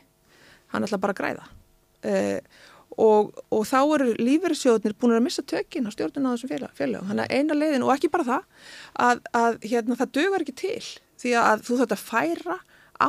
Hann 0.73 0.85
ætla 0.85 0.99
bara 0.99 1.15
að 1.15 1.21
græða. 1.21 1.45
Uh, 2.03 2.39
og, 2.99 3.29
og 3.53 3.63
þá 3.67 3.77
eru 3.81 4.15
lífeyrisjóðunir 4.19 4.95
búin 4.99 5.15
að 5.15 5.25
missa 5.27 5.43
tökinn 5.47 5.87
á 5.87 5.91
stjórnuna 5.93 6.31
á 6.31 6.35
þessum 6.35 6.51
félag, 6.51 6.73
félag. 6.75 7.05
þannig 7.07 7.25
að 7.25 7.37
eina 7.37 7.57
leiðin 7.59 7.85
og 7.85 7.93
ekki 7.93 8.11
bara 8.11 8.27
það 8.27 8.65
að, 9.05 9.21
að 9.39 9.59
hérna, 9.67 9.99
það 9.99 10.13
dögur 10.17 10.45
ekki 10.45 10.57
til 10.59 10.89
því 11.19 11.35
að 11.43 11.63
þú 11.67 11.79
þarf 11.81 11.95
að 11.95 12.05
færa 12.09 12.57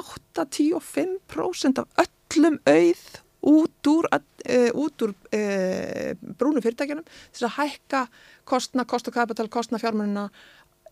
8-10-5% 0.01 1.83
af 1.83 2.05
öllum 2.05 2.61
auð 2.71 3.05
út 3.51 3.91
úr, 3.91 4.11
uh, 4.12 4.71
út 4.77 5.07
úr 5.07 5.14
uh, 5.16 6.11
brúnu 6.39 6.62
fyrirtækjanum 6.62 7.07
þess 7.33 7.47
að 7.49 7.57
hækka 7.57 8.05
kostna, 8.51 8.86
kost 8.88 9.11
og 9.11 9.16
kapital, 9.16 9.48
kostna 9.53 9.80
fjármennina 9.82 10.28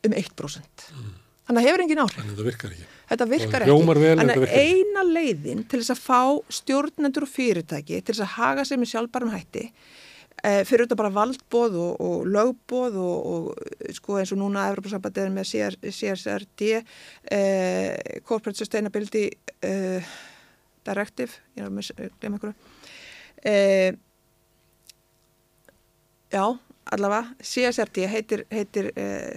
um 0.07 0.15
1%. 0.15 0.91
Mm. 0.95 1.17
Þannig 1.49 1.63
að 1.63 1.69
hefur 1.69 1.83
engin 1.85 2.03
áhrif. 2.03 2.19
Þannig 2.19 2.33
að 2.33 2.39
þetta 2.39 2.49
virkar 2.51 2.75
ekki. 2.75 2.87
Þetta 3.09 3.27
virkar 3.31 3.65
ekki. 3.65 3.77
Þannig 4.21 4.43
að 4.43 4.51
eina 4.61 5.05
leiðin 5.07 5.63
til 5.65 5.81
þess 5.81 5.95
að 5.95 6.03
fá 6.05 6.21
stjórnendur 6.59 7.25
og 7.25 7.33
fyrirtæki 7.33 8.03
til 8.03 8.13
þess 8.13 8.27
að 8.27 8.35
haga 8.35 8.67
sig 8.69 8.81
með 8.81 8.91
sjálfbærum 8.93 9.33
hætti 9.33 9.65
e, 10.43 10.65
fyrir 10.69 10.85
þetta 10.85 10.99
bara 11.01 11.13
valdbóð 11.15 11.79
og, 11.81 11.95
og 12.05 12.29
lögbóð 12.35 12.99
og, 13.01 13.31
og 13.33 13.95
sko 13.97 14.19
eins 14.21 14.33
og 14.35 14.43
núna 14.43 14.67
Evropasambandið 14.75 15.25
er 15.25 15.33
með 15.35 15.49
CR, 15.53 15.79
CSRD 15.99 16.69
eh, 16.77 18.21
Corporate 18.29 18.61
Sustainability 18.61 19.25
e, 19.65 19.73
Directive 20.89 21.33
ég 21.57 21.65
er 21.65 21.71
að 21.71 21.73
glemja 22.21 22.37
einhverju 22.37 22.55
Já, 26.29 26.45
allavega 26.95 27.35
CSRD 27.45 28.05
heitir, 28.11 28.45
heitir 28.53 28.91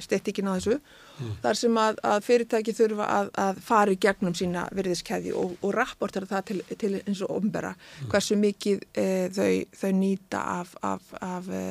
steyttikinn 0.04 0.50
á 0.50 0.56
þessu 0.56 0.78
mm. 1.22 1.38
þar 1.44 1.60
sem 1.60 1.80
að, 1.84 2.02
að 2.12 2.26
fyrirtæki 2.26 2.76
þurfa 2.76 3.08
að, 3.18 3.32
að 3.44 3.62
fara 3.66 3.94
í 3.94 4.00
gegnum 4.02 4.36
sína 4.38 4.66
virðiskeiði 4.76 5.34
og, 5.38 5.56
og 5.62 5.76
rapportera 5.76 6.30
það 6.30 6.46
til, 6.50 6.60
til 6.82 6.94
eins 7.02 7.24
og 7.26 7.36
ombera 7.38 7.74
mm. 7.76 8.10
hversu 8.14 8.38
mikið 8.40 8.86
e, 8.94 9.08
þau, 9.36 9.52
þau 9.84 9.92
nýta 10.00 10.46
af, 10.58 10.74
af, 10.88 11.14
af 11.22 11.52
e, 11.52 11.64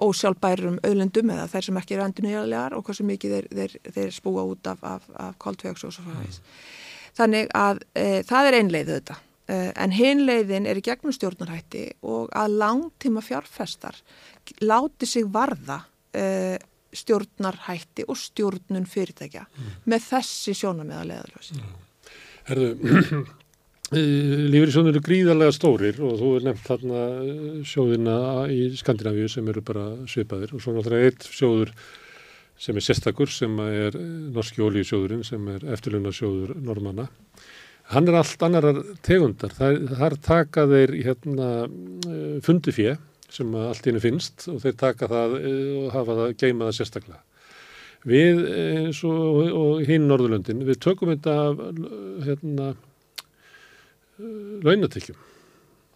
ósjálfbærum 0.00 0.78
auðlendum 0.86 1.32
eða 1.34 1.48
þeir 1.52 1.68
sem 1.68 1.80
ekki 1.80 1.96
er 1.96 2.04
endunniðarlegar 2.06 2.76
og 2.76 2.86
hversu 2.86 3.06
mikið 3.08 3.36
þeir, 3.36 3.50
þeir, 3.56 3.80
þeir 3.96 4.14
spúa 4.16 4.46
út 4.48 4.70
af, 4.70 4.84
af 4.86 5.34
koldvegs 5.42 5.84
og 5.88 5.96
svo 5.96 6.06
fræðis. 6.06 6.40
Mm. 6.40 6.62
Þannig 7.20 7.50
að 7.58 7.82
það 8.28 8.48
er 8.48 8.56
einleið 8.60 8.92
þetta. 8.94 9.16
En 9.50 9.90
hinleiðin 9.90 10.68
er 10.70 10.78
í 10.78 10.82
gegnum 10.84 11.14
stjórnarhætti 11.16 11.86
og 12.06 12.28
að 12.38 12.52
langtíma 12.60 13.22
fjárfestar 13.24 13.96
láti 14.62 15.08
sig 15.08 15.26
varða 15.32 15.80
uh, 16.14 16.56
stjórnarhætti 16.92 18.06
og 18.08 18.18
stjórnun 18.18 18.88
fyrirtækja 18.90 19.44
mm. 19.46 19.76
með 19.90 20.06
þessi 20.08 20.54
sjónamið 20.58 20.98
að 20.98 21.08
leiðaljósi. 21.12 21.60
Herðu, 22.50 23.22
lífriðsjónur 24.54 24.94
eru 24.94 25.04
gríðarlega 25.06 25.54
stórir 25.54 26.02
og 26.06 26.18
þú 26.20 26.34
er 26.36 26.46
nefnt 26.48 26.66
þarna 26.66 27.00
eh, 27.06 27.40
sjóðina 27.66 28.18
í 28.50 28.60
Skandinavíu 28.78 29.30
sem 29.30 29.48
eru 29.50 29.64
bara 29.66 29.86
svipaðir 30.10 30.54
og 30.54 30.64
svo 30.64 30.74
náttúrulega 30.76 31.10
eitt 31.10 31.26
sjóður 31.30 31.74
sem 32.60 32.76
er 32.76 32.84
sérstakur 32.84 33.30
sem 33.32 33.54
er 33.64 33.96
norski 34.34 34.60
ólíusjóðurinn 34.60 35.24
sem 35.24 35.46
er 35.54 35.64
eftirlunasjóður 35.74 36.58
normanna. 36.60 37.06
Hann 37.90 38.08
er 38.08 38.20
allt 38.20 38.42
annarar 38.46 38.82
tegundar. 39.02 39.54
Þar, 39.56 40.16
taka 40.22 40.66
þeir 40.70 40.92
hérna, 41.08 41.48
eh, 42.06 42.36
fundi 42.44 42.74
fjö 42.74 42.96
sem 43.30 43.54
allt 43.54 43.86
innu 43.86 44.02
finnst 44.02 44.46
og 44.50 44.60
þeir 44.62 44.76
taka 44.78 45.08
það 45.10 45.34
eh, 45.40 45.72
og 45.80 45.90
hafa 45.94 46.18
það, 46.20 46.36
geima 46.42 46.68
það 46.68 46.78
sérstaklega. 46.78 47.24
Við 48.10 48.44
eins 48.48 49.02
og, 49.04 49.50
og 49.52 49.82
hinn 49.84 50.06
Norðurlöndin, 50.08 50.62
við 50.64 50.78
tökum 50.80 51.10
þetta 51.12 51.34
hérna 52.24 52.70
launatekjum 54.64 55.18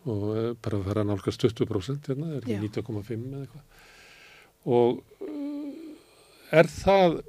og 0.05 0.25
eh, 0.37 0.51
bara 0.61 0.79
að 0.79 0.89
fara 0.89 1.05
nálgast 1.07 1.45
20% 1.45 2.11
hérna, 2.11 2.39
er 2.39 2.49
19,5 2.49 3.13
eða 3.15 3.45
eitthvað 3.45 4.75
og 4.79 5.01
eh, 5.25 6.59
er 6.61 6.71
það 6.71 7.21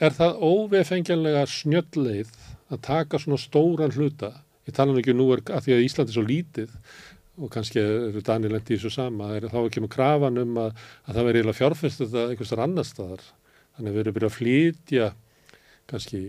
er 0.00 0.16
það 0.16 0.42
óvefengjanlega 0.48 1.44
snjöllleið 1.52 2.32
að 2.72 2.84
taka 2.88 3.20
svona 3.22 3.40
stóran 3.40 3.94
hluta 3.94 4.32
ég 4.68 4.76
tala 4.76 4.92
nú 4.92 5.02
ekki 5.02 5.16
nú 5.16 5.28
er 5.34 5.42
að 5.50 5.66
því 5.66 5.76
að 5.76 5.84
Ísland 5.88 6.12
er 6.12 6.16
svo 6.16 6.24
lítið 6.26 6.76
og 7.42 7.50
kannski 7.52 7.80
eru 7.80 8.22
Daniel 8.24 8.58
endi 8.58 8.74
í 8.74 8.78
þessu 8.78 8.92
sama 8.92 9.32
er, 9.36 9.48
þá 9.48 9.80
með 9.80 9.90
krafan 9.92 10.40
um 10.42 10.58
að, 10.60 10.74
að 11.08 11.18
það 11.18 11.28
veri 11.30 11.54
fjárfest 11.56 12.02
þetta 12.04 12.24
einhverstar 12.28 12.64
annar 12.66 12.86
staðar 12.86 13.24
þannig 13.76 13.88
að 13.88 13.94
við 13.94 14.02
erum 14.02 14.16
byrjað 14.18 14.32
að 14.32 14.38
flytja 14.38 15.12
kannski 15.90 16.22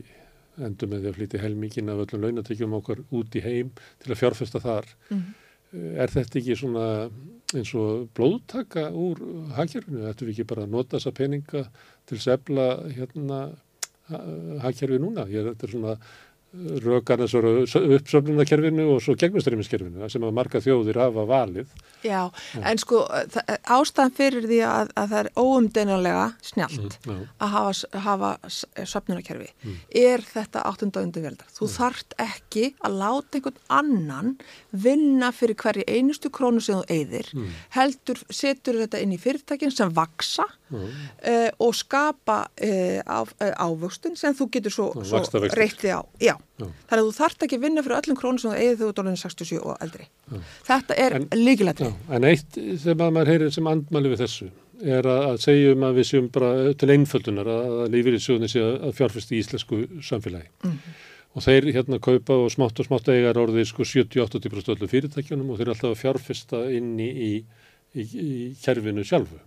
endur 0.62 0.90
með 0.90 1.04
því 1.04 1.10
að 1.10 1.18
flytja 1.18 1.42
helmingin 1.42 1.92
af 1.92 2.02
öllum 2.04 2.26
launatekjum 2.26 2.76
okkar 2.78 3.02
út 3.16 3.38
í 3.38 3.44
heim 3.44 3.72
til 4.04 4.12
að 4.12 4.20
fjárfesta 4.22 4.62
þar. 4.64 4.90
Mm. 5.10 5.24
Er 5.74 6.14
þetta 6.14 6.40
ekki 6.40 6.58
svona 6.58 6.88
eins 7.58 7.72
og 7.78 8.08
blóðtaka 8.18 8.88
úr 8.94 9.22
hagkerfinu? 9.58 10.04
Ættum 10.10 10.30
við 10.30 10.36
ekki 10.36 10.50
bara 10.52 10.68
að 10.68 10.76
nota 10.76 11.00
þessa 11.00 11.16
peninga 11.18 11.64
til 12.10 12.20
að 12.20 12.26
sefla 12.28 12.68
hérna 12.94 13.40
hagkerfi 14.62 15.00
núna? 15.02 15.26
Ég, 15.32 15.50
þetta 15.50 15.68
er 15.68 15.74
svona 15.74 15.96
rökarna 16.84 17.26
uppsöfnunarkerfinu 17.26 18.86
og 18.94 19.02
svo 19.02 19.16
gegnumstreymiskerfinu 19.20 20.10
sem 20.12 20.24
að 20.28 20.34
marga 20.38 20.62
þjóðir 20.62 21.00
hafa 21.02 21.24
valið. 21.30 21.72
Já, 22.06 22.20
en 22.62 22.78
sko 22.82 23.02
ástæðan 23.74 24.14
fyrir 24.18 24.46
því 24.50 24.60
að, 24.68 24.92
að 25.00 25.08
það 25.14 25.20
er 25.24 25.30
óumdeinanlega 25.40 26.26
snjált 26.46 26.98
Mm, 27.04 27.24
að 27.42 27.50
hafa, 27.56 28.00
hafa 28.06 28.30
söfnunarkerfi 28.88 29.50
Mm. 29.64 29.76
er 29.96 30.22
þetta 30.24 30.62
áttunda 30.70 31.02
undirveldar. 31.04 31.48
Þú 31.56 31.68
þarft 31.74 32.14
ekki 32.22 32.66
að 32.86 32.98
láta 33.02 33.38
einhvern 33.40 33.60
annan 33.70 34.38
vinna 34.72 35.32
fyrir 35.36 35.56
hverju 35.56 35.84
einustu 35.88 36.30
krónu 36.30 36.62
sem 36.62 36.76
þú 36.76 36.86
eyðir, 36.90 37.34
Mm. 37.34 37.48
heldur 37.76 38.22
setur 38.30 38.74
þetta 38.84 39.02
inn 39.02 39.12
í 39.14 39.20
fyrirtækin 39.20 39.72
sem 39.74 39.90
vaksa 39.94 40.46
Já. 40.74 40.88
uh, 41.34 41.50
og 41.68 41.76
skapa 41.78 42.40
uh, 42.50 43.54
ávöxtun 43.68 44.18
sem 44.20 44.36
þú 44.38 44.50
getur 44.58 44.76
svo, 44.76 44.90
svo 45.06 45.22
reytti 45.54 45.94
á. 45.94 46.02
Já. 46.18 46.36
Já. 46.60 46.68
Þannig 46.90 47.00
að 47.00 47.08
þú 47.08 47.14
þarft 47.18 47.46
ekki 47.46 47.60
að 47.60 47.68
vinna 47.68 47.84
fyrir 47.86 48.00
öllum 48.00 48.20
krónu 48.20 48.42
sem 48.42 48.52
þú 48.52 48.58
eigið 48.60 48.76
þegar 48.82 48.98
þú 48.98 49.04
orðin 49.04 49.22
67 49.24 49.62
og 49.62 49.86
eldri. 49.86 50.10
Já. 50.10 50.44
Þetta 50.70 51.00
er 51.06 51.16
líkilættið. 51.38 51.96
En 52.14 52.28
eitt 52.30 52.60
sem 52.84 53.08
að 53.08 53.16
maður 53.16 53.34
heyrir 53.34 53.56
sem 53.56 53.72
andmæli 53.74 54.14
við 54.14 54.26
þessu 54.26 54.50
er 54.84 55.08
að, 55.08 55.24
að 55.32 55.40
segja 55.44 55.74
um 55.74 55.88
að 55.88 55.98
við 56.00 56.08
séum 56.10 56.30
bara 56.34 56.52
til 56.80 56.92
einföldunar 56.94 57.50
að, 57.50 57.80
lífyrirsjóðinni 57.94 58.52
sé 58.52 58.64
að, 58.66 58.94
fjárfæst 58.98 59.34
í 59.34 59.42
íslensku 59.42 59.82
samfélagi. 60.04 60.50
Og 61.34 61.42
þeir 61.42 61.70
hérna 61.74 61.98
kaupa 62.04 62.36
og 62.44 62.52
smátt 62.54 62.80
og 62.82 62.88
smátt 62.88 63.10
eigar 63.10 63.40
orðið 63.42 63.72
sko 63.72 63.86
70-80% 63.90 64.76
öllu 64.76 64.90
fyrirtækjunum 64.92 65.50
og 65.50 65.58
þeir 65.58 65.66
eru 65.66 65.74
alltaf 65.74 65.94
að 65.96 66.02
fjárfesta 66.04 66.60
inn 66.78 66.92
í, 67.02 67.10
í, 67.10 67.32
í, 67.96 68.04
í 68.04 68.30
kerfinu 68.64 69.06
sjálfu. 69.08 69.40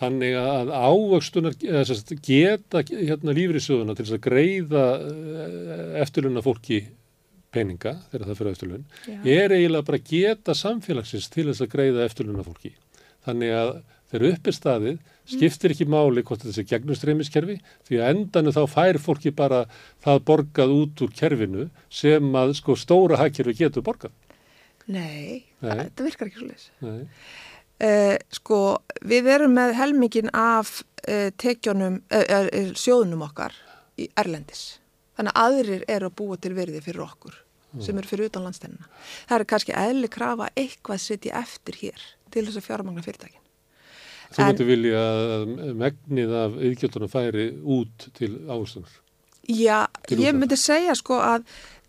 Þannig 0.00 0.34
að 0.40 0.72
ávöxtunar 0.74 1.54
geta 1.60 2.82
hérna, 2.82 3.34
lífyrirsjóðina 3.36 3.94
til 3.94 4.08
að 4.10 4.22
greiða 4.24 4.84
eftirlunna 6.02 6.42
fólki 6.42 6.80
peninga 7.54 7.92
þegar 8.10 8.26
það 8.26 8.40
fyrir 8.40 8.56
eftirlun 8.56 8.86
Já. 9.06 9.18
er 9.36 9.54
eiginlega 9.54 9.86
bara 9.86 10.02
geta 10.10 10.56
samfélagsins 10.58 11.30
til 11.32 11.46
þess 11.48 11.62
að 11.64 11.70
greiða 11.76 12.08
eftirluna 12.08 12.44
fólki. 12.46 12.74
Þannig 13.26 13.54
að 13.56 13.70
þegar 14.10 14.26
upp 14.32 14.50
er 14.50 14.56
staðið 14.56 14.98
skiptir 15.26 15.72
ekki 15.74 15.86
máli 15.90 16.22
hvort 16.26 16.42
þetta 16.44 16.54
sé 16.54 16.66
gegnumstreymiskerfi 16.70 17.56
því 17.88 17.98
að 17.98 18.12
endanu 18.12 18.52
þá 18.54 18.60
fær 18.70 18.98
fólki 19.02 19.32
bara 19.34 19.64
það 20.04 20.20
borgað 20.28 20.76
út 20.76 21.02
úr 21.06 21.16
kerfinu 21.22 21.66
sem 21.90 22.38
að 22.38 22.54
sko 22.60 22.76
stóra 22.78 23.18
hagkerfi 23.22 23.56
getur 23.62 23.86
borgað. 23.86 24.14
Nei, 24.86 25.42
Nei. 25.64 25.80
þetta 25.88 26.04
virkar 26.06 26.28
ekki 26.28 26.38
svo 26.38 26.46
leiðis. 26.46 26.68
Nei. 26.84 27.08
Uh, 27.76 28.16
sko, 28.32 28.80
við 29.04 29.26
erum 29.34 29.52
með 29.56 29.74
helmingin 29.76 30.30
af 30.32 30.78
uh, 30.80 31.28
tekjunum, 31.36 31.98
uh, 32.08 32.46
uh, 32.48 32.70
sjóðunum 32.72 33.26
okkar 33.26 33.56
í 34.00 34.08
Erlendis. 34.16 34.78
Þannig 35.16 35.36
að 35.36 35.42
aðrir 35.42 35.84
eru 35.92 36.08
að 36.08 36.16
búa 36.16 36.38
til 36.40 36.54
verði 36.56 36.80
fyrir 36.84 37.04
okkur 37.04 37.42
sem 37.82 37.98
eru 37.98 38.08
fyrir 38.08 38.30
utan 38.30 38.46
landstennina. 38.46 38.86
Það 39.28 39.36
er 39.36 39.46
kannski 39.50 39.74
eðli 39.76 40.08
krafa 40.12 40.46
að 40.46 40.60
eitthvað 40.62 41.02
setja 41.02 41.40
eftir 41.42 41.76
hér 41.82 42.04
til 42.32 42.46
þess 42.46 42.60
að 42.60 42.68
fjármagna 42.70 43.04
fyrirtækin. 43.04 43.42
Þú 44.32 44.46
myndir 44.48 44.68
vilja 44.70 45.02
að 45.02 45.50
megnið 45.82 46.36
af 46.40 46.56
yðgjöldunum 46.68 47.12
færi 47.12 47.46
út 47.76 48.08
til 48.16 48.32
ástunar. 48.48 48.94
Já, 49.46 49.86
Til 50.08 50.18
ég 50.24 50.34
myndi 50.34 50.56
segja 50.58 50.96
sko 50.98 51.20
að 51.22 51.44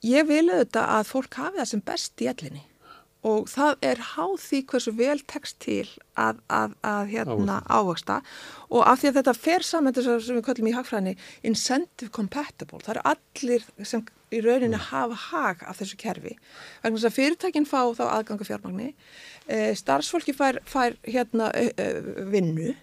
ég 0.05 0.27
vil 0.29 0.43
auðvitað 0.51 0.91
að 0.99 1.07
fólk 1.09 1.39
hafi 1.39 1.61
það 1.61 1.71
sem 1.71 1.85
best 1.87 2.21
í 2.21 2.27
ellinni 2.29 2.65
og 3.25 3.47
það 3.49 3.79
er 3.89 4.03
háð 4.13 4.35
því 4.43 4.59
hversu 4.71 4.93
vel 4.97 5.17
tekst 5.31 5.57
til 5.63 5.87
að, 6.19 6.41
að, 6.53 6.75
að 6.85 7.13
hérna 7.13 7.57
ávöxta 7.65 8.19
og 8.69 8.83
af 8.85 9.01
því 9.01 9.09
að 9.09 9.17
þetta 9.19 9.35
fer 9.39 9.65
saman 9.65 9.95
þess 9.95 10.11
að 10.11 10.21
sem 10.27 10.37
við 10.37 10.45
kallum 10.49 10.69
í 10.69 10.75
hagfræðinni 10.75 11.15
incentive 11.47 12.13
compatible, 12.13 12.81
það 12.85 12.95
eru 12.95 13.05
allir 13.13 13.67
sem 13.81 14.05
í 14.33 14.41
rauninni 14.43 14.79
hafa 14.89 15.17
hag 15.29 15.63
af 15.67 15.79
þessu 15.79 15.97
kerfi. 16.01 16.33
Vegna 16.83 16.97
þess 16.97 17.09
að 17.09 17.15
fyrirtækin 17.15 17.67
fá 17.69 17.79
þá 17.95 18.03
aðganga 18.09 18.47
fjármagni. 18.47 18.89
E, 19.47 19.71
starfsfólki 19.79 20.35
fær, 20.35 20.59
fær 20.67 20.97
hérna 21.07 21.47
e, 21.55 21.69
e, 21.79 21.87
vinnu 22.27 22.73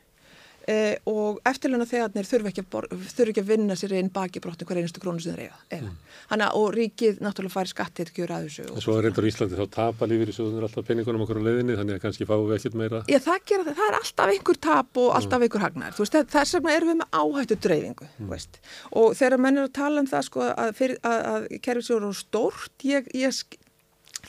Eh, 0.64 0.94
og 1.10 1.42
eftirluna 1.44 1.84
þegarnir 1.84 2.24
þurfi 2.24 2.48
ekki, 2.48 2.62
að 2.72 3.28
ekki 3.28 3.42
að 3.42 3.48
vinna 3.50 3.74
sér 3.76 3.92
einn 3.98 4.06
baki 4.14 4.40
brotni 4.40 4.64
hver 4.64 4.78
einustu 4.80 5.00
krónu 5.02 5.20
sem 5.20 5.34
þeir 5.34 5.42
eiga. 5.50 5.58
eiga. 5.76 5.90
Hanna, 6.30 6.46
og 6.56 6.70
ríkið 6.72 7.18
náttúrulega 7.20 7.52
fær 7.52 7.68
skattiðkjur 7.68 8.30
að 8.32 8.46
þessu. 8.46 8.64
En 8.70 8.78
Og, 8.78 8.84
svo 8.86 8.94
reyndar 9.04 9.26
í 9.26 9.28
Íslandi 9.28 9.58
þá 9.58 9.66
tapa 9.74 10.06
lífyrirsjóðunir 10.08 10.64
alltaf 10.64 10.86
peningunum 10.88 11.24
okkur 11.26 11.36
á 11.36 11.44
leiðinni 11.44 11.76
þannig 11.76 11.98
að 11.98 12.04
kannski 12.06 12.24
fáum 12.30 12.46
við 12.48 12.56
ekkert 12.56 12.78
meira. 12.80 13.02
Já, 13.12 13.18
það, 13.26 13.42
gera, 13.50 13.64
það, 13.68 13.82
er 13.90 13.98
alltaf 13.98 14.32
einhver 14.32 14.60
tap 14.68 15.00
og 15.02 15.10
alltaf 15.18 15.44
einhver 15.44 15.64
hagnar. 15.66 15.92
Veist, 15.98 16.14
það- 16.16 16.30
þess 16.32 16.54
vegna 16.56 16.76
erum 16.78 16.88
við 16.94 16.98
með 17.02 17.18
áhættu 17.20 17.58
dreifingu. 17.66 18.08
Veist. 18.32 18.56
Og 18.92 19.12
þegar 19.20 19.42
menn 19.44 19.58
er 19.60 19.68
að 19.68 19.74
tala 19.76 20.00
um 20.00 20.08
það 20.08 20.22
sko, 20.30 20.40
að, 20.48 20.72
fyrir, 20.80 20.96
að, 21.04 21.20
að 21.34 21.60
kerfisjóður 21.60 22.08
eru 22.08 22.16
stórt, 22.24 22.72
ég, 22.88 23.10
ég, 23.12 23.42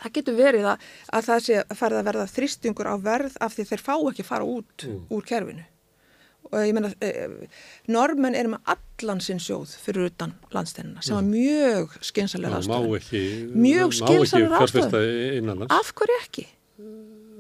það 0.02 0.12
getur 0.20 0.36
verið 0.36 0.68
að, 0.74 0.84
að 1.16 1.24
það 1.32 1.40
sé 1.48 1.62
að 1.64 1.80
farið 1.80 2.02
að 2.04 2.10
verða 2.12 2.28
þristingur 2.36 2.92
á 2.92 2.96
verð 3.00 3.40
af 3.40 3.56
því 3.56 3.68
þeir 3.72 3.86
fá 3.88 3.96
ekki 4.12 4.26
að 4.26 4.30
fara 4.34 4.44
út 4.52 4.88
úr 5.16 5.24
kerfinu. 5.32 5.64
Og 6.52 6.60
ég 6.62 6.76
meina, 6.78 6.92
eh, 7.02 7.48
normenn 7.92 8.36
eru 8.38 8.54
með 8.54 8.76
allan 8.76 9.22
sinn 9.24 9.40
sjóð 9.42 9.74
fyrir 9.82 10.12
utan 10.12 10.36
landstennina 10.54 11.02
sem 11.04 11.16
var 11.18 11.26
mjög 11.26 11.96
skynsalega 12.06 12.60
aðstöðun. 12.60 13.56
Mjög 13.66 13.98
fjárfesta 14.30 15.02
innanlands. 15.40 15.74
Af 15.74 15.94
hverju 15.98 16.22
ekki? 16.22 16.46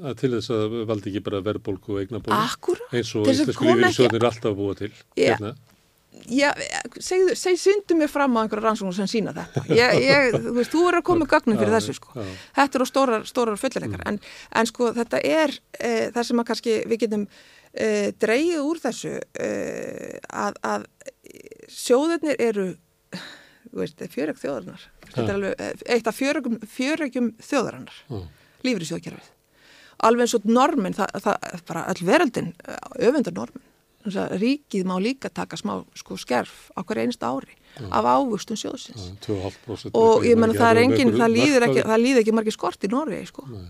að 0.05 0.17
til 0.19 0.31
þess 0.35 0.51
að 0.53 0.73
valdi 0.89 1.11
ekki 1.11 1.23
bara 1.23 1.43
verðbólgu 1.45 1.95
og 1.95 2.01
eignabólu 2.03 2.35
Akkurat. 2.35 2.91
eins 2.95 3.13
og 3.15 3.29
lífyrirsjóðnir 3.29 4.19
er 4.19 4.27
alltaf 4.29 4.51
að 4.51 4.59
búa 4.59 4.75
til 4.77 4.91
Já. 5.15 5.31
hérna. 5.35 5.55
Já, 6.31 6.53
segðu, 7.03 7.33
seg, 7.35 7.57
syndu 7.59 7.97
mér 7.99 8.07
fram 8.09 8.37
á 8.39 8.45
einhverja 8.45 8.69
rannsóknum 8.69 8.95
sem 8.95 9.09
sína 9.11 9.33
þetta. 9.35 9.65
Ég, 9.75 9.97
ég, 9.99 10.37
þú 10.45 10.53
veist, 10.55 10.71
þú 10.71 10.83
er 10.87 10.97
að 11.01 11.03
koma 11.09 11.25
með 11.25 11.31
gögnum 11.33 11.59
fyrir 11.59 11.73
Já, 11.73 11.75
þessu, 11.75 11.95
sko. 11.97 12.13
já. 12.15 12.29
Þetta 12.55 12.79
eru 12.79 12.87
stórar, 12.87 13.25
stórar 13.27 13.59
fullireikar. 13.59 14.05
En, 14.07 14.19
en 14.61 14.69
sko, 14.69 14.93
þetta 14.95 15.19
er 15.27 15.53
e, 15.75 15.91
það 16.15 16.29
sem 16.29 16.41
að 16.41 16.47
kannski 16.49 16.77
við 16.87 17.03
getum 17.03 17.27
e, 17.75 18.11
dreigið 18.21 18.63
úr 18.63 18.81
þessu 18.81 19.13
e, 19.19 19.49
að, 20.31 20.59
að 20.63 20.87
sjóðirnir 21.71 22.39
eru, 22.41 22.67
fjörög 23.75 24.39
þjóðarinnar. 24.39 24.89
Eh, 25.15 25.71
eitt 25.95 26.07
af 26.09 26.17
fjörögum, 26.17 26.57
fjörögum 26.67 27.31
þjóðarinnar, 27.43 28.01
Já. 28.09 28.19
lífri 28.65 28.89
sjóðkerfið. 28.89 29.31
Alveg 30.05 30.25
eins 30.25 30.35
og 30.35 30.49
normin, 30.49 30.95
það, 30.95 31.21
það 31.23 31.63
bara 31.69 31.85
öll 31.93 32.03
veröldin 32.07 32.51
öfundar 32.99 33.35
normin. 33.35 33.63
Ríkið 34.05 34.83
má 34.85 34.99
líka 35.01 35.31
taka 35.33 35.57
smá 35.57 35.79
sko, 35.97 36.13
skerf 36.21 36.67
á 36.77 36.85
hverja 36.85 37.07
einsta 37.07 37.31
ári 37.31 37.55
af 37.89 38.05
ávugstun 38.05 38.59
sjóðsins. 38.59 39.07
2,5% 39.25 39.97
Og 39.97 40.27
ég 40.27 40.37
menna 40.37 40.53
það 40.53 40.75
er 40.75 40.81
engin, 40.83 41.13
það 41.15 41.33
líður 41.33 41.65
ekki, 41.71 42.19
ekki 42.21 42.35
margir 42.37 42.53
skort 42.53 42.85
í 42.85 42.91
Noregi, 42.91 43.31
sko. 43.31 43.47
Nei, 43.49 43.63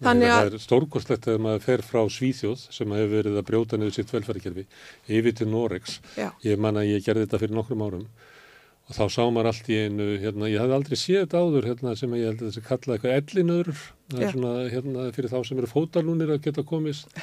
Þannig 0.00 0.30
það 0.32 0.38
að, 0.38 0.52
er 0.56 0.64
stórkostlegt 0.64 1.28
þegar 1.28 1.44
maður 1.46 1.64
fer 1.66 1.84
frá 1.86 2.00
Svíþjóð 2.16 2.66
sem 2.72 2.94
hefur 2.96 3.12
verið 3.16 3.38
að 3.40 3.46
brjóta 3.50 3.78
niður 3.80 3.96
sitt 3.98 4.12
velferðarkerfi 4.14 4.66
yfir 5.18 5.36
til 5.38 5.48
Noregs. 5.52 6.00
já, 6.16 6.28
Ég 6.46 6.58
man 6.62 6.80
að 6.80 6.90
ég 6.94 7.04
gerði 7.06 7.26
þetta 7.26 7.42
fyrir 7.42 7.58
nokkrum 7.58 7.84
árum 7.86 8.06
og 8.88 8.96
þá 8.96 9.04
sá 9.14 9.22
maður 9.30 9.52
allt 9.52 9.68
í 9.70 9.76
einu, 9.78 10.06
hérna, 10.20 10.48
ég 10.50 10.58
hafði 10.60 10.74
aldrei 10.74 10.98
séð 10.98 11.20
þetta 11.22 11.42
áður 11.44 11.68
hérna, 11.70 11.94
sem 11.96 12.14
ég 12.18 12.26
held 12.28 12.40
að 12.42 12.48
þessi 12.50 12.62
kalla 12.66 12.96
eitthvað 12.96 13.14
ellinöður, 13.20 13.82
það 14.10 14.24
er 14.26 14.32
svona 14.34 14.52
hérna, 14.72 15.04
fyrir 15.16 15.32
þá 15.32 15.38
sem 15.48 15.60
eru 15.62 15.70
fótalúnir 15.70 16.32
að 16.34 16.42
geta 16.48 16.64
komist. 16.66 17.14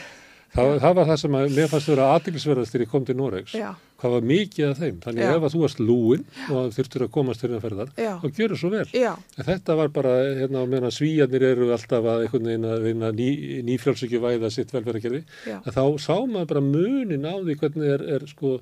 Það, 0.49 0.69
það 0.81 0.93
var 0.97 1.05
það 1.11 1.17
sem 1.21 1.35
að 1.38 1.51
mér 1.55 1.67
fannst 1.69 1.89
vera 1.91 2.05
aðtilsverðast 2.15 2.73
þegar 2.73 2.84
ég 2.85 2.89
kom 2.89 3.03
til 3.05 3.15
Noregs. 3.19 3.53
já, 3.53 3.69
Hvað 3.99 4.13
var 4.15 4.21
mikið 4.30 4.65
af 4.69 4.77
þeim. 4.80 4.97
Þannig 5.03 5.23
Já. 5.26 5.30
ef 5.35 5.43
að 5.43 5.53
þú 5.53 5.59
varst 5.61 5.80
lúin 5.84 6.21
og 6.55 6.69
þurftur 6.73 7.03
að 7.03 7.09
komast 7.11 7.41
fyrir 7.43 7.57
að 7.57 7.63
ferðar, 7.67 7.89
Já. 7.99 8.11
þá 8.23 8.27
gjör 8.39 8.53
það 8.53 8.59
svo 8.61 8.69
vel. 8.73 8.85
já, 8.95 9.11
En 9.38 9.45
þetta 9.49 9.76
var 9.76 9.88
bara, 9.89 10.13
hérna, 10.39 10.63
meðan 10.71 10.95
svíjarnir 10.95 11.45
eru 11.51 11.67
alltaf 11.76 12.07
að 12.07 12.23
einhvern 12.26 12.47
veginn 12.49 12.69
að 12.71 12.85
vinna 12.88 13.11
ný, 13.11 13.30
nýfjálsökju 13.67 14.21
væða 14.23 14.51
sitt 14.55 14.71
að 14.73 15.73
þá 15.76 15.84
sá 15.99 16.15
maður 16.26 16.47
bara 16.47 16.61
munin 16.61 17.26
á 17.27 17.34
því 17.43 17.55
hvernig 17.59 17.93
er, 17.93 18.01
er 18.15 18.26
sko, 18.27 18.59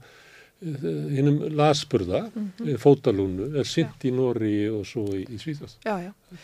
hinnum 0.61 1.38
lasburða, 1.53 2.23
mm 2.34 2.51
Mhm. 2.57 2.77
fótalúnu, 2.81 3.55
er 3.59 3.63
sint 3.69 4.01
í 4.03 4.11
Nóri 4.11 4.67
og 4.73 4.85
svo 4.89 5.03
í, 5.13 5.23
í 5.29 5.38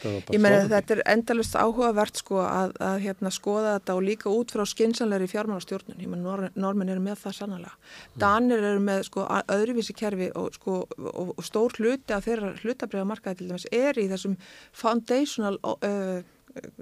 bara 0.03 0.19
Ég 0.31 0.39
meina 0.39 0.67
þetta 0.69 0.91
er 0.97 1.01
endalust 1.15 1.55
áhugavert 1.55 2.15
sko 2.21 2.35
að, 2.45 2.73
að 2.79 2.99
hérna 3.01 3.31
skoða 3.33 3.79
þetta 3.79 3.95
og 3.97 4.03
líka 4.03 4.29
út 4.29 4.51
frá 4.53 4.63
skinsanlegri 4.69 5.27
fjármálastjórnun. 5.27 5.97
Ég 5.99 6.07
meina 6.07 6.23
nor, 6.23 6.49
normin 6.55 6.89
eru 6.89 6.99
með 7.01 7.17
það 7.25 7.33
sannlega. 7.39 7.71
Danir 8.19 8.59
eru 8.63 8.79
með 8.79 9.03
sko 9.09 9.25
að- 9.27 9.45
öðruvísi 9.57 9.93
kerfi 9.97 10.29
og 10.35 10.53
sko 10.53 10.87
og, 10.97 11.33
og 11.37 11.43
stór 11.43 11.73
hluti 11.79 12.13
af 12.13 12.25
þeirra 12.25 12.53
hlutabriða 12.61 13.05
markaði 13.09 13.37
til 13.37 13.47
dæmis 13.49 13.65
er 13.71 13.93
í 13.97 14.07
þessum 14.13 14.37
foundational 14.71 15.57
uh, 15.63 16.21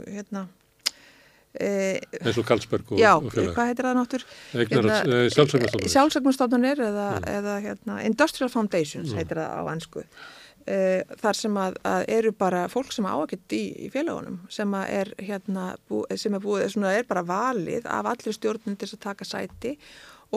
hérna 0.07 0.47
eins 1.59 2.37
og 2.39 2.45
Karlsberg 2.47 2.93
og, 2.93 2.99
já, 2.99 3.11
og 3.17 3.31
félag. 3.33 3.55
hvað 3.55 3.71
heitir 3.71 3.87
það 3.87 3.97
náttur? 3.97 4.27
Eignar, 4.55 4.85
hérna, 4.87 5.23
sjálfsvegnastofnir. 5.35 5.91
Sjálfsögnustofnunir 5.95 6.83
eða, 6.85 7.07
eða 7.27 7.55
hérna, 7.65 7.97
Industrial 8.07 8.51
Foundations 8.53 9.11
heitir 9.17 9.41
það 9.41 9.57
á 9.59 9.63
ennsku. 9.73 10.05
Uh, 10.61 11.01
þar 11.17 11.37
sem 11.39 11.55
að, 11.57 11.77
að 11.89 12.03
eru 12.13 12.31
bara 12.37 12.67
fólk 12.69 12.91
sem 12.93 13.07
áakett 13.09 13.55
í, 13.57 13.63
í 13.81 13.87
félagunum 13.89 14.43
sem 14.53 14.75
er 14.77 15.09
hérna 15.17 15.71
bú, 15.89 16.03
sem 16.13 16.37
er 16.37 16.43
búið, 16.43 16.67
svona 16.75 16.91
er 16.93 17.07
bara 17.09 17.23
valið 17.25 17.87
af 17.89 18.11
allir 18.11 18.35
stjórnundir 18.37 18.91
sem 18.91 19.01
taka 19.01 19.25
sæti 19.25 19.73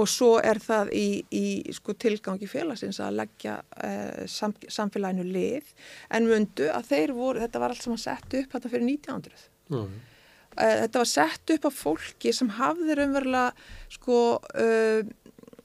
og 0.01 0.09
svo 0.09 0.31
er 0.41 0.59
það 0.65 0.95
í, 0.97 1.09
í 1.29 1.75
sko, 1.77 1.93
tilgangi 2.01 2.49
félagsins 2.49 3.03
að 3.05 3.21
leggja 3.21 3.59
uh, 3.61 4.25
sam, 4.25 4.57
samfélaginu 4.65 5.29
lið 5.29 5.69
en 6.17 6.31
mundu 6.33 6.73
að 6.73 6.89
þeir 6.95 7.15
voru, 7.21 7.45
þetta 7.45 7.61
var 7.61 7.75
allt 7.75 7.85
sem 7.85 7.95
að 7.95 8.03
setja 8.07 8.41
upp 8.41 8.57
þetta 8.57 8.73
fyrir 8.73 8.89
1900 8.89 9.47
mm. 9.69 9.79
uh, 9.85 10.14
þetta 10.57 11.03
var 11.03 11.11
sett 11.11 11.55
upp 11.57 11.69
af 11.71 11.83
fólki 11.83 12.33
sem 12.37 12.53
hafði 12.59 12.99
raunverulega 13.01 13.51
sko 13.97 14.19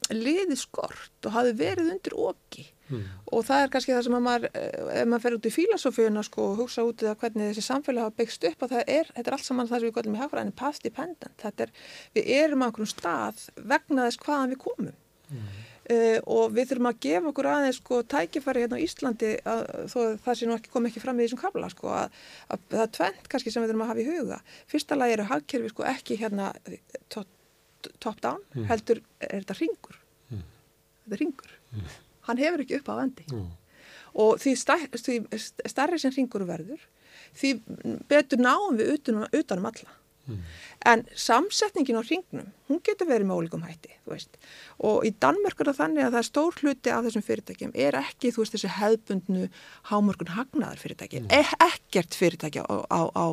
liði 0.09 0.57
skort 0.57 1.29
og 1.29 1.35
hafði 1.35 1.55
verið 1.59 1.91
undir 1.93 2.15
okki 2.17 2.69
Mm. 2.89 3.05
og 3.29 3.43
það 3.45 3.63
er 3.63 3.71
kannski 3.73 3.93
það 3.93 4.05
sem 4.07 4.15
að 4.17 4.23
maður 4.25 4.45
ef 4.49 5.09
maður 5.09 5.21
fer 5.21 5.35
út 5.35 5.45
í 5.45 5.51
fílasofíuna 5.53 6.23
sko, 6.25 6.45
og 6.49 6.61
hugsa 6.63 6.85
út 6.87 7.03
í 7.03 7.05
það 7.05 7.19
hvernig 7.21 7.51
þessi 7.51 7.63
samfélag 7.67 8.07
hafa 8.07 8.17
byggst 8.17 8.47
upp 8.49 8.65
og 8.65 8.71
það 8.71 8.89
er, 8.95 9.11
þetta 9.13 9.29
er 9.29 9.35
allt 9.37 9.45
saman 9.45 9.69
það 9.69 9.83
sem 9.83 9.89
við 9.89 9.95
gotum 9.97 10.15
í 10.15 10.21
hafraðinu 10.23 10.55
past 10.57 10.85
dependent, 10.87 11.35
þetta 11.43 11.67
er 11.67 11.73
við 12.17 12.31
erum 12.39 12.65
á 12.65 12.67
einhverjum 12.67 12.89
stað 12.89 13.43
vegna 13.73 14.07
þess 14.07 14.21
hvaðan 14.23 14.55
við 14.55 14.61
komum 14.63 14.89
mm. 14.89 15.51
Uh, 15.93 16.19
og 16.35 16.53
við 16.55 16.71
þurfum 16.71 16.89
að 16.91 16.99
gefa 17.05 17.31
okkur 17.31 17.49
aðeins 17.53 17.79
sko 17.81 18.01
tækifæri 18.13 18.65
hérna 18.65 18.79
á 18.79 18.83
Íslandi 18.85 19.31
að, 19.43 19.63
þó 19.91 19.99
það 20.25 20.39
sé 20.39 20.49
nú 20.49 20.57
ekki 20.57 20.73
komið 20.73 20.91
ekki 20.91 21.03
fram 21.05 21.19
í 21.19 21.25
þessum 21.25 21.41
kabla 21.41 21.71
sko 21.73 21.93
að, 21.95 22.19
að 22.49 22.67
það 22.75 22.85
er 22.85 22.93
tvent 22.99 23.31
kannski 23.33 23.53
sem 23.53 23.65
við 23.65 23.73
þurfum 23.73 23.85
að 23.85 23.91
hafa 23.93 24.03
í 24.03 24.09
huga. 24.09 24.41
Fyrsta 24.69 24.99
lagi 24.99 25.17
eru 25.17 25.29
hagkerfi 25.31 25.73
sko 25.73 25.87
ekki 25.89 26.19
hérna 26.19 26.51
top, 27.13 27.89
top 27.99 28.21
down, 28.23 28.43
mm. 28.55 28.69
heldur 28.69 29.03
er 29.23 29.41
þetta 29.41 29.59
ringur 29.59 29.99
þetta 31.09 31.17
er 31.17 31.23
ringur 31.23 31.57
hann 32.29 32.41
hefur 32.41 32.63
ekki 32.63 32.79
upp 32.79 32.91
á 32.93 32.99
vendi. 33.01 33.25
Mm. 33.33 33.49
og 34.21 34.39
því, 34.41 34.55
stær, 34.59 34.85
því 34.93 35.17
starri 35.69 35.99
sem 36.01 36.13
ringur 36.15 36.45
verður 36.49 36.81
því 37.37 37.55
betur 38.09 38.41
náum 38.41 38.77
við 38.79 38.93
utanum, 38.97 39.25
utanum 39.33 39.69
alla 39.69 39.95
mm. 40.29 40.55
en 40.93 41.05
samsetningin 41.27 41.99
á 41.99 42.03
ringnum 42.05 42.49
hún 42.69 42.81
getur 42.85 43.09
verið 43.09 43.29
með 43.29 43.39
ólíkum 43.41 43.63
hætti 43.65 43.95
og 44.85 45.05
í 45.05 45.11
Danmörk 45.21 45.61
er 45.61 45.69
það 45.69 45.79
þannig 45.79 46.05
að 46.05 46.13
það 46.13 46.19
er 46.19 46.27
stór 46.27 46.59
hluti 46.61 46.91
af 46.93 47.05
þessum 47.05 47.25
fyrirtækjum 47.25 47.73
er 47.85 47.97
ekki 47.99 48.31
þú 48.33 48.43
veist 48.43 48.55
þessi 48.55 48.71
hefbundnu 48.77 49.47
hámörkun 49.89 50.31
hagnaðar 50.35 50.81
fyrirtæki 50.81 51.21
mm. 51.23 51.29
e 51.33 51.41
ekkert 51.65 52.17
fyrirtæki 52.17 52.63
á 52.63 52.77
á, 52.89 53.01
á, 53.09 53.25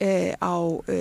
e, 0.00 0.10
á, 0.36 0.54
e, 0.88 0.98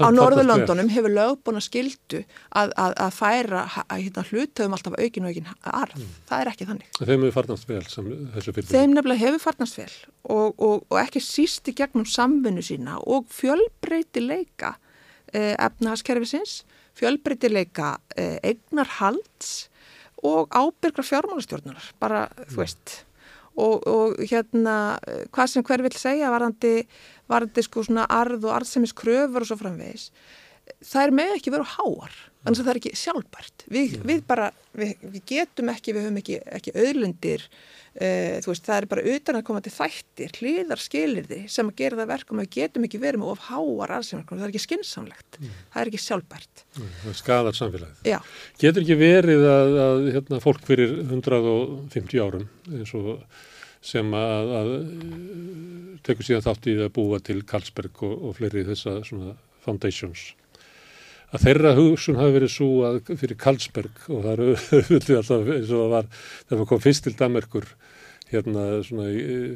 á 0.00 0.08
Norðurlöndunum 0.12 0.92
hefur 0.92 1.12
lögbúin 1.12 1.60
að 1.60 1.66
skildu 1.68 2.22
að, 2.52 2.72
að, 2.76 2.96
að 3.06 3.16
færa 3.16 3.64
að 3.86 4.04
hérna, 4.06 4.26
hlutöfum 4.30 4.76
alltaf 4.76 4.98
aukin 5.00 5.28
og 5.28 5.32
aukin 5.32 5.50
arð 5.64 6.00
mm. 6.00 6.14
það 6.28 6.44
er 6.44 6.52
ekki 6.52 6.70
þannig 6.70 7.00
Þeim 7.00 7.16
hefur 7.16 7.36
farnast 7.40 7.70
vel 7.70 7.82
þessu 7.84 8.52
fyrirtæki 8.52 8.72
Þeim 8.76 8.96
nefnilega 8.96 9.24
hefur 9.24 9.44
farnast 9.48 9.80
vel 9.80 9.90
og, 10.26 10.56
og, 10.56 10.84
og 10.90 11.00
ekki 11.00 11.22
síst 11.24 11.68
í 11.70 11.76
gegnum 11.76 12.06
samvinnu 12.08 12.64
sína 12.64 13.00
og 13.04 13.28
fjölbreyti 13.32 14.24
leika 15.36 15.52
e, 15.52 15.56
efnahagskerfisins 15.58 16.64
fjölbreytileika 16.96 17.98
eh, 18.16 18.38
eignarhalds 18.42 19.68
og 20.24 20.48
ábyrgra 20.48 21.04
fjármálastjórnunar, 21.04 21.92
bara 22.00 22.26
þú 22.48 22.62
veist. 22.62 22.94
Og, 23.56 23.84
og 23.88 24.16
hérna 24.20 24.96
hvað 25.32 25.50
sem 25.52 25.64
hver 25.64 25.84
vil 25.84 25.96
segja 25.96 26.32
varandi, 26.32 26.86
varandi 27.28 27.62
sko 27.64 27.84
svona 27.84 28.04
arð 28.08 28.44
og 28.48 28.56
arðsemis 28.58 28.92
kröfur 28.96 29.44
og 29.44 29.48
svo 29.48 29.56
framvegis 29.60 30.10
það 30.84 31.02
er 31.02 31.14
með 31.20 31.34
ekki 31.36 31.54
verið 31.54 31.72
háar 31.76 32.18
þannig 32.46 32.60
að 32.60 32.66
það 32.66 32.72
er 32.72 32.80
ekki 32.80 33.00
sjálfbært. 33.00 33.64
Við, 33.74 33.96
við 34.06 34.20
bara, 34.28 34.50
við, 34.76 34.92
við 35.02 35.24
getum 35.32 35.72
ekki 35.72 35.96
við 35.96 36.06
höfum 36.06 36.20
ekki, 36.22 36.38
ekki 36.58 36.76
auðlundir 36.76 37.48
Uh, 37.96 38.42
veist, 38.44 38.66
það 38.66 38.76
er 38.76 38.86
bara 38.90 39.02
utan 39.08 39.38
að 39.38 39.44
koma 39.46 39.60
til 39.64 39.70
þættir 39.72 40.34
hlýðar 40.36 40.80
skilirði 40.84 41.38
sem 41.48 41.70
að 41.70 41.78
gera 41.78 41.96
það 41.96 42.10
verkum 42.10 42.42
að 42.42 42.44
við 42.44 42.58
getum 42.58 42.84
ekki 42.84 42.98
verið 43.00 43.22
með 43.22 43.30
of 43.32 43.46
háar 43.46 43.94
aðsefnarkonum, 43.96 44.42
það 44.42 44.44
er 44.44 44.52
ekki 44.52 44.62
skinsamlegt 44.66 45.38
mm. 45.38 45.54
það 45.72 45.80
er 45.80 45.90
ekki 45.90 46.00
sjálfbært. 46.04 46.64
Mm, 46.74 46.90
það 47.06 47.16
skadar 47.22 47.56
samfélagið. 47.56 48.02
Já. 48.12 48.18
getur 48.60 48.84
ekki 48.84 48.98
verið 49.00 49.46
að, 49.48 49.78
að 49.86 50.10
hérna, 50.18 50.42
fólk 50.44 50.68
fyrir 50.68 50.92
150 51.06 52.20
árum 52.26 52.44
eins 52.68 52.92
og 53.00 53.08
sem 53.94 54.16
að, 54.20 54.52
að 54.60 54.72
tekur 56.04 56.28
síðan 56.28 56.48
þátt 56.50 56.68
í 56.68 56.76
að 56.82 56.94
búa 57.00 57.22
til 57.24 57.38
Karlsberg 57.48 58.04
og, 58.04 58.16
og 58.28 58.36
fleiri 58.36 58.68
þessa 58.68 58.98
foundations 59.64 60.34
að 61.34 61.46
þeirra 61.46 61.74
hugsun 61.78 62.20
hafi 62.20 62.36
verið 62.36 62.52
svo 62.54 62.68
að 62.86 63.00
fyrir 63.18 63.40
Karlsberg 63.40 64.04
og 64.10 64.22
það 64.26 64.32
eru 64.34 64.52
auðvitað 64.76 65.16
alltaf 65.20 65.50
eins 65.56 65.72
og 65.72 65.80
það 65.80 65.94
var 65.96 66.12
þegar 66.20 66.60
maður 66.60 66.70
kom 66.72 66.84
fyrst 66.84 67.06
til 67.06 67.16
Damerkur 67.18 67.72
hérna 68.30 68.68
svona 68.86 69.08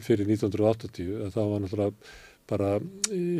fyrir 0.04 0.26
1980 0.30 1.14
að 1.26 1.32
það 1.36 1.54
var 1.54 1.64
náttúrulega 1.64 2.18
bara 2.50 2.70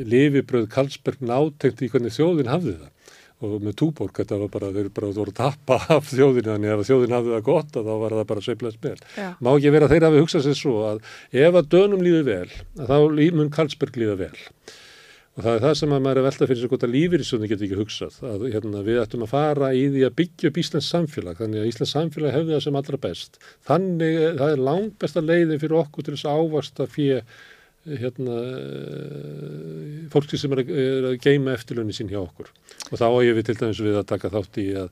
lifibröð 0.06 0.68
Karlsberg 0.70 1.22
nátengt 1.26 1.82
í 1.82 1.90
hvernig 1.90 2.14
þjóðin 2.14 2.50
hafði 2.50 2.76
það. 2.78 2.96
Og 3.40 3.54
með 3.64 3.76
túborg 3.80 4.18
þetta 4.20 4.36
var 4.42 4.50
bara, 4.52 4.68
þeir 4.74 4.90
bara 4.92 5.08
voru 5.16 5.32
að 5.32 5.38
tappa 5.38 5.78
af 5.96 6.10
þjóðinu 6.10 6.52
þannig 6.52 6.72
að 6.74 6.82
ef 6.82 6.90
þjóðin 6.90 7.16
hafði 7.16 7.32
það 7.34 7.46
gott 7.46 7.78
þá 7.78 7.94
var 8.02 8.16
það 8.18 8.28
bara 8.32 8.44
sveiflega 8.46 8.76
spil. 8.76 9.06
Má 9.40 9.50
ekki 9.54 9.72
vera 9.74 9.88
að 9.88 9.94
þeir 9.94 10.06
hafi 10.06 10.22
hugsað 10.22 10.46
sér 10.46 10.58
svo 10.58 10.74
að 10.90 11.00
ef 11.46 11.58
að 11.62 11.70
dönum 11.74 12.04
líður 12.04 12.26
vel 12.28 12.50
að 12.84 12.92
þá 12.92 13.34
mun 13.40 13.52
Karlsberg 13.56 13.98
líða 14.02 14.18
vel 14.26 14.34
og 15.40 15.46
það 15.46 15.54
er 15.56 15.62
það 15.64 15.76
sem 15.80 15.92
að 15.94 16.02
maður 16.04 16.18
er 16.20 16.26
veltað 16.26 16.50
fyrir 16.50 16.60
sig 16.60 16.70
hvort 16.70 16.82
að 16.84 16.92
lífyrirsjónu 16.94 17.48
getur 17.48 17.66
ekki 17.66 17.78
hugsað 17.78 18.16
að 18.28 18.42
hérna, 18.52 18.82
við 18.84 18.98
ættum 19.00 19.22
að 19.24 19.30
fara 19.32 19.70
í 19.72 19.86
því 19.94 20.02
að 20.04 20.16
byggja 20.18 20.50
upp 20.50 20.58
Íslands 20.60 20.90
samfélag 20.92 21.40
þannig 21.40 21.62
að 21.62 21.70
Íslands 21.70 21.94
samfélag 21.96 22.36
hefði 22.36 22.54
það 22.56 22.64
sem 22.66 22.78
allra 22.80 23.00
best. 23.06 23.40
Þannig 23.70 24.18
það 24.42 24.52
er 24.52 24.66
langt 24.68 24.98
besta 25.00 25.24
leiðin 25.24 25.62
fyrir 25.62 25.78
okkur 25.80 26.06
til 26.06 26.16
þess 26.16 26.28
að 26.28 26.42
ávasta 26.44 26.88
fyrir 26.90 27.24
hérna 27.88 28.36
fólki 30.12 30.36
sem 30.36 30.52
er 30.52 30.60
að, 30.60 30.74
er 30.84 31.08
að 31.14 31.18
geima 31.24 31.56
eftirlunni 31.56 31.96
sín 31.96 32.12
hjá 32.12 32.20
okkur. 32.20 32.52
Og 32.90 33.00
þá 33.00 33.06
er 33.08 33.32
við 33.38 33.46
til 33.48 33.58
dæmis 33.62 33.80
við 33.80 33.96
að 34.02 34.08
taka 34.12 34.32
þátt 34.34 34.60
í 34.60 34.66
að 34.82 34.90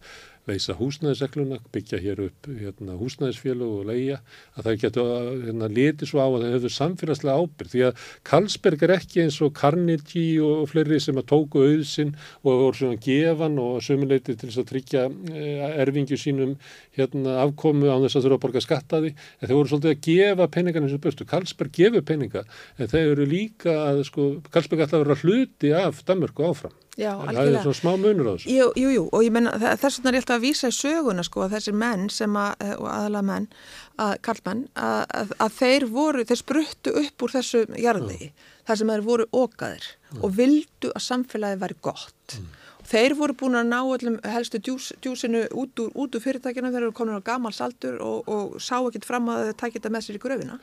leysa 0.49 0.75
húsnæðisegluna, 0.79 1.59
byggja 1.75 2.01
hér 2.03 2.23
upp 2.29 2.49
hérna, 2.49 2.97
húsnæðisfélög 2.99 3.75
og 3.81 3.89
leia 3.91 4.19
að 4.57 4.69
það 4.69 4.79
getur 4.85 5.11
hérna, 5.45 5.69
litið 5.73 6.11
svo 6.11 6.23
á 6.25 6.29
að 6.29 6.45
það 6.45 6.55
hefur 6.57 6.75
samfélagslega 6.77 7.43
ábyrg 7.43 7.73
því 7.73 7.85
að 7.89 8.07
Karlsberg 8.29 8.85
er 8.87 8.95
ekki 8.97 9.23
eins 9.25 9.39
og 9.45 9.53
Carnegie 9.59 10.41
og 10.45 10.65
fleiri 10.73 11.01
sem 11.03 11.21
að 11.21 11.29
tóku 11.33 11.65
auðsinn 11.67 12.15
og 12.43 12.51
voru 12.65 12.81
svona 12.81 13.01
gefan 13.05 13.61
og 13.63 13.79
sömuleiti 13.85 14.35
til 14.35 14.49
þess 14.49 14.63
að 14.63 14.69
tryggja 14.73 15.05
eh, 15.35 15.69
erfingi 15.85 16.19
sínum 16.21 16.57
hérna, 16.97 17.39
afkomu 17.45 17.93
á 17.93 17.97
þess 18.07 18.19
að 18.19 18.29
þurfa 18.29 18.41
að 18.41 18.45
borga 18.47 18.65
skattaði 18.65 19.15
en 19.15 19.47
þeir 19.47 19.57
voru 19.59 19.73
svolítið 19.73 19.95
að 19.95 20.03
gefa 20.09 20.51
peningan 20.59 20.89
eins 20.89 20.97
og 20.97 21.05
börstu. 21.05 21.29
Karlsberg 21.29 21.75
gefur 21.79 22.07
peninga 22.09 22.45
en 22.79 22.91
þeir 22.91 23.15
eru 23.15 23.29
líka 23.29 23.79
að 23.87 24.05
sko, 24.09 24.29
Karlsberg 24.53 24.87
ætla 24.87 25.01
að 25.01 25.07
vera 25.07 25.23
hluti 25.23 25.75
af 25.77 26.05
Danmörku 26.09 26.49
áfram. 26.49 26.77
Já, 26.99 27.13
það 27.15 27.39
er 27.45 27.57
svona 27.63 27.79
smá 27.79 27.91
munur 27.95 28.27
á 28.27 28.33
þessu. 28.35 28.51
Jú, 28.51 28.65
jú, 28.75 28.89
jú, 28.91 29.03
og 29.15 29.23
ég 29.23 29.35
menna 29.35 29.53
þess 29.55 30.01
vegna 30.01 30.11
er 30.11 30.17
ég 30.17 30.25
alltaf 30.25 30.39
að 30.41 30.47
vísa 30.49 30.71
í 30.73 30.75
söguna 30.75 31.25
sko 31.27 31.45
að 31.45 31.55
þessir 31.55 31.77
menn 31.79 32.09
sem 32.11 32.39
að, 32.41 32.65
eh, 32.65 32.75
og 32.75 32.89
aðalega 32.91 33.29
menn, 33.29 33.47
að, 34.03 34.15
kallmenn, 34.27 34.65
að, 34.75 35.03
að, 35.21 35.35
að 35.47 35.59
þeir 35.61 35.87
voru, 35.95 36.25
þeir 36.27 36.41
spruttu 36.43 36.95
upp 37.05 37.23
úr 37.23 37.35
þessu 37.37 37.65
jarðvegi, 37.79 38.33
þar 38.67 38.81
sem 38.81 38.93
þeir 38.95 39.07
voru 39.07 39.29
ógaðir 39.31 39.87
Já. 39.87 40.19
og 40.19 40.35
vildu 40.41 40.91
að 40.91 41.07
samfélagi 41.07 41.61
væri 41.63 41.79
gott. 41.87 42.35
Mm. 42.35 42.51
Þeir 42.89 43.15
voru 43.15 43.35
búin 43.37 43.61
að 43.61 43.69
ná 43.69 43.79
öllum 43.85 44.19
helstu 44.25 44.59
djús, 44.65 44.91
djúsinu 45.05 45.45
út 45.61 45.79
úr, 45.79 45.91
úr 45.95 46.21
fyrirtækina, 46.25 46.73
þeir 46.73 46.89
eru 46.89 46.95
komin 46.97 47.21
á 47.21 47.23
gamalsaldur 47.23 48.01
og, 48.03 48.27
og 48.27 48.59
sá 48.65 48.81
ekkit 48.81 49.07
fram 49.07 49.29
að 49.31 49.51
þeir 49.51 49.59
takja 49.61 49.79
þetta 49.79 49.93
með 49.95 50.07
sér 50.07 50.19
í 50.19 50.23
gröfina, 50.23 50.61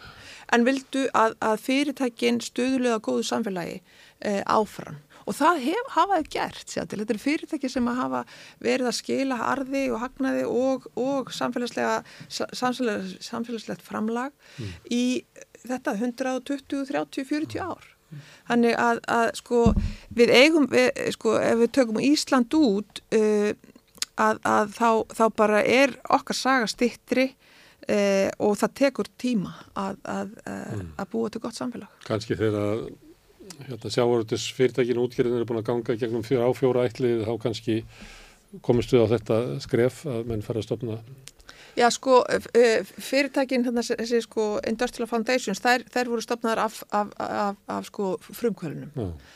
en 0.52 0.66
vildu 0.66 1.06
að 1.14 1.60
fyrirtækin 1.62 2.41
stuðulega 2.41 2.98
góðu 3.06 3.28
samfélagi 3.30 3.78
e, 4.26 4.41
áfram 4.41 4.98
og 5.26 5.38
það 5.38 5.64
hef, 5.65 5.89
hafaði 5.95 6.30
gert 6.35 6.72
sér 6.72 6.88
til. 6.89 7.02
Þetta 7.02 7.15
er 7.15 7.22
fyrirtæki 7.23 7.72
sem 7.72 7.89
að 7.89 7.99
hafa 8.02 8.22
verið 8.64 8.91
að 8.91 8.97
skila 8.99 9.39
arði 9.49 9.84
og 9.93 10.03
hagnaði 10.03 10.45
og, 10.49 10.88
og 11.02 11.34
samfélagslega, 11.34 11.97
samfélags, 12.30 13.18
samfélagslegt 13.26 13.85
framlag 13.85 14.34
mm. 14.60 14.73
í 14.93 15.03
þetta 15.65 15.95
120, 15.97 16.85
30, 16.91 17.27
40 17.31 17.65
ár. 17.65 17.91
Þannig 18.47 18.76
að, 18.80 18.99
að 19.11 19.30
sko 19.39 19.61
við 20.15 20.31
eigum, 20.38 20.68
við, 20.72 20.91
sko 21.15 21.35
ef 21.41 21.57
við 21.64 21.72
tökum 21.76 22.03
Ísland 22.03 22.53
út 22.56 23.02
uh, 23.18 23.49
að, 24.22 24.39
að 24.45 24.76
þá, 24.77 24.89
þá 25.18 25.26
bara 25.41 25.64
er 25.65 25.95
okkar 26.14 26.38
saga 26.38 26.69
stittri 26.72 27.31
uh, 27.34 28.30
og 28.45 28.56
það 28.61 28.76
tekur 28.81 29.10
tíma 29.19 29.56
að, 29.73 29.97
að 30.06 30.38
mm. 30.45 30.93
búa 31.11 31.34
til 31.34 31.41
gott 31.43 31.57
samfélag. 31.57 31.89
Kanski 32.06 32.38
þegar 32.39 32.85
hérna, 33.64 33.91
sjávaröldis 33.94 34.48
fyrirtækinu 34.56 35.06
útgjörðin 35.06 35.40
eru 35.40 35.48
búin 35.49 35.61
að 35.61 35.69
ganga 35.69 35.98
gegnum 35.99 36.26
fjóra 36.26 36.49
áfjóra 36.49 36.86
ætlið 36.90 37.23
þá 37.27 37.34
kannski 37.44 37.77
komist 38.65 38.94
við 38.94 39.06
á 39.07 39.14
þetta 39.15 39.40
skref 39.64 40.03
að 40.10 40.27
menn 40.30 40.45
fara 40.45 40.61
að 40.61 40.69
stopna 40.69 40.99
Já 41.76 41.90
sko 41.91 42.22
fyrirtækin 43.03 43.65
þessi 43.68 44.22
sko 44.23 44.61
Industrial 44.64 45.10
Foundations 45.11 45.60
þær, 45.60 45.84
þær 45.91 46.11
voru 46.14 46.23
stopnaðar 46.23 46.61
af, 46.69 46.77
af, 46.95 47.11
af, 47.19 47.57
af 47.68 47.88
sko 47.90 48.14
frumkvölunum 48.23 48.94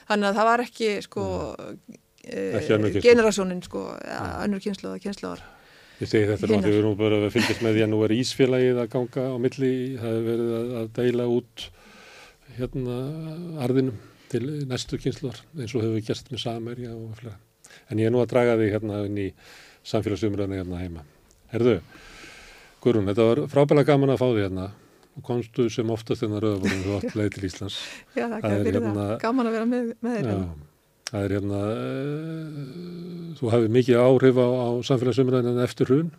þannig 0.08 0.30
að 0.30 0.40
það 0.40 0.50
var 0.52 0.64
ekki 0.64 0.91
sko 1.04 1.26
uh, 1.60 3.00
generasjónin 3.04 3.64
sko 3.66 3.90
önnur 4.46 4.64
kynsluðar 4.64 5.04
kynsluðar 5.04 5.44
Ég 6.00 6.08
segi 6.08 6.30
þetta 6.30 6.48
nú 6.48 6.58
að 6.62 6.70
við 6.70 6.78
erum 6.80 6.94
bara 6.96 7.18
að 7.20 7.34
fylgjast 7.34 7.64
með 7.66 7.74
því 7.76 7.82
að 7.84 7.90
nú 7.91 7.98
er 8.06 8.12
Ísfélagið 8.16 8.78
að 8.80 8.91
ganga 8.94 9.24
á 9.28 9.36
milli, 9.44 9.72
það 10.00 10.14
hefur 10.14 10.28
verið 10.30 10.54
að, 10.56 10.70
að 10.80 10.86
deila 10.96 11.26
út 11.34 11.66
hérna 12.56 13.00
arðinum 13.66 13.98
til 14.32 14.46
næstu 14.70 15.00
kynsluar 15.02 15.40
eins 15.58 15.74
og 15.76 15.86
hefur 15.86 16.06
gerst 16.10 16.30
með 16.34 16.44
Samerja 16.44 16.94
og 16.96 17.16
fleira. 17.20 17.38
En 17.90 18.02
ég 18.02 18.10
er 18.10 18.14
nú 18.14 18.22
að 18.24 18.32
draga 18.34 18.56
því 18.60 18.70
hérna 18.74 19.02
inn 19.08 19.18
í 19.22 19.28
samfélagsumröðinu 19.90 20.60
hérna 20.60 20.80
heima. 20.82 21.04
Herðu, 21.54 21.80
Guðrún, 22.84 23.10
þetta 23.10 23.28
var 23.28 23.44
frábælega 23.52 23.92
gaman 23.92 24.14
að 24.14 24.22
fá 24.22 24.28
því 24.30 24.46
hérna 24.46 24.70
og 25.20 25.26
komstu 25.26 25.68
sem 25.74 25.90
oftast 25.92 26.24
hérna 26.24 26.40
rauðabúrum 26.44 26.84
þú 26.86 26.96
átt 27.00 27.18
leið 27.18 27.32
til 27.36 27.46
Íslands. 27.50 27.78
Já, 28.18 28.26
það 28.26 28.42
Það 28.46 28.56
er 28.56 28.72
hérna-. 28.72 29.08
Gaman 29.24 29.50
að 29.50 29.58
vera 29.58 29.70
með, 29.70 29.94
með 30.06 30.18
þeir. 30.18 30.30
Já, 30.30 31.06
það 31.10 31.28
er 31.28 31.36
hérna, 31.38 31.62
uh, 31.74 33.32
þú 33.40 33.54
hafið 33.56 33.74
mikið 33.80 34.02
áhrif 34.06 34.40
á, 34.40 34.48
á 34.48 34.68
samfélagsumræðinu 34.90 35.64
eftir 35.66 35.92
hrun 35.92 36.12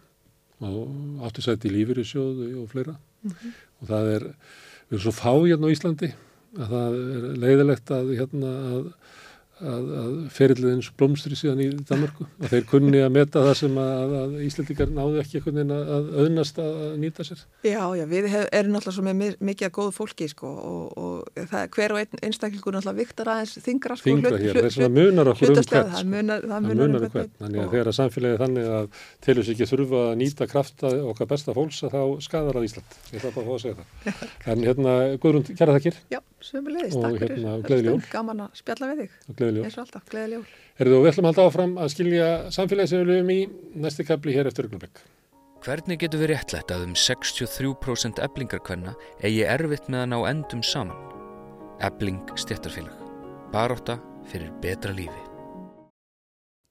og 0.61 1.23
áttu 1.25 1.45
sætti 1.45 1.71
í 1.71 1.77
lífyrirsjóð 1.79 2.43
og 2.61 2.67
fleira 2.69 2.99
og 3.25 3.87
það 3.89 4.11
er, 4.17 4.27
við 4.91 4.99
erum 4.99 5.05
svo 5.07 5.13
fá 5.17 5.31
hérna 5.33 5.71
á 5.71 5.73
Íslandi 5.73 6.11
að 6.59 6.73
það 6.75 6.97
er 6.99 7.27
leiðilegt 7.45 7.93
að 7.95 8.13
hérna 8.19 8.55
að 8.71 8.89
að, 9.61 9.89
að 10.01 10.13
ferilliðins 10.35 10.89
blómstri 10.99 11.37
síðan 11.39 11.61
í 11.65 11.69
Danmarku 11.89 12.27
og 12.27 12.49
þeir 12.53 12.65
kunni 12.71 13.01
að 13.05 13.13
meta 13.15 13.43
það 13.45 13.57
sem 13.61 13.79
að, 13.83 14.15
að 14.21 14.35
Íslandikar 14.47 14.93
náðu 14.97 15.21
ekki 15.23 15.39
einhvern 15.41 15.59
veginn 15.61 15.75
að, 15.77 15.91
að 15.97 16.09
auðnast 16.25 16.61
að 16.65 16.79
nýta 17.03 17.27
sér. 17.29 17.43
Já, 17.67 17.83
já, 18.01 18.05
við 18.11 18.29
hef, 18.33 18.47
erum 18.61 18.73
náttúrulega 18.77 18.97
svo 18.97 19.05
með 19.07 19.17
mi- 19.21 19.39
mikið 19.51 19.69
að 19.69 19.75
góðu 19.79 19.93
fólki 19.99 20.29
sko 20.33 20.51
og, 20.71 20.85
og 21.01 21.47
það, 21.51 21.67
hver 21.77 21.95
og 21.97 22.01
einn 22.03 22.23
einstaklingur 22.31 22.77
náttúrulega 22.79 23.01
viktar 23.05 23.33
aðeins 23.35 23.55
þingra 23.67 23.99
sko. 24.01 24.07
Þingra 24.11 24.41
hér, 24.41 24.61
þess 24.67 24.81
að 24.87 24.97
munar 24.97 25.33
okkur 25.35 25.51
um 25.51 25.59
hvert 25.61 25.73
það 25.75 25.93
sko. 25.95 26.07
munar, 26.15 26.47
það 26.47 26.61
munar, 26.69 26.81
munar 26.81 27.01
um 27.01 27.09
um 27.11 27.15
hvern, 27.17 27.33
þannig 27.41 27.61
að 27.65 27.71
þegar 27.75 27.93
að 27.93 27.99
samfélagið 28.01 28.43
þannig 28.45 28.67
að 28.81 28.85
telur 29.27 29.45
sér 29.47 29.55
ekki 29.57 29.71
þurfa 29.71 30.01
að 30.11 30.15
nýta 30.21 30.49
krafta 30.51 30.87
okkar 31.11 31.31
besta 31.35 31.57
fólks 31.57 31.79
að 31.87 31.95
þá 31.97 32.03
skadar 32.25 32.61
að 32.61 32.67
Ísland. 32.71 32.99
Ég 33.11 33.19
ætla 33.21 33.35
bara 33.35 33.45
að 33.45 33.49
fá 33.51 33.55
að 33.55 33.63
segja 33.65 33.77
það. 33.81 33.87
En 34.51 34.59
hérna, 34.65 34.93
Guðrún, 35.21 35.45
gleðileg 39.51 39.61
jól. 39.61 39.69
eins 39.69 39.79
og 39.79 39.85
alltaf, 39.85 40.05
gleðileg 40.11 40.39
jól. 40.39 40.59
Herðu, 40.81 40.97
og 40.97 41.03
við 41.05 41.13
ætlum 41.13 41.27
að 41.27 41.33
halda 41.35 41.47
áfram 41.51 41.73
að 41.81 41.91
skilja 41.95 42.29
samfélagið 42.55 42.91
sem 42.91 43.01
við 43.03 43.11
lifum 43.11 43.33
í 43.35 43.41
næsti 43.85 44.07
kapli 44.09 44.37
hér 44.37 44.51
eftir 44.51 44.69
augnablik. 44.69 45.03
Hvernig 45.61 46.01
getur 46.01 46.23
við 46.23 46.31
réttlætt 46.33 46.73
að 46.73 46.87
um 46.87 46.95
63% 46.97 48.23
eblingarkvenna 48.25 48.95
eigi 49.21 49.43
erfitt 49.45 49.91
með 49.93 50.07
að 50.07 50.13
ná 50.15 50.19
endum 50.31 50.63
saman? 50.65 50.97
Ebling 51.85 52.33
stjættarfélag. 52.41 52.97
Baróta 53.53 53.99
fyrir 54.31 54.55
betra 54.63 54.95
lífi. 54.97 55.27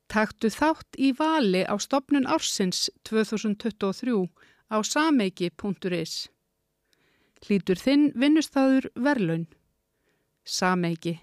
Taktu 0.09 0.49
þátt 0.49 0.97
í 0.97 1.11
vali 1.13 1.61
á 1.69 1.77
stopnun 1.77 2.25
ársins 2.25 2.87
2023 3.05 4.25
á 4.73 4.77
sameiki.is. 4.81 6.15
Hlýtur 7.45 7.77
þinn 7.77 8.09
vinnustæður 8.17 8.89
verlaun. 8.97 9.45
Sameiki. 10.41 11.19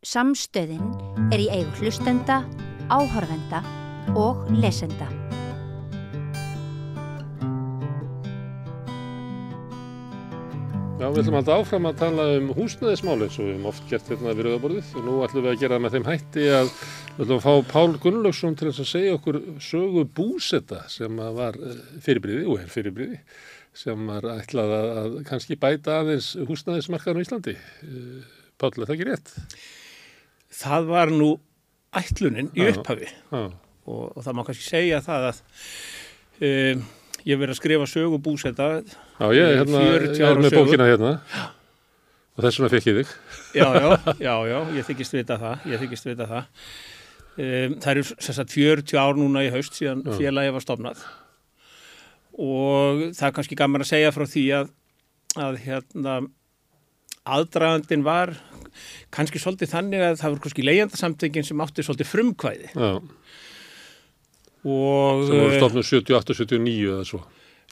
Samstöðin 0.00 0.80
er 1.28 1.42
í 1.44 1.46
eigu 1.52 1.74
hlustenda, 1.76 2.38
áhorfenda 2.88 3.58
og 4.16 4.46
lesenda. 4.56 5.04
Já, 10.96 11.04
við 11.04 11.18
ætlum 11.20 11.36
halda 11.36 11.58
áfram 11.60 11.88
að 11.90 11.98
tala 12.00 12.24
um 12.38 12.46
húsnæðismál 12.56 13.18
eins 13.18 13.36
og 13.36 13.44
við 13.44 13.52
höfum 13.52 13.68
oft 13.68 13.84
gert 13.90 14.08
hérna 14.08 14.32
við 14.32 14.46
rauðaborðið 14.46 14.94
og 14.96 15.04
nú 15.04 15.16
ætlum 15.26 15.44
við 15.44 15.52
að 15.52 15.60
gera 15.60 15.76
það 15.76 15.84
með 15.84 15.96
þeim 15.96 16.08
hætti 16.08 16.46
að 16.48 16.70
við 16.70 17.20
ætlum 17.26 17.36
að 17.36 17.44
fá 17.44 17.68
Pál 17.74 17.98
Gunnlaugsson 18.06 18.56
til 18.56 18.68
að 18.70 18.80
segja 18.88 19.18
okkur 19.18 19.38
sögu 19.66 20.06
búsetta 20.16 20.78
sem 20.92 21.20
var 21.36 21.58
eh, 21.60 21.82
fyrirbriði 22.06 22.46
og 22.46 22.62
er 22.62 22.72
fyrirbriði 22.72 23.20
sem 23.76 24.08
var 24.08 24.30
ætlað 24.32 24.72
að, 24.78 25.20
kannski 25.28 25.60
bæta 25.60 25.98
aðeins 26.00 26.30
húsnæðismarkaðan 26.48 27.20
á 27.20 27.24
Íslandi. 27.26 27.54
Eh, 27.84 28.32
Pál, 28.56 28.72
það 28.78 28.96
ekki 28.96 29.08
rétt? 29.10 29.34
Það 30.54 30.88
var 30.90 31.12
nú 31.14 31.30
ætlunin 31.96 32.50
í 32.54 32.66
upphafi. 32.70 33.10
Og, 33.34 34.10
og 34.14 34.20
það 34.22 34.36
má 34.36 34.42
kannski 34.46 34.66
segja 34.66 35.00
það 35.04 35.30
að 35.30 35.40
um, 36.46 36.84
ég 37.24 37.32
hef 37.34 37.40
verið 37.40 37.54
að 37.54 37.58
skrifa 37.60 37.88
sögu 37.90 38.20
búseta 38.22 38.68
Já 39.20 39.26
ég, 39.36 39.56
hérna, 39.60 39.80
40 39.86 40.20
ég 40.20 40.26
er 40.28 40.42
með 40.44 40.56
bókina 40.58 40.88
hérna. 40.88 41.14
Og 42.36 42.44
þess 42.44 42.60
vegna 42.60 42.72
fekk 42.72 42.88
ég 42.90 43.00
þig. 43.00 43.14
já, 43.58 43.66
já, 43.74 43.88
já, 44.26 44.34
já, 44.48 44.58
ég 44.78 44.88
þykist 44.88 45.16
vita 45.18 45.38
það 45.40 45.70
ég 45.72 45.84
þykist 45.84 46.10
vita 46.10 46.28
það. 46.30 46.68
Um, 47.40 47.74
það 47.80 47.90
eru 47.94 48.04
sagt 48.10 48.54
40 48.54 49.00
ár 49.00 49.18
núna 49.18 49.46
í 49.46 49.50
haust 49.54 49.76
síðan 49.78 50.04
félagi 50.16 50.54
var 50.54 50.64
stofnað. 50.64 51.02
Og 52.40 53.08
það 53.16 53.26
er 53.28 53.34
kannski 53.36 53.58
gaman 53.58 53.84
að 53.84 53.90
segja 53.90 54.12
frá 54.14 54.24
því 54.28 54.44
að, 54.56 54.70
að 55.40 55.58
hérna 55.66 56.20
aðdragandin 57.28 58.06
var 58.06 58.32
kannski 59.14 59.40
svolítið 59.42 59.72
þannig 59.74 60.04
að 60.06 60.18
það 60.20 60.32
voru 60.34 60.44
kannski 60.46 60.64
leigjandasamtökin 60.68 61.46
sem 61.50 61.62
átti 61.64 61.84
svolítið 61.86 62.10
frumkvæði 62.12 62.70
Já, 62.74 62.90
og 64.70 65.26
sem 65.26 65.36
voru 65.40 65.52
eh, 65.54 65.58
stofnum 65.60 65.86
78-79 65.86 66.90
eða 66.94 67.04
svo. 67.08 67.20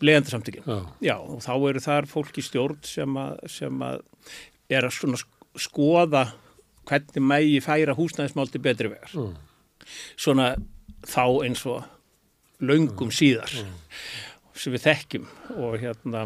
leigjandasamtökin 0.01 0.65
Já, 0.69 0.79
Já, 1.11 1.17
og 1.21 1.43
þá 1.45 1.53
eru 1.71 1.83
þar 1.85 2.09
fólk 2.11 2.39
í 2.41 2.45
stjórn 2.47 2.79
sem 2.87 3.19
að, 3.21 3.37
sem 3.53 3.83
að 3.85 4.03
er 4.73 4.87
að 4.89 4.97
svona 4.97 5.21
sk- 5.21 5.61
skoða 5.69 6.25
hvernig 6.89 7.25
mægi 7.29 7.61
færa 7.65 7.95
húsnæðismál 7.99 8.49
til 8.49 8.63
betri 8.65 8.89
vegar. 8.89 9.11
Mm. 9.13 9.35
Svona 10.17 10.47
þá 11.05 11.25
eins 11.45 11.61
og 11.69 11.85
löngum 12.65 13.11
síðar 13.13 13.53
sem 14.59 14.73
við 14.75 14.87
þekkjum 14.87 15.27
og 15.61 15.77
hérna 15.83 16.23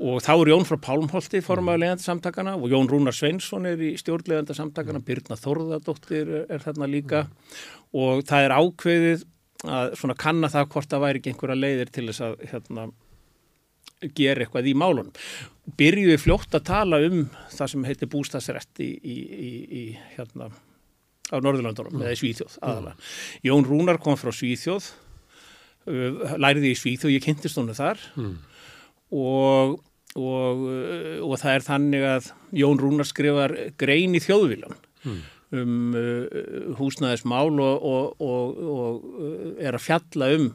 og 0.00 0.22
þá 0.24 0.30
er 0.32 0.50
Jón 0.52 0.64
frá 0.68 0.78
Pálmholti 0.80 1.42
formaður 1.44 1.82
legandasamtakana 1.84 2.54
og 2.56 2.72
Jón 2.72 2.88
Rúnar 2.88 3.16
Sveinsson 3.16 3.68
er 3.68 3.82
í 3.84 3.92
stjórnlegandasamtakana, 4.00 5.02
Birna 5.04 5.36
Þorðardóttir 5.36 6.24
er, 6.24 6.46
er 6.48 6.64
þarna 6.64 6.88
líka. 6.88 7.26
Og 7.92 8.24
það 8.28 8.46
er 8.46 8.56
ákveðið 8.56 9.26
að 9.68 9.94
svona 10.00 10.16
kanna 10.16 10.48
það 10.48 10.70
hvort 10.72 10.90
það 10.90 11.04
væri 11.04 11.20
ekki 11.20 11.34
einhverja 11.34 11.58
leiðir 11.58 11.92
til 11.92 12.06
þess 12.08 12.24
að 12.24 12.36
hérna, 12.52 12.86
gera 14.16 14.44
eitthvað 14.44 14.70
í 14.70 14.74
málunum. 14.78 15.12
Byrjuði 15.80 16.16
fljótt 16.20 16.56
að 16.56 16.66
tala 16.70 17.00
um 17.04 17.20
það 17.52 17.72
sem 17.74 17.86
heitir 17.90 18.10
bústæðsrætt 18.10 18.82
í, 18.82 18.88
í, 18.96 19.18
í, 19.20 19.52
í 19.82 19.84
hérna 20.16 20.48
á 21.30 21.36
Norðurlandunum, 21.38 22.00
eða 22.00 22.16
í 22.16 22.18
Svíþjóð 22.18 22.56
aðalega. 22.64 22.96
Jón 23.46 23.68
Rúnar 23.68 24.00
kom 24.02 24.16
frá 24.18 24.32
Svíþjóð, 24.34 24.88
uh, 25.92 26.24
læriði 26.40 26.72
í 26.72 26.80
Svíþjóð, 26.80 27.14
ég 27.14 27.26
kynntist 27.26 27.60
honum 27.60 27.76
þar. 27.76 28.02
Mm. 28.16 28.34
og, 29.20 29.78
og, 30.18 30.64
uh, 30.66 31.18
og 31.26 31.36
það 31.38 31.52
er 31.56 31.66
þannig 31.66 32.06
að 32.10 32.30
Jón 32.62 32.80
Rúnar 32.82 33.08
skrifar 33.08 33.54
grein 33.80 34.16
í 34.18 34.22
þjóðvílan 34.24 34.78
Mm. 35.00 35.20
um 35.56 35.94
uh, 35.96 36.74
húsnæðismál 36.76 37.56
og, 37.56 37.84
og, 37.88 38.20
og, 38.20 38.58
og 38.60 39.06
uh, 39.16 39.54
er 39.56 39.72
að 39.78 39.86
fjalla 39.86 40.26
um 40.36 40.50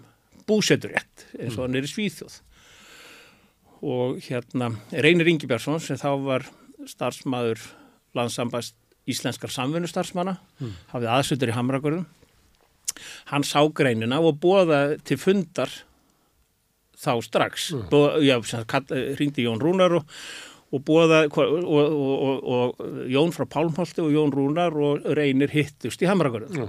búseturétt 0.45 1.23
eins 1.39 1.55
og 1.57 1.63
hann 1.65 1.79
er 1.79 1.87
í 1.87 1.89
Svíþjóð. 1.89 2.35
Og 3.81 4.19
hérna 4.27 4.69
Reynir 4.93 5.31
Ingibjörnsson 5.31 5.81
sem 5.81 5.97
þá 5.97 6.11
var 6.21 6.45
starfsmaður 6.85 7.63
landsambast 8.13 8.77
íslenskar 9.09 9.49
samfunnustarfsmanna 9.53 10.37
hafði 10.93 11.09
aðsöldur 11.15 11.51
í 11.51 11.57
Hamragörðum 11.57 12.05
hann 13.33 13.43
sá 13.45 13.59
greinina 13.73 14.21
og 14.21 14.37
bóða 14.45 14.99
til 15.03 15.17
fundar 15.17 15.73
þá 16.99 17.13
strax 17.25 17.71
mm. 17.75 17.87
Bó, 17.91 18.01
já, 18.23 18.37
ringdi 19.19 19.45
Jón 19.45 19.61
Rúnar 19.63 19.95
og, 19.99 20.11
og 20.75 20.83
bóða 20.87 21.23
og, 21.27 21.37
og, 21.63 21.95
og, 21.95 22.45
og 22.55 23.09
Jón 23.11 23.33
frá 23.35 23.47
Pálmholti 23.51 24.03
og 24.03 24.13
Jón 24.13 24.33
Rúnar 24.35 24.75
og 24.75 25.05
Reynir 25.17 25.53
hittust 25.53 26.03
í 26.03 26.09
Hamragörðum 26.09 26.65
Já. 26.65 26.67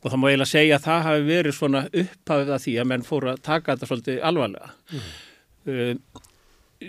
og 0.00 0.08
það 0.08 0.18
má 0.20 0.28
eiginlega 0.30 0.52
segja 0.54 0.78
að 0.78 0.86
það 0.88 1.06
hafi 1.08 1.26
verið 1.30 1.58
svona 1.58 1.84
upphafið 1.90 2.54
að 2.56 2.64
því 2.66 2.76
að 2.80 2.90
menn 2.92 3.08
fóru 3.08 3.32
að 3.34 3.44
taka 3.50 3.74
þetta 3.74 3.90
svolítið 3.90 4.22
alvarlega 4.30 4.72
mm. 4.94 6.02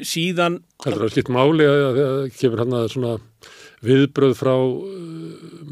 síðan 0.02 0.62
Heldur 0.86 1.08
það 1.08 1.16
skipt 1.18 1.36
máli 1.36 1.70
að 1.70 1.86
að 1.86 2.02
það 2.02 2.34
kemur 2.40 2.66
hann 2.66 2.80
að 2.82 2.90
svona 2.96 3.16
viðbröð 3.86 4.36
frá 4.40 4.54
uh, 4.56 5.06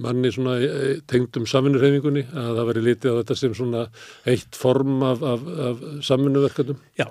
manni 0.03 0.31
svona 0.33 0.55
eh, 0.63 1.01
tengdum 1.09 1.45
samvinnurhefingunni 1.49 2.25
að 2.29 2.57
það 2.57 2.69
veri 2.69 2.85
litið 2.87 3.13
á 3.13 3.19
þetta 3.21 3.37
sem 3.39 3.53
svona 3.57 3.83
eitt 4.29 4.57
form 4.59 5.03
af, 5.05 5.23
af, 5.33 5.45
af 5.67 5.83
samvinnuverkefnum? 6.07 6.81
Já, 6.99 7.07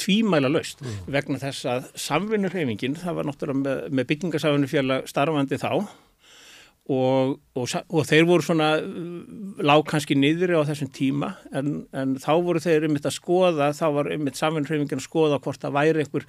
tvímæla 0.00 0.50
laust 0.52 0.84
vegna 1.10 1.40
þess 1.42 1.68
að 1.72 1.90
samvinnurheifingin, 2.06 2.96
það 3.02 3.18
var 3.18 3.28
náttúrulega 3.28 3.62
með, 3.64 3.84
með 3.98 4.08
byggingarsamvinnufélag 4.12 5.10
starfandi 5.10 5.60
þá 5.62 5.70
og, 6.90 7.36
og, 7.54 7.66
og 7.94 8.06
þeir 8.08 8.26
voru 8.26 8.46
svona 8.46 8.72
uh, 8.82 9.62
lág 9.62 9.84
kannski 9.90 10.16
niðri 10.18 10.58
á 10.58 10.66
þessum 10.66 10.90
tíma 10.94 11.34
en, 11.54 11.82
en 11.94 12.16
þá 12.22 12.32
voru 12.42 12.62
þeir 12.62 12.88
einmitt 12.88 13.06
að 13.06 13.18
skoða, 13.20 13.72
þá 13.76 13.86
var 13.98 14.12
einmitt 14.14 14.40
samvinnurheifingin 14.40 15.02
að 15.02 15.06
skoða 15.06 15.42
hvort 15.42 15.62
það 15.62 15.76
væri 15.78 16.04
einhver 16.04 16.26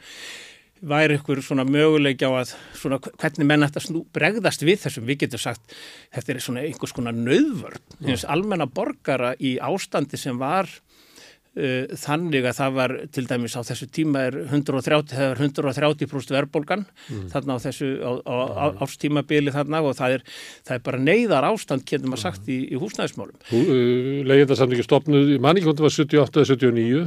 væri 0.84 1.18
ykkur 1.20 1.42
svona 1.44 1.64
möguleiki 1.68 2.28
á 2.28 2.32
að 2.32 2.54
svona 2.76 3.00
hvernig 3.00 3.48
menn 3.48 3.66
ætti 3.66 3.80
að 3.80 3.86
snú, 3.88 4.02
bregðast 4.16 4.66
við 4.68 4.82
þessum, 4.84 5.08
við 5.08 5.22
getum 5.24 5.42
sagt 5.42 5.76
þetta 6.14 6.34
er 6.34 6.42
svona 6.44 6.64
einhvers 6.68 6.96
konar 6.96 7.16
nöðvörn, 7.16 7.84
eins 8.04 8.26
almenna 8.28 8.68
borgara 8.68 9.34
í 9.40 9.56
ástandi 9.64 10.20
sem 10.20 10.40
var 10.42 10.70
þannig 11.54 12.48
að 12.50 12.56
það 12.58 12.78
var 12.80 12.92
til 13.14 13.24
dæmis 13.30 13.54
á 13.54 13.62
þessu 13.62 13.86
tíma 13.94 14.24
er 14.26 14.38
130, 14.48 15.14
það 15.14 15.26
er 15.28 15.42
130% 15.46 16.34
verðbólgan 16.34 16.86
mm. 16.90 17.26
þarna 17.30 17.58
á 17.58 17.60
þessu 17.62 17.90
á, 18.02 18.12
á, 18.26 18.36
á, 18.58 18.66
ástímabili 18.82 19.54
þarna 19.54 19.84
og 19.86 19.94
það 20.00 20.16
er, 20.18 20.24
það 20.66 20.76
er 20.76 20.82
bara 20.88 21.02
neyðar 21.04 21.46
ástand, 21.52 21.86
getur 21.86 22.10
maður 22.10 22.24
sagt, 22.24 22.50
í, 22.50 22.58
í 22.74 22.80
húsnæðismálum. 22.82 23.38
Uh, 23.54 24.24
Leyendarsamlingi 24.26 24.86
stopnuð, 24.88 25.34
manníkvöndu 25.44 25.86
var 25.86 25.94
78-79 25.94 27.04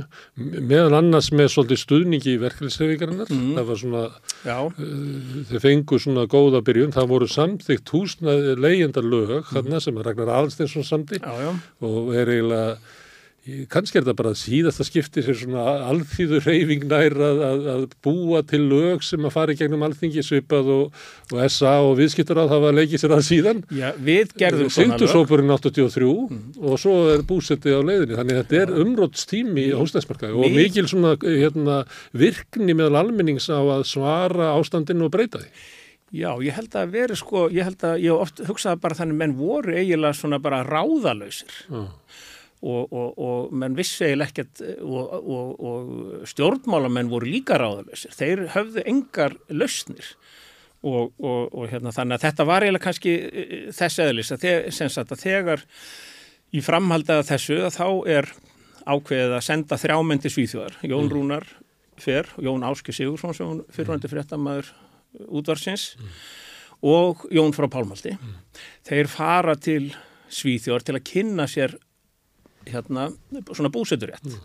meðan 0.70 0.98
annars 1.01 1.32
með 1.35 1.51
svolítið 1.56 1.82
stuðningi 1.82 2.36
í 2.36 2.43
verkefliðshefingarinnar, 2.44 3.32
mm. 3.32 3.48
það 3.59 3.73
var 3.73 3.81
svona, 3.82 4.05
uh, 4.52 5.40
þeir 5.51 5.64
fengu 5.64 5.98
svona 6.02 6.28
góða 6.31 6.62
byrjun, 6.66 6.94
það 6.94 7.10
voru 7.16 7.31
samþygt 7.35 7.94
húsnæði 7.97 8.55
leyendarlög, 8.62 9.51
mm. 9.51 9.74
sem 9.82 9.98
Ragnar 10.06 10.31
Alsteinsson 10.39 10.86
samti 10.86 11.18
og 11.27 12.14
er 12.14 12.31
eiginlega 12.31 12.78
kannski 13.70 14.01
er 14.01 14.02
þetta 14.02 14.18
bara 14.18 14.32
síðasta 14.39 14.85
skipti 14.86 15.23
sér 15.23 15.36
svona 15.39 15.62
alþýður 15.86 16.48
reyfing 16.48 16.86
nær 16.90 17.14
að, 17.14 17.43
að, 17.47 17.68
að 17.73 17.85
búa 18.02 18.40
til 18.47 18.62
lög 18.66 19.05
sem 19.06 19.23
að 19.28 19.35
fara 19.36 19.55
í 19.55 19.60
gegnum 19.60 19.85
alþingi 19.86 20.24
svipað 20.27 20.70
og, 20.74 21.05
og 21.31 21.43
SA 21.55 21.77
og 21.86 21.94
viðskiptur 22.01 22.40
að 22.43 22.66
leikið 22.74 23.05
sér 23.05 23.14
að 23.14 23.23
síðan. 23.28 23.62
Já, 23.70 23.86
við 23.94 24.35
gerðum 24.35 24.73
svona 24.73 24.97
lög. 24.97 24.98
Sýndursópurinn 24.98 25.55
83 25.55 26.10
mm. 26.10 26.43
og 26.59 26.82
svo 26.82 26.97
er 27.12 27.24
búsettið 27.28 27.78
á 27.78 27.82
leiðinni. 27.86 28.18
Þannig 28.18 28.40
að 28.40 28.43
þetta 28.43 28.60
er 28.64 28.74
umróttstími 28.82 29.66
í 29.68 29.78
hóstæðsmarkaði 29.78 30.43
og 30.43 30.59
mikil 30.59 30.86
svona 30.90 31.14
hérna, 31.23 31.81
virkni 32.16 32.74
meðal 32.74 33.05
almennings 33.05 33.47
á 33.47 33.62
að 33.62 33.86
svara 33.94 34.55
ástandinu 34.56 35.06
og 35.06 35.14
breyta 35.14 35.44
því. 35.44 35.52
Já, 36.16 36.31
ég 36.43 36.55
held 36.55 36.74
að 36.78 36.94
veri 36.94 37.16
sko, 37.18 37.48
ég 37.52 37.66
held 37.66 37.82
að 37.85 38.01
ég 38.06 38.14
oft 38.14 38.40
hugsaði 38.47 38.78
bara 38.82 38.97
þannig 38.97 39.18
menn 39.20 39.35
voru 39.39 39.74
eiginlega 39.74 40.14
svona 40.16 40.39
bara 40.43 40.62
ráðalöysir 40.66 41.66
mm 41.66 41.90
og, 42.62 42.92
og, 42.92 43.18
og 43.20 43.52
menn 43.52 43.76
vissi 43.76 44.06
eiginlega 44.06 44.32
ekkert 44.32 44.62
og, 44.80 45.30
og 45.68 46.26
stjórnmálamenn 46.30 47.10
voru 47.12 47.28
líka 47.28 47.58
ráðalösir. 47.60 48.14
Þeir 48.16 48.46
höfðu 48.54 48.84
engar 48.88 49.36
lausnir 49.52 50.14
og 50.86 51.66
hérna, 51.70 51.90
þannig 51.94 52.18
að 52.18 52.26
þetta 52.28 52.46
var 52.46 52.64
eiginlega 52.64 52.84
kannski 52.84 53.12
e, 53.16 53.28
e, 53.42 53.60
þess 53.74 54.02
eðlis 54.04 54.32
að, 54.34 54.44
þeg, 54.44 54.98
að 55.02 55.14
þegar 55.22 55.64
í 56.54 56.62
framhaldaða 56.62 57.26
þessu 57.32 57.60
að 57.66 57.72
þá 57.74 57.86
er 58.16 58.28
ákveðið 58.86 59.34
að 59.34 59.46
senda 59.48 59.78
þrjámyndi 59.82 60.30
svíþjóðar. 60.30 60.76
Jón 60.86 61.08
mm. 61.08 61.12
Rúnar 61.14 61.46
fer, 62.00 62.28
Jón 62.42 62.66
Áski 62.66 62.94
Sigursson 62.94 63.34
sem 63.34 63.62
fyrirvændi 63.74 64.10
fréttamaður 64.12 64.70
útvarsins 65.26 65.88
mm. 65.98 66.12
og 66.92 67.24
Jón 67.34 67.56
frá 67.56 67.66
Pálmaldi. 67.72 68.14
Mm. 68.14 68.36
Þeir 68.86 69.10
fara 69.10 69.56
til 69.58 69.90
Svíþjóðar 70.36 70.86
til 70.86 70.96
að 70.98 71.04
kynna 71.06 71.46
sér 71.50 71.76
hérna 72.70 73.09
svona 73.52 73.70
búseturétt 73.72 74.26
mm. 74.26 74.43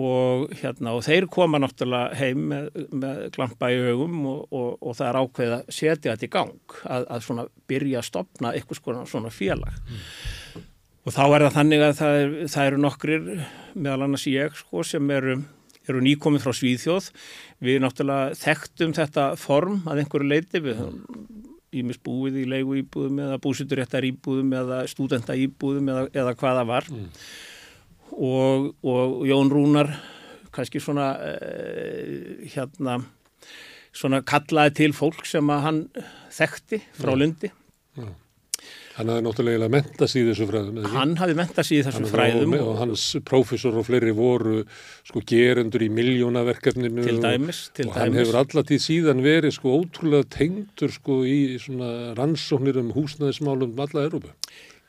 og 0.00 0.52
hérna 0.60 0.94
og 0.96 1.04
þeir 1.06 1.28
koma 1.32 1.60
náttúrulega 1.62 2.18
heim 2.20 2.46
með, 2.52 2.68
með 2.92 3.24
glampa 3.36 3.72
í 3.72 3.80
augum 3.90 4.20
og, 4.30 4.46
og, 4.50 4.70
og 4.80 4.98
það 4.98 5.10
er 5.10 5.20
ákveð 5.22 5.56
að 5.58 5.74
setja 5.80 6.14
þetta 6.14 6.28
í 6.28 6.32
gang 6.36 6.78
að, 6.84 7.08
að 7.16 7.26
svona 7.28 7.48
byrja 7.70 8.00
að 8.00 8.08
stopna 8.10 8.54
eitthvað 8.54 9.02
svona, 9.10 9.34
félag 9.34 9.82
mm. 9.82 10.64
og 11.04 11.16
þá 11.18 11.24
er 11.26 11.46
það 11.46 11.58
þannig 11.58 11.88
að 11.88 11.98
það, 12.00 12.22
er, 12.22 12.38
það 12.56 12.70
eru 12.70 12.86
nokkrir 12.86 13.28
meðal 13.74 14.08
annars 14.08 14.28
ég 14.30 14.58
sko 14.62 14.86
sem 14.86 15.14
eru 15.14 15.38
eru 15.88 16.00
nýkomið 16.04 16.44
frá 16.44 16.54
Svíðþjóð 16.56 17.08
við 17.64 17.82
náttúrulega 17.84 18.36
þekktum 18.40 18.94
þetta 18.96 19.26
form 19.40 19.82
að 19.90 20.00
einhverju 20.02 20.30
leiti 20.30 20.62
við 20.64 20.80
ímis 21.80 22.00
búið 22.04 22.42
í 22.42 22.46
leigu 22.50 22.78
íbúðum 22.82 23.20
eða 23.26 23.40
búsuturéttar 23.42 24.06
íbúðum 24.08 24.54
eða 24.60 24.84
stúdenta 24.90 25.36
íbúðum 25.38 25.90
eða, 25.92 26.06
eða 26.14 26.36
hvaða 26.40 26.64
var 26.68 26.88
mm. 26.92 27.08
og, 28.18 28.70
og 28.84 29.26
Jón 29.28 29.52
Rúnar 29.52 29.92
kannski 30.54 30.82
svona 30.82 31.10
uh, 31.18 32.46
hérna 32.54 33.00
svona 33.94 34.22
kallaði 34.26 34.78
til 34.82 34.94
fólk 34.96 35.26
sem 35.28 35.50
að 35.50 35.66
hann 35.68 35.84
þekkti 36.34 36.82
frá 36.98 37.14
Lundi 37.14 37.50
mm. 37.50 37.63
Hann 38.94 39.08
hafði 39.10 39.22
náttúrulega 39.26 39.68
mentast 39.74 40.14
í 40.14 40.20
þessu 40.22 40.46
fræðum. 40.46 40.76
Hann 40.92 41.14
hafði 41.18 41.34
mentast 41.40 41.72
í 41.74 41.80
þessu 41.82 42.06
fræðum. 42.06 42.52
Og, 42.60 42.68
og 42.70 42.76
hans 42.78 43.06
prófessor 43.26 43.74
og 43.80 43.88
fleiri 43.88 44.12
voru 44.14 44.60
sko 45.02 45.22
gerendur 45.26 45.82
í 45.82 45.88
miljónaverkefninu. 45.90 47.02
Til 47.08 47.18
dæmis, 47.24 47.64
til 47.74 47.88
og, 47.88 47.96
dæmis. 47.96 47.96
Og 47.96 47.98
hann 47.98 48.18
hefur 48.20 48.38
allatíð 48.44 48.84
síðan 48.84 49.24
verið 49.24 49.56
sko 49.56 49.72
ótrúlega 49.80 50.28
tengdur 50.36 50.94
sko 50.94 51.16
í 51.26 51.40
svona 51.62 51.88
rannsóknir 52.18 52.78
um 52.84 52.92
húsnæðismálum 52.94 53.74
alla 53.82 54.06
Európa. 54.06 54.30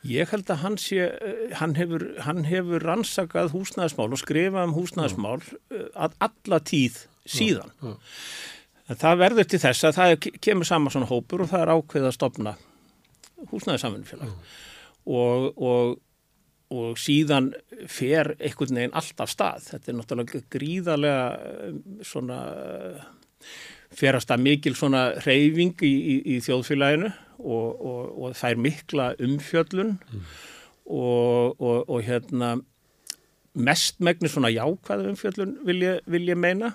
Ég 0.06 0.30
held 0.30 0.53
að 0.53 0.61
hann 0.61 0.77
sé, 0.77 1.10
hann 1.57 1.73
hefur, 1.80 2.06
hann 2.27 2.45
hefur 2.45 2.86
rannsakað 2.86 3.56
húsnæðismál 3.56 4.11
og 4.11 4.22
skrifað 4.22 4.69
um 4.69 4.77
húsnæðismál 4.77 5.40
uh, 5.41 5.88
að 5.98 6.19
alla 6.27 6.61
tíð 6.61 7.02
síðan. 7.26 7.73
Já, 7.82 7.90
já. 7.90 8.95
Það 9.02 9.19
verður 9.23 9.49
til 9.49 9.64
þess 9.64 9.90
að 9.90 9.98
það 9.98 10.32
kemur 10.45 10.68
saman 10.69 10.94
svona 10.94 11.10
hópur 11.10 11.41
og 11.41 11.49
það 11.49 11.64
er 11.64 11.72
ákveð 11.73 12.10
að 12.11 12.18
stopna 12.19 12.57
húsnæðisamvinnufélag 13.52 14.32
mm. 14.32 14.58
og, 15.18 15.62
og, 15.62 15.96
og 16.76 17.00
síðan 17.02 17.52
fer 17.92 18.34
einhvern 18.40 18.82
veginn 18.82 18.98
alltaf 18.98 19.32
stað. 19.34 19.70
Þetta 19.72 19.92
er 19.92 19.98
náttúrulega 20.00 20.44
gríðarlega 20.56 21.28
um, 21.70 21.82
svona 22.06 22.40
ferast 23.96 24.32
að 24.34 24.46
mikil 24.48 24.76
svona 24.76 25.08
reyfing 25.24 25.76
í, 25.86 25.94
í, 25.96 26.16
í 26.36 26.40
þjóðfélaginu 26.44 27.12
og, 27.46 27.84
og 27.86 28.38
það 28.38 28.52
er 28.52 28.64
mikla 28.66 29.10
umfjöllun 29.24 29.98
mm. 30.00 30.24
og 30.92 32.00
hérna 32.08 32.56
mestmægni 33.56 34.30
svona 34.32 34.52
jákvæða 34.52 35.12
umfjöllun 35.12 35.58
vil 35.68 35.82
ég, 35.84 36.02
vil 36.06 36.28
ég 36.28 36.40
meina 36.40 36.74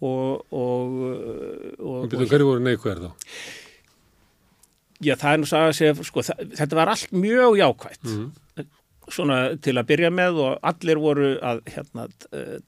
og... 0.00 0.46
Hverju 2.10 2.46
voru 2.48 2.62
neikvæðar 2.64 3.04
þá? 3.04 3.10
Já, 5.00 5.14
það 5.16 5.32
er 5.32 5.40
nú 5.40 5.48
að 5.56 5.72
segja, 5.78 5.96
sko, 6.04 6.24
þetta 6.60 6.76
var 6.76 6.92
allt 6.92 7.16
mjög 7.16 7.56
jákvægt, 7.60 8.04
mm. 8.04 8.68
svona 9.08 9.38
til 9.64 9.76
að 9.80 9.88
byrja 9.88 10.10
með 10.12 10.40
og 10.44 10.70
allir 10.70 11.00
voru 11.00 11.30
að 11.40 11.62
hérna, 11.72 12.06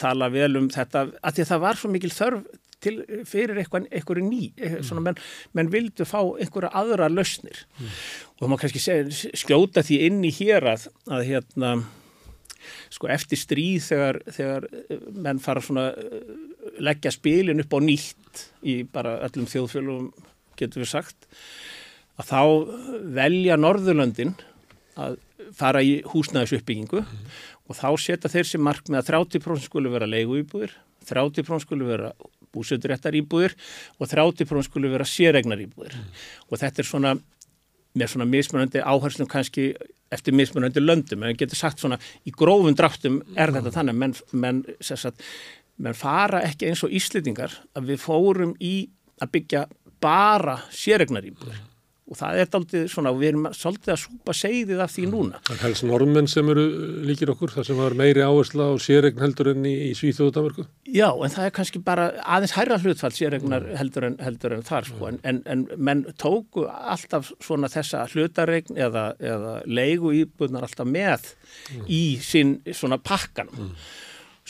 tala 0.00 0.30
vel 0.32 0.54
um 0.62 0.68
þetta, 0.72 1.06
að 1.20 1.36
því 1.36 1.44
að 1.44 1.50
það 1.52 1.64
var 1.66 1.80
svo 1.80 1.92
mikil 1.92 2.12
þörf 2.14 2.46
til, 2.82 2.94
fyrir 3.28 3.60
eitthvað 3.62 4.22
ný, 4.26 4.42
eh, 4.56 4.78
mm. 4.78 4.86
svona 4.88 5.04
menn, 5.06 5.20
menn 5.56 5.70
vildu 5.72 6.06
fá 6.08 6.20
einhverja 6.22 6.72
aðra 6.78 7.10
lausnir 7.12 7.64
mm. 7.78 7.90
og 8.34 8.44
það 8.44 8.52
má 8.52 8.58
kannski 8.62 8.82
segja, 8.82 9.32
skjóta 9.38 9.84
því 9.86 10.00
inn 10.08 10.22
í 10.26 10.32
hér 10.34 10.66
að, 10.72 10.88
að 11.12 11.26
hérna, 11.28 11.74
sko, 12.92 13.10
eftir 13.12 13.40
stríð 13.40 13.90
þegar, 13.90 14.20
þegar 14.32 14.68
menn 15.14 15.42
fara 15.42 15.62
svona 15.64 15.90
leggja 16.82 17.12
spilin 17.14 17.62
upp 17.62 17.76
á 17.76 17.78
nýtt 17.82 18.46
í 18.66 18.82
bara 18.88 19.18
öllum 19.26 19.48
þjóðfjölum, 19.50 20.10
getur 20.58 20.84
við 20.84 20.92
sagt, 20.94 21.28
að 22.20 22.28
þá 22.28 22.42
velja 23.16 23.58
Norðurlöndin 23.60 24.34
að 25.00 25.16
fara 25.56 25.82
í 25.84 25.98
húsnæðisuppbyggingu 26.08 27.02
mm. 27.02 27.32
og 27.68 27.78
þá 27.78 27.88
setja 28.00 28.30
þeir 28.32 28.48
sem 28.48 28.64
mark 28.64 28.88
með 28.88 29.02
að 29.02 29.10
30% 29.12 29.68
skulu 29.68 29.92
vera 29.92 30.08
leiguýbúðir, 30.08 30.74
30% 31.08 31.66
skulu 31.66 31.88
vera 31.88 32.12
búsöturéttar 32.52 33.16
íbúðir 33.16 33.56
og 33.98 34.10
30% 34.10 34.68
skulu 34.68 34.92
vera 34.92 35.08
séregnar 35.08 35.62
íbúðir 35.64 35.96
mm. 35.96 36.20
og 36.50 36.60
þetta 36.60 36.82
er 36.82 36.88
svona 36.88 37.16
með 37.92 38.14
svona 38.14 38.28
mismunandi 38.28 38.80
áherslum 38.80 39.28
kannski 39.28 39.72
eftir 40.12 40.36
mismunandi 40.36 40.80
löndum, 40.80 41.24
en 41.24 41.36
getur 41.36 41.56
sagt 41.56 41.80
svona 41.80 41.98
í 42.28 42.32
grófum 42.36 42.76
dráttum 42.76 43.20
er 43.32 43.50
mm. 43.50 43.58
þetta 43.58 43.74
þannig 43.76 43.98
menn, 44.00 44.14
menn, 44.32 44.62
sagt, 44.80 45.24
menn 45.80 45.96
fara 45.96 46.42
ekki 46.46 46.68
eins 46.68 46.84
og 46.84 46.92
íslitingar 46.92 47.56
að 47.76 47.92
við 47.92 48.02
fórum 48.04 48.56
í 48.60 48.74
að 49.22 49.36
byggja 49.36 49.66
bara 50.02 50.58
séregnar 50.72 51.24
íbúðir 51.28 51.60
og 52.12 52.18
það 52.18 52.38
er 52.42 52.56
aldrei 52.58 52.82
svona, 52.92 53.12
við 53.16 53.30
erum 53.30 53.46
svolítið 53.56 53.92
að 53.94 54.00
súpa 54.02 54.34
segðið 54.36 54.80
af 54.84 54.92
því 54.92 55.04
núna. 55.08 55.38
Það 55.46 55.54
er 55.54 55.62
helst 55.64 55.86
normenn 55.88 56.28
sem 56.28 56.50
eru 56.52 56.64
líkir 57.08 57.32
okkur, 57.32 57.54
það 57.54 57.68
sem 57.70 57.80
var 57.80 57.96
meiri 57.96 58.24
áhersla 58.26 58.66
á 58.68 58.72
sérregn 58.84 59.22
heldur 59.22 59.52
enn 59.54 59.68
í, 59.68 59.72
í 59.88 59.94
Svíþjóðu 59.96 60.34
Danmarku? 60.36 60.66
Já, 60.92 61.08
en 61.08 61.32
það 61.32 61.48
er 61.48 61.54
kannski 61.56 61.82
bara 61.86 62.08
aðeins 62.20 62.54
hærra 62.58 62.78
hlutfall 62.82 63.12
sérregnar 63.16 63.70
heldur 63.80 64.08
en, 64.10 64.18
heldur 64.20 64.56
en 64.58 64.66
þar 64.68 64.90
sko, 64.90 65.08
en, 65.08 65.20
en, 65.28 65.40
en 65.54 65.64
menn 65.80 66.04
tóku 66.20 66.66
alltaf 66.68 67.32
svona 67.40 67.72
þessa 67.72 68.04
hlutaregn 68.12 68.76
eða, 68.76 69.08
eða 69.32 69.56
leigu 69.64 70.12
íbúðnar 70.20 70.68
alltaf 70.68 70.88
með 70.88 71.32
mm. 71.32 71.88
í 71.88 72.02
sín 72.20 72.58
svona 72.76 73.00
pakkan 73.00 73.48
mm. 73.56 73.74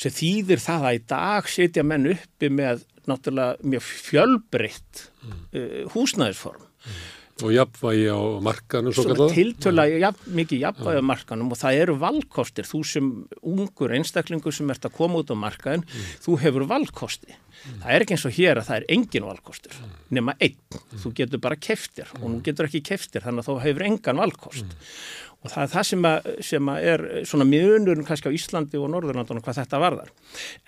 sem 0.02 0.18
þýðir 0.18 0.66
það 0.66 0.90
að 0.90 0.98
í 0.98 1.02
dag 1.14 1.54
setja 1.54 1.86
menn 1.86 2.10
uppi 2.16 2.50
með 2.50 2.86
náttúrulega 3.06 3.70
mjög 3.70 3.88
fjölbreytt 4.10 5.08
mm. 5.22 5.42
uh, 5.54 5.82
húsnæðisform 5.94 6.62
mm 6.66 7.10
Og 7.40 7.52
jafnvægi 7.54 8.10
á 8.12 8.20
markanum 8.44 8.92
svo? 8.94 9.28
Tiltöla 9.32 9.86
jafn, 9.88 10.26
mikið 10.36 10.64
jafnvægi 10.66 11.00
á 11.00 11.04
markanum 11.08 11.54
og 11.54 11.58
það 11.58 11.78
eru 11.80 11.94
valkostir. 12.02 12.68
Þú 12.68 12.82
sem 12.86 13.08
ungur 13.40 13.94
einstaklingur 13.96 14.54
sem 14.54 14.68
ert 14.74 14.84
að 14.84 14.98
koma 14.98 15.22
út 15.22 15.32
á 15.32 15.36
markaðin, 15.38 15.86
mm. 15.86 16.12
þú 16.26 16.36
hefur 16.44 16.66
valkosti. 16.70 17.32
Mm. 17.32 17.80
Það 17.80 17.94
er 17.94 18.04
ekki 18.04 18.16
eins 18.16 18.28
og 18.28 18.36
hér 18.36 18.60
að 18.60 18.68
það 18.68 18.78
er 18.78 18.86
engin 18.98 19.28
valkostur, 19.30 19.80
mm. 19.80 19.96
nema 20.18 20.36
einn. 20.44 20.78
Þú 20.92 21.14
getur 21.22 21.42
bara 21.48 21.58
keftir 21.68 22.12
og 22.20 22.28
nú 22.28 22.42
getur 22.44 22.68
ekki 22.68 22.84
keftir 22.92 23.24
þannig 23.24 23.46
að 23.46 23.50
þú 23.50 23.58
hefur 23.64 23.88
engan 23.88 24.22
valkost. 24.22 24.78
Og 25.42 25.50
það 25.50 25.62
er 25.64 25.70
það 25.72 25.86
sem, 25.88 26.06
að, 26.06 26.28
sem 26.46 26.68
að 26.70 26.88
er 26.92 27.04
svona 27.28 27.46
miðunurinn 27.48 28.06
kannski 28.06 28.30
á 28.30 28.36
Íslandi 28.36 28.78
og 28.78 28.90
Norðurlandunum 28.92 29.42
hvað 29.42 29.58
þetta 29.62 29.80
varðar. 29.82 30.12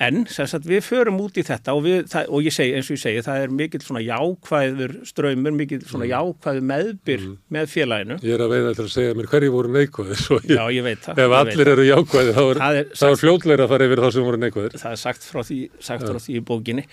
En 0.02 0.24
sagt, 0.26 0.66
við 0.66 0.82
förum 0.86 1.20
út 1.22 1.38
í 1.38 1.44
þetta 1.46 1.76
og, 1.76 1.84
við, 1.86 2.00
það, 2.10 2.30
og 2.34 2.48
ég 2.48 2.56
segi, 2.56 2.74
eins 2.74 2.90
og 2.90 2.96
ég 2.96 3.02
segi 3.04 3.22
það 3.26 3.44
er 3.44 3.54
mikill 3.60 3.82
svona 3.84 4.02
jákvæður 4.02 4.96
ströymur, 5.06 5.54
mikill 5.54 5.80
svona 5.86 6.08
mm. 6.08 6.10
jákvæður 6.10 6.66
meðbyr 6.72 7.22
mm. 7.22 7.36
með 7.54 7.70
félaginu. 7.70 8.18
Ég 8.26 8.36
er 8.36 8.44
að 8.44 8.54
veida 8.56 8.74
til 8.74 8.86
að 8.86 8.90
segja 8.96 9.14
mér 9.18 9.30
hverju 9.30 9.54
voru 9.54 9.72
neikvæðir. 9.76 10.24
Já, 10.50 10.62
ég 10.74 10.86
veit 10.88 11.06
það. 11.06 11.22
Ef 11.24 11.36
allir 11.38 11.72
eru 11.74 11.86
jákvæðir 11.88 12.38
þá 12.38 12.42
er, 12.44 12.62
er, 12.66 12.90
er 13.08 13.20
fljóðleira 13.22 13.68
að 13.68 13.74
fara 13.74 13.88
yfir 13.88 14.04
þá 14.04 14.08
sem 14.16 14.28
voru 14.28 14.42
neikvæðir. 14.42 14.76
Það 14.82 14.96
er 14.96 15.02
sagt 15.04 15.28
frá 15.28 15.42
því, 15.46 15.60
sagt 15.88 16.06
frá 16.08 16.20
því 16.26 16.38
í 16.40 16.44
bókinni 16.50 16.86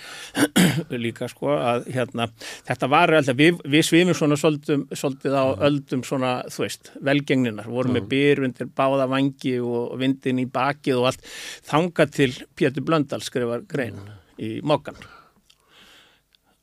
líka 1.05 1.29
sko 1.31 1.55
að 1.57 1.89
hérna, 1.95 2.29
þetta 2.69 2.91
var 2.91 3.15
alltaf, 3.17 3.37
við, 3.39 3.59
við 3.73 3.85
svimum 3.87 4.17
svona 4.17 4.37
svolítið, 4.39 4.85
svolítið 4.97 5.37
á 5.37 5.45
öldum 5.67 6.05
svona, 6.07 6.33
þú 6.51 6.65
veist, 6.65 6.91
velgengninar 7.05 7.70
vorum 7.71 7.97
með 7.97 8.11
byr 8.11 8.43
undir 8.47 8.69
báða 8.77 9.07
vangi 9.11 9.55
og 9.63 9.95
vindin 10.01 10.43
í 10.43 10.47
bakið 10.51 11.01
og 11.01 11.09
allt. 11.11 11.25
Þangað 11.67 12.13
til 12.19 12.31
Pétur 12.57 12.85
Blöndal 12.85 13.23
skrifar 13.25 13.65
grein 13.69 13.99
í 14.41 14.59
Mókan 14.65 14.99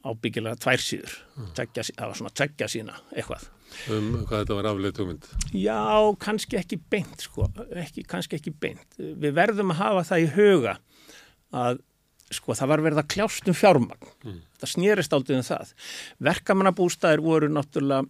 ábyggilega 0.06 0.58
tvær 0.60 0.82
síður. 0.82 1.14
Tveggja, 1.56 1.84
það 1.90 2.10
var 2.10 2.18
svona 2.20 2.34
tveggja 2.38 2.68
sína 2.70 2.96
eitthvað. 3.12 3.48
Um 3.92 4.22
hvað 4.28 4.44
þetta 4.44 4.56
var 4.56 4.68
afleitt 4.70 5.00
hugmynd? 5.02 5.26
Já, 5.52 5.80
kannski 6.22 6.58
ekki 6.60 6.78
beint 6.90 7.24
sko, 7.26 7.48
ekki, 7.82 8.04
kannski 8.08 8.38
ekki 8.38 8.54
beint. 8.54 8.86
Við 8.96 9.34
verðum 9.36 9.74
að 9.74 9.82
hafa 9.82 10.06
það 10.12 10.24
í 10.24 10.30
huga 10.36 10.76
að 11.58 11.82
sko 12.34 12.56
það 12.56 12.72
var 12.72 12.84
verið 12.84 13.02
að 13.02 13.10
kljást 13.14 13.50
um 13.50 13.56
fjármagn. 13.56 14.14
Mm. 14.24 14.40
það 14.60 14.72
snýrist 14.74 15.14
aldrei 15.16 15.38
um 15.38 15.46
það. 15.46 15.74
Verkamannabústæðir 16.28 17.24
voru 17.24 17.52
náttúrulega 17.52 18.08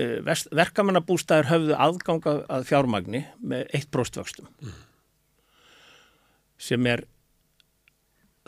Eh, 0.00 0.20
verkamannabústæðir 0.54 1.48
höfðu 1.50 1.76
aðganga 1.76 2.34
að 2.52 2.66
fjármagni 2.68 3.24
með 3.42 3.66
eitt 3.74 3.90
bróstvöxtum 3.92 4.46
mm. 4.62 4.76
sem 6.68 6.88
er 6.88 7.02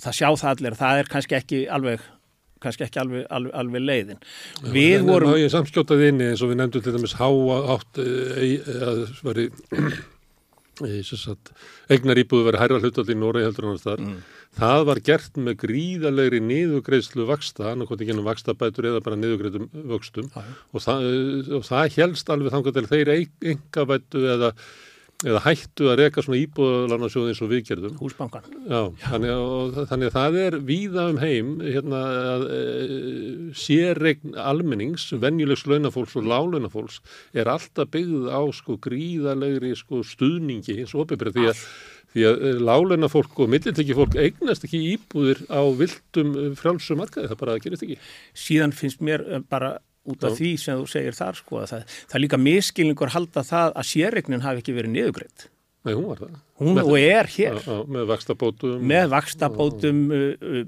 það 0.01 0.19
sjá 0.19 0.29
það 0.31 0.51
allir, 0.53 0.77
það 0.79 1.01
er 1.01 1.11
kannski 1.12 1.37
ekki 1.39 1.61
alveg 1.66 2.07
kannski 2.62 2.87
ekki 2.87 3.03
alveg, 3.03 3.27
alveg, 3.27 3.53
alveg 3.59 3.85
leiðin 3.85 4.23
Já, 4.23 4.70
Við 4.70 4.97
en, 5.01 5.07
vorum 5.11 5.35
en, 5.35 5.43
Ég 5.43 5.53
samskjótaði 5.53 6.12
inni 6.12 6.31
eins 6.31 6.45
og 6.45 6.53
við 6.53 6.61
nefndum 6.62 6.87
til 6.87 6.95
dæmis 6.95 7.16
háa 7.19 7.59
átt 7.74 8.01
að 8.01 9.05
veri 9.27 9.49
eignar 10.83 12.21
íbúðu 12.23 12.49
verið 12.49 12.63
hærra 12.63 12.81
hlutaldi 12.83 13.15
í 13.15 13.21
Nóri 13.21 13.45
heldur 13.47 13.71
annars 13.71 13.85
þar 13.87 14.03
mm. 14.05 14.23
Það 14.53 14.83
var 14.85 14.99
gert 15.01 15.39
með 15.41 15.55
gríðalegri 15.63 16.41
niðugreislu 16.45 17.25
vaksta, 17.31 17.71
annarkot 17.71 18.03
ekki 18.05 18.13
ennum 18.13 18.29
vakstabætur 18.29 18.91
eða 18.91 19.01
bara 19.05 19.17
niðugreitum 19.17 19.71
vöxtum. 19.89 20.29
Og 20.77 20.85
það, 20.85 21.07
og 21.57 21.65
það 21.65 21.97
helst 21.97 22.33
alveg 22.33 22.53
þannig 22.53 22.83
að 22.83 22.91
þeir 22.91 23.13
engabætu 23.55 24.27
eða, 24.35 24.51
eða 25.23 25.43
hættu 25.44 25.89
að 25.93 26.01
reka 26.03 26.24
svona 26.24 26.40
íbúðalarsjóði 26.40 27.32
eins 27.32 27.43
og 27.44 27.51
við 27.53 27.65
gerðum. 27.69 27.97
Húsbankan. 28.01 28.49
Já, 28.66 28.81
þannig 29.07 29.32
að, 29.36 29.78
þannig 29.93 30.11
að 30.11 30.16
það 30.16 30.39
er 30.43 30.59
víða 30.73 31.07
um 31.12 31.23
heim 31.23 31.55
hérna, 31.62 32.03
að 32.35 32.44
e, 32.57 32.61
sérregn 33.62 34.36
almennings, 34.43 35.09
venjulegs 35.23 35.66
launafólks 35.70 36.19
og 36.20 36.28
lálaunafólks 36.32 37.01
er 37.36 37.51
alltaf 37.53 37.90
byggð 37.94 38.28
á 38.32 38.43
sko 38.57 38.78
gríðalegri 38.82 39.74
sko 39.78 40.03
stuðningi 40.07 40.81
eins 40.82 40.94
og 40.97 41.07
opibræð 41.07 41.39
því 41.39 41.51
að 41.53 41.66
Því 42.12 42.27
að 42.28 42.43
eh, 42.44 42.59
láleina 42.61 43.09
fólk 43.09 43.39
og 43.40 43.49
millitekki 43.53 43.97
fólk 43.97 44.19
eignast 44.20 44.66
ekki 44.66 44.82
íbúðir 44.93 45.47
á 45.49 45.62
vildum 45.78 46.35
eh, 46.36 46.51
frálsum 46.59 47.01
markaði, 47.01 47.31
það 47.31 47.40
bara 47.40 47.57
gerist 47.62 47.86
ekki. 47.86 47.97
Síðan 48.36 48.77
finnst 48.77 49.01
mér 49.05 49.24
eh, 49.24 49.44
bara 49.49 49.78
út 50.09 50.27
af 50.27 50.35
Já. 50.35 50.39
því 50.41 50.53
sem 50.59 50.79
þú 50.81 50.91
segir 50.91 51.16
þar 51.16 51.39
sko 51.39 51.62
að 51.62 51.73
það, 51.73 51.97
það 52.11 52.19
er 52.19 52.24
líka 52.24 52.43
miskilningur 52.43 53.12
halda 53.15 53.45
það 53.47 53.74
að 53.79 53.91
sérregnin 53.93 54.45
hafi 54.47 54.62
ekki 54.62 54.77
verið 54.77 54.95
niðugreitt. 54.97 55.49
Nei, 55.83 55.95
hún 55.97 56.05
var 56.07 56.20
það. 56.23 56.35
Hún 56.62 56.77
með, 56.77 56.89
og 56.93 56.97
er 57.03 57.29
hér. 57.35 57.57
Á, 57.59 57.74
á, 57.74 57.79
með 57.91 58.05
vakstabótum. 58.12 58.83
Með 58.87 59.07
vakstabótum, 59.11 60.03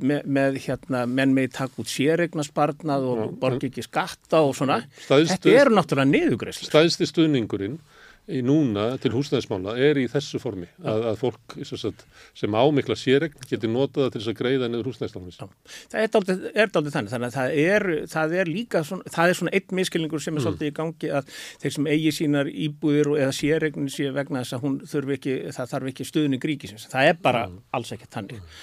með, 0.03 0.25
með 0.27 0.57
hérna, 0.65 1.05
menn 1.07 1.35
með 1.37 1.53
takk 1.55 1.79
út 1.79 1.91
sérregnasparnað 1.93 3.07
og 3.13 3.37
borgi 3.39 3.71
ekki 3.71 3.85
skatta 3.87 4.41
og 4.43 4.57
svona. 4.59 4.81
Stæðstu, 5.05 5.37
Þetta 5.37 5.55
eru 5.61 5.77
náttúrulega 5.79 6.11
niðugreisli. 6.11 6.67
Stæðsti 6.67 7.07
stuðningurinn 7.13 7.79
í 8.25 8.41
núna 8.45 8.87
til 9.03 9.11
húsnæðismála 9.13 9.75
er 9.85 9.99
í 10.01 10.05
þessu 10.09 10.39
formi 10.41 10.67
að, 10.81 11.03
að 11.11 11.19
fólk 11.21 11.57
sagt, 11.69 12.05
sem 12.37 12.55
ámikla 12.57 12.97
sérregn 12.97 13.49
getur 13.51 13.69
notaða 13.73 14.15
til 14.15 14.23
þess 14.23 14.31
að 14.33 14.39
greiða 14.39 14.69
niður 14.73 14.89
húsnæðismála 14.93 15.49
Það 15.93 15.99
er 16.01 16.73
daldið 16.73 16.95
þannig 16.95 17.13
þannig 17.13 17.29
að 17.29 17.37
það 17.37 17.59
er, 17.65 17.87
það 18.15 18.37
er 18.41 18.53
líka 18.53 18.85
svona, 18.89 19.13
það 19.17 19.33
er 19.33 19.41
svona 19.41 19.55
eitt 19.59 19.75
miskilningur 19.77 20.25
sem 20.25 20.33
er 20.33 20.41
mm. 20.41 20.47
svolítið 20.47 20.71
í 20.71 20.77
gangi 20.79 21.11
að 21.21 21.35
þeir 21.65 21.77
sem 21.77 21.91
eigi 21.93 22.15
sínar 22.21 22.53
íbúðir 22.69 23.13
eða 23.19 23.35
sérregn 23.37 23.93
sé 23.93 24.09
vegna 24.15 24.45
þess 24.45 24.57
að 24.57 24.65
hún 24.65 24.79
þurfi 24.89 25.19
ekki 25.19 25.37
það 25.59 25.75
þarf 25.75 25.93
ekki 25.93 26.09
stuðning 26.09 26.49
ríkisins 26.49 26.89
það 26.89 27.11
er 27.13 27.21
bara 27.29 27.45
mm. 27.51 27.61
alls 27.77 27.93
ekki 27.93 28.09
þannig 28.09 28.41
mm. 28.41 28.57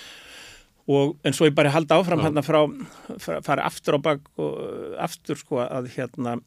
Og 0.92 1.18
en 1.28 1.36
svo 1.36 1.48
ég 1.50 1.56
bara 1.58 1.74
halda 1.74 2.00
áfram 2.00 2.24
hérna 2.26 2.44
frá 2.46 2.62
fara 3.20 3.68
aftur 3.68 3.98
á 3.98 4.00
bak 4.10 4.26
og 4.42 4.96
aftur 5.00 5.40
sko 5.40 5.62
að 5.66 5.92
hérna 5.96 6.40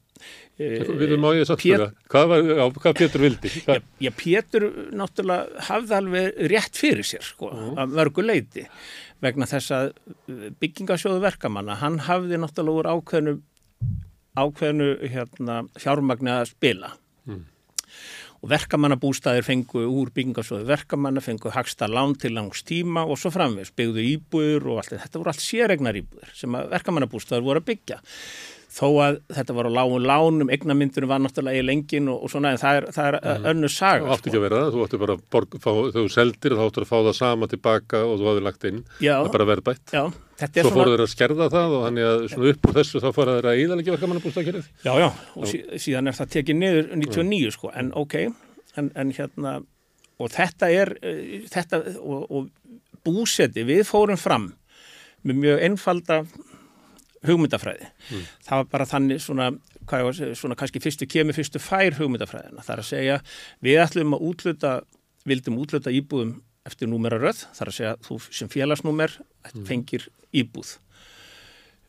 Við 0.55 1.01
erum 1.09 1.27
á 1.27 1.31
ég 1.35 1.49
satt 1.49 1.63
fyrir 1.65 1.81
það. 1.83 1.95
Hvað, 2.13 2.77
hvað 2.79 2.99
Pétur 3.01 3.25
vildi? 3.25 3.51
Já, 3.67 3.81
já, 4.05 4.11
Pétur 4.15 4.67
náttúrulega 4.95 5.65
hafði 5.69 5.97
alveg 5.99 6.39
rétt 6.53 6.79
fyrir 6.79 7.09
sér 7.09 7.25
sko, 7.27 7.51
-huh. 7.51 7.73
að 7.83 7.97
mörgu 7.99 8.23
leiti 8.23 8.63
vegna 9.25 9.49
þess 9.51 9.75
að 9.75 9.89
uh, 10.31 10.47
byggingasjóðu 10.63 11.23
verkamanna, 11.25 11.79
hann 11.81 11.99
hafði 12.07 12.39
náttúrulega 12.39 12.79
úr 12.79 12.91
ákveðnu, 12.95 13.35
ákveðnu 14.39 14.89
hérna, 15.03 15.65
fjármagni 15.81 16.31
að 16.31 16.53
spila. 16.53 16.95
Mm. 17.27 17.45
Og 18.45 18.51
verkamannabústæðir 18.53 19.47
fengu 19.47 19.87
úr 19.89 20.11
byggingasjóðu 20.13 20.67
verkamanna, 20.69 21.23
fengu 21.25 21.49
hagsta 21.55 21.89
lán 21.89 22.13
til 22.21 22.35
langs 22.37 22.61
tíma 22.69 23.07
og 23.09 23.17
svo 23.17 23.33
framvegs, 23.33 23.73
byggðu 23.73 24.05
íbúður 24.05 24.67
og 24.69 24.83
allt 24.83 24.93
þetta. 24.93 25.07
Þetta 25.07 25.23
voru 25.23 25.33
allt 25.33 25.45
séregnar 25.45 26.01
íbúður 26.03 26.35
sem 26.37 26.59
verkamannabústæðir 26.75 27.47
voru 27.47 27.65
að 27.65 27.71
byggja 27.73 28.03
þó 28.75 28.89
að 29.05 29.19
þetta 29.37 29.57
var 29.57 29.69
á 29.71 29.77
lágun 29.79 30.07
lánum, 30.09 30.51
eignamyndunum 30.53 31.11
var 31.11 31.23
náttúrulega 31.23 31.63
í 31.63 31.67
lengin 31.67 32.11
og, 32.11 32.25
og 32.27 32.33
svona 32.33 32.55
en 32.55 32.61
það 32.61 32.79
er, 32.81 32.87
það 32.97 33.09
er 33.11 33.19
mm. 33.21 33.49
önnu 33.53 33.71
saga. 33.71 34.03
Það 34.03 34.15
átti 34.17 34.25
ekki 34.25 34.33
að 34.33 34.35
sko. 34.35 34.45
vera 34.45 34.61
það, 34.61 34.75
þú 34.75 34.85
átti 34.85 35.01
bara 35.05 35.17
að 35.17 35.59
fá, 35.65 35.71
þú 35.95 36.05
seldir 36.15 36.57
þá 36.59 36.63
áttu 36.65 36.83
að 36.83 36.91
fá 36.91 36.97
það 36.97 37.17
sama 37.21 37.51
tilbaka 37.53 38.03
og 38.09 38.17
þú 38.19 38.31
hafði 38.31 38.45
lagt 38.49 38.69
inn, 38.71 38.81
já, 38.99 39.15
það 39.15 39.29
er 39.29 39.35
bara 39.37 39.49
verðbætt. 39.53 39.95
Já, 39.95 40.03
Svo 40.35 40.73
fóruð 40.75 40.95
þeir 40.95 41.05
að 41.05 41.13
skerða 41.13 41.47
það 41.53 41.75
og 41.77 41.85
þannig 41.87 42.09
að 42.09 42.25
svona 42.33 42.51
upp 42.51 42.69
úr 42.69 42.77
þessu 42.79 43.03
þá 43.03 43.09
fara 43.15 43.37
þeir 43.37 43.49
að 43.51 43.61
íðalegi 43.63 43.93
verka 43.95 44.09
mannabústakjörið. 44.11 44.71
Já, 44.83 44.93
já, 44.99 45.07
og 45.39 45.47
sí, 45.51 45.61
síðan 45.85 46.11
er 46.11 46.17
það 46.19 46.33
tekið 46.35 46.59
niður 46.59 46.89
99 47.05 47.55
sko, 47.55 47.71
en 47.79 47.93
ok, 48.01 48.17
en, 48.81 48.91
en 48.99 49.13
hérna, 49.15 49.53
og 50.19 50.33
þetta 50.35 50.71
er, 50.75 50.93
eh, 51.07 51.45
þetta, 51.53 51.81
og, 52.03 52.25
og 52.35 53.05
búseti, 53.07 53.63
við 53.69 53.85
fórum 53.87 54.19
fram 54.19 54.51
með 55.25 55.41
mjög 55.45 55.63
einfalda 55.69 56.19
hugmyndafræði. 57.25 57.87
Mm. 58.11 58.25
Það 58.45 58.61
var 58.61 58.73
bara 58.73 58.89
þannig 58.89 59.23
svona, 59.25 59.51
var, 59.91 60.19
svona 60.37 60.59
kannski 60.59 60.83
fyrstu 60.83 61.09
kemur, 61.11 61.37
fyrstu 61.37 61.63
fær 61.63 61.97
hugmyndafræðina. 62.01 62.65
Það 62.65 62.75
er 62.75 62.83
að 62.83 62.91
segja 62.91 63.21
við 63.65 63.81
ætlum 63.85 64.17
að 64.17 64.27
útluta, 64.33 64.75
vildum 65.29 65.63
útluta 65.63 65.95
íbúðum 65.95 66.35
eftir 66.69 66.91
númeraröð. 66.91 67.45
Það 67.55 67.65
er 67.65 67.73
að 67.73 67.79
segja 67.79 67.95
þú 68.05 68.19
sem 68.29 68.51
félagsnúmer 68.53 69.17
mm. 69.21 69.65
fengir 69.69 70.09
íbúð. 70.35 70.77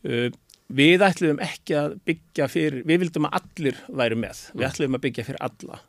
Uh, 0.05 0.29
við 0.67 1.05
ætlum 1.05 1.41
ekki 1.43 1.77
að 1.79 1.97
byggja 2.07 2.47
fyrir, 2.51 2.85
við 2.87 3.05
vildum 3.05 3.29
að 3.29 3.41
allir 3.41 3.83
væri 3.89 4.21
með. 4.21 4.47
Við 4.53 4.63
mm. 4.63 4.71
ætlum 4.71 4.97
að 4.97 5.05
byggja 5.07 5.27
fyrir 5.29 5.45
alla. 5.49 5.81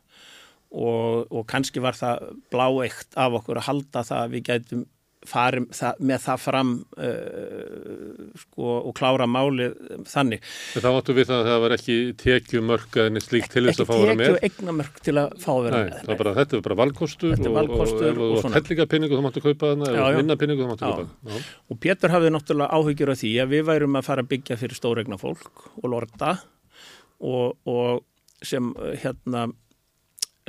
Og, 0.67 1.27
og 1.31 1.45
kannski 1.47 1.79
var 1.83 1.95
það 1.95 2.31
bláeitt 2.51 3.15
af 3.15 3.37
okkur 3.39 3.61
að 3.61 3.69
halda 3.69 4.03
það 4.03 4.23
að 4.23 4.33
við 4.35 4.47
gætum 4.49 4.87
farum 5.27 5.67
það, 5.75 6.01
með 6.09 6.23
það 6.23 6.41
fram 6.43 6.71
uh, 6.97 8.23
sko, 8.41 8.73
og 8.77 8.95
klára 8.97 9.27
máli 9.29 9.69
þannig. 10.09 10.45
En 10.77 10.85
þá 10.85 10.89
áttu 10.91 11.15
við 11.17 11.29
það 11.29 11.41
að 11.41 11.49
það 11.51 11.61
var 11.63 11.75
ekki 11.77 11.97
tekjumörk 12.23 12.97
eða 13.01 13.13
neitt 13.15 13.27
slíkt 13.27 13.53
til 13.55 13.65
þess 13.67 13.83
að 13.83 13.89
fá 13.89 13.93
að 13.97 14.03
vera 14.03 14.17
með? 14.21 14.27
Ekki 14.27 14.39
tekju 14.39 14.51
eignamörk 14.51 14.99
til 15.07 15.15
að 15.21 15.37
fá 15.43 15.49
að 15.53 15.61
vera 15.67 15.83
Nei, 15.83 15.91
með. 15.91 16.11
Bara, 16.23 16.35
þetta 16.39 16.57
er 16.57 16.65
bara 16.67 16.79
valkostur 16.81 17.35
er 17.37 17.51
og, 17.51 17.71
og, 17.77 17.95
og, 18.07 18.25
og 18.39 18.57
helligapinningu 18.57 19.19
þá 19.19 19.25
máttu 19.27 19.45
kaupa 19.45 19.71
þarna 19.73 19.93
eða 19.93 20.09
minnapinningu 20.21 20.65
þá 20.65 20.73
máttu 20.73 20.91
kaupa 20.91 21.07
þarna. 21.07 21.45
Og 21.67 21.81
Pétur 21.83 22.15
hafði 22.15 22.33
náttúrulega 22.35 22.81
áhyggjur 22.81 23.13
af 23.13 23.21
því 23.23 23.33
að 23.43 23.55
við 23.55 23.65
værum 23.71 23.99
að 23.99 24.07
fara 24.07 24.25
að 24.25 24.31
byggja 24.33 24.59
fyrir 24.59 24.79
stóregna 24.79 25.19
fólk 25.21 25.65
og 25.81 25.89
lorda 25.91 26.37
og 27.17 28.05
sem 28.45 28.69
hérna 29.01 29.47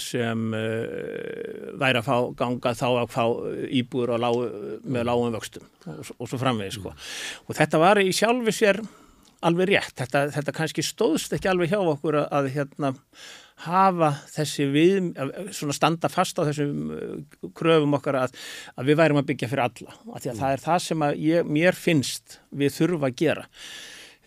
sem 0.02 0.46
uh, 0.56 1.74
væri 1.80 2.00
að 2.00 2.06
fá 2.06 2.16
ganga 2.38 2.74
þá 2.78 2.86
að 2.90 3.10
fá 3.14 3.24
íbúður 3.80 4.14
lágu, 4.22 4.46
með 4.84 5.08
lágum 5.10 5.34
vöxtum 5.34 5.66
og, 5.88 6.14
og 6.18 6.30
svo 6.30 6.40
framvegis 6.40 6.78
sko. 6.78 6.94
og 7.46 7.58
þetta 7.58 7.82
var 7.82 8.00
í 8.02 8.12
sjálfi 8.14 8.54
sér 8.54 8.80
alveg 9.46 9.70
rétt, 9.70 9.94
þetta, 9.98 10.24
þetta 10.34 10.54
kannski 10.56 10.84
stóðst 10.86 11.34
ekki 11.36 11.50
alveg 11.50 11.70
hjá 11.72 11.78
okkur 11.82 12.22
að, 12.22 12.32
að 12.34 12.50
hérna 12.56 12.94
hafa 13.64 14.12
þessi 14.30 14.68
við, 14.70 15.12
svona 15.54 15.74
standa 15.74 16.10
fast 16.10 16.38
á 16.38 16.46
þessum 16.46 16.94
uh, 16.94 17.52
kröfum 17.58 17.96
okkar 17.98 18.20
að, 18.24 18.34
að 18.78 18.90
við 18.90 18.98
værum 19.00 19.20
að 19.22 19.30
byggja 19.32 19.50
fyrir 19.50 19.64
alla, 19.66 19.94
af 20.14 20.22
því 20.22 20.30
að 20.30 20.34
mm. 20.34 20.42
það 20.42 20.56
er 20.56 20.64
það 20.64 20.82
sem 20.86 21.06
ég, 21.24 21.52
mér 21.58 21.78
finnst 21.78 22.38
við 22.54 22.74
þurfa 22.76 23.10
að 23.10 23.22
gera. 23.22 23.46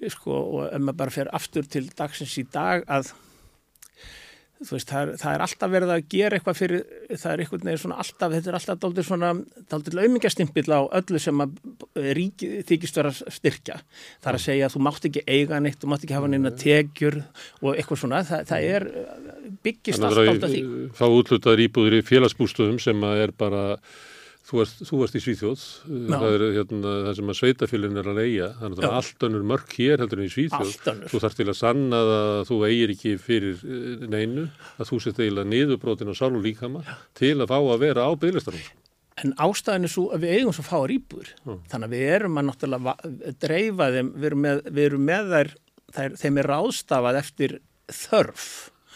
Sko 0.09 0.33
og 0.33 0.63
ef 0.65 0.81
maður 0.81 0.97
bara 1.03 1.13
fer 1.13 1.29
aftur 1.37 1.67
til 1.69 1.83
dagsins 1.93 2.33
í 2.41 2.43
dag 2.49 2.83
að 2.89 3.11
veist, 4.69 4.89
það 4.91 5.01
er, 5.01 5.11
það 5.21 5.35
er 5.35 5.43
alltaf 5.45 5.71
verið 5.71 5.91
að 5.95 6.03
gera 6.11 6.37
eitthvað 6.37 6.57
fyrir, 6.59 6.83
það 7.09 7.31
er 7.31 7.43
einhvern 7.43 7.67
veginn 7.67 7.81
svona 7.81 7.97
alltaf, 8.03 8.33
þetta 8.35 8.51
er 8.51 8.57
alltaf 8.59 8.81
dálítið 8.83 9.07
svona, 9.07 9.31
dálítið 9.71 9.97
laumingjastimpil 9.97 10.65
á 10.69 10.81
öllu 10.99 11.21
sem 11.23 11.43
að 11.45 11.55
ríki 12.17 12.51
þykist 12.69 12.99
vera 13.01 13.13
styrkja. 13.17 13.79
Það 14.21 14.31
er 14.31 14.39
að 14.39 14.45
segja 14.45 14.67
að 14.67 14.75
þú 14.75 14.83
mátt 14.87 15.09
ekki 15.09 15.25
eiga 15.25 15.61
neitt, 15.63 15.79
þú 15.81 15.91
mátt 15.91 16.05
ekki 16.05 16.17
hafa 16.17 16.31
neina 16.31 16.53
tegjur 16.61 17.19
og 17.61 17.73
eitthvað 17.73 18.03
svona, 18.03 18.21
það, 18.27 18.45
það 18.51 18.69
er 18.75 18.87
byggist 19.65 20.07
alltaf 20.07 20.45
á 20.45 20.47
því. 20.47 20.63
Fá 20.97 21.05
útlutaður 21.09 21.65
íbúður 21.65 21.97
í 21.97 22.05
félagsbústöðum 22.11 22.81
sem 22.83 23.05
að 23.07 23.25
er 23.25 23.35
bara 23.41 23.65
Þú 24.41 24.57
varst, 24.57 24.79
þú 24.89 24.99
varst 24.99 25.15
í 25.15 25.21
Svíþjóð, 25.21 25.63
Já. 25.85 26.15
það 26.17 26.35
er 26.35 26.43
hérna, 26.55 26.91
það 27.05 27.17
sem 27.19 27.31
að 27.31 27.37
sveitafélin 27.37 27.99
er 28.01 28.07
að 28.09 28.17
leia, 28.17 28.47
þannig 28.57 28.79
að 28.87 28.95
allt 28.97 29.25
önnur 29.27 29.45
mörg 29.51 29.75
hér 29.77 30.01
heldur 30.01 30.21
en 30.21 30.27
í 30.27 30.33
Svíþjóð. 30.33 30.71
Þú 31.11 31.21
þarf 31.21 31.37
til 31.37 31.45
að 31.47 31.57
sanna 31.59 31.99
að 32.01 32.41
þú 32.49 32.57
eigir 32.65 32.93
ekki 32.95 33.13
fyrir 33.21 33.61
eh, 33.61 34.05
neinu, 34.11 34.47
að 34.81 34.89
þú 34.89 34.99
sett 35.05 35.21
eiginlega 35.21 35.51
niðurbrotin 35.51 36.09
á 36.09 36.15
sál 36.17 36.31
og 36.33 36.41
líkama 36.41 36.81
Já. 36.87 36.95
til 37.21 37.35
að 37.37 37.53
fá 37.53 37.57
að 37.59 37.83
vera 37.85 38.07
á 38.09 38.11
bygglistarinn. 38.17 38.67
En 39.21 39.35
ástæðin 39.45 39.85
er 39.85 39.93
svo 39.93 40.07
að 40.15 40.25
við 40.25 40.35
eigum 40.39 40.57
svo 40.57 40.65
fáar 40.65 40.95
íbúður, 40.95 41.33
þannig 41.69 41.85
að 41.85 41.93
við 41.93 42.05
erum 42.15 42.41
að 42.41 42.47
náttúrulega 42.49 43.33
dreifa 43.45 43.91
þeim, 43.93 44.13
við 44.15 44.29
erum 44.31 44.45
með, 44.47 44.61
við 44.71 44.87
erum 44.89 45.09
með 45.11 45.33
þær, 45.35 45.55
þær, 45.99 46.15
þeim 46.23 46.41
er 46.41 46.49
ráðstafað 46.55 47.19
eftir 47.21 47.57
þörf 47.91 48.47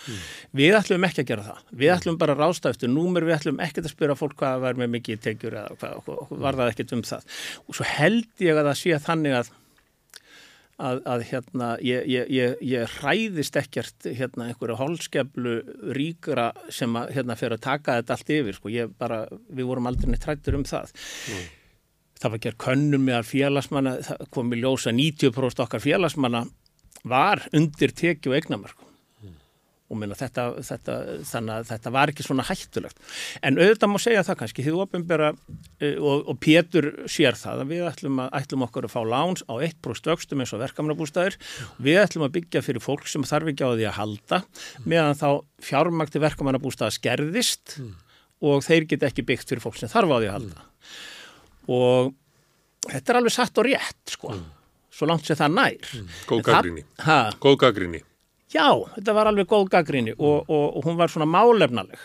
Mm. 0.05 0.23
Við 0.61 0.79
ætlum 0.79 1.07
ekki 1.09 1.23
að 1.23 1.29
gera 1.33 1.45
það. 1.49 1.67
Við 1.83 1.93
ætlum 1.95 2.17
bara 2.21 2.35
að 2.35 2.43
rásta 2.45 2.71
eftir 2.73 2.91
númur, 2.93 3.25
við 3.27 3.37
ætlum 3.39 3.61
ekki 3.65 3.83
að 3.83 3.91
spyrja 3.91 4.17
fólk 4.19 4.37
hvað 4.39 4.63
var 4.65 4.79
með 4.79 4.95
mikið 4.99 5.21
tegjur 5.25 5.59
eða 5.61 5.77
hvað, 5.81 6.25
var 6.45 6.59
það 6.61 6.73
ekkert 6.73 6.95
um 6.97 7.05
það. 7.09 7.29
Og 7.65 7.77
svo 7.77 7.87
held 7.89 8.45
ég 8.45 8.59
að 8.59 8.69
það 8.69 8.81
sé 8.81 8.99
þannig 9.05 9.39
að 9.41 9.53
að, 10.81 11.01
að 11.07 11.23
hérna 11.29 11.69
ég, 11.83 12.07
ég, 12.09 12.31
ég, 12.33 12.55
ég 12.67 12.95
hræðist 12.99 13.59
ekkert 13.59 14.07
hérna 14.17 14.49
einhverju 14.49 14.77
holskeflu 14.79 15.55
ríkra 15.95 16.49
sem 16.73 16.95
að 16.99 17.13
hérna 17.15 17.37
fyrir 17.39 17.57
að 17.57 17.65
taka 17.65 17.99
þetta 17.99 18.17
allt 18.17 18.33
yfir 18.37 18.57
sko. 18.57 18.73
bara, 18.99 19.21
við 19.31 19.69
vorum 19.69 19.87
aldrei 19.91 20.11
neitt 20.11 20.27
hrættur 20.27 20.59
um 20.59 20.65
það 20.67 20.91
mm. 20.91 21.45
það 22.21 22.35
var 22.35 22.43
gerð 22.47 22.59
könnum 22.65 23.07
með 23.07 23.29
félagsmanna, 23.31 23.95
það 24.09 24.25
kom 24.35 24.51
í 24.51 24.61
ljósa 24.63 24.95
90% 24.95 25.65
okkar 25.65 25.83
félagsmanna 25.83 26.45
var 27.05 27.45
undir 27.55 27.95
tekju 27.95 28.33
og 28.33 28.39
eignamörk 28.39 28.84
og 29.95 30.01
minna, 30.01 30.17
þetta, 30.19 30.45
þetta, 30.67 30.95
þannig 31.29 31.55
að 31.55 31.69
þetta 31.71 31.93
var 31.95 32.11
ekki 32.11 32.25
svona 32.25 32.45
hættulegt. 32.45 33.01
En 33.45 33.59
auðvitað 33.59 33.91
má 33.91 33.97
segja 34.03 34.25
það 34.27 34.39
kannski, 34.41 34.65
þið 34.65 34.79
ofinbera 34.83 35.31
eh, 35.79 35.95
og, 35.95 36.25
og 36.31 36.39
Pétur 36.43 36.89
sér 37.11 37.37
það 37.39 37.63
að 37.63 37.73
við 37.73 37.85
ætlum, 37.89 38.21
að, 38.25 38.31
ætlum 38.41 38.65
okkur 38.67 38.87
að 38.87 38.95
fá 38.95 39.01
láns 39.15 39.45
á 39.47 39.53
1% 39.55 40.11
vöxtum 40.11 40.43
eins 40.43 40.53
og 40.55 40.63
verkamannabústæðir 40.63 41.37
við 41.85 42.01
ætlum 42.03 42.27
að 42.27 42.35
byggja 42.39 42.63
fyrir 42.65 42.83
fólk 42.83 43.07
sem 43.09 43.25
þarf 43.27 43.51
ekki 43.51 43.67
á 43.67 43.71
því 43.71 43.87
að 43.89 43.97
halda 43.99 44.41
meðan 44.85 45.19
þá 45.19 45.29
fjármækti 45.65 46.21
verkamannabústæða 46.23 46.97
skerðist 46.97 47.77
mm. 47.81 47.93
og 48.51 48.65
þeir 48.65 48.89
get 48.91 49.07
ekki 49.09 49.25
byggt 49.27 49.53
fyrir 49.53 49.63
fólk 49.63 49.79
sem 49.79 49.91
þarf 49.91 50.13
á 50.13 50.17
því 50.17 50.29
að 50.29 50.35
halda. 50.37 50.67
Og 51.75 52.13
þetta 52.89 53.13
er 53.13 53.21
alveg 53.21 53.35
satt 53.35 53.61
og 53.61 53.69
rétt 53.69 54.17
sko, 54.17 54.33
mm. 54.35 54.43
svo 54.93 55.09
langt 55.09 55.27
sem 55.27 55.39
það 55.39 55.55
nær. 55.61 55.95
Mm. 55.95 56.11
Góð 56.29 57.61
gaggrinni. 57.63 58.05
Já, 58.55 58.69
þetta 58.95 59.15
var 59.17 59.29
alveg 59.29 59.49
góð 59.51 59.71
gaggrinni 59.73 60.13
og, 60.15 60.45
og, 60.47 60.77
og 60.77 60.85
hún 60.87 60.99
var 60.99 61.11
svona 61.11 61.27
málefnaleg 61.27 61.99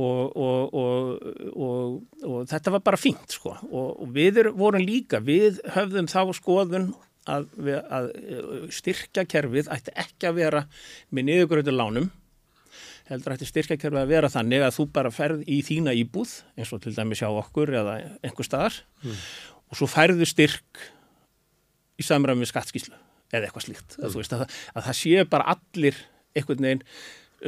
og, 0.00 0.36
og 0.72 2.48
þetta 2.48 2.72
var 2.76 2.82
bara 2.84 3.00
fínt 3.00 3.34
sko 3.36 3.54
og 3.68 4.06
við 4.14 4.40
er, 4.44 4.50
vorum 4.56 4.84
líka, 4.84 5.20
við 5.20 5.60
höfðum 5.74 6.08
þá 6.08 6.32
skoðun 6.36 6.88
að, 7.28 7.46
við, 7.56 7.78
að 7.92 8.08
styrkja 8.74 9.26
kerfið 9.28 9.70
ætti 9.72 9.94
ekki 10.00 10.30
að 10.30 10.40
vera 10.40 10.64
með 11.12 11.28
niðurgröður 11.28 11.76
lánum 11.76 12.10
heldur 13.10 13.36
ætti 13.36 13.48
styrkja 13.50 13.78
kerfið 13.80 14.02
að 14.02 14.12
vera 14.14 14.32
þannig 14.32 14.64
að 14.64 14.76
þú 14.78 14.88
bara 14.96 15.12
ferð 15.14 15.44
í 15.50 15.60
þína 15.66 15.94
íbúð 16.00 16.34
eins 16.56 16.72
og 16.72 16.82
til 16.84 16.96
dæmi 16.96 17.18
sjá 17.18 17.28
okkur 17.28 17.74
eða 17.82 17.98
einhver 18.24 18.48
staðar 18.48 18.80
mm. 19.04 19.22
og 19.68 19.80
svo 19.80 19.90
ferðu 19.90 20.28
styrk 20.28 20.84
í 22.00 22.06
samræmi 22.06 22.48
skattskíslu 22.48 22.96
eða 23.32 23.48
eitthvað 23.48 23.66
slíkt 23.66 23.98
mm. 23.98 24.14
veist, 24.16 24.36
að, 24.36 24.46
að 24.76 24.88
það 24.88 24.98
séu 25.00 25.26
bara 25.32 25.56
allir 25.56 25.98
einhvern 26.36 26.68
veginn 26.68 26.86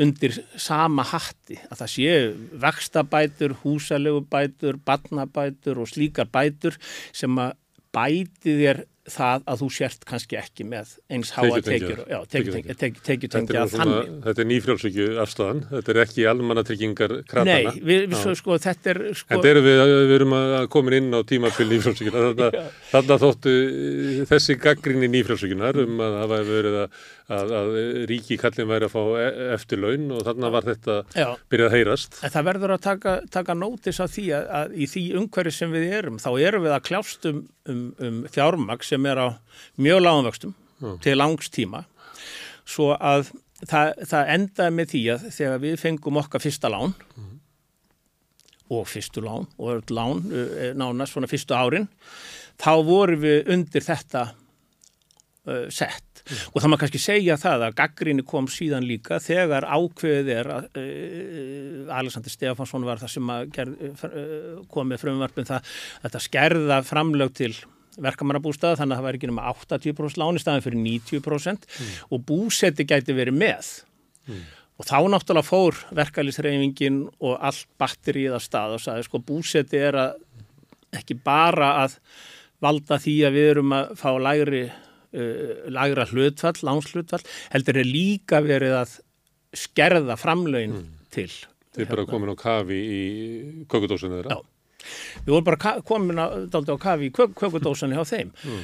undir 0.05 0.35
sama 0.59 1.05
hatti 1.07 1.61
að 1.71 1.85
það 1.85 1.93
séu 1.93 2.31
vextabætur, 2.65 3.55
húsalögubætur, 3.63 4.81
barnabætur 4.83 5.79
og 5.85 5.91
slíkar 5.93 6.31
bætur 6.35 6.79
sem 7.15 7.39
að 7.39 7.55
bæti 7.95 8.57
þér 8.59 8.83
það 9.05 9.43
að 9.53 9.61
þú 9.61 9.67
sért 9.77 10.05
kannski 10.09 10.39
ekki 10.41 10.65
með 10.69 10.93
eins 11.13 11.33
háa 11.37 11.59
tekjur. 11.65 12.03
Tekjutengja 13.05 13.65
þannig. 13.73 14.13
Þetta 14.25 14.43
er 14.45 14.49
nýfrjálfsvíkju 14.49 15.09
afstæðan, 15.25 15.61
þetta 15.73 15.93
er 15.93 16.01
ekki 16.05 16.27
almannatryggingar 16.31 17.15
kratana. 17.29 17.75
Nei, 17.75 17.83
við, 17.85 18.07
við, 18.15 18.31
sko, 18.41 18.57
þetta 18.65 18.93
er 18.95 19.03
sko... 19.21 19.37
En 19.37 19.45
við, 19.45 19.61
við 19.67 20.15
erum 20.17 20.37
að 20.39 20.69
koma 20.73 20.97
inn 20.97 21.11
á 21.13 21.21
tímafél 21.29 21.69
nýfrjálfsvíkjuna, 21.75 22.25
þannig 22.95 23.15
að 23.19 23.27
þóttu 23.27 23.55
þessi 24.33 24.59
gaggrinni 24.65 25.11
nýfrjálfsvíkjunar 25.13 25.83
um 25.85 26.05
að 26.05 26.19
væri 26.33 26.49
verið 26.55 26.81
að, 26.85 27.05
að, 27.33 27.53
að 27.57 27.77
ríki 28.11 28.37
kallin 28.41 28.69
væri 28.69 28.89
að 28.89 28.93
fá 28.93 29.01
e, 29.21 29.29
eftir 29.55 29.81
laun 29.81 30.11
og 30.13 30.25
þannig 30.27 30.55
var 30.57 30.69
þetta 30.69 30.97
Já. 31.17 31.29
byrjað 31.53 31.71
að 31.71 31.77
heyrast. 31.79 32.19
En 32.21 32.35
það 32.35 32.49
verður 32.51 32.75
að 32.75 32.83
taka, 32.85 33.15
taka 33.33 33.57
nótis 33.57 34.01
á 34.03 34.07
því 34.11 34.27
að, 34.37 34.51
að 34.59 34.75
í 34.77 34.91
því 34.93 35.05
umhverju 35.21 35.55
sem 35.57 35.73
við 35.75 35.97
erum, 36.01 36.21
þá 36.21 36.31
erum 36.35 36.67
við 36.67 36.77
að 36.77 36.85
kljást 36.91 37.31
um, 37.31 37.41
um, 37.73 37.87
um 38.05 38.21
fjármaks 38.35 38.93
sem 38.93 39.09
er 39.09 39.23
á 39.25 39.29
mjög 39.81 40.05
lágumvöxtum 40.05 40.55
mm. 40.83 41.01
til 41.05 41.17
langstíma 41.19 41.85
svo 42.65 42.93
að 42.97 43.31
það, 43.65 43.93
það 44.11 44.33
endaði 44.37 44.77
með 44.77 44.93
því 44.93 45.03
að 45.15 45.27
þegar 45.39 45.65
við 45.65 45.81
fengum 45.81 46.21
okkar 46.21 46.45
fyrsta 46.45 46.71
lán 46.73 46.95
mm. 47.17 47.35
og 48.77 48.89
fyrstu 48.91 49.25
lán 49.25 49.49
og 49.57 49.75
öll 49.79 49.97
lán 49.97 50.25
eh, 50.33 50.73
nánast 50.77 51.15
svona 51.15 51.31
fyrstu 51.31 51.57
árin 51.57 51.89
þá 52.61 52.73
vorum 52.87 53.23
við 53.25 53.53
undir 53.55 53.85
þetta 53.85 54.29
uh, 55.49 55.67
sett 55.73 56.23
mm. 56.25 56.41
og 56.53 56.59
það 56.59 56.71
maður 56.71 56.83
kannski 56.85 57.03
segja 57.03 57.37
það 57.41 57.67
að 57.69 57.77
gaggrinni 57.81 58.25
kom 58.29 58.49
síðan 58.51 58.87
líka 58.89 59.21
þegar 59.23 59.67
ákveðið 59.69 60.33
er 60.35 60.51
að 60.57 60.67
uh, 60.81 61.95
Alexander 61.99 62.35
Stefansson 62.35 62.89
var 62.89 63.03
það 63.03 63.15
sem 63.15 63.33
ger, 63.55 63.71
uh, 63.71 64.59
kom 64.73 64.91
með 64.91 65.05
frumvarpin 65.05 65.49
það 65.49 65.63
að 65.63 66.09
þetta 66.09 66.25
skerða 66.29 66.83
framlög 66.89 67.33
til 67.37 67.55
verkamannabústaða 68.03 68.81
þannig 68.81 68.97
að 68.97 69.01
það 69.01 69.09
væri 69.09 69.21
ekki 69.21 69.31
náma 69.31 69.55
80% 69.55 70.21
láni 70.21 70.43
staðin 70.43 70.65
fyrir 70.65 70.81
90% 70.83 71.67
mm. 71.71 71.97
og 72.11 72.25
búseti 72.27 72.87
gæti 72.91 73.15
verið 73.15 73.39
með 73.39 73.71
mm. 74.27 74.45
og 74.81 74.89
þá 74.89 74.97
náttúrulega 75.13 75.47
fór 75.47 75.83
verkefælisreifingin 75.95 77.05
og 77.23 77.37
allt 77.39 77.69
batterið 77.79 78.35
að 78.35 78.47
stað 78.49 78.79
og 78.79 78.83
sagði 78.83 79.07
sko 79.07 79.23
búseti 79.23 79.79
er 79.79 80.01
að 80.09 80.17
ekki 80.95 81.17
bara 81.25 81.75
að 81.85 81.99
valda 82.65 82.99
því 83.03 83.15
að 83.27 83.37
við 83.37 83.51
erum 83.53 83.77
að 83.77 83.95
fá 84.01 84.11
lægri, 84.23 84.65
uh, 85.15 85.55
lægra 85.73 86.09
hlutfall, 86.11 86.57
lánshlutfall 86.67 87.25
heldur 87.55 87.81
er 87.81 87.89
líka 87.89 88.43
verið 88.45 88.77
að 88.83 88.99
skerða 89.55 90.19
framlögin 90.21 90.79
mm. 90.81 90.93
til. 91.15 91.31
Þið 91.75 91.87
er 91.87 91.91
bara 91.91 92.07
komin 92.11 92.35
á 92.35 92.37
kafi 92.39 92.77
í 92.79 93.05
kökudósinu 93.71 94.21
þeirra? 94.21 94.37
Já. 94.37 94.51
Við 95.25 95.33
vorum 95.33 95.49
bara 95.49 95.75
komin 95.87 96.23
daldi 96.53 96.77
á 96.77 96.79
kafi 96.81 97.09
í 97.09 97.15
kökudósanni 97.15 97.99
á 97.99 98.05
þeim 98.05 98.31
mm. 98.35 98.63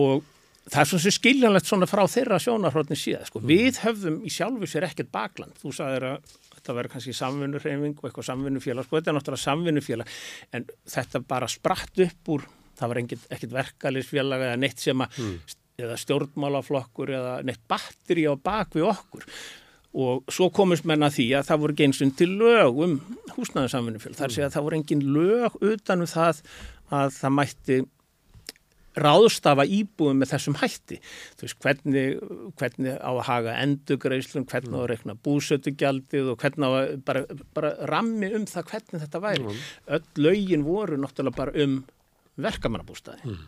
og 0.00 0.26
það 0.66 0.82
er 0.82 0.90
svona 0.90 1.04
sem 1.04 1.16
skiljanlegt 1.16 1.70
svona 1.70 1.88
frá 1.90 2.02
þeirra 2.10 2.38
sjónarhrótni 2.42 2.98
síðan. 2.98 3.26
Sko. 3.28 3.42
Mm. 3.42 3.50
Við 3.52 3.80
höfðum 3.84 4.18
í 4.26 4.32
sjálfu 4.34 4.70
sér 4.70 4.86
ekkert 4.90 5.12
bakland. 5.14 5.56
Þú 5.60 5.74
sagðir 5.78 6.08
að 6.10 6.34
þetta 6.54 6.76
verður 6.76 6.94
kannski 6.94 7.16
samvinnurreifing 7.16 7.96
og 7.96 8.08
eitthvað 8.08 8.28
samvinnufélag. 8.28 8.86
Sko 8.86 8.98
þetta 8.98 9.12
er 9.12 9.18
náttúrulega 9.18 9.46
samvinnufélag 9.46 10.18
en 10.56 10.66
þetta 10.94 11.22
bara 11.32 11.48
spratt 11.50 12.04
upp 12.06 12.34
úr, 12.34 12.46
það 12.80 12.92
var 12.92 13.02
ekkert 13.06 13.56
verkalisfélag 13.56 14.46
eða 14.48 14.60
neitt 14.60 14.82
sem 14.82 15.06
að 15.06 15.20
mm. 15.22 15.38
Eða 15.84 15.98
stjórnmálaflokkur 16.00 17.12
eða 17.18 17.34
neitt 17.46 17.62
batteri 17.70 18.26
á 18.28 18.34
bak 18.36 18.76
við 18.76 18.90
okkur. 18.90 19.26
Og 20.00 20.28
svo 20.30 20.50
komist 20.54 20.86
menna 20.86 21.10
því 21.10 21.32
að 21.38 21.48
það 21.48 21.62
voru 21.64 21.78
geinsinn 21.80 22.12
til 22.14 22.28
lög 22.38 22.76
um 22.84 22.98
húsnæðarsamfunnufjöld 23.34 24.18
þar 24.20 24.34
sé 24.34 24.44
að 24.46 24.52
það 24.54 24.66
voru 24.68 24.78
engin 24.78 25.08
lög 25.16 25.56
utanum 25.72 26.10
það 26.10 26.44
að 26.94 27.16
það 27.16 27.34
mætti 27.38 27.80
ráðstafa 29.00 29.64
íbúið 29.70 30.16
með 30.18 30.32
þessum 30.32 30.56
hætti. 30.60 30.98
Þú 31.38 31.46
veist 31.46 31.60
hvernig, 31.64 32.22
hvernig 32.58 32.96
á 32.98 33.10
að 33.10 33.22
haga 33.28 33.54
endugreislun, 33.62 34.46
hvernig 34.50 34.74
á 34.74 34.80
að 34.82 34.88
rekna 34.90 35.16
búsötugjaldið 35.26 36.32
og 36.32 36.42
hvernig 36.42 36.66
á 36.66 36.70
að 36.70 36.90
bara, 37.06 37.22
bara 37.56 37.72
rammi 37.90 38.32
um 38.34 38.46
það 38.50 38.72
hvernig 38.72 39.04
þetta 39.04 39.22
væri. 39.22 39.46
Mm. 39.46 39.62
öll 39.96 40.26
lögin 40.26 40.66
voru 40.66 40.98
náttúrulega 41.00 41.38
bara 41.38 41.64
um 41.64 41.80
verkamannabústaði 42.40 43.26
mm. 43.26 43.40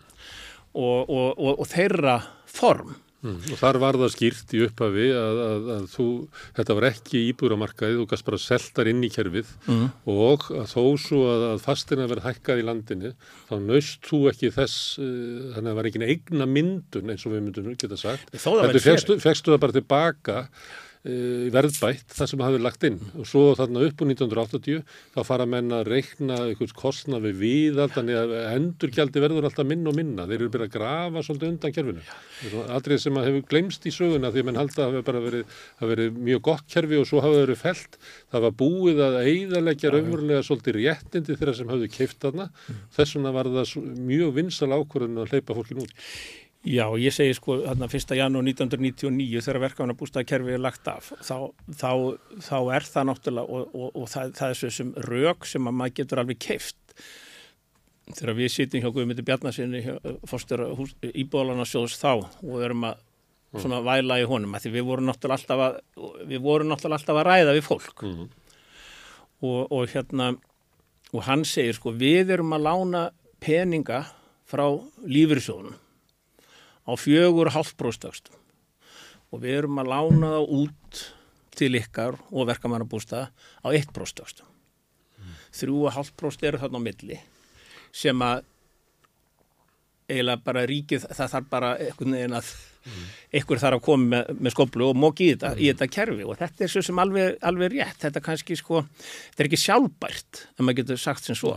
Og, 0.75 1.09
og, 1.09 1.29
og, 1.39 1.57
og 1.59 1.67
þeirra 1.71 2.19
form 2.49 2.95
Mm, 3.23 3.37
og 3.55 3.59
þar 3.61 3.77
var 3.79 3.97
það 4.01 4.09
skýrt 4.17 4.53
í 4.57 4.61
upphafi 4.65 5.05
að, 5.15 5.41
að, 5.45 5.67
að 5.77 5.83
þú, 5.93 6.07
þetta 6.57 6.75
var 6.75 6.87
ekki 6.89 7.21
íbúramarkaðið, 7.29 8.01
þú 8.01 8.07
gæst 8.11 8.27
bara 8.27 8.41
seltar 8.43 8.91
inn 8.91 9.05
í 9.07 9.11
kerfið 9.15 9.53
mm. 9.71 9.85
og 10.11 10.49
þó 10.67 10.83
svo 10.99 11.21
að, 11.31 11.45
að 11.53 11.63
fastina 11.63 12.09
verið 12.11 12.27
hækkað 12.27 12.63
í 12.63 12.67
landinu, 12.67 13.13
þá 13.47 13.55
nöst 13.63 14.11
þú 14.11 14.25
ekki 14.33 14.51
þess, 14.57 14.81
uh, 14.99 15.07
þannig 15.55 15.61
að 15.63 15.71
það 15.71 15.79
var 15.79 15.91
ekki 15.93 16.09
eigna 16.09 16.49
myndun 16.51 17.15
eins 17.15 17.27
og 17.29 17.37
við 17.37 17.45
myndum 17.47 17.77
geta 17.79 18.01
sagt. 18.01 18.35
Þetta 18.35 19.21
fegstu 19.23 19.55
það 19.55 19.63
bara 19.69 19.79
tilbaka 19.79 20.41
verðbætt 21.03 22.13
það 22.15 22.29
sem 22.31 22.43
hafi 22.45 22.59
lagt 22.63 22.85
inn. 22.87 22.99
Og 23.19 23.27
svo 23.27 23.41
þarna 23.59 23.83
upp 23.89 24.03
úr 24.05 24.11
1980 24.13 24.83
þá 25.17 25.19
fara 25.27 25.47
menn 25.51 25.75
að 25.75 25.89
reikna 25.91 26.37
einhvers 26.45 26.75
kostna 26.79 27.19
við 27.23 27.41
viðald 27.41 27.95
þannig 27.97 28.19
að 28.21 28.35
endurgjaldi 28.53 29.23
verður 29.25 29.49
alltaf 29.49 29.67
minn 29.67 29.83
og 29.91 29.97
minna. 29.99 30.29
Þeir 30.31 30.37
eru 30.39 30.53
byrjað 30.55 30.69
að 30.69 30.77
grafa 30.77 31.25
svolítið 31.27 31.51
undan 31.51 31.75
kerfinu. 31.75 32.05
Aldrei 32.77 32.99
sem 33.03 33.19
að 33.19 33.29
hefur 33.31 33.49
glemst 33.51 33.89
í 33.89 33.95
söguna 33.95 34.31
því 34.31 34.45
að 34.45 34.49
menn 34.51 34.61
halda 34.63 34.85
að 34.85 34.93
hafi 34.93 35.03
bara 35.09 35.25
verið, 35.27 35.57
verið 35.81 36.23
mjög 36.31 36.45
gott 36.51 36.69
kerfi 36.77 37.01
og 37.01 37.09
svo 37.11 37.25
hafa 37.25 37.43
verið 37.43 37.61
felt 37.63 37.99
það 38.31 38.47
var 38.47 38.57
búið 38.63 39.03
að 39.09 39.19
eigðalegja 39.25 39.93
raunverulega 39.97 40.47
svolítið 40.47 40.79
réttindi 40.79 41.39
þeirra 41.41 41.57
sem 41.59 41.75
hafðu 41.75 41.91
keift 41.99 42.23
þarna. 42.23 42.49
Þess 42.95 43.19
vegna 43.19 43.35
var 43.35 43.51
það 43.59 43.75
mjög 44.07 44.33
vinsal 44.39 44.71
ákvörðun 44.71 45.25
að 45.25 45.35
hleypa 45.35 45.59
fólkin 45.59 45.83
út 45.83 45.99
Já, 46.63 46.85
ég 46.95 47.11
segi 47.11 47.35
sko 47.35 47.57
þarna 47.65 47.89
1. 47.91 48.13
janúar 48.15 48.45
1999 48.47 49.41
þegar 49.43 49.65
verkefna 49.65 49.97
bústaðkerfið 49.99 50.55
er 50.55 50.63
lagt 50.63 50.87
af 50.87 51.09
þá, 51.19 51.51
þá, 51.75 51.91
þá 52.39 52.59
er 52.77 52.87
það 52.87 53.09
náttúrulega 53.09 53.57
og, 53.59 53.73
og, 53.75 53.89
og 53.99 54.07
það, 54.13 54.35
það 54.39 54.53
er 54.53 54.61
þessum 54.61 54.93
rauk 55.09 55.49
sem 55.51 55.67
að 55.67 55.77
maður 55.81 55.97
getur 55.99 56.23
alveg 56.23 56.39
keift 56.47 57.03
þegar 58.13 58.39
við 58.39 58.55
sýtum 58.55 58.85
hjá 58.85 58.93
Guðmyndi 58.95 59.27
Bjarnasinni 59.27 59.83
fórstur 60.31 60.63
íbóðalana 61.11 61.67
sjóðs 61.67 61.99
þá 61.99 62.13
og 62.15 62.57
erum 62.63 62.87
að 62.93 63.03
svona 63.59 63.83
væla 63.85 64.23
í 64.23 64.31
honum 64.31 64.55
að 64.55 64.67
því 64.69 64.75
við 64.77 64.89
vorum 64.89 65.11
náttúrulega 65.11 65.43
alltaf 65.43 65.67
að 65.67 66.27
við 66.31 66.47
vorum 66.47 66.71
náttúrulega 66.71 67.03
alltaf 67.03 67.21
að 67.21 67.29
ræða 67.33 67.57
við 67.59 67.67
fólk 67.67 68.07
mm. 68.07 68.25
og, 69.51 69.61
og 69.67 69.93
hérna 69.93 70.33
og 71.13 71.25
hann 71.27 71.43
segir 71.49 71.75
sko 71.77 71.91
við 71.91 72.37
erum 72.39 72.55
að 72.55 72.69
lána 72.71 73.07
peninga 73.43 74.05
frá 74.47 74.69
lífyrsjónum 75.05 75.75
á 76.87 76.93
fjögur 76.99 77.53
hálfbróstökstum 77.55 78.39
og 79.33 79.43
við 79.43 79.63
erum 79.63 79.81
að 79.81 79.93
lána 79.93 80.33
það 80.37 80.55
út 80.61 81.03
til 81.57 81.75
ykkar 81.79 82.19
og 82.31 82.49
verkamannabústa 82.49 83.29
á 83.33 83.67
eitt 83.73 83.93
bróstökstum. 83.93 84.49
Mm. 85.21 85.37
Þrjú 85.57 85.85
og 85.87 85.95
hálfbróst 85.97 86.45
eru 86.45 86.61
þarna 86.61 86.81
á 86.81 86.87
milli 86.87 87.21
sem 87.93 88.25
að 88.25 88.45
eiginlega 90.13 90.45
bara 90.45 90.67
ríkið, 90.69 91.07
það 91.15 91.33
þarf 91.35 91.49
bara 91.53 91.73
einhvern 91.81 92.17
veginn 92.17 92.37
að 92.37 92.53
mm. 92.85 93.11
einhver 93.39 93.61
þarf 93.63 93.79
að 93.79 93.85
koma 93.87 94.09
með, 94.13 94.33
með 94.39 94.55
skoblu 94.57 94.89
og 94.89 94.99
móki 94.99 95.29
í 95.29 95.35
þetta, 95.35 95.53
mm. 95.55 95.61
í 95.63 95.69
þetta 95.71 95.91
kerfi 95.97 96.27
og 96.27 96.41
þetta 96.41 96.65
er 96.67 96.73
svo 96.73 96.85
sem 96.89 97.03
alveg, 97.05 97.37
alveg 97.51 97.75
rétt, 97.77 98.01
þetta 98.05 98.25
kannski 98.25 98.59
sko, 98.59 98.83
þetta 99.31 99.45
er 99.45 99.51
ekki 99.51 99.63
sjálfbært 99.63 100.43
en 100.53 100.67
maður 100.67 100.81
getur 100.83 101.03
sagt 101.05 101.29
sem 101.29 101.39
svo, 101.39 101.55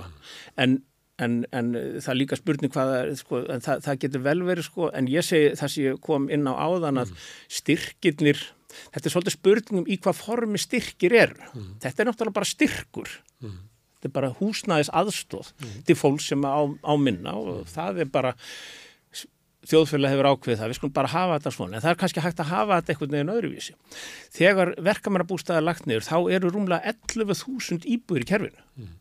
en 0.62 0.78
En, 1.16 1.46
en 1.56 1.70
það 2.04 2.10
er 2.12 2.18
líka 2.20 2.36
spurning 2.36 2.72
hvað 2.74 3.14
sko, 3.22 3.40
það, 3.64 3.84
það 3.86 4.00
getur 4.02 4.24
vel 4.26 4.42
verið 4.44 4.66
sko, 4.68 4.90
en 4.92 5.06
ég 5.08 5.24
segi 5.24 5.54
það 5.56 5.72
sem 5.72 5.86
ég 5.86 6.02
kom 6.04 6.26
inn 6.28 6.44
á 6.44 6.54
áðan 6.60 7.00
að 7.06 7.14
mm. 7.14 7.22
styrkirnir, 7.60 8.42
þetta 8.90 9.08
er 9.08 9.14
svolítið 9.14 9.36
spurningum 9.38 9.88
í 9.88 9.96
hvað 10.04 10.20
formi 10.20 10.60
styrkir 10.60 11.16
er 11.16 11.32
mm. 11.54 11.70
þetta 11.86 12.04
er 12.04 12.10
náttúrulega 12.10 12.36
bara 12.36 12.50
styrkur 12.50 13.14
mm. 13.46 13.56
þetta 13.94 14.10
er 14.10 14.16
bara 14.18 14.34
húsnæðis 14.42 14.92
aðstóð 14.92 15.54
mm. 15.56 15.78
til 15.88 15.98
fólk 16.02 16.26
sem 16.26 16.44
á, 16.44 16.68
á 16.68 16.94
minna 17.00 17.38
og 17.40 17.62
mm. 17.62 17.72
það 17.78 18.04
er 18.04 18.12
bara 18.12 18.36
þjóðfélag 19.66 20.14
hefur 20.14 20.32
ákveðið 20.34 20.60
það, 20.60 20.70
við 20.70 20.80
skulum 20.82 20.96
bara 21.00 21.16
hafa 21.16 21.40
þetta 21.40 21.56
svona 21.56 21.78
en 21.78 21.84
það 21.84 21.92
er 21.94 22.00
kannski 22.04 22.24
hægt 22.28 22.44
að 22.44 22.52
hafa 22.52 22.78
þetta 22.78 22.94
einhvern 22.94 23.16
veginn 23.16 23.34
öðruvísi 23.34 23.76
þegar 24.36 24.76
verkamannabústaðar 24.92 25.66
lagt 25.66 25.88
niður 25.90 26.06
þá 26.06 26.18
eru 26.36 26.52
rúmlega 26.54 26.94
11.000 26.94 27.88
íbúður 27.96 28.26
í 28.26 28.30
kerfinu 28.30 28.66
mm. 28.84 28.96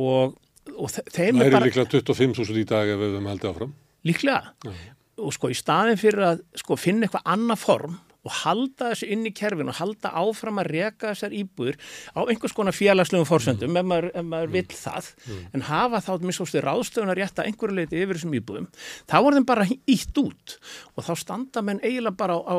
og 0.00 0.38
og 0.74 0.92
þeim 0.92 1.40
er 1.42 1.48
bara... 1.48 1.50
Það 1.50 1.58
eru 1.60 1.70
líklega 1.70 1.92
25.000 1.94 2.60
í 2.60 2.66
dag 2.68 2.92
ef 2.92 3.00
við 3.00 3.14
höfum 3.14 3.30
haldið 3.32 3.50
áfram. 3.52 3.72
Líklega. 4.08 4.52
Já. 4.64 4.76
Og 5.18 5.34
sko 5.34 5.50
í 5.50 5.56
staðin 5.58 5.98
fyrir 5.98 6.26
að 6.28 6.44
sko, 6.60 6.76
finna 6.78 7.08
eitthvað 7.08 7.32
annað 7.34 7.62
form 7.64 7.96
og 8.26 8.34
halda 8.42 8.92
þessu 8.92 9.08
inn 9.14 9.26
í 9.28 9.32
kerfin 9.36 9.70
og 9.70 9.78
halda 9.78 10.10
áfram 10.20 10.60
að 10.60 10.70
reka 10.72 11.12
þessar 11.12 11.36
íbúður 11.38 11.78
á 12.12 12.20
einhvers 12.26 12.54
konar 12.56 12.76
félagslegum 12.76 13.28
fórsöndum 13.28 13.70
mm. 13.72 13.78
ef 13.80 13.88
maður, 13.88 14.08
ef 14.10 14.26
maður 14.26 14.50
mm. 14.50 14.56
vill 14.56 14.78
það 14.80 15.10
mm. 15.14 15.44
en 15.54 15.64
hafa 15.68 16.02
þá 16.04 16.10
mistósti 16.26 16.62
ráðstöðunar 16.64 17.20
rétt 17.20 17.38
að 17.38 17.50
einhverju 17.50 17.78
leiti 17.78 18.02
yfir 18.02 18.18
þessum 18.18 18.36
íbúðum 18.40 18.68
þá 19.08 19.16
voru 19.16 19.38
þeim 19.38 19.48
bara 19.48 19.68
ítt 19.70 20.20
út 20.24 20.56
og 20.94 21.06
þá 21.06 21.12
standa 21.22 21.64
menn 21.64 21.82
eiginlega 21.84 22.18
bara 22.18 22.36
á, 22.36 22.40
á 22.42 22.56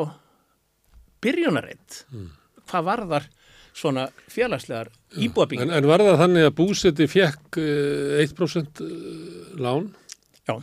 byrjunarreitt 1.23 2.01
mm. 2.07 2.31
hvað 2.71 2.89
varðar 2.93 3.29
svona 3.79 4.09
félagslegar 4.31 4.91
íbúabíkir. 5.17 5.65
En, 5.65 5.73
en 5.77 5.87
var 5.89 6.03
það 6.03 6.19
þannig 6.23 6.47
að 6.49 6.55
búseti 6.57 7.07
fekk 7.09 7.59
1% 7.59 8.83
eh, 8.83 8.91
eh, 8.91 9.57
lán? 9.63 9.89
Já. 10.49 10.55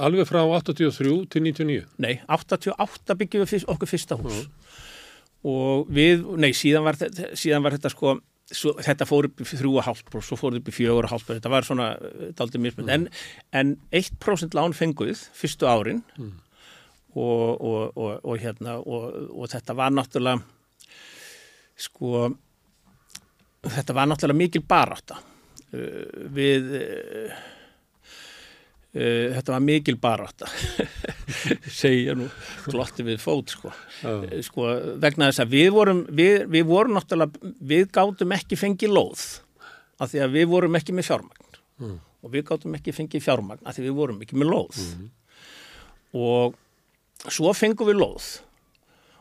Alveg 0.00 0.28
frá 0.28 0.40
83 0.42 1.16
til 1.32 1.44
99? 1.44 1.88
Nei, 2.00 2.14
88 2.32 3.16
byggjum 3.20 3.44
við 3.44 3.66
okkur 3.74 3.90
fyrsta 3.90 4.18
hús. 4.20 4.44
Já. 4.44 4.80
Og 5.44 5.90
við, 5.92 6.22
nei, 6.40 6.54
síðan 6.56 6.86
var, 6.86 6.96
síðan 7.36 7.66
var 7.66 7.74
þetta 7.76 7.90
sko, 7.92 8.14
svo, 8.48 8.72
þetta 8.80 9.04
fór 9.08 9.28
upp 9.28 9.42
í 9.44 9.48
3,5 9.50 10.22
svo 10.24 10.38
fór 10.40 10.56
upp 10.56 10.70
í 10.70 10.72
4,5 10.72 11.34
þetta 11.34 11.52
var 11.52 11.68
svona 11.68 11.90
eh, 11.98 12.30
daldið 12.38 12.64
mismund. 12.64 12.88
Mm. 12.88 13.10
En, 13.52 13.76
en 13.76 14.00
1% 14.00 14.56
lán 14.56 14.76
fenguð 14.76 15.26
fyrstu 15.36 15.68
árin 15.68 16.00
mm. 16.16 16.32
og, 17.20 17.60
og, 17.60 18.16
og 18.24 18.40
hérna 18.40 18.78
og 18.80 19.44
þetta 19.52 19.76
var 19.76 19.92
náttúrulega 19.92 20.40
sko 21.74 22.30
þetta 23.72 23.96
var 23.96 24.08
náttúrulega 24.10 24.40
mikil 24.40 24.62
baráta 24.68 25.18
uh, 25.18 26.28
við 26.34 26.70
uh, 26.78 27.34
uh, 28.94 29.28
þetta 29.36 29.54
var 29.54 29.64
mikil 29.64 29.96
baráta 30.00 30.50
segja 31.80 32.16
nú 32.18 32.28
glotti 32.68 33.06
við 33.06 33.20
fót 33.22 33.54
sko. 33.56 33.72
sko 34.44 34.68
vegna 35.02 35.30
þess 35.30 35.44
að 35.44 35.56
við 35.56 35.70
vorum 35.74 36.04
við, 36.10 36.44
við 36.52 36.68
vorum 36.68 36.98
náttúrulega 36.98 37.54
við 37.60 37.88
gátum 37.94 38.36
ekki 38.36 38.60
fengið 38.60 38.94
lóð 38.94 39.26
af 40.00 40.10
því 40.10 40.24
að 40.24 40.38
við 40.38 40.50
vorum 40.50 40.78
ekki 40.78 40.94
með 40.96 41.08
fjármagn 41.10 41.60
mm. 41.80 41.98
og 42.24 42.34
við 42.34 42.48
gátum 42.50 42.78
ekki 42.78 42.96
fengið 42.96 43.26
fjármagn 43.28 43.62
af 43.64 43.76
því 43.76 43.88
við 43.88 43.98
vorum 44.00 44.24
ekki 44.24 44.40
með 44.40 44.52
lóð 44.52 44.80
mm. 44.84 45.06
og 46.24 46.58
svo 47.32 47.54
fengum 47.56 47.88
við 47.88 48.02
lóð 48.02 48.32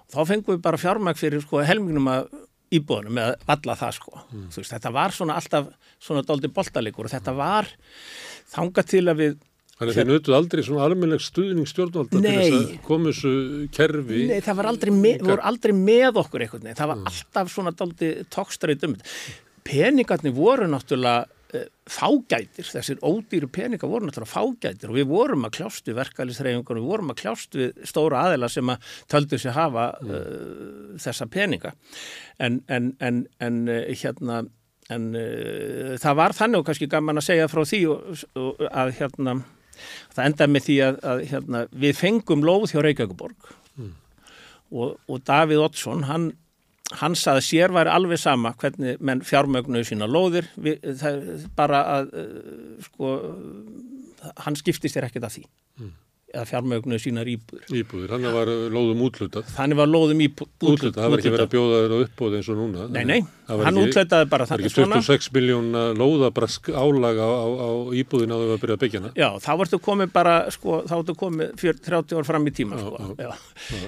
og 0.04 0.16
þá 0.16 0.32
fengum 0.34 0.58
við 0.58 0.66
bara 0.66 0.82
fjármagn 0.82 1.20
fyrir 1.20 1.44
sko 1.46 1.62
helmingnum 1.64 2.10
að 2.12 2.34
íbúðunum 2.80 3.18
með 3.20 3.48
alla 3.56 3.78
það 3.80 3.96
sko. 4.00 4.20
Mm. 4.32 4.46
Veist, 4.56 4.74
þetta 4.74 4.92
var 4.94 5.16
svona 5.16 5.40
alltaf 5.40 5.72
svona 6.04 6.24
doldi 6.28 6.52
boltalikur 6.54 7.08
og 7.10 7.14
þetta 7.14 7.34
var 7.38 7.70
þanga 8.54 8.86
til 8.88 9.08
að 9.08 9.20
við 9.24 9.42
Þannig 9.74 9.90
að 9.90 9.98
þið 9.98 10.10
nötuð 10.12 10.36
aldrei 10.38 10.60
svona 10.64 10.84
almennileg 10.86 11.22
stuðning 11.26 11.68
stjórnvalda 11.68 12.20
til 12.22 12.22
þess 12.24 12.58
að 12.58 12.74
komu 12.86 13.10
þessu 13.10 13.32
kerfi 13.74 14.20
Nei, 14.30 14.36
það 14.46 14.60
var 14.60 14.68
aldrei, 14.70 14.92
með, 14.94 15.24
voru 15.26 15.46
aldrei 15.50 15.74
með 15.76 16.20
okkur 16.22 16.44
eitthvað, 16.46 16.68
það 16.78 16.92
var 16.92 17.00
mm. 17.00 17.08
alltaf 17.10 17.50
svona 17.52 17.74
doldi 17.80 18.12
tókstrið 18.32 18.86
um 18.88 18.94
peningarnir 19.66 20.36
voru 20.38 20.68
náttúrulega 20.70 21.26
fágætir, 21.90 22.68
þessir 22.68 23.02
ódýru 23.06 23.50
peningar 23.54 23.92
voru 23.92 24.08
náttúrulega 24.08 24.32
fágætir 24.32 24.92
og 24.92 24.98
við 24.98 25.08
vorum 25.12 25.48
að 25.48 25.56
kljást 25.60 25.88
við 25.90 26.00
verkefælisreifingar, 26.00 26.80
við 26.80 26.90
vorum 26.90 27.14
að 27.14 27.20
kljást 27.22 27.58
við 27.60 27.86
stóra 27.90 28.26
aðela 28.28 28.50
sem 28.52 28.74
að 28.74 28.92
töldu 29.12 29.40
sér 29.42 29.58
hafa 29.58 29.88
uh, 30.02 30.20
þessa 31.02 31.28
peninga. 31.32 31.74
En, 32.42 32.62
en, 32.68 32.94
en, 33.04 33.24
en 33.44 33.64
uh, 33.70 33.82
hérna 33.94 34.44
en 34.92 35.14
það 36.04 36.16
var 36.20 36.34
þannig 36.36 36.60
og 36.60 36.66
kannski 36.68 36.90
gaman 36.92 37.22
að 37.22 37.24
segja 37.30 37.46
frá 37.48 37.62
því 37.64 37.78
og, 37.88 38.24
og 38.36 38.64
að 38.68 38.90
hérna 38.98 39.38
það 40.14 40.26
endaði 40.28 40.54
með 40.54 40.66
því 40.68 40.78
að, 40.86 40.98
að 41.12 41.22
hérna, 41.32 41.62
við 41.86 42.00
fengum 42.00 42.46
lóð 42.46 42.66
hjá 42.74 42.80
Reykjavíkuborg 42.84 43.50
mm. 43.80 43.92
og, 44.76 44.98
og 45.08 45.24
Davíð 45.28 45.64
Ottsson 45.68 46.06
hann 46.10 46.32
hann 47.02 47.18
saði 47.18 47.46
sér 47.48 47.74
væri 47.74 47.92
alveg 47.94 48.22
sama 48.22 48.54
hvernig 48.60 49.02
menn 49.02 49.24
fjármögnuðu 49.26 49.90
sína 49.90 50.10
lóðir. 50.10 50.50
Við, 50.62 50.86
það 51.02 51.50
bara 51.58 51.84
að 51.98 52.14
uh, 52.14 52.88
sko, 52.88 53.18
hann 54.46 54.58
skiptist 54.60 54.98
þér 54.98 55.10
ekkert 55.10 55.30
af 55.30 55.38
því. 55.38 55.46
Mm. 55.82 55.92
eða 56.34 56.44
fjármögnuðu 56.50 57.02
sínar 57.02 57.30
íbúður 57.30 57.74
Íbúður, 57.78 58.12
hann 58.14 58.24
var 58.34 58.50
lóðum 58.74 59.02
útlutað 59.06 59.50
Þannig 59.54 59.78
var 59.78 59.90
lóðum 59.90 60.22
útlutað 60.24 60.98
Það 60.98 61.12
var 61.14 61.22
ekki 61.22 61.34
verið 61.34 61.46
að 61.46 61.52
bjóða 61.52 61.80
þér 61.84 61.94
á 61.94 61.98
uppbóð 62.06 62.38
eins 62.38 62.50
og 62.50 62.58
núna. 62.58 62.86
Nei, 62.94 63.04
nei, 63.10 63.20
hann 63.50 63.80
útlutaði 63.84 64.30
bara 64.32 64.48
Það 64.50 64.56
er 64.56 64.66
ekki 64.66 64.86
26 64.88 65.30
miljón 65.38 65.80
lóðabrask 66.00 66.72
álaga 66.74 67.30
á, 67.30 67.38
á, 67.38 67.48
á 67.54 67.70
íbúðin 68.02 68.34
á 68.34 68.38
þau 68.38 68.54
að 68.56 68.64
byrja 68.64 68.78
að 68.78 68.84
byggja 68.86 69.02
hana. 69.04 69.14
Já, 69.18 69.30
þá 69.46 69.52
vartu 69.62 69.82
komið 69.90 70.14
bara, 70.18 70.36
sko, 70.54 70.82
þá 70.90 70.94
vartu 70.96 71.18
komið 71.22 71.54
30 71.62 72.18
ár 72.18 72.30
fram 72.30 72.50
í 72.50 72.56
tíma 72.58 72.82
já, 72.82 72.86
sko. 72.86 73.14
já. 73.18 73.32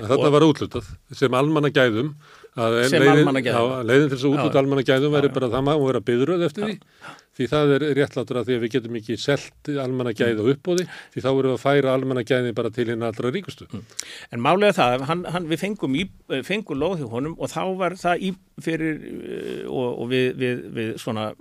Þetta 0.06 0.34
var 0.38 0.50
útlutað 0.50 0.96
sem 1.18 1.42
almanna 1.42 1.74
gæðum 1.74 2.14
sem 2.56 3.04
almanna 3.12 3.44
gæðum 3.44 3.84
leiðin 3.84 4.10
til 4.10 4.16
þess 4.16 4.26
að 4.26 4.34
útlut 4.36 4.58
almanna 4.62 4.84
gæðum 4.88 5.16
verður 5.16 5.34
bara 5.36 5.52
það 5.52 5.64
maður 5.68 5.82
að 5.82 5.90
vera 5.90 6.04
byðröð 6.10 6.44
eftir 6.48 6.66
því. 6.66 6.76
Því 7.36 7.48
það 7.52 7.72
er 7.76 7.84
réttlátur 7.98 8.38
að 8.40 8.46
því 8.48 8.56
að 8.56 8.62
við 8.64 8.72
getum 8.78 8.94
ekki 8.96 9.18
selt 9.20 9.70
almanna 9.84 10.14
gæði 10.16 10.40
á 10.40 10.46
uppbóði 10.54 10.86
því 10.88 11.24
þá 11.26 11.28
verður 11.28 11.50
við 11.50 11.56
að 11.58 11.64
færa 11.66 11.96
almanna 11.98 12.24
gæði 12.24 12.54
bara 12.56 12.72
til 12.72 12.86
hérna 12.88 13.10
allra 13.12 13.32
ríkustu. 13.36 13.68
Mm. 13.68 13.82
En 14.32 14.46
málega 14.46 14.78
það, 14.78 15.04
hann, 15.10 15.26
hann, 15.36 15.50
við 15.50 15.64
fengum, 15.66 15.98
í, 16.00 16.06
fengum 16.48 16.80
lóð 16.80 17.02
hjá 17.02 17.10
honum 17.12 17.36
og 17.36 17.52
þá 17.52 17.62
var 17.82 17.98
það 18.00 18.24
í 18.24 18.32
fyrir 18.64 19.04
eh, 19.04 19.66
og, 19.68 20.00
og 20.06 20.10
við, 20.14 20.30
við, 20.40 20.64
við 20.78 20.94
svona 21.04 21.34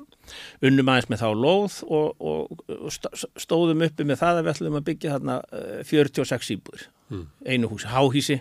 unnum 0.64 0.90
aðeins 0.90 1.10
með 1.12 1.22
þá 1.22 1.28
lóð 1.38 1.76
og, 1.94 2.24
og 2.24 2.94
stóðum 3.38 3.84
uppi 3.86 4.06
með 4.08 4.22
það 4.22 4.40
að 4.40 4.46
við 4.48 4.54
ætlum 4.54 4.78
að 4.80 4.86
byggja 4.88 5.14
þarna 5.14 5.38
46 5.92 6.34
eh, 6.34 6.56
íbúður 6.56 6.88
mm. 7.12 7.24
einu 7.46 7.70
húsi, 7.70 7.90
háhísi 7.92 8.40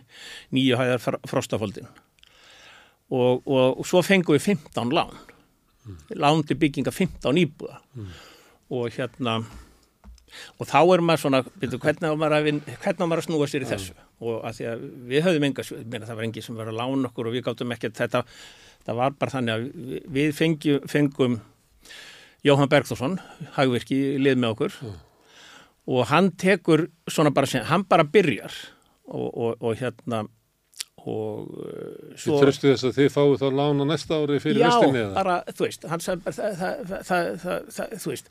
nýju 0.55 0.79
hæðar 0.79 1.21
frostafóldin 1.29 1.91
og, 3.13 3.43
og, 3.45 3.79
og 3.79 3.85
svo 3.87 4.01
fengum 4.05 4.35
við 4.37 4.47
15 4.55 4.93
lán. 4.97 5.13
Lán 6.17 6.41
til 6.47 6.57
bygginga 6.61 6.93
15 6.95 7.39
íbúða. 7.43 7.77
Og 8.73 8.89
hérna 8.95 9.41
og 10.57 10.65
þá 10.65 10.79
er 10.95 11.01
maður 11.05 11.21
svona, 11.21 11.39
byrju, 11.61 11.77
hvernig 11.83 12.09
á 12.09 12.15
maður 12.17 12.35
maður 13.05 13.21
að 13.21 13.25
snúa 13.27 13.47
sér 13.51 13.65
í 13.65 13.69
þessu? 13.69 13.93
Og 14.23 14.39
að 14.47 14.55
því 14.57 14.65
að 14.71 14.85
við 15.11 15.25
höfum 15.27 15.43
enga, 15.45 15.65
meina, 15.91 16.07
það 16.09 16.17
var 16.17 16.25
engi 16.25 16.41
sem 16.41 16.55
var 16.57 16.71
að 16.71 16.79
lána 16.79 17.09
okkur 17.11 17.29
og 17.29 17.35
við 17.35 17.43
gáttum 17.45 17.73
ekki 17.75 17.91
þetta, 17.99 18.23
það 18.87 18.97
var 18.97 19.13
bara 19.19 19.33
þannig 19.35 19.53
að 19.53 19.67
við- 19.91 20.07
við 20.17 20.31
fengjum, 20.39 20.87
fengum 20.89 21.35
Jóhann 22.43 22.71
Bergþórsson, 22.71 23.19
hagvirki, 23.59 23.99
lið 24.19 24.39
með 24.41 24.55
okkur. 24.55 24.79
Og 25.93 26.07
hann 26.09 26.31
tekur 26.39 26.87
svona 27.07 27.29
bara 27.35 27.47
hann 27.69 27.83
bara 27.87 28.03
byrjar. 28.03 28.51
Og, 29.05 29.29
og, 29.37 29.61
og 29.61 29.77
hérna 29.77 30.23
og 31.03 31.47
uh, 31.59 32.13
Svo... 32.15 32.37
Þið 32.37 32.43
tröstu 32.45 32.69
þess 32.71 32.85
að 32.87 32.97
þið 32.99 33.09
fáið 33.13 33.33
þá 33.41 33.47
lána 33.59 33.87
næsta 33.89 34.19
ári 34.21 34.37
fyrir 34.43 34.61
Já, 34.63 34.67
restinni 34.69 35.01
eða? 35.01 35.13
bara, 35.17 35.37
þú 35.49 35.65
veist, 35.67 35.87
bara, 35.89 35.99
það, 36.05 37.01
það, 37.09 37.31
það, 37.75 37.95
þú 38.03 38.13
veist, 38.13 38.29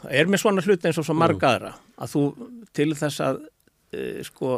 það 0.00 0.16
er 0.20 0.32
með 0.32 0.42
svona 0.42 0.64
hluti 0.66 0.90
eins 0.90 0.98
og 1.02 1.06
svo 1.06 1.16
marga 1.20 1.52
aðra, 1.54 1.70
að 2.02 2.12
þú 2.16 2.22
til 2.80 2.88
þess 2.98 3.22
að, 3.28 3.38
uh, 3.94 4.18
sko, 4.26 4.56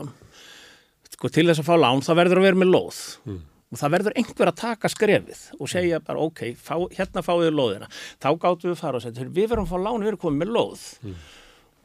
sko, 1.13 1.31
til 1.37 1.47
þess 1.51 1.61
að 1.63 1.69
fá 1.69 1.75
lán, 1.83 2.05
þá 2.07 2.13
verður 2.23 2.41
að 2.43 2.49
vera 2.49 2.63
með 2.65 2.73
lóð 2.75 3.03
Mm. 3.29 3.43
og 3.75 3.81
það 3.83 3.93
verður 3.99 4.15
einhver 4.23 4.49
að 4.49 4.57
taka 4.63 4.89
skrefið 4.89 5.41
og 5.61 5.69
segja 5.69 5.99
bara, 6.01 6.23
ok, 6.25 6.41
fá, 6.57 6.73
hérna 6.97 7.21
fáið 7.27 7.51
þið 7.51 7.59
lóðina, 7.59 7.91
þá 8.17 8.29
gáttum 8.41 8.73
við 8.73 8.81
fara 8.81 8.97
og 8.97 9.05
segja, 9.05 9.29
við 9.29 9.51
verðum 9.53 9.67
að 9.69 9.75
fá 9.75 9.79
lán, 9.85 10.01
við 10.01 10.09
erum 10.15 10.23
komið 10.23 10.41
með 10.47 10.55
lóð 10.57 10.87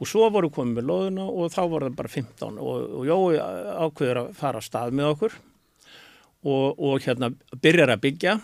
og 0.00 0.10
svo 0.10 0.28
vorum 0.32 0.50
við 0.50 0.56
komið 0.58 0.78
með 0.78 0.88
lóðina 0.90 1.26
og 1.30 1.52
þá 1.54 1.60
voru 1.70 1.88
það 1.88 1.98
bara 2.00 2.12
15 2.14 2.58
og, 2.58 2.88
og 2.98 3.06
Jói 3.08 3.36
ákveður 3.84 4.20
að 4.24 4.32
fara 4.40 4.60
að 4.60 4.66
stað 4.66 4.96
með 4.98 5.10
okkur. 5.12 5.38
Og, 6.44 6.82
og 6.84 7.06
hérna 7.06 7.30
byrjar 7.62 7.94
að 7.94 8.02
byggja. 8.02 8.34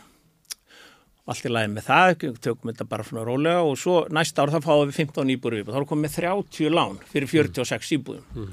Allt 1.31 1.47
í 1.47 1.51
lagi 1.52 1.70
með 1.70 1.86
það, 1.90 2.14
tökum 2.40 2.70
þetta 2.70 2.86
bara 2.89 3.06
svona 3.06 3.27
rólega. 3.27 3.66
Og 3.66 3.77
svo 3.78 3.98
næsta 4.14 4.47
ár 4.47 4.55
þá 4.55 4.60
fáum 4.64 4.89
við 4.89 5.02
15 5.02 5.35
íbúður 5.36 5.66
þá 5.68 5.77
erum 5.77 5.90
komið 5.90 6.06
með 6.06 6.16
30 6.22 6.74
lán 6.74 6.97
fyrir 7.10 7.32
46 7.35 7.93
íbúðum. 7.98 8.48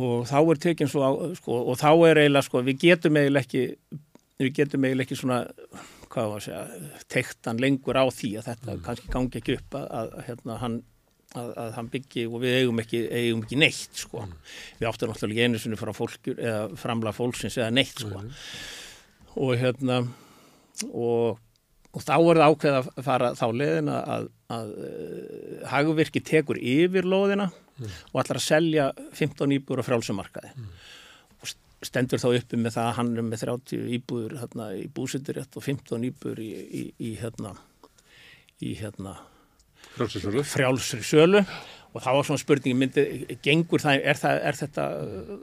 Og 0.00 0.28
þá 0.28 0.36
er 0.42 0.60
tekinn 0.66 0.90
svo 0.90 1.02
á, 1.04 1.10
sko, 1.36 1.62
og 1.70 1.80
þá 1.80 1.90
er 2.10 2.22
eiginlega 2.24 2.46
sko, 2.46 2.62
við 2.64 2.84
getum 2.84 3.18
eiginlega 3.20 3.46
ekki 3.46 3.64
við 4.40 4.54
getum 4.56 4.86
eiginlega 4.86 5.08
ekki 5.08 5.18
svona 5.18 5.40
hvað 6.10 6.30
var 6.30 6.40
að 6.40 6.46
segja, 6.46 7.00
teiktan 7.12 7.60
lengur 7.62 7.98
á 8.00 8.04
því 8.10 8.30
að 8.40 8.48
þetta 8.50 8.76
kannski 8.86 9.12
gangi 9.12 9.40
ekki 9.40 9.56
upp 9.58 9.76
að, 9.78 9.84
að 10.00 10.14
hérna 10.26 10.56
hann 10.62 10.78
að, 11.38 11.50
að 11.62 11.74
hann 11.76 11.90
byggi 11.92 12.24
og 12.28 12.40
við 12.42 12.56
eigum 12.60 12.82
ekki, 12.82 13.02
eigum 13.10 13.44
ekki 13.44 13.60
neitt 13.60 14.02
sko. 14.02 14.24
Við 14.80 14.88
áttum 14.90 15.12
náttúrulega 15.12 15.46
einu 15.46 15.60
sinni 15.62 15.78
frá 15.80 15.92
fólkur 15.96 16.40
eða 16.40 16.64
framla 16.80 17.14
fólksins 17.16 17.58
eða 17.60 17.70
neitt 17.76 18.02
sko. 18.02 18.24
Og 19.40 19.54
hérna 19.60 20.02
og, 20.90 21.40
og 21.94 22.04
þá 22.04 22.14
er 22.18 22.42
það 22.42 22.46
ákveð 22.46 22.78
að 22.80 22.92
fara 23.06 23.32
þá 23.38 23.46
leðina 23.62 23.98
að, 24.16 24.28
að 24.56 24.76
uh, 24.76 25.66
hagvirki 25.70 26.24
tekur 26.26 26.60
yfir 26.60 27.08
lóðina 27.08 27.50
og 27.80 28.20
ætlar 28.20 28.40
að 28.40 28.44
selja 28.44 28.90
15 29.16 29.56
íbúður 29.56 29.80
á 29.80 29.88
frjálsumarkaði 29.88 30.50
og 31.40 31.54
stendur 31.86 32.20
þá 32.20 32.28
uppi 32.34 32.58
með 32.60 32.74
það 32.76 32.88
að 32.90 32.96
hann 32.98 33.14
er 33.14 33.24
með 33.24 33.44
30 33.46 33.86
íbúður 33.96 34.36
hérna, 34.42 34.66
í 34.76 34.84
búsittirétt 34.92 35.56
og 35.56 35.64
15 35.64 36.08
íbúður 36.10 36.42
í, 36.44 36.50
í, 36.60 36.82
í 37.00 37.14
hérna 37.22 37.54
í 38.60 38.74
hérna. 38.76 39.16
Frjálsri 39.98 41.04
sölu. 41.04 41.44
Og 41.90 41.98
þá 41.98 42.10
var 42.14 42.22
svona 42.22 42.38
spurningi 42.38 42.78
myndi, 42.78 43.02
gengur 43.42 43.82
það, 43.82 44.04
er, 44.06 44.18
það, 44.20 44.36
er 44.46 44.58
þetta 44.60 44.82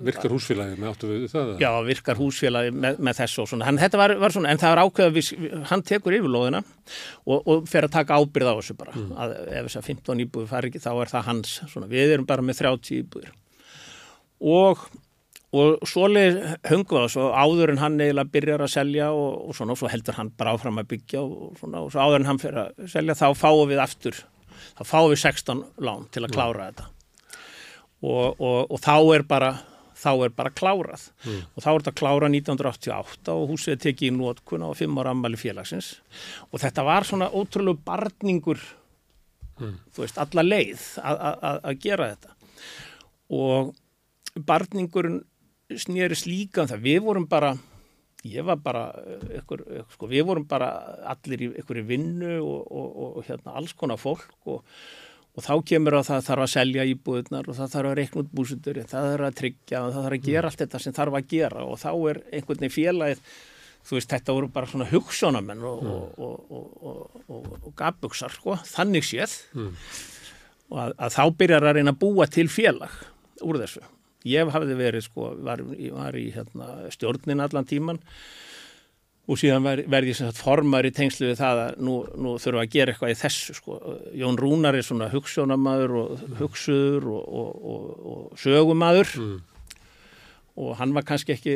Virkar 0.07 0.32
húsfélagi 0.32 0.78
með 0.80 0.91
áttu 0.94 1.07
við 1.10 1.26
það? 1.34 1.49
já, 1.60 1.68
virkar 1.84 2.19
húsfélagi 2.22 2.69
með, 2.72 3.02
með 3.03 3.18
þessu 3.18 3.41
og 3.44 3.49
svona, 3.52 3.65
hann, 3.68 3.80
þetta 3.82 3.99
var, 3.99 4.14
var 4.22 4.36
svona, 4.36 4.53
en 4.53 4.61
það 4.61 4.72
var 4.72 4.82
ákveð 4.86 5.10
að 5.10 5.18
við, 5.18 5.32
hann 5.74 5.84
tekur 5.90 6.15
yfirlóðina 6.15 6.61
og, 6.64 7.41
og 7.41 7.68
fer 7.68 7.90
að 7.90 7.98
taka 7.98 8.22
ábyrð 8.22 8.48
á 8.48 8.56
þessu 8.61 8.78
bara, 8.80 8.95
að 8.95 9.36
ef 9.44 9.68
þess 9.68 9.82
að 9.82 9.90
15 9.91 10.24
íbúður 10.24 10.48
fari 10.53 10.72
ekki, 10.72 10.84
þá 10.86 10.90
er 10.94 11.11
það 11.11 11.28
hans, 11.34 11.57
svona, 11.74 11.91
við 11.91 12.15
erum 12.15 12.30
bara 12.32 12.48
með 12.48 12.61
30 12.64 12.95
íbúður 13.02 13.36
og 14.56 14.88
og 15.57 15.84
svoleið 15.88 16.40
hungum 16.68 17.03
það 17.06 17.11
svo 17.14 17.28
áður 17.32 17.72
en 17.72 17.80
hann 17.80 17.99
eiginlega 18.03 18.32
byrjar 18.34 18.64
að 18.65 18.74
selja 18.74 19.11
og, 19.15 19.48
og 19.48 19.56
svona 19.56 19.76
og 19.76 19.80
svo 19.80 19.91
heldur 19.91 20.18
hann 20.18 20.32
bara 20.36 20.56
áfram 20.56 20.80
að 20.82 20.90
byggja 20.91 21.22
og 21.24 21.60
svona 21.60 21.84
og 21.86 21.94
svo 21.94 22.03
áður 22.03 22.19
en 22.24 22.28
hann 22.32 22.41
fyrir 22.41 22.60
að 22.65 22.90
selja 22.91 23.15
þá 23.15 23.28
fáum 23.40 23.69
við 23.72 23.80
aftur, 23.84 24.19
þá 24.78 24.84
fáum 24.92 25.10
við 25.14 25.24
16 25.24 25.66
lán 25.88 26.06
til 26.14 26.24
að 26.26 26.36
klára 26.36 26.70
þetta. 26.70 26.88
Og, 28.06 28.38
og, 28.38 28.60
og 28.72 28.82
þá 28.84 28.96
er 29.16 29.26
bara 29.28 29.52
þá 29.98 30.12
er 30.28 30.34
bara 30.38 30.54
klárað. 30.54 31.08
Og 31.56 31.64
þá 31.64 31.70
er 31.72 31.80
þetta 31.82 31.96
klárað 31.98 32.36
1988 32.38 33.34
og 33.34 33.54
húsið 33.54 33.74
er 33.74 33.80
tekið 33.88 34.12
í 34.12 34.18
nótkuna 34.18 34.70
og 34.70 34.78
fimm 34.78 35.00
ára 35.02 35.16
ammali 35.16 35.40
félagsins. 35.42 35.96
Og 36.52 36.62
þetta 36.62 36.86
var 36.86 37.08
svona 37.08 37.32
ótrúlega 37.34 37.82
barningur 37.88 38.62
þú 39.58 40.04
veist, 40.04 40.20
alla 40.22 40.46
leið 40.46 40.84
að 41.02 41.80
gera 41.82 42.12
þetta. 42.14 42.36
Og 43.34 43.74
barningurinn 44.48 45.24
snýrist 45.74 46.30
líka 46.30 46.64
um 46.64 46.70
það, 46.70 46.86
við 46.86 47.02
vorum 47.08 47.26
bara 47.30 47.56
ég 48.34 48.48
var 48.48 48.62
bara 48.64 48.86
ykkur, 49.40 49.66
ykkur, 49.66 49.91
sko, 49.95 50.12
við 50.12 50.28
vorum 50.30 50.48
bara 50.49 50.70
allir 51.14 51.48
í 51.48 51.52
ykkur 51.64 51.82
vinnu 51.88 52.38
og, 52.38 52.62
og, 52.68 52.88
og, 52.88 53.12
og 53.20 53.28
hérna 53.28 53.58
alls 53.60 53.76
konar 53.78 53.99
fólk 54.02 54.49
og, 54.54 54.64
og 55.38 55.45
þá 55.45 55.54
kemur 55.74 55.99
að 55.99 56.08
það 56.12 56.24
þarf 56.30 56.48
að 56.48 56.54
selja 56.56 56.88
íbúðunar 56.94 57.52
og 57.52 57.60
það 57.60 57.76
þarf 57.76 57.91
að 57.91 57.99
reikna 58.02 58.24
út 58.24 58.34
búsutur 58.40 58.82
það 58.84 59.12
þarf 59.12 59.30
að 59.30 59.38
tryggja 59.41 59.84
og 59.84 59.94
það 59.94 60.08
þarf 60.08 60.18
að 60.20 60.32
gera 60.32 60.52
allt 60.52 60.64
þetta 60.64 60.84
sem 60.86 60.98
þarf 60.98 61.20
að 61.20 61.30
gera 61.36 61.68
og 61.68 61.80
þá 61.84 61.91
er 61.94 62.24
einhvern 62.32 62.66
veginn 62.66 62.78
félagið 62.78 63.24
þú 63.88 63.98
veist, 63.98 64.12
þetta 64.12 64.36
voru 64.36 64.49
bara 64.52 64.70
svona 64.70 64.88
hugssjónamenn 64.90 65.66
og, 65.68 65.84
og, 65.88 66.24
og, 66.28 66.56
og, 66.58 67.20
og, 67.32 67.52
og 67.62 67.76
gabugsar, 67.78 68.34
sko, 68.36 68.58
þannig 68.68 69.06
séð. 69.08 69.36
Og 70.68 70.82
að, 70.84 70.95
að 70.98 71.14
þá 71.16 71.22
byrjar 71.40 71.68
að 71.70 71.78
reyna 71.78 71.94
að 71.95 72.02
búa 72.02 72.28
til 72.32 72.49
félag 72.52 72.98
úr 73.48 73.62
þessu. 73.62 73.86
Ég 74.26 74.49
hafði 74.52 74.77
verið, 74.80 75.06
sko, 75.06 75.31
var, 75.45 75.61
var 75.94 76.18
í 76.18 76.30
hérna, 76.34 76.89
stjórnin 76.94 77.44
allan 77.44 77.68
tíman 77.69 78.02
og 79.27 79.39
síðan 79.39 79.65
ver, 79.65 79.81
verði 79.91 80.14
ég 80.15 80.38
formar 80.39 80.88
í 80.88 80.94
tengslu 80.95 81.27
við 81.27 81.41
það 81.41 81.61
að 81.65 81.81
nú, 81.84 81.98
nú 82.15 82.38
þurfa 82.39 82.64
að 82.64 82.72
gera 82.73 82.94
eitthvað 82.94 83.11
í 83.11 83.19
þessu, 83.19 83.57
sko. 83.60 83.77
Jón 84.15 84.39
Rúnar 84.39 84.77
er 84.77 84.88
svona 84.88 85.11
hugssjónamaður 85.11 85.95
og 85.99 86.26
hugsuður 86.39 87.10
og, 87.11 87.27
og, 87.41 87.69
og, 87.73 87.85
og 88.14 88.41
sögumadur 88.41 89.14
og 90.57 90.72
hann 90.80 90.95
var 90.95 91.06
kannski 91.06 91.35
ekki, 91.35 91.53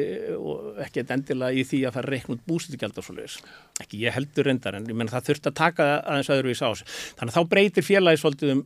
ekki 0.84 1.06
endilega 1.08 1.58
í 1.58 1.64
því 1.66 1.80
að 1.88 1.96
fara 1.96 2.20
út 2.36 2.44
búsitugjald 2.46 3.00
og 3.02 3.08
svoleiðis. 3.08 3.40
Ekki 3.82 4.04
ég 4.04 4.14
heldur 4.14 4.46
reyndar 4.46 4.78
en 4.78 4.86
ég 4.86 4.98
menn 4.98 5.10
það 5.10 5.32
þurfti 5.32 5.50
að 5.50 5.58
taka 5.58 5.88
aðeins 6.04 6.30
öðruvís 6.36 6.62
á 6.62 6.70
þessu. 6.70 6.88
Þannig 7.18 7.34
að 7.34 7.40
þá 7.40 7.52
breytir 7.56 7.88
félagi 7.88 8.22
svolítið 8.22 8.54
um, 8.54 8.64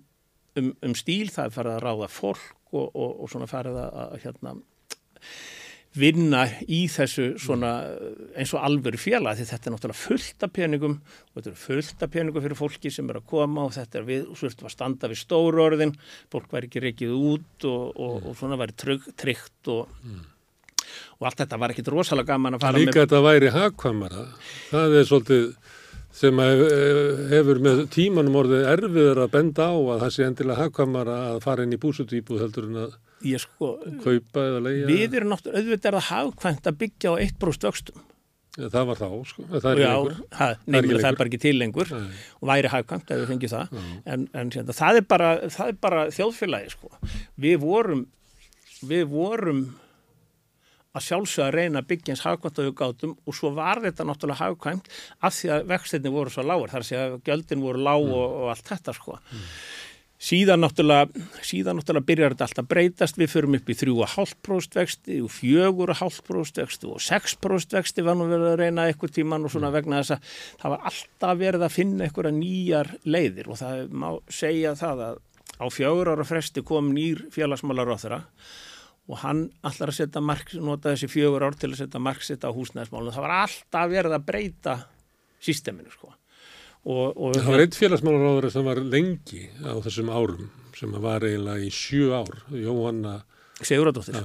um, 0.60 0.70
um 0.90 0.96
stíl, 1.00 1.30
það 1.32 1.46
er 1.46 1.56
farið 1.56 1.78
að 1.78 1.86
ráða 1.86 2.12
fólk 2.12 2.55
og, 2.74 2.88
og, 2.88 3.12
og 3.24 3.32
svona 3.32 3.50
farið 3.50 3.78
að, 3.82 4.00
að 4.06 4.18
hérna, 4.24 4.56
vinna 5.96 6.44
í 6.68 6.82
þessu 6.92 7.28
svona 7.40 7.72
eins 8.36 8.52
og 8.56 8.64
alvöru 8.68 9.00
félag 9.00 9.40
því 9.40 9.48
þetta 9.52 9.70
er 9.70 9.76
náttúrulega 9.76 10.02
fullt 10.02 10.46
af 10.46 10.54
peningum 10.56 10.96
og 11.00 11.38
þetta 11.38 11.54
er 11.54 11.60
fullt 11.62 12.04
af 12.04 12.12
peningum 12.12 12.44
fyrir 12.44 12.60
fólki 12.60 12.92
sem 12.92 13.12
er 13.12 13.22
að 13.22 13.28
koma 13.32 13.64
og 13.64 13.76
þetta 13.78 14.02
er 14.02 14.08
við, 14.10 14.26
svo 14.36 14.50
ertu 14.50 14.68
að 14.68 14.76
standa 14.76 15.12
við 15.12 15.22
stóru 15.22 15.64
orðin, 15.64 15.96
fólk 16.34 16.52
væri 16.52 16.70
ekki 16.70 16.84
reikið 16.84 17.16
út 17.16 17.68
og, 17.72 17.86
og, 17.96 18.18
og 18.32 18.40
svona 18.40 18.60
væri 18.60 18.76
trygg, 18.84 19.08
tryggt 19.24 19.72
og, 19.72 19.96
og 21.16 21.30
allt 21.30 21.46
þetta 21.46 21.62
var 21.64 21.76
ekkit 21.76 21.94
rosalega 21.96 22.34
gaman 22.34 22.60
að 22.60 22.68
fara 22.68 22.82
Líka 22.82 23.06
þetta 23.06 23.24
væri 23.24 23.56
hagkvæmara. 23.56 24.28
Það 24.74 25.00
er 25.00 25.10
svolítið 25.12 25.48
sem 26.16 26.40
hef- 26.40 27.24
hefur 27.34 27.60
með 27.66 27.82
tímanum 27.92 28.38
orðið 28.40 28.66
erfiður 28.72 29.20
að 29.26 29.32
benda 29.36 29.68
á 29.68 29.76
að 29.76 30.02
það 30.06 30.14
sé 30.16 30.26
endilega 30.30 30.62
hagkvæmara 30.64 31.16
að 31.34 31.40
fara 31.44 31.66
inn 31.68 31.76
í 31.76 31.80
búsutýbúð 31.84 32.44
heldur 32.46 32.70
en 32.70 32.82
að 32.86 32.94
sko, 33.42 33.70
kaupa 34.04 34.44
eða 34.50 34.60
leiða. 34.64 34.88
við 34.92 35.16
erum 35.20 35.32
náttúrulega 35.34 35.64
auðvitað 35.66 35.90
er 35.92 35.98
það 36.00 36.10
hagkvæmt 36.12 36.70
að 36.72 36.78
byggja 36.84 37.12
á 37.12 37.16
1% 37.28 37.70
vöxtum 37.70 38.04
Það 38.56 38.86
var 38.88 38.96
þá, 38.96 39.08
sko. 39.28 39.44
Það 39.52 39.66
er 39.74 39.80
Já, 39.84 39.88
lengur. 39.92 40.20
ha, 40.40 40.46
nefnilega 40.72 41.02
það 41.04 41.10
er 41.12 41.18
bara 41.20 41.28
ekki 41.34 41.40
til 41.44 41.58
lengur 41.60 41.90
Nei. 41.92 42.06
og 42.40 42.48
væri 42.48 42.70
hagkvæmt 42.72 43.10
ef 43.12 43.18
við 43.20 43.32
fengjum 43.34 43.52
það 43.52 43.74
en, 44.14 44.22
en 44.32 44.52
hérna, 44.56 44.76
það, 44.78 45.00
er 45.02 45.08
bara, 45.12 45.32
það 45.52 45.72
er 45.74 45.80
bara 45.84 46.06
þjóðfélagi 46.16 46.72
sko. 46.72 46.92
við 47.44 47.58
vorum 47.66 48.06
við 48.88 49.04
vorum 49.12 49.60
að 50.96 51.08
sjálfsögða 51.10 51.48
að 51.48 51.56
reyna 51.60 51.82
að 51.82 51.90
byggja 51.92 52.16
eins 52.16 52.26
hagkvæmt 52.26 52.60
og 52.62 52.68
við 52.68 52.76
gátum 52.82 53.16
og 53.16 53.38
svo 53.38 53.52
var 53.56 53.82
þetta 53.84 54.08
náttúrulega 54.08 54.42
hagkvæmt 54.42 54.92
af 55.22 55.38
því 55.38 55.56
að 55.56 55.66
vextinni 55.72 56.14
voru 56.14 56.34
svo 56.34 56.46
lágur 56.46 56.72
þar 56.72 56.86
sé 56.88 57.00
að 57.00 57.18
gjöldin 57.28 57.66
voru 57.66 57.82
lág 57.86 58.06
og, 58.06 58.38
og 58.42 58.54
allt 58.54 58.72
þetta 58.72 58.96
sko. 58.96 59.18
síðan 60.26 60.64
náttúrulega 60.64 61.26
síðan 61.46 61.80
náttúrulega 61.80 62.10
byrjar 62.10 62.36
þetta 62.36 62.48
alltaf 62.48 62.64
að 62.64 62.72
breytast. 62.72 63.20
Við 63.20 63.32
förum 63.34 63.58
upp 63.60 63.70
í 63.70 63.78
3,5% 63.82 64.80
vexti 64.80 65.20
og 65.22 65.32
4,5% 65.36 66.64
vexti 66.64 66.90
og 66.90 67.04
6% 67.04 67.78
vexti 67.78 68.06
var 68.06 68.18
nú 68.18 68.30
verið 68.32 68.54
að 68.54 68.60
reyna 68.64 68.88
eitthvað 68.90 69.18
tíman 69.20 69.46
og 69.46 69.54
svona 69.54 69.74
vegna 69.76 70.02
þess 70.02 70.16
að 70.16 70.34
það 70.64 70.76
var 70.76 70.90
alltaf 70.92 71.40
verið 71.44 71.68
að 71.68 71.76
finna 71.76 72.08
eitthvað 72.08 72.36
nýjar 72.40 72.94
leiðir 73.04 73.52
og 73.52 73.60
það 73.62 73.88
má 73.92 74.10
segja 74.32 74.76
það 74.80 75.08
að 75.10 75.24
á 75.56 75.66
fjögur 75.72 76.12
ára 76.12 76.26
fresti 76.28 76.64
kom 76.66 76.92
nýr 76.96 77.28
félagsmálar 77.32 77.92
á 77.92 77.98
þeirra 78.00 78.22
og 79.06 79.22
hann 79.22 79.46
allar 79.66 79.92
að 79.92 80.00
setja 80.00 80.22
mark, 80.24 80.52
nota 80.58 80.94
þessi 80.94 81.10
fjögur 81.12 81.46
ár 81.46 81.58
til 81.60 81.72
að 81.72 81.82
setja 81.84 82.02
mark 82.02 82.26
sitt 82.26 82.46
á 82.46 82.50
húsnæðismálunum. 82.50 83.14
Það 83.14 83.28
var 83.28 83.36
alltaf 83.44 83.92
verið 83.92 84.18
að 84.18 84.28
breyta 84.30 84.78
sísteminu 85.46 85.94
sko. 85.94 86.12
Og, 86.86 87.16
og 87.18 87.38
það 87.38 87.52
var 87.52 87.64
einn 87.64 87.78
félagsmálaráður 87.80 88.52
sem 88.54 88.68
var 88.68 88.82
lengi 88.82 89.46
á 89.66 89.74
þessum 89.86 90.12
árum 90.14 90.52
sem 90.76 90.92
var 91.02 91.24
eiginlega 91.26 91.66
í 91.66 91.72
sjö 91.74 92.12
ár, 92.14 92.44
Jóhanna 92.54 93.20
Siguradóttir. 93.64 94.20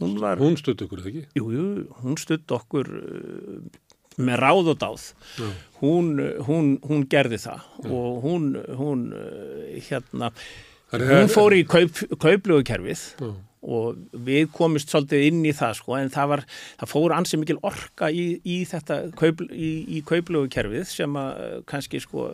Hún, 0.00 0.16
hún 0.40 0.56
stutt 0.58 0.82
okkur, 0.82 1.04
ekki? 1.06 1.24
Jú, 1.38 1.46
jú, 1.54 1.64
hún 2.02 2.16
stutt 2.18 2.50
okkur 2.56 2.90
uh, 2.90 3.84
með 4.18 4.40
ráð 4.42 4.70
og 4.72 4.80
dáð. 4.82 5.04
Hún, 5.78 6.10
hún, 6.48 6.72
hún 6.82 7.04
gerði 7.10 7.38
það 7.44 7.62
Já. 7.62 7.90
og 7.94 8.18
hún, 8.24 8.48
hún 8.80 9.04
uh, 9.14 9.78
hérna, 9.86 10.32
hún 10.90 11.30
fór 11.30 11.54
í 11.54 11.62
kaup, 11.70 12.02
kauplögukerfið 12.18 13.06
og 13.22 13.53
við 14.26 14.50
komist 14.54 14.92
svolítið 14.92 15.26
inn 15.28 15.40
í 15.48 15.54
það 15.56 15.78
sko 15.80 15.96
en 15.98 16.12
það 16.12 16.30
var, 16.34 16.44
það 16.82 16.92
fór 16.92 17.16
ansið 17.16 17.42
mikil 17.42 17.58
orka 17.64 18.10
í, 18.12 18.26
í 18.44 18.58
þetta 18.68 19.00
kaup, 19.18 19.44
í, 19.48 19.72
í 19.96 20.02
kauplögukerfið 20.08 20.86
sem 20.90 21.18
að 21.20 21.30
uh, 21.46 21.56
kannski 21.70 22.02
sko, 22.04 22.28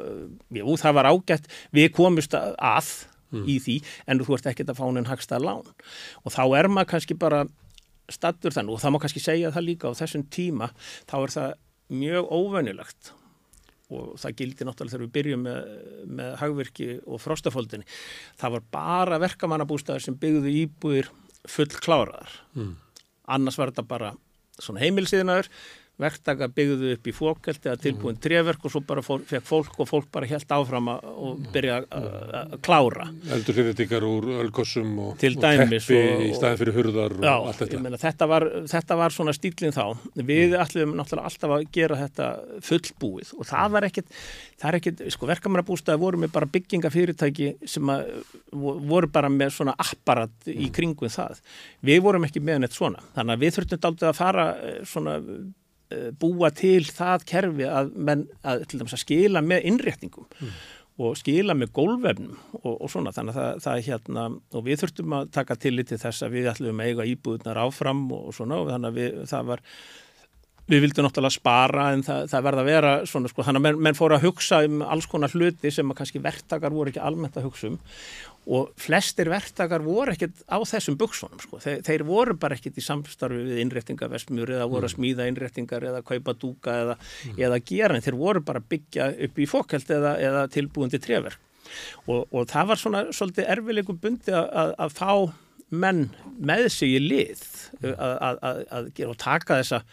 jú 0.56 0.76
það 0.80 0.98
var 0.98 1.10
ágætt, 1.12 1.48
við 1.76 1.90
komist 1.96 2.34
að 2.36 2.90
mm. 3.30 3.46
í 3.46 3.56
því 3.62 3.78
en 4.06 4.22
þú 4.24 4.36
ert 4.36 4.50
ekkert 4.52 4.72
að 4.72 4.80
fá 4.80 4.84
henni 4.88 5.06
hagstað 5.08 5.46
lán 5.46 5.72
og 6.24 6.34
þá 6.34 6.42
er 6.58 6.70
maður 6.72 6.92
kannski 6.94 7.18
bara 7.18 7.44
stattur 8.10 8.54
þannig 8.54 8.74
og 8.74 8.82
það 8.82 8.94
má 8.94 9.00
kannski 9.04 9.22
segja 9.22 9.54
það 9.54 9.68
líka 9.68 9.90
á 9.90 9.98
þessum 10.00 10.26
tíma 10.34 10.72
þá 11.06 11.16
er 11.20 11.34
það 11.36 11.50
mjög 12.00 12.30
óvenjulegt 12.34 13.14
og 13.90 14.14
það 14.20 14.36
gildi 14.40 14.66
náttúrulega 14.66 14.94
þegar 14.94 15.06
við 15.06 15.14
byrjum 15.16 15.44
með, 15.46 15.74
með 16.20 16.32
hagverki 16.42 16.88
og 17.06 17.22
frostafóldinni 17.22 17.88
það 18.40 18.56
var 18.56 18.66
bara 18.76 19.20
verkamannabústæðar 19.22 20.06
sem 20.06 20.18
byggðu 20.20 20.54
íbúðir 20.64 21.10
full 21.48 21.70
kláraðar 21.80 22.34
mm. 22.54 22.74
annars 23.36 23.58
var 23.60 23.72
þetta 23.72 23.86
bara 23.90 24.14
svona 24.60 24.82
heimilsíðinaður 24.84 25.50
verktaka 26.00 26.48
byggðu 26.52 26.94
upp 26.94 27.08
í 27.08 27.14
fókelt 27.14 27.66
eða 27.66 27.78
tilbúin 27.80 28.16
mm. 28.16 28.22
treverk 28.24 28.64
og 28.66 28.72
svo 28.74 28.82
bara 28.86 29.04
fór, 29.04 29.22
fekk 29.28 29.46
fólk 29.46 29.78
og 29.82 29.88
fólk 29.90 30.08
bara 30.14 30.28
helt 30.30 30.54
áfram 30.56 30.90
og 30.90 31.44
byrja 31.54 31.80
að 31.86 32.56
klára. 32.64 33.08
Eldur 33.36 33.58
fyrirtíkar 33.58 34.06
úr 34.06 34.28
ölgossum 34.40 34.92
og, 35.04 35.12
og 35.14 35.20
teppi 35.20 35.80
og, 35.80 36.24
í 36.26 36.30
staðin 36.36 36.60
fyrir 36.60 36.78
hurðar 36.78 37.16
og 37.18 37.26
já, 37.26 37.32
allt 37.34 37.62
þetta. 37.64 37.82
Meina, 37.84 38.00
þetta, 38.00 38.30
var, 38.30 38.48
þetta 38.74 38.98
var 39.02 39.16
svona 39.16 39.34
stílinn 39.36 39.76
þá. 39.76 39.84
Við 40.16 40.54
mm. 40.54 40.56
ætlum 40.64 40.96
náttúrulega 40.98 41.30
alltaf 41.30 41.56
að 41.56 41.66
gera 41.76 42.00
þetta 42.00 42.30
fullbúið 42.70 43.34
og 43.36 43.50
það 43.50 43.76
var 43.76 43.88
ekkit, 43.90 44.10
það 44.60 44.70
er 44.70 44.80
ekkit, 44.80 45.04
sko 45.14 45.30
verkamannabústaði 45.30 46.02
voru 46.02 46.22
með 46.24 46.34
bara 46.34 46.50
byggingafyrirtæki 46.56 47.52
sem 47.68 47.92
að, 47.92 48.10
voru 48.52 49.10
bara 49.12 49.30
með 49.32 49.54
svona 49.58 49.76
apparat 49.80 50.50
í 50.50 50.70
kringum 50.74 51.12
það. 51.12 51.40
Við 51.86 52.02
vorum 52.04 52.26
ekki 52.26 52.42
með 52.44 52.64
neitt 52.64 52.76
svona. 52.76 53.02
Þannig 53.16 53.36
að 53.36 53.44
við 53.44 53.56
þurftum 53.56 53.88
aldrei 53.90 54.10
að 54.10 54.18
fara 54.18 54.46
eh, 54.58 54.78
svona 54.88 55.16
búa 56.20 56.50
til 56.54 56.82
það 56.86 57.24
kerfi 57.30 57.70
að, 57.70 57.94
menn, 57.96 58.26
að, 58.46 58.66
að 58.84 59.00
skila 59.00 59.42
með 59.44 59.66
innréttingum 59.70 60.26
mm. 60.26 60.52
og 61.02 61.16
skila 61.18 61.56
með 61.58 61.72
gólvefnum 61.78 62.36
og, 62.60 62.74
og 62.74 62.92
svona. 62.92 63.14
Þannig 63.16 63.36
að 63.36 63.40
það, 63.40 63.64
það 63.66 63.88
hérna 63.88 64.28
og 64.36 64.68
við 64.68 64.84
þurftum 64.84 65.16
að 65.18 65.32
taka 65.38 65.58
tillit 65.64 65.90
til 65.90 66.00
þess 66.02 66.26
að 66.26 66.36
við 66.36 66.52
ætlum 66.52 66.84
að 66.84 66.92
eiga 66.92 67.08
íbúðunar 67.14 67.64
áfram 67.64 68.06
og 68.16 68.30
svona 68.36 68.62
og 68.62 68.70
þannig 68.74 68.92
að 68.92 69.02
við, 69.02 69.18
það 69.32 69.50
var 69.54 69.66
við 70.70 70.84
vildum 70.84 71.06
náttúrulega 71.06 71.34
spara 71.34 71.86
en 71.94 72.02
það, 72.06 72.26
það 72.30 72.44
verða 72.46 72.62
að 72.62 72.68
vera 72.70 72.92
svona 73.08 73.30
sko. 73.30 73.44
Þannig 73.46 73.60
að 73.60 73.66
menn, 73.66 73.80
menn 73.86 73.98
fóru 73.98 74.16
að 74.16 74.26
hugsa 74.28 74.60
um 74.66 74.84
alls 74.86 75.08
konar 75.10 75.34
hluti 75.34 75.72
sem 75.74 75.90
að 75.90 75.98
kannski 76.00 76.22
verktakar 76.22 76.74
voru 76.74 76.92
ekki 76.92 77.02
almennt 77.02 77.38
að 77.40 77.48
hugsa 77.48 77.72
um 77.72 77.78
og 78.48 78.70
flestir 78.80 79.28
verktakar 79.30 79.82
voru 79.84 80.14
ekkert 80.14 80.40
á 80.48 80.56
þessum 80.64 80.96
buksunum 81.00 81.42
sko. 81.42 81.60
Þeir, 81.60 81.82
þeir 81.86 82.04
voru 82.08 82.36
bara 82.40 82.56
ekkert 82.56 82.80
í 82.80 82.84
samstarfi 82.84 83.42
við 83.50 83.60
innrettingavestmjör 83.66 84.54
eða 84.56 84.70
voru 84.70 84.88
að 84.88 84.94
mm. 84.94 84.96
smíða 84.96 85.28
innrettingar 85.30 85.86
eða 85.90 86.00
kaupa 86.06 86.34
dúka 86.40 86.78
eða, 86.86 86.96
mm. 86.96 87.36
eða 87.44 87.60
gera 87.68 87.98
en 87.98 88.06
þeir 88.06 88.18
voru 88.20 88.42
bara 88.46 88.62
að 88.62 88.70
byggja 88.72 89.10
upp 89.28 89.38
í 89.38 89.48
fókælt 89.50 89.92
eða, 89.98 90.16
eða 90.24 90.46
tilbúindi 90.54 91.02
treverk 91.02 91.46
og, 92.08 92.24
og 92.32 92.48
það 92.50 92.72
var 92.72 92.80
svona 92.80 93.04
svolítið 93.14 93.52
erfileikum 93.54 94.00
bundi 94.02 94.34
að, 94.34 94.74
að 94.80 94.96
fá 94.96 95.12
menn 95.70 96.08
með 96.40 96.66
sig 96.74 96.96
í 96.96 97.02
lið 97.04 97.44
að, 97.92 98.40
að 98.42 98.90
gera 98.96 99.12
og 99.12 99.20
taka 99.20 99.60
þessa 99.60 99.84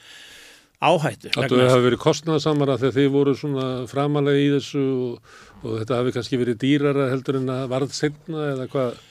áhættu. 0.77 1.31
Það 1.33 1.61
hefur 1.63 1.85
verið 1.87 2.01
kostnæðasamara 2.03 2.79
þegar 2.81 2.97
þið 2.99 3.11
voru 3.15 3.35
svona 3.37 3.67
framalega 3.89 4.43
í 4.43 4.49
þessu 4.57 4.83
og 5.07 5.35
og 5.65 5.77
þetta 5.81 5.99
hafi 6.01 6.15
kannski 6.15 6.39
verið 6.39 6.59
dýrara 6.63 7.11
heldur 7.11 7.39
en 7.41 7.53
að 7.53 7.69
varð 7.71 7.93
senna 7.95 8.49
eða 8.53 8.67
hvað 8.73 9.05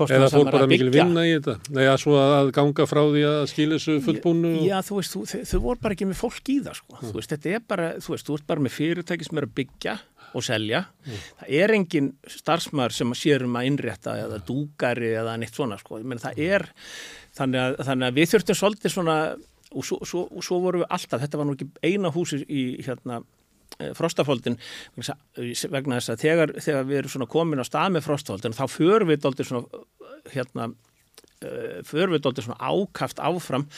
eða 0.00 0.28
fór 0.32 0.48
bara 0.48 0.68
mikil 0.70 0.88
vinna 0.94 1.26
í 1.28 1.32
þetta 1.34 1.56
Nei, 1.76 1.82
að 1.90 1.98
svo 2.00 2.14
að 2.16 2.52
ganga 2.56 2.86
frá 2.88 3.02
því 3.02 3.24
að 3.28 3.40
skilja 3.50 3.76
þessu 3.76 3.96
fullbúnu 4.06 4.52
Já, 4.64 4.78
þú 4.86 5.00
veist, 5.00 5.16
þú, 5.16 5.24
þau, 5.50 5.58
voru 5.66 5.82
bara 5.82 5.96
ekki 5.96 6.08
með 6.08 6.20
fólk 6.22 6.52
í 6.52 6.56
það 6.64 6.78
sko. 6.78 7.00
þú 7.02 7.12
veist, 7.18 7.34
þetta 7.34 7.52
er 7.52 7.66
bara, 7.72 7.90
þú 8.00 8.14
veist, 8.14 8.28
þú 8.28 8.38
ert 8.38 8.46
bara 8.48 8.64
með 8.64 8.74
fyrirtæki 8.78 9.28
sem 9.28 9.42
er 9.42 9.48
að 9.48 9.54
byggja 9.60 9.96
og 10.30 10.46
selja 10.46 10.80
mm. 10.86 11.20
það 11.42 11.54
er 11.58 11.74
engin 11.76 12.10
starfsmæður 12.30 12.96
sem 12.96 13.14
sér 13.18 13.44
um 13.44 13.60
að 13.60 13.68
innrétta 13.72 14.16
eða 14.22 14.40
dúgari 14.46 15.12
eða 15.20 15.36
neitt 15.42 15.58
svona, 15.58 15.76
sko, 15.82 16.00
menn 16.00 16.22
það 16.22 16.42
er 16.46 16.68
þannig 17.36 17.64
að, 17.66 17.78
þannig 17.90 18.08
að 18.08 18.20
við 18.20 18.32
þurftum 18.32 18.60
svolítið 18.62 18.94
svona 18.94 19.16
og 19.70 19.86
svo, 19.86 20.00
svo, 20.04 20.24
svo 20.42 20.62
voru 20.62 20.82
við 20.82 20.90
alltaf, 20.90 21.20
þetta 21.22 21.38
var 21.38 21.46
nú 21.46 21.56
ekki 21.56 21.70
eina 21.86 22.10
húsi 22.14 22.42
í 22.48 22.64
hérna 22.86 23.20
Eh, 23.78 23.92
frostafóldin 23.96 24.58
vegna 25.72 26.00
þess 26.00 26.12
að 26.12 26.22
þegar, 26.24 26.52
þegar 26.60 26.86
við 26.88 27.00
erum 27.00 27.26
komin 27.30 27.62
á 27.62 27.64
stað 27.64 27.94
með 27.94 28.06
frostafóldin 28.08 28.56
þá 28.56 28.64
förum 28.68 29.08
við 29.08 29.22
doldið 29.24 29.48
svona 29.48 29.82
hérna 30.34 30.66
uh, 30.68 31.78
förum 31.86 32.16
við 32.16 32.24
doldið 32.26 32.48
svona 32.48 32.72
ákaft 32.72 33.22
áfram 33.22 33.68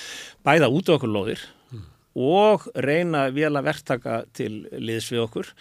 bæða 0.47 0.71
út 0.73 0.91
okkur 0.97 1.13
lóðir 1.13 1.45
mm. 1.71 1.85
og 2.25 2.67
reyna 2.75 3.29
vel 3.37 3.53
að 3.53 3.69
verktaka 3.69 4.17
til 4.35 4.65
liðs 4.73 5.13
við 5.13 5.23
okkur 5.27 5.53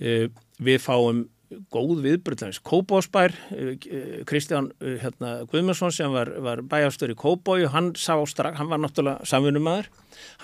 við 0.00 0.78
fáum 0.84 1.24
góð 1.50 2.02
viðbröðlæmis. 2.04 2.60
Kóbósbær, 2.62 3.34
eh, 3.50 4.22
Kristján 4.24 4.70
eh, 4.80 4.98
hérna, 5.02 5.44
Guðmundsson 5.50 5.92
sem 5.92 6.12
var, 6.12 6.30
var 6.38 6.62
bæjastur 6.62 7.10
í 7.10 7.16
Kóbói, 7.18 7.66
hann 7.66 7.92
sá 7.98 8.14
strax, 8.26 8.56
hann 8.58 8.70
var 8.70 8.78
náttúrulega 8.78 9.26
samfunumæður, 9.26 9.88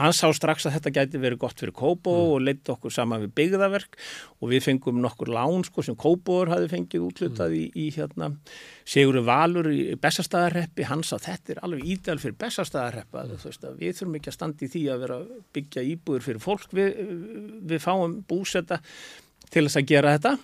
hann 0.01 0.15
sá 0.17 0.27
strax 0.35 0.67
að 0.67 0.75
þetta 0.77 0.93
gæti 0.97 1.21
verið 1.23 1.39
gott 1.45 1.61
fyrir 1.63 1.75
Kóbó 1.77 2.11
mm. 2.11 2.33
og 2.33 2.43
leitt 2.43 2.71
okkur 2.73 2.91
saman 2.91 3.23
við 3.23 3.35
byggðaverk 3.39 3.99
og 4.41 4.51
við 4.51 4.65
fengum 4.67 4.99
nokkur 5.05 5.31
lán 5.31 5.63
sko 5.67 5.85
sem 5.87 5.95
Kóbóur 5.95 6.51
hafi 6.51 6.71
fengið 6.73 7.07
útlutað 7.07 7.55
mm. 7.55 7.61
í, 7.61 7.87
í 7.87 7.95
hérna 7.95 8.33
Sigurður 8.87 9.27
Valur 9.27 9.71
í 9.71 9.95
Bessastæðarreppi, 10.03 10.89
hann 10.91 11.07
sá 11.07 11.17
þetta 11.23 11.55
er 11.55 11.63
alveg 11.67 11.87
ídæl 11.87 12.19
fyrir 12.23 12.39
Bessastæðarreppa, 12.43 13.29
mm. 13.31 13.79
við 13.79 14.01
þurfum 14.01 14.19
ekki 14.19 14.33
að 14.33 14.39
standa 14.41 14.67
í 14.67 14.73
því 14.75 14.83
að 14.91 15.07
vera 15.07 15.21
byggja 15.55 15.87
íbúður 15.87 16.27
fyrir 16.27 16.43
fólk, 16.43 16.67
við, 16.75 17.01
við 17.63 17.83
fáum 17.87 18.21
búsetta 18.27 18.83
til 19.53 19.69
þess 19.69 19.79
að 19.79 19.91
gera 19.95 20.19
þetta 20.19 20.37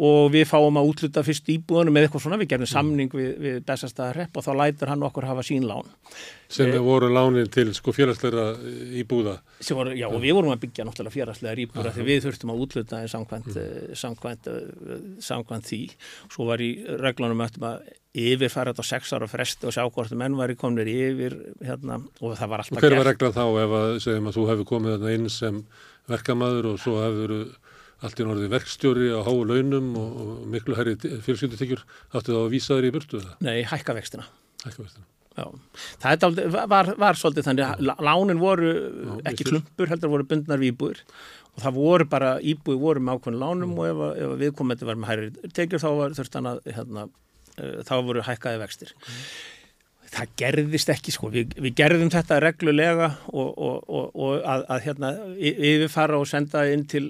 og 0.00 0.30
við 0.32 0.46
fáum 0.48 0.78
að 0.80 0.90
útluta 0.90 1.22
fyrst 1.24 1.48
íbúðunum 1.52 1.92
með 1.92 2.06
eitthvað 2.06 2.22
svona, 2.24 2.38
við 2.40 2.52
gerum 2.54 2.68
samning 2.70 3.12
við, 3.12 3.30
við 3.42 3.58
bestastæðarrepp 3.68 4.38
og 4.40 4.46
þá 4.46 4.50
lætur 4.56 4.92
hann 4.92 5.04
okkur 5.04 5.26
hafa 5.28 5.44
sín 5.44 5.66
lán. 5.68 5.90
Sem 6.50 6.72
e, 6.72 6.80
voru 6.82 7.10
lánin 7.12 7.50
til 7.52 7.68
sko 7.76 7.92
félagsleira 7.94 8.46
íbúða? 9.02 9.36
Voru, 9.68 9.92
já, 9.98 10.08
og 10.08 10.18
við 10.24 10.38
vorum 10.38 10.54
að 10.54 10.64
byggja 10.64 10.86
náttúrulega 10.88 11.16
félagsleira 11.18 11.64
íbúða 11.66 11.92
því 11.94 12.08
við 12.08 12.24
þurftum 12.24 12.54
að 12.54 12.64
útluta 12.64 13.02
samkvæmt, 13.12 13.52
mm. 13.52 13.60
Eh, 13.60 13.94
samkvæmt, 14.00 14.50
eh, 14.50 15.06
samkvæmt 15.28 15.68
því. 15.68 15.82
Svo 16.32 16.48
var 16.48 16.64
í 16.64 16.72
reglunum 17.04 17.44
að 17.44 17.82
yfirfæra 18.16 18.72
þetta 18.72 18.88
á 18.88 18.90
sex 18.90 19.12
ára 19.14 19.28
fresti 19.30 19.68
og 19.68 19.76
sjá 19.76 19.84
hvort 19.84 20.16
menn 20.18 20.34
var 20.38 20.50
í 20.50 20.56
komnir 20.58 20.88
yfir 20.90 21.36
hérna, 21.62 22.00
og 22.18 22.38
það 22.40 22.50
var 22.50 22.64
alltaf 22.64 22.80
gert. 22.80 22.88
Hver 22.88 22.98
var 22.98 23.10
reglan 23.12 23.36
þá 23.36 23.44
ef 23.46 23.74
að 23.78 23.90
að 24.16 24.34
þú 24.34 24.46
hefði 24.48 24.70
komið 24.72 25.10
inn 25.12 25.28
sem 25.30 25.60
verkamaður 26.10 26.72
og 26.72 26.80
svo 26.82 26.96
hefur 27.04 27.36
allt 28.04 28.20
í 28.20 28.26
norði 28.26 28.50
verkstjóri 28.52 29.10
á 29.12 29.20
háu 29.26 29.42
launum 29.48 29.92
og, 30.00 30.20
og 30.22 30.44
miklu 30.52 30.76
herri 30.78 30.96
fjölskyldutekjur 30.98 31.82
áttu 32.14 32.34
þá 32.34 32.40
að 32.42 32.52
vísa 32.54 32.76
þeir 32.76 32.88
í 32.88 32.92
burtu? 32.94 33.22
Nei, 33.44 33.60
hækka 33.68 33.96
vextina. 33.96 34.26
Hækka 34.64 34.84
vextina. 34.84 35.06
Já, 35.38 35.46
það 36.02 36.40
var, 36.68 36.90
var 36.98 37.16
svolítið 37.16 37.46
þannig 37.46 37.68
að 37.68 38.02
lánin 38.02 38.40
voru 38.42 38.72
Já, 38.72 39.12
ekki 39.30 39.46
klumpur, 39.46 39.88
heldur 39.92 40.10
voru 40.12 40.26
bundnar 40.28 40.60
við 40.60 40.74
íbúir 40.74 40.98
og 41.54 41.62
það 41.62 41.78
voru 41.78 42.08
bara, 42.10 42.32
íbúi 42.42 42.76
voru 42.80 43.04
með 43.04 43.20
ákveðin 43.20 43.40
lánum 43.40 43.70
mm. 43.70 43.78
og 43.78 43.86
ef, 43.86 44.02
ef 44.24 44.34
viðkomandi 44.42 44.88
var 44.88 44.98
með 44.98 45.12
hæri 45.12 45.52
tekjur 45.56 45.82
þá 45.84 45.88
var 46.00 46.18
þurftan 46.18 46.50
að 46.50 46.60
hérna, 46.66 47.06
uh, 47.06 47.78
þá 47.86 47.94
voru 48.10 48.26
hækkaði 48.26 48.62
vextir. 48.64 48.92
Mm 48.98 49.24
það 50.10 50.32
gerðist 50.40 50.90
ekki 50.90 51.12
sko, 51.14 51.30
við, 51.30 51.54
við 51.62 51.74
gerðum 51.78 52.10
þetta 52.10 52.40
reglulega 52.42 53.10
og, 53.30 53.50
og, 53.50 53.76
og, 53.86 54.08
og 54.14 54.32
að, 54.42 54.64
að 54.74 54.82
hérna 54.88 55.10
yfirfara 55.38 56.18
og 56.18 56.26
senda 56.28 56.64
inn 56.70 56.82
til 56.90 57.04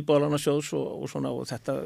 íbúðalarnasjóðs 0.00 0.72
og 0.78 1.04
svona 1.12 1.34
og 1.36 1.44
þetta 1.50 1.76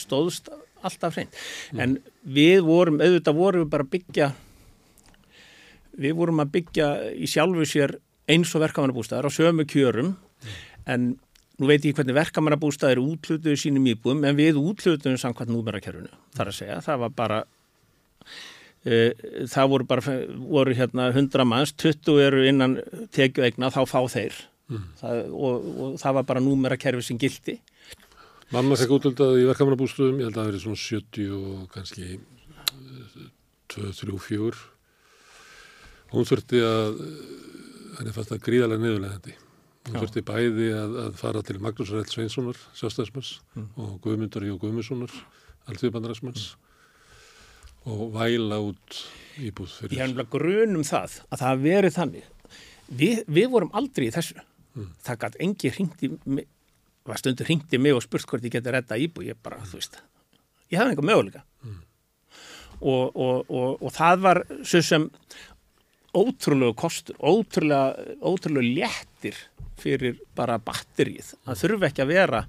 stóðst 0.00 0.52
alltaf 0.84 1.16
hrein. 1.16 1.32
Mm. 1.72 1.80
En 1.84 1.96
við 2.36 2.60
vorum, 2.66 3.00
auðvitað 3.00 3.40
vorum 3.40 3.64
við 3.64 3.72
bara 3.72 3.88
byggja, 3.94 4.30
við 6.04 6.14
vorum 6.20 6.44
að 6.44 6.52
byggja 6.58 6.90
í 7.16 7.30
sjálfu 7.30 7.66
sér 7.68 7.96
eins 8.30 8.52
og 8.54 8.64
verkamannabústæðar 8.66 9.28
á 9.28 9.36
sömu 9.36 9.66
kjörum 9.68 10.12
mm. 10.12 10.60
en 10.94 11.08
nú 11.60 11.68
veit 11.68 11.84
ég 11.84 11.96
hvernig 11.96 12.16
verkamannabústæðir 12.16 13.00
útlutuðu 13.02 13.56
sínum 13.60 13.88
íbúðum 13.90 14.28
en 14.28 14.36
við 14.38 14.60
útlutuðum 14.60 15.18
samkvæmt 15.20 15.52
númerakerfunu 15.52 16.12
þar 16.36 16.52
að 16.52 16.60
segja, 16.60 16.78
það 16.84 17.02
var 17.04 17.16
bara 17.16 17.40
það 18.84 19.72
voru 19.74 19.86
bara 19.88 20.14
voru 20.40 20.76
hérna 20.76 21.10
100 21.12 21.44
manns, 21.44 21.74
20 21.76 22.22
eru 22.24 22.46
innan 22.48 22.78
tekju 23.12 23.44
eigna, 23.44 23.68
þá 23.68 23.82
fá 23.84 24.00
þeir. 24.08 24.38
Mm. 24.70 24.86
það, 25.00 25.20
og, 25.34 25.68
og 25.82 25.94
það 25.98 26.16
var 26.16 26.26
bara 26.28 26.42
númerakerfi 26.44 27.02
sem 27.02 27.18
gildi 27.18 27.56
Mamma 28.54 28.76
fekk 28.78 28.92
útlöldað 28.96 29.40
í 29.40 29.46
verkamannabústöðum, 29.48 30.20
ég 30.22 30.28
held 30.28 30.36
að 30.36 30.40
það 30.40 30.50
verið 30.50 30.62
svona 30.62 30.80
70 30.82 31.32
og 31.34 31.64
kannski 31.74 32.06
2, 33.74 33.90
3, 33.98 34.14
4 34.26 34.62
hún 36.14 36.28
þurfti 36.30 36.62
að 36.66 37.02
henni 37.98 38.14
fannst 38.14 38.32
það 38.32 38.44
gríðarlega 38.46 38.84
niðurlegandi 38.84 39.34
hún 39.34 39.96
Já. 39.96 40.00
þurfti 40.04 40.24
bæði 40.30 40.70
að, 40.78 40.96
að 41.02 41.20
fara 41.24 41.44
til 41.46 41.58
Magnús 41.62 41.92
Rætt 41.96 42.14
Sveinssonar, 42.14 42.62
sjálfstæðismanns 42.78 43.32
mm. 43.56 43.68
og 43.74 43.94
Guðmundar 44.06 44.46
Jó 44.46 44.54
Guðmundssonar 44.62 45.14
allþjóðbandaræsmanns 45.70 46.52
og 47.88 48.14
væla 48.14 48.60
út 48.64 49.00
íbúð 49.40 49.74
fyrir 49.78 49.96
Ég 49.96 50.02
hef 50.02 50.12
náttúrulega 50.12 50.30
grunum 50.34 50.86
það 50.86 51.18
að 51.30 51.42
það 51.42 51.66
verið 51.66 51.96
þannig 51.96 52.30
við, 52.88 53.20
við 53.26 53.50
vorum 53.52 53.74
aldrei 53.78 54.08
í 54.08 54.14
þessu 54.14 54.40
mm. 54.40 54.88
það 55.06 55.20
gæti 55.24 55.44
engi 55.46 55.74
hringti 55.76 56.10
var 57.08 57.20
stundur 57.20 57.48
hringti 57.48 57.80
mig 57.80 57.96
og 57.96 58.04
spurt 58.04 58.28
hvort 58.28 58.44
ég 58.44 58.56
geti 58.56 58.74
redda 58.74 58.98
íbúð 59.00 59.30
ég 59.30 59.40
bara, 59.42 59.60
mm. 59.60 59.70
þú 59.70 59.80
veist 59.80 60.00
ég 60.70 60.80
hafði 60.80 60.94
einhver 60.94 61.08
möguleika 61.08 61.44
mm. 61.64 61.78
og, 62.80 63.16
og, 63.16 63.48
og, 63.48 63.80
og 63.80 63.96
það 63.96 64.26
var 64.26 64.44
svo 64.60 64.84
sem 64.84 65.08
ótrúlega 66.16 66.74
kostur, 66.74 67.16
ótrúlega, 67.22 68.16
ótrúlega 68.20 68.74
léttir 68.74 69.36
fyrir 69.80 70.18
bara 70.36 70.58
batterið. 70.62 71.34
Það 71.46 71.60
þurfi 71.62 71.88
ekki 71.88 72.04
að 72.04 72.12
vera 72.12 72.40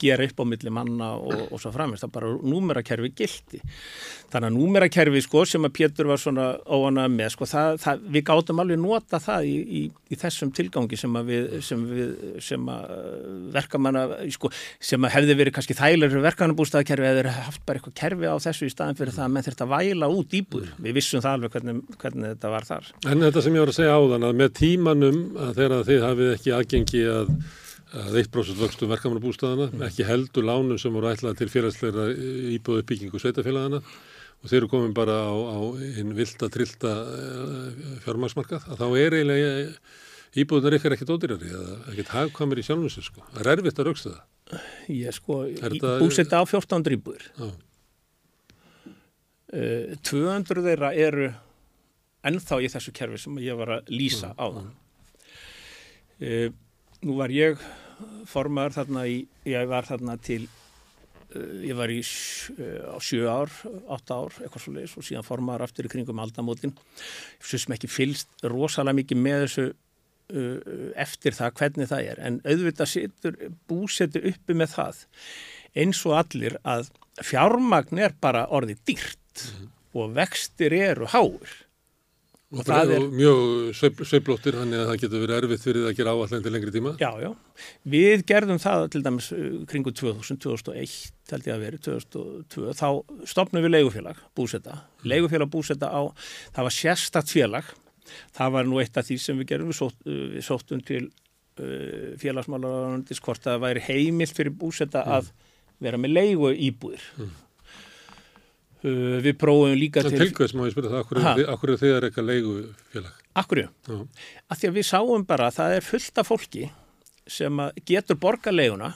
gera 0.00 0.26
upp 0.26 0.42
á 0.42 0.44
milli 0.48 0.72
manna 0.74 1.12
og, 1.18 1.46
og 1.50 1.62
svo 1.62 1.72
framist, 1.74 2.04
það 2.04 2.14
bara 2.16 2.32
númerakerfi 2.44 3.10
gildi. 3.16 3.60
Þannig 4.32 4.48
að 4.50 4.56
númerakerfi 4.56 5.22
sko 5.24 5.44
sem 5.48 5.66
að 5.66 5.74
Pétur 5.78 6.08
var 6.10 6.20
svona 6.20 6.46
óana 6.66 7.06
með 7.12 7.34
sko 7.34 7.48
það, 7.48 7.78
það, 7.84 8.04
við 8.16 8.26
gáttum 8.30 8.62
alveg 8.62 8.80
nota 8.82 9.20
það 9.22 9.48
í, 9.50 9.54
í, 9.62 9.82
í 10.10 10.18
þessum 10.18 10.52
tilgangi 10.54 10.98
sem 10.98 11.18
að 11.18 11.30
við, 11.30 11.48
sem 11.66 11.84
við, 11.90 12.14
sem 12.44 12.70
að 12.72 12.94
verkamanna, 13.54 14.04
sko, 14.34 14.50
sem 14.82 15.06
að 15.06 15.14
hefði 15.18 15.38
verið 15.40 15.56
kannski 15.58 15.78
þægilegur 15.78 16.24
verkanabústaðkerfi 16.28 17.10
eða 17.10 17.34
haft 17.36 17.64
bara 17.66 17.80
eitthvað 17.80 17.98
kerfi 18.00 18.30
á 18.30 18.36
þessu 18.46 18.68
í 18.68 18.74
staðin 18.74 18.98
fyrir 18.98 19.16
það 19.16 19.26
að 19.28 19.34
menn 19.36 19.46
þurft 19.48 19.64
að 19.64 19.74
væla 19.74 20.10
út 20.12 20.38
íbúður. 20.38 20.72
Við 20.84 20.98
vissum 20.98 21.24
það 21.24 21.38
alveg 21.38 21.54
hvernig, 21.56 21.82
hvernig 22.00 22.34
þetta 22.34 22.54
var 22.54 22.68
þar. 22.68 22.90
En 23.10 23.26
þetta 23.26 23.44
sem 23.44 23.58
ég 23.58 23.64
var 23.64 23.74
að 23.74 23.78
segja 23.78 23.98
áðan 23.98 24.28
að 24.28 24.40
með 24.40 24.56
tímanum 24.58 25.20
að 25.44 25.60
þegar 25.60 25.86
þið 25.90 26.08
hafið 26.08 26.32
ekki 26.34 26.56
aðgengi 26.58 27.04
að 27.14 27.30
að 27.94 28.18
1% 28.24 28.58
vöxtum 28.58 28.90
verkamannabústæðana, 28.90 29.70
mm. 29.70 29.84
ekki 29.86 30.06
heldur 30.08 30.46
lánum 30.48 30.80
sem 30.80 30.94
voru 30.94 31.12
ætlað 31.12 31.38
til 31.38 31.50
félagsleira 31.52 32.08
íbúðu 32.56 32.84
byggingu 32.88 33.20
sveitafélagana 33.22 33.80
og 33.80 34.50
þeir 34.50 34.58
eru 34.60 34.70
komin 34.72 34.96
bara 34.96 35.20
á, 35.24 35.32
á 35.32 35.58
einn 35.72 36.14
vilda, 36.16 36.50
trillta 36.52 36.90
eh, 36.92 37.84
fjármagsmarkað, 38.04 38.66
að 38.68 38.82
þá 38.82 38.86
er 39.00 39.16
eiginlega 39.18 39.52
íbúðunar 40.42 40.76
ykkar 40.78 40.96
ekkert 40.96 41.12
ódýrari 41.14 41.52
eða 41.52 41.76
ekkert 41.92 42.10
hagkvæmur 42.12 42.60
í 42.60 42.64
sjálfnusir 42.66 43.06
sko. 43.06 43.22
Það 43.30 43.44
er 43.44 43.52
erfitt 43.54 43.78
að 43.78 43.88
rauksta 43.88 44.12
það. 44.14 44.66
Ég 44.92 45.16
sko, 45.16 45.38
búsetta 46.02 46.42
á 46.42 46.44
14 46.44 46.96
íbúður. 46.98 47.28
Uh, 49.54 49.94
200 50.02 50.64
þeirra 50.66 50.90
eru 50.98 51.30
ennþá 52.26 52.58
í 52.64 52.70
þessu 52.72 52.92
kerfi 52.96 53.20
sem 53.22 53.38
ég 53.44 53.56
var 53.56 53.78
að 53.78 53.94
lýsa 53.94 54.34
á 54.34 54.44
þann. 54.44 54.68
Uh, 56.18 56.48
nú 57.06 57.16
var 57.20 57.32
ég 57.32 57.62
formaður 58.30 58.78
þarna 58.78 59.06
í, 59.10 59.22
ég 59.48 59.70
var 59.70 59.88
þarna 59.88 60.16
til, 60.24 60.42
uh, 61.34 61.54
ég 61.64 61.78
var 61.78 61.92
í 61.92 62.00
uh, 62.00 62.94
á 62.94 62.98
sjö 63.04 63.24
ár, 63.30 63.54
átta 63.96 64.20
ár, 64.24 64.36
eitthvað 64.42 64.66
svo 64.66 64.74
leiðis 64.76 64.98
og 65.00 65.08
síðan 65.08 65.26
formaður 65.26 65.66
aftur 65.68 65.88
í 65.88 65.94
kringum 65.94 66.22
aldamótin. 66.24 66.74
Ég 66.74 67.48
finnst 67.48 67.68
sem 67.68 67.76
ekki 67.76 67.90
fylst 67.92 68.46
rosalega 68.50 69.00
mikið 69.00 69.24
með 69.26 69.46
þessu 69.46 69.66
uh, 69.70 70.92
eftir 71.06 71.36
það 71.36 71.58
hvernig 71.60 71.92
það 71.92 72.12
er, 72.12 72.22
en 72.28 72.40
auðvitað 72.44 72.92
setur, 72.94 73.42
búsetur 73.70 74.30
uppi 74.32 74.56
með 74.56 74.76
það 74.78 75.04
eins 75.74 76.00
og 76.06 76.18
allir 76.18 76.56
að 76.62 76.88
fjármagn 77.24 78.00
er 78.02 78.14
bara 78.22 78.46
orðið 78.54 78.82
dýrt 78.88 79.44
mm. 79.44 79.70
og 79.98 80.16
vextir 80.16 80.74
eru 80.76 81.08
háur 81.10 81.63
Og, 82.54 82.62
það 82.66 82.92
er 82.94 83.04
mjög 83.10 83.38
sveiblóttir, 83.78 84.56
þannig 84.60 84.80
að 84.80 84.88
það 84.90 85.00
getur 85.02 85.22
verið 85.24 85.36
erfitt 85.40 85.64
fyrir 85.64 85.82
það 85.82 85.90
að 85.90 85.98
gera 85.98 86.14
áallan 86.14 86.44
til 86.44 86.52
lengri 86.54 86.74
tíma. 86.74 86.92
Já, 87.00 87.10
já. 87.22 87.30
Við 87.94 88.24
gerðum 88.30 88.60
það 88.62 88.86
til 88.94 89.02
dæmis 89.04 89.30
kringu 89.70 89.94
2000, 90.00 90.40
2001, 90.44 90.94
held 91.32 91.48
ég 91.48 91.56
að 91.56 91.64
veri, 91.64 91.80
2002, 91.88 92.74
þá 92.78 92.88
stopnum 93.34 93.66
við 93.66 93.74
leigufélag, 93.74 94.20
búsetta. 94.38 94.78
Mm. 94.78 95.08
Leigufélag 95.14 95.52
búsetta 95.52 95.90
á, 95.90 96.02
það 96.54 96.68
var 96.68 96.76
sérstatt 96.78 97.34
félag. 97.34 97.72
Það 98.36 98.56
var 98.58 98.68
nú 98.68 98.80
eitt 98.82 98.98
af 99.00 99.08
því 99.08 99.20
sem 99.22 99.38
við 99.40 99.50
gerðum, 99.52 99.72
við, 99.72 99.80
sótt, 99.80 100.02
uh, 100.06 100.24
við 100.34 100.46
sóttum 100.46 100.82
til 100.84 101.02
uh, 101.08 102.12
félagsmálararandis 102.20 103.22
hvort 103.24 103.46
að 103.46 103.56
það 103.56 103.64
væri 103.64 103.86
heimilt 103.88 104.36
fyrir 104.36 104.54
búsetta 104.60 105.02
mm. 105.02 105.16
að 105.18 105.32
vera 105.82 106.00
með 106.00 106.14
leigu 106.18 106.52
íbúðir. 106.68 107.08
Mm. 107.18 107.32
Uh, 108.84 109.18
við 109.24 109.38
prófum 109.40 109.76
líka 109.80 110.02
til... 110.04 110.12
Það 110.12 110.26
tilkvæðs 110.26 110.52
má 110.52 110.66
ég 110.66 110.74
spyrja 110.74 110.90
það, 110.92 111.44
akkur 111.54 111.70
er 111.72 111.78
þegar 111.80 112.04
eitthvað 112.08 112.26
leigufélag? 112.30 113.20
Akkur, 113.40 113.62
já. 113.64 114.00
Af 114.52 114.60
því 114.60 114.68
að 114.68 114.74
við 114.76 114.88
sáum 114.90 115.24
bara 115.28 115.46
að 115.48 115.56
það 115.56 115.76
er 115.78 115.86
fullt 115.86 116.20
af 116.20 116.28
fólki 116.28 116.66
sem 117.24 117.62
getur 117.88 118.18
borga 118.20 118.52
leiguna 118.52 118.90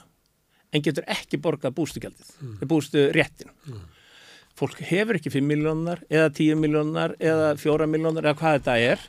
en 0.69 0.85
getur 0.85 1.07
ekki 1.09 1.39
borga 1.41 1.71
bústugjaldið, 1.73 2.29
mm. 2.37 2.59
bústu 2.69 3.07
réttin. 3.15 3.49
Mm. 3.65 3.87
Fólk 4.59 4.81
hefur 4.83 5.17
ekki 5.17 5.31
5 5.31 5.45
miljónar 5.47 6.01
eða 6.11 6.29
10 6.35 6.59
miljónar 6.59 7.15
eða 7.17 7.53
4 7.57 7.87
miljónar 7.89 8.27
eða 8.27 8.39
hvað 8.41 8.57
þetta 8.57 8.77
er 8.91 9.05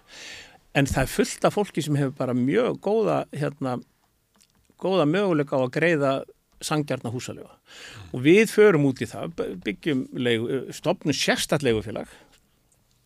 en 0.78 0.86
það 0.86 1.02
er 1.02 1.12
fullt 1.12 1.47
af 1.48 1.57
fólki 1.57 1.85
sem 1.85 1.97
hefur 1.98 2.15
bara 2.20 2.36
mjög 2.39 2.78
góða, 2.85 3.24
hérna, 3.35 3.78
góða 4.81 5.09
möguleika 5.11 5.59
á 5.59 5.61
að 5.61 5.73
greiða 5.74 6.12
sangjarna 6.65 7.12
húsalega 7.12 7.51
mm. 7.51 8.09
og 8.15 8.24
við 8.24 8.53
förum 8.53 8.89
út 8.91 9.03
í 9.03 9.09
það, 9.11 9.37
byggjum 9.66 10.07
leigu, 10.20 10.62
stopnum 10.77 11.16
sérstatleigufélag 11.16 12.11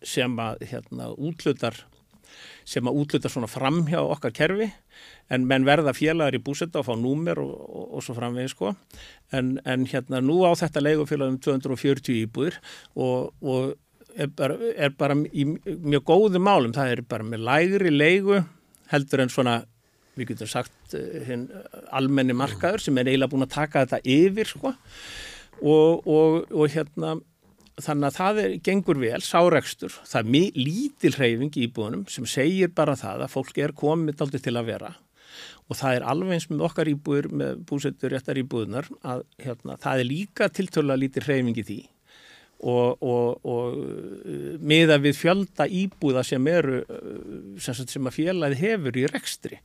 sem 0.05 0.39
að 0.41 0.65
hérna, 0.71 1.11
útlutar 1.15 1.85
sem 2.69 2.87
að 2.89 2.99
útluta 3.03 3.31
svona 3.31 3.49
framhjá 3.51 4.01
okkar 4.03 4.33
kerfi 4.35 4.71
en 5.33 5.47
menn 5.49 5.67
verða 5.69 5.95
félagar 5.97 6.37
í 6.37 6.43
búsetta 6.45 6.81
og 6.81 6.89
fá 6.89 6.95
númer 6.99 7.39
og, 7.41 7.53
og, 7.53 7.87
og 7.97 8.05
svo 8.05 8.17
framvegið 8.17 8.53
sko 8.53 8.75
en, 9.37 9.55
en 9.65 9.87
hérna 9.89 10.21
nú 10.25 10.41
á 10.49 10.53
þetta 10.59 10.83
leigufélag 10.83 11.35
um 11.35 11.39
240 11.45 12.21
íbúðir 12.25 12.59
og, 12.97 13.33
og 13.45 13.75
er 14.15 14.31
bara, 14.37 14.59
er 14.77 14.95
bara 14.99 15.17
í 15.33 15.47
mjög 15.47 16.05
góðu 16.09 16.43
málum, 16.43 16.75
það 16.75 16.97
er 16.97 17.05
bara 17.09 17.27
með 17.27 17.47
lægri 17.49 17.95
leigu 17.95 18.43
heldur 18.93 19.25
en 19.25 19.33
svona 19.33 19.61
við 20.19 20.33
getum 20.33 20.51
sagt 20.51 20.97
hinn 21.29 21.47
eh, 21.51 21.79
almenni 21.95 22.37
markaður 22.37 22.85
sem 22.85 22.99
er 22.99 23.11
eiginlega 23.11 23.33
búin 23.33 23.47
að 23.47 23.55
taka 23.57 23.85
þetta 23.85 24.03
yfir 24.17 24.51
sko. 24.51 24.75
Og, 25.65 26.03
og, 26.11 26.51
og 26.51 26.75
hérna 26.75 27.15
þannig 27.83 28.09
að 28.09 28.19
það 28.19 28.43
er, 28.43 28.57
gengur 28.67 29.01
vel, 29.03 29.23
sárekstur. 29.25 29.95
Það 30.07 30.35
er 30.35 30.59
lítil 30.59 31.15
hreyfing 31.17 31.57
í 31.57 31.65
íbúðunum 31.69 32.05
sem 32.11 32.27
segir 32.29 32.71
bara 32.75 32.99
það 32.99 33.27
að 33.27 33.35
fólk 33.35 33.59
er 33.63 33.75
komið 33.77 34.23
aldrei 34.27 34.43
til 34.43 34.55
að 34.59 34.71
vera. 34.71 34.93
Og 35.71 35.79
það 35.79 35.97
er 35.97 36.07
alveg 36.13 36.37
eins 36.37 36.51
með 36.51 36.67
okkar 36.69 36.91
íbúður 36.91 37.31
með 37.35 37.65
búsettur 37.67 38.13
réttar 38.13 38.39
íbúðunar 38.39 38.91
að 39.03 39.25
hérna, 39.43 39.79
það 39.81 40.03
er 40.03 40.11
líka 40.11 40.51
tiltöla 40.53 40.99
lítil 41.01 41.25
hreyfing 41.25 41.59
í 41.59 41.67
því 41.67 41.81
og, 42.65 43.03
og, 43.05 43.45
og 43.45 43.77
uh, 43.77 44.57
miða 44.65 44.97
við 45.03 45.19
fjölda 45.19 45.67
íbúða 45.69 46.25
sem 46.27 46.47
eru 46.49 46.81
uh, 46.83 47.07
sem, 47.61 47.77
sem 47.77 48.09
að 48.09 48.17
félagið 48.19 48.63
hefur 48.63 48.99
í 49.01 49.07
rekstri. 49.11 49.61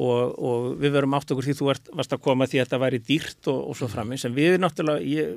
Og, 0.00 0.36
og 0.36 0.68
við 0.80 0.94
verum 0.96 1.16
átt 1.18 1.32
okkur 1.34 1.48
því 1.48 1.56
þú 1.58 1.72
ert, 1.74 1.90
varst 2.00 2.14
að 2.16 2.22
koma 2.24 2.48
því 2.48 2.60
að 2.60 2.66
þetta 2.66 2.82
væri 2.84 3.02
dýrt 3.04 3.50
og 3.52 3.74
svo 3.76 3.90
framins 3.92 4.24
en 4.24 4.36
við 4.36 4.56
náttúrulega 4.62 5.04
ég, 5.04 5.34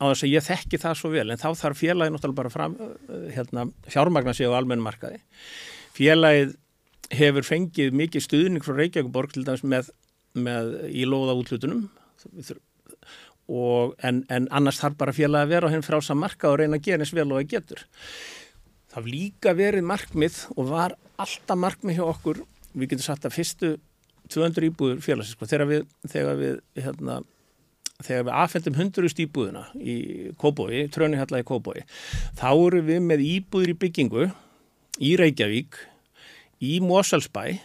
á 0.00 0.04
þess 0.08 0.26
að 0.26 0.32
ég 0.32 0.46
þekki 0.46 0.80
það 0.80 1.00
svo 1.00 1.10
vel 1.12 1.26
en 1.28 1.42
þá 1.42 1.48
þarf 1.60 1.82
félagið 1.82 2.14
náttúrulega 2.14 2.40
bara 2.40 2.54
fram, 2.54 2.78
uh, 2.80 3.26
hérna, 3.36 3.66
fjármagnar 3.92 4.38
sig 4.38 4.48
á 4.48 4.56
almennu 4.56 4.86
markaði. 4.86 5.20
Félagið 5.96 6.56
hefur 7.16 7.46
fengið 7.46 7.94
mikið 7.94 8.24
stuðning 8.24 8.64
frá 8.64 8.80
Reykjavík 8.80 9.34
til 9.34 9.44
dæmis 9.46 9.66
með, 9.66 9.92
með 10.34 10.72
í 10.90 11.04
loða 11.08 11.36
útlutunum 11.38 11.86
og, 13.46 13.94
en, 14.02 14.24
en 14.32 14.48
annars 14.54 14.80
þarf 14.82 14.98
bara 14.98 15.14
félag 15.14 15.46
að 15.46 15.52
vera 15.54 15.70
á 15.70 15.72
henn 15.74 15.84
frá 15.86 16.00
saman 16.02 16.26
marka 16.26 16.50
og 16.50 16.58
reyna 16.60 16.80
að 16.80 16.88
gera 16.88 17.04
eins 17.04 17.14
vel 17.14 17.28
og 17.30 17.38
að 17.40 17.52
getur. 17.54 17.84
Það 18.90 18.98
hafði 18.98 19.14
líka 19.14 19.54
verið 19.56 19.86
markmið 19.86 20.40
og 20.56 20.70
var 20.72 20.96
alltaf 21.22 21.60
markmið 21.62 22.00
hjá 22.00 22.06
okkur, 22.08 22.42
við 22.74 22.92
getum 22.92 23.06
sagt 23.06 23.28
að 23.28 23.36
fyrstu 23.36 23.72
200 24.32 24.70
íbúður 24.70 25.02
félagsins, 25.04 25.36
sko, 25.36 25.46
þegar 25.46 25.70
við, 25.70 25.88
þegar 26.10 26.38
við, 26.40 26.56
hérna, 26.82 27.20
við 28.02 28.30
aðfendum 28.34 28.78
100 28.82 29.22
íbúðuna 29.26 29.66
í 29.78 29.96
Kóbói, 30.40 30.86
Trönihalla 30.92 31.42
í 31.44 31.46
Kóbói, 31.46 31.84
þá 32.38 32.48
eru 32.50 32.82
við 32.88 33.04
með 33.06 33.22
íbúður 33.28 33.76
í 33.76 33.78
byggingu 33.84 34.26
í 35.06 35.12
Reykjavík, 35.20 35.78
í 36.66 36.78
Mosalsbæ, 36.82 37.60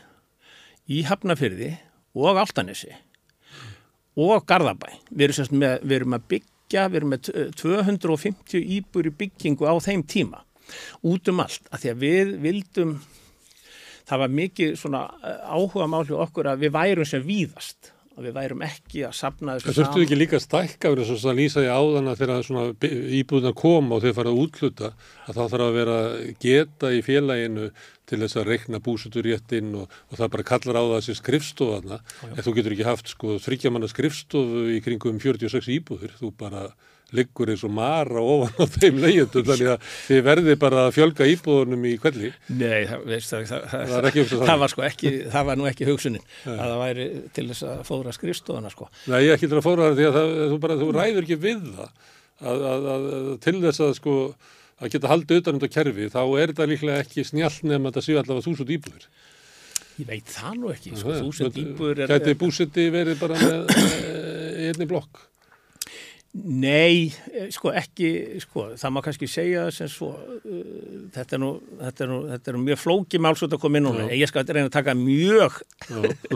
í 0.92 1.02
Hafnafyrði 1.08 1.74
og 2.20 2.38
Altanesi 2.44 2.94
og 4.22 4.46
Garðabæ. 4.50 4.90
Við 5.10 5.28
erum, 5.28 5.60
með, 5.62 5.76
við 5.84 5.98
erum 5.98 6.18
að 6.18 6.28
byggja, 6.34 6.86
við 6.88 7.02
erum 7.02 7.14
með 7.16 7.32
250 7.62 8.72
íbúri 8.78 9.14
byggingu 9.24 9.68
á 9.68 9.76
þeim 9.84 10.06
tíma 10.08 10.46
út 11.08 11.28
um 11.28 11.42
allt, 11.44 11.66
að 11.68 11.84
því 11.84 11.90
að 11.92 12.04
við 12.06 12.30
vildum 12.46 12.94
það 14.08 14.22
var 14.24 14.36
mikið 14.38 14.78
svona 14.80 15.02
áhuga 15.48 15.88
mál 15.92 16.04
hjá 16.08 16.18
okkur 16.26 16.52
að 16.52 16.66
við 16.66 16.74
værum 16.76 17.08
sem 17.08 17.26
víðast 17.26 17.92
að 18.18 18.28
við 18.28 18.36
værum 18.36 18.64
ekki 18.66 19.04
að 19.08 19.14
sapna 19.16 19.56
þessu 19.56 19.68
saman. 19.68 19.78
Þurftu 19.78 20.04
ekki 20.06 20.18
líka 20.18 20.40
stækka 20.42 20.92
verið 20.92 21.10
svo 21.10 21.32
að 21.32 21.40
lýsa 21.40 21.64
í 21.64 21.70
áðana 21.72 22.16
þegar 22.20 22.52
íbúðuna 23.22 23.54
koma 23.58 23.98
og 23.98 24.04
þeir 24.04 24.16
fara 24.18 24.34
að 24.34 24.42
útluta 24.44 24.92
að 24.92 25.38
þá 25.38 25.42
þarf 25.42 25.66
að 25.66 25.78
vera 25.80 25.98
geta 26.44 26.92
í 26.92 27.02
félaginu 27.06 27.72
til 28.12 28.20
þess 28.20 28.40
að 28.42 28.50
reikna 28.52 28.82
búsutur 28.84 29.28
rétt 29.28 29.56
inn 29.56 29.72
og, 29.80 29.92
og 30.12 30.20
það 30.20 30.34
bara 30.36 30.48
kallar 30.52 30.80
á 30.80 30.84
það 30.84 30.96
þessi 30.98 31.18
skrifstofana 31.22 32.00
en 32.28 32.42
þú 32.44 32.56
getur 32.58 32.76
ekki 32.76 32.90
haft 32.90 33.14
sko 33.14 33.38
þryggjamanna 33.46 33.92
skrifstofu 33.92 34.66
í 34.76 34.82
kringum 34.84 35.22
46 35.24 35.72
íbúður, 35.78 36.18
þú 36.20 36.34
bara 36.42 36.66
liggur 37.16 37.52
eins 37.52 37.64
og 37.68 37.74
mara 37.76 38.22
ofan 38.24 38.54
á 38.62 38.66
þeim 38.78 39.02
leiðundum 39.04 39.48
þannig 39.50 39.72
að 39.74 39.90
þið 40.08 40.22
verði 40.28 40.56
bara 40.62 40.86
að 40.86 40.94
fjölga 40.96 41.28
íbúðunum 41.34 41.88
í 41.90 41.94
kvelli 42.02 42.32
Nei, 42.54 42.86
það, 42.88 43.04
veist, 43.10 43.34
það, 43.34 43.44
það, 43.52 43.66
það, 44.06 44.32
það 44.46 44.62
var 44.64 44.74
sko 44.74 44.86
ekki 44.88 45.12
það 45.34 45.50
var 45.50 45.60
nú 45.60 45.68
ekki 45.72 45.90
hugsunin 45.90 46.24
Nei. 46.24 46.56
að 46.56 46.64
það 46.64 46.80
væri 46.86 47.10
til 47.36 47.46
þess 47.52 47.68
að 47.68 47.84
fóra 47.90 48.16
skrifstofana 48.16 48.72
sko. 48.72 48.88
Nei, 49.12 49.20
ekki 49.34 49.52
til 49.52 49.60
að 49.60 49.68
fóra 49.68 49.90
það 49.90 50.00
því 50.00 50.08
að 50.12 50.20
þú, 50.54 50.62
bara, 50.64 50.80
þú 50.80 50.90
ræður 50.96 51.28
ekki 51.28 51.40
við 51.42 51.68
það. 51.76 51.92
Að, 52.42 52.64
að, 52.72 52.88
að, 52.96 53.10
til 53.44 53.58
þess 53.62 53.84
að 53.86 53.92
sko 54.00 54.16
að 54.82 54.96
geta 54.96 55.12
haldið 55.12 55.42
utan 55.44 55.58
um 55.58 55.62
þetta 55.62 55.76
kerfi 55.76 56.08
þá 56.10 56.22
er 56.24 56.54
þetta 56.54 56.70
líklega 56.72 57.04
ekki 57.04 57.26
snjall 57.28 57.54
nefn 57.70 57.90
að 57.90 58.00
það 58.00 58.08
séu 58.08 58.22
allavega 58.22 58.46
þúsund 58.48 58.74
íbúður 58.78 59.10
Ég 60.00 60.08
veit 60.08 60.32
það 60.32 60.56
nú 60.58 60.72
ekki, 60.72 60.94
sko, 60.98 61.18
þúsund 61.20 61.60
íbúður 61.62 62.02
Gæti 62.10 62.34
búsiti 62.40 62.88
verið 62.94 63.20
bara 63.22 63.38
með 63.38 63.76
einni 64.72 64.88
blokk 64.90 65.22
Nei, 66.32 67.12
eh, 67.34 67.50
sko 67.52 67.74
ekki, 67.76 68.40
sko, 68.40 68.70
það 68.80 68.94
má 68.96 69.02
kannski 69.04 69.28
segja 69.28 69.66
sem 69.76 69.90
svo, 69.92 70.14
uh, 70.16 70.70
þetta, 71.12 71.36
er 71.36 71.42
nú, 71.44 71.50
þetta, 71.82 72.06
er 72.06 72.08
nú, 72.08 72.20
þetta 72.30 72.52
er 72.52 72.56
nú 72.56 72.62
mjög 72.70 72.80
flóki 72.80 73.20
málsvöld 73.20 73.58
að 73.58 73.64
koma 73.66 73.82
inn 73.82 73.88
núna, 73.90 74.06
ég 74.16 74.32
skal 74.32 74.48
reyna 74.48 74.70
að 74.70 74.78
taka 74.78 74.96
mjög, 74.96 75.60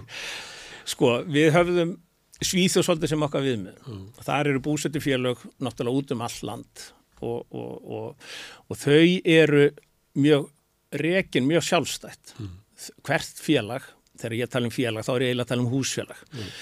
sko, 0.96 1.14
við 1.32 1.50
höfðum 1.56 1.96
svíþjóð 2.44 2.88
svolítið 2.90 3.14
sem 3.14 3.26
okkar 3.30 3.48
við 3.48 3.58
með, 3.64 3.80
Já. 3.88 3.98
þar 4.28 4.52
eru 4.52 4.66
búsötu 4.68 5.00
félög 5.00 5.48
náttúrulega 5.64 6.04
út 6.04 6.16
um 6.18 6.28
all 6.28 6.40
land 6.52 6.86
og, 7.24 7.42
og, 7.56 7.74
og, 7.96 8.32
og 8.68 8.84
þau 8.84 9.00
eru 9.24 9.70
mjög 10.20 10.50
rekin, 10.92 11.48
mjög 11.48 11.70
sjálfstætt, 11.72 12.36
mm. 12.36 12.56
hvert 13.08 13.46
félag, 13.48 13.88
þegar 14.20 14.42
ég 14.44 14.52
tala 14.52 14.68
um 14.68 14.76
félag, 14.76 15.08
þá 15.08 15.16
er 15.16 15.24
ég 15.24 15.32
eiginlega 15.32 15.48
að 15.48 15.56
tala 15.56 15.64
um 15.64 15.72
húsfélag. 15.72 16.28
Mm 16.36 16.58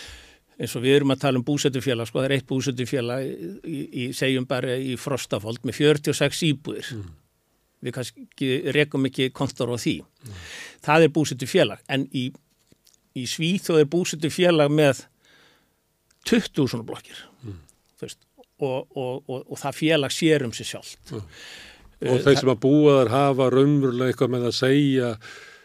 eins 0.64 0.76
og 0.78 0.84
við 0.86 0.98
erum 1.00 1.14
að 1.14 1.24
tala 1.26 1.40
um 1.40 1.46
búsötufélag 1.48 2.10
sko, 2.10 2.22
það 2.22 2.30
er 2.30 2.36
eitt 2.38 2.48
búsötufélag 2.50 3.26
í, 3.28 3.80
í 4.04 4.06
segjum 4.16 4.48
bara 4.50 4.78
í 4.80 4.96
Frostafold 5.00 5.66
með 5.68 5.80
46 5.82 6.44
íbúðir 6.50 6.92
mm. 6.96 7.10
við 7.84 7.96
kannski 7.98 8.52
rekum 8.76 9.10
ekki 9.10 9.30
kontor 9.36 9.74
á 9.76 9.78
því 9.78 9.98
mm. 10.04 10.40
það 10.88 11.08
er 11.08 11.14
búsötufélag 11.18 11.84
en 11.92 12.08
í, 12.16 12.30
í 13.20 13.26
Svíþjóð 13.30 13.84
er 13.84 13.92
búsötufélag 13.92 14.74
með 14.74 15.06
20.000 16.30 16.88
blokkir 16.88 17.26
mm. 17.44 17.62
og, 18.64 18.80
og, 18.96 19.24
og, 19.28 19.40
og 19.44 19.60
það 19.60 19.80
félag 19.82 20.16
sér 20.16 20.48
um 20.48 20.56
sig 20.56 20.70
sjálf 20.72 20.96
og 22.04 22.20
þeir 22.24 22.40
sem 22.40 22.52
að 22.52 22.62
búa 22.64 23.02
þar 23.02 23.12
hafa 23.14 23.50
raunverulega 23.52 24.12
eitthvað 24.12 24.32
með 24.36 24.48
að 24.50 24.56
segja 24.58 25.10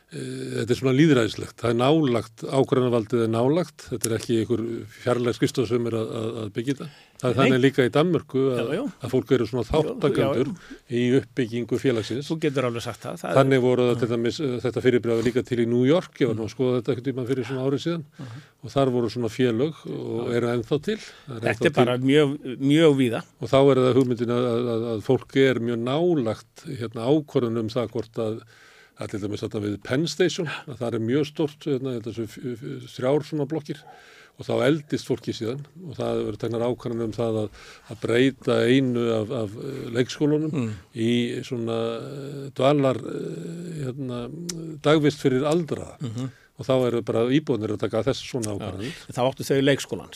þetta 0.09 0.72
er 0.72 0.78
svona 0.78 0.94
líðræðislegt, 0.97 1.59
það 1.60 1.74
er 1.74 1.76
nálagt, 1.82 2.44
ákvæðanvaldið 2.48 3.24
er 3.26 3.28
nálagt, 3.28 3.82
þetta 3.90 4.09
er 4.09 4.14
ekki 4.16 4.39
einhver 4.40 4.62
fjarlæg 5.02 5.36
skristof 5.36 5.66
sem 5.68 5.89
er 5.90 5.97
að, 5.98 6.12
að 6.44 6.52
byggja 6.55 6.76
það. 6.78 6.94
Það 7.18 7.28
er 7.28 7.36
þannig 7.39 7.60
líka 7.60 7.85
í 7.85 7.90
Danmörku 7.93 8.43
að, 8.55 8.68
að 8.78 9.10
fólk 9.12 9.32
eru 9.35 9.47
svona 9.51 9.66
þáttakandur 9.66 10.51
í 10.94 11.02
uppbyggingu 11.18 11.80
félagsins. 11.82 12.28
Það. 12.30 13.18
það 13.20 13.40
þannig 13.40 13.60
voru 13.64 13.89
til 13.98 14.09
dæmis, 14.12 14.39
eh, 14.40 14.55
þetta 14.62 14.82
fyrirbræði 14.85 15.26
líka 15.26 15.43
til 15.44 15.59
í 15.64 15.66
New 15.68 15.82
York, 15.89 16.14
ég 16.22 16.30
var 16.30 16.39
nú 16.39 16.47
að 16.47 16.55
skoða 16.55 16.78
þetta 16.78 16.94
ekkert 16.94 17.10
í 17.10 17.14
maður 17.16 17.32
fyrir 17.32 17.48
svona 17.51 17.66
árið 17.66 17.82
síðan 17.85 18.06
uh 18.06 18.22
-huh. 18.22 18.47
og 18.62 18.74
þar 18.76 18.93
voru 18.94 19.10
svona 19.12 19.32
félag 19.35 19.82
og 19.90 20.30
eru 20.39 20.52
ennþá 20.55 20.78
til. 20.86 20.98
Er 21.35 21.43
þetta 21.48 21.66
er 21.66 21.74
bara 21.74 21.98
mjög, 21.98 22.39
mjög 22.62 22.97
víða. 23.02 23.22
Og 23.43 23.51
þá 23.51 23.59
er 23.60 23.82
það 23.82 23.98
hugmyndin 23.98 24.32
að, 24.39 24.47
að 24.94 25.05
fólk 25.10 25.36
er 25.36 25.60
mjög 25.60 25.78
nálagt 25.85 26.64
hérna, 26.64 27.10
ákvörðunum 27.10 27.68
það 27.68 27.93
hvort 27.93 28.24
að 28.24 28.40
Það 28.99 29.05
er 29.07 29.11
til 29.12 29.23
dæmis 29.23 29.43
þetta 29.45 29.62
við 29.62 29.75
Penn 29.87 30.07
Station, 30.11 30.49
það 30.66 30.95
er 30.95 31.03
mjög 31.07 31.27
stort, 31.29 31.66
hérna, 31.69 31.99
þrjár 32.91 33.27
svona 33.29 33.47
blokkir 33.47 33.83
og 34.39 34.47
þá 34.47 34.55
eldist 34.69 35.09
fólki 35.09 35.35
síðan 35.35 35.65
og 35.83 35.97
það 35.99 36.20
verður 36.23 36.41
tegnar 36.43 36.65
ákvæmlega 36.69 37.09
um 37.09 37.15
það 37.16 37.39
að, 37.41 37.62
að 37.91 38.03
breyta 38.05 38.59
einu 38.70 39.07
af, 39.16 39.33
af 39.41 39.57
eh, 39.59 39.79
leikskólunum 39.97 40.53
mm. 40.53 40.69
í 40.95 41.12
svona 41.47 41.79
eh, 41.97 42.45
dvalar 42.59 43.01
eh, 43.03 43.81
hérna, 43.87 44.20
dagvist 44.85 45.25
fyrir 45.25 45.47
aldraða 45.49 45.97
mm 45.99 46.12
-hmm. 46.15 46.29
og 46.59 46.69
þá 46.69 46.75
eru 46.77 47.03
bara 47.11 47.25
íbúinir 47.35 47.75
að 47.75 47.83
taka 47.83 48.05
þessu 48.07 48.31
svona 48.31 48.55
ákvæmlega. 48.55 48.93
Þá 49.11 49.20
áttu 49.27 49.49
þau 49.49 49.61
leikskólan, 49.62 50.15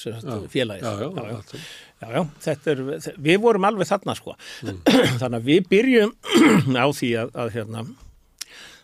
félagið. 0.55 0.87
Já, 0.87 0.93
já, 1.03 1.09
já. 1.11 1.25
já. 1.33 1.59
Já, 2.03 2.09
já, 2.15 2.23
þetta 2.47 2.71
er, 2.71 3.15
við 3.19 3.43
vorum 3.43 3.65
alveg 3.65 3.87
þarna 3.87 4.15
sko, 4.15 4.35
mm. 4.63 4.79
þannig 5.21 5.39
að 5.39 5.45
við 5.51 5.69
byrjum 5.71 6.15
á 6.83 6.87
því 6.91 7.11
að, 7.19 7.29
að 7.35 7.53
hérna, 7.59 7.85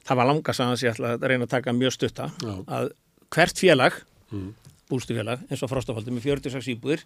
það 0.09 0.21
var 0.21 0.31
langa 0.31 0.57
saman 0.57 0.81
sem 0.81 0.89
ég 0.89 0.97
ætla 0.97 1.13
að 1.17 1.29
reyna 1.29 1.49
að 1.49 1.55
taka 1.57 1.77
mjög 1.77 1.95
stutta 1.99 2.31
Já. 2.41 2.55
að 2.79 2.91
hvert 3.35 3.61
félag 3.61 4.01
mm. 4.33 4.49
bústufélag 4.89 5.45
eins 5.49 5.63
og 5.65 5.73
Frostafaldi 5.73 6.15
með 6.15 6.31
46 6.31 6.73
íbúðir 6.75 7.05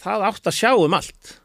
það 0.00 0.28
átt 0.30 0.50
að 0.50 0.58
sjá 0.58 0.70
um 0.74 0.98
allt 0.98 1.36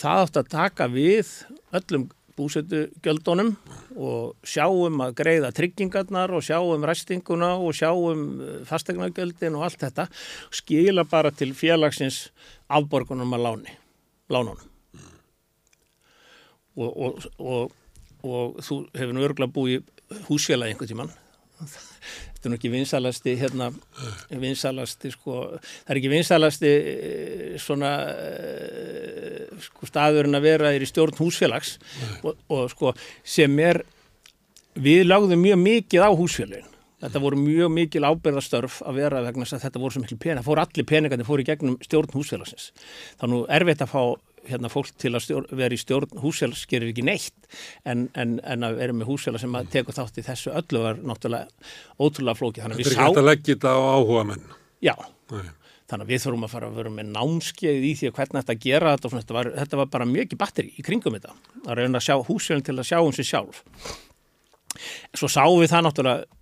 það 0.00 0.26
átt 0.26 0.40
að 0.42 0.52
taka 0.56 0.90
við 0.90 1.32
öllum 1.74 2.10
búsetugjöldunum 2.34 3.52
og 3.94 4.48
sjáum 4.48 4.98
að 5.04 5.14
greiða 5.20 5.52
tryggingarnar 5.54 6.32
og 6.34 6.42
sjáum 6.42 6.82
ræstinguna 6.82 7.52
og 7.62 7.76
sjáum 7.78 8.24
eh, 8.42 8.56
fastegnagjöldin 8.66 9.54
og 9.54 9.68
allt 9.68 9.84
þetta 9.84 10.08
skila 10.50 11.06
bara 11.06 11.30
til 11.30 11.52
félagsins 11.54 12.24
afborgunum 12.66 13.36
að 13.38 13.46
láni 13.46 13.76
lánunum 14.34 14.66
mm. 14.98 15.14
og, 16.82 16.90
og, 16.90 17.30
og 17.38 17.80
og 18.24 18.58
þú 18.64 18.80
hefur 18.96 19.14
nú 19.14 19.26
örgulega 19.26 19.54
búið 19.54 20.24
húsfélagi 20.28 20.74
einhvern 20.74 20.92
tíman 20.92 21.14
þetta 22.44 22.48
er 22.48 22.52
nú 22.52 22.58
ekki 22.58 22.70
vinsalasti 22.72 23.34
hérna, 23.40 23.70
vinsalasti 24.42 25.12
sko, 25.14 25.38
það 25.86 25.92
er 25.94 26.00
ekki 26.00 26.12
vinsalasti 26.12 26.72
eh, 26.74 27.54
svona 27.62 27.92
eh, 28.10 29.54
sko, 29.64 29.88
staðurinn 29.88 30.36
að 30.36 30.48
vera 30.50 30.74
er 30.74 30.84
í 30.84 30.90
stjórn 30.90 31.16
húsfélags. 31.16 31.78
Og, 32.22 32.36
og 32.52 32.68
sko 32.74 32.92
sem 33.22 33.54
er 33.64 33.84
við 34.74 35.06
lagðum 35.06 35.44
mjög 35.46 35.60
mikið 35.62 36.04
á 36.04 36.10
húsfélagin 36.12 36.70
þetta 37.04 37.20
voru 37.20 37.36
mjög 37.36 37.72
mikil 37.72 38.04
ábyrðastörf 38.08 38.78
að 38.88 39.00
vera 39.02 39.24
vegna 39.24 39.44
að 39.44 39.64
þetta 39.66 39.80
voru 39.80 39.92
svo 39.92 40.04
mikil 40.04 40.20
pening, 40.20 40.40
það 40.40 40.46
fór 40.48 40.60
allir 40.62 40.86
peningarnir 40.88 41.28
fór 41.28 41.42
í 41.42 41.48
gegnum 41.48 41.74
stjórn 41.84 42.14
húsfélagsins. 42.14 42.70
Þannig 43.20 43.44
er 43.44 43.64
erfitt 43.64 43.84
að 43.84 43.92
fá 43.92 44.02
hérna, 44.48 44.70
fólk 44.72 44.92
til 45.00 45.12
að 45.14 45.24
stjórn, 45.26 45.48
vera 45.58 45.76
í 45.76 45.80
stjórn 45.80 46.20
húsfélags 46.22 46.64
gerir 46.70 46.92
ekki 46.92 47.04
neitt 47.06 47.48
en, 47.88 48.06
en, 48.18 48.36
en 48.44 48.68
að 48.68 48.78
vera 48.80 48.96
með 48.96 49.10
húsfélag 49.10 49.42
sem 49.42 49.58
að 49.58 49.70
teku 49.74 49.94
þátt 49.96 50.20
í 50.20 50.26
þessu 50.26 50.54
öllu 50.60 50.84
var 50.84 51.00
náttúrulega 51.00 51.48
ótrúlega 51.98 52.38
flókið. 52.40 52.68
Þetta 52.74 52.84
er 52.84 53.04
ekki 53.08 53.22
að 53.22 53.28
leggja 53.30 53.56
þetta 53.56 53.74
á 53.74 53.80
áhuga 53.94 54.24
menn. 54.30 54.46
Já, 54.84 54.94
Nei. 55.32 55.50
þannig 55.90 56.06
að 56.06 56.12
við 56.12 56.22
þurfum 56.26 56.46
að 56.46 56.54
fara 56.54 56.70
að 56.70 56.78
vera 56.80 56.94
með 56.98 57.10
námskeið 57.16 57.88
í 57.88 57.92
því 58.00 58.10
að 58.10 58.16
hvernig 58.20 58.40
þetta 58.44 58.60
gera 58.66 58.94
þetta 58.94 59.10
og 59.10 59.18
þetta 59.18 59.38
var, 59.38 59.52
þetta 59.62 59.82
var 59.82 59.92
bara 59.96 60.08
mikið 60.12 60.40
batteri 60.44 60.72
í 60.74 60.86
kringum 60.86 61.18
þetta. 61.18 61.36
Það 61.64 61.74
er 61.74 61.84
að 61.88 62.06
sjá 62.08 62.16
húsfélagin 62.28 62.68
til 62.68 62.78
að 62.78 62.88
sjá 62.90 62.98
um 63.00 63.14
sig 63.16 63.28
sjálf. 63.28 63.62
Svo 65.14 65.30
sáum 65.30 65.60
við 65.62 65.70
það 65.70 65.86
náttúrulega 65.86 66.32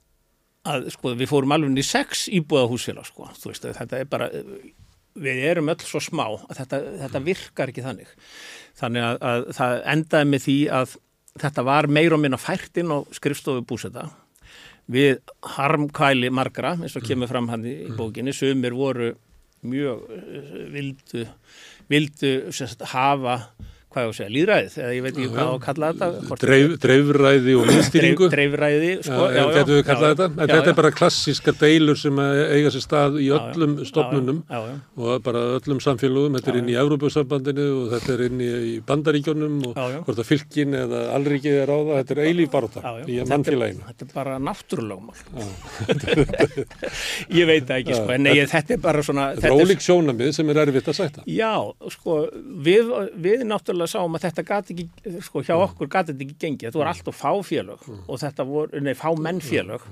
að 0.72 0.86
sko, 0.94 1.12
við 1.18 1.30
fórum 1.30 1.54
alveg 1.56 1.80
í 1.82 1.84
sex 1.86 2.28
íbúða 2.30 2.68
húsfélag 2.70 3.06
sko. 3.08 3.28
veist, 3.46 3.66
þetta 3.66 3.98
er 3.98 4.10
bara 4.10 4.28
við 5.14 5.44
erum 5.51 5.70
öll 5.72 5.80
svo 5.84 6.01
smá 6.02 6.24
að 6.30 6.60
þetta, 6.62 6.82
þetta 7.05 7.24
virkar 7.26 7.72
ekki 7.72 7.84
þannig. 7.84 8.12
Þannig 8.78 9.06
að, 9.09 9.18
að 9.30 9.47
það 9.59 9.74
endaði 9.94 10.30
með 10.30 10.44
því 10.47 10.59
að 10.80 10.97
þetta 11.43 11.66
var 11.68 11.89
meir 11.89 12.14
og 12.16 12.22
minna 12.22 12.40
fært 12.40 12.80
inn 12.80 12.93
á 12.93 12.98
skrifstofu 13.16 13.64
búseta 13.68 14.09
við 14.93 15.20
harmkvæli 15.55 16.28
margra 16.34 16.74
eins 16.74 16.97
og 16.98 17.05
kemur 17.06 17.30
fram 17.30 17.48
hann 17.52 17.64
í 17.68 17.76
bókinni. 17.97 18.34
Sumir 18.34 18.74
voru 18.76 19.12
mjög 19.62 20.09
eh, 20.10 20.56
vildu 20.74 21.26
vildu 21.93 22.32
sagt, 22.55 22.82
hafa 22.93 23.36
hvað 23.93 24.06
ég 24.06 24.09
á 24.09 24.12
að 24.12 24.16
segja, 24.19 24.32
líðræðið, 24.36 24.77
eða 24.82 24.93
ég 24.97 25.05
veit 25.06 25.12
ekki 25.12 25.28
hvað 25.32 25.48
á 25.48 25.52
að 25.52 25.60
kalla 25.66 25.90
þetta. 25.93 26.39
Dreif, 26.43 26.74
dreifræði 26.82 27.56
og 27.59 27.69
minnstýringu. 27.70 28.28
Dreif, 28.32 28.52
dreifræði, 28.52 28.93
sko. 29.06 29.28
Já, 29.32 29.43
já, 29.43 29.82
kallað 29.86 30.12
þetta. 30.12 30.28
Já, 30.32 30.52
þetta 30.52 30.73
er 30.73 30.78
bara 30.78 30.93
klassíska 30.97 31.55
deilur 31.60 31.98
sem 32.01 32.20
eiga 32.23 32.73
sér 32.74 32.85
stað 32.85 33.19
í 33.23 33.28
öllum 33.36 33.77
stofnunum 33.89 34.43
og 34.52 35.23
bara 35.24 35.44
öllum 35.59 35.82
samfélagum. 35.85 36.39
Þetta 36.39 36.52
er 36.52 36.60
inn 36.62 36.73
í 36.73 36.77
Európa-sambandinu 36.82 37.69
og 37.78 37.93
þetta 37.94 38.14
er 38.16 38.24
inn 38.28 38.43
í 38.43 38.52
bandaríkjónum 38.89 39.59
og 39.70 39.81
hvort 40.06 40.23
að 40.23 40.28
fylgin 40.28 40.77
eða 40.82 41.05
allrikið 41.16 41.59
er 41.62 41.73
á 41.73 41.78
það. 41.78 41.94
Þetta 42.01 42.16
er 42.16 42.23
eilíf 42.27 42.52
baróta 42.52 42.94
í 43.06 43.19
mannfélaginu. 43.28 43.86
Þetta 43.90 44.09
er 44.09 44.12
bara 44.16 44.39
náttúrulögumál. 44.43 45.16
ég 47.40 47.48
veit 47.48 47.66
það 47.69 47.78
ekki, 47.78 47.97
sko. 47.97 48.10
En 48.16 48.27
nei, 48.27 48.35
þetta 48.51 48.77
er 48.77 48.82
bara 48.82 49.05
svona... 49.06 49.28
Þetta 49.36 49.51
er 49.51 49.62
ólík 49.62 49.85
sjónamið 49.85 50.32
sem 50.36 50.52
er 50.52 50.62
erfitt 50.64 50.90
að 50.93 50.98
sætta. 50.98 51.24
Já, 51.31 51.52
sko, 51.94 52.19
við 52.62 53.44
náttúrulega 53.48 53.81
náttúrulega 53.82 53.92
sáum 53.92 54.18
að 54.18 54.24
þetta 54.26 54.44
gati 54.48 54.76
ekki, 54.76 55.14
sko, 55.26 55.44
hjá 55.46 55.54
okkur 55.59 55.90
gati 55.92 56.12
þetta 56.12 56.26
ekki 56.26 56.38
gengið, 56.46 56.66
þetta 56.68 56.80
voru 56.80 56.92
allt 56.92 57.12
og 57.12 57.16
fá 57.18 57.30
félög 57.46 57.86
og 58.06 58.20
þetta 58.22 58.48
voru, 58.48 58.82
nei, 58.82 58.94
fá 58.98 59.09
menn 59.18 59.42
félög 59.44 59.86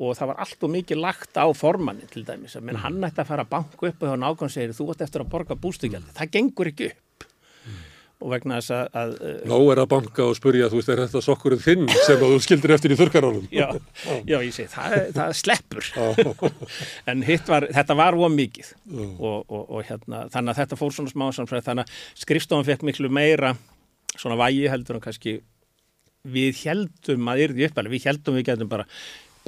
og 0.00 0.16
það 0.16 0.32
var 0.32 0.42
allt 0.46 0.66
og 0.66 0.74
mikið 0.76 1.02
lagt 1.04 1.40
á 1.40 1.46
formannin 1.56 2.10
til 2.12 2.24
dæmis, 2.28 2.56
að 2.56 2.66
menn 2.68 2.80
hann 2.84 3.04
ætti 3.04 3.24
að 3.24 3.30
fara 3.32 3.46
að 3.46 3.52
banka 3.56 3.90
upp 3.90 4.02
og 4.02 4.10
hjá 4.10 4.18
nákvæm 4.24 4.52
segir 4.52 4.76
þú 4.76 4.90
ætti 4.94 5.08
eftir 5.08 5.24
að 5.24 5.32
borga 5.34 5.58
bústugjaldi, 5.60 6.16
það 6.16 6.34
gengur 6.38 6.72
ekki 6.72 6.92
upp 6.92 7.06
og 8.20 8.32
vegna 8.34 8.58
þess 8.60 8.72
að, 8.76 8.98
að 9.00 9.12
Nó 9.48 9.58
er 9.72 9.80
að 9.82 9.88
banka 9.94 10.26
og 10.28 10.36
spurja, 10.36 10.68
þú 10.70 10.80
veist, 10.80 10.92
er 10.92 11.02
þetta 11.06 11.22
sokkurinn 11.24 11.62
þinn 11.64 11.86
sem 12.06 12.20
þú 12.20 12.40
skildir 12.44 12.74
eftir 12.76 12.94
í 12.94 12.98
þurrkaránum? 13.00 13.46
já, 13.54 13.66
já, 14.28 14.36
ég 14.36 14.52
segi, 14.54 14.68
það, 14.74 14.96
það 15.16 15.34
sleppur. 15.40 15.90
En 17.10 17.24
hitt 17.26 17.48
var, 17.48 17.66
þetta 17.72 17.96
var 17.98 18.18
of 18.18 18.34
mikið. 18.34 18.72
Og, 19.16 19.38
og, 19.40 19.62
og 19.64 19.86
hérna, 19.88 20.26
þannig 20.32 20.52
að 20.52 20.60
þetta 20.62 20.80
fór 20.80 20.96
svona 20.96 21.14
smá 21.14 21.26
samsvæð, 21.36 21.64
þannig 21.70 21.88
að 21.88 22.22
skrifstofan 22.24 22.68
fekk 22.68 22.86
miklu 22.90 23.12
meira 23.12 23.54
svona 24.16 24.38
vægi 24.40 24.68
heldur 24.70 24.98
en 24.98 25.04
kannski 25.04 25.40
við 26.28 26.64
heldum 26.66 27.32
að 27.32 27.46
yrði 27.46 27.68
uppalið, 27.70 27.96
við 27.96 28.08
heldum 28.10 28.36
við 28.36 28.48
getum 28.50 28.70
bara 28.70 28.86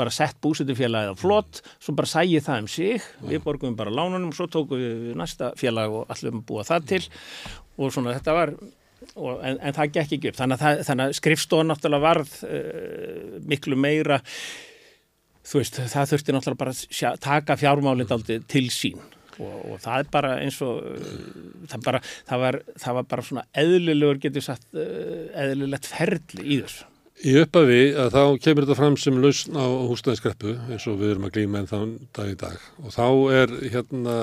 bara 0.02 0.12
sett 0.14 0.38
búsitufélagið 0.44 1.14
á 1.14 1.22
flott 1.22 1.62
svo 1.78 1.96
bara 1.98 2.10
sæði 2.10 2.42
það 2.44 2.62
um 2.64 2.70
sig, 2.74 3.08
við 3.24 3.42
borgum 3.46 3.78
bara 3.78 3.94
lánunum 3.94 4.34
svo 4.36 4.48
tókum 4.50 4.82
við 4.82 5.16
næsta 5.18 5.52
félag 5.60 5.96
og 6.02 6.12
allir 6.12 6.34
um 6.34 6.42
að 6.42 6.46
búa 6.50 6.66
það 6.68 6.88
til. 6.92 7.02
Og 7.80 7.94
svona 7.94 8.16
þetta 8.18 8.36
var 8.36 8.52
og, 9.16 9.38
en, 9.42 9.56
en 9.58 9.76
það 9.76 9.94
gekk 9.96 10.16
ekki 10.18 10.32
upp, 10.32 10.38
þannig 10.40 10.66
að, 10.66 10.82
að 10.94 11.16
skrifstofan 11.18 11.72
náttúrulega 11.72 12.06
varð 12.06 12.36
uh, 12.48 13.40
miklu 13.48 13.78
meira 13.78 14.20
þú 15.42 15.62
veist, 15.62 15.80
það 15.90 16.12
þurfti 16.12 16.36
náttúrulega 16.36 16.62
bara 16.62 16.76
sjá, 16.78 17.08
taka 17.22 17.58
fjármálið 17.58 18.14
aldrei 18.14 18.38
til 18.50 18.68
sín. 18.74 19.02
Og, 19.40 19.52
og 19.72 19.78
það 19.80 20.02
er 20.02 20.08
bara 20.12 20.32
eins 20.44 20.58
og 20.62 20.84
uh, 20.92 21.10
það, 21.72 21.84
bara, 21.88 22.00
það, 22.28 22.46
var, 22.46 22.62
það 22.84 22.96
var 22.98 23.10
bara 23.14 23.26
svona 23.26 23.44
eðlilegur 23.64 24.22
getur 24.22 24.44
sagt 24.44 24.68
uh, 24.76 25.28
eðlilegt 25.42 25.88
ferli 25.88 26.46
í 26.46 26.62
þessu 26.62 26.91
Í 27.22 27.36
uppafi 27.38 27.92
að 27.94 28.14
þá 28.16 28.22
kemur 28.42 28.64
þetta 28.66 28.74
fram 28.74 28.94
sem 28.98 29.18
lausn 29.22 29.54
á 29.54 29.62
húsnæðiskreppu 29.62 30.56
eins 30.74 30.86
og 30.90 30.96
við 30.98 31.12
erum 31.12 31.26
að 31.28 31.36
glýma 31.36 31.60
en 31.60 31.68
þann 31.70 31.92
dag 32.16 32.32
í 32.32 32.38
dag 32.40 32.64
og 32.82 32.94
þá 32.96 33.06
er 33.38 33.52
hérna 33.70 34.16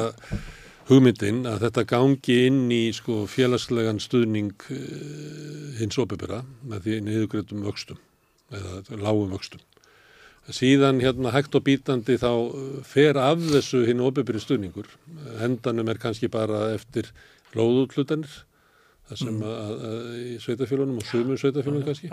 hugmyndin 0.90 1.46
að 1.48 1.64
þetta 1.64 1.86
gangi 1.94 2.36
inn 2.50 2.66
í 2.76 2.82
sko 2.98 3.22
félagslegan 3.32 4.02
stuðning 4.04 4.66
uh, 4.76 4.82
hins 5.80 6.00
opibera 6.02 6.42
með 6.68 6.90
því 6.90 7.00
niðugreitum 7.06 7.64
vöxtum 7.70 8.02
eða 8.52 9.00
lágum 9.00 9.32
vöxtum. 9.32 9.64
Síðan 10.50 11.00
hérna 11.00 11.32
hægt 11.32 11.56
og 11.56 11.64
bítandi 11.70 12.18
þá 12.20 12.32
fer 12.84 13.16
af 13.22 13.40
þessu 13.54 13.86
hinn 13.88 14.04
opiberi 14.04 14.42
stuðningur. 14.44 14.90
Hendanum 15.40 15.88
er 15.94 16.02
kannski 16.02 16.28
bara 16.28 16.72
eftir 16.74 17.14
lóðútlutanir 17.56 18.42
það 19.10 19.22
sem 19.24 19.38
að, 19.42 19.54
að, 19.60 19.84
að 19.90 20.16
í 20.22 20.34
sveitafélunum 20.46 21.02
og 21.02 21.08
sumum 21.10 21.40
sveitafélunum 21.42 21.86
kannski. 21.88 22.10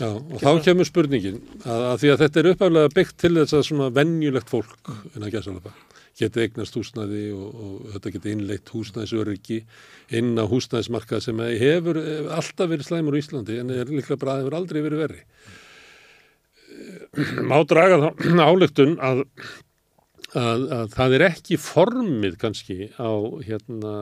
Já, 0.00 0.10
og 0.10 0.42
þá 0.42 0.50
kemur 0.66 0.88
spurningin 0.88 1.40
að, 1.64 1.86
að 1.92 1.96
því 2.02 2.12
að 2.12 2.20
þetta 2.24 2.42
er 2.42 2.50
uppaflega 2.54 2.92
byggt 2.98 3.16
til 3.24 3.32
þess 3.38 3.56
að 3.58 3.64
svona 3.70 3.88
venjulegt 4.00 4.52
fólk 4.52 4.92
en 5.14 5.26
að 5.26 5.34
gæsalapa 5.36 5.74
geti 6.20 6.42
eignast 6.44 6.76
húsnæði 6.76 7.22
og, 7.32 7.48
og 7.64 7.94
þetta 7.94 8.12
geti 8.16 8.34
innleitt 8.34 8.72
húsnæðisöryggi 8.74 9.58
inn 10.18 10.34
á 10.36 10.44
húsnæðismarkað 10.50 11.24
sem 11.24 11.42
hefur 11.62 12.00
alltaf 12.36 12.70
verið 12.70 12.88
slæmur 12.88 13.16
í 13.16 13.22
Íslandi 13.22 13.58
en 13.62 13.72
er 13.74 13.90
líklega 13.90 14.20
bara 14.20 14.36
að 14.36 14.44
hefur 14.44 14.58
aldrei 14.60 14.80
verið 14.84 15.04
verri. 15.06 15.24
Má 17.50 17.56
draga 17.68 18.00
þá 18.02 18.08
álöktun 18.50 18.96
að 19.02 19.24
Að, 20.30 20.64
að 20.70 20.92
það 20.94 21.14
er 21.16 21.22
ekki 21.26 21.56
formið 21.58 22.36
kannski 22.38 22.76
á 22.94 23.10
hérna 23.42 23.94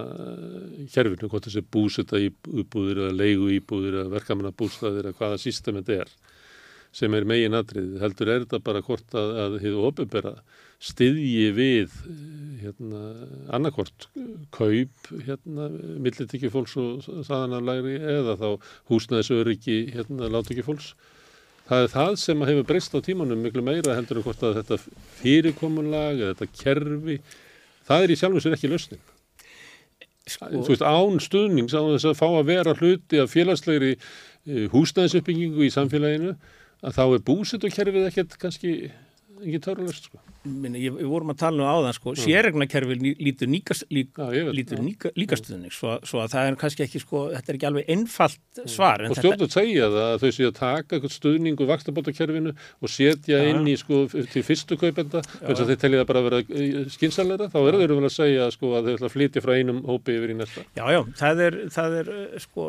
hérfinu, 0.93 1.31
hvort 1.31 1.47
þessi 1.49 1.63
búsetta 1.65 2.21
íbúðir 2.21 3.01
eða 3.07 3.15
leigu 3.17 3.49
íbúðir 3.55 4.03
eða 4.03 4.13
verkamanna 4.13 4.53
bústaðir 4.53 5.09
eða 5.09 5.17
hvaða 5.23 5.39
system 5.41 5.81
þetta 5.81 6.03
er 6.05 6.13
sem 6.99 7.15
er 7.17 7.25
megin 7.29 7.57
atrið. 7.57 7.97
Heldur 8.03 8.33
er 8.33 8.45
þetta 8.45 8.61
bara 8.65 8.85
hvort 8.85 9.17
að, 9.17 9.33
að 9.45 9.57
þið 9.65 9.79
ofubera 9.89 10.35
styðji 10.85 11.49
við 11.57 11.97
hérna 12.63 13.03
annarkvort 13.57 14.09
kaup 14.55 15.11
hérna 15.27 15.69
millitekki 15.99 16.51
fólks 16.53 16.77
og 16.79 17.03
saðanarlægri 17.27 17.97
eða 17.99 18.37
þá 18.39 18.49
húsnæðisöryggi 18.93 19.79
hérna 19.97 20.31
látekki 20.33 20.67
fólks 20.67 20.93
Það 21.69 21.85
er 21.85 21.93
það 21.93 22.15
sem 22.23 22.43
hefur 22.49 22.67
breyst 22.71 22.95
á 22.97 23.01
tímanum 23.05 23.43
miklu 23.45 23.63
meira 23.65 23.97
heldur 23.99 24.21
en 24.21 24.25
hvort 24.25 24.45
að 24.47 24.61
þetta 24.63 24.79
fyrirkomunlag 25.19 26.23
eða 26.23 26.37
þetta 26.39 26.63
kerfi, 26.63 27.17
það 27.89 28.05
er 28.05 28.13
í 28.15 28.19
sjálf 28.21 28.39
og 28.39 28.45
sér 28.45 28.57
ekki 28.57 28.71
lausnin. 28.73 29.03
Sko, 30.29 30.49
Þú 30.53 30.65
veist, 30.73 30.85
án 30.85 31.21
stuðnings 31.25 31.77
á 31.77 31.81
þess 31.85 32.09
að 32.09 32.17
fá 32.21 32.27
að 32.29 32.49
vera 32.49 32.77
hluti 32.77 33.21
af 33.21 33.33
félagslegri 33.33 33.93
húsnæðisuppbyggingu 34.73 35.67
í 35.67 35.73
samfélaginu, 35.73 36.35
að 36.85 36.97
þá 36.97 37.05
er 37.05 37.23
búsitt 37.29 37.69
og 37.69 37.77
kerfið 37.77 38.09
ekkert 38.09 38.37
kannski 38.41 38.75
ekki 39.43 39.63
törlust 39.65 40.09
sko. 40.09 40.21
Minni, 40.47 40.79
ég, 40.85 40.95
við 40.95 41.09
vorum 41.11 41.33
að 41.33 41.41
tala 41.41 41.65
um 41.65 41.69
áðan 41.69 41.95
sko, 41.97 42.13
sérregnakerfi 42.15 42.95
lítur, 43.19 43.49
veit, 43.51 44.53
lítur 44.55 44.83
líkastuðning 45.19 45.75
svo, 45.75 45.97
svo 46.07 46.21
að 46.23 46.35
það 46.37 46.51
er 46.51 46.59
kannski 46.61 46.85
ekki 46.85 47.01
sko, 47.03 47.23
þetta 47.33 47.51
er 47.51 47.59
ekki 47.59 47.69
alveg 47.69 47.91
einfalt 47.91 48.61
svar 48.71 49.03
en 49.03 49.11
Og 49.11 49.19
þetta, 49.19 49.25
stjórnum 49.25 49.51
segja 49.53 49.89
það 49.91 50.07
að 50.07 50.23
þau 50.23 50.33
séu 50.37 50.49
að 50.49 50.55
taka 50.61 50.97
eitthvað 50.97 51.15
stuðning 51.17 51.59
úr 51.59 51.71
vakstabótakerfinu 51.73 52.55
og 52.55 52.93
setja 52.95 53.41
Já. 53.43 53.49
inn 53.51 53.67
í 53.67 53.75
sko 53.81 54.01
til 54.15 54.45
fyrstu 54.47 54.79
kaupenda. 54.81 55.25
Þess 55.27 55.65
að 55.65 55.73
þeir 55.73 55.81
telja 55.85 56.03
það 56.03 56.11
bara 56.13 56.23
að 56.23 56.29
vera 56.29 56.85
skynsalega 56.95 57.51
þá 57.51 57.59
verður 57.59 57.93
þau 57.93 57.99
vel 57.99 58.09
að 58.09 58.17
segja 58.17 58.49
sko 58.55 58.73
að 58.79 58.89
þau 58.89 58.95
ætla 58.95 59.11
að 59.11 59.15
flytja 59.17 59.45
frá 59.45 59.55
einum 59.59 59.85
hópi 59.91 60.19
yfir 60.19 60.35
í 60.35 60.39
næsta. 60.39 60.67
Já, 60.79 60.85
já, 60.95 61.01
það 61.19 61.45
er, 61.49 61.61
það 61.75 61.99
er, 62.03 62.13
uh, 62.15 62.43
sko, 62.47 62.69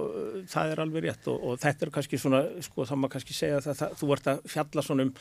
það 0.56 0.74
er 0.74 0.84
alveg 0.88 1.06
rétt 1.06 1.30
og, 1.30 1.44
og 1.46 1.62
þetta 1.62 1.86
er 1.86 1.94
kannski 2.00 2.22
svona, 2.22 2.46
sko, 2.66 2.88
þá 2.90 2.96
maður 2.98 3.16
kannski 3.18 3.38
segja 3.38 3.62
það, 3.68 3.84
það, 3.84 4.00
þú 4.02 4.16
ert 4.16 4.32
að 4.34 4.48
fjalla 4.56 4.86
svona 4.90 5.08
um 5.08 5.14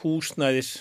húsnæðis 0.00 0.72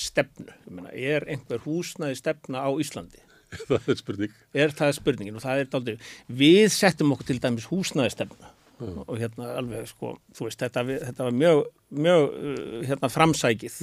stefnu, 0.00 0.52
meina, 0.70 0.92
er 0.94 1.26
einhver 1.30 1.62
húsnæðis 1.66 2.22
stefna 2.24 2.64
á 2.64 2.70
Íslandi? 2.80 3.20
það 3.68 3.90
er 3.90 3.98
spurning. 3.98 4.38
Er 4.54 4.72
það 4.76 4.94
spurningin 5.00 5.38
og 5.38 5.44
það 5.44 5.62
er 5.64 5.70
daldið, 5.72 6.08
við 6.40 6.66
settum 6.74 7.14
okkur 7.14 7.30
til 7.30 7.40
dæmis 7.42 7.68
húsnæðis 7.70 8.16
stefna 8.18 8.54
og 8.80 9.18
hérna 9.20 9.50
alveg, 9.60 9.88
sko, 9.90 10.14
þú 10.36 10.46
veist, 10.46 10.60
þetta, 10.62 10.84
þetta 10.88 11.26
var 11.26 11.34
mjög, 11.36 11.58
mjög, 12.00 12.22
uh, 12.30 12.78
hérna, 12.88 13.10
framsækið, 13.12 13.76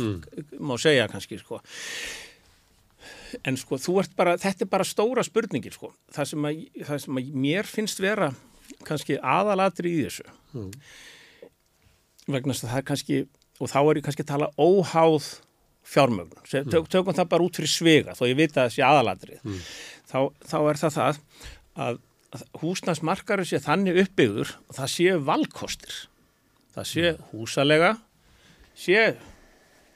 má 0.58 0.74
segja 0.82 1.08
kannski, 1.12 1.38
sko. 1.42 1.60
En 3.46 3.60
sko, 3.60 3.78
þú 3.82 4.00
ert 4.02 4.16
bara, 4.18 4.38
þetta 4.42 4.66
er 4.66 4.72
bara 4.72 4.88
stóra 4.88 5.26
spurningin, 5.26 5.76
sko. 5.76 5.92
Það 6.16 6.32
sem 6.32 6.50
að, 6.50 6.64
það 6.90 7.04
sem 7.04 7.22
að 7.22 7.32
mér 7.46 7.70
finnst 7.70 8.02
vera 8.02 8.32
kannski 8.88 9.20
aðalatri 9.22 9.94
í 9.94 10.06
þessu. 10.08 10.26
Vegna 12.28 12.56
þess 12.56 12.66
að 12.66 12.72
það 12.72 12.82
er 12.82 12.88
kannski, 12.92 13.20
og 13.62 13.72
þá 13.72 13.80
er 13.84 14.00
ég 14.00 14.08
kannski 14.08 14.26
að 14.26 14.32
tala 14.34 14.50
óháð 14.58 15.30
fjármögnum. 15.88 16.44
Tök, 16.48 16.90
tökum 16.92 17.16
það 17.16 17.30
bara 17.32 17.48
út 17.48 17.60
fyrir 17.60 17.72
svega, 17.72 18.16
þó 18.18 18.26
ég 18.28 18.38
vita 18.40 18.64
að 18.64 18.68
það 18.68 18.76
sé 18.76 18.86
aðalatrið. 18.88 19.64
Þá, 20.08 20.20
þá 20.52 20.58
er 20.60 20.82
það 20.82 20.94
það 20.98 21.22
að, 21.88 22.00
að 22.38 22.46
húsnæsmarkaru 22.62 23.48
sé 23.48 23.62
þannig 23.64 24.02
uppbyggður 24.04 24.54
og 24.68 24.78
það 24.80 24.94
sé 24.94 25.18
valkostir. 25.32 25.98
Það 26.78 26.90
sé 26.92 27.14
húsalega, 27.32 27.92
sé 28.78 29.04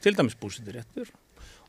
til 0.02 0.16
dæmis 0.18 0.36
búsitur 0.40 0.80
réttur, 0.80 1.12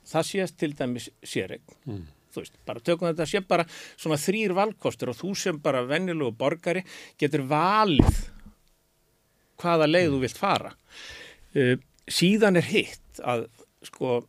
það 0.09 0.29
sé 0.31 0.47
til 0.57 0.73
dæmis 0.79 1.09
séregn. 1.21 2.07
Þú 2.33 2.41
veist, 2.41 2.55
bara 2.65 2.81
tökum 2.81 3.11
þetta 3.11 3.27
sé 3.29 3.43
bara 3.45 3.65
svona 3.69 4.17
þrýr 4.17 4.55
valkostir 4.57 5.11
og 5.11 5.19
þú 5.19 5.35
sem 5.37 5.59
bara 5.61 5.83
venjulegu 5.85 6.33
borgari 6.33 6.81
getur 7.21 7.43
valið 7.45 8.23
hvaða 9.61 9.89
leið 9.91 10.15
þú 10.15 10.21
vilt 10.23 10.39
fara. 10.41 10.71
Uh, 11.53 11.75
síðan 12.09 12.57
er 12.57 12.65
hitt 12.65 13.21
að 13.21 13.45
sko 13.89 14.21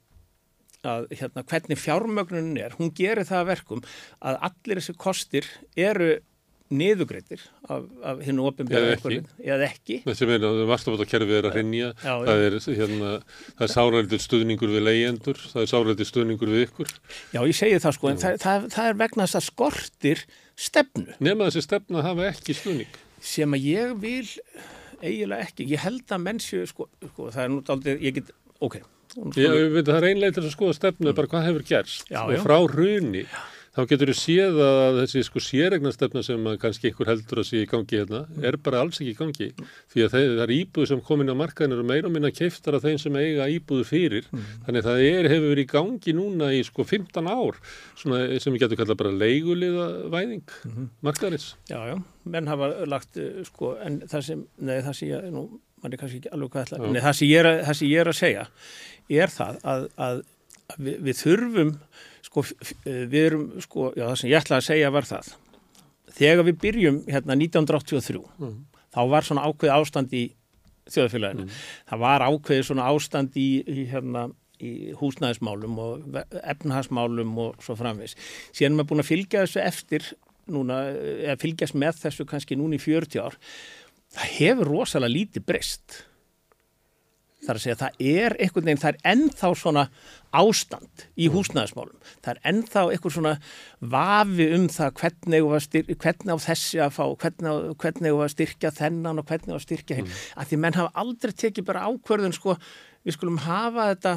að 0.84 1.08
hérna, 1.16 1.44
hvernig 1.48 1.80
fjármögnunin 1.80 2.60
er, 2.60 2.76
hún 2.78 2.92
gerir 2.96 3.24
það 3.24 3.40
að 3.40 3.50
verkum 3.54 3.82
að 4.20 4.38
allir 4.50 4.80
þessi 4.80 4.96
kostir 5.00 5.48
eru 5.80 6.12
niðugreitir 6.74 7.42
af, 7.68 7.84
af 8.02 8.22
ofinbjörn 8.24 8.94
ekki. 8.94 9.18
eða 9.44 9.66
ekki 9.68 9.98
Það 10.06 10.16
sem 10.18 10.30
er 10.32 10.46
að 10.48 10.60
vakstabótakerfið 10.70 11.36
er 11.36 11.48
að 11.48 11.58
hrinja, 11.58 11.90
það 12.00 12.44
er, 12.46 12.56
hérna, 12.78 13.10
það 13.50 13.66
er 13.66 13.72
sárættir 13.74 14.22
stuðningur 14.24 14.72
við 14.72 14.86
leyendur, 14.88 15.42
það 15.52 15.60
er 15.62 15.70
sárættir 15.70 16.08
stuðningur 16.08 16.54
við 16.54 16.64
ykkur. 16.68 16.94
Já, 17.36 17.40
ég 17.42 17.58
segi 17.58 17.82
það 17.84 17.96
sko, 17.98 18.10
en 18.10 18.22
það, 18.24 18.38
það, 18.46 18.66
það 18.74 18.88
er 18.88 18.98
vegna 19.04 19.28
þess 19.28 19.40
að 19.40 19.46
skortir 19.50 20.24
stefnu 20.54 21.18
Nefna 21.18 21.50
þessi 21.50 21.66
stefna 21.68 22.06
hafa 22.06 22.30
ekki 22.32 22.56
stuðning. 22.56 22.98
sem 23.20 23.58
að 23.58 23.68
ég 23.68 23.94
vil 24.00 24.24
eiginlega 25.04 25.44
ekki, 25.44 25.68
ég 25.68 25.84
held 25.84 26.16
að 26.16 26.24
mennsju 26.24 26.64
sko, 26.70 26.88
sko 27.12 27.30
það 27.34 27.44
er 27.44 27.52
nú 27.52 27.62
aldrei, 27.76 27.96
ég 28.00 28.18
get, 28.18 28.34
ok 28.64 28.80
skulum- 29.14 29.74
veit 29.74 29.84
að 29.86 29.92
það 29.94 30.00
er 30.02 30.08
einlega 30.10 30.36
til 30.36 30.44
að 30.44 30.54
skoða 30.56 30.78
stefnu 30.78 31.14
bara 31.14 31.32
hvað 31.34 31.48
hefur 31.48 31.66
gerst. 31.72 32.06
Já, 32.10 32.22
og 32.24 32.32
já. 32.34 32.42
frá 32.44 32.56
hruni 32.68 33.26
þá 33.74 33.80
getur 33.90 34.10
við 34.12 34.18
séð 34.20 34.60
að 34.62 34.98
þessi 35.00 35.22
sko 35.26 35.42
séregnastefna 35.42 36.22
sem 36.24 36.46
kannski 36.62 36.92
ykkur 36.92 37.10
heldur 37.10 37.40
að 37.42 37.48
sé 37.48 37.62
í 37.64 37.68
gangi 37.70 37.98
hérna 37.98 38.20
er 38.46 38.58
bara 38.62 38.84
alls 38.84 39.00
ekki 39.00 39.14
í 39.14 39.18
gangi. 39.18 39.48
Því 39.90 40.04
að 40.04 40.14
það 40.14 40.42
er 40.44 40.54
íbúð 40.54 40.88
sem 40.90 41.02
komin 41.04 41.32
á 41.34 41.36
markaðin 41.38 41.74
eru 41.76 41.86
meira 41.86 42.08
og 42.08 42.14
minna 42.14 42.30
keiftar 42.34 42.78
af 42.78 42.86
þeim 42.86 43.00
sem 43.02 43.18
eiga 43.18 43.48
íbúðu 43.50 43.88
fyrir. 43.88 44.30
Mm. 44.30 44.46
þannig 44.68 44.86
það 44.86 45.04
er, 45.08 45.30
hefur 45.32 45.50
verið 45.50 45.64
í 45.64 45.72
gangi 45.74 46.16
núna 46.20 46.52
í 46.54 46.62
sko 46.66 46.86
15 46.86 47.30
ár 47.34 47.60
svona, 47.98 48.22
sem 48.38 48.54
við 48.54 48.64
getum 48.64 48.82
kallað 48.82 49.00
bara 49.02 49.14
leiguliða 49.24 49.90
væðing 50.14 50.46
mm 50.46 50.72
-hmm. 50.72 50.88
markaðins. 51.02 51.54
Já, 51.70 51.78
já, 51.90 51.96
menn 52.24 52.46
hafa 52.48 52.86
lagt 52.86 53.16
eh, 53.16 53.42
sko 53.44 53.76
en 53.82 54.02
það 54.06 54.26
sem, 54.30 54.46
nei 54.58 54.82
það 54.82 54.94
sem 54.94 55.08
ég, 55.08 55.30
nú 55.34 55.48
mann 55.84 55.92
er 55.92 56.00
kannski 56.00 56.22
ekki 56.22 56.32
alveg 56.32 56.50
hvað 56.54 56.64
ætla, 56.64 56.90
nei 56.92 57.02
það 57.04 57.16
sem 57.18 57.28
ég 57.28 57.42
er 57.42 57.48
að, 57.50 57.58
það 57.66 57.76
sem 57.78 57.88
ég 57.88 58.00
er 58.00 58.08
að 58.08 58.16
segja 58.16 58.44
er 59.12 59.32
það 59.32 59.58
að, 59.62 59.88
að, 60.06 60.22
við, 60.76 61.00
við 61.08 61.20
þurfum 61.20 61.72
sko 62.24 62.44
við 62.84 63.18
erum 63.20 63.48
sko, 63.62 63.90
já 63.94 64.06
það 64.08 64.16
sem 64.20 64.30
ég 64.30 64.38
ætla 64.40 64.60
að 64.60 64.68
segja 64.68 64.94
var 64.94 65.08
það. 65.08 65.34
Þegar 66.14 66.48
við 66.48 66.62
byrjum 66.62 67.02
hérna 67.10 67.36
1983 67.38 68.22
mm. 68.22 68.56
þá 68.94 69.02
var 69.10 69.26
svona 69.26 69.44
ákveð 69.48 69.74
ástand 69.74 70.14
í 70.14 70.24
þjóðfélaginu. 70.84 71.46
Mm. 71.46 71.60
það 71.90 72.02
var 72.04 72.24
ákveð 72.28 72.64
svona 72.68 72.88
ástand 72.92 73.38
í, 73.40 73.48
í 73.64 73.86
hérna 73.90 74.28
í 74.64 74.92
húsnæðismálum 74.98 75.78
og 75.82 76.18
efnahagsmálum 76.44 77.32
og 77.42 77.64
svo 77.64 77.74
framvegs 77.78 78.14
síðan 78.54 78.74
er 78.74 78.76
maður 78.78 78.90
búin 78.92 79.02
að 79.02 79.08
fylgja 79.08 79.42
þessu 79.42 79.62
eftir 79.64 80.06
núna, 80.54 80.80
eða 81.24 81.38
fylgjast 81.40 81.78
með 81.80 82.02
þessu 82.04 82.26
kannski 82.28 82.58
núna 82.60 82.76
í 82.76 82.82
40 82.82 83.24
ár. 83.24 83.38
Það 84.14 84.34
hefur 84.38 84.70
rosalega 84.70 85.14
lítið 85.14 85.46
breyst 85.48 86.04
þar 87.44 87.58
að 87.58 87.62
segja 87.64 87.78
það 87.80 88.02
er 88.10 88.36
einhvern 88.40 88.68
veginn, 88.68 88.80
það 88.82 88.92
er 88.92 89.10
ennþá 89.12 89.50
svona 89.60 89.84
ástand 90.34 91.04
í 91.14 91.28
húsnæðismálum. 91.32 91.96
Það 92.24 92.30
er 92.32 92.40
ennþá 92.50 92.84
eitthvað 92.90 93.16
svona 93.16 93.34
vafi 93.94 94.48
um 94.56 94.66
það 94.72 94.94
hvernig, 95.00 95.48
styrk, 95.66 95.92
hvernig 96.02 96.34
á 96.34 96.38
þessi 96.46 96.82
að 96.84 96.94
fá, 96.96 97.04
hvernig 97.24 97.50
á, 97.50 97.56
hvernig 97.84 98.16
á 98.16 98.18
að 98.18 98.32
styrkja 98.34 98.72
þennan 98.78 99.22
og 99.22 99.28
hvernig 99.30 99.54
á 99.54 99.58
að 99.58 99.66
styrkja 99.66 99.98
hinn. 100.00 100.10
Mm. 100.10 100.22
Að 100.40 100.50
því 100.50 100.60
menn 100.64 100.78
hafa 100.80 101.04
aldrei 101.04 101.34
tekið 101.44 101.68
bara 101.68 101.86
ákverðun 101.88 102.36
sko, 102.36 102.56
við 103.04 103.18
skulum 103.18 103.42
hafa 103.44 103.90
þetta, 103.92 104.14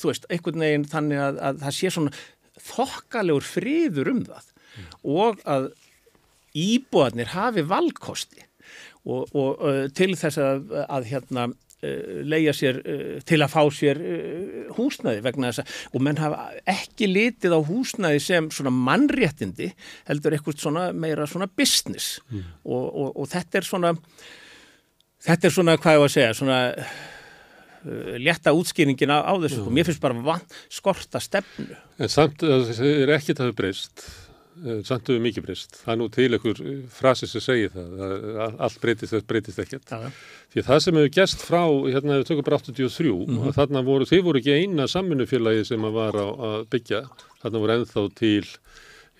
þú 0.00 0.12
veist, 0.12 0.30
einhvern 0.32 0.66
veginn 0.66 0.88
þannig 0.90 1.22
að, 1.22 1.42
að 1.50 1.62
það 1.66 1.78
sé 1.78 1.92
svona 1.92 2.16
þokkalegur 2.62 3.46
friður 3.46 4.12
um 4.12 4.22
það 4.26 4.48
mm. 4.48 4.88
og 5.18 5.42
að 5.48 5.68
íbúðarnir 6.58 7.32
hafi 7.32 7.64
valkosti 7.64 8.42
og, 9.08 9.28
og 9.34 9.62
uh, 9.64 9.84
til 9.96 10.12
þess 10.18 10.40
að, 10.40 10.72
að 10.84 11.08
hérna 11.10 11.48
leia 12.28 12.54
sér 12.54 12.80
eh, 12.86 13.20
til 13.26 13.40
að 13.42 13.52
fá 13.52 13.62
sér 13.74 14.00
eh, 14.00 14.68
húsnæði 14.76 15.24
vegna 15.24 15.50
þess 15.50 15.64
að 15.64 15.96
og 15.98 16.04
menn 16.06 16.20
hafa 16.22 16.44
ekki 16.70 17.08
litið 17.10 17.56
á 17.58 17.60
húsnæði 17.66 18.22
sem 18.22 18.50
svona 18.54 18.74
mannréttindi 18.74 19.72
heldur 20.08 20.36
eitthvað 20.36 20.60
svona 20.62 20.88
meira 20.94 21.26
svona 21.26 21.50
business 21.50 22.20
mm. 22.30 22.44
og, 22.64 22.86
og, 22.86 23.08
og 23.16 23.32
þetta 23.32 23.60
er 23.60 23.68
svona 23.68 23.94
þetta 25.26 25.48
er 25.48 25.56
svona 25.58 25.78
hvað 25.78 25.98
ég 25.98 26.04
var 26.04 26.12
að 26.12 26.16
segja 26.18 26.38
svona 26.38 26.60
létta 28.22 28.52
útskýringin 28.54 29.10
á, 29.10 29.26
á 29.26 29.34
þessu 29.42 29.64
mm. 29.64 29.74
mér 29.74 29.88
finnst 29.88 30.02
bara 30.02 30.22
van, 30.22 30.44
skorta 30.70 31.18
stefnu 31.22 31.74
En 31.98 32.10
samt 32.10 32.42
það 32.42 32.78
er 32.86 33.16
ekkit 33.18 33.40
að 33.42 33.50
hafa 33.50 33.58
breyst 33.58 34.04
Eh, 34.04 34.21
samt 34.86 35.08
við 35.08 35.20
mikið 35.24 35.46
breyst. 35.46 35.78
Það 35.82 35.92
er 35.94 35.98
nú 36.00 36.08
til 36.12 36.28
einhver 36.36 36.62
frasi 36.92 37.28
sem 37.30 37.44
segir 37.44 37.72
það, 37.72 37.96
að 38.44 38.62
allt 38.66 38.78
breytist, 38.82 39.14
þetta 39.14 39.30
breytist 39.32 39.62
ekkert. 39.64 39.92
Ja. 39.94 40.12
Því 40.52 40.64
það 40.68 40.80
sem 40.84 41.00
hefur 41.00 41.12
gæst 41.16 41.44
frá, 41.46 41.62
hérna 41.88 42.20
við 42.20 42.28
tökum 42.30 42.46
bara 42.48 42.60
83, 42.60 43.12
mm 43.12 43.38
-hmm. 43.38 43.56
þarna 43.58 43.84
voru, 43.88 44.08
þið 44.08 44.22
voru 44.28 44.42
ekki 44.42 44.58
eina 44.60 44.88
samfunnufélagi 44.88 45.64
sem 45.64 45.84
að 45.84 45.98
var 45.98 46.20
að 46.22 46.66
byggja, 46.70 47.02
þarna 47.42 47.62
voru 47.62 47.76
ennþá 47.78 48.08
til 48.14 48.46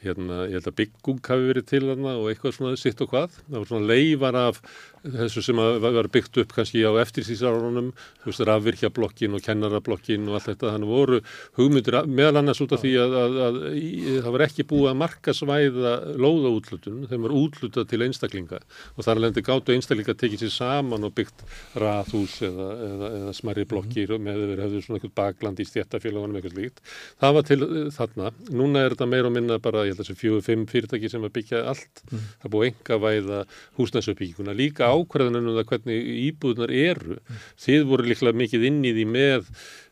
hérna, 0.02 0.46
ég 0.50 0.58
held 0.58 0.68
að 0.70 0.78
byggung 0.80 1.20
hafi 1.28 1.48
verið 1.48 1.66
til 1.70 1.82
þarna 1.86 2.16
og 2.18 2.30
eitthvað 2.30 2.56
svona 2.56 2.76
sitt 2.76 3.00
og 3.00 3.12
hvað. 3.12 3.30
Það 3.46 3.58
voru 3.58 3.70
svona 3.70 3.90
leifar 3.92 4.34
af 4.34 4.60
þessu 5.02 5.42
sem 5.42 5.58
var 5.58 6.08
byggt 6.12 6.38
upp 6.42 6.52
kannski 6.54 6.84
á 6.86 6.92
eftirsýsaránum, 7.02 7.90
þú 8.22 8.30
veist, 8.30 8.42
rafvirkjablokkin 8.46 9.34
og 9.36 9.42
kennarablokkin 9.44 10.28
og 10.30 10.38
allt 10.38 10.50
þetta, 10.52 10.74
þannig 10.76 10.92
voru 10.92 11.20
hugmyndir 11.58 11.98
meðal 12.06 12.40
annars 12.42 12.62
út 12.62 12.74
af 12.76 12.82
því 12.84 12.92
að, 13.02 13.16
að, 13.18 13.38
að, 13.46 13.58
að 13.62 14.20
það 14.26 14.36
var 14.36 14.44
ekki 14.46 14.66
búið 14.70 14.90
að 14.92 15.00
marka 15.02 15.34
svæða 15.36 15.94
lóðaútlutun, 16.22 17.00
þeim 17.10 17.26
var 17.26 17.36
útlutað 17.40 17.88
til 17.90 18.02
einstaklinga 18.06 18.60
og 18.62 19.06
þar 19.06 19.22
lendi 19.24 19.44
gáttu 19.46 19.74
einstaklinga 19.74 20.16
tekið 20.22 20.44
sér 20.44 20.54
saman 20.54 21.08
og 21.08 21.14
byggt 21.16 21.44
rathús 21.82 22.38
eða, 22.46 22.68
eða, 22.86 23.10
eða 23.18 23.34
smerri 23.36 23.66
blokkir 23.68 24.14
mm. 24.14 24.28
með 24.28 24.44
þeir 24.52 24.64
hefðu 24.66 24.84
svona 24.86 25.00
eitthvað 25.00 25.16
bakland 25.18 25.62
í 25.62 25.68
stjættafélagunum 25.68 26.38
eitthvað 26.38 26.56
slíkt. 26.56 26.82
Það 27.22 27.36
var 27.38 27.48
til 27.48 27.60
þarna, 27.96 28.32
núna 28.52 28.84
er 28.84 28.94
þetta 28.94 29.10
meir 29.10 29.28
og 29.28 29.34
minna 29.34 29.58
bara, 29.62 29.84
ég 29.86 29.96
held 29.96 30.02
að 30.02 30.06
þessi 30.06 30.20
fjóðu, 30.22 30.44
fimm 30.46 30.64
fyrirtæki 30.70 31.10
sem 31.10 31.26
að 31.26 31.34
byggja 31.38 31.64
allt, 31.72 32.04
mm. 32.08 32.26
það 32.44 32.54
búið 32.54 32.70
enga 32.70 32.98
væða 33.02 33.42
húsnæsuppbygginguna 33.78 34.56
líka 34.56 34.91
ákvarðanum 34.92 35.50
það 35.56 35.68
hvernig 35.72 36.10
íbúðunar 36.28 36.74
eru. 36.82 37.18
Þið 37.62 37.86
voru 37.90 38.08
líklega 38.10 38.40
mikið 38.42 38.66
inn 38.68 38.82
í 38.84 38.92
því 38.96 39.06
með 39.12 39.50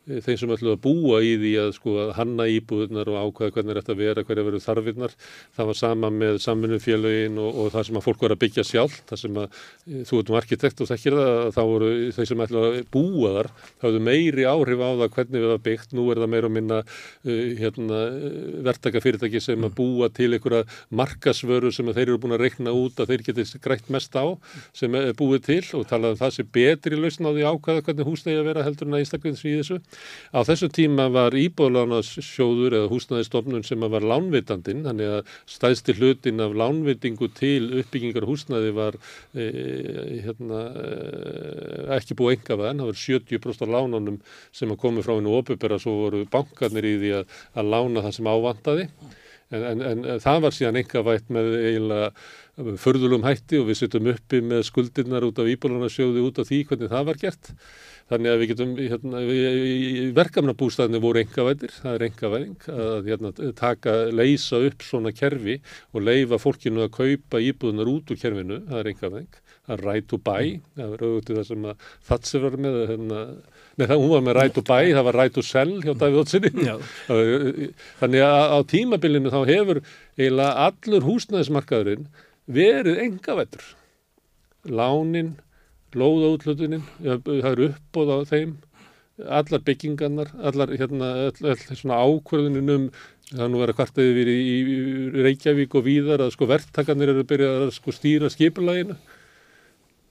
þeim 0.08 0.38
sem 0.40 0.52
ætlu 0.54 0.72
að 0.74 0.80
búa 0.84 1.20
í 1.22 1.34
því 1.38 1.50
að 1.60 1.70
sko 1.76 1.94
að 2.04 2.12
hanna 2.16 2.46
íbúðunar 2.50 3.10
og 3.12 3.18
ákvæða 3.28 3.54
hvernig 3.56 3.78
þetta 3.78 3.96
vera, 3.98 4.24
hverja 4.26 4.44
veru 4.46 4.60
þarfinnar. 4.64 5.14
Það 5.56 5.68
var 5.70 5.78
sama 5.78 6.10
með 6.14 6.38
samfunnumfélagin 6.44 7.38
og, 7.42 7.50
og 7.60 7.72
það 7.74 7.86
sem 7.88 8.00
að 8.00 8.06
fólk 8.06 8.24
var 8.24 8.34
að 8.34 8.40
byggja 8.44 8.64
sjálf, 8.66 8.96
það 9.10 9.22
sem 9.22 9.40
að 9.42 9.58
e, 9.60 10.02
þú 10.08 10.20
erum 10.22 10.38
arkitekt 10.40 10.80
og 10.80 10.90
þekkir 10.90 11.16
það, 11.18 11.42
þá 11.56 11.60
voru 11.70 11.90
þeir 12.16 12.30
sem 12.30 12.44
ætlu 12.46 12.62
að 12.64 12.78
búa 12.96 13.32
þar, 13.36 13.50
það 13.68 13.86
hafðu 13.88 14.02
meiri 14.08 14.46
áhrif 14.50 14.82
á 14.82 14.90
það 14.90 15.12
hvernig 15.18 15.44
við 15.44 15.52
það 15.52 15.62
byggt. 15.68 15.94
Nú 15.98 16.06
er 16.10 16.22
það 16.22 16.32
meira 16.34 16.50
að 16.50 16.56
minna 16.56 16.80
uh, 16.80 17.44
hérna, 17.60 18.00
verktaka 18.70 19.04
fyrirtæki 19.04 19.44
sem 19.44 19.68
að 19.68 19.76
búa 19.78 20.10
til 20.14 20.30
einhverja 20.32 20.64
markasvöru 20.96 21.72
sem 21.74 21.92
þeir 21.92 22.06
eru 22.08 22.20
búin 22.22 22.36
að 22.38 22.46
reikna 22.46 22.74
út 22.74 23.00
að 23.02 23.14
þeir 23.14 23.26
geti 23.30 23.62
grætt 23.62 23.90
mest 23.92 24.16
á 24.16 24.26
sem 24.76 24.94
er 24.96 25.12
búið 25.18 25.44
til 25.46 25.62
og 25.78 25.86
talað 25.90 26.16
um 26.16 26.20
það 26.20 26.34
sem 26.36 26.50
betri 26.54 26.98
lausn 26.98 27.28
á 27.28 27.30
því 27.30 27.46
ákvæða 27.50 27.84
hvernig 27.86 28.08
húsnægi 28.08 28.40
að 28.40 28.48
vera 28.50 28.64
heldur 28.66 28.88
en 28.88 28.96
að 28.96 29.04
einstaklega 29.04 29.50
í 29.50 29.56
þessu. 29.60 29.78
Á 30.30 30.40
þessu 30.46 30.70
tíma 30.72 31.08
var 31.12 31.34
íbúðlánasjóður 31.38 32.76
eða 32.78 32.90
húsnæðistofnun 32.92 33.64
sem 33.66 33.86
var 33.92 34.06
lánvitandin, 34.06 34.84
þannig 34.86 35.14
að 35.16 35.32
stæðsti 35.50 35.96
hlutin 35.98 36.44
af 36.44 36.56
lánvitingu 36.58 37.30
til 37.36 37.70
uppbyggingar 37.82 38.28
húsnæði 38.28 38.74
var 38.76 38.98
e, 39.34 39.48
hérna, 40.26 40.60
e, 40.70 40.90
ekki 41.98 42.18
búið 42.18 42.38
enga 42.38 42.60
veðan, 42.62 42.84
það 42.84 42.92
var 42.92 43.00
70% 43.04 43.66
af 43.66 43.74
lánunum 43.76 44.20
sem 44.52 44.70
að 44.70 44.82
komi 44.84 45.06
frá 45.06 45.16
hennu 45.16 45.34
opubera, 45.40 45.80
svo 45.82 45.96
voru 46.04 46.26
bankarnir 46.30 46.86
í 46.86 46.94
því 47.00 47.16
að, 47.20 47.40
að 47.58 47.74
lána 47.74 48.06
það 48.06 48.16
sem 48.18 48.30
ávandaði. 48.30 48.86
En, 49.50 49.64
en, 49.66 49.80
en 49.82 50.20
það 50.22 50.44
var 50.44 50.54
síðan 50.54 50.78
enga 50.78 51.00
vægt 51.02 51.30
með 51.34 51.48
eiginlega 51.58 52.10
förðulum 52.78 53.24
hætti 53.26 53.58
og 53.58 53.70
við 53.70 53.80
setjum 53.80 54.10
uppi 54.12 54.40
með 54.46 54.62
skuldirnar 54.68 55.26
út 55.26 55.40
af 55.42 55.48
íbúðlánasjóði 55.50 56.22
út 56.22 56.38
af 56.38 56.50
því 56.50 56.60
hvernig 56.68 56.92
það 56.92 57.08
var 57.08 57.20
gert. 57.24 57.50
Þannig 58.10 58.32
að 58.32 58.40
við 58.40 58.48
getum, 58.50 58.70
hérna, 58.80 59.20
verkefnabústæðinni 60.16 61.00
voru 61.02 61.20
engavæðir, 61.22 61.74
það 61.76 61.92
er 61.96 62.04
engavæðing 62.08 62.64
að 62.74 63.10
hérna, 63.10 63.30
taka, 63.58 63.92
leysa 64.10 64.58
upp 64.66 64.82
svona 64.82 65.12
kerfi 65.14 65.60
og 65.94 66.02
leifa 66.08 66.40
fólkinu 66.42 66.82
að 66.88 66.96
kaupa 66.96 67.42
íbúðunar 67.46 67.90
út 67.92 68.10
úr 68.10 68.18
kerfinu, 68.18 68.58
það 68.66 68.80
er 68.80 68.90
engavæðing. 68.94 69.38
Það 69.70 69.76
er 69.76 69.84
right 69.86 70.06
to 70.10 70.18
buy, 70.18 70.56
það 70.74 70.88
var 70.90 71.04
auðvitað 71.06 71.36
það 71.38 71.46
sem 71.46 71.66
að 71.70 71.84
Thatcher 72.08 72.42
var 72.42 72.56
með, 72.64 72.78
hérna, 72.88 73.20
nei 73.78 73.84
það, 73.84 74.00
hún 74.02 74.10
var 74.10 74.24
með 74.26 74.36
right 74.40 74.56
to 74.56 74.64
buy, 74.66 74.88
það 74.96 75.06
var 75.06 75.18
right 75.20 75.36
to 75.36 75.44
sell 75.46 75.76
hjá 75.84 75.92
Davíð 76.00 76.22
Ótsinni. 76.24 76.50
Þannig 78.00 78.24
að 78.26 78.56
á 78.56 78.58
tímabilinu 78.74 79.30
þá 79.30 79.38
hefur 79.52 79.82
eiginlega 80.18 80.66
allur 80.66 81.06
húsnæðismarkaðurinn 81.06 82.10
verið 82.50 82.98
engavæður. 83.04 83.70
Lánin, 84.66 85.36
lóðaútlutunin, 85.98 86.82
það 87.02 87.48
eru 87.52 87.70
uppbóð 87.70 88.12
á 88.14 88.18
þeim, 88.30 88.56
allar 89.28 89.62
byggingarnar, 89.66 90.30
allar 90.48 90.74
hérna, 90.74 91.08
all, 91.28 91.48
all, 91.52 91.64
svona 91.76 92.00
ákvörðunin 92.00 92.74
um, 92.74 92.90
það 93.30 93.44
er 93.44 93.52
nú 93.52 93.60
verið 93.60 93.74
að 93.74 93.78
kvartaði 93.78 94.14
við 94.16 94.30
í, 94.32 94.76
Reykjavík 95.26 95.76
og 95.78 95.86
víðar 95.86 96.24
að 96.24 96.34
sko 96.34 96.48
verktakarnir 96.50 97.12
eru 97.12 97.24
að 97.24 97.30
byrja 97.32 97.50
að 97.60 97.72
sko 97.76 97.94
stýra 97.94 98.30
skipulaginu. 98.32 98.96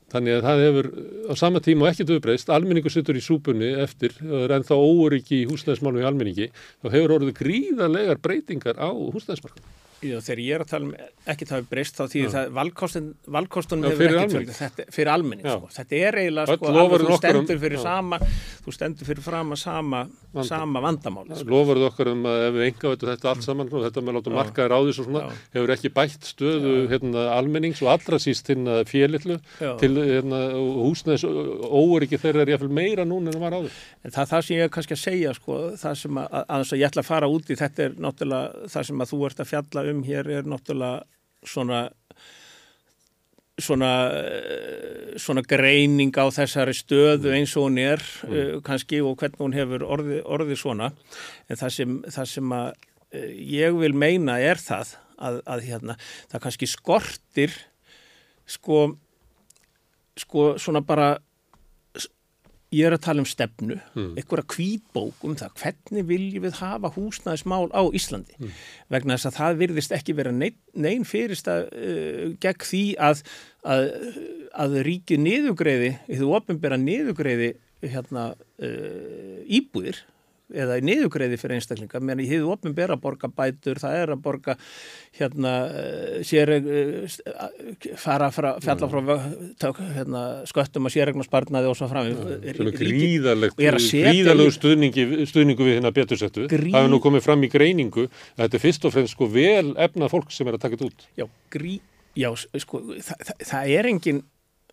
Þannig 0.10 0.40
að 0.40 0.46
það 0.48 0.64
hefur 0.66 0.88
á 1.30 1.34
sama 1.38 1.60
tíma 1.62 1.86
og 1.86 1.92
ekkert 1.92 2.16
uppbreyst, 2.16 2.50
almenningu 2.50 2.90
sittur 2.90 3.18
í 3.18 3.22
súpunni 3.22 3.76
eftir, 3.84 4.16
það 4.18 4.46
er 4.48 4.54
ennþá 4.56 4.78
óryggi 4.82 5.44
í 5.44 5.50
húsnæðismálum 5.52 6.02
í 6.02 6.08
almenningi, 6.10 6.48
þá 6.82 6.88
hefur 6.96 7.14
orðið 7.20 7.36
gríðarlegar 7.38 8.24
breytingar 8.24 8.82
á 8.82 8.90
húsnæðismarkanum. 8.90 9.76
Já, 10.00 10.16
þegar 10.24 10.40
ég 10.40 10.56
er 10.56 10.64
að 10.64 10.70
tala 10.72 10.88
um 10.88 10.94
það 11.28 11.56
við 11.60 11.66
breyst 11.70 11.98
þá 11.98 12.04
því 12.08 12.22
valkostin, 12.56 13.08
valkostunum 13.36 13.90
hefur 13.90 14.00
fyrir 14.00 14.20
ekki 14.22 14.38
almenning. 14.38 14.56
þetta, 14.56 14.86
fyrir 14.96 15.12
almenning 15.12 15.48
sko. 15.50 15.70
þetta 15.76 15.98
er 16.00 16.18
eiginlega 16.22 16.56
sko, 16.56 16.70
alveg 16.72 17.04
þú 17.04 17.10
um- 17.10 17.20
stendur 17.20 17.60
fyrir 17.60 17.78
já. 17.78 17.84
sama 17.84 18.20
þú 18.20 18.76
stendur 18.78 19.10
fyrir 19.10 19.26
fram 19.26 19.52
að 19.52 19.60
sama, 19.60 20.02
Vanda. 20.34 20.48
sama 20.48 20.84
vandamáli 20.86 21.36
sko. 21.36 21.50
Lofurðu 21.52 21.88
okkar 21.90 22.12
um 22.14 22.24
að 22.30 22.46
ef 22.48 22.54
við 22.56 22.66
enga 22.70 22.94
veitum 22.94 23.10
þetta 23.12 23.30
allt 23.34 23.44
saman 23.44 23.74
og 23.74 23.86
þetta 23.88 24.04
með 24.06 24.18
láta 24.20 24.36
markaðir 24.38 24.76
á 24.76 24.80
svo 24.90 25.04
svona 25.04 25.24
Já. 25.26 25.30
hefur 25.58 25.76
ekki 25.76 25.94
bætt 26.00 26.30
stöðu 26.30 26.74
hérna, 26.94 27.26
almennings 27.36 27.82
og 27.84 27.92
allra 27.92 28.22
síst 28.24 28.48
hérna 28.48 28.80
félitlu 28.88 29.40
til 29.80 29.92
hérna, 30.00 30.40
húsnæðis 30.56 31.28
óöryggi 31.28 32.22
þeirra 32.22 32.46
er 32.46 32.54
jáfnvel 32.56 32.72
meira 32.72 33.04
núna 33.04 33.28
en 33.28 33.36
það 33.36 33.44
var 33.44 33.58
áður. 33.60 33.72
en 34.06 34.12
það 34.12 34.32
það 34.32 34.46
sem 34.48 34.58
ég 34.58 34.64
er 34.64 34.74
kannski 34.74 34.96
að 34.96 35.04
segja 35.04 35.34
sko, 35.36 35.60
það 35.76 35.96
sem 36.00 36.22
að, 36.24 36.28
að, 36.40 36.64
að 36.64 36.80
ég 36.80 36.88
ætla 36.88 37.04
að 37.04 37.10
fara 37.10 37.28
út 37.28 37.50
í 37.50 37.60
þetta 37.60 37.84
er 37.84 37.96
náttúrulega 38.00 38.70
það 38.70 38.88
sem 38.90 39.04
að 39.04 39.12
þú 39.12 39.22
ert 39.28 39.40
að 39.44 39.50
fjalla 39.50 39.89
um 39.94 40.04
hér 40.06 40.30
er 40.40 40.50
náttúrulega 40.50 41.06
svona 41.48 41.88
svona 43.60 43.92
eh, 44.16 45.18
svona 45.20 45.44
greining 45.44 46.16
á 46.16 46.26
þessari 46.32 46.76
stöðu 46.76 47.34
eins 47.36 47.56
og 47.60 47.68
hún 47.68 47.80
er 47.82 48.04
mm. 48.28 48.62
kannski 48.66 49.02
og 49.04 49.20
hvernig 49.20 49.42
hún 49.42 49.58
hefur 49.58 49.86
orðið 49.86 50.22
orði 50.26 50.58
svona 50.60 50.92
en 51.50 51.60
það 51.60 51.76
sem, 51.76 51.98
það 52.08 52.32
sem 52.34 52.56
að 52.56 52.70
eh, 53.12 53.32
ég 53.60 53.78
vil 53.80 53.94
meina 53.96 54.40
er 54.40 54.62
það 54.62 54.96
að, 55.20 55.42
að 55.44 55.66
hérna, 55.68 55.98
það 56.32 56.46
kannski 56.46 56.70
skortir 56.72 57.56
sko 58.50 58.86
sko 60.20 60.54
svona 60.60 60.82
bara 60.86 61.14
ég 62.72 62.86
er 62.86 62.94
að 62.94 63.02
tala 63.02 63.24
um 63.24 63.26
stefnu, 63.26 63.80
Mm. 63.96 64.12
einhverja 64.20 64.46
kvítbók 64.54 65.24
um 65.26 65.36
það, 65.36 65.54
hvernig 65.62 66.06
viljum 66.06 66.44
við 66.46 66.60
hafa 66.60 66.92
húsnæðismál 66.94 67.70
á 67.74 67.82
Íslandi 67.98 68.36
Mm. 68.40 68.52
vegna 68.90 69.18
þess 69.18 69.26
að 69.32 69.38
það 69.40 69.58
virðist 69.64 69.92
ekki 69.98 70.16
vera 70.16 70.32
neinn, 70.32 70.56
neinn 70.76 71.04
fyrirst 71.06 71.48
að 71.48 71.66
uh, 71.74 72.36
gegn 72.40 72.66
því 72.70 72.84
að, 72.98 73.24
að, 73.66 73.90
að 74.54 74.78
ríkið 74.86 75.20
niðugreiði, 75.26 75.92
þú 76.14 76.30
opinbera 76.38 76.78
niðugreiði 76.78 77.56
hérna 77.82 78.36
uh, 78.36 79.40
íbúðir 79.50 80.04
eða 80.54 80.78
niðugreiði 80.82 81.38
fyrir 81.42 81.60
einstaklinga, 81.60 82.00
menn 82.02 82.22
í 82.24 82.28
hefðu 82.30 82.50
opinbera 82.56 82.96
að 82.98 83.04
borga 83.04 83.30
bætur, 83.38 83.80
það 83.82 83.98
er 84.04 84.14
að 84.16 84.22
borga 84.26 84.56
hérna 85.20 85.54
uh, 85.70 86.16
sér 86.26 86.52
uh, 86.58 87.18
fara 88.00 88.30
frá, 88.34 88.50
fjalla 88.64 88.90
frá 88.92 89.18
tök, 89.62 89.82
hérna, 89.98 90.24
sköttum 90.50 90.90
að 90.90 90.96
sérregnarsparnaði 90.98 91.70
og 91.72 91.78
svo 91.80 91.90
fram 91.92 92.10
er 92.10 92.62
gríðalegt, 92.80 93.60
er 93.62 93.78
gríðalegu 93.80 94.56
stuðningi, 94.56 95.06
stuðningu 95.30 95.68
við 95.68 95.78
hérna 95.80 95.94
betursettu. 95.96 96.48
Grí- 96.52 96.72
Það 96.74 96.82
hefur 96.84 96.94
nú 96.96 97.02
komið 97.04 97.26
fram 97.26 97.46
í 97.46 97.52
greiningu 97.52 98.08
að 98.10 98.44
þetta 98.46 98.60
er 98.60 98.66
fyrst 98.66 98.86
og 98.90 98.96
fremst 98.96 99.16
sko 99.18 99.30
vel 99.34 99.74
efnað 99.78 100.14
fólk 100.14 100.34
sem 100.36 100.48
er 100.50 100.58
að 100.58 100.66
taka 100.66 100.78
þetta 100.80 100.90
út. 100.92 101.08
Já, 101.20 101.26
grí, 101.54 101.78
já 102.18 102.30
sko, 102.38 102.82
það, 102.98 103.24
það, 103.30 103.48
það 103.54 103.74
er 103.78 103.90
engin 103.94 104.22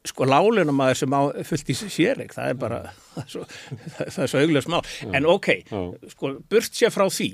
sko 0.06 0.26
lálunamaður 0.28 1.00
sem 1.02 1.14
á 1.16 1.20
fullt 1.48 1.70
í 1.72 1.76
sérreik, 1.80 2.34
það 2.36 2.52
er 2.52 2.58
bara 2.60 2.80
það 3.16 4.22
er 4.22 4.30
svo, 4.30 4.40
auglega 4.42 4.64
smá 4.66 4.80
en 5.16 5.26
ok, 5.32 5.48
sko, 6.14 6.34
burt 6.50 6.72
sér 6.78 6.94
frá 6.94 7.06
því 7.10 7.30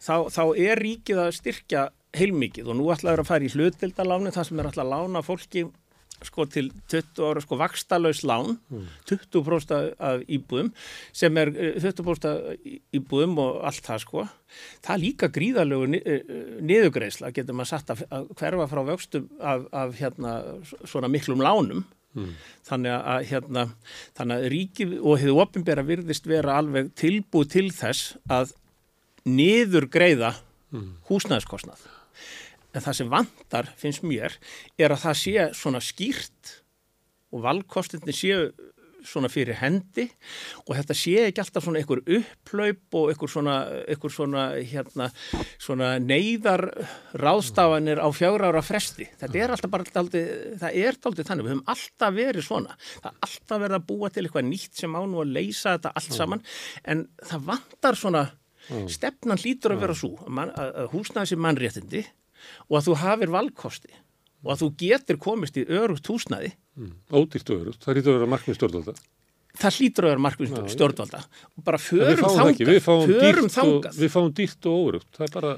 þá, 0.00 0.14
þá 0.32 0.42
er 0.56 0.80
ríkið 0.80 1.18
að 1.26 1.34
styrkja 1.40 1.88
heilmikið 2.16 2.70
og 2.72 2.78
nú 2.78 2.86
ætlaður 2.94 3.24
að 3.24 3.28
fara 3.32 3.44
í 3.44 3.50
hlutdeldaláni 3.52 4.30
það 4.32 4.46
sem 4.48 4.60
er 4.62 4.70
ætla 4.70 4.86
að 4.86 4.94
lána 4.94 5.20
fólki 5.26 5.66
sko 6.24 6.46
til 6.48 6.70
20 6.88 7.18
ára 7.28 7.42
sko 7.44 7.58
vakstalauðs 7.60 8.22
lán 8.24 8.54
20% 9.10 9.74
af 10.00 10.22
íbúðum 10.32 10.70
sem 11.12 11.36
er 11.42 11.50
eh, 11.52 11.74
20% 11.82 12.24
af 12.30 12.70
íbúðum 12.96 13.34
og 13.42 13.58
allt 13.68 13.84
það 13.84 14.00
sko. 14.06 14.24
Það 14.86 14.94
er 14.94 15.02
líka 15.02 15.28
gríðalegu 15.34 15.90
ni- 15.92 16.00
eh, 16.00 16.22
niðugreisla 16.64 17.28
getur 17.36 17.58
maður 17.58 17.74
satt 17.74 17.92
að 17.92 18.30
hverfa 18.32 18.68
frá 18.72 18.82
vöxtum 18.88 19.28
af, 19.44 19.66
af 19.76 19.92
hérna 20.00 20.32
svona 20.88 21.12
miklum 21.12 21.44
lánum 21.44 21.84
þannig 22.66 22.94
að 22.96 23.26
hérna 23.30 23.64
þannig 24.16 24.36
að 24.36 24.48
ríkið 24.54 24.94
og 25.00 25.18
hefur 25.22 25.42
opinbera 25.44 25.84
virðist 25.86 26.28
vera 26.28 26.58
alveg 26.60 26.92
tilbúið 26.98 27.52
til 27.52 27.66
þess 27.74 28.16
að 28.28 28.54
niður 29.26 29.88
greiða 29.90 30.34
húsnæðiskostnað. 31.08 31.82
En 32.76 32.84
það 32.84 32.96
sem 32.98 33.10
vantar 33.10 33.68
finnst 33.80 34.04
mér 34.04 34.34
er 34.76 34.92
að 34.92 35.02
það 35.06 35.20
sé 35.22 35.48
svona 35.56 35.80
skýrt 35.80 36.56
og 37.32 37.44
valkostinni 37.46 38.14
séu 38.14 38.50
svona 39.06 39.30
fyrir 39.32 39.58
hendi 39.60 40.06
og 40.64 40.72
þetta 40.76 40.96
sé 40.96 41.14
ekki 41.26 41.42
alltaf 41.42 41.64
svona 41.64 41.80
einhver 41.80 42.02
upplaup 42.18 42.98
og 43.00 43.12
einhver 43.12 43.32
svona, 43.32 43.56
einhver 43.86 44.12
svona, 44.12 44.46
hérna, 44.60 45.08
svona 45.62 45.92
neyðar 46.02 46.66
ráðstafanir 47.16 48.02
á 48.02 48.08
fjögra 48.14 48.50
ára 48.52 48.64
fresti. 48.66 49.08
Þetta 49.20 49.42
er 49.42 49.54
alltaf 49.54 49.72
bara 49.72 49.86
daldi, 49.98 50.24
það 50.62 50.80
er 50.82 50.98
daldið 51.06 51.30
þannig, 51.30 51.46
við 51.46 51.54
höfum 51.54 51.76
alltaf 51.76 52.16
verið 52.16 52.48
svona. 52.48 52.80
Það 52.96 53.12
er 53.12 53.20
alltaf 53.28 53.62
verið 53.62 53.78
að 53.78 53.86
búa 53.92 54.10
til 54.10 54.26
eitthvað 54.26 54.50
nýtt 54.50 54.82
sem 54.82 54.98
á 54.98 55.00
nú 55.06 55.22
að 55.22 55.36
leysa 55.38 55.76
þetta 55.76 55.94
allt 56.00 56.18
saman. 56.18 56.44
En 56.84 57.06
það 57.22 57.48
vantar 57.52 57.98
svona, 57.98 58.26
stefnan 58.90 59.38
hlýtur 59.38 59.76
að 59.76 59.84
vera 59.84 59.96
svo 59.96 60.16
að, 60.26 60.40
að, 60.50 60.70
að 60.82 60.88
húsnæði 60.94 61.30
sér 61.30 61.42
mannréttindi 61.44 62.02
og 62.66 62.78
að 62.78 62.88
þú 62.88 62.96
hafir 63.02 63.32
valkosti 63.34 63.92
og 64.44 64.52
að 64.52 64.62
þú 64.62 64.70
getur 64.82 65.20
komist 65.22 65.58
í 65.60 65.66
örugt 65.66 66.10
húsnæði 66.10 66.52
Ódýrt 67.12 67.52
og 67.54 67.62
örugt. 67.62 67.84
Það 67.86 67.96
rýtur 68.00 68.12
að 68.12 68.18
vera 68.20 68.32
markmið 68.34 68.58
stjórnvalda. 68.60 68.96
það 69.56 69.76
hlýtur 69.78 70.04
að 70.04 70.10
vera 70.12 70.20
markvist 70.26 70.52
Já, 70.56 70.66
stjórnvalda 70.74 71.20
og 71.56 71.64
bara 71.64 71.78
förum 71.80 72.50
ekki. 72.50 72.66
Við 72.68 72.82
fáum, 72.84 73.06
förum 73.08 73.48
og, 73.62 73.86
við 73.96 74.12
fáum 74.12 74.34
dýrt 74.36 74.68
og 74.68 74.82
órugt. 74.90 75.08
Það 75.16 75.24
er 75.26 75.32
bara, 75.32 75.52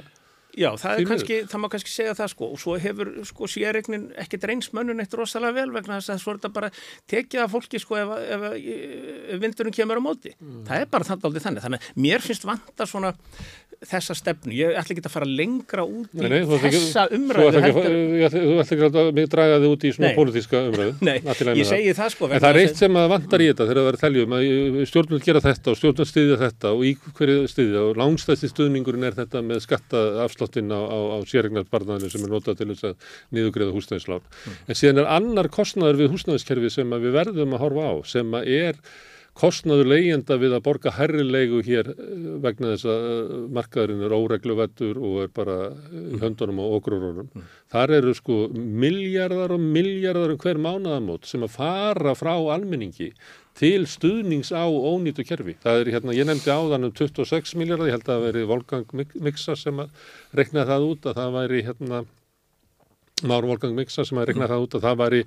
já, 0.54 0.68
það, 0.78 0.92
er 1.02 1.08
kannski, 1.10 1.38
það 1.50 1.62
má 1.64 1.68
kannski 1.72 1.90
segja 1.90 2.14
það 2.18 2.30
sko 2.32 2.48
og 2.54 2.60
svo 2.62 2.76
hefur 2.78 3.10
sko 3.26 3.48
sérregnin 3.50 4.06
ekkert 4.22 4.46
reyns 4.50 4.70
mönnun 4.74 5.02
eitt 5.02 5.14
rosalega 5.18 5.56
vel 5.58 5.74
vegna 5.74 5.98
þess 5.98 6.14
að 6.14 6.22
svo 6.22 6.30
er 6.34 6.38
þetta 6.38 6.52
bara 6.60 6.70
tekið 7.10 7.42
af 7.44 7.52
fólki 7.56 7.82
sko 7.82 7.98
ef, 7.98 8.14
ef, 8.38 8.46
ef 9.34 9.42
vindurinn 9.42 9.74
kemur 9.74 9.98
á 9.98 10.02
móti 10.06 10.34
Mm. 10.38 10.62
það 10.70 10.80
er 10.84 10.86
bara 10.94 11.04
þannig 11.10 11.42
þannig 11.42 11.62
þannig 11.66 11.82
að 11.82 12.02
mér 12.06 12.22
finnst 12.22 12.46
vanta 12.46 12.86
svona 12.86 13.12
þessa 13.86 14.14
stefnu, 14.18 14.50
ég 14.58 14.74
ætla 14.74 14.94
ekki 14.96 15.02
að 15.06 15.12
fara 15.12 15.26
lengra 15.28 15.84
út 15.86 16.08
í 16.10 16.18
Nei, 16.18 16.28
nei, 16.32 16.38
ekki- 16.42 16.70
þessa 16.74 17.04
Þú 17.08 17.18
umræðu 17.18 17.48
ekki, 17.48 17.60
heldur, 17.62 18.32
þú 18.34 18.54
ætla 18.58 18.76
ekki 18.76 18.86
að 18.88 19.10
mig 19.18 19.28
draga 19.30 19.58
þig 19.62 19.74
út 19.74 19.84
í 19.86 19.92
svona 19.94 20.08
Nei. 20.08 20.16
pólitíska 20.18 20.62
umræðu. 20.68 20.94
nei, 21.08 21.18
ég 21.60 21.68
segi 21.68 21.92
það 21.94 22.10
sko 22.14 22.28
En 22.28 22.42
það 22.42 22.48
er 22.50 22.60
eitt 22.64 22.80
sem 22.82 22.98
að 22.98 23.06
vantar 23.12 23.44
í 23.44 23.48
þetta 23.52 23.66
þegar 23.68 23.78
það 23.78 23.86
verður 23.88 23.98
að 23.98 24.04
telja 24.04 24.24
um 24.26 24.34
að 24.38 24.88
stjórnvöld 24.90 25.26
gera 25.28 25.42
þetta 25.46 25.70
og 25.70 25.78
stjórnvöld 25.78 26.10
styðja 26.10 26.38
þetta 26.42 26.72
og 26.74 26.82
í 26.88 26.92
hverju 27.18 27.36
styðja 27.54 27.84
og 27.86 28.00
langstæsti 28.02 28.50
stuðningurinn 28.52 29.06
er 29.08 29.18
þetta 29.20 29.44
með 29.46 29.62
skattaafslottinn 29.68 30.74
á, 30.74 30.80
á, 30.82 30.98
á 31.14 31.18
sérregnarbarnaðinu 31.30 32.10
sem 32.10 32.26
er 32.26 32.32
notað 32.34 32.58
til 32.62 32.70
þess 32.72 32.88
að 32.90 33.12
niðugreiða 33.38 33.76
húsnæðislán. 33.78 34.26
En 34.66 34.78
síðan 34.78 35.04
er 35.04 35.12
annar 35.18 35.50
kostnaður 35.54 36.02
við 36.02 36.12
húsnæðiskerfi 36.16 36.72
sem 36.80 36.96
að 36.98 37.06
við 37.06 37.16
verðum 37.20 37.54
að 37.54 37.62
horfa 37.66 37.86
á 37.88 37.94
sem 38.10 38.34
að 38.38 38.50
er 38.58 38.82
kostnaður 39.38 39.90
leigjenda 39.92 40.36
við 40.40 40.54
að 40.56 40.64
borga 40.66 40.92
herri 40.96 41.24
leigu 41.24 41.60
hér 41.66 41.92
eh, 41.92 42.14
vegna 42.42 42.72
þess 42.72 42.88
að 42.90 43.04
eh, 43.08 43.34
markaðurinn 43.58 44.04
er 44.06 44.14
óregluvettur 44.16 44.98
og 44.98 45.18
er 45.24 45.32
bara 45.34 45.58
eh, 45.70 45.98
í 46.16 46.20
höndunum 46.22 46.62
og 46.64 46.78
okrurunum. 46.80 47.28
Þar 47.70 47.94
eru 48.00 48.14
sko 48.18 48.38
miljardar 48.54 49.54
og 49.54 49.62
miljardar 49.62 50.34
um 50.34 50.40
hver 50.42 50.60
mánaðamót 50.64 51.28
sem 51.30 51.46
að 51.46 51.54
fara 51.54 52.16
frá 52.18 52.34
almenningi 52.34 53.12
til 53.58 53.86
stuðnings 53.90 54.50
á 54.54 54.66
ónýtu 54.66 55.26
kerfi. 55.26 55.56
Það 55.62 55.82
er 55.82 55.92
hérna, 55.96 56.18
ég 56.18 56.28
nefndi 56.28 56.54
áðan 56.54 56.90
um 56.90 56.94
26 56.94 57.56
miljardar, 57.58 57.90
ég 57.90 57.98
held 57.98 58.06
að 58.06 58.14
það 58.14 58.26
veri 58.28 58.46
Volgang 58.52 59.08
Mixa 59.22 59.58
sem 59.58 59.82
að 59.82 60.06
rekna 60.38 60.66
það 60.66 60.90
út 60.92 61.10
að 61.10 61.18
það 61.22 61.34
væri 61.38 61.66
hérna 61.66 62.04
Már 63.26 63.42
Volgang 63.42 63.74
Mixa 63.74 64.04
sem 64.06 64.18
að 64.20 64.30
rekna 64.30 64.46
það 64.46 64.66
út 64.66 64.76
að 64.78 64.84
það 64.86 65.00
væri 65.00 65.24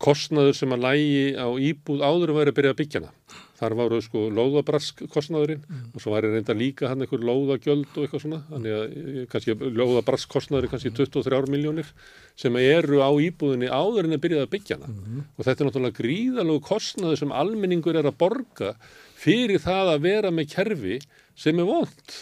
kostnaður 0.00 0.56
sem 0.56 0.72
að 0.72 0.86
lægi 0.86 1.26
á 1.36 1.48
íbúð 1.52 2.04
áður 2.04 2.32
en 2.32 2.38
væri 2.38 2.52
að 2.52 2.56
byrja 2.58 2.72
að 2.72 2.80
byggja 2.80 3.02
hana. 3.02 3.44
Þar 3.56 3.74
varu 3.78 3.98
sko 4.04 4.26
lóðabrask 4.36 5.00
kostnaðurinn 5.12 5.62
og 5.94 6.02
svo 6.02 6.12
væri 6.12 6.28
reynda 6.34 6.56
líka 6.56 6.90
hann 6.90 7.00
einhver 7.04 7.24
lóðagjöld 7.24 7.88
og 7.94 8.04
eitthvað 8.04 8.22
svona. 8.26 8.40
Þannig 8.50 8.76
að 8.76 8.84
eh, 9.00 9.18
kannski 9.32 9.56
lóðabrask 9.80 10.32
kostnaður 10.34 10.68
er 10.68 10.72
kannski 10.74 10.92
23 10.92 11.50
miljónir 11.54 11.90
sem 12.36 12.60
eru 12.60 13.00
á 13.00 13.10
íbúðinni 13.16 13.72
áður 13.72 14.10
en 14.10 14.18
að 14.18 14.22
byrja 14.26 14.44
að 14.44 14.52
byggja 14.52 14.78
hana. 14.78 15.24
Og 15.38 15.48
þetta 15.48 15.56
er 15.56 15.70
náttúrulega 15.70 15.98
gríðalegu 16.02 16.64
kostnaður 16.68 17.22
sem 17.22 17.36
almenningur 17.40 17.96
er 17.96 18.10
að 18.10 18.18
borga 18.20 18.72
fyrir 19.16 19.62
það 19.64 19.92
að 19.94 20.08
vera 20.10 20.32
með 20.34 20.50
kerfi 20.52 20.98
sem 21.36 21.60
er 21.62 21.68
vond. 21.68 22.16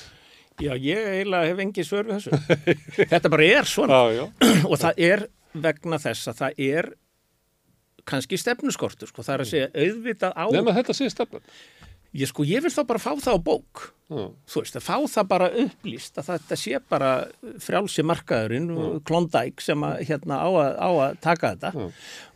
Já, 0.62 0.76
ég 0.78 1.08
eiginlega 1.16 1.50
hef 1.50 1.62
engi 1.64 1.82
svör 1.82 2.06
við 2.06 2.20
þessu. 2.20 2.66
Þetta 3.10 3.30
bara 3.32 3.46
er 3.58 3.66
svona 3.66 3.96
Já, 4.04 4.20
já. 4.20 4.26
og 4.70 4.76
það 4.78 5.00
er 5.10 5.24
vegna 5.64 5.98
þess 6.02 6.30
að 6.30 6.38
það 6.42 6.60
er 6.62 6.90
kannski 8.08 8.38
stefnuskortur, 8.40 9.10
sko. 9.10 9.24
Það 9.24 9.34
er 9.34 9.44
að 9.44 9.50
segja 9.50 9.68
auðvitað 9.72 10.36
á... 10.36 10.44
Nefn 10.52 10.70
að 10.72 10.78
þetta 10.80 10.96
sé 10.98 11.10
stefnan. 11.12 11.44
Ég, 12.14 12.30
sko, 12.30 12.46
ég 12.46 12.62
vil 12.62 12.72
þá 12.72 12.82
bara 12.86 13.02
fá 13.02 13.12
það 13.18 13.36
á 13.36 13.40
bók 13.42 13.84
Já. 14.04 14.26
þú 14.52 14.60
veist, 14.60 14.74
að 14.76 14.84
fá 14.84 14.96
það 15.08 15.28
bara 15.30 15.46
upplýst 15.62 16.18
að 16.20 16.26
þetta 16.28 16.56
sé 16.60 16.80
bara 16.92 17.10
frjálsi 17.64 18.02
markaðurinn, 18.04 19.00
klondæk 19.08 19.62
sem 19.64 19.80
að 19.86 20.02
hérna 20.10 20.42
á 20.44 20.48
að, 20.52 20.72
á 20.76 20.88
að 21.06 21.14
taka 21.24 21.52
þetta 21.54 21.70
Já. 21.72 21.86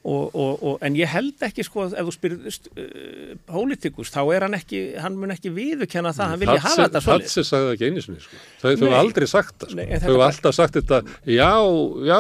og, 0.09 0.23
og, 0.33 0.63
og, 0.65 0.79
en 0.89 0.97
ég 0.97 1.11
held 1.13 1.45
ekki 1.45 1.67
sko 1.67 1.85
ef 1.91 2.09
þú 2.09 2.15
spyrir 2.15 2.49
uh, 2.49 3.35
pólitíkus, 3.51 4.09
þá 4.15 4.21
er 4.33 4.47
hann 4.47 4.57
ekki 4.57 4.81
hann 4.97 5.19
mun 5.21 5.35
ekki 5.35 5.53
viðurkenna 5.53 6.15
það, 6.17 6.33
hann 6.33 6.41
vilja 6.41 6.63
hafa 6.65 6.87
þetta 6.87 7.03
svolítið. 7.05 7.29
Thatcher 7.29 7.49
sagði 7.51 7.69
það 7.69 7.75
ekki 7.77 7.91
einu 7.93 8.05
sinni 8.07 8.25
sko. 8.25 8.41
Þau 8.63 8.71
hafa 8.73 9.03
aldrei 9.03 9.29
sagt 9.29 9.55
það 9.61 9.75
sko. 9.75 9.87
Þau 9.93 10.09
bara- 10.09 10.31
alltaf 10.31 10.57
sagt 10.57 10.81
þetta 10.81 11.03
Já, 11.29 11.53
já, 12.09 12.19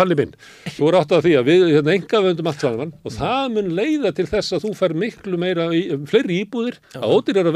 Palli 0.00 0.18
minn 0.22 0.34
Þú 0.72 0.88
er 0.88 0.98
átt 1.02 1.14
að 1.18 1.28
því 1.28 1.34
að 1.36 1.52
við 1.52 1.66
hérna, 1.74 1.94
enga 1.98 2.24
vöndum 2.24 2.50
allt 2.54 2.64
saman 2.64 2.96
og 3.04 3.12
það 3.18 3.54
mun 3.58 3.70
leiða 3.76 4.14
til 4.16 4.28
þess 4.32 4.56
að 4.56 4.64
þú 4.64 4.72
fær 4.80 4.96
miklu 5.04 5.36
meira, 5.44 5.68
fleiri 6.08 6.40
íbúðir 6.46 6.80
á 6.96 7.04
ódýrara 7.04 7.52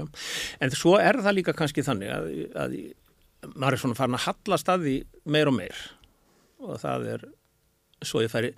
Já. 0.00 0.04
En 0.64 0.74
svo 0.76 0.96
er 1.00 1.20
það 1.24 1.38
líka 1.38 1.56
kannski 1.56 1.84
þannig 1.86 2.12
að, 2.14 2.28
að 2.64 2.76
maður 3.54 3.76
er 3.76 3.82
svona 3.82 3.98
farin 3.98 4.18
að 4.18 4.26
halla 4.28 4.58
staði 4.60 4.96
meir 5.24 5.50
og 5.50 5.56
meir. 5.58 5.84
Og 6.62 6.78
það 6.82 7.08
er 7.16 7.26
svo 8.06 8.22
ég 8.22 8.32
færi 8.32 8.52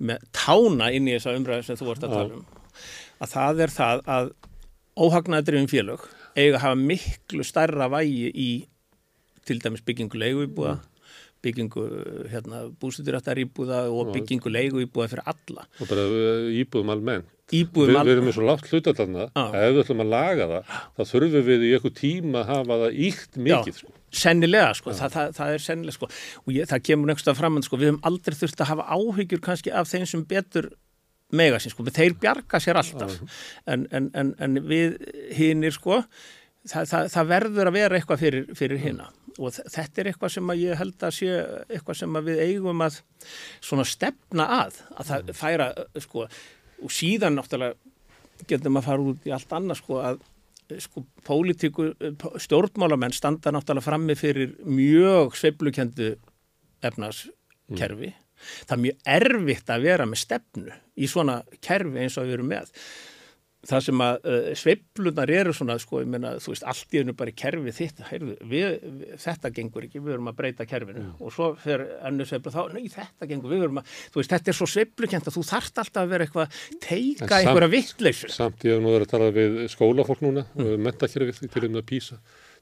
með 0.00 0.24
tána 0.36 0.90
inn 0.96 1.08
í 1.08 1.16
þessa 1.16 1.36
umræðu 1.36 1.66
sem 1.66 1.80
þú 1.80 1.90
vart 1.90 2.06
að 2.06 2.16
tala 2.16 2.38
um. 2.38 2.46
Að 3.20 3.32
það 3.34 3.64
er 3.64 3.74
það 3.74 4.04
að 4.16 4.30
óhagnaðdrifin 5.00 5.70
félög 5.70 6.06
eiga 6.36 6.56
að 6.56 6.62
hafa 6.64 6.78
miklu 6.78 7.44
stærra 7.46 7.88
vægi 7.92 8.30
í 8.30 8.50
til 9.48 9.58
dæmis 9.62 9.82
byggingu 9.84 10.20
leiguíbúða 10.20 10.78
byggingu 11.40 11.84
hérna, 12.28 12.66
bústuturættar 12.80 13.40
íbúða 13.40 13.86
og 13.88 14.12
byggingu 14.14 14.50
leiguíbúða 14.52 15.08
fyrir 15.08 15.30
alla. 15.32 15.64
Og 15.80 15.88
bara 15.88 16.04
uh, 16.04 16.48
íbúðum 16.52 16.92
almenn 16.92 17.24
Vi, 17.50 17.60
íbúðum 17.60 18.00
við 18.00 18.12
erum 18.14 18.28
með 18.28 18.36
svo 18.36 18.46
látt 18.46 18.68
hlutatalna 18.70 19.26
Já. 19.28 19.42
að 19.42 19.56
ef 19.60 19.72
við 19.74 19.80
ætlum 19.84 20.04
að 20.04 20.12
laga 20.14 20.48
það 20.50 20.74
þá 20.96 21.12
þurfum 21.12 21.46
við 21.48 21.64
í 21.66 21.72
eitthvað 21.76 21.96
tíma 22.00 22.42
að 22.42 22.52
hafa 22.54 22.78
það 22.82 23.00
íkt 23.08 23.40
mikið 23.48 23.80
sko. 23.80 23.94
Sennilega, 24.20 24.70
sko, 24.74 24.94
það, 24.98 25.14
það, 25.14 25.32
það 25.36 25.54
er 25.54 25.64
sennilega, 25.64 25.96
sko, 25.96 26.10
og 26.42 26.54
ég, 26.54 26.68
það 26.70 26.84
kemur 26.88 27.10
nefnst 27.12 27.30
að 27.30 27.38
fram, 27.38 27.60
sko, 27.62 27.78
við 27.78 27.92
höfum 27.92 28.00
aldrei 28.10 28.38
þurft 28.40 28.64
að 28.64 28.70
hafa 28.72 28.86
áhyggjur 28.96 29.42
kannski 29.44 29.70
af 29.70 29.90
þeim 29.90 30.06
sem 30.10 30.24
betur 30.32 30.72
mega 31.30 31.60
sín, 31.62 31.70
sko, 31.70 31.86
þeir 31.86 32.16
bjarga 32.18 32.58
sér 32.58 32.80
alltaf, 32.80 33.14
en, 33.70 33.86
en, 33.94 34.10
en, 34.18 34.34
en 34.42 34.58
við 34.66 34.96
hinnir, 35.38 35.76
sko, 35.76 36.00
það, 36.66 36.90
það, 36.90 37.08
það 37.14 37.30
verður 37.36 37.70
að 37.70 37.78
vera 37.78 38.00
eitthvað 38.00 38.24
fyrir, 38.24 38.50
fyrir 38.58 38.82
hinna 38.82 39.10
og 39.40 39.54
þetta 39.56 40.02
er 40.02 40.10
eitthvað 40.10 40.32
sem 40.34 40.52
að 40.52 40.62
ég 40.64 40.80
held 40.80 41.04
að 41.06 41.14
sé 41.16 41.36
eitthvað 41.70 41.98
sem 42.00 42.16
að 42.18 42.26
við 42.28 42.40
eigum 42.44 42.82
að 42.84 42.98
svona 43.62 43.86
stefna 43.88 44.46
að, 44.58 44.80
að 44.96 45.12
það 45.12 45.30
færa, 45.38 45.68
sko, 46.02 46.26
og 46.84 46.92
síðan 46.94 47.38
náttúrulega 47.38 48.46
getum 48.48 48.78
að 48.80 48.86
fara 48.86 49.08
út 49.12 49.26
í 49.28 49.34
allt 49.34 49.52
annað, 49.52 49.80
sko, 49.82 50.00
að 50.00 50.20
sko, 50.80 51.04
pólitíku, 51.26 51.90
stjórnmálamenn 52.40 53.14
standa 53.14 53.52
náttúrulega 53.54 53.86
frammi 53.86 54.16
fyrir 54.18 54.54
mjög 54.64 55.36
sveiflukendu 55.38 56.14
efnaskerfi. 56.86 58.12
Það 58.64 58.76
er 58.76 58.82
mjög 58.84 59.08
erfitt 59.14 59.72
að 59.72 59.86
vera 59.86 60.06
með 60.08 60.22
stefnu 60.22 60.76
í 60.96 61.08
svona 61.10 61.40
kerfi 61.60 62.04
eins 62.04 62.16
og 62.20 62.28
við 62.28 62.38
erum 62.38 62.52
með. 62.54 62.70
Það 63.68 63.82
sem 63.84 64.00
að 64.00 64.22
uh, 64.24 64.46
sveiflunar 64.56 65.30
eru 65.36 65.52
svona, 65.52 65.74
sko, 65.82 65.98
ég 66.00 66.08
meina, 66.08 66.30
þú 66.40 66.54
veist, 66.54 66.64
allt 66.70 66.94
í 66.96 67.00
hennu 67.02 67.12
bara 67.18 67.28
í 67.28 67.34
kerfi 67.36 67.74
þitt, 67.76 67.98
heyrðu, 68.08 68.36
við, 68.48 68.76
við, 68.80 69.10
þetta 69.20 69.50
gengur 69.58 69.84
ekki, 69.84 70.00
við 70.00 70.14
erum 70.14 70.30
að 70.32 70.38
breyta 70.38 70.64
kerfinu 70.70 71.02
og 71.20 71.34
svo 71.34 71.50
fer 71.60 71.84
önnu 72.08 72.24
sveiflu 72.24 72.54
þá, 72.54 72.60
nei, 72.72 72.86
þetta 72.88 73.28
gengur, 73.28 73.52
við 73.52 73.66
erum 73.66 73.82
að, 73.82 73.92
þú 74.14 74.22
veist, 74.22 74.32
þetta 74.32 74.52
er 74.54 74.58
svo 74.60 74.68
sveiflukent 74.72 75.28
að 75.28 75.36
þú 75.36 75.44
þarft 75.50 75.82
alltaf 75.84 76.06
að 76.06 76.14
vera 76.14 76.28
eitthvað, 76.28 76.60
En 76.70 76.80
teika 76.86 77.28
samt- 77.28 77.36
einhverja 77.40 77.72
vittleysur. 77.76 78.32
samt 78.32 78.64
ég 78.64 78.78
hef 78.78 78.80
nú 78.80 78.94
verið 78.94 79.08
að 79.08 79.12
tala 79.12 79.30
við 79.36 79.60
skólafólk 79.74 80.24
núna 80.24 80.46
mm. 80.56 80.72
mentakerfið 80.88 81.52
til 81.52 81.66
um 81.68 81.80
að 81.82 81.88
písa 81.92 82.16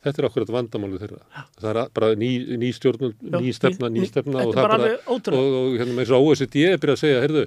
þetta 0.05 0.23
er 0.23 0.27
akkurat 0.29 0.51
vandamálið 0.55 1.01
þeirra. 1.03 1.45
Það 1.59 1.69
er 1.73 1.91
bara 1.99 2.09
ný, 2.21 2.29
ný 2.63 2.69
stjórnum, 2.77 3.13
ný 3.35 3.51
stefna, 3.57 3.89
ný- 3.91 4.07
stefna 4.07 4.45
og 4.47 4.53
það 4.55 4.63
bara 4.63 4.79
bara, 4.79 4.95
og, 5.11 5.29
og 5.35 5.75
hérna 5.81 5.97
með 5.97 6.07
þessu 6.07 6.21
OECD 6.23 6.57
er 6.69 6.79
byrjað 6.79 6.95
að 6.97 7.03
segja, 7.03 7.21
heyrðu, 7.25 7.43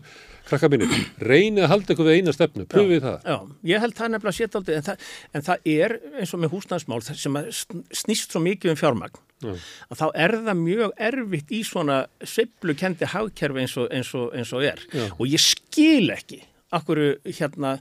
krakka 0.51 0.69
mínir 0.73 0.95
reynið 1.31 1.63
að 1.63 1.71
halda 1.71 1.95
ykkur 1.95 2.09
við 2.09 2.17
eina 2.19 2.33
stefnu, 2.35 2.65
pröfið 2.67 3.01
það. 3.07 3.17
Já, 3.31 3.37
ég 3.71 3.83
held 3.85 3.95
það 4.01 4.11
nefnilega 4.17 4.37
sétt 4.41 4.59
aldrei 4.59 4.75
en, 4.81 4.85
það- 4.89 5.09
en 5.39 5.47
það 5.47 5.71
er 5.77 5.95
eins 6.19 6.33
og 6.35 6.43
með 6.43 6.53
húsnæðismál 6.57 7.01
sem 7.07 7.39
að 7.39 7.49
sn- 7.55 7.83
snýst 8.03 8.35
svo 8.35 8.43
mikið 8.43 8.73
um 8.75 8.79
fjármagn 8.83 9.19
Já. 9.41 9.55
að 9.89 9.97
þá 10.03 10.05
er 10.25 10.35
það 10.51 10.59
mjög 10.65 10.91
erfitt 11.07 11.51
í 11.55 11.63
svona 11.65 12.01
sveiflukendi 12.21 13.07
hagkerfi 13.15 13.63
eins 13.63 13.77
og, 13.79 13.87
eins 13.95 14.11
og, 14.17 14.27
eins 14.37 14.51
og 14.53 14.63
er. 14.67 14.83
Já. 14.91 15.07
og 15.17 15.25
ég 15.31 15.41
skil 15.41 16.11
ekki 16.13 16.43
akkur 16.71 16.99
hérna 17.27 17.77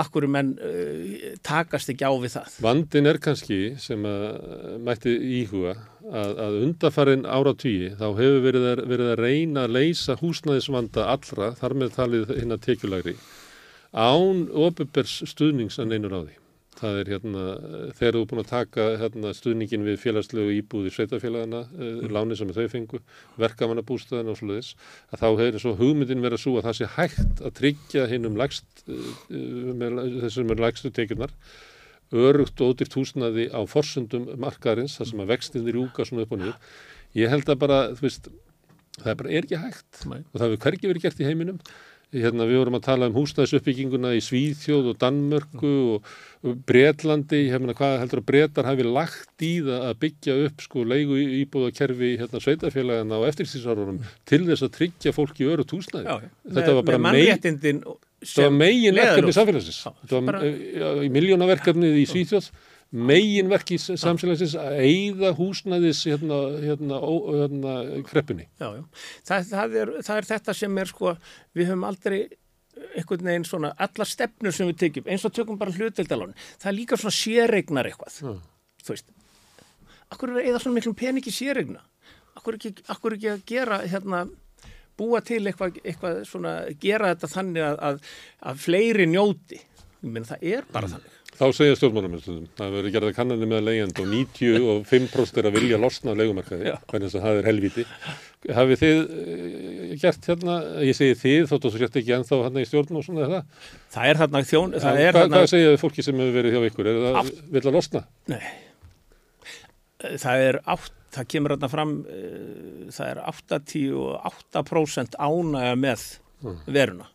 akkur 0.00 0.26
menn 0.30 0.54
uh, 0.56 1.32
takast 1.44 1.90
ekki 1.92 2.06
á 2.08 2.12
við 2.16 2.36
það 2.36 2.58
Vandin 2.64 3.08
er 3.10 3.18
kannski 3.22 3.60
sem 3.82 4.06
að 4.08 4.78
mætti 4.86 5.12
íhuga 5.42 5.74
að, 6.08 6.32
að 6.46 6.58
undarfarin 6.66 7.26
áratvíi 7.28 7.92
þá 8.00 8.06
hefur 8.18 8.40
verið 8.46 8.68
að, 8.72 8.84
verið 8.92 9.12
að 9.12 9.22
reyna 9.22 9.66
að 9.66 9.76
leysa 9.78 10.18
húsnæðisvanda 10.20 11.08
allra, 11.14 11.52
þar 11.58 11.78
með 11.82 11.96
talið 11.98 12.36
hinn 12.40 12.56
að 12.56 12.64
tekjulagri, 12.68 13.16
án 13.92 14.46
opubers 14.52 15.20
stuðnings 15.28 15.78
að 15.82 15.92
neinur 15.92 16.16
á 16.16 16.20
því. 16.22 16.41
Það 16.82 16.96
er 16.98 17.10
hérna, 17.12 17.42
þegar 17.94 18.16
þú 18.16 18.20
er 18.20 18.28
búin 18.32 18.42
að 18.42 18.48
taka 18.50 18.86
hérna, 18.98 19.32
stuðningin 19.38 19.84
við 19.86 19.98
félagslegu 20.02 20.54
íbúði 20.56 20.90
sveitafélagana, 20.90 21.60
mm. 21.70 22.08
láni 22.10 22.38
sem 22.38 22.50
þau 22.50 22.64
fengu, 22.72 23.02
verkamannabústæðan 23.38 24.32
og 24.32 24.38
svoleiðis, 24.40 24.72
að 25.14 25.22
þá 25.22 25.28
hefur 25.42 25.62
svo 25.62 25.74
hugmyndin 25.78 26.24
verið 26.24 26.42
svo 26.42 26.56
að 26.58 26.66
það 26.66 26.78
sé 26.80 26.88
hægt 26.96 27.44
að 27.46 27.54
tryggja 27.60 28.08
hinn 28.10 28.26
um 28.26 28.40
lægst, 28.40 28.82
uh, 28.90 29.12
þessum 30.24 30.50
er 30.50 30.64
lægstu 30.66 30.90
tekjunar, 30.94 31.36
örugt 32.12 32.60
og 32.60 32.74
ódýrt 32.74 32.98
húsnaði 32.98 33.46
á 33.54 33.62
forsundum 33.70 34.26
markaðarins, 34.42 34.98
þar 34.98 35.12
sem 35.12 35.22
að 35.22 35.30
vextinir 35.36 35.78
rjúka 35.78 36.08
svona 36.08 36.26
upp 36.26 36.34
og 36.34 36.42
niður. 36.42 36.58
Ég 37.16 37.30
held 37.32 37.48
að 37.52 37.62
bara, 37.62 37.78
þú 37.94 38.08
veist, 38.08 38.28
það 38.98 39.12
er 39.12 39.18
bara 39.22 39.32
er 39.32 39.46
ekki 39.46 39.60
hægt 39.62 40.04
Nei. 40.10 40.20
og 40.20 40.36
það 40.36 40.46
hefur 40.46 40.62
hvergi 40.66 40.90
verið 40.90 41.06
gert 41.06 41.22
í 41.22 41.28
heiminum. 41.28 41.62
Hérna, 42.12 42.44
við 42.44 42.58
vorum 42.60 42.76
að 42.76 42.84
tala 42.84 43.06
um 43.08 43.14
húsnæðisuppbygginguna 43.16 44.10
í 44.12 44.20
Svíþjóð 44.20 44.90
og 44.90 44.98
Danmörku 45.00 45.70
og, 45.94 46.10
Bretlandi, 46.68 47.46
ég 47.46 47.62
meina 47.62 47.72
hvað 47.78 47.94
heldur 48.02 48.20
að 48.20 48.26
Bretar 48.28 48.68
hafi 48.68 48.84
lagt 48.84 49.44
í 49.46 49.52
það 49.64 49.86
að 49.88 49.98
byggja 50.02 50.36
upp 50.44 50.64
sko 50.66 50.84
leigu 50.90 51.16
íbúðakerfi 51.38 52.10
hérna 52.20 52.42
sveitafélagana 52.44 53.16
á 53.16 53.20
eftirstýrsárunum 53.30 54.02
til 54.28 54.42
þess 54.50 54.66
að 54.66 54.74
tryggja 54.76 55.14
fólki 55.16 55.48
örugt 55.48 55.72
húsnæði. 55.72 56.04
já. 56.04 56.28
Þetta 56.52 56.66
með, 56.68 56.76
var 56.80 56.88
bara 56.90 57.04
mannréttindin 57.08 57.84
Það 58.22 58.44
var 58.46 58.52
megin 58.54 58.94
verkefni 59.00 59.32
samfélagsins. 59.34 59.78
Já, 59.82 59.90
var 60.12 60.22
bara- 60.28 60.50
í 61.02 61.08
miljónaverkefnið 61.10 61.96
í 61.98 62.04
Svíþjóð, 62.06 62.50
megin 62.92 63.48
verki 63.48 63.78
samfélagsins 63.80 64.54
að 64.60 64.82
eigða 64.84 65.32
húsnæðis 65.38 66.02
hérna, 66.10 66.38
hérna, 66.60 67.00
hérna 67.40 67.74
kreppunni. 68.08 68.46
Já, 68.60 68.68
já. 68.76 68.84
Það, 69.28 69.50
það, 69.54 69.76
er, 69.80 69.92
það 70.04 70.20
er 70.20 70.28
þetta 70.34 70.54
sem 70.58 70.80
er 70.82 70.92
sko, 70.92 71.14
við 71.56 71.70
höfum 71.72 71.86
aldrei 71.88 72.18
einhvern 72.96 73.26
veginn 73.28 73.46
svona, 73.46 73.72
alla 73.80 74.06
stefnur 74.08 74.54
sem 74.54 74.68
við 74.70 74.78
tekjum, 74.82 75.08
eins 75.12 75.24
og 75.28 75.34
tökum 75.36 75.58
bara 75.60 75.74
hlutildalón, 75.74 76.34
það 76.60 76.70
er 76.70 76.76
líka 76.76 76.98
svona 77.00 77.16
séregnar 77.16 77.88
eitthvað, 77.88 78.18
Já. 78.24 78.32
þú 78.82 78.94
veist, 78.94 79.10
akkur 80.12 80.34
er 80.34 80.48
eða 80.50 80.62
svona 80.62 80.78
miklum 80.78 80.96
peningi 80.98 81.34
séregna, 81.34 81.82
akkur 82.38 82.58
ekki, 82.58 82.74
akkur 82.92 83.16
ekki 83.18 83.32
að 83.32 83.44
gera 83.48 83.80
hérna, 83.84 84.24
búa 84.98 85.22
til 85.24 85.42
eitthvað, 85.44 85.80
eitthvað 85.84 86.22
svona, 86.28 86.54
gera 86.82 87.12
þetta 87.12 87.32
þannig 87.32 87.66
að, 87.68 87.82
að, 87.90 88.14
að 88.50 88.62
fleiri 88.66 89.08
njóti, 89.10 89.60
ég 90.02 90.08
meina 90.08 90.32
það 90.32 90.48
er 90.56 90.68
bara 90.72 90.92
þannig. 90.96 91.18
Þá 91.42 91.48
segja 91.56 91.74
stjórnmálamennstunum, 91.74 92.44
það 92.54 92.68
hefur 92.68 92.76
verið 92.78 92.92
gerða 92.94 93.14
kannanir 93.16 93.48
með 93.50 93.64
leigjand 93.66 93.96
og 93.98 94.10
95% 94.12 95.38
er 95.40 95.46
að 95.48 95.56
vilja 95.56 95.78
losna 95.82 96.12
af 96.12 96.18
leigumarkaði, 96.20 96.74
hvernig 96.92 97.08
að 97.08 97.24
það 97.24 97.38
er 97.40 97.48
helviti. 97.48 97.84
Hafið 98.58 98.78
þið 98.82 99.00
eh, 99.24 99.94
gert 100.04 100.28
hérna, 100.30 100.54
ég 100.86 100.98
segi 100.98 101.16
þið, 101.18 101.48
þóttu 101.50 101.72
þú 101.72 101.80
sért 101.82 101.98
ekki 101.98 102.14
ennþá 102.14 102.38
hérna 102.44 102.62
í 102.62 102.68
stjórn 102.68 103.00
og 103.00 103.06
svona 103.08 103.26
það? 103.32 103.66
Það 103.96 104.10
er 104.12 104.20
þarna 104.20 104.42
þjón, 104.52 104.76
það 104.84 105.00
er 105.02 105.18
þarna, 105.18 105.40
hvað 105.40 105.50
segja 105.50 105.72
þið 105.72 105.82
fólki 105.82 106.06
sem 106.06 106.22
hefur 106.22 106.38
verið 106.38 106.54
hjá 106.54 106.66
ykkur? 106.68 106.90
Er 106.92 107.00
það 107.08 107.32
vill 107.56 107.64
að 107.64 107.78
losna? 107.80 108.04
Nei, 108.30 108.44
það 110.22 110.44
er 110.46 110.60
átt, 110.76 110.94
það 111.16 111.30
kemur 111.34 111.56
þarna 111.56 111.72
fram, 111.74 111.96
uh, 112.06 112.86
það 112.94 113.10
er 113.16 113.18
88% 113.32 115.18
ánægja 115.18 115.74
með 115.88 116.06
veruna. 116.70 117.10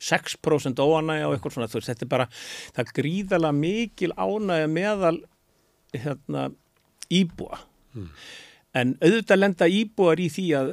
Mm. 0.00 0.06
6% 0.10 0.80
óanægja 0.80 1.28
og 1.28 1.36
eitthvað 1.36 1.56
svona, 1.56 1.70
veist, 1.72 1.90
þetta 1.92 2.06
er 2.06 2.12
bara, 2.14 2.28
það 2.74 2.84
er 2.84 2.94
gríðalega 3.00 3.56
mikil 3.56 4.14
ánægja 4.16 4.70
meðal 4.72 5.18
hérna, 5.92 6.46
íbúa. 7.10 7.60
En 8.70 8.92
auðvitað 9.02 9.40
lenda 9.40 9.66
íbúar 9.66 10.20
í 10.22 10.28
því 10.30 10.44
að 10.54 10.68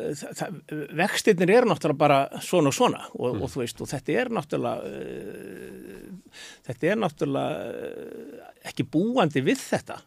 vextirnir 1.00 1.50
eru 1.50 1.72
náttúrulega 1.72 1.98
bara 1.98 2.20
svona 2.46 2.70
og 2.70 2.76
svona 2.78 3.00
og, 3.18 3.40
og 3.42 3.50
þú 3.50 3.64
veist, 3.64 3.82
og 3.82 3.90
þetta 3.90 4.20
er 4.22 4.30
náttúrulega 4.38 4.92
uh, 4.92 6.44
þetta 6.68 6.92
er 6.92 7.00
náttúrulega 7.02 7.72
uh, 7.72 8.52
ekki 8.70 8.86
búandi 8.94 9.42
við 9.42 9.64
þetta 9.64 9.98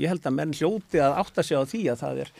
Ég 0.00 0.08
held 0.08 0.24
að 0.24 0.36
menn 0.38 0.52
hljóti 0.56 1.00
að 1.02 1.16
átta 1.20 1.44
sig 1.44 1.58
á 1.60 1.62
því 1.68 1.80
að 1.92 2.02
það 2.02 2.20
er, 2.22 2.30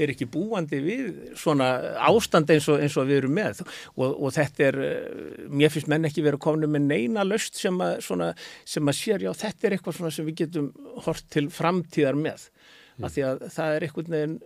er 0.00 0.12
ekki 0.14 0.28
búandi 0.32 0.80
við 0.80 1.08
svona 1.38 1.68
ástand 2.08 2.52
eins 2.54 2.68
og, 2.72 2.80
eins 2.80 2.96
og 2.96 3.10
við 3.10 3.20
erum 3.20 3.34
með 3.36 3.60
og, 3.66 4.06
og 4.08 4.32
þetta 4.36 4.64
er, 4.70 4.78
eh, 4.86 5.42
mér 5.52 5.74
finnst 5.74 5.90
menn 5.92 6.08
ekki 6.08 6.24
verið 6.24 6.40
að 6.40 6.46
koma 6.46 6.70
með 6.70 6.86
neina 6.88 7.26
löst 7.26 7.60
sem 7.60 7.76
að, 7.84 7.98
svona, 8.06 8.30
sem 8.64 8.92
að 8.92 9.00
sér, 9.00 9.26
já 9.26 9.32
þetta 9.42 9.68
er 9.68 9.76
eitthvað 9.76 9.98
svona 9.98 10.14
sem 10.16 10.30
við 10.30 10.40
getum 10.44 10.72
hort 11.04 11.28
til 11.32 11.46
framtíðar 11.52 12.16
með. 12.16 12.48
Mm. 12.96 13.04
Af 13.04 13.14
því 13.16 13.28
að 13.28 13.44
það 13.58 13.76
er 13.76 13.86
eitthvað 13.86 14.12
nefn 14.16 14.40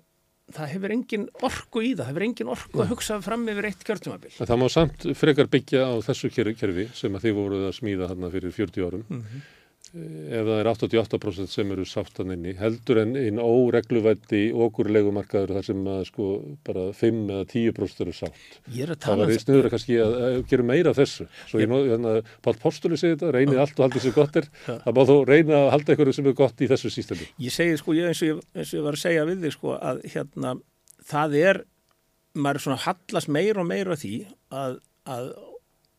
það 0.55 0.73
hefur 0.75 0.93
engin 0.93 1.23
orku 1.47 1.81
í 1.81 1.91
það, 1.95 2.01
það 2.03 2.09
hefur 2.11 2.25
engin 2.27 2.49
orku 2.53 2.81
að 2.83 2.91
hugsa 2.91 3.17
fram 3.25 3.47
yfir 3.49 3.69
eitt 3.71 3.85
kjörtumabil. 3.87 4.33
Það 4.37 4.59
má 4.61 4.67
samt 4.69 5.07
frekar 5.17 5.49
byggja 5.49 5.87
á 5.89 5.93
þessu 6.05 6.29
kerfi 6.35 6.91
sem 6.93 7.15
að 7.17 7.25
þið 7.25 7.39
voruð 7.39 7.69
að 7.71 7.77
smíða 7.79 8.11
hérna 8.11 8.29
fyrir 8.35 8.53
40 8.53 8.85
árum. 8.85 9.07
Mm 9.09 9.23
-hmm 9.23 9.53
ef 9.95 10.47
það 10.49 10.57
er 10.59 10.69
88% 10.71 11.53
sem 11.53 11.71
eru 11.71 11.85
sáttan 11.87 12.33
inni 12.35 12.55
heldur 12.59 13.01
en 13.05 13.15
einn 13.19 13.39
óregluvætti 13.43 14.49
okkur 14.67 14.91
legumarkaður 14.95 15.55
þar 15.59 15.67
sem 15.69 15.85
að 15.93 16.01
sko 16.09 16.29
bara 16.67 16.89
5 16.99 17.21
eða 17.37 17.47
10% 17.53 18.05
eru 18.05 18.15
sátt. 18.17 18.59
Það 18.75 19.23
var 19.23 19.33
í 19.33 19.39
um 19.39 19.45
snuður 19.45 19.69
að 19.69 19.75
kannski 19.77 19.99
að, 20.03 20.17
að 20.27 20.39
gera 20.51 20.69
meira 20.73 20.95
af 20.95 20.99
þessu. 20.99 21.29
Svo 21.51 21.63
ég 21.63 21.71
nóði 21.71 21.93
hérna 21.95 22.17
Pál 22.45 22.57
Postuli 22.65 22.99
segi 23.01 23.15
þetta, 23.15 23.33
reynið 23.39 23.63
allt 23.65 23.79
og 23.79 23.87
haldið 23.87 24.07
sér 24.07 24.17
gott 24.19 24.41
er. 24.41 24.51
Það 24.67 24.99
má 24.99 25.03
þó 25.11 25.15
reyna 25.31 25.61
að 25.61 25.71
halda 25.77 25.95
einhverju 25.95 26.19
sem 26.19 26.31
er 26.31 26.39
gott 26.43 26.65
í 26.65 26.71
þessu 26.71 26.93
sístemi 26.93 27.31
Ég 27.45 27.55
segi 27.55 27.79
sko, 27.81 27.95
ég, 27.97 28.11
eins, 28.11 28.23
og 28.25 28.33
ég, 28.33 28.43
eins 28.55 28.73
og 28.73 28.81
ég 28.81 28.87
var 28.89 28.99
að 28.99 29.05
segja 29.05 29.29
við 29.29 29.47
þig 29.47 29.57
sko 29.57 29.79
að 29.79 30.03
hérna 30.11 30.57
það 31.05 31.39
er, 31.41 31.65
maður 32.35 32.61
er 32.61 32.67
svona 32.67 32.83
hallast 32.89 33.33
meira 33.39 33.63
og 33.63 33.69
meira 33.71 33.99
því 34.01 34.15
að, 34.55 34.79
að 35.07 35.31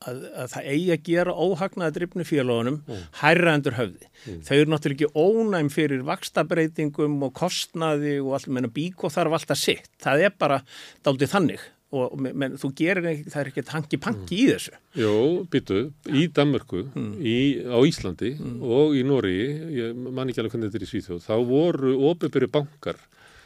að, 0.10 0.24
að 0.44 0.50
það 0.54 0.72
eigi 0.74 0.90
að 0.96 1.06
gera 1.10 1.36
óhagnaða 1.36 1.96
drifnu 1.98 2.26
félagunum 2.28 2.82
mm. 2.82 3.06
hærra 3.22 3.54
endur 3.58 3.78
höfði. 3.80 4.10
Mm. 4.26 4.42
Þau 4.48 4.56
eru 4.58 4.74
náttúrulega 4.74 5.10
ekki 5.10 5.24
ónæm 5.28 5.72
fyrir 5.74 6.04
vakstabreitingum 6.08 7.22
og 7.28 7.34
kostnaði 7.38 8.18
og 8.24 8.36
allt, 8.38 8.52
menn 8.52 8.70
að 8.70 8.76
bík 8.80 9.06
og 9.06 9.16
þarf 9.16 9.40
alltaf 9.40 9.62
sitt. 9.62 9.90
Það 10.04 10.28
er 10.28 10.36
bara 10.40 10.62
daldið 11.06 11.34
þannig 11.36 11.72
og 11.96 12.16
menn, 12.20 12.58
þú 12.60 12.72
gerir 12.76 13.06
ekki, 13.12 13.32
það 13.32 13.42
er 13.42 13.50
ekki 13.52 13.64
tanki-panki 13.70 14.36
mm. 14.36 14.40
í 14.42 14.46
þessu. 14.50 14.80
Jó, 15.00 15.14
byttu, 15.52 15.82
í 16.12 16.26
Danmörku, 16.36 16.82
mm. 16.90 17.12
í, 17.22 17.38
á 17.72 17.80
Íslandi 17.88 18.34
mm. 18.36 18.56
og 18.66 18.96
í 18.98 19.04
Nóri, 19.08 19.36
ég 19.78 19.96
man 19.96 20.32
ekki 20.32 20.44
alveg 20.44 20.56
hvernig 20.56 20.74
þetta 20.74 20.82
er 20.82 20.88
í 20.88 20.92
Svíþjóð, 20.92 21.22
þá 21.24 21.36
voru 21.48 21.94
ofinbyrju 22.10 22.52
bankar 22.52 23.00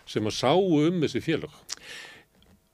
sem 0.09 0.25
að 0.25 0.37
sáu 0.39 0.63
um 0.79 1.03
þessi 1.03 1.21
félag. 1.21 1.53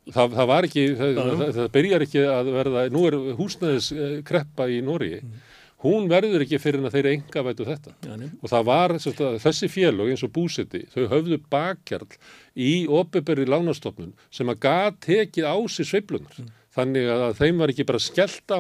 Það, 0.06 0.34
það 0.38 0.50
var 0.52 0.68
ekki, 0.68 0.86
það, 1.00 1.20
það, 1.20 1.52
það 1.58 1.70
byrjar 1.74 2.04
ekki 2.06 2.24
að 2.30 2.50
verða, 2.54 2.82
nú 2.94 3.04
er 3.10 3.16
húsnæðiskreppa 3.40 4.68
í 4.70 4.76
Nóri, 4.86 5.16
mm. 5.18 5.40
hún 5.82 6.06
verður 6.12 6.44
ekki 6.46 6.60
fyrir 6.62 6.84
en 6.84 6.90
að 6.92 6.98
þeir 7.00 7.10
enga 7.10 7.44
vætu 7.48 7.66
þetta 7.66 7.94
ja, 8.06 8.18
og 8.38 8.52
það 8.52 8.68
var 8.70 8.94
þessi 9.02 9.70
félög 9.74 10.12
eins 10.14 10.26
og 10.28 10.34
búsiti, 10.36 10.84
þau 10.94 11.08
höfðu 11.16 11.40
bakkjarl 11.50 12.20
í 12.54 12.76
opeberi 12.86 13.48
lánastofnun 13.50 14.14
sem 14.30 14.54
að 14.54 14.62
gað 14.68 15.02
tekið 15.08 15.50
á 15.50 15.58
sig 15.74 15.90
sveiflunar. 15.90 16.38
Mm. 16.38 16.54
Þannig 16.76 17.08
að 17.08 17.38
þeim 17.40 17.62
var 17.62 17.72
ekki 17.72 17.88
bara 17.88 18.04
skellt 18.04 18.52
á, 18.52 18.60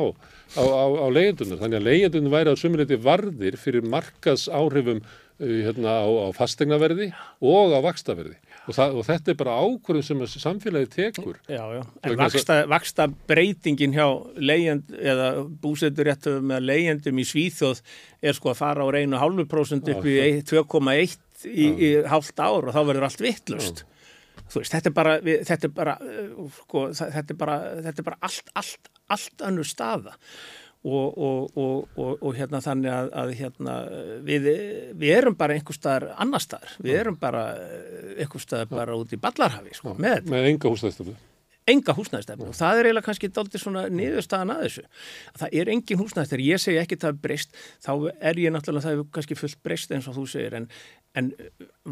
á, 0.56 0.64
á, 0.64 0.86
á 1.04 1.08
leyendunar. 1.12 1.60
Þannig 1.60 1.82
að 1.82 1.88
leyendunar 1.90 2.34
væri 2.38 2.54
á 2.56 2.62
sumuleiti 2.62 3.00
varðir 3.04 3.58
fyrir 3.60 3.88
markas 3.92 4.48
áhrifum 4.48 5.02
uh, 5.04 5.58
hérna, 5.68 5.98
á 6.08 6.32
fastegnaverði 6.38 7.10
og 7.44 7.76
á 7.76 7.80
vakstaverði 7.84 8.38
og, 8.66 8.74
það, 8.74 8.98
og 9.00 9.08
þetta 9.08 9.32
er 9.32 9.40
bara 9.40 9.56
ákvörðum 9.62 10.24
sem 10.28 10.42
samfélagi 10.42 10.92
tekur. 10.96 11.40
Já, 11.48 11.64
já, 11.78 11.82
en 12.04 12.18
vaksta, 12.20 12.60
vaksta 12.72 13.08
breytingin 13.30 13.96
hjá 13.96 14.08
leyend 14.42 14.94
eða 14.98 15.32
búseturéttum 15.62 16.54
eða 16.54 16.64
leyendum 16.66 17.22
í 17.22 17.28
Svíþjóð 17.30 17.82
er 18.26 18.38
sko 18.38 18.54
að 18.54 18.62
fara 18.62 18.86
á 18.86 18.88
reynu 18.96 19.22
hálfu 19.22 19.48
prósund 19.50 19.90
upp 19.92 20.08
í 20.10 20.18
2,1 20.46 21.18
í, 21.52 21.68
í 21.68 21.92
hálft 22.10 22.40
ár 22.40 22.70
og 22.70 22.74
þá 22.76 22.82
verður 22.84 23.10
allt 23.10 23.24
vittlust 23.24 23.86
Veist, 24.54 24.72
þetta 24.72 24.92
er 24.92 24.94
bara, 24.94 25.16
þetta 25.24 25.68
er 25.68 25.72
bara, 25.74 25.96
uh, 26.04 26.52
sko, 26.60 26.86
þetta 26.94 27.34
er 27.34 27.40
bara, 27.40 27.56
þetta 27.88 28.02
er 28.02 28.08
bara 28.08 28.20
allt, 28.28 28.52
allt, 28.60 28.92
allt 29.12 29.44
annur 29.48 29.68
staða 29.68 30.14
og, 30.86 31.18
og, 31.18 31.86
og, 31.98 32.12
og 32.22 32.36
hérna 32.38 32.62
þannig 32.62 32.94
að, 32.94 33.12
að 33.22 33.32
hérna, 33.40 33.76
við, 34.26 34.50
við 34.94 35.14
erum 35.18 35.38
bara 35.38 35.58
einhver 35.58 35.78
staðar 35.78 36.12
annar 36.22 36.44
staðar, 36.44 36.76
við 36.86 37.00
erum 37.02 37.18
bara 37.22 37.46
einhver 38.16 38.44
staðar 38.44 38.70
bara 38.74 38.98
út 39.00 39.16
í 39.16 39.22
Ballarhafi 39.22 39.74
sko, 39.78 39.96
með, 39.98 40.30
með 40.30 40.52
enga 40.52 40.74
húsnæðstöfu 40.74 41.16
enga 41.70 41.96
húsnæðstefnu 41.98 42.52
og 42.52 42.58
það 42.58 42.80
er 42.80 42.88
eiginlega 42.90 43.08
kannski 43.08 43.30
doldið 43.34 43.64
svona 43.64 43.86
niðurstaðan 43.90 44.54
að 44.54 44.60
þessu. 44.68 44.84
Það 45.42 45.56
er 45.62 45.72
engin 45.74 46.00
húsnæðstefnu, 46.02 46.46
ég 46.46 46.62
segi 46.62 46.78
ekki 46.82 47.00
það 47.02 47.18
breyst, 47.24 47.58
þá 47.82 47.92
er 48.14 48.42
ég 48.44 48.54
náttúrulega, 48.54 48.86
það 48.86 49.00
er 49.00 49.10
kannski 49.18 49.40
fullt 49.40 49.58
breyst 49.66 49.96
eins 49.96 50.10
og 50.12 50.20
þú 50.20 50.28
segir, 50.30 50.58
en, 50.60 50.70
en 51.18 51.32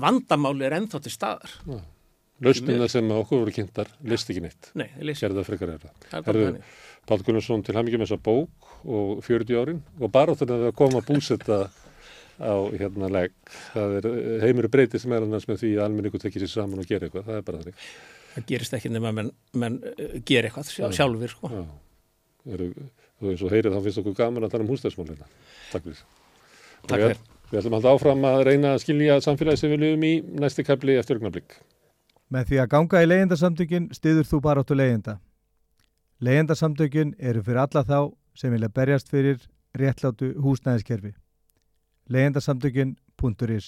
vandamáli 0.06 0.68
er 0.68 0.78
ennþá 0.78 1.02
til 1.02 1.16
staðar. 1.16 1.58
Lausnina 2.44 2.90
sem 2.92 3.10
okkur 3.14 3.44
voru 3.44 3.56
kynntar, 3.56 3.90
list 4.10 4.30
ekki 4.30 4.44
neitt. 4.44 4.70
Nei, 4.78 4.90
list. 5.06 5.24
Gerða 5.24 5.46
frekar 5.48 5.74
er 5.76 5.88
það. 5.88 6.58
Pál 7.10 7.20
Gunnarsson 7.20 7.64
til 7.66 7.76
hafmyggjum 7.76 8.06
þessa 8.06 8.20
bók 8.24 8.70
og 8.84 9.24
40 9.26 9.60
árin 9.60 9.80
og 10.00 10.12
bara 10.14 10.36
þannig 10.40 10.70
að 10.70 10.76
koma 10.80 11.02
að 11.02 11.10
búsetta 11.10 11.58
á 12.40 12.56
hérna 12.74 13.10
legg. 13.12 13.34
Það 13.74 13.96
er 14.00 14.08
heimuru 14.44 14.72
breytið 14.72 15.04
sem 15.04 15.16
er 15.16 15.26
annars 15.26 15.48
með 15.50 15.64
því 15.64 15.72
að 15.78 15.86
almenningu 15.88 16.22
tekir 16.22 16.44
sér 16.46 16.54
saman 16.54 16.82
og 16.82 16.88
gera 16.90 17.08
eitthvað. 17.08 17.28
Það 17.28 17.40
er 17.40 17.48
bara 17.50 17.62
þannig. 17.62 17.88
Það 18.34 18.48
gerist 18.50 18.78
ekki 18.78 18.92
nema 18.94 19.12
að 19.12 19.18
menn, 19.20 19.32
menn 19.62 19.76
uh, 19.84 20.16
gera 20.26 20.50
eitthvað 20.50 20.72
sjálf, 20.72 20.96
sjálfur 20.98 21.34
sko. 21.36 21.52
Já. 21.54 21.66
Eru, 22.54 22.70
þú 23.20 23.30
veist 23.30 23.46
og 23.46 23.54
heyrið 23.54 23.76
þá 23.76 23.84
finnst 23.86 24.02
okkur 24.02 24.18
gaman 24.18 24.48
að 24.48 24.56
tala 24.56 24.66
um 24.66 24.72
húsdæðsmálina. 24.74 25.30
Takk 25.74 25.86
fyrir. 25.90 26.02
Takk 26.88 27.06
fyrir. 27.06 27.22
Við 27.52 27.60
ætlum 27.60 27.78
alltaf 27.78 28.00
áfram 28.00 28.26
að 28.26 28.40
reyna 28.48 28.74
að 28.74 28.82
skilja 28.82 29.20
samfélagi 29.22 29.62
sem 29.62 29.76
við 29.76 29.84
lögum 29.84 30.08
í 30.08 30.14
næsti 30.42 30.66
kapli 30.66 30.98
eftir 30.98 31.20
ögnablík. 31.20 31.60
Með 32.34 32.50
því 32.50 32.64
að 32.64 32.72
ganga 32.72 33.04
í 33.04 33.10
leyendasamtökin 33.12 33.92
stiður 33.94 34.26
þú 34.32 34.40
bara 34.48 34.64
áttu 34.64 34.78
leyenda. 34.80 35.20
Leyendasamtökin 36.24 37.16
eru 37.20 37.42
fyrir 37.44 37.60
alla 37.66 37.82
þá 37.84 37.98
sem 38.40 38.54
vilja 38.54 38.70
berjast 38.72 39.10
fyrir 39.12 39.42
réttlátu 39.76 40.30
húsnæðiskerfi. 40.40 41.12
Leyendasamtökin.is 42.08 43.68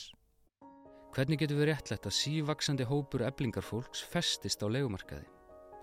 Hvernig 1.15 1.41
getur 1.41 1.59
við 1.59 1.69
réttlætt 1.73 2.07
að 2.07 2.15
sívaksandi 2.15 2.87
hópur 2.87 3.25
eblingarfólks 3.27 4.05
festist 4.07 4.63
á 4.63 4.71
legumarkaði? 4.71 5.27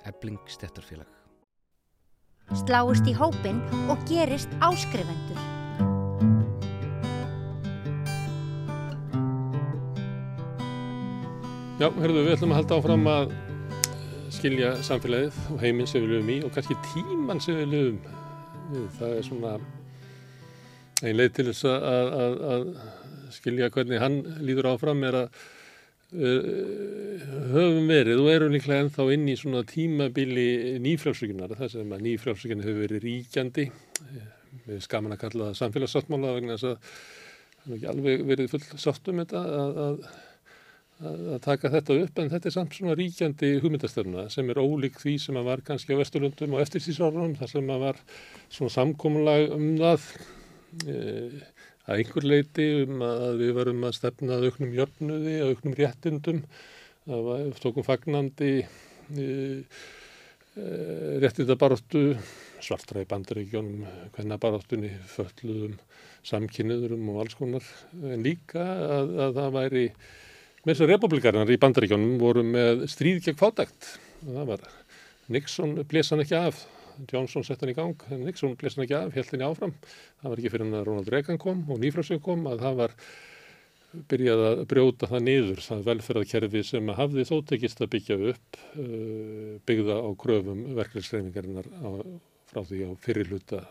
Ebling 0.09 0.41
stettarfélag. 0.49 1.09
Sláist 2.65 3.05
í 3.05 3.17
hópin 3.21 3.61
og 3.93 4.01
gerist 4.09 4.49
áskrifendur. 4.65 5.45
Já, 11.77 11.89
herruðu, 12.01 12.29
við 12.29 12.37
ætlum 12.39 12.53
að 12.55 12.63
halda 12.63 12.81
áfram 12.81 13.11
að 13.11 13.41
skilja 14.33 14.73
samfélagið 14.87 15.39
og 15.53 15.63
heiminn 15.63 15.89
sem 15.91 16.05
við 16.05 16.17
lögum 16.17 16.33
í 16.33 16.41
og 16.47 16.53
kannski 16.55 16.77
tímann 16.91 17.41
sem 17.43 17.59
við 17.61 17.73
lögum 17.75 18.03
við. 18.73 18.87
Það 18.99 19.17
er 19.17 19.27
svona 19.27 19.55
einn 21.03 21.19
leið 21.19 21.33
til 21.37 21.49
þess 21.51 21.67
að, 21.69 22.13
að, 22.25 22.37
að 22.53 22.69
skilja 23.35 23.73
hvernig 23.75 24.03
hann 24.03 24.21
líður 24.45 24.71
áfram 24.73 25.03
er 25.09 25.19
að 25.23 25.41
uh, 26.17 27.25
höfum 27.53 27.89
verið 27.91 28.23
og 28.23 28.31
erum 28.33 28.55
líklega 28.55 28.87
ennþá 28.87 29.09
inn 29.17 29.31
í 29.33 29.39
svona 29.41 29.65
tímabili 29.69 30.47
nýfrjálfsvíkunar 30.85 31.57
sem 31.73 31.97
að 31.97 32.07
nýfrjálfsvíkunar 32.09 32.69
hefur 32.69 32.87
verið 32.87 33.07
ríkjandi 33.07 33.69
við 34.67 34.85
skaman 34.85 35.17
að 35.17 35.25
kalla 35.25 35.51
það 35.51 35.61
samfélagssáttmála 35.63 36.37
vegna 36.37 36.59
þess 36.59 36.71
að 36.71 36.93
það 37.63 37.73
er 37.73 37.79
ekki 37.79 37.91
alveg 37.93 38.29
verið 38.29 38.53
full 38.53 38.85
sátt 38.85 39.11
um 39.11 39.23
þetta 39.23 39.43
að, 39.63 39.83
að 39.87 40.05
að 41.03 41.39
taka 41.43 41.71
þetta 41.73 41.97
upp 42.05 42.21
en 42.21 42.31
þetta 42.31 42.49
er 42.49 42.55
samt 42.55 42.77
svona 42.77 42.95
ríkjandi 42.99 43.49
hugmyndastöfna 43.63 44.29
sem 44.31 44.51
er 44.53 44.61
ólík 44.63 45.01
því 45.03 45.17
sem 45.25 45.39
að 45.39 45.49
var 45.49 45.63
kannski 45.67 45.97
á 45.97 46.01
Vesturlundum 46.01 46.55
og 46.55 46.63
eftirstísárunum 46.63 47.35
þar 47.41 47.51
sem 47.51 47.73
að 47.75 47.83
var 47.87 47.99
svona 48.53 48.75
samkómulag 48.77 49.55
um 49.57 49.67
það 49.81 50.07
e, 50.87 51.01
að 51.89 51.97
einhver 51.97 52.29
leiti 52.29 52.69
um 52.85 53.03
að 53.07 53.43
við 53.43 53.53
varum 53.59 53.89
að 53.89 53.99
stefna 53.99 54.39
að 54.39 54.49
auknum 54.51 54.79
jöfnuði, 54.79 55.35
að 55.43 55.53
auknum 55.57 55.77
réttindum 55.81 56.41
að 57.11 57.29
við 57.33 57.61
tókum 57.67 57.89
fagnandi 57.89 58.55
e, 58.63 59.29
e, 60.55 60.67
réttindabaróttu 61.25 62.07
svartræði 62.63 63.09
bandaríkjónum, 63.11 63.87
hvenna 64.15 64.39
baróttunni 64.39 64.95
fölluðum 65.11 65.81
samkynniðurum 66.23 67.09
og 67.11 67.25
alls 67.25 67.35
konar 67.35 67.65
en 68.07 68.23
líka 68.23 68.63
að, 68.63 69.17
að 69.25 69.41
það 69.41 69.57
væri 69.57 69.89
þess 70.67 70.85
að 70.85 70.93
republikanar 70.93 71.51
í 71.51 71.59
bandaríkjónum 71.63 72.15
voru 72.21 72.45
með 72.47 72.87
stríð 72.93 73.25
gegn 73.25 73.41
fátækt. 73.41 73.89
Það 74.23 74.47
var 74.53 74.63
Nixon 75.33 75.75
blesan 75.91 76.23
ekki 76.23 76.39
af. 76.39 76.63
Johnson 77.09 77.45
sett 77.47 77.63
hann 77.65 77.73
í 77.73 77.75
gang 77.75 78.03
Nixon 78.21 78.55
blesan 78.61 78.85
ekki 78.85 78.95
af, 78.99 79.13
held 79.17 79.33
henni 79.33 79.49
áfram. 79.49 79.75
Það 80.21 80.33
var 80.33 80.41
ekki 80.41 80.53
fyrir 80.53 80.67
hann 80.67 80.79
að 80.79 80.89
Ronald 80.89 81.13
Reagan 81.13 81.41
kom 81.43 81.65
og 81.73 81.81
Nýfrásvögg 81.83 82.23
kom 82.25 82.47
að 82.51 82.63
það 82.67 82.81
var 82.83 82.97
byrjað 84.09 84.43
að 84.47 84.63
brjóta 84.71 85.09
það 85.11 85.25
niður 85.27 85.63
það 85.67 85.87
velferðarkerfi 85.89 86.63
sem 86.65 86.93
hafði 86.97 87.27
þóttekist 87.29 87.83
að 87.85 87.91
byggja 87.93 88.19
upp 88.31 88.61
uh, 88.81 89.55
byggða 89.69 89.99
á 90.01 90.09
kröfum 90.23 90.63
verkefnisreiningarinnar 90.79 91.69
frá 92.53 92.63
því 92.69 92.87
á 92.89 92.91
fyrirluta 93.03 93.65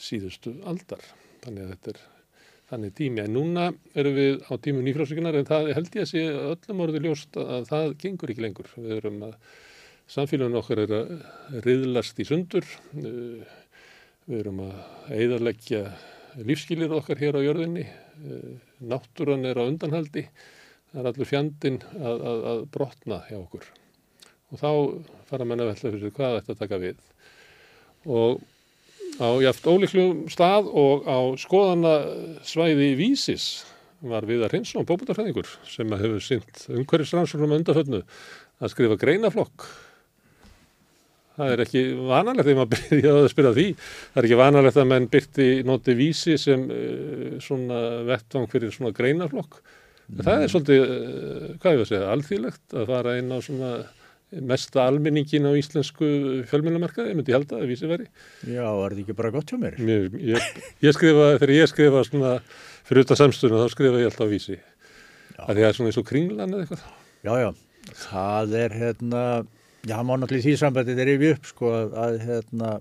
síðustu 0.00 0.58
aldar. 0.68 1.04
Þannig 1.44 1.64
að 1.64 1.72
þetta 1.74 1.94
er 1.94 2.02
þannig 2.70 2.94
tími. 2.98 3.24
En 3.24 3.34
núna 3.34 3.70
erum 3.98 4.16
við 4.16 4.38
á 4.46 4.52
tímu 4.62 4.84
nýfrálsvíkunar 4.86 5.38
en 5.40 5.48
það 5.48 5.72
held 5.76 5.90
ég 5.96 6.06
að 6.06 6.12
sé 6.12 6.22
öllum 6.30 6.84
orðið 6.86 7.08
ljóst 7.08 7.40
að 7.42 7.66
það 7.70 7.96
gengur 8.04 8.32
ekki 8.32 8.44
lengur. 8.46 8.70
Við 8.76 8.94
erum 8.98 9.18
að 9.26 9.34
samfélagin 10.10 10.58
okkar 10.58 10.84
er 10.84 10.94
að 10.96 11.10
riðlast 11.66 12.22
í 12.22 12.26
sundur, 12.26 12.66
við 12.94 14.38
erum 14.40 14.62
að 14.66 15.12
eðarleggja 15.16 15.84
lífskilir 16.46 16.94
okkar 16.94 17.20
hér 17.20 17.38
á 17.38 17.46
jörðinni, 17.46 17.84
náttúran 18.90 19.46
er 19.48 19.58
á 19.58 19.66
undanhaldi, 19.66 20.26
það 20.90 21.02
er 21.02 21.10
allur 21.10 21.30
fjandin 21.30 21.78
að, 21.98 22.24
að, 22.32 22.42
að 22.52 22.64
brotna 22.74 23.20
hjá 23.28 23.38
okkur. 23.40 23.68
Og 24.50 24.58
þá 24.58 24.70
fara 25.30 25.46
menna 25.46 25.66
að 25.66 25.72
velta 25.72 25.92
fyrir 25.94 26.14
hvað 26.16 26.40
þetta 26.40 26.58
taka 26.64 26.80
við. 26.82 27.04
Og 28.10 28.40
á 29.18 29.28
jáft 29.42 29.66
ólíklu 29.66 30.06
stað 30.32 30.70
og 30.70 31.08
á 31.08 31.18
skoðana 31.40 31.96
svæði 32.46 32.94
vísis 33.00 33.50
var 34.00 34.24
Viðar 34.28 34.54
Hinsson, 34.54 34.86
bóbútarfæðingur 34.88 35.48
sem 35.68 35.90
hefur 35.92 36.24
synt 36.24 36.64
umhverfisrannsóknum 36.72 37.58
undarfönnu 37.58 38.00
að 38.60 38.72
skrifa 38.72 38.96
greinaflokk 39.00 39.66
það 41.40 41.54
er 41.54 41.62
ekki 41.64 41.82
vanalegt 41.98 42.48
þegar 42.48 42.60
maður 42.60 42.72
byrjaði 42.90 43.20
að 43.24 43.30
spyrja 43.32 43.52
því 43.58 43.66
það 43.82 44.22
er 44.22 44.28
ekki 44.28 44.40
vanalegt 44.40 44.80
að 44.80 44.90
menn 44.92 45.10
byrti 45.12 45.48
noti 45.68 45.96
vísi 45.98 46.36
sem 46.40 46.66
uh, 46.66 47.28
svona 47.44 47.84
vettvang 48.08 48.50
fyrir 48.52 48.74
svona 48.74 48.94
greinaflokk 48.96 49.60
mm. 49.60 50.20
það 50.24 50.44
er 50.44 50.52
svolítið, 50.54 50.84
uh, 50.84 51.48
hvað 51.60 51.74
ég 51.74 51.80
var 51.82 51.86
að 51.86 51.90
segja 51.92 52.12
alþýlegt 52.16 52.76
að 52.76 52.92
fara 52.94 53.16
inn 53.20 53.32
á 53.34 53.38
svona 53.44 53.72
mesta 54.30 54.84
almenningin 54.86 55.48
á 55.48 55.52
íslensku 55.58 56.06
fjölmjölumarkaði, 56.50 57.12
ég 57.12 57.18
myndi 57.18 57.34
held 57.34 57.50
að 57.50 57.62
það 57.62 57.70
vísi 57.72 57.88
veri. 57.90 58.06
Já, 58.46 58.62
er 58.62 58.94
þetta 58.94 59.04
ekki 59.04 59.16
bara 59.18 59.32
gott 59.34 59.50
hjá 59.50 59.58
mér? 59.58 59.78
Mér 59.82 60.06
ég, 60.22 60.50
ég 60.86 60.94
skrifa, 60.94 61.32
þegar 61.40 61.54
ég 61.56 61.70
skrifa 61.70 62.02
svona 62.06 62.34
fyrir 62.86 63.02
auðvitað 63.02 63.22
samstunum, 63.24 63.62
þá 63.64 63.74
skrifa 63.74 64.02
ég 64.02 64.10
alltaf 64.10 64.30
vísi. 64.30 64.58
Það 65.40 65.62
er 65.64 65.76
svona 65.78 65.90
eins 65.90 66.00
og 66.00 66.06
kringlan 66.06 66.54
eða 66.54 66.66
eitthvað. 66.66 66.84
Já, 67.26 67.32
já, 67.42 67.50
það 68.04 68.54
er 68.60 68.76
hérna, 68.84 69.24
já, 69.82 69.96
má 69.98 70.14
náttúrulega 70.14 70.46
því 70.46 70.56
sambandið 70.62 71.02
er 71.02 71.12
yfir 71.16 71.36
upp, 71.36 71.50
sko, 71.50 71.74
að 72.04 72.20
hérna, 72.28 72.74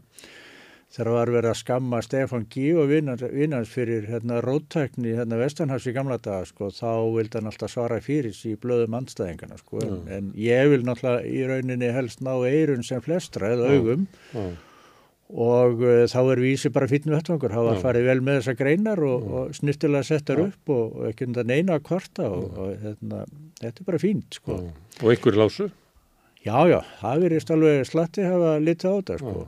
þegar 0.93 1.11
var 1.13 1.31
verið 1.33 1.51
að 1.51 1.59
skamma 1.59 1.99
Stefan 2.01 2.45
Gí 2.49 2.69
og 2.79 2.89
vinnans 2.89 3.73
fyrir 3.73 4.07
hérna, 4.09 4.39
róttækni 4.41 5.13
hérna, 5.17 5.37
Vestanhafs 5.41 5.85
í 5.89 5.93
gamla 5.93 6.17
daga 6.17 6.47
sko, 6.49 6.71
þá 6.73 6.89
vildi 7.13 7.37
hann 7.37 7.49
alltaf 7.51 7.73
svara 7.73 7.99
fyrir 8.01 8.33
í 8.33 8.55
blöðum 8.59 8.97
andstæðingana 8.97 9.59
sko. 9.61 9.83
mm. 9.83 10.07
en 10.15 10.31
ég 10.39 10.71
vil 10.73 10.81
náttúrulega 10.87 11.29
í 11.29 11.43
rauninni 11.49 11.91
helst 11.93 12.23
ná 12.25 12.33
eirun 12.49 12.81
sem 12.85 13.03
flestra 13.05 13.51
eða 13.53 13.69
augum 13.75 14.07
mm. 14.33 14.55
og 15.45 15.85
uh, 15.85 16.01
þá 16.09 16.19
er 16.23 16.41
vísi 16.41 16.73
bara 16.73 16.89
fyrir 16.89 17.13
vettvangur, 17.13 17.53
þá 17.53 17.61
var 17.61 17.77
mm. 17.77 17.83
farið 17.85 18.09
vel 18.09 18.17
með 18.25 18.39
þessa 18.39 18.57
greinar 18.63 19.03
og, 19.05 19.19
mm. 19.21 19.37
og 19.37 19.59
snittilega 19.59 20.09
settar 20.09 20.41
upp 20.47 20.73
og, 20.73 20.97
og 20.97 21.11
ekki 21.11 21.29
undan 21.29 21.53
eina 21.53 21.77
að 21.77 21.85
kvarta 21.91 22.31
og, 22.33 22.49
og 22.57 22.73
hérna, 22.81 23.21
þetta 23.61 23.85
er 23.85 23.91
bara 23.91 24.01
fínt 24.01 24.41
sko. 24.41 24.57
Og 25.03 25.13
einhverju 25.13 25.43
lásu? 25.43 25.69
Já, 26.39 26.55
já, 26.71 26.79
það 27.01 27.23
verist 27.27 27.49
alveg 27.53 27.85
slatti 27.85 28.25
hafa 28.25 28.57
litið 28.63 28.89
á 28.89 28.93
þetta 28.95 29.21
sko 29.21 29.47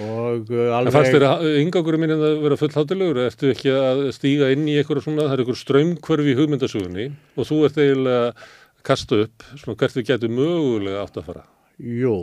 og 0.00 0.52
uh, 0.52 0.68
alveg... 0.76 0.94
Fannst 0.94 1.14
þér 1.14 1.26
að 1.28 1.48
yngangurum 1.60 2.02
minn 2.04 2.14
að 2.14 2.38
vera 2.44 2.58
fullhátilegur, 2.60 3.20
ertu 3.26 3.50
ekki 3.52 3.74
að 3.74 4.04
stíga 4.16 4.52
inn 4.54 4.64
í 4.70 4.78
eitthvað 4.80 5.02
svona, 5.04 5.26
það 5.26 5.34
er 5.34 5.42
eitthvað 5.44 5.60
strömmkvörfi 5.62 6.32
í 6.32 6.38
hugmyndasugunni 6.38 7.08
og 7.36 7.48
þú 7.48 7.58
ert 7.68 7.82
eiginlega 7.82 8.22
að 8.30 8.46
kasta 8.88 9.20
upp, 9.26 9.44
svona 9.52 9.76
hvert 9.82 9.98
við 9.98 10.08
getum 10.08 10.38
mögulega 10.38 11.04
átt 11.04 11.20
að 11.20 11.28
fara? 11.28 11.44
Jú, 11.82 12.16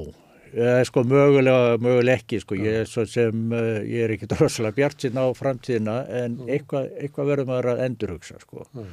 eh, 0.54 0.82
sko 0.90 1.06
mögulega, 1.08 1.78
mögulega 1.84 2.20
ekki, 2.20 2.42
sko, 2.44 2.58
ég 2.60 2.82
er 2.82 2.90
svo 2.90 3.06
sem, 3.10 3.46
uh, 3.54 3.80
ég 3.86 4.08
er 4.08 4.16
ekki 4.16 4.32
droslega 4.34 4.76
bjart 4.82 5.06
sín 5.06 5.22
á 5.22 5.26
framtíðina 5.38 6.02
en 6.24 6.42
eitthvað, 6.48 6.92
eitthvað 7.00 7.34
verður 7.34 7.52
maður 7.54 7.72
að 7.76 7.86
endurhugsa, 7.86 8.42
sko. 8.44 8.66
Mm. 8.74 8.92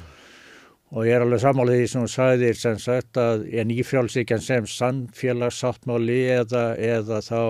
Og 0.95 1.03
ég 1.03 1.17
er 1.17 1.23
alveg 1.25 1.41
sammálið 1.43 1.81
því 1.81 1.87
sem 1.91 2.03
þú 2.05 2.09
sagðir 2.13 2.59
sem 2.61 2.77
sagt 2.79 3.17
að 3.19 3.41
en 3.59 3.71
ífjálfsíkjan 3.75 4.43
sem 4.43 4.67
sannfélagsáttmáli 4.71 6.21
eða, 6.37 6.61
eða 6.79 7.17
þá 7.25 7.41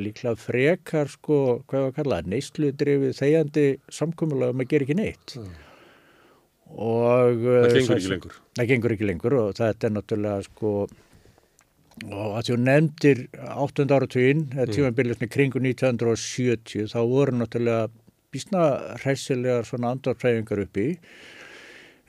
líklega 0.00 0.38
frekar 0.40 1.10
sko, 1.12 1.38
hvað 1.68 1.84
var 1.84 1.92
að 1.92 1.98
kalla, 1.98 2.20
neysluðdrifið 2.32 3.14
þegjandi 3.18 3.66
samkumulega 3.92 4.54
og 4.54 4.58
maður 4.58 4.70
ger 4.72 4.86
ekki 4.86 4.98
neitt 4.98 5.36
mm. 5.38 5.54
og 6.72 7.46
það 7.46 7.48
uh, 7.52 7.70
gengur 7.76 7.96
ekki 7.96 8.12
lengur 8.14 8.36
það 8.58 8.70
gengur 8.72 8.96
ekki 8.96 9.08
lengur 9.10 9.38
og 9.40 9.56
þetta 9.60 9.88
er 9.88 9.96
náttúrulega 9.96 10.46
sko 10.48 10.74
og 12.02 12.38
að 12.38 12.48
þú 12.48 12.58
nefndir 12.62 13.26
8. 13.52 13.88
áratvín 13.90 14.46
mm. 14.48 14.72
tímanbyrjusni 14.72 15.28
kringu 15.32 15.60
1970 15.60 16.88
þá 16.94 16.98
voru 17.10 17.36
náttúrulega 17.42 17.90
bísna 18.32 18.66
hræsilegar 19.02 19.68
svona 19.68 19.92
andorfræfingar 19.92 20.64
uppi 20.64 20.88
Eh, 20.94 21.41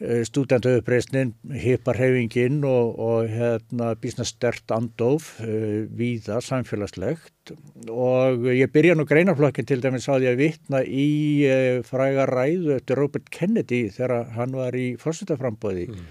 stúdendauðupreysnin, 0.04 1.32
hiparhefingin 1.64 2.64
og, 2.68 2.98
og 3.00 3.30
hérna 3.32 3.94
bísna 4.00 4.26
stert 4.28 4.72
andof 4.76 5.30
uh, 5.40 5.48
eh, 5.48 5.78
víða 5.88 6.42
samfélagslegt. 6.44 7.54
Og 7.92 8.50
ég 8.52 8.72
byrja 8.74 8.98
nú 8.98 9.06
greinaflokkin 9.08 9.68
til 9.70 9.80
dæmis 9.84 10.10
að 10.12 10.28
vitna 10.40 10.84
í 10.84 11.08
uh, 11.48 11.80
fræga 11.88 12.28
ræðu 12.28 12.76
eftir 12.76 13.00
Robert 13.00 13.32
Kennedy 13.32 13.86
þegar 13.96 14.34
hann 14.36 14.60
var 14.60 14.76
í 14.76 14.94
fórsetaframbóði 15.00 15.88
mm. 15.94 16.06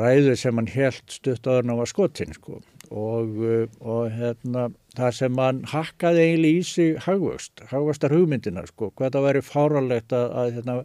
ræðu 0.00 0.36
sem 0.40 0.56
hann 0.56 0.72
helt 0.72 1.04
stutt 1.12 1.48
áður 1.48 1.68
ná 1.68 1.76
að 1.76 1.90
skotin 1.92 2.36
sko. 2.36 2.62
Og, 2.90 3.36
uh, 3.44 3.64
og 3.84 4.10
hérna 4.16 4.70
það 4.96 5.16
sem 5.20 5.44
hann 5.44 5.64
hakkaði 5.70 6.26
eiginlega 6.26 6.64
í 6.64 6.66
sig 6.66 7.00
hagvöxt, 7.04 7.68
hagvöxtar 7.70 8.16
hugmyndinar 8.16 8.72
sko, 8.72 8.94
hvað 8.96 9.16
það 9.18 9.28
væri 9.28 9.48
fáralegt 9.52 10.16
að, 10.16 10.30
að 10.40 10.54
hérna 10.56 10.82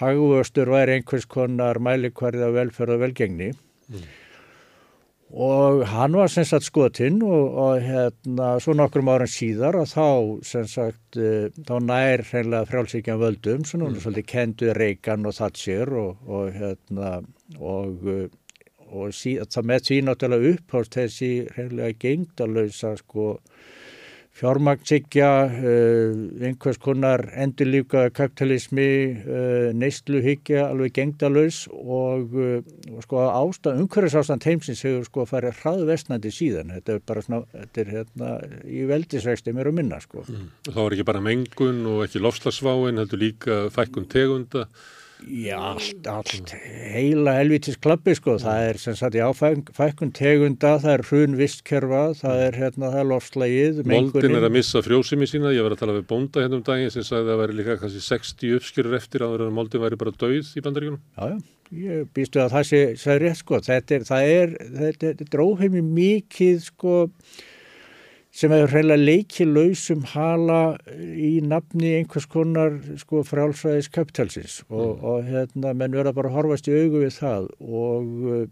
hagvöxtur 0.00 0.70
væri 0.72 0.98
einhvers 0.98 1.26
konar 1.30 1.80
mælikvarði 1.82 2.46
af 2.46 2.54
velferð 2.56 2.96
og 2.96 3.02
velgengni 3.04 3.50
mm. 3.52 4.06
og 5.46 5.84
hann 5.90 6.16
var 6.18 6.32
sem 6.32 6.46
sagt 6.48 6.68
skotinn 6.68 7.20
og, 7.26 7.58
og 7.66 7.84
hérna 7.84 8.54
svo 8.62 8.76
nokkrum 8.78 9.10
árum 9.12 9.30
síðar 9.30 9.78
og 9.80 9.90
þá 9.92 10.06
sem 10.46 10.66
sagt 10.70 11.20
uh, 11.20 11.46
þá 11.68 11.76
nær 11.84 12.24
hreinlega 12.30 12.70
frjálsíkjan 12.70 13.22
völdum 13.22 13.66
svo 13.66 13.82
núna 13.82 13.96
mm. 13.96 14.02
svolítið 14.04 14.30
kendu 14.32 14.72
Reykján 14.76 15.28
og 15.28 15.38
Thatcher 15.38 15.94
og, 15.94 16.18
og 16.26 16.50
hérna 16.56 17.20
og, 17.60 18.10
og 18.90 19.14
sí, 19.14 19.36
það 19.38 19.70
með 19.72 19.86
því 19.88 20.02
náttúrulega 20.06 20.56
upphást 20.56 20.98
þessi 20.98 21.32
hreinlega 21.54 22.00
gengdalösa 22.02 22.96
sko 23.00 23.36
fjármagnsíkja, 24.36 25.30
uh, 25.48 26.44
einhvers 26.44 26.78
konar 26.82 27.24
endurlíka 27.40 28.06
kapitalismi, 28.16 28.88
uh, 29.16 29.70
neistluhyggja, 29.76 30.66
alveg 30.70 30.96
gengdalus 30.98 31.62
og, 31.72 32.34
uh, 32.36 32.58
og 32.92 33.06
sko 33.06 33.22
ástand, 33.24 33.80
umhverfisástand 33.86 34.44
heimsins 34.48 34.84
hefur 34.84 35.06
sko 35.08 35.26
farið 35.30 35.62
hraðvestnandi 35.62 36.34
síðan. 36.34 36.74
Þetta 36.76 36.96
er 36.96 37.06
bara 37.08 37.24
svona, 37.24 37.42
þetta 37.54 37.82
er 37.82 37.94
hérna 37.94 38.34
í 38.68 38.84
veldisvexti 38.90 39.56
mér 39.56 39.72
að 39.72 39.80
minna 39.80 40.02
sko. 40.04 40.26
Mm. 40.28 40.52
Þá 40.68 40.82
er 40.84 40.98
ekki 40.98 41.08
bara 41.12 41.24
mengun 41.24 41.82
og 41.94 42.04
ekki 42.04 42.22
lofslagsváin, 42.24 43.00
heldur 43.00 43.24
líka 43.24 43.60
fækkun 43.72 44.08
tegunda. 44.12 44.66
Já, 45.24 45.56
allt, 45.56 46.06
allt, 46.12 46.50
heila 46.92 47.32
helvitis 47.38 47.78
klappi 47.80 48.12
sko, 48.18 48.34
það 48.42 48.64
er 48.66 48.78
sem 48.82 48.96
sagt 48.98 49.16
í 49.16 49.22
áfækkun 49.24 50.12
tegunda, 50.14 50.74
það 50.82 50.92
er 50.92 51.04
hrun 51.08 51.36
vistkerfa, 51.38 52.02
það 52.18 52.42
er 52.44 52.58
hérna, 52.60 52.90
það 52.92 53.00
er 53.00 53.08
lofslægið. 53.14 53.80
Moldin 53.88 54.36
er 54.36 54.46
að 54.50 54.54
missa 54.58 54.84
frjósimi 54.84 55.28
sína, 55.30 55.54
ég 55.56 55.64
var 55.64 55.72
að 55.72 55.82
tala 55.82 55.96
við 55.96 56.06
bónda 56.12 56.44
hérna 56.44 56.60
um 56.60 56.66
daginn 56.66 56.92
sem 56.92 57.06
sagði 57.06 57.24
að 57.24 57.32
það 57.32 57.42
væri 57.42 57.58
líka 57.62 57.78
kannski 57.80 58.04
60 58.04 58.56
uppskjörur 58.60 59.00
eftir 59.00 59.24
að 59.24 59.46
moldin 59.56 59.84
væri 59.86 60.00
bara 60.04 60.14
dauð 60.20 60.52
í 60.52 60.64
bandaríkunum. 60.68 61.02
Já, 61.16 61.32
já, 61.32 61.36
ég 61.88 62.14
býstu 62.16 62.44
að 62.44 62.54
það 62.58 62.70
sé, 62.74 62.84
sé 63.00 63.18
rétt 63.24 63.40
sko, 63.40 63.64
þetta 63.64 63.96
er, 63.96 64.08
það 64.12 64.30
er, 64.36 64.56
þetta 64.82 65.12
er, 65.12 65.20
þetta 65.24 65.40
er 65.40 65.46
óheimi 65.48 65.86
mikið 65.96 66.64
sko, 66.68 66.96
sem 68.36 68.52
hefur 68.52 68.74
reyna 68.74 68.96
leikið 69.00 69.52
lausum 69.56 70.02
hala 70.12 70.76
í 71.00 71.38
nafni 71.44 71.94
einhvers 72.00 72.26
konar 72.28 72.74
sko, 73.00 73.22
frálsvæðis 73.24 73.88
kapitalsins 73.94 74.58
og, 74.68 74.90
mm. 74.90 75.06
og 75.08 75.30
hérna, 75.30 75.72
menn 75.72 75.96
verða 75.96 76.12
bara 76.16 76.32
að 76.32 76.36
horfast 76.36 76.68
í 76.68 76.76
augu 76.76 77.00
við 77.06 77.14
það 77.16 77.48
og 77.64 78.10
uh, 78.34 78.42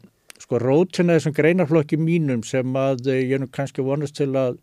sko 0.41 0.61
rótina 0.63 1.19
þessum 1.19 1.37
greinarflokki 1.37 2.01
mínum 2.01 2.45
sem 2.49 2.81
að 2.81 3.11
uh, 3.11 3.19
ég 3.19 3.43
nú 3.43 3.51
kannski 3.53 3.85
vonast 3.85 4.17
til 4.17 4.31
að 4.41 4.57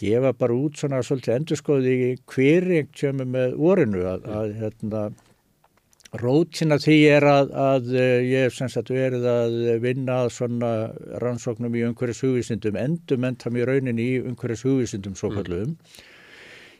gefa 0.00 0.32
bara 0.40 0.56
út 0.56 0.80
svona 0.80 1.02
svolítið 1.04 1.36
endurskoði 1.36 1.98
hverjeng 2.32 2.88
tjömi 2.96 3.28
með 3.28 3.58
orinu 3.60 4.06
að, 4.08 4.24
að 4.24 4.56
hérna 4.62 5.04
Rótina 6.20 6.76
því 6.76 6.96
er 7.08 7.24
að, 7.24 7.52
að 7.56 7.86
eh, 7.96 8.22
ég 8.28 8.42
hef 8.46 8.56
sem 8.58 8.68
sagt 8.68 8.90
verið 8.92 9.24
að 9.30 9.54
vinna 9.80 10.18
að 10.26 10.34
svona 10.34 10.72
rannsóknum 11.22 11.72
í 11.72 11.84
umhverjus 11.86 12.20
hugvísindum, 12.26 12.76
endumenta 12.76 13.52
mér 13.52 13.72
raunin 13.72 14.00
í 14.02 14.10
umhverjus 14.20 14.66
hugvísindum 14.66 15.14
svo 15.16 15.30
kallum, 15.32 15.72
mm. 15.72 16.02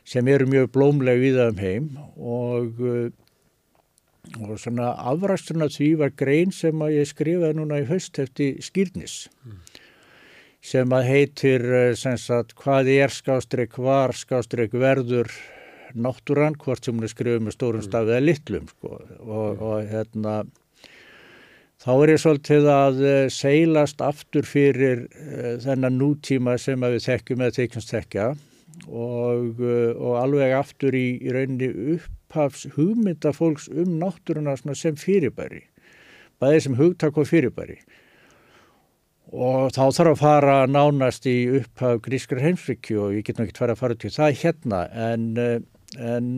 sem 0.05 0.29
eru 0.29 0.45
mjög 0.51 0.69
blómleg 0.75 1.21
viða 1.23 1.47
um 1.49 1.63
heim 1.63 1.87
og, 2.13 2.83
eh, 2.85 3.09
og 4.37 4.53
svona 4.61 4.91
afræsturna 5.01 5.71
því 5.73 5.89
var 6.03 6.13
grein 6.13 6.53
sem 6.53 6.85
að 6.85 6.99
ég 6.99 7.09
skrifaði 7.09 7.57
núna 7.57 7.81
í 7.81 7.89
haust 7.89 8.21
eftir 8.21 8.61
skýrnis. 8.61 9.23
Mm. 9.47 9.57
sem 10.63 10.93
að 10.95 11.09
heitir 11.09 11.65
eh, 11.75 11.95
sem 11.99 12.21
sagt 12.21 12.53
hvað 12.61 12.93
er 12.93 13.11
skástrygg, 13.11 13.81
var 13.81 14.13
skástrygg 14.15 14.77
verður 14.77 15.33
náttúran, 15.95 16.57
hvort 16.59 16.83
sem 16.83 16.97
hún 16.97 17.05
er 17.07 17.11
skrifið 17.11 17.45
með 17.45 17.57
stórum 17.57 17.85
stafið 17.85 18.17
eða 18.17 18.27
litlum 18.27 18.67
sko. 18.71 18.99
og, 19.23 19.63
og 19.63 19.89
hérna 19.91 20.41
þá 21.83 21.91
er 21.97 22.13
ég 22.13 22.21
svolítið 22.23 22.69
að 22.71 23.03
eh, 23.03 23.27
seilast 23.33 24.03
aftur 24.03 24.47
fyrir 24.47 25.05
uh, 25.09 25.55
þennan 25.63 25.99
nútíma 25.99 26.55
sem 26.61 26.79
við 26.79 27.01
þekkjum 27.09 27.43
eða 27.43 27.57
þekkjumst 27.57 27.95
þekkja. 27.97 28.27
Og, 28.87 29.59
uh, 29.61 29.91
og 29.99 30.15
alveg 30.21 30.55
aftur 30.57 30.95
í, 30.97 31.05
í 31.21 31.33
rauninni 31.33 31.69
upphafs 31.95 32.65
hugmynda 32.77 33.33
fólks 33.35 33.67
um 33.69 33.99
náttúruna 33.99 34.55
sem 34.57 34.95
fyrirbæri. 34.99 35.65
Bæðið 36.41 36.65
sem 36.65 36.79
hugtak 36.79 37.19
og 37.19 37.29
fyrirbæri. 37.29 37.77
Og 39.33 39.71
þá 39.73 39.83
þarf 39.97 40.11
að 40.13 40.19
fara 40.21 40.57
nánast 40.69 41.27
í 41.29 41.37
upphaf 41.59 42.01
grískar 42.05 42.41
heimsrykju 42.43 42.99
og 43.01 43.15
ég 43.17 43.27
get 43.27 43.39
náttúrulega 43.39 43.49
ekki 43.49 43.75
að 43.75 43.79
fara 43.83 43.99
til 43.99 44.11
það 44.13 44.35
hérna 44.43 44.81
en, 45.09 45.29
eh, 45.97 46.15
en 46.17 46.31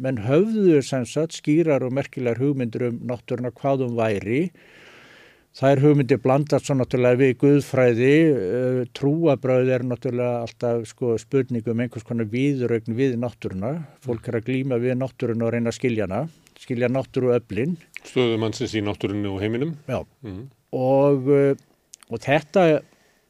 menn 0.00 0.22
höfðu 0.24 0.80
sem 0.82 1.04
sagt 1.08 1.38
skýrar 1.40 1.84
og 1.86 1.94
merkilegar 1.94 2.42
hugmyndur 2.42 2.88
um 2.90 3.04
náttúruna 3.10 3.54
hvað 3.54 3.86
um 3.88 3.98
væri 3.98 4.48
Það 5.54 5.70
er 5.70 5.80
hugmyndi 5.84 6.16
blandast 6.18 6.66
svo 6.66 6.74
náttúrulega 6.74 7.18
við 7.20 7.36
guðfræði, 7.38 8.14
trúabröð 8.98 9.68
er 9.76 9.84
náttúrulega 9.86 10.40
alltaf 10.42 10.88
sko, 10.90 11.12
spurningum 11.22 11.78
einhvers 11.84 12.06
konar 12.08 12.26
viðraugn 12.32 12.96
við 12.98 13.14
náttúruna. 13.22 13.70
Fólk 14.02 14.26
er 14.32 14.40
að 14.40 14.48
glýma 14.48 14.80
við 14.82 14.96
náttúruna 14.98 15.46
og 15.46 15.52
reyna 15.54 15.70
að 15.70 15.76
skilja 15.76 16.08
hana, 16.08 16.24
skilja 16.58 16.88
náttúru 16.90 17.30
öflin. 17.36 17.76
Stöðum 18.02 18.42
mannsins 18.42 18.74
í 18.74 18.82
náttúrunni 18.82 19.30
og 19.30 19.38
heiminum. 19.44 19.76
Já, 19.86 20.00
mm. 20.26 20.42
og, 20.74 21.30
og 22.10 22.24
þetta, 22.26 22.66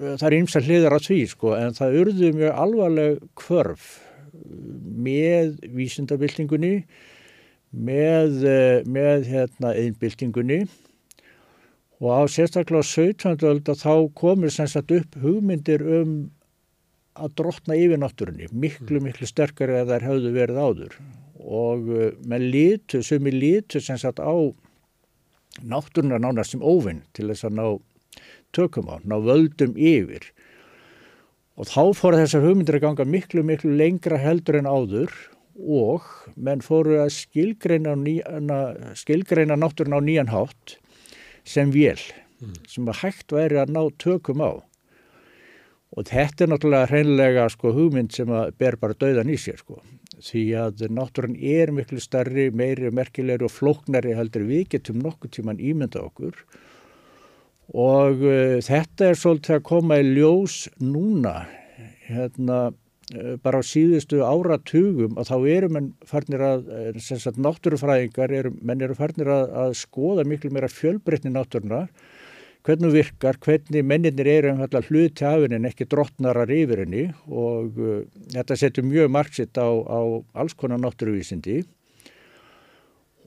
það 0.01 0.27
er 0.31 0.65
hliðar 0.71 0.97
að 0.97 1.09
því 1.11 1.21
sko, 1.35 1.53
en 1.61 1.77
það 1.77 2.01
urðu 2.01 2.33
mjög 2.41 2.61
alvarleg 2.65 3.21
kvörf 3.37 3.91
með 5.05 5.59
vísindabildingunni, 5.75 6.75
með, 7.75 8.41
með 8.87 9.29
hérna, 9.31 9.75
einbildingunni 9.75 10.65
og 12.05 12.11
á 12.11 12.23
sérstaklega 12.31 12.85
á 12.85 12.87
17. 12.87 13.47
öld 13.49 13.71
að 13.71 13.83
þá 13.83 13.95
komur 14.19 14.53
sem 14.53 14.69
sagt 14.71 14.93
upp 14.95 15.19
hugmyndir 15.23 15.83
um 16.01 16.17
að 17.15 17.35
drotna 17.39 17.77
yfir 17.79 18.01
náttúrunni, 18.03 18.49
miklu 18.51 19.01
miklu 19.03 19.27
sterkari 19.31 19.77
að 19.79 19.93
þær 19.93 20.07
hafðu 20.09 20.33
verið 20.35 20.59
áður. 20.59 20.97
Og 21.45 21.91
með 22.27 22.47
lítu, 22.51 23.01
er 23.01 23.35
lítu 23.35 23.83
sem 23.83 23.99
sagt 24.01 24.19
á 24.19 24.35
náttúruna 25.63 26.19
nánast 26.19 26.55
sem 26.55 26.63
óvinn 26.65 27.05
til 27.15 27.29
þess 27.31 27.47
að 27.47 27.59
ná 27.61 27.67
tökum 28.55 28.91
á, 28.91 28.99
ná 29.07 29.19
völdum 29.23 29.77
yfir 29.79 30.27
og 31.55 31.71
þá 31.71 31.83
fóru 31.95 32.19
þessar 32.19 32.45
hugmyndir 32.45 32.79
að 32.81 32.87
ganga 32.89 33.07
miklu 33.07 33.45
miklu 33.47 33.77
lengra 33.79 34.19
heldur 34.19 34.59
en 34.59 34.71
áður 34.71 35.15
og 35.55 36.07
menn 36.35 36.63
fóru 36.65 36.99
að 37.05 37.13
skilgreina, 37.15 37.95
skilgreina 38.99 39.59
náttúruna 39.59 40.03
á 40.03 40.07
nýjan 40.07 40.33
hátt 40.33 40.79
sem 41.47 41.71
vél 41.71 42.01
mm. 42.41 42.57
sem 42.69 42.89
að 42.91 43.03
hægt 43.05 43.35
væri 43.35 43.61
að 43.63 43.75
ná 43.77 43.83
tökum 44.03 44.43
á. 44.43 44.53
Og 45.95 46.09
þetta 46.11 46.45
er 46.45 46.51
náttúrulega 46.51 46.91
hreinlega 46.91 47.45
sko 47.55 47.71
hugmynd 47.77 48.15
sem 48.17 48.31
að 48.35 48.57
ber 48.59 48.79
bara 48.81 48.99
döðan 48.99 49.31
í 49.31 49.39
sér 49.39 49.61
sko. 49.63 49.79
Því 50.25 50.45
að 50.59 50.85
náttúrann 50.91 51.37
er 51.39 51.71
miklu 51.75 52.01
starri, 52.03 52.49
meiri, 52.51 52.91
merkilegri 52.95 53.47
og 53.47 53.55
flóknari 53.55 54.15
heldur 54.19 54.47
við 54.49 54.73
getum 54.75 55.03
nokkuð 55.05 55.37
tíman 55.39 55.63
ímynda 55.63 56.03
okkur 56.03 56.41
og 57.73 58.25
uh, 58.25 58.57
þetta 58.65 59.11
er 59.11 59.21
svolítið 59.21 59.59
að 59.59 59.69
koma 59.71 60.01
í 60.03 60.09
ljós 60.11 60.65
núna 60.83 61.45
hérna 62.09 62.59
uh, 62.69 63.37
bara 63.45 63.63
á 63.63 63.65
síðustu 63.65 64.21
áratugum 64.27 65.17
að 65.21 65.31
þá 65.31 65.37
eru 65.55 65.71
menn 65.73 65.89
farnir 66.09 66.45
að, 66.45 66.69
sem 67.01 67.21
sagt 67.23 67.41
náttúrufræðingar, 67.41 68.35
eru, 68.35 68.53
menn 68.61 68.85
eru 68.85 68.97
farnir 68.99 69.33
að, 69.33 69.57
að 69.65 69.79
skoða 69.81 70.27
miklu 70.29 70.53
meira 70.53 70.69
fjölbreytni 70.73 71.33
náttúruna, 71.33 71.87
hvernig 72.65 72.95
virkar, 72.95 73.37
hvernig 73.45 73.85
menninir 73.85 74.29
eru 74.31 74.53
um 74.55 74.63
hluti 74.65 75.25
af 75.29 75.43
henni 75.43 75.59
en 75.59 75.69
ekki 75.69 75.87
drottnarar 75.89 76.51
yfir 76.53 76.85
henni 76.85 77.07
og 77.29 77.81
uh, 77.81 78.05
þetta 78.33 78.57
setur 78.61 78.87
mjög 78.89 79.11
margsitt 79.13 79.61
á, 79.61 79.69
á 79.69 80.01
alls 80.41 80.57
konar 80.57 80.81
náttúruvísindi. 80.81 81.63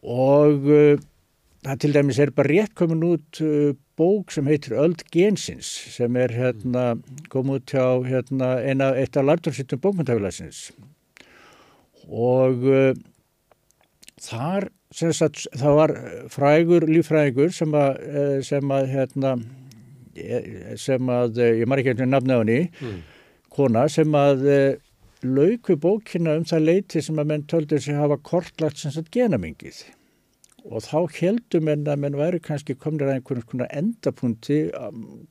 Og 0.01 0.65
uh, 0.65 0.97
það 1.65 1.83
til 1.83 1.93
dæmis 1.93 2.21
er 2.21 2.33
bara 2.33 2.53
rétt 2.53 2.73
komin 2.77 3.05
út 3.05 3.41
uh, 3.45 3.75
bók 3.97 4.31
sem 4.33 4.47
heitir 4.49 4.77
Öld 4.77 5.03
Gensins 5.13 5.67
sem 5.95 6.15
er 6.19 6.33
hérna 6.35 6.85
komið 7.33 7.59
út 7.59 7.73
hjá 7.73 7.85
hérna, 8.07 8.51
eina, 8.61 8.91
eitt 8.95 9.17
af 9.17 9.27
lartursýttum 9.27 9.81
bókmyndafélagsins 9.83 10.69
og 12.07 12.65
uh, 12.69 12.91
þar 14.23 14.69
sagt, 14.93 15.43
það 15.57 15.77
var 15.81 15.93
frægur 16.31 16.87
lífræðingur 16.87 17.51
sem 17.53 17.73
að, 17.75 17.97
sem 18.47 18.71
að 18.71 18.85
hérna, 18.93 19.33
sem 20.79 21.11
að 21.11 21.41
ég 21.43 21.67
margir 21.69 21.93
ekki 21.93 22.07
nafni 22.07 22.37
á 22.37 22.39
henni 22.39 22.61
mm. 22.71 23.01
kona 23.53 23.83
sem 23.91 24.15
að 24.17 24.45
lauku 25.25 25.75
bókina 25.81 26.37
um 26.37 26.45
það 26.47 26.65
leiti 26.69 27.03
sem 27.03 27.19
að 27.19 27.29
menn 27.33 27.45
töldur 27.49 27.81
sig 27.83 27.97
hafa 27.97 28.17
kortlagt 28.21 28.79
sem 28.79 28.93
sagt 28.93 29.11
genamingið 29.13 29.83
og 30.67 30.83
þá 30.83 31.19
heldum 31.19 31.69
en 31.71 31.85
að 31.87 32.01
menn 32.03 32.17
væri 32.19 32.39
kannski 32.43 32.75
komnir 32.79 33.07
að 33.07 33.17
einhvern 33.17 33.43
svona 33.45 33.67
endapunkti 33.79 34.59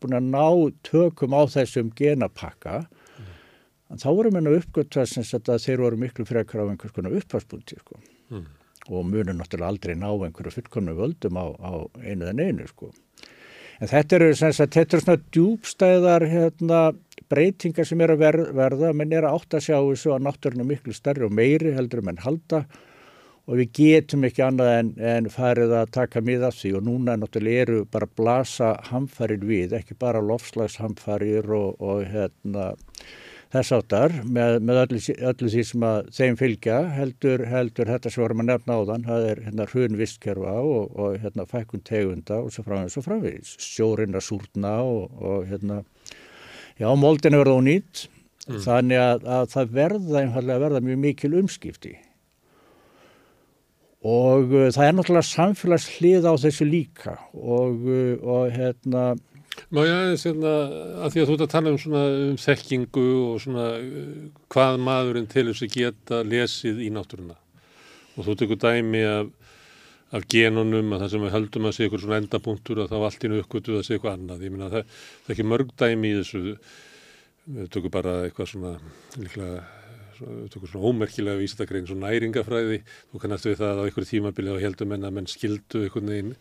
búin 0.00 0.16
að 0.16 0.28
ná 0.32 0.46
tökum 0.86 1.36
á 1.36 1.42
þessum 1.52 1.90
genapakka 1.98 2.78
mm. 2.86 3.32
en 3.92 4.02
þá 4.02 4.08
voru 4.08 4.32
menn 4.34 4.48
að 4.48 4.60
uppgötta 4.62 5.04
að 5.04 5.64
þeir 5.66 5.82
voru 5.84 6.00
miklu 6.00 6.28
frekar 6.28 6.64
á 6.64 6.70
einhvers 6.70 6.94
konar 6.96 7.16
uppháspunkti 7.18 7.80
sko. 7.82 8.00
mm. 8.32 8.46
og 8.88 9.08
munur 9.10 9.36
náttúrulega 9.36 9.72
aldrei 9.74 9.96
ná 9.98 10.08
einhverju 10.08 10.56
fullkomnu 10.56 10.96
völdum 10.96 11.36
á, 11.36 11.44
á 11.60 11.72
einu 12.00 12.30
en 12.32 12.40
einu 12.40 12.68
sko. 12.72 12.92
en 13.80 13.92
þetta 13.92 14.20
eru, 14.20 14.32
sagt, 14.34 14.72
þetta 14.72 14.96
eru 14.96 15.04
svona 15.04 15.22
djúbstæðar 15.36 16.28
hérna, 16.32 16.82
breytingar 17.28 17.84
sem 17.84 18.00
er 18.00 18.16
að 18.16 18.24
verða 18.56 18.96
menn 18.96 19.12
er 19.12 19.28
að 19.28 19.40
átt 19.42 19.60
að 19.60 19.68
sjá 19.68 19.78
þessu 19.84 20.16
að 20.16 20.28
náttúrulega 20.30 20.72
miklu 20.72 20.96
stærri 20.96 21.28
og 21.28 21.36
meiri 21.36 21.76
heldur 21.76 22.04
menn 22.06 22.24
halda 22.24 22.64
og 23.46 23.60
við 23.60 23.68
getum 23.78 24.26
ekki 24.26 24.42
annað 24.42 24.72
en, 24.72 24.88
en 24.98 25.28
farið 25.30 25.74
að 25.78 25.92
taka 25.94 26.22
mið 26.24 26.48
af 26.48 26.56
því. 26.58 26.72
Og 26.78 26.86
núna 26.88 27.14
náttúrulega 27.20 27.66
eru 27.66 27.84
bara 27.90 28.08
blasa 28.18 28.72
hamfarir 28.88 29.44
við, 29.46 29.76
ekki 29.78 29.98
bara 30.00 30.22
lofslagshamfarir 30.24 31.46
og, 31.54 31.78
og 31.78 32.02
hérna, 32.10 32.72
þess 33.54 33.74
áttar 33.76 34.16
með, 34.24 34.58
með 34.66 34.80
öllu, 34.82 35.00
öllu 35.30 35.50
því 35.52 35.64
sem 35.68 35.86
að 35.86 36.10
þeim 36.16 36.38
fylgja 36.40 36.80
heldur, 36.96 37.44
heldur 37.46 37.92
þetta 37.92 38.12
sem 38.12 38.24
vorum 38.24 38.42
að 38.42 38.50
nefna 38.50 38.78
á 38.78 38.82
þann, 38.90 39.06
það 39.06 39.28
er 39.28 39.42
hérna 39.46 39.68
hrun 39.70 40.00
vistkerfa 40.00 40.56
og, 40.66 40.98
og 40.98 41.20
hérna 41.22 41.46
fækun 41.50 41.86
tegunda 41.86 42.40
og 42.42 42.50
svo 42.54 42.66
framvegis 42.66 42.98
og 42.98 43.06
framvegis, 43.06 43.54
sjórin 43.62 44.18
að 44.18 44.26
súrna 44.26 44.74
og, 44.82 45.14
og 45.22 45.46
hérna, 45.52 45.78
já, 46.80 46.90
moldin 46.98 47.38
er 47.38 47.52
ónýtt, 47.52 48.08
mm. 48.48 48.58
þannig 48.66 49.04
að, 49.04 49.30
að 49.38 49.48
það 49.54 49.72
verða 49.78 50.24
einfallega 50.24 50.64
verða 50.66 50.82
mjög 50.88 51.00
mikil 51.06 51.32
umskipti 51.44 51.94
og 54.06 54.52
uh, 54.52 54.66
það 54.74 54.84
er 54.86 54.94
náttúrulega 54.96 55.28
samfélagshlið 55.30 56.28
á 56.28 56.32
þessu 56.38 56.66
líka. 56.68 57.16
Og, 57.34 57.86
uh, 57.86 58.12
og 58.22 58.52
hérna 58.54 59.14
Má 59.72 59.80
ég 59.82 59.90
aðeins 59.90 60.26
hérna 60.26 60.52
að 61.02 61.14
því 61.14 61.20
að 61.22 61.28
þú 61.28 61.34
ert 61.34 61.42
að 61.46 61.52
tala 61.54 61.70
um 61.72 61.78
svona 61.80 62.02
um 62.26 62.36
þekkingu 62.38 63.06
og 63.22 63.38
svona 63.42 63.64
uh, 63.80 64.10
hvað 64.52 64.78
maðurinn 64.84 65.28
til 65.32 65.46
þess 65.48 65.64
að 65.64 65.76
geta 65.78 66.20
lesið 66.28 66.82
í 66.84 66.90
náttúruna. 66.92 67.38
Og 68.16 68.28
þú 68.28 68.36
tekur 68.42 68.60
dæmi 68.60 69.02
af, 69.08 69.30
af 70.16 70.26
genunum 70.32 70.92
að 70.94 71.04
það 71.04 71.14
sem 71.14 71.24
við 71.24 71.34
höldum 71.36 71.70
að 71.70 71.74
sé 71.76 71.88
ykkur 71.88 72.04
svona 72.04 72.20
endapunktur 72.22 72.82
að 72.84 72.92
þá 72.92 72.98
allt 73.00 73.26
innu 73.26 73.40
uppgötu 73.42 73.78
að 73.78 73.88
sé 73.88 73.96
eitthvað 73.96 74.18
annað. 74.20 74.44
Ég 74.46 74.54
minna 74.54 74.70
það, 74.72 74.92
það 75.24 75.32
er 75.32 75.36
ekki 75.36 75.48
mörg 75.54 75.74
dæmi 75.82 76.12
í 76.12 76.20
þessu. 76.20 76.44
Við 77.56 77.72
tökum 77.74 77.96
bara 77.96 78.14
eitthvað 78.26 78.52
svona 78.52 78.76
líklega 79.16 79.64
svona 80.16 80.86
ómerkilega 80.90 81.40
vísdagrein, 81.40 81.86
svona 81.86 82.10
næringafræði 82.10 82.80
þú 83.12 83.22
kannast 83.22 83.46
við 83.48 83.60
það 83.60 83.82
á 83.82 83.86
einhverju 83.86 84.10
tímabili 84.12 84.54
og 84.54 84.64
heldum 84.64 84.96
en 84.96 85.06
að 85.08 85.16
menn 85.18 85.30
skildu 85.30 85.84
einhvern 85.84 86.12
veginn 86.12 86.34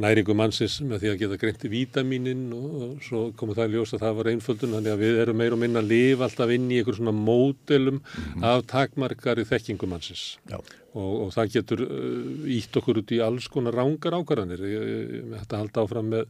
næringu 0.00 0.34
mannsins 0.36 0.76
með 0.84 1.02
því 1.02 1.10
að 1.10 1.20
geta 1.22 1.38
greint 1.40 1.62
í 1.64 1.70
vítaminin 1.72 2.42
og 2.52 2.98
svo 3.04 3.22
komur 3.38 3.56
það 3.56 3.70
í 3.70 3.76
ljós 3.76 3.94
að 3.96 4.02
það 4.04 4.18
var 4.18 4.30
einföldun 4.32 4.74
þannig 4.76 4.92
að 4.92 5.04
við 5.04 5.20
erum 5.22 5.40
meir 5.40 5.56
og 5.56 5.60
minna 5.62 5.80
að 5.80 5.88
lifa 5.92 6.26
alltaf 6.26 6.52
inn 6.52 6.66
í 6.68 6.80
einhver 6.80 6.98
svona 6.98 7.14
módelum 7.16 7.96
mm 7.96 8.02
-hmm. 8.02 8.44
af 8.44 8.66
takmarkari 8.68 9.46
þekkingu 9.48 9.88
mannsins. 9.88 10.36
Og, 10.96 11.12
og 11.22 11.32
það 11.32 11.52
getur 11.54 11.80
uh, 11.86 12.44
ítt 12.58 12.76
okkur 12.76 13.00
út 13.00 13.12
í 13.12 13.22
alls 13.24 13.48
konar 13.48 13.74
rángar 13.74 14.16
ákvarðanir. 14.20 14.60
Við 14.60 15.32
hættum 15.38 15.56
að 15.56 15.62
halda 15.64 15.82
áfram 15.82 16.08
með 16.12 16.24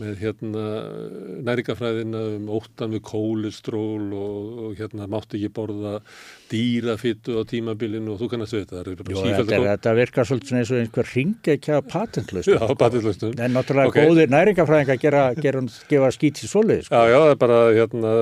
með 0.00 0.20
hérna 0.22 0.66
næringafræðina 1.44 2.20
um 2.38 2.50
óttan 2.56 2.94
við 2.94 3.02
kólestról 3.08 4.06
og, 4.16 4.60
og 4.66 4.76
hérna 4.78 5.08
mátti 5.10 5.38
ekki 5.38 5.50
borða 5.52 5.98
dýrafittu 6.52 7.36
á 7.36 7.42
tímabilinu 7.48 8.14
og 8.14 8.20
þú 8.20 8.28
kannast 8.32 8.56
við 8.56 8.64
þetta. 8.70 8.94
Jó, 9.12 9.20
þetta, 9.24 9.56
er, 9.56 9.66
þetta 9.70 9.94
virkar 9.98 10.28
svolítið 10.28 10.58
eins 10.60 10.72
og 10.72 10.80
einhver 10.82 11.10
ringi 11.12 11.54
ekki 11.56 11.74
að 11.76 11.86
patentlust. 11.92 12.50
Já, 12.52 12.60
patentlust. 12.80 13.26
En 13.32 13.56
náttúrulega 13.56 13.92
okay. 13.92 14.08
góðir 14.08 14.32
næringafræðinga 14.32 14.98
gera, 15.02 15.24
gera, 15.38 15.64
gefa 15.90 16.12
skýt 16.16 16.42
í 16.44 16.50
solið. 16.50 16.84
Sko. 16.88 16.96
Já, 16.96 17.12
já, 17.12 17.18
það 17.22 17.34
er 17.34 17.40
bara 17.44 17.60
hérna, 17.78 18.14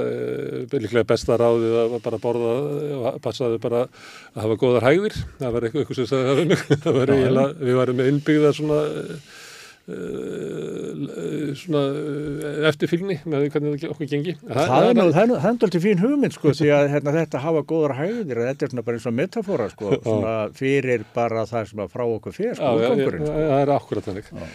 eh, 0.00 0.76
líklega 0.78 1.10
besta 1.14 1.38
ráðið 1.40 1.78
að 1.84 1.96
bara 2.08 2.22
borða, 2.24 3.14
passaði 3.24 3.60
bara 3.64 3.86
að 3.86 4.44
hafa 4.44 4.60
góðar 4.64 4.88
hægðir. 4.90 5.20
Það 5.40 5.56
var 5.56 5.68
eitthvað 5.68 5.96
sem 6.00 6.10
sagði 6.12 6.60
það 6.84 7.56
við 7.64 7.80
varum 7.80 8.00
með 8.00 8.12
innbyggða 8.14 8.54
svona 8.56 8.82
Uh, 8.84 9.43
svona 9.84 11.82
uh, 11.92 12.68
eftirfylgni 12.70 13.18
með 13.28 13.50
hvernig 13.52 13.82
okkur 13.90 14.08
gengi 14.08 14.32
það, 14.40 14.70
það 14.70 14.86
er 14.88 14.96
náttúrulega 14.96 15.68
til 15.74 15.82
fín 15.84 16.00
hugmynd 16.00 16.36
sko 16.36 16.54
því 16.58 16.70
að 16.72 16.88
hérna, 16.94 17.12
þetta 17.18 17.42
hafa 17.44 17.64
góðar 17.68 17.96
hægðir 17.98 18.40
þetta 18.46 18.64
er 18.64 18.72
svona 18.72 18.86
bara 18.86 18.96
eins 18.96 19.08
og 19.10 19.16
metafóra 19.18 19.68
sko 19.74 19.98
svona 19.98 20.32
fyrir 20.56 21.04
bara 21.16 21.44
það 21.50 21.68
sem 21.72 21.84
að 21.84 21.92
frá 21.92 22.04
okkur 22.06 22.36
fyrir 22.36 22.56
sko, 22.56 22.72
já, 22.80 22.88
já, 22.88 23.10
sko. 23.12 23.28
það 23.28 23.60
er 23.60 23.72
akkurat 23.74 24.08
þannig 24.08 24.30
já. 24.30 24.46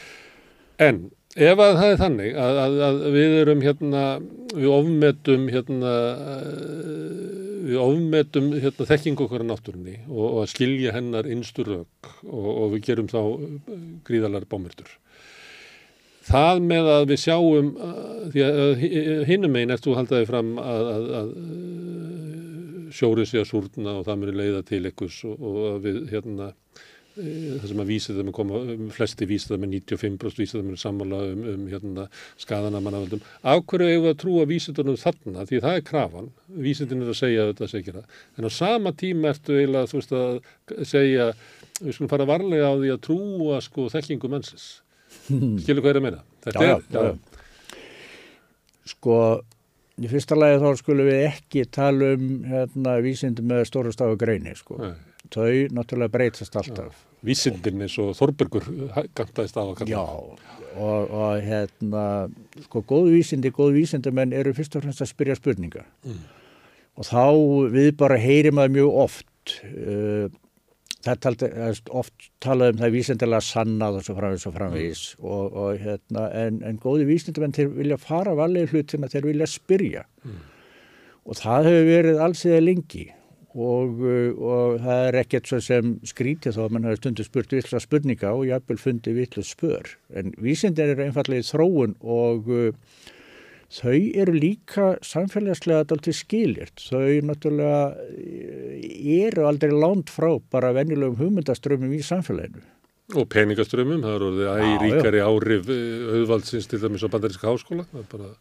en 0.87 1.01
ef 1.37 1.61
að 1.61 1.73
það 1.77 1.91
er 1.91 1.99
þannig 1.99 2.39
að, 2.45 2.61
að, 2.63 2.79
að 2.87 2.97
við 3.13 3.35
erum 3.43 3.61
hérna 3.67 4.05
við 4.55 4.71
ofmetum 4.79 5.45
hérna 5.53 5.91
við 7.69 7.77
ofmetum 7.83 8.47
hérna, 8.55 8.87
þekking 8.89 9.21
okkur 9.27 9.45
á 9.45 9.49
náttúrunni 9.51 9.99
og, 10.07 10.25
og 10.25 10.39
að 10.47 10.49
skilja 10.55 10.95
hennar 10.95 11.29
einstur 11.29 11.69
rauk 11.69 12.09
og, 12.25 12.49
og 12.49 12.73
við 12.73 12.83
gerum 12.89 13.11
þá 13.11 13.21
gríðalar 14.09 14.49
bámyrtur 14.49 14.89
það 16.29 16.61
með 16.69 16.91
að 16.93 17.07
við 17.11 17.21
sjáum 17.23 17.71
uh, 17.75 18.03
því 18.33 18.45
að 18.45 18.85
hinnum 19.29 19.57
einn 19.59 19.73
ertu 19.73 19.95
haldaði 19.97 20.29
fram 20.29 20.53
að, 20.61 20.91
að, 20.93 21.09
að 21.19 21.33
uh, 21.39 22.85
sjórið 22.99 23.29
sé 23.29 23.41
að 23.41 23.49
súrna 23.51 23.99
og 23.99 24.07
það 24.07 24.21
muni 24.21 24.37
leiða 24.37 24.63
til 24.67 24.85
ekkurs 24.89 25.19
og, 25.29 25.43
og 25.49 25.83
við 25.83 25.99
hérna 26.11 26.49
uh, 26.49 26.79
það 27.19 27.67
sem 27.71 27.83
að 27.83 27.91
vísið 27.93 28.19
þeim 28.19 28.31
að 28.31 28.35
koma, 28.39 28.63
flesti 28.95 29.29
vísið 29.29 29.53
þeim 29.53 29.63
með 29.65 29.77
95% 29.77 30.41
vísið 30.41 30.59
þeim 30.59 30.73
er 30.73 30.81
sammála 30.83 31.21
um, 31.29 31.45
um 31.53 31.63
hérna 31.71 32.09
skadana 32.41 32.81
mannavöldum. 32.83 33.23
Af 33.41 33.63
hverju 33.69 33.89
hefur 33.93 34.05
við 34.05 34.13
að 34.13 34.19
trúa 34.25 34.49
vísindunum 34.49 34.99
þarna? 34.99 35.47
Því 35.49 35.63
það 35.65 35.79
er 35.79 35.87
krafan, 35.89 36.29
vísindin 36.67 37.05
er 37.05 37.13
að 37.13 37.21
segja 37.21 37.45
að 37.45 37.53
þetta 37.53 37.71
segja 37.73 37.97
það. 37.97 38.19
En 38.37 38.49
á 38.49 38.51
sama 38.59 38.93
tíma 38.97 39.33
ertu 39.33 39.57
eiginlega 39.57 39.91
þú 39.91 40.01
veist 40.01 40.19
að 40.19 40.85
segja, 40.93 41.31
við 41.79 41.97
skulum 41.97 42.13
fara 42.13 42.29
varlega 42.29 42.69
á 42.69 42.75
því 42.77 42.93
að 42.93 43.03
trúa 43.09 43.63
sko 43.65 43.89
þekkingu 43.93 44.31
mannsins 44.31 44.69
skilur 45.63 45.83
hvað 45.83 45.91
er 45.93 46.01
að 46.01 46.05
meina? 46.07 46.23
Já, 46.45 46.59
er, 46.63 46.83
já, 46.93 47.13
sko 48.89 49.19
í 49.99 50.09
fyrsta 50.09 50.37
lagi 50.37 50.61
þá 50.61 50.69
skulum 50.79 51.09
við 51.09 51.21
ekki 51.27 51.65
tala 51.75 52.13
um 52.15 52.25
hérna, 52.47 52.95
vísindum 53.03 53.49
með 53.51 53.65
stóru 53.69 53.93
stafu 53.93 54.17
greini 54.19 54.55
sko. 54.57 54.93
þau 55.29 55.51
náttúrulega 55.75 56.13
breytast 56.13 56.55
alltaf. 56.59 57.05
Vísindin 57.25 57.81
eins 57.83 57.97
og 57.99 58.13
Þorbergur 58.15 58.69
að 58.95 59.09
kalla 59.17 59.89
já 59.89 59.99
og, 59.99 61.09
og 61.11 61.41
hérna 61.43 62.03
sko 62.65 62.83
góð 62.87 63.09
vísindi, 63.17 63.51
góð 63.51 63.75
vísindumenn 63.75 64.35
eru 64.35 64.53
fyrst 64.55 64.77
og 64.77 64.85
fremst 64.85 65.03
að 65.03 65.11
spyrja 65.11 65.35
spurninga. 65.39 65.83
Mm. 66.05 66.21
og 66.99 67.07
þá 67.07 67.25
við 67.73 67.89
bara 67.99 68.19
heyrim 68.19 68.59
að 68.59 68.73
mjög 68.77 68.95
oft 69.03 69.57
uh, 69.65 70.27
það 71.05 71.43
er 71.47 71.81
oft 71.95 72.29
talað 72.43 72.73
um 72.73 72.81
það 72.81 72.95
vísendilega 72.97 73.45
sannað 73.45 73.99
og 73.99 74.05
svo 74.05 74.15
framvís 74.17 74.47
og 74.49 74.55
framvís 74.55 75.03
mm. 75.15 75.27
og, 75.29 75.59
og 75.61 75.83
hérna 75.83 76.25
en, 76.41 76.59
en 76.67 76.81
góði 76.81 77.07
vísendimenn 77.07 77.55
þeir 77.55 77.71
vilja 77.77 77.99
fara 78.01 78.35
valið 78.37 78.73
hlutina 78.73 79.11
þeir 79.11 79.29
vilja 79.29 79.47
spyrja 79.49 80.03
mm. 80.25 80.41
og 81.25 81.39
það 81.39 81.69
hefur 81.69 81.89
verið 81.93 82.21
allsíða 82.25 82.59
lengi 82.65 83.05
og, 83.55 84.03
og 84.37 84.75
það 84.83 85.05
er 85.07 85.19
ekkert 85.23 85.49
svo 85.49 85.61
sem 85.63 85.95
skrítið 86.07 86.57
þó 86.57 86.65
að 86.65 86.75
mann 86.75 86.89
hafi 86.89 86.99
stundu 87.01 87.25
spurt 87.25 87.55
vittla 87.55 87.81
spurninga 87.81 88.33
og 88.35 88.49
jápil 88.49 88.77
fundi 88.81 89.15
vittlu 89.15 89.45
spör 89.47 89.95
en 90.19 90.35
vísendir 90.37 90.93
eru 90.93 91.07
einfallega 91.07 91.45
í 91.45 91.49
þróun 91.49 91.95
og 92.03 92.51
þau 93.73 93.99
eru 94.23 94.33
líka 94.33 94.89
samfélagslega 95.05 95.85
alltaf 95.85 96.17
skiljert. 96.17 96.81
Þau 96.81 97.21
náttúrulega 97.29 97.83
eh, 98.17 99.21
eru 99.27 99.47
aldrei 99.49 99.73
lánt 99.73 100.11
frá 100.13 100.33
bara 100.51 100.73
venjulegum 100.77 101.19
hugmyndaströmmum 101.21 101.95
í 101.95 102.03
samfélaginu. 102.05 102.65
Og 103.17 103.25
peningaströmmum, 103.25 104.03
það 104.05 104.15
eru 104.15 104.25
orðið 104.27 104.49
æg 104.53 104.83
ríkari 104.83 105.21
áhrif 105.25 105.69
eh, 105.73 106.09
auðvaldsins 106.13 106.69
til 106.69 106.77
dæmis 106.83 107.01
á 107.01 107.09
bandaríska 107.09 107.49
háskóla. 107.49 107.87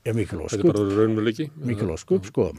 Já, 0.04 0.12
mikil 0.12 0.42
óskup. 0.44 0.58
Þetta 0.58 0.68
er 0.68 0.74
bara 0.74 0.98
raunmjöleiki. 0.98 1.46
Mikil 1.70 1.92
óskup, 1.94 2.28
sko. 2.28 2.50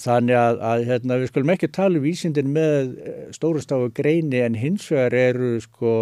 Þannig 0.00 0.38
að, 0.40 0.62
að 0.70 0.84
hérna, 0.88 1.18
við 1.20 1.28
skulum 1.28 1.52
ekki 1.52 1.68
tala 1.76 2.00
um 2.00 2.06
vísindin 2.06 2.54
með 2.56 2.94
eh, 3.04 3.20
stórustafu 3.36 3.92
greini 3.92 4.40
en 4.40 4.56
hins 4.56 4.88
vegar 4.88 5.16
eru 5.18 5.54
sko 5.60 5.92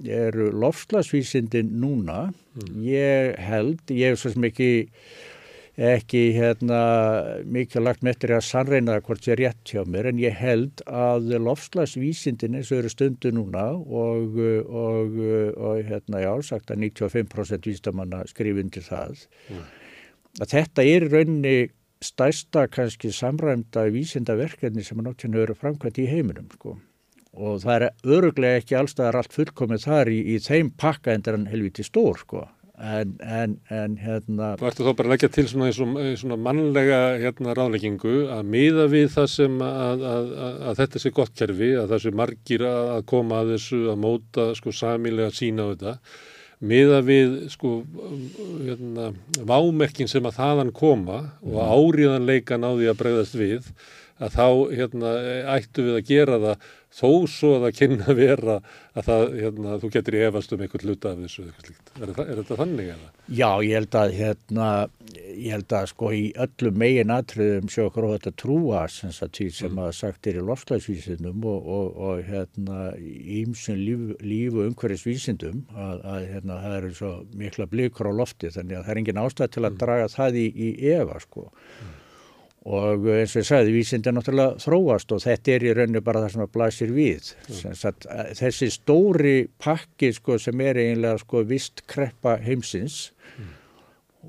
eru 0.00 0.48
lofslagsvísindin 0.64 1.68
núna. 1.82 2.30
Mm. 2.56 2.80
Ég 2.88 3.38
held, 3.44 3.84
ég 3.92 4.14
hef 4.14 4.22
svo 4.22 4.32
sem 4.32 4.48
ekki 4.48 4.70
ekki 5.74 6.28
hérna, 6.36 6.80
mikið 7.50 7.82
lagt 7.82 8.04
með 8.06 8.20
þetta 8.20 8.36
að 8.36 8.44
sannreina 8.46 8.98
hvort 9.02 9.26
sé 9.26 9.34
rétt 9.38 9.72
hjá 9.72 9.82
mér 9.90 10.06
en 10.12 10.20
ég 10.22 10.36
held 10.38 10.84
að 10.86 11.32
lofslagsvísindin 11.42 12.54
eins 12.54 12.70
og 12.70 12.78
eru 12.78 12.92
stundu 12.92 13.32
núna 13.34 13.66
og, 13.74 14.38
og, 14.70 15.18
og 15.58 15.82
hérna 15.88 16.22
já, 16.22 16.30
sagt 16.46 16.70
að 16.70 16.86
95% 16.86 17.66
vístamanna 17.66 18.22
skrifin 18.30 18.70
til 18.70 18.84
það 18.86 19.26
mm. 19.50 19.66
að 20.44 20.54
þetta 20.54 20.86
er 20.94 21.08
rauninni 21.10 21.56
stærsta 22.04 22.68
kannski 22.70 23.10
samræmda 23.14 23.88
vísindaverkefni 23.90 24.84
sem 24.86 25.00
að 25.00 25.10
náttúrulega 25.10 25.48
eru 25.48 25.58
framkvæmt 25.58 26.02
í 26.04 26.10
heiminum 26.10 26.50
sko 26.54 26.78
og 27.34 27.62
það 27.64 27.74
er 27.74 28.14
öruglega 28.14 28.60
ekki 28.60 28.76
allstaðar 28.78 29.18
allt 29.18 29.34
fullkomið 29.34 29.88
þar 29.88 30.10
í, 30.12 30.20
í 30.34 30.38
þeim 30.38 30.70
pakka 30.78 31.14
en 31.14 31.24
það 31.24 31.32
er 31.32 31.38
hann 31.40 31.50
helviti 31.50 31.86
stór 31.86 32.20
sko 32.22 32.44
En, 32.74 33.12
en, 33.22 33.52
en 33.70 33.92
hérna... 34.02 34.48
Þú 34.58 34.66
ætti 34.66 34.82
þá 34.82 34.94
bara 34.98 35.06
að 35.06 35.12
leggja 35.12 35.28
til 35.30 35.44
svona, 35.46 35.68
svona 36.18 36.38
mannlega 36.42 36.98
hérna, 37.22 37.54
ráðleggingu 37.54 38.14
að 38.34 38.48
miða 38.50 38.88
við 38.90 39.12
það 39.14 39.28
sem 39.30 39.60
að, 39.62 40.02
að, 40.10 40.32
að, 40.46 40.56
að 40.70 40.80
þetta 40.80 41.02
sé 41.02 41.12
gott 41.14 41.34
kerfi, 41.38 41.68
að 41.78 41.94
það 41.94 42.02
sé 42.02 42.12
margir 42.18 42.64
að 42.66 43.04
koma 43.12 43.42
að 43.44 43.52
þessu, 43.54 43.80
að 43.92 44.00
móta 44.02 44.48
sko 44.58 44.74
samilega 44.74 45.30
sína 45.38 45.68
á 45.68 45.70
þetta, 45.70 45.94
miða 46.66 46.98
við 47.06 47.36
sko 47.54 47.76
hérna, 48.64 49.12
vámerkin 49.46 50.10
sem 50.10 50.26
að 50.26 50.40
þaðan 50.40 50.74
koma 50.74 51.20
og 51.44 51.60
mhm. 51.60 51.74
áriðanleikan 51.78 52.66
á 52.66 52.70
því 52.74 52.90
að 52.90 53.00
bregðast 53.04 53.38
við, 53.38 53.70
að 54.22 54.34
þá 54.36 54.48
hérna, 54.78 55.12
ættu 55.56 55.84
við 55.88 55.96
að 55.98 56.08
gera 56.08 56.40
það 56.42 56.66
þó 56.94 57.08
svo 57.26 57.48
að 57.56 57.64
það 57.64 57.78
kynna 57.80 58.04
að 58.06 58.18
vera 58.20 58.54
að 58.94 59.06
það, 59.08 59.24
hérna, 59.40 59.78
þú 59.82 59.88
getur 59.96 60.14
í 60.14 60.20
efast 60.28 60.52
um 60.54 60.60
einhvern 60.62 60.90
hluta 60.90 61.10
af 61.10 61.22
þessu 61.24 61.44
eitthvað 61.44 61.64
slíkt. 61.66 61.90
Er, 61.98 62.12
er, 62.12 62.30
þetta 62.38 62.58
þannig 62.60 62.90
eða? 62.92 63.08
Já, 63.26 63.48
ég 63.66 63.74
held 63.80 63.96
að 63.98 64.14
hérna, 64.20 64.68
ég 65.16 65.48
held 65.56 65.74
að 65.74 65.88
sko 65.90 66.12
í 66.14 66.20
öllum 66.44 66.78
megin 66.84 67.14
atriðum 67.14 67.72
sjá 67.74 67.82
okkur 67.88 68.06
á 68.06 68.14
þetta 68.14 68.34
trúa 68.44 68.84
sem, 68.94 69.16
sem 69.16 69.72
mm. 69.72 69.82
að 69.82 69.90
sagt 69.98 70.30
er 70.30 70.38
í 70.38 70.46
lofslagsvísindum 70.52 71.48
og, 71.50 71.66
og, 71.78 71.98
og 72.06 72.22
hérna 72.28 72.86
ímsum 73.00 73.82
líf, 73.82 74.06
líf 74.22 74.54
og 74.54 74.70
umhverfisvísindum 74.70 75.66
að, 75.74 76.06
að 76.14 76.30
hérna 76.30 76.60
það 76.62 76.78
eru 76.78 76.94
svo 77.00 77.12
mikla 77.42 77.68
blikur 77.74 78.12
á 78.14 78.18
lofti 78.22 78.54
þannig 78.54 78.78
að 78.78 78.86
það 78.86 78.94
er 78.94 79.02
engin 79.02 79.22
ástæð 79.26 79.52
til 79.56 79.64
að 79.64 79.70
mm. 79.72 79.82
draga 79.82 80.08
það 80.14 80.40
í, 80.44 80.48
í 80.54 80.72
efa 80.94 81.20
sko. 81.26 81.50
Mm 81.50 82.00
og 82.64 83.08
eins 83.12 83.34
og 83.34 83.42
ég 83.42 83.48
sagði, 83.48 83.72
vísind 83.76 84.06
er 84.08 84.14
náttúrulega 84.16 84.62
þróast 84.62 85.10
og 85.12 85.20
þetta 85.20 85.52
er 85.52 85.66
í 85.66 85.72
rauninu 85.76 86.00
bara 86.04 86.22
það 86.24 86.30
sem 86.32 86.44
að 86.46 86.54
blasir 86.54 86.94
við. 86.96 87.34
Mm. 87.50 87.74
Að, 87.90 88.06
þessi 88.38 88.68
stóri 88.72 89.34
pakki 89.60 90.14
sko, 90.16 90.38
sem 90.40 90.62
er 90.64 90.80
eiginlega 90.80 91.20
sko, 91.20 91.42
vist 91.50 91.84
kreppa 91.90 92.38
heimsins 92.40 93.10
mm. 93.34 93.50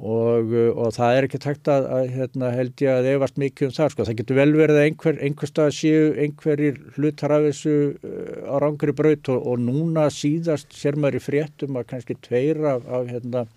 og, 0.04 0.52
og 0.74 0.92
það 0.98 1.22
er 1.22 1.30
ekki 1.30 1.42
takt 1.48 1.72
að, 1.72 1.88
að 1.96 2.12
hérna, 2.18 2.52
held 2.58 2.84
ég 2.84 3.00
að 3.00 3.10
efast 3.14 3.40
mikið 3.46 3.70
um 3.70 3.74
það. 3.80 3.96
Sko. 3.96 4.10
Það 4.12 4.20
getur 4.20 4.42
vel 4.42 4.50
verið 4.60 4.82
að 4.82 4.90
einhver, 4.90 5.24
einhverstað 5.30 5.74
séu 5.80 6.06
einhverjir 6.26 6.84
hlutar 6.98 7.38
af 7.38 7.48
þessu 7.48 7.78
uh, 7.96 8.52
á 8.52 8.56
rangri 8.66 8.98
braut 9.00 9.32
og, 9.32 9.48
og 9.54 9.64
núna 9.64 10.10
síðast 10.12 10.76
sér 10.76 11.00
maður 11.00 11.22
í 11.22 11.26
fréttum 11.32 11.80
að 11.80 11.88
kannski 11.94 12.20
tveira 12.28 12.76
af, 12.82 12.92
af 13.00 13.12
hérna 13.16 13.48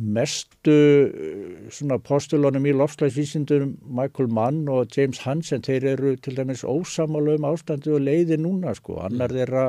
mestu 0.00 0.72
eh, 0.72 1.68
svona 1.72 2.00
postulónum 2.02 2.66
í 2.66 2.74
lofslagsvísindunum 2.76 3.76
Michael 3.84 4.30
Mann 4.32 4.64
og 4.72 4.90
James 4.96 5.20
Hansen 5.26 5.64
þeir 5.66 5.92
eru 5.94 6.16
til 6.16 6.38
dæmis 6.38 6.64
ósamála 6.64 7.36
um 7.38 7.48
ástandi 7.52 7.92
og 7.94 8.04
leiði 8.06 8.40
núna 8.40 8.74
sko 8.78 9.00
annar 9.04 9.32
mm. 9.32 9.40
þeirra 9.40 9.66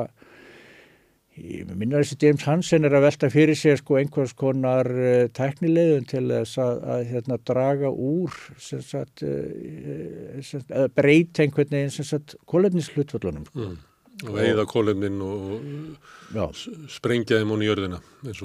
minna 1.32 2.02
þessi 2.02 2.18
James 2.20 2.42
Hansen 2.44 2.84
er 2.84 2.96
að 2.96 3.06
velta 3.06 3.30
fyrir 3.32 3.56
sér 3.56 3.78
sko 3.80 3.96
einhvers 3.96 4.34
konar 4.36 4.88
uh, 4.92 5.28
tæknilegðun 5.32 6.08
til 6.10 6.26
þess 6.28 6.60
að, 6.60 6.82
að 6.94 7.06
hérna, 7.08 7.38
draga 7.48 7.92
úr 7.92 8.36
sagt, 8.60 9.24
að 9.24 10.90
breyta 10.92 11.46
einhvern 11.46 11.72
veginn 11.72 12.28
kólefnislutvöldunum 12.52 13.48
sko. 13.48 13.64
mm. 13.64 13.80
Og 14.22 14.36
veiða 14.36 14.64
kólefnin 14.70 15.20
og 15.22 16.52
sprengja 16.92 17.38
þeim 17.40 17.50
hún 17.52 17.62
í 17.64 17.68
jörðina. 17.68 17.98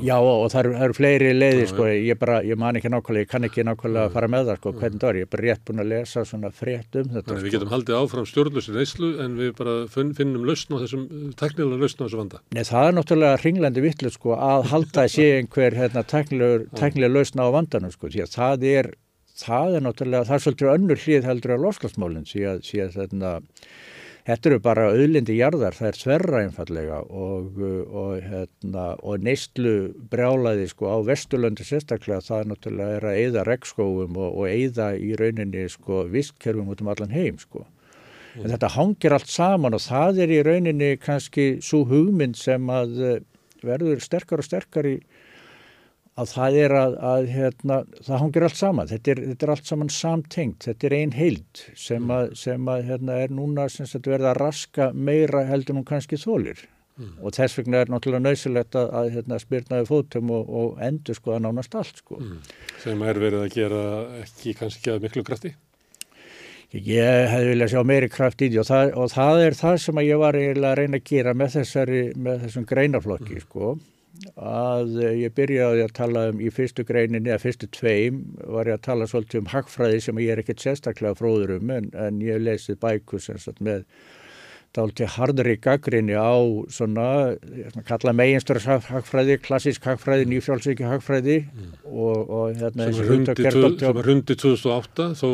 já 0.04 0.16
og, 0.18 0.48
það 0.52 0.70
eru, 0.84 0.96
fleiri 0.98 1.30
leiði 1.36 1.62
Já, 1.64 1.70
sko, 1.72 1.86
ég 1.88 2.20
bara, 2.20 2.40
ég 2.44 2.58
man 2.60 2.76
ekki 2.80 2.90
nákvæmlega, 2.92 3.24
ég 3.24 3.30
kann 3.32 3.48
ekki 3.48 3.64
nákvæmlega 3.68 4.10
að 4.10 4.16
fara 4.18 4.30
með 4.34 4.50
það 4.50 4.60
sko, 4.60 4.74
hvernig 4.82 5.02
það 5.04 5.10
er, 5.10 5.20
ég 5.22 5.28
er 5.28 5.32
bara 5.36 5.46
rétt 5.46 5.64
búin 5.68 5.84
að 5.84 5.90
lesa 5.94 6.24
svona 6.28 6.52
frétt 6.52 7.00
um 7.00 7.10
þetta 7.14 7.30
Þannig 7.32 7.46
við 7.46 7.52
sko. 7.52 7.56
getum 7.58 7.74
haldið 7.76 8.00
áfram 8.02 8.28
stjórnlösi 8.28 8.76
neyslu 8.76 9.12
en 9.24 9.38
við 9.40 9.54
bara 9.62 9.76
finn, 9.94 10.14
finnum 10.18 10.48
lausn 10.50 10.76
á 10.76 10.78
þessum, 10.84 11.08
teknilega 11.40 11.82
lausn 11.86 12.02
á 12.02 12.06
þessu 12.08 12.22
vanda. 12.22 12.42
Nei, 12.58 12.64
það 12.68 12.90
er 12.90 12.98
náttúrulega 13.00 13.42
ringlandi 13.46 13.86
vittlu 13.88 14.14
sko, 14.14 14.36
að 14.36 14.70
halda 14.74 15.08
sé 15.14 15.28
einhver 15.40 15.78
hérna, 15.80 16.04
teknilega 16.04 17.14
lausna 17.14 17.48
á 17.48 17.56
vandanum 17.56 17.94
sko, 17.94 18.12
því 18.12 18.26
að 18.26 18.34
það 18.36 18.68
er, 18.74 18.92
það 19.38 19.78
er 19.80 19.88
náttúrulega, 19.88 20.28
það 20.28 20.40
er 20.40 20.46
svolítið 20.48 20.74
önnur 20.76 21.04
hlið 21.06 21.30
heldur 21.32 21.56
að, 22.52 22.64
því 22.68 22.84
að 22.84 22.98
þarna, 22.98 23.32
þetta 24.28 24.50
eru 24.50 24.60
bara 24.64 24.90
auðlindi 24.92 25.38
jarðar, 25.38 25.76
það 25.78 25.90
er 25.90 26.00
þverra 26.02 26.42
einfallega 26.44 26.98
og, 27.08 27.62
og, 27.62 28.12
hérna, 28.26 28.88
og 29.00 29.24
neistlu 29.24 29.76
brjálaði 30.12 30.68
sko 30.72 30.92
á 30.92 30.98
Vesturlöndu 31.08 31.64
sérstaklega, 31.68 32.26
það 32.26 32.44
er 32.44 32.52
náttúrulega 32.52 32.98
er 32.98 33.08
að 33.08 33.22
eyða 33.22 33.46
regnskóum 33.48 34.20
og, 34.20 34.30
og 34.42 34.52
eyða 34.52 34.92
í 35.00 35.14
rauninni 35.20 35.66
sko 35.72 36.04
vistkerfum 36.12 36.74
út 36.74 36.84
um 36.84 36.92
allan 36.92 37.16
heim 37.16 37.40
sko. 37.42 37.64
En 38.38 38.52
þetta 38.52 38.74
hangir 38.76 39.16
allt 39.16 39.32
saman 39.32 39.74
og 39.74 39.82
það 39.82 40.20
er 40.26 40.34
í 40.36 40.44
rauninni 40.46 40.92
kannski 41.02 41.48
svo 41.64 41.86
hugmynd 41.90 42.38
sem 42.38 42.68
að 42.70 43.00
eh, 43.02 43.24
verður 43.66 44.04
sterkar 44.04 44.44
og 44.44 44.46
sterkar 44.46 44.86
í 44.86 44.98
að 46.18 46.32
það 46.34 46.56
er 46.64 46.74
að, 46.78 46.96
að 47.12 47.28
hérna, 47.34 47.82
það 48.06 48.24
hangir 48.24 48.46
allt 48.48 48.58
saman, 48.58 48.90
þetta 48.90 49.12
er, 49.14 49.22
þetta 49.32 49.46
er 49.46 49.52
allt 49.54 49.70
saman 49.70 49.92
samtengt, 49.94 50.66
þetta 50.66 50.88
er 50.90 50.96
ein 50.98 51.14
heild 51.18 51.62
sem 51.78 52.14
að, 52.14 52.32
sem 52.40 52.72
að 52.74 52.88
hérna, 52.88 53.20
er 53.26 53.36
núna 53.38 53.68
sem 53.70 53.90
sagt 53.90 54.10
verða 54.10 54.34
að 54.34 54.42
raska 54.42 54.90
meira 54.94 55.46
heldur 55.50 55.78
nú 55.78 55.86
kannski 55.88 56.20
þólir 56.22 56.66
og 56.98 57.34
þess 57.36 57.60
vegna 57.60 57.84
er 57.84 57.92
náttúrulega 57.94 58.26
nöysilegt 58.26 58.76
að, 58.80 58.88
að 58.98 59.12
hérna, 59.14 59.38
spyrnaði 59.42 59.86
fótum 59.86 60.32
og, 60.34 60.48
og 60.50 60.80
endur 60.82 61.18
sko 61.18 61.36
að 61.36 61.44
nánast 61.46 61.76
allt 61.78 62.02
sko. 62.02 62.18
sem 62.82 63.04
er 63.06 63.20
verið 63.22 63.44
að 63.44 63.54
gera 63.54 63.82
ekki 64.24 64.56
kannski 64.58 64.94
að 64.94 65.06
miklu 65.06 65.24
krafti. 65.28 65.54
Ég 66.74 67.30
hefði 67.32 67.52
viljað 67.54 67.70
sjá 67.72 67.84
meiri 67.88 68.10
kraft 68.12 68.42
í 68.44 68.50
því 68.50 68.58
og 68.60 68.68
það, 68.68 68.90
og 69.00 69.12
það 69.14 69.44
er 69.44 69.60
það 69.62 69.78
sem 69.86 70.02
að 70.02 70.08
ég 70.10 70.24
var 70.24 70.38
eiginlega 70.40 70.72
að 70.74 70.80
reyna 70.82 71.00
að 71.00 71.06
gera 71.12 71.36
með, 71.38 71.54
þessari, 71.54 72.02
með 72.18 72.42
þessum 72.44 72.66
greinaflokki 72.68 73.44
sko 73.46 73.78
að 74.36 74.94
eh, 75.04 75.16
ég 75.24 75.34
byrjaði 75.38 75.84
að 75.86 75.96
tala 75.98 76.28
um 76.32 76.44
í 76.44 76.52
fyrstu 76.54 76.86
greininni 76.88 77.32
eða 77.32 77.44
fyrstu 77.44 77.70
tveim 77.74 78.22
var 78.44 78.70
ég 78.70 78.80
að 78.80 78.86
tala 78.90 79.10
svolítið 79.10 79.44
um 79.44 79.52
hagfræði 79.54 80.04
sem 80.06 80.22
ég 80.24 80.34
er 80.34 80.44
ekkert 80.44 80.64
sérstaklega 80.64 81.18
fróður 81.20 81.58
um 81.58 81.74
en, 81.76 81.92
en 81.98 82.22
ég 82.26 82.42
lesið 82.44 82.80
bækur 82.84 83.24
sem 83.24 83.42
sagt 83.42 83.62
með 83.64 83.86
dálítið 84.78 85.14
hardri 85.16 85.56
gaggrinni 85.64 86.14
á 86.18 86.38
svona, 86.70 87.08
kalla 87.88 88.14
meginstur 88.14 88.60
hagfræði, 88.62 89.40
klassísk 89.42 89.88
hagfræði, 89.88 90.28
nýfjálfsvíki 90.34 90.86
hagfræði 90.86 91.40
og, 91.88 92.28
og 92.28 92.60
hérna 92.60 92.92
sem 92.92 93.08
er 93.08 94.04
hrundi 94.04 94.38
2008 94.38 95.10
þó, 95.18 95.30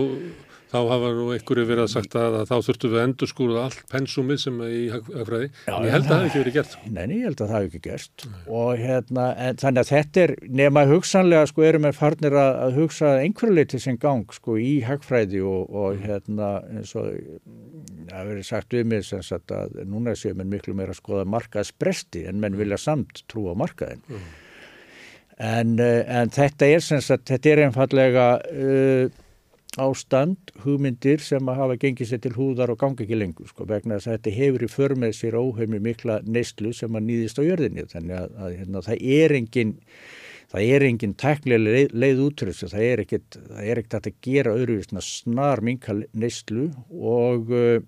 þá 0.73 0.77
hafa 0.89 1.09
nú 1.13 1.27
einhverju 1.35 1.65
verið 1.69 1.83
að 1.85 1.91
sagt 1.93 2.15
að, 2.17 2.37
að 2.41 2.47
þá 2.49 2.55
þurftum 2.67 2.91
við 2.93 2.99
að 2.99 3.05
endurskúra 3.07 3.63
allt 3.67 3.83
pensumið 3.93 4.39
sem 4.43 4.59
er 4.65 4.71
í 4.73 4.81
hag- 4.93 5.11
hagfræði. 5.13 5.49
En 5.69 5.85
ég 5.87 5.93
held 5.93 6.03
að 6.03 6.09
það 6.09 6.17
hafi 6.17 6.29
ekki 6.31 6.41
verið 6.43 6.57
gert. 6.57 6.75
Nei, 6.89 7.03
nei, 7.05 7.15
ég 7.19 7.27
held 7.29 7.35
að 7.43 7.43
það 7.51 7.55
hafi 7.57 7.69
ekki 7.69 7.81
gerst. 7.87 8.25
Og 8.59 8.71
hérna, 8.81 9.27
en, 9.47 9.59
þannig 9.61 9.83
að 9.83 9.91
þetta 9.93 10.23
er 10.25 10.35
nema 10.63 10.85
hugsanlega 10.89 11.49
sko 11.53 11.65
erum 11.69 11.87
við 11.87 11.97
farnir 12.01 12.37
að, 12.43 12.51
að 12.65 12.77
hugsa 12.81 13.13
einhverju 13.21 13.57
leiti 13.59 13.81
sem 13.85 13.99
gang 14.01 14.37
sko 14.39 14.57
í 14.59 14.73
hagfræði 14.87 15.43
og, 15.45 15.73
og 15.83 16.01
hérna 16.03 16.51
eins 16.73 16.95
og 16.97 17.11
það 17.13 18.15
hafi 18.17 18.31
verið 18.33 18.47
sagt 18.49 18.73
við 18.75 18.87
mig 18.89 19.05
sem 19.07 19.21
sagt 19.23 19.53
að 19.55 19.77
núna 19.87 20.15
séum 20.17 20.41
við 20.41 20.49
miklu 20.57 20.73
meira 20.77 20.91
að 20.95 20.99
skoða 21.03 21.27
markaðsbresti 21.33 22.25
en 22.29 22.41
menn 22.41 22.57
vilja 22.59 22.79
samt 22.81 23.21
trú 23.31 23.45
á 23.49 23.55
markaðin 23.57 24.01
en, 25.43 25.77
eh, 25.79 26.03
en 26.19 26.29
þetta 26.33 26.67
er 26.75 26.83
sem 26.83 27.01
sagt, 27.03 27.25
þetta 27.31 27.49
er 27.53 27.61
einfallega 27.67 28.25
uh, 28.43 29.07
ástand, 29.81 30.51
hugmyndir 30.63 31.21
sem 31.23 31.47
að 31.49 31.59
hafa 31.61 31.77
gengið 31.81 32.09
sér 32.11 32.21
til 32.23 32.33
húðar 32.35 32.73
og 32.73 32.81
ganga 32.81 33.05
ekki 33.05 33.17
lengur 33.17 33.49
sko, 33.49 33.65
vegna 33.69 33.97
þess 33.97 34.09
að 34.09 34.17
þetta 34.17 34.33
hefur 34.37 34.65
í 34.65 34.69
för 34.69 34.95
með 35.01 35.15
sér 35.17 35.37
óheimi 35.39 35.79
mikla 35.81 36.19
neyslu 36.25 36.73
sem 36.77 36.93
að 36.93 37.07
nýðist 37.07 37.41
á 37.41 37.43
jörðinni. 37.47 37.87
Þannig 37.89 38.19
að, 38.19 38.35
að 38.37 38.59
hérna, 38.59 38.83
það 38.85 39.07
er 39.17 39.35
engin 39.39 39.73
það 40.53 40.67
er 40.75 40.85
engin 40.85 41.15
tæknilega 41.17 41.73
leið, 41.77 41.95
leið 42.03 42.21
út 42.27 42.43
úr 42.43 42.51
þessu, 42.51 42.69
það 42.69 42.85
er 42.91 43.01
er 43.63 43.81
hægt 43.81 43.97
að 43.97 44.11
gera 44.21 44.53
öðruvísna 44.53 45.01
snar 45.01 45.63
minka 45.65 45.95
neyslu. 46.13 46.67
Og 46.93 47.49
uh, 47.49 47.79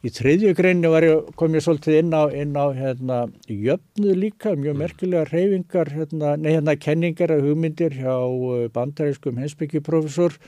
í 0.00 0.12
þriðju 0.16 0.54
greinu 0.56 0.94
ég, 1.04 1.28
kom 1.36 1.58
ég 1.58 1.66
svolítið 1.66 1.98
inn 2.00 2.16
á, 2.16 2.24
inn 2.32 2.56
á 2.56 2.66
hérna, 2.72 3.18
jöfnu 3.50 4.16
líka, 4.16 4.54
mjög 4.56 4.80
merkilega 4.80 5.26
reyfingar, 5.28 5.92
hérna, 5.92 6.32
nei 6.40 6.54
hérna 6.54 6.78
kenningar 6.80 7.36
og 7.36 7.44
hugmyndir 7.44 8.00
hjá 8.00 8.16
uh, 8.16 8.64
bandarískum 8.72 9.36
hensbyggjuprofessor 9.42 10.40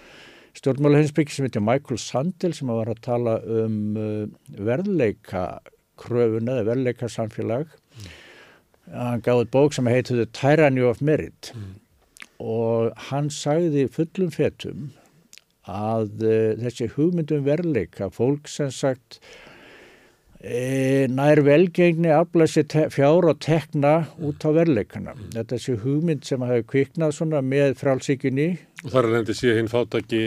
stjórnmála 0.58 1.02
hensbyggi 1.02 1.34
sem 1.34 1.46
heitir 1.48 1.64
Michael 1.64 2.00
Sandel 2.02 2.54
sem 2.56 2.70
var 2.70 2.90
að 2.90 3.02
tala 3.06 3.38
um 3.62 3.76
uh, 3.96 4.24
verðleika 4.58 5.44
kröfuna 5.98 6.58
eða 6.58 6.72
verðleika 6.72 7.10
samfélag 7.10 7.70
hann 8.92 9.22
gáði 9.24 9.48
bók 9.52 9.74
sem 9.76 9.88
heitir 9.90 10.22
The 10.22 10.28
Tyranny 10.32 10.84
of 10.86 11.02
Merit. 11.04 11.52
Og 12.38 12.92
hann 13.08 13.30
sagði 13.34 13.88
fullum 13.92 14.30
fetum 14.34 14.90
að 15.68 16.22
uh, 16.22 16.56
þessi 16.62 16.88
hugmyndum 16.94 17.44
verðleika 17.46 18.08
fólk 18.14 18.48
sem 18.50 18.70
sagt 18.72 19.20
nær 20.38 21.40
velgengni 21.42 22.12
afla 22.14 22.46
sér 22.46 22.92
fjár 22.94 23.26
og 23.26 23.40
tekna 23.42 24.06
út 24.22 24.44
á 24.46 24.54
verðleikana. 24.54 25.16
Þetta 25.34 25.42
er 25.42 25.48
þessi 25.50 25.76
hugmynd 25.82 26.24
sem 26.28 26.44
hafi 26.46 26.62
kviknað 26.70 27.16
svona 27.16 27.42
með 27.42 27.74
frálsíkunni 27.80 28.48
og 28.84 28.92
þar 28.92 29.08
er 29.08 29.18
endi 29.18 29.34
sé 29.34 29.54
hinn 29.56 29.70
fátaki 29.70 30.20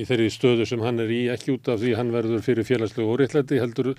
í 0.00 0.04
þeirri 0.08 0.30
stöðu 0.32 0.64
sem 0.68 0.80
hann 0.80 1.02
er 1.04 1.10
í 1.12 1.26
ekki 1.34 1.52
út 1.58 1.68
af 1.68 1.82
því 1.82 1.96
hann 1.98 2.12
verður 2.14 2.44
fyrir 2.46 2.64
félagslegu 2.64 3.12
óréttlæti 3.12 3.60
heldur 3.60 3.92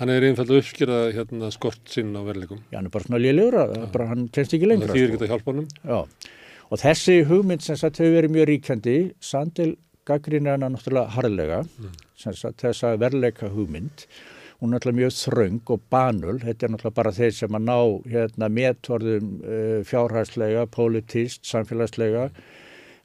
hann 0.00 0.10
er 0.10 0.24
einfalda 0.26 0.56
uppskýrað 0.58 1.10
hérna, 1.18 1.50
skort 1.54 1.82
sinn 1.92 2.16
á 2.16 2.22
verðleikum. 2.24 2.62
Já, 2.72 2.78
hann 2.80 2.88
er 2.88 2.94
bara 2.94 3.06
svona 3.06 3.20
lélegur 3.20 3.58
að 3.60 3.74
bara 3.94 4.08
hann 4.10 4.26
kennst 4.32 4.56
ekki 4.56 4.70
lengra. 4.70 4.88
Það 4.88 4.98
þýðir 4.98 5.10
sko. 5.10 5.18
ekki 5.18 5.26
að 5.26 5.34
hjálpa 5.34 5.52
honum. 5.52 5.68
Já, 5.84 6.32
og 6.64 6.80
þessi 6.82 7.18
hugmynd 7.28 7.66
sem 7.66 7.78
sagt 7.78 8.00
hefur 8.00 8.16
verið 8.16 8.34
mjög 8.34 8.48
ríkjandi, 8.50 8.96
Sandel 9.22 9.74
gaggrinni 10.08 10.50
hana 10.52 10.72
náttúrulega 10.72 11.14
harðlega, 11.14 11.60
sem 12.20 12.34
sagt 12.36 12.64
þessa 12.64 12.94
verðleika 13.00 13.52
hugmynd, 13.52 14.08
hún 14.64 14.72
er 14.72 14.80
náttúrulega 14.80 14.96
mjög 14.96 15.16
þröng 15.18 15.70
og 15.74 15.80
banul, 15.92 16.38
þetta 16.40 16.64
er 16.64 16.70
náttúrulega 16.72 16.96
bara 16.96 17.10
þeir 17.12 17.32
sem 17.36 17.56
að 17.58 17.64
ná 17.68 17.78
hérna, 18.08 18.48
metvorðum 18.48 19.32
uh, 19.44 19.80
fjárhærslega, 19.84 20.62
politist, 20.72 21.42
samfélagslega, 21.44 22.30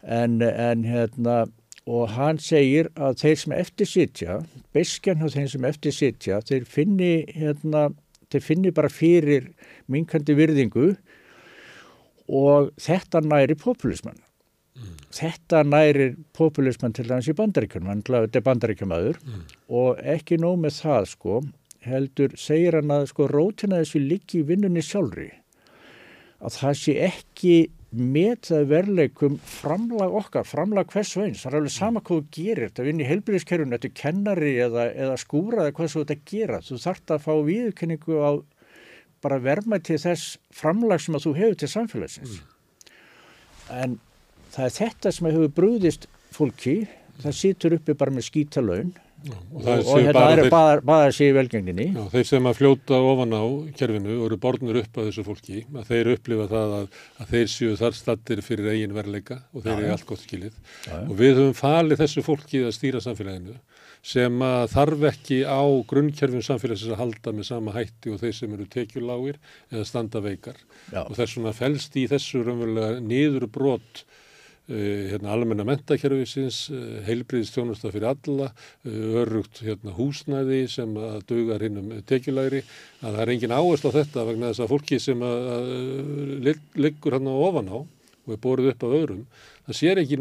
en, 0.07 0.39
en 0.39 0.85
hérna, 0.87 1.41
og 1.89 2.13
hann 2.15 2.39
segir 2.39 2.87
að 2.95 3.19
þeir 3.25 3.41
sem 3.41 3.57
eftir 3.57 3.91
sitja, 3.91 4.39
beskjan 4.75 5.19
hjá 5.19 5.33
þeim 5.35 5.49
sem 5.51 5.67
eftir 5.67 5.97
sitja, 5.97 6.39
þeir 6.47 6.69
finni, 6.69 7.13
hérna, 7.35 7.89
þeir 8.31 8.45
finni 8.45 8.71
bara 8.71 8.93
fyrir 8.93 9.51
minkandi 9.91 10.37
virðingu 10.39 10.93
og 12.29 12.71
þetta 12.79 13.25
næri 13.25 13.59
populisman. 14.79 15.07
Þetta 15.19 15.63
næri 15.67 16.09
populisman 16.37 16.93
til 16.95 17.07
dæmis 17.09 17.29
í 17.29 17.35
bandaríkjum, 17.37 17.89
hann 17.91 18.03
þetta 18.05 18.39
er 18.39 18.45
bandaríkjamaður. 18.45 19.19
Og 19.69 19.99
ekki 20.15 20.39
nóg 20.41 20.59
með 20.63 20.77
það 20.79 21.09
sko, 21.13 21.41
heldur 21.85 22.37
segir 22.39 22.79
hann 22.79 22.93
að 22.93 23.09
sko 23.11 23.27
rótina 23.31 23.81
þessu 23.81 24.01
liggi 24.03 24.41
í 24.41 24.47
vinnunni 24.47 24.83
sjálfri. 24.85 25.31
Að 26.39 26.55
það 26.55 26.79
sé 26.79 26.95
ekki 27.09 27.55
metað 27.89 28.67
verleikum 28.69 29.39
framlag 29.41 30.13
okkar, 30.13 30.45
framlag 30.45 30.91
hvers 30.93 31.15
veins, 31.17 31.41
það 31.41 31.51
er 31.51 31.57
alveg 31.57 31.73
sama 31.73 32.01
hvað 32.05 32.19
þú 32.19 32.27
gerir, 32.35 32.69
þetta 32.69 32.85
vinn 32.85 33.01
í 33.01 33.07
heilbyrðiskerfunu, 33.09 33.73
þetta 33.75 33.89
er 33.89 33.95
kennari 33.97 34.51
eða, 34.61 34.83
eða 34.93 35.15
skúra 35.17 35.63
eða 35.63 35.73
hvað 35.79 35.95
þú 35.95 36.03
þetta 36.03 36.29
gera, 36.29 36.59
þú 36.67 36.77
þart 36.83 37.15
að 37.15 37.23
fá 37.25 37.31
viðkenningu 37.47 38.19
á 38.21 38.31
bara 39.25 39.39
verma 39.41 39.79
til 39.83 39.97
þess 39.99 40.37
framlag 40.55 41.01
sem 41.03 41.17
að 41.17 41.25
þú 41.25 41.33
hefur 41.39 41.57
til 41.59 41.71
samfélagsins. 41.73 42.37
En 43.73 43.97
það 44.55 44.65
er 44.65 44.77
þetta 44.79 45.13
sem 45.15 45.29
hefur 45.29 45.53
brúðist 45.59 46.09
fólki, 46.35 46.79
það 47.23 47.37
situr 47.43 47.77
uppi 47.79 47.97
bara 47.99 48.15
með 48.15 48.29
skítalaun 48.29 48.95
Og 49.19 49.57
og, 49.57 49.63
það 49.65 49.79
og 49.79 49.87
séu 49.89 50.03
hérna 50.05 50.13
bara 50.15 50.31
er 50.31 50.39
þeir, 50.39 50.51
baðar, 50.53 50.81
baðar 50.87 51.15
sig 51.15 51.29
í 51.29 51.33
velgengninni. 51.35 51.87
já, 51.91 52.03
þeir 52.13 52.27
sem 52.29 52.45
að 52.47 52.59
fljóta 52.59 52.99
ofan 53.03 53.35
á 53.35 53.43
kerfinu 53.75 54.13
og 54.15 54.27
eru 54.29 54.37
borðnir 54.39 54.79
upp 54.79 54.99
að 54.99 55.09
þessu 55.09 55.25
fólki, 55.27 55.63
að 55.75 55.89
þeir 55.89 56.11
upplifa 56.13 56.45
það 56.53 56.75
að, 56.77 56.85
að 57.19 57.33
þeir 57.33 57.51
séu 57.51 57.73
þar 57.81 57.97
stattir 57.97 58.41
fyrir 58.45 58.69
eigin 58.71 58.95
verleika 58.95 59.41
og 59.51 59.65
þeir 59.65 59.73
eru 59.73 59.91
allt 59.95 60.07
gott 60.07 60.23
skilið. 60.23 60.55
Og 61.01 61.11
við 61.19 61.41
höfum 61.41 61.57
falið 61.59 62.03
þessu 62.05 62.23
fólki 62.23 62.63
að 62.63 62.75
stýra 62.77 63.03
samfélaginu 63.03 63.57
sem 64.09 64.45
að 64.47 64.69
þarf 64.71 65.03
ekki 65.09 65.41
á 65.43 65.61
grunnkerfum 65.91 66.45
samfélagsins 66.45 66.93
að 66.95 67.01
halda 67.01 67.35
með 67.35 67.49
sama 67.49 67.75
hætti 67.75 68.13
og 68.13 68.21
þeir 68.21 68.37
sem 68.37 68.53
eru 68.55 68.69
tekjulágir 68.71 69.41
eða 69.73 69.83
standa 69.89 70.23
veikar. 70.23 70.55
Já. 70.93 71.03
Og 71.03 71.17
þess 71.19 71.35
vegna 71.35 71.51
felst 71.57 71.99
í 71.99 72.07
þessu 72.07 72.45
raunverulega 72.47 73.03
niður 73.03 73.49
brot 73.51 74.05
hérna, 74.69 75.33
almenna 75.33 75.65
mentakerfisins, 75.65 76.59
heilbriðstjónusta 77.07 77.91
fyrir 77.93 78.09
alla, 78.11 78.49
örugt 78.85 79.63
hérna, 79.65 79.95
húsnæði 79.97 80.63
sem 80.71 80.93
að 80.99 81.23
dugar 81.31 81.65
hinnum 81.65 81.91
tekjulæri, 82.09 82.63
að 83.01 83.15
það 83.15 83.21
er 83.25 83.33
engin 83.35 83.55
áherslu 83.57 83.93
á 83.93 83.97
þetta 83.99 84.27
vegna 84.29 84.51
þess 84.51 84.65
að 84.65 84.73
fólki 84.75 84.99
sem 85.01 85.23
að, 85.25 85.53
að 85.55 86.59
liggur 86.85 87.17
hann 87.17 87.31
á 87.31 87.35
ofan 87.35 87.73
á 87.73 87.79
og 87.79 88.35
er 88.35 88.43
borðið 88.43 88.73
upp 88.75 88.85
af 88.85 88.97
öðrum, 88.99 89.23
það 89.69 89.77
sér 89.77 89.99
ekki 90.01 90.17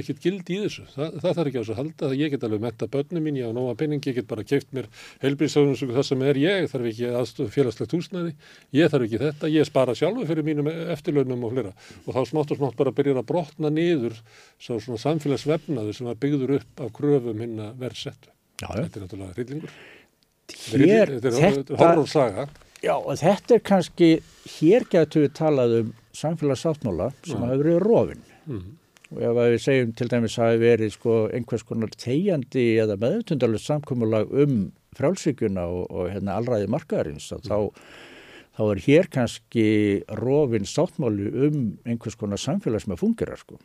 ekkert 0.00 0.22
gild 0.24 0.50
í 0.50 0.56
þessu. 0.64 0.84
Það, 0.90 1.18
það 1.22 1.36
þarf 1.36 1.50
ekki 1.50 1.60
á 1.60 1.62
þessu 1.62 1.74
að 1.74 1.80
halda, 1.80 2.08
ég 2.18 2.32
get 2.32 2.46
alveg 2.46 2.62
metta 2.64 2.88
börnum 2.90 3.26
mín, 3.26 3.38
ég 3.38 3.50
á 3.50 3.52
nóga 3.54 3.74
penning, 3.78 4.06
ég 4.08 4.16
get 4.16 4.28
bara 4.30 4.44
keift 4.46 4.72
mér 4.74 4.88
helbriðstöðunum 5.22 5.92
það 5.94 6.06
sem 6.08 6.24
er 6.26 6.40
ég, 6.40 6.66
þarf 6.72 6.88
ekki 6.90 7.50
félagslegt 7.54 7.94
húsnæði, 7.94 8.32
ég 8.74 8.90
þarf 8.90 9.06
ekki 9.06 9.20
þetta, 9.22 9.50
ég 9.54 9.68
spara 9.68 9.94
sjálfur 9.98 10.26
fyrir 10.30 10.46
mínum 10.46 10.70
eftirlaunum 10.70 11.46
og 11.46 11.54
flera 11.54 11.74
og 12.04 12.16
þá 12.16 12.20
smátt 12.32 12.54
og 12.54 12.60
smátt 12.60 12.80
bara 12.80 12.94
byrjar 12.96 13.20
að 13.22 13.28
brotna 13.30 13.70
niður 13.74 14.18
svo 14.58 14.80
svona 14.82 15.02
samfélagsvefnaður 15.04 15.98
sem 16.00 16.10
að 16.10 16.18
byggður 16.24 16.56
upp 16.58 16.82
af 16.86 16.90
kröfum 16.96 17.44
hinn 17.44 17.60
að 17.62 17.84
verðsettu. 17.84 18.34
Þetta 18.60 18.82
er 18.82 19.04
náttúrulega 19.04 19.36
hryllingur. 19.36 19.78
Hér, 20.50 21.14
þetta 21.22 21.38
er 21.38 21.78
horrorsaga. 21.78 22.48
Já, 22.80 22.94
og 22.96 23.12
þetta 23.20 23.54
er 23.56 23.62
kannski, 23.64 24.08
hér 24.56 24.86
getur 24.90 25.26
við 25.26 25.34
talað 25.36 25.76
um 25.82 25.94
samfélagsáttmála 26.16 27.10
sem 27.22 27.38
hafa 27.38 27.60
verið 27.60 27.80
rofin 27.84 28.26
mm. 28.50 28.68
og 29.14 29.24
ef 29.28 29.40
við 29.40 29.58
segjum 29.64 29.96
til 29.98 30.10
dæmis 30.12 30.36
að 30.38 30.52
það 30.52 30.62
verið 30.66 30.94
sko 30.96 31.16
einhvers 31.38 31.66
konar 31.68 31.96
tegjandi 31.96 32.66
eða 32.82 32.98
meðutundarlust 33.00 33.70
samkvæmulag 33.70 34.36
um 34.44 34.60
frálsíkjuna 34.98 35.66
og, 35.70 35.82
og 35.88 36.12
hérna 36.12 36.38
allræði 36.38 36.70
markaðarins 36.74 37.30
mm. 37.32 37.44
þá, 37.48 37.58
þá 38.58 38.62
er 38.68 38.84
hér 38.86 39.10
kannski 39.16 39.66
rofin 40.20 40.68
sáttmáli 40.68 41.30
um 41.48 41.60
einhvers 41.86 42.18
konar 42.20 42.42
samfélag 42.42 42.84
sem 42.84 42.96
að 42.96 43.04
fungera 43.04 43.38
sko. 43.40 43.60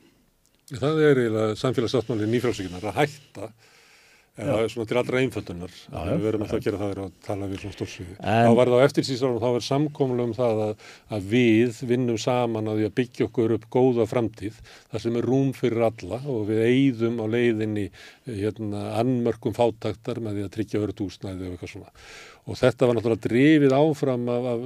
Það 0.71 1.01
er 1.05 1.21
eiginlega 1.21 1.57
samfélagsáttmáli 1.61 2.29
nýfrálsíkjuna 2.31 2.81
að 2.81 3.01
hætta 3.03 3.51
eða 4.35 4.67
svona 4.71 4.89
til 4.89 4.97
allra 4.99 5.21
einföldunar. 5.21 5.75
Við 5.95 6.25
verðum 6.25 6.43
alltaf 6.43 6.57
að 6.59 6.65
gera 6.65 6.79
það 6.81 7.01
að 7.05 7.13
tala 7.23 7.47
við 7.51 7.61
svona 7.61 7.75
stórsvíði 7.77 8.15
þá 8.19 8.51
var 8.59 8.71
það 8.71 8.83
á 8.83 8.85
eftirsýstunum 8.89 9.39
þá 9.43 9.47
er 9.49 9.65
samkomlu 9.69 10.25
um 10.25 10.33
það 10.35 10.61
að, 10.65 10.85
að 11.15 11.29
við 11.31 11.79
vinnum 11.91 12.19
saman 12.19 12.67
að 12.71 12.81
því 12.81 12.89
að 12.89 12.95
byggja 12.99 13.29
okkur 13.29 13.55
upp 13.55 13.67
góða 13.71 14.07
framtíð 14.11 14.59
það 14.91 15.05
sem 15.05 15.19
er 15.21 15.29
rúm 15.31 15.53
fyrir 15.55 15.87
alla 15.87 16.21
og 16.35 16.45
við 16.51 16.63
eigðum 16.67 17.21
á 17.23 17.25
leiðinni 17.31 17.87
hérna, 18.27 18.85
annmörkum 18.99 19.55
fátaktar 19.55 20.19
með 20.19 20.39
því 20.41 20.47
að 20.49 20.55
tryggja 20.57 20.83
verið 20.83 21.05
úsnæði 21.07 21.47
og 21.47 21.55
eitthvað 21.55 21.75
svona 21.77 21.95
og 22.45 22.57
þetta 22.59 22.87
var 22.87 22.97
náttúrulega 22.97 23.25
drifið 23.25 23.73
áfram 23.73 24.27
af, 24.29 24.47
af 24.51 24.65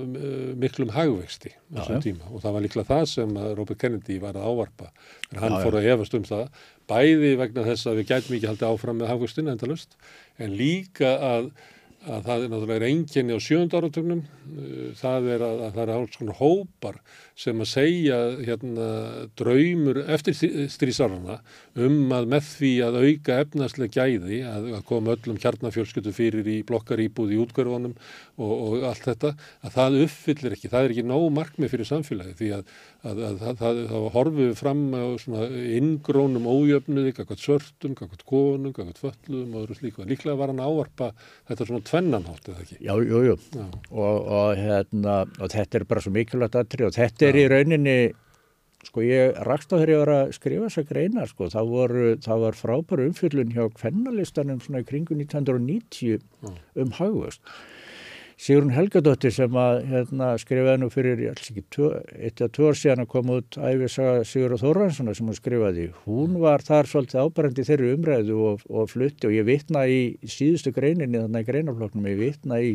miklum 0.60 0.92
hagvexti 0.92 1.54
á 1.56 1.80
þessum 1.80 2.04
tíma. 2.04 2.28
Og 2.34 2.44
það 2.44 2.56
var 2.56 2.66
líklega 2.66 2.90
það 2.90 3.06
sem 3.14 3.40
Robert 3.56 3.80
Kennedy 3.80 4.20
var 4.20 4.36
að 4.36 4.48
ávarpa 4.52 4.90
en 5.32 5.40
hann 5.40 5.56
já, 5.56 5.62
fór 5.64 5.80
að 5.80 5.88
hefast 5.88 6.18
um 6.20 6.28
það. 6.28 6.46
Bæði 6.92 7.34
vegna 7.40 7.66
þess 7.70 7.88
að 7.88 8.02
við 8.02 8.10
gætum 8.12 8.38
ekki 8.38 8.52
haldið 8.52 8.70
áfram 8.74 9.00
með 9.00 9.12
hagvextin 9.14 9.54
endalust 9.54 9.96
en 10.40 10.56
líka 10.60 11.14
að 11.30 11.52
að 12.08 12.28
það 12.28 12.44
er 12.44 12.52
náttúrulega 12.54 12.90
enginni 12.90 13.36
á 13.36 13.40
sjönda 13.44 13.80
áratögnum 13.80 14.22
uh, 14.24 14.92
það 15.00 15.28
er 15.34 15.44
að, 15.44 15.64
að 15.66 15.74
það 15.76 15.82
er 15.84 15.92
alls 15.96 16.20
konar 16.20 16.38
hópar 16.40 17.00
sem 17.40 17.64
að 17.64 17.70
segja 17.74 18.20
hérna 18.48 18.88
draumur 19.40 20.00
eftir 20.06 20.38
strísarana 20.72 21.40
um 21.76 22.14
að 22.16 22.30
með 22.36 22.48
því 22.54 22.72
að 22.88 23.00
auka 23.04 23.40
efnaslega 23.44 24.06
gæði 24.06 24.42
að, 24.48 24.70
að 24.80 24.86
koma 24.90 25.16
öllum 25.18 25.42
kjarnafjölskyttu 25.44 26.16
fyrir 26.16 26.48
í 26.48 26.62
blokkarýbúð 26.68 27.36
í 27.36 27.42
útgörfunum 27.44 27.98
og, 28.40 28.54
og 28.66 28.86
allt 28.90 29.06
þetta 29.06 29.32
að 29.66 29.74
það 29.76 29.98
uppfyllir 30.06 30.56
ekki, 30.56 30.72
það 30.72 30.86
er 30.86 30.94
ekki 30.94 31.06
nóg 31.10 31.26
markmið 31.36 31.74
fyrir 31.74 31.90
samfélagi 31.90 32.36
því 32.40 32.52
að 32.56 32.72
þá 33.60 33.98
horfum 34.16 34.40
við 34.40 34.54
fram 34.60 34.86
á 34.96 35.04
inngrónum 35.80 36.48
ójöfnuði, 36.50 37.14
kakvað 37.18 37.44
svörtum, 37.44 37.98
kakvað 38.00 38.24
konum, 38.30 38.74
kakvað 38.76 39.04
föllum 39.04 39.54
og 39.56 39.66
öðru 39.66 39.78
slíku. 39.80 40.08
Líklega 40.08 40.40
var 40.40 40.54
hann 40.54 40.64
áarpa 40.64 41.12
þetta 41.50 41.70
svona 41.70 41.86
tvennanhátt 41.90 42.50
eða 42.50 42.64
ekki? 42.66 42.80
Já, 42.80 42.96
jú, 43.04 43.22
jú. 43.28 43.38
Já. 43.56 43.68
Og, 43.92 44.16
og, 44.24 44.50
hérna, 44.60 45.20
og 45.40 45.54
þetta 45.54 45.80
er 45.80 45.88
bara 45.92 46.04
svo 46.06 46.16
mikilvægt 46.16 46.60
aðtrið 46.60 46.90
og 46.90 46.98
þetta 46.98 47.30
er 47.30 47.40
Já. 47.40 47.44
í 47.44 47.54
rauninni 47.56 48.00
Sko 48.88 49.04
ég 49.04 49.36
rakst 49.44 49.74
á 49.76 49.76
þegar 49.76 49.90
ég 49.92 50.00
var 50.00 50.10
að 50.14 50.30
skrifa 50.38 50.68
þessa 50.70 50.84
greina 50.88 51.26
sko, 51.28 51.50
það, 51.52 51.72
voru, 51.74 52.04
það 52.24 52.44
var 52.46 52.56
frábæru 52.56 53.08
umfjöldun 53.10 53.52
hjá 53.52 53.66
kvennalistanum 53.76 54.62
svona 54.64 54.80
í 54.80 54.88
kringu 54.88 55.18
1990 55.20 56.22
mm. 56.24 56.56
um 56.80 56.94
haugust 56.96 57.44
Sigrun 58.40 58.72
Helgadóttir 58.72 59.34
sem 59.36 59.56
að 59.60 59.82
hérna, 59.90 60.30
skrifaði 60.40 60.80
nú 60.80 60.88
fyrir 60.94 61.26
eitt 61.28 62.40
eða 62.40 62.48
tvö 62.56 62.70
ár 62.70 62.78
síðan 62.80 63.04
að 63.04 63.10
koma 63.12 63.40
út 63.42 63.58
æfisaga 63.60 64.22
Sigur 64.24 64.56
Þorranssona 64.62 65.16
sem 65.18 65.28
hún 65.28 65.36
skrifaði. 65.36 65.90
Hún 66.06 66.38
var 66.40 66.64
þar 66.64 66.88
svolítið 66.88 67.26
ábærandi 67.26 67.66
þeirri 67.68 67.92
umræðu 67.98 68.38
og, 68.48 68.64
og 68.72 68.88
flutti 68.94 69.28
og 69.28 69.36
ég 69.36 69.48
vitna 69.50 69.84
í 69.92 70.00
síðustu 70.24 70.72
greininni 70.72 71.20
þannig 71.20 71.44
að 71.44 71.52
greinafloknum 71.52 72.08
ég 72.14 72.22
vitna 72.24 72.62
í 72.64 72.72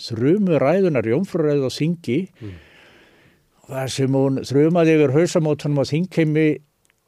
þrjumu 0.00 0.62
ræðunar, 0.62 1.10
jónfruræðu 1.16 1.66
og 1.66 1.74
þingi 1.74 2.20
mm. 2.30 2.56
þar 3.74 3.94
sem 3.96 4.18
hún 4.20 4.38
þrjumaði 4.46 4.96
yfir 5.00 5.16
hausamótanum 5.18 5.82
á 5.82 5.90
þingheimi 5.90 6.48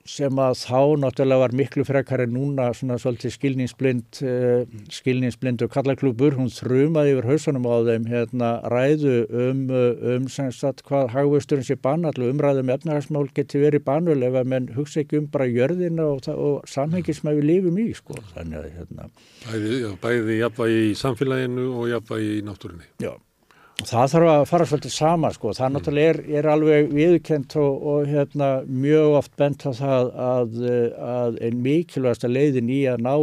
sem 0.09 0.39
að 0.43 0.57
þá 0.63 0.81
náttúrulega 1.05 1.43
var 1.45 1.55
miklu 1.57 1.85
frekar 1.87 2.23
en 2.25 2.35
núna 2.35 2.69
svona 2.75 2.99
svolítið 3.01 3.35
skilningsblind 3.37 4.21
uh, 4.27 4.65
skilningsblind 4.93 5.63
og 5.65 5.73
kallaklúpur 5.75 6.37
hún 6.39 6.51
þrumaði 6.53 7.15
yfir 7.15 7.29
hausunum 7.31 7.69
á 7.71 7.77
þeim 7.89 8.09
hérna 8.11 8.51
ræðu 8.73 9.17
um, 9.31 9.65
um 10.17 10.29
sem 10.33 10.53
sagt 10.55 10.85
hvað 10.89 11.13
hagvösturinn 11.15 11.67
sé 11.67 11.79
banallu 11.79 12.31
umræðu 12.33 12.67
með 12.67 12.73
um 12.73 12.77
efnahagsmál 12.79 13.27
geti 13.37 13.63
verið 13.63 13.87
banul 13.87 14.19
ef 14.27 14.39
að 14.43 14.53
menn 14.55 14.71
hugsa 14.77 15.03
ekki 15.03 15.23
um 15.23 15.29
bara 15.33 15.51
jörðina 15.51 16.09
og, 16.13 16.31
og 16.35 16.71
samhengi 16.71 17.15
sem 17.17 17.31
við 17.33 17.49
lifum 17.49 17.83
í 17.83 17.91
sko. 17.97 18.19
Þannig 18.35 18.63
að 18.63 18.71
hérna. 18.79 19.11
Bæði, 19.47 19.75
já, 19.83 19.91
bæði 20.03 20.39
jafnvægi 20.41 20.87
í 20.89 20.97
samfélaginu 20.99 21.69
og 21.77 21.93
jafnvægi 21.93 22.33
í 22.39 22.47
náttúrunni. 22.47 22.91
Já 23.03 23.15
Það 23.83 24.13
þarf 24.13 24.29
að 24.31 24.43
fara 24.47 24.67
svolítið 24.69 24.93
sama 24.95 25.31
sko, 25.35 25.53
það 25.57 25.67
mm. 25.67 25.75
náttúrulega 25.77 26.11
er, 26.13 26.19
er 26.39 26.49
alveg 26.53 26.91
viðkent 26.95 27.55
og, 27.59 27.87
og 27.93 28.11
hérna, 28.11 28.51
mjög 28.69 29.17
oft 29.19 29.33
bent 29.41 29.65
á 29.67 29.71
það 29.75 30.11
að, 30.27 30.61
að 31.13 31.41
einn 31.49 31.63
mikilvægasta 31.65 32.31
leiðin 32.31 32.71
í 32.71 32.83
að 32.91 33.03
ná 33.07 33.15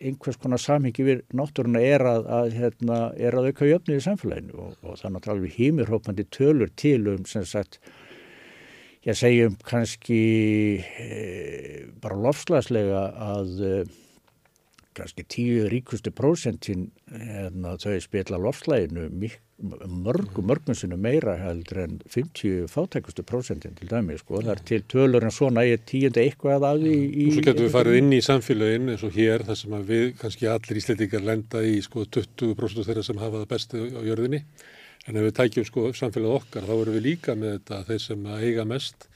einhvers 0.00 0.38
konar 0.40 0.62
samhengi 0.62 1.06
við 1.06 1.24
náttúruna 1.36 1.82
er 1.82 2.04
að, 2.06 2.28
að, 2.30 2.52
hérna, 2.56 3.00
er 3.18 3.36
að 3.36 3.50
auka 3.50 3.68
jöfnið 3.68 3.98
í 3.98 4.04
samfélaginu 4.04 4.60
og, 4.62 4.76
og 4.84 5.00
það 5.00 5.08
er 5.08 5.14
náttúrulega 5.16 5.56
hímirhópandi 5.56 6.26
tölur 6.36 6.70
til 6.78 7.00
um 7.10 7.26
sem 7.28 7.46
sagt, 7.48 7.80
ég 9.08 9.18
segjum 9.18 9.56
kannski 9.66 10.22
e, 11.02 11.10
bara 12.02 12.20
lofslagslega 12.28 13.04
að 13.26 13.52
kannski 15.00 15.24
tíu 15.24 15.68
ríkustu 15.72 16.12
prósentin 16.14 16.90
hérna, 17.10 17.76
þau 17.80 17.96
spila 18.04 18.40
lofslæginu 18.40 19.08
mörgum 19.60 20.46
mörgum 20.48 20.74
sinu 20.76 20.96
meira 20.96 21.34
heldur 21.36 21.82
en 21.84 21.98
50 22.08 22.68
fátækustu 22.72 23.24
prósentin 23.26 23.74
til 23.76 23.88
dæmi 23.90 24.16
sko. 24.18 24.40
það 24.40 24.52
er 24.54 24.62
til 24.70 24.82
tölur 24.88 25.24
en 25.24 25.34
svona 25.34 25.64
ég 25.68 25.84
tíundi 25.84 26.22
eitthvað 26.24 26.64
að 26.64 26.84
því 26.84 26.96
í... 26.96 27.26
Og 27.26 27.36
svo 27.36 27.46
getur 27.48 27.66
við 27.66 27.74
farið 27.74 27.98
inn 28.00 28.12
í 28.16 28.20
samfélagin 28.24 28.92
eins 28.94 29.04
og 29.04 29.16
hér 29.16 29.44
þar 29.48 29.60
sem 29.60 29.78
við 29.90 30.06
kannski 30.20 30.48
allir 30.48 30.80
íslendingar 30.80 31.26
lenda 31.26 31.64
í 31.64 31.80
sko 31.84 32.06
20% 32.06 32.88
þeirra 32.88 33.04
sem 33.06 33.20
hafa 33.20 33.42
það 33.42 33.50
bestu 33.52 33.84
á 33.92 34.00
jörðinni. 34.06 34.44
En 35.08 35.16
ef 35.16 35.28
við 35.28 35.36
tækjum 35.40 35.68
sko 35.68 35.88
samfélag 35.96 36.40
okkar 36.40 36.68
þá 36.68 36.74
erum 36.78 36.96
við 36.96 37.06
líka 37.08 37.36
með 37.36 37.58
þetta 37.58 37.82
þeir 37.88 38.02
sem 38.06 38.30
eiga 38.40 38.68
mest 38.68 39.08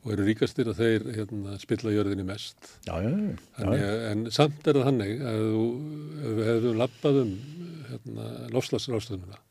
og 0.00 0.12
eru 0.14 0.24
ríkastir 0.24 0.70
að 0.70 0.80
þeir 0.80 1.06
hérna, 1.18 1.56
spilla 1.60 1.92
jörðinni 1.92 2.24
mest. 2.28 2.56
Já, 2.86 2.94
já, 3.04 3.10
já. 3.10 3.32
Þannig, 3.58 3.82
en 4.10 4.22
samt 4.32 4.68
er 4.70 4.78
það 4.78 4.86
hannig 4.88 5.24
að 5.28 5.40
þú, 5.44 5.64
ef 6.20 6.38
við 6.38 6.48
hefum 6.50 6.78
lappað 6.80 7.18
um 7.24 7.34
hérna, 7.90 8.28
lofslagsrástöðununa, 8.54 9.42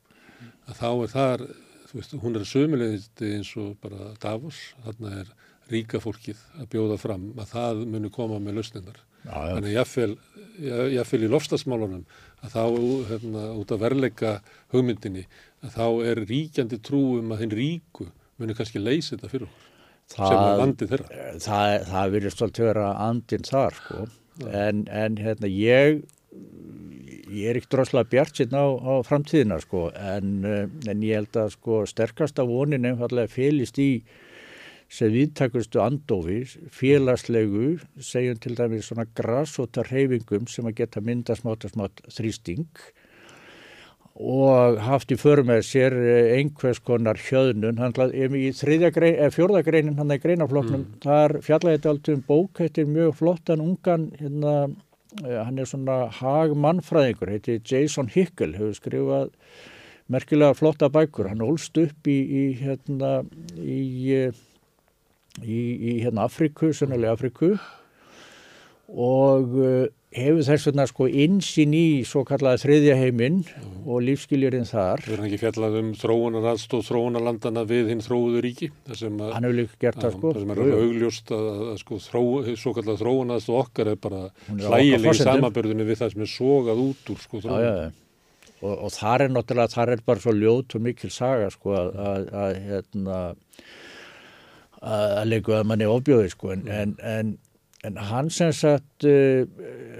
að 0.69 0.79
þá 0.79 0.89
er 0.91 1.13
þar, 1.13 1.45
þú 1.91 1.99
veist, 1.99 2.17
hún 2.23 2.39
er 2.39 2.47
sömulegist 2.49 3.23
eins 3.29 3.53
og 3.61 3.75
bara 3.83 4.09
Davos, 4.23 4.63
þarna 4.87 5.13
er 5.21 5.31
ríka 5.69 6.01
fólkið 6.01 6.41
að 6.57 6.71
bjóða 6.73 6.97
fram 6.97 7.29
að 7.37 7.53
það 7.53 7.85
muni 7.93 8.09
koma 8.13 8.41
með 8.41 8.59
lausnindar. 8.59 8.99
Þannig 9.29 9.75
jáfnvel, 9.75 10.13
jáfnvel 10.95 11.25
í 11.27 11.29
lofslagsmálunum 11.29 12.05
að 12.39 12.53
þá, 12.55 12.63
hérna, 13.11 13.47
út 13.59 13.73
af 13.75 13.81
verleika 13.83 14.37
hugmyndinni, 14.73 15.27
að 15.61 15.75
þá 15.75 15.85
er 16.09 16.23
ríkjandi 16.25 16.79
trúum 16.81 17.33
að 17.35 17.43
hinn 17.43 17.57
ríku 17.59 18.07
muni 18.39 18.55
kannski 18.55 18.79
leysi 18.81 19.13
þetta 19.13 19.29
fyrir 19.29 19.49
það, 19.49 19.68
sem 20.13 20.37
er 20.37 20.63
andið 20.65 20.93
þeirra 20.93 21.25
það, 21.43 21.73
það 21.89 22.15
virðist 22.15 22.45
alltaf 22.45 22.69
vera 22.69 22.87
andin 23.07 23.49
þar 23.49 23.77
sko. 23.79 24.05
en, 24.49 24.85
en 24.87 25.19
hérna 25.19 25.51
ég 25.51 26.01
ég 27.29 27.49
er 27.51 27.59
ekkert 27.59 27.75
droslega 27.75 28.09
bjart 28.09 28.39
síðan 28.39 28.57
á, 28.57 28.67
á 28.73 28.93
framtíðina 29.05 29.59
sko. 29.63 29.89
en, 29.93 30.31
en 30.89 31.05
ég 31.05 31.21
held 31.21 31.37
að 31.37 31.53
sko, 31.57 31.83
sterkasta 31.89 32.45
vonin 32.47 32.89
einfallega 32.89 33.31
félist 33.31 33.79
í 33.81 33.91
sem 34.89 35.11
viðtakustu 35.13 35.83
andofi, 35.83 36.39
félagslegu, 36.73 37.75
segjum 38.01 38.39
til 38.41 38.55
dæmis 38.57 38.87
svona 38.89 39.05
grassóta 39.13 39.83
reyfingum 39.85 40.47
sem 40.49 40.65
að 40.65 40.79
geta 40.81 41.03
mynda 41.05 41.35
smátt 41.37 41.67
og 41.67 41.75
smátt 41.75 42.01
þrýsting 42.09 42.65
og 44.19 44.81
haft 44.83 45.13
í 45.13 45.17
för 45.19 45.39
með 45.47 45.61
sér 45.63 45.95
eh, 45.95 46.33
einhvers 46.35 46.81
konar 46.83 47.19
hjöðnun. 47.23 47.79
Í 47.79 48.51
grein, 48.91 49.15
eh, 49.15 49.31
fjórðagreinin 49.31 49.97
hann 49.97 50.11
í 50.11 50.19
greinafloknum 50.19 50.83
mm. 50.83 50.99
þar 51.05 51.37
fjallaði 51.45 51.77
þetta 51.77 51.93
alltaf 51.93 52.17
um 52.17 52.23
bók 52.27 52.59
heitir 52.59 52.89
mjög 52.91 53.15
flottan 53.15 53.63
ungan 53.63 54.09
hérna, 54.19 54.55
eh, 55.23 55.39
hann 55.39 55.57
er 55.57 55.69
svona 55.71 56.09
hagmannfræðingur 56.19 57.31
heitir 57.31 57.61
Jason 57.63 58.11
Hickel 58.11 58.57
hefur 58.59 58.75
skrifað 58.75 59.31
merkilega 60.11 60.57
flotta 60.57 60.89
bækur. 60.91 61.31
Hann 61.31 61.45
ólst 61.45 61.79
upp 61.79 62.11
í, 62.11 62.19
í 62.19 62.43
hérna 62.59 63.21
í, 63.55 64.27
í, 65.39 65.61
í 65.63 65.95
hérna 66.03 66.27
Afriku, 66.27 66.73
sönnulega 66.75 67.15
Afriku 67.15 67.53
og 68.89 69.55
hefur 70.15 70.41
þess 70.47 70.67
vegna 70.69 70.85
sko 70.89 71.05
insinn 71.07 71.73
í 71.77 72.01
svo 72.07 72.23
kallaða 72.25 72.61
þriðja 72.63 72.95
heiminn 72.97 73.43
mm. 73.43 73.77
og 73.85 74.01
lífskiljurinn 74.07 74.65
þar. 74.65 75.03
Við 75.05 75.15
erum 75.15 75.27
ekki 75.27 75.39
fjallað 75.43 75.77
um 75.83 75.91
þróunar 76.01 76.49
aðstóð 76.53 76.85
þróunarlandana 76.87 77.63
við 77.69 77.91
hinn 77.93 78.03
þróuðu 78.05 78.43
ríki. 78.45 78.71
Að, 78.89 78.95
það 78.97 80.15
sko. 80.17 80.33
Það 80.33 80.41
sem 80.41 80.53
er 80.55 80.61
alveg 80.65 80.83
augljóst 80.87 81.33
að, 81.37 81.47
að 81.69 81.79
sko 81.83 82.01
þró, 82.07 82.23
svo 82.63 82.75
kallað 82.77 83.01
þróunar 83.03 83.39
aðstóð 83.39 83.59
okkar 83.61 83.91
er 83.93 84.03
bara 84.07 84.21
hlægileg 84.49 85.09
í 85.13 85.17
samabörðinu 85.21 85.89
við 85.89 86.01
það 86.01 86.15
sem 86.15 86.25
er 86.25 86.31
sogað 86.33 86.85
út 86.87 87.11
úr 87.13 87.25
sko 87.27 87.43
þróunar. 87.45 87.65
Já, 87.65 87.73
já, 87.75 87.89
já. 87.89 88.05
Og, 88.59 88.73
og 88.73 88.89
þar 88.91 89.23
er 89.23 89.29
náttúrulega, 89.31 89.71
þar 89.71 89.93
er 89.93 90.01
bara 90.09 90.19
svo 90.19 90.33
ljót 90.35 90.73
og 90.75 90.81
mikil 90.83 91.11
saga 91.15 91.47
sko 91.53 91.77
að, 91.79 91.93
að 92.35 92.57
hérna 92.65 93.19
að 94.79 95.29
leikuða 95.29 95.61
manni 95.67 95.87
ofbjóði 95.87 96.31
sko 96.31 96.51
en, 96.55 96.65
en, 96.71 96.91
en 97.03 97.31
En 97.87 97.95
hann 97.95 98.27
sem 98.27 98.49
sagt, 98.51 99.05
uh, 99.07 99.45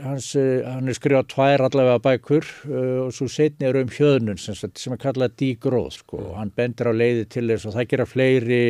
hans, 0.03 0.33
uh, 0.35 0.65
hann 0.67 0.91
er 0.91 0.95
skrifað 0.97 1.29
tvær 1.31 1.61
allavega 1.63 2.01
bækur 2.03 2.47
uh, 2.67 3.05
og 3.05 3.13
svo 3.15 3.29
setni 3.31 3.69
er 3.69 3.77
um 3.79 3.91
hjöðnun 3.95 4.39
sem, 4.41 4.57
sagt, 4.57 4.81
sem 4.81 4.91
er 4.91 4.99
kallað 4.99 5.37
dígróð 5.39 5.93
sko. 5.95 6.19
Og 6.25 6.33
hann 6.41 6.51
bendur 6.57 6.89
á 6.91 6.93
leiði 6.93 7.23
til 7.31 7.45
þess 7.47 7.69
og 7.69 7.77
það 7.77 7.85
gera 7.93 8.07
fleiri, 8.09 8.65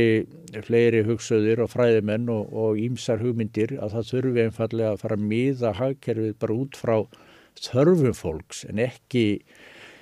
fleiri 0.67 1.01
hugsaðir 1.07 1.63
og 1.65 1.71
fræðimenn 1.73 2.29
og 2.29 2.77
ímsar 2.77 3.23
hugmyndir 3.23 3.73
að 3.79 3.95
það 3.95 4.11
þurfi 4.11 4.43
einfallega 4.43 4.91
að 4.93 5.01
fara 5.01 5.17
að 5.17 5.25
miða 5.31 5.71
hagkerfið 5.79 6.35
bara 6.43 6.57
út 6.59 6.77
frá 6.77 6.95
þörfum 7.59 8.13
fólks 8.15 8.61
en 8.69 8.83
ekki 8.83 9.23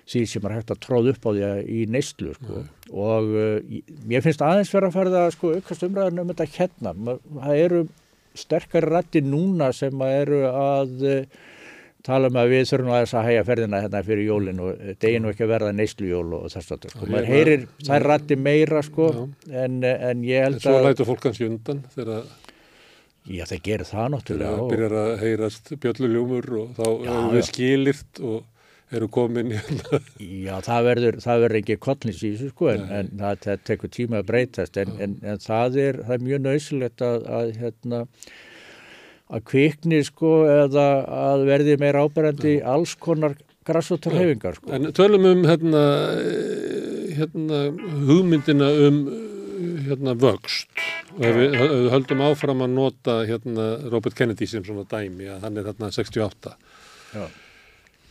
því 0.07 0.25
sem 0.27 0.49
er 0.49 0.57
hægt 0.57 0.73
að 0.75 0.81
tróða 0.83 1.13
upp 1.13 1.25
á 1.27 1.31
því 1.31 1.53
í 1.71 1.85
neistlu 1.91 2.35
sko. 2.35 2.59
Mm. 2.59 2.67
og 2.95 4.03
mér 4.07 4.23
finnst 4.23 4.43
aðeins 4.43 4.71
verið 4.71 4.91
að 4.91 4.99
fara 4.99 5.15
það 5.15 5.31
sko 5.35 5.53
aukast 5.55 5.87
umræðan 5.87 6.21
um 6.21 6.29
þetta 6.31 6.47
hérna, 6.53 6.93
það 7.39 7.63
eru 7.63 7.81
sterkari 8.39 8.91
rætti 8.93 9.21
núna 9.25 9.71
sem 9.75 10.01
eru 10.07 10.41
að 10.49 11.05
uh, 11.05 11.45
tala 12.07 12.31
um 12.31 12.39
að 12.39 12.53
við 12.53 12.65
þurfum 12.71 12.93
að 12.95 13.03
þess 13.03 13.17
að 13.19 13.27
hægja 13.27 13.45
ferðina 13.47 13.83
hérna 13.83 14.03
fyrir 14.07 14.27
jólinn 14.29 14.59
og 14.63 14.83
deginu 15.01 15.31
ekki 15.31 15.45
að 15.45 15.53
verða 15.53 15.71
neysljól 15.75 16.27
og 16.37 16.49
þess 16.53 16.75
að 16.75 16.89
sko. 16.93 17.07
maður 17.11 17.31
heyrir 17.33 17.65
þær 17.83 18.09
rætti 18.11 18.37
meira 18.39 18.83
sko 18.85 19.07
en, 19.51 19.79
en 19.83 20.27
ég 20.27 20.45
held 20.45 20.59
að... 20.61 20.61
En 20.61 20.67
svo 20.67 20.83
lætu 20.85 21.07
fólk 21.09 21.25
kannski 21.27 21.49
undan 21.49 21.81
þegar 21.95 22.27
Já, 23.27 23.43
það 23.43 23.63
gerir 23.65 23.87
það 23.89 24.05
náttúrulega. 24.13 24.51
Það 24.55 24.69
byrjar 24.71 24.93
að 25.01 25.09
heyrast 25.19 25.71
bjölluljómur 25.83 26.45
og 26.61 26.69
þá 26.77 26.85
er 26.87 27.25
við 27.33 27.41
skilirt 27.49 28.21
og 28.23 28.37
eru 28.91 29.07
komin 29.11 29.51
hérna. 29.51 30.01
Já, 30.21 30.57
það 30.63 30.85
verður, 30.87 31.17
það 31.23 31.41
verður 31.43 31.59
ekki 31.61 31.77
kollins 31.83 32.21
í 32.21 32.33
þessu 32.33 32.51
sko 32.53 32.69
en, 32.71 32.85
en 32.99 33.09
það, 33.19 33.39
það 33.45 33.63
tekur 33.69 33.93
tíma 33.93 34.21
að 34.21 34.29
breytast 34.29 34.79
en, 34.79 34.93
en, 35.03 35.17
en 35.23 35.41
það, 35.43 35.79
er, 35.83 35.99
það 36.07 36.15
er 36.15 36.27
mjög 36.27 36.43
nöysilegt 36.45 37.03
að, 37.03 37.25
að, 37.39 37.51
hérna, 37.61 38.01
að 39.27 39.45
kvikni 39.51 40.01
sko 40.07 40.33
eða 40.51 40.87
að 41.19 41.45
verði 41.49 41.77
meira 41.81 42.05
áberandi 42.07 42.57
alls 42.75 42.95
konar 42.99 43.35
græsoturhefingar 43.67 44.61
sko. 44.61 44.71
En 44.77 44.91
tölum 44.95 45.27
um 45.27 45.41
hérna, 45.47 45.81
hérna 47.17 47.63
hugmyndina 48.07 48.69
um 48.87 49.01
hérna 49.87 50.13
vöxt. 50.21 50.69
Og 51.17 51.25
ef 51.25 51.35
við 51.35 51.89
höldum 51.91 52.23
áfram 52.23 52.63
að 52.63 52.77
nota 52.77 53.17
hérna 53.27 53.67
Robert 53.89 54.15
Kennedy 54.15 54.47
sem 54.47 54.63
svona 54.63 54.85
dæmi 54.87 55.27
að 55.33 55.43
hann 55.47 55.59
er 55.59 55.67
hérna 55.71 55.89
68 55.91 56.53
Já 57.15 57.25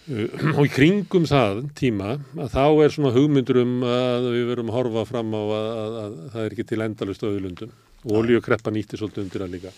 og 0.07 0.63
í 0.63 0.71
kringum 0.71 1.25
það 1.27 1.65
tíma 1.79 2.13
að 2.39 2.53
þá 2.53 2.65
er 2.85 2.93
svona 2.95 3.11
hugmyndur 3.17 3.59
um 3.65 3.81
að 3.83 4.29
við 4.37 4.47
verum 4.53 4.71
að 4.71 4.79
horfa 4.79 5.03
fram 5.09 5.35
á 5.35 5.43
að, 5.43 5.67
að, 5.67 5.99
að 6.05 6.17
það 6.35 6.45
er 6.45 6.55
ekki 6.55 6.67
til 6.71 6.81
endalust 6.85 7.27
auðlundum 7.27 7.75
og 8.07 8.17
oljukreppa 8.21 8.71
nýtti 8.71 9.01
svolítið 9.01 9.25
undir 9.25 9.45
að 9.47 9.55
líka. 9.57 9.75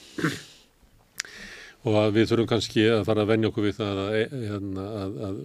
Og 1.86 1.94
að 1.94 2.16
við 2.16 2.26
þurfum 2.28 2.48
kannski 2.50 2.84
að 2.90 3.05
fara 3.07 3.23
að 3.23 3.31
venja 3.31 3.48
okkur 3.48 3.65
við 3.65 3.76
það 3.78 4.00
að, 4.02 4.16
hérna, 4.50 4.86
að, 4.98 5.36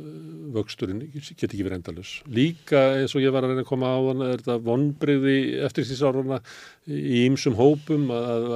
vöxturinn 0.56 1.04
geti 1.14 1.46
ekki 1.46 1.62
verið 1.62 1.78
endalus. 1.78 2.14
Líka 2.28 2.82
eins 2.98 3.14
og 3.16 3.24
ég 3.24 3.32
var 3.32 3.46
að 3.46 3.54
reyna 3.54 3.64
að 3.64 3.70
koma 3.70 3.92
á 3.94 4.00
þann 4.08 4.26
er 4.26 4.42
þetta 4.42 4.58
vonbriði 4.66 5.38
eftir 5.70 5.88
því 5.88 6.00
sáruna 6.02 6.42
í 6.90 7.22
ýmsum 7.30 7.56
hópum 7.56 8.10
að, 8.18 8.50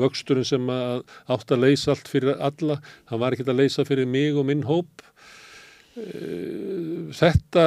vöxturinn 0.00 0.48
sem 0.48 0.72
átt 0.72 1.52
að 1.52 1.66
leysa 1.66 1.92
allt 1.92 2.08
fyrir 2.08 2.38
alla, 2.38 2.78
hann 3.10 3.22
var 3.26 3.36
ekki 3.36 3.48
að 3.50 3.64
leysa 3.64 3.84
fyrir 3.88 4.08
mig 4.08 4.38
og 4.38 4.48
minn 4.48 4.64
hóp 4.70 5.04
þetta 7.18 7.64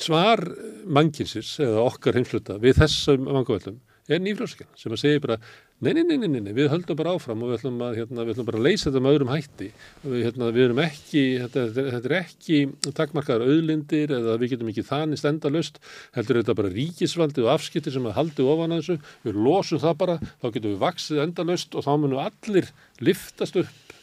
svar 0.00 0.44
mannkinsins 0.88 1.54
eða 1.62 1.86
okkar 1.86 2.16
heimsluta 2.16 2.56
við 2.62 2.78
þessum 2.80 3.26
mangavöldum 3.28 3.80
er 4.10 4.22
nýfljóðsakinn 4.22 4.72
sem 4.78 4.94
að 4.94 5.00
segja 5.00 5.20
bara 5.22 5.36
nei, 5.82 5.92
nei, 5.94 6.16
nei, 6.16 6.28
nei, 6.30 6.52
við 6.54 6.68
höldum 6.72 6.98
bara 6.98 7.12
áfram 7.16 7.42
og 7.42 7.52
við 7.52 7.58
ætlum, 7.60 7.78
að, 7.86 7.96
hérna, 8.00 8.24
við 8.26 8.34
ætlum 8.34 8.48
bara 8.48 8.60
að 8.60 8.66
leysa 8.66 8.88
þetta 8.88 9.02
með 9.02 9.16
öðrum 9.16 9.30
hætti. 9.32 9.68
Við, 10.02 10.18
hérna, 10.26 10.50
við 10.54 10.64
erum 10.66 10.82
ekki 10.82 11.22
þetta, 11.42 11.64
þetta 11.78 12.10
er 12.10 12.16
ekki 12.18 12.58
takkmarkaðar 12.98 13.46
auðlindir 13.46 14.14
eða 14.18 14.36
við 14.42 14.54
getum 14.54 14.72
ekki 14.72 14.86
þannig 14.90 15.22
stendalust 15.22 15.80
heldur 16.16 16.40
þetta 16.40 16.58
bara 16.60 16.74
ríkisvaldi 16.74 17.46
og 17.46 17.50
afskipti 17.54 17.94
sem 17.94 18.06
að 18.10 18.18
haldi 18.18 18.46
ofan 18.54 18.76
að 18.76 18.84
þessu, 18.84 18.98
við 19.26 19.42
losum 19.48 19.82
það 19.82 19.98
bara 20.04 20.18
þá 20.28 20.46
getum 20.48 20.70
við 20.70 20.78
vaksið 20.82 21.24
endalust 21.26 21.74
og 21.78 21.86
þá 21.86 21.92
munum 21.96 22.22
allir 22.22 22.70
liftast 23.02 23.58
upp 23.62 23.98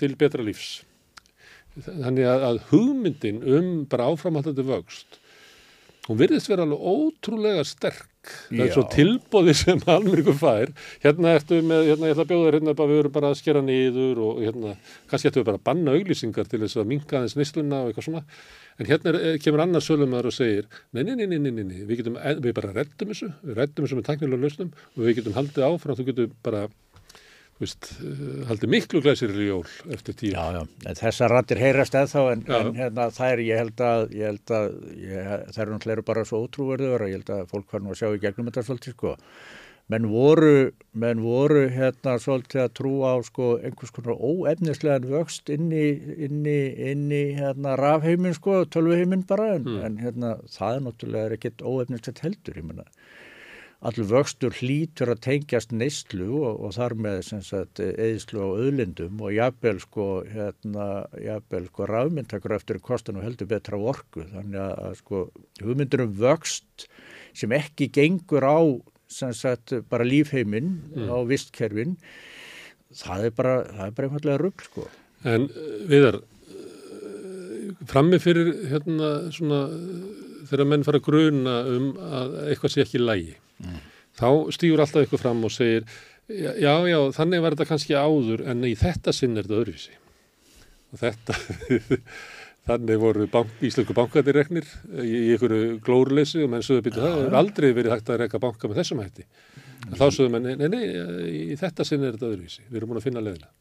til 0.00 0.14
betra 0.18 0.44
lífs 0.44 0.78
þannig 1.86 2.28
að, 2.28 2.44
að 2.50 2.60
hugmyndin 2.72 3.40
um 3.46 3.72
bara 3.90 4.10
áframhaldandi 4.12 4.66
vöxt 4.68 5.20
hún 6.08 6.18
virðist 6.18 6.48
vera 6.48 6.64
alveg 6.64 6.80
ótrúlega 6.80 7.64
sterk. 7.68 8.06
Það 8.48 8.62
er 8.64 8.72
svo 8.74 8.84
tilbóði 8.92 9.54
sem 9.56 9.80
almenningu 9.88 10.34
fær. 10.36 10.72
Hérna 11.04 11.34
ertu 11.38 11.60
með, 11.64 11.90
hérna 11.92 12.08
ég 12.08 12.14
ætla 12.14 12.24
að 12.24 12.30
bjóða 12.32 12.46
þér 12.46 12.56
hérna 12.58 12.74
bara 12.76 12.90
við 12.90 13.00
verum 13.00 13.14
bara 13.14 13.30
að 13.32 13.38
skera 13.40 13.62
niður 13.64 14.22
og 14.24 14.40
hérna 14.42 14.72
kannski 15.08 15.30
ættu 15.30 15.40
við 15.40 15.46
bara 15.48 15.60
að 15.60 15.66
banna 15.68 15.94
auglýsingar 15.96 16.48
til 16.48 16.60
þess 16.64 16.80
að 16.80 16.90
minka 16.92 17.22
þess 17.24 17.38
nýsluna 17.38 17.82
og 17.84 17.92
eitthvað 17.92 18.08
svona. 18.08 18.24
En 18.78 18.88
hérna 18.88 19.14
er, 19.14 19.38
kemur 19.44 19.64
annars 19.64 19.88
sölumar 19.88 20.28
og 20.28 20.34
segir 20.34 20.68
nei, 20.92 21.02
nei, 21.02 21.14
nei, 21.16 21.26
nei, 21.30 21.40
nei, 21.48 21.64
nei, 21.64 21.80
við 21.88 22.02
getum 22.02 22.18
við 22.44 22.52
bara 22.56 22.74
reddum 22.76 23.12
þessu, 23.12 23.30
við 23.44 23.62
reddum 23.62 23.86
þessu 23.88 23.98
með 23.98 24.08
taknilega 24.10 24.44
lausnum 24.44 24.74
og 24.94 25.00
við 25.02 25.18
getum 25.20 25.38
haldið 25.38 25.66
áfram, 25.68 25.98
þú 25.98 26.08
getum 26.12 26.36
bara 26.46 26.66
Vist, 27.58 27.88
eh, 27.98 28.44
haldi 28.46 28.68
miklu 28.70 29.00
glæsir 29.02 29.32
í 29.34 29.48
jól 29.48 29.64
eftir 29.90 30.14
tíu. 30.14 30.30
Já, 30.30 30.54
já, 30.54 30.60
en 30.86 30.98
þessar 30.98 31.32
rattir 31.34 31.58
heyrast 31.58 31.96
eða 31.98 32.26
en, 32.30 32.44
en 32.46 32.68
hérna, 32.76 33.08
það 33.14 33.32
er, 33.34 33.40
ég 33.48 33.62
held 33.64 33.82
að, 33.82 34.02
ég 34.14 34.30
held 34.30 34.52
að 34.58 34.68
ég, 35.02 35.32
það 35.54 35.62
eru 35.64 35.74
náttúrulega 35.74 36.04
bara 36.12 36.26
svo 36.28 36.44
ótrúverður 36.44 37.06
og 37.06 37.10
ég 37.10 37.18
held 37.18 37.32
að 37.34 37.48
fólk 37.50 37.74
var 37.74 37.82
nú 37.82 37.94
að 37.94 37.98
sjá 37.98 38.12
í 38.12 38.20
gegnum 38.22 38.50
þetta 38.50 38.64
svolítið, 38.68 38.94
sko. 38.94 39.16
Menn 39.88 40.06
voru, 40.12 40.54
menn 41.00 41.22
voru 41.24 41.64
hérna 41.72 42.14
svolítið 42.20 42.62
að 42.66 42.72
trúa 42.78 43.10
á, 43.10 43.26
sko, 43.26 43.50
einhvers 43.64 43.94
konar 43.96 44.20
óefnislegan 44.20 45.10
vöxt 45.10 45.50
inn 45.50 45.72
í, 45.72 45.86
inn 46.28 46.42
í, 46.46 46.58
inn 46.92 47.06
í, 47.10 47.22
hérna, 47.40 47.74
rafheimin, 47.80 48.36
sko, 48.38 48.60
tölvuheimin 48.70 49.26
bara, 49.26 49.54
en, 49.56 49.64
mm. 49.66 49.84
en 49.88 49.98
hérna, 50.04 50.34
það 50.54 50.76
er 50.76 50.84
náttúrulega 50.86 51.38
ekkert 51.40 51.64
óefnislegt 51.64 52.22
heldur, 52.22 52.60
ég 52.60 52.68
menna 52.70 52.86
allur 53.78 54.08
vöxtur 54.10 54.54
hlítur 54.58 55.12
að 55.12 55.20
tengjast 55.28 55.70
neyslu 55.70 56.26
og, 56.40 56.64
og 56.66 56.74
þar 56.74 56.96
með 56.98 57.20
eðislu 57.78 58.42
á 58.42 58.48
öðlindum 58.58 59.20
og 59.22 59.34
jafnvel 59.36 59.78
sko, 59.84 60.06
hérna, 60.26 60.88
sko 61.68 61.86
rafmyndakur 61.86 62.56
eftir 62.56 62.80
kostan 62.82 63.20
og 63.20 63.28
heldur 63.28 63.50
betra 63.50 63.78
orku 63.78 64.26
þannig 64.32 64.58
að, 64.64 64.98
sko 64.98 65.22
hugmyndur 65.62 66.08
um 66.08 66.16
vöxt 66.18 66.88
sem 67.38 67.54
ekki 67.54 67.90
gengur 67.94 68.42
á 68.42 68.58
sagt, 69.08 69.76
bara 69.88 70.04
lífheiminn 70.04 70.74
mm. 70.96 71.06
á 71.06 71.18
vistkerfin 71.30 71.94
það 72.98 73.28
er 73.28 73.36
bara, 73.38 73.56
það 73.62 73.86
er 73.86 73.94
bara 73.94 74.08
einfallega 74.08 74.42
rugg 74.42 74.64
sko. 74.66 74.88
En 75.28 75.46
viðar 75.86 76.22
frammi 77.86 78.18
fyrir 78.22 78.56
hérna 78.72 79.28
svona 79.34 79.66
þegar 80.48 80.66
menn 80.66 80.86
fara 80.86 80.98
að 80.98 81.06
gruna 81.06 81.60
um 81.70 81.92
að 82.02 82.40
eitthvað 82.48 82.74
sé 82.74 82.82
ekki 82.82 83.06
lægi 83.06 83.36
mm. 83.64 83.78
þá 84.18 84.28
stýur 84.54 84.82
alltaf 84.84 85.06
ykkur 85.06 85.22
fram 85.22 85.44
og 85.46 85.54
segir 85.54 85.86
já, 86.28 86.74
já, 86.88 86.98
þannig 87.16 87.44
var 87.44 87.56
þetta 87.56 87.70
kannski 87.72 87.96
áður 87.96 88.44
en 88.50 88.66
í 88.68 88.74
þetta 88.78 89.14
sinn 89.16 89.36
er 89.36 89.46
þetta 89.46 89.62
öðruvísi 89.62 89.96
og 90.92 91.02
þetta 91.02 91.38
þannig 92.68 93.00
voru 93.00 93.28
bank, 93.32 93.54
íslensku 93.64 93.96
bankadireknir 93.96 94.66
í, 95.00 95.06
í 95.08 95.28
ykkur 95.36 95.54
glóruleysi 95.84 96.42
og 96.44 96.52
menn 96.52 96.64
sögðu 96.64 96.88
byrju 96.88 97.04
það 97.04 97.16
hefur 97.22 97.38
aldrei 97.40 97.70
verið 97.70 97.94
hægt 97.96 98.12
að 98.12 98.20
reyka 98.24 98.42
banka 98.42 98.68
með 98.68 98.82
þessum 98.82 99.00
hætti 99.04 99.24
mm. 99.24 99.94
þá 99.94 100.04
sögðu 100.08 100.34
menn, 100.34 100.50
nei, 100.60 100.68
nei, 100.74 100.84
í 101.52 101.56
þetta 101.60 101.88
sinn 101.88 102.04
er 102.04 102.18
þetta 102.18 102.32
öðruvísi 102.32 102.66
við 102.68 102.82
erum 102.82 102.92
búin 102.92 103.00
að 103.00 103.08
finna 103.08 103.24
leðina 103.24 103.54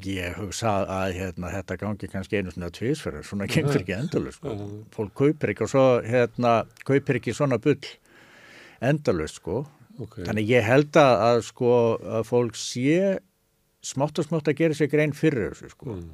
Ég 0.00 0.36
hugsa 0.38 0.70
að 0.88 1.16
hérna, 1.18 1.50
þetta 1.52 1.76
gangi 1.80 2.08
kannski 2.10 2.38
einu 2.38 2.52
svona 2.54 2.70
tvísferðar, 2.72 3.24
svona 3.28 3.48
gengur 3.50 3.82
ekki 3.82 3.96
endalust. 3.96 4.40
Sko. 4.40 4.68
Fólk 4.94 5.12
kaupir 5.18 5.52
ekki 5.52 5.66
og 5.66 5.72
svo 5.72 5.84
hérna, 6.06 6.54
kaupir 6.88 7.20
ekki 7.20 7.34
svona 7.36 7.58
bull 7.62 7.78
endalust 8.80 9.40
sko. 9.40 9.64
Okay. 10.00 10.24
Þannig 10.24 10.48
ég 10.48 10.64
held 10.64 10.96
að, 10.96 11.14
að, 11.26 11.42
sko, 11.50 11.74
að 12.18 12.24
fólk 12.28 12.56
sé 12.56 13.18
smátt 13.84 14.20
og 14.20 14.26
smátt 14.26 14.48
að 14.48 14.58
gera 14.62 14.76
sér 14.76 14.90
grein 14.92 15.12
fyrir 15.16 15.52
þessu 15.52 15.72
sko. 15.74 15.98
Mm. 15.98 16.10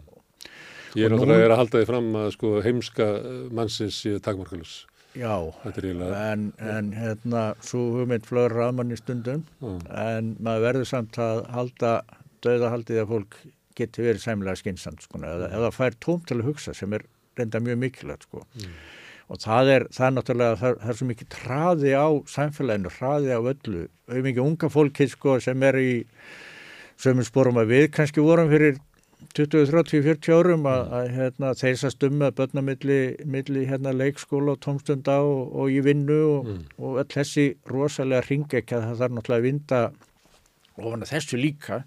Ég 0.97 1.07
er 1.07 1.13
náttúrulega 1.13 1.49
að 1.53 1.61
halda 1.61 1.81
því 1.81 1.89
fram 1.91 2.13
að 2.19 2.29
sko, 2.35 2.53
heimska 2.65 3.09
mannsins 3.55 3.99
séu 4.01 4.21
takmarkalus. 4.25 4.77
Já, 5.17 5.33
en, 5.65 6.51
en 6.61 6.89
hérna, 6.93 7.43
svo 7.65 7.83
hugmynd 7.95 8.27
flögur 8.29 8.53
raman 8.59 8.93
í 8.93 8.99
stundum, 9.01 9.47
mm. 9.63 9.79
en 9.97 10.35
maður 10.45 10.67
verður 10.67 10.89
samt 10.91 11.17
að 11.23 11.41
halda 11.55 11.93
döðahaldið 12.45 13.01
að 13.01 13.13
fólk 13.15 13.39
geti 13.77 14.05
verið 14.05 14.25
sæmlega 14.25 14.61
skynnsamt, 14.61 15.07
sko, 15.07 15.21
eða, 15.25 15.49
eða 15.57 15.73
fær 15.73 15.97
tóm 16.05 16.21
til 16.29 16.41
að 16.41 16.51
hugsa 16.51 16.77
sem 16.77 16.93
er 16.97 17.07
reynda 17.37 17.63
mjög 17.65 17.81
mikilvægt, 17.81 18.29
sko. 18.29 18.45
Mm. 18.61 18.77
Og 19.27 19.41
það 19.43 19.71
er, 19.73 19.85
það 19.91 20.07
er 20.07 20.13
náttúrulega, 20.15 20.59
það, 20.61 20.75
það 20.83 20.91
er 20.93 20.99
svo 20.99 21.07
mikið 21.09 21.31
traði 21.35 21.95
á 21.99 22.07
samfélaginu, 22.31 22.93
traði 22.95 23.33
á 23.35 23.41
öllu, 23.41 23.87
auðvitað 24.07 24.45
unga 24.45 24.69
fólkið, 24.71 25.15
sko, 25.17 25.39
sem 25.43 25.65
er 25.67 25.79
í 25.83 25.95
sömum 27.03 27.27
sporum 27.27 27.59
að 27.61 27.73
við 27.75 27.89
kannski 27.97 28.23
vorum 28.23 28.53
fyrir 28.53 28.79
20, 29.35 29.67
30, 29.69 30.03
40 30.05 30.33
árum 30.37 30.67
að, 30.69 30.83
að 30.97 31.07
hérna, 31.17 31.53
þeysast 31.57 32.05
um 32.07 32.23
að 32.25 32.35
börna 32.39 32.63
milli, 32.65 33.01
milli 33.29 33.65
hérna, 33.69 33.93
leikskóla 33.97 34.55
og 34.55 34.63
tómstunda 34.65 35.19
og, 35.25 35.51
og 35.57 35.73
í 35.73 35.81
vinnu 35.85 36.19
og, 36.31 36.51
mm. 36.53 36.65
og 36.81 37.01
öll 37.03 37.09
þessi 37.13 37.47
rosalega 37.69 38.25
ringekja 38.29 38.83
það 38.85 39.01
þarf 39.03 39.17
náttúrulega 39.17 39.43
að 39.43 39.49
vinda 39.49 39.81
ofan 40.77 41.07
að 41.07 41.13
þessu 41.15 41.41
líka. 41.41 41.81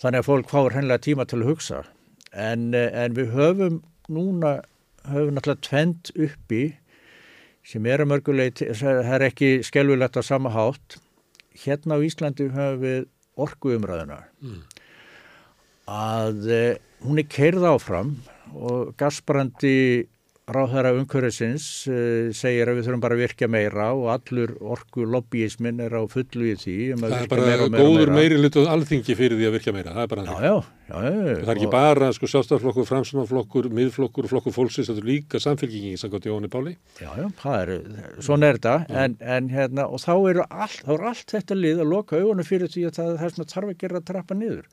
Þannig 0.00 0.22
að 0.22 0.28
fólk 0.28 0.52
fáur 0.52 0.76
hennilega 0.76 1.04
tíma 1.04 1.26
til 1.28 1.40
að 1.42 1.50
hugsa. 1.50 1.82
En, 2.30 2.70
en 2.76 3.16
við 3.16 3.34
höfum 3.34 3.80
núna 4.12 4.60
höfum 5.08 5.36
náttúrulega 5.36 5.66
tvend 5.66 6.12
uppi 6.16 6.62
sem 7.66 7.86
er 7.86 8.02
að 8.02 8.10
mörguleit 8.12 8.60
það 8.60 9.14
er 9.14 9.24
ekki 9.28 9.50
skelvilegt 9.66 10.18
á 10.18 10.22
sama 10.24 10.52
hátt. 10.52 10.98
Hérna 11.60 11.98
á 11.98 12.04
Íslandi 12.04 12.48
höfum 12.50 12.84
við 12.84 13.08
orguumræðuna 13.40 14.20
mm. 14.40 14.60
Að 15.90 16.50
eh, 16.54 16.78
hún 17.02 17.18
er 17.20 17.28
keirð 17.30 17.66
áfram 17.66 18.14
og 18.54 18.92
gasbrandi 19.00 20.06
ráðhæra 20.54 20.92
umhverfisins 20.98 21.66
uh, 21.90 22.30
segir 22.36 22.70
að 22.70 22.80
við 22.80 22.88
þurfum 22.88 23.04
bara 23.04 23.16
að 23.16 23.22
virka 23.24 23.48
meira 23.50 23.90
og 23.96 24.10
allur 24.14 24.52
orku 24.60 25.06
lobbyismin 25.06 25.82
er 25.84 25.96
á 25.96 26.02
fullu 26.10 26.50
í 26.50 26.56
því 26.60 26.76
um 26.94 27.04
Það 27.04 27.16
er 27.18 27.30
bara 27.30 27.46
meira, 27.46 27.68
meira, 27.70 27.84
góður 27.86 28.12
meiri 28.16 28.40
lutuð 28.40 28.70
alþingi 28.74 29.16
fyrir 29.18 29.38
því 29.38 29.48
að 29.48 29.56
virka 29.58 29.74
meira, 29.76 29.94
það 29.96 30.06
er 30.06 30.12
bara 30.14 30.24
já, 30.26 30.34
já, 30.40 30.54
já, 30.90 31.12
það 31.44 31.52
er 31.54 31.60
ekki 31.60 31.70
bara 31.72 32.10
sko, 32.16 32.30
sjálfstæðarflokkur, 32.34 32.88
framsunarflokkur, 32.90 33.70
miðflokkur 33.78 34.30
flokkur 34.30 34.56
fólksins, 34.56 34.90
þetta 34.90 35.04
er 35.04 35.08
líka 35.10 35.40
samfélkingi 35.42 35.94
í 35.94 36.00
Sankt 36.00 36.26
Jóni 36.26 36.50
Páli. 36.50 36.76
Já, 37.00 37.10
já, 37.18 37.26
það 37.40 37.60
er, 37.60 37.72
svona 38.18 38.50
er 38.50 38.60
þetta. 38.60 38.76
En, 39.04 39.16
en 39.36 39.50
hérna, 39.54 39.86
og 39.88 40.02
þá 40.02 40.12
er 40.32 40.42
allt, 40.48 40.84
þá 40.84 40.92
er 40.96 41.08
allt 41.12 41.34
þetta 41.36 41.58
lið 41.58 41.82
að 41.84 41.92
loka 41.94 42.20
augunum 42.20 42.46
fyrir 42.46 42.72
því 42.72 42.86
að 42.88 43.00
það 43.00 43.10
er 43.10 43.18
það 43.22 43.34
sem 43.34 43.50
þarf 43.54 43.72
að 43.72 43.82
gera 43.84 44.04
trappa 44.10 44.38
niður. 44.38 44.70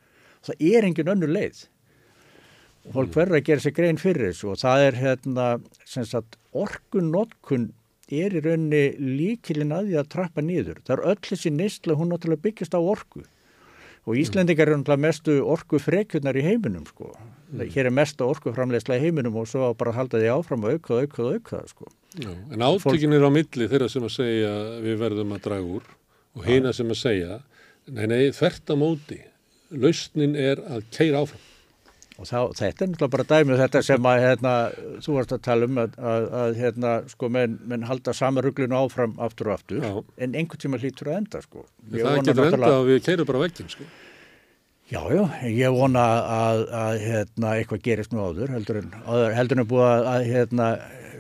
Það 0.48 0.70
er 0.72 0.88
engin 0.88 1.14
önnu 1.16 1.30
leið 1.32 1.66
og 2.88 2.94
fólk 2.96 3.16
verður 3.18 3.40
að 3.40 3.48
gera 3.50 3.64
sér 3.64 3.76
grein 3.76 4.00
fyrir 4.02 4.32
þessu 4.32 4.54
og 4.54 4.62
það 4.62 4.86
er 4.88 5.00
hérna 5.02 5.48
orkunnotkun 6.58 7.72
er 8.08 8.36
í 8.38 8.44
raunni 8.44 8.84
líkilinn 8.98 9.74
að 9.76 9.90
því 9.90 9.98
að 10.00 10.12
trappa 10.14 10.44
nýður. 10.44 10.80
Það 10.88 10.94
er 10.96 11.08
öll 11.12 11.24
þessi 11.28 11.52
neistla 11.52 11.98
hún 12.00 12.14
náttúrulega 12.14 12.46
byggjast 12.46 12.78
á 12.78 12.80
orku 12.80 13.26
og 14.08 14.14
mm. 14.14 14.22
Íslendingar 14.22 14.70
er 14.72 14.80
náttúrulega 14.80 15.04
mestu 15.04 15.36
orku 15.44 15.82
frekjurnar 15.84 16.40
í 16.40 16.46
heiminum 16.46 16.86
sko. 16.88 17.12
Mm. 17.52 17.66
Hér 17.74 17.90
er 17.90 17.96
mesta 17.96 18.28
orku 18.28 18.54
framlegslega 18.56 19.02
í 19.02 19.08
heiminum 19.10 19.36
og 19.42 19.50
svo 19.52 19.74
bara 19.80 19.96
halda 19.98 20.22
því 20.22 20.32
áfram 20.32 20.64
og 20.64 20.78
auka, 20.78 21.02
auka, 21.04 21.28
auka 21.36 21.62
sko. 21.68 21.92
Já, 22.16 22.32
en 22.32 22.64
átökin 22.64 23.16
er 23.18 23.28
á 23.28 23.32
milli 23.32 23.68
þeirra 23.68 23.92
sem 23.92 24.08
að 24.08 24.16
segja 24.16 24.54
við 24.84 25.02
verðum 25.04 25.36
að 25.36 25.44
draga 25.50 25.74
úr 25.78 25.92
og 26.38 26.48
heina 26.48 26.72
sem 26.74 26.88
að 26.94 27.02
segja 27.02 27.42
nei, 27.92 28.06
nei, 28.08 28.22
þvert 28.36 28.72
að 28.72 28.80
móti 28.80 29.20
lausnin 29.76 30.40
er 30.40 30.64
að 30.64 30.88
keira 30.96 31.26
áfram. 31.26 31.44
Og 32.18 32.26
þá, 32.26 32.38
þetta 32.58 32.84
er 32.84 32.90
náttúrulega 32.90 33.14
bara 33.14 33.26
dæmið 33.30 33.54
um 33.54 33.60
þetta 33.62 33.82
sem 33.86 34.08
að 34.10 34.24
hérna, 34.24 34.54
þú 35.06 35.16
varst 35.20 35.34
að 35.36 35.42
tala 35.46 35.68
um 35.70 35.80
að, 35.84 35.98
að, 36.12 36.24
að 36.40 36.56
hérna, 36.64 36.94
sko, 37.14 37.30
menn, 37.36 37.58
menn 37.70 37.86
halda 37.86 38.14
sama 38.18 38.42
rugglinu 38.42 38.78
áfram 38.80 39.14
aftur 39.22 39.52
og 39.52 39.58
aftur, 39.60 39.86
já. 39.86 39.92
en 40.26 40.34
einhvern 40.34 40.64
tíma 40.64 40.82
hlýtur 40.82 41.12
að 41.12 41.20
enda, 41.22 41.42
sko. 41.46 41.66
Það 41.94 42.20
getur 42.26 42.44
enda 42.48 42.72
að 42.74 42.90
við 42.90 43.00
keirum 43.06 43.30
bara 43.30 43.44
vekkin, 43.46 43.70
sko. 43.76 43.90
Já, 44.88 45.02
já, 45.12 45.24
ég 45.52 45.78
vona 45.78 46.08
að, 46.34 46.66
að 46.82 47.00
hérna, 47.04 47.54
eitthvað 47.54 47.86
gerist 47.86 48.14
nú 48.16 48.24
áður, 48.24 48.54
heldur 48.56 48.82
en, 48.82 48.94
heldur 49.38 49.62
en 49.62 49.70
búið 49.70 50.12
að 50.16 50.28
hérna, 50.32 50.74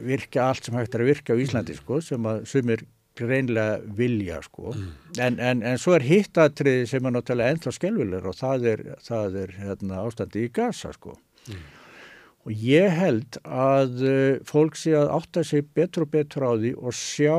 virka 0.07 0.49
allt 0.49 0.65
sem 0.65 0.77
hægt 0.77 0.95
er 0.95 1.03
að 1.03 1.11
virka 1.11 1.37
á 1.37 1.41
Íslandi, 1.45 1.77
sko, 1.77 2.01
sem 2.01 2.29
að 2.31 2.45
sumir 2.49 2.87
greinlega 3.17 3.79
vilja 3.97 4.41
sko 4.45 4.73
mm. 4.73 4.91
en, 5.23 5.39
en, 5.39 5.63
en 5.71 5.81
svo 5.81 5.95
er 5.97 6.05
hittatriði 6.07 6.87
sem 6.89 7.07
er 7.07 7.15
náttúrulega 7.15 7.55
ennþá 7.55 7.73
skelvilegur 7.75 8.31
og 8.31 8.37
það 8.39 8.69
er, 8.73 8.85
það 9.05 9.39
er 9.43 9.55
hérna, 9.61 10.03
ástandi 10.03 10.45
í 10.47 10.51
gasa 10.53 10.93
sko 10.95 11.15
mm. 11.47 11.63
og 12.47 12.67
ég 12.67 12.99
held 13.01 13.39
að 13.43 14.03
uh, 14.03 14.35
fólk 14.47 14.79
sé 14.79 14.95
að 14.97 15.13
átta 15.19 15.45
sig 15.47 15.65
betur 15.77 16.07
og 16.07 16.13
betur 16.13 16.47
á 16.47 16.51
því 16.55 16.75
og 16.77 16.95
sjá 16.97 17.37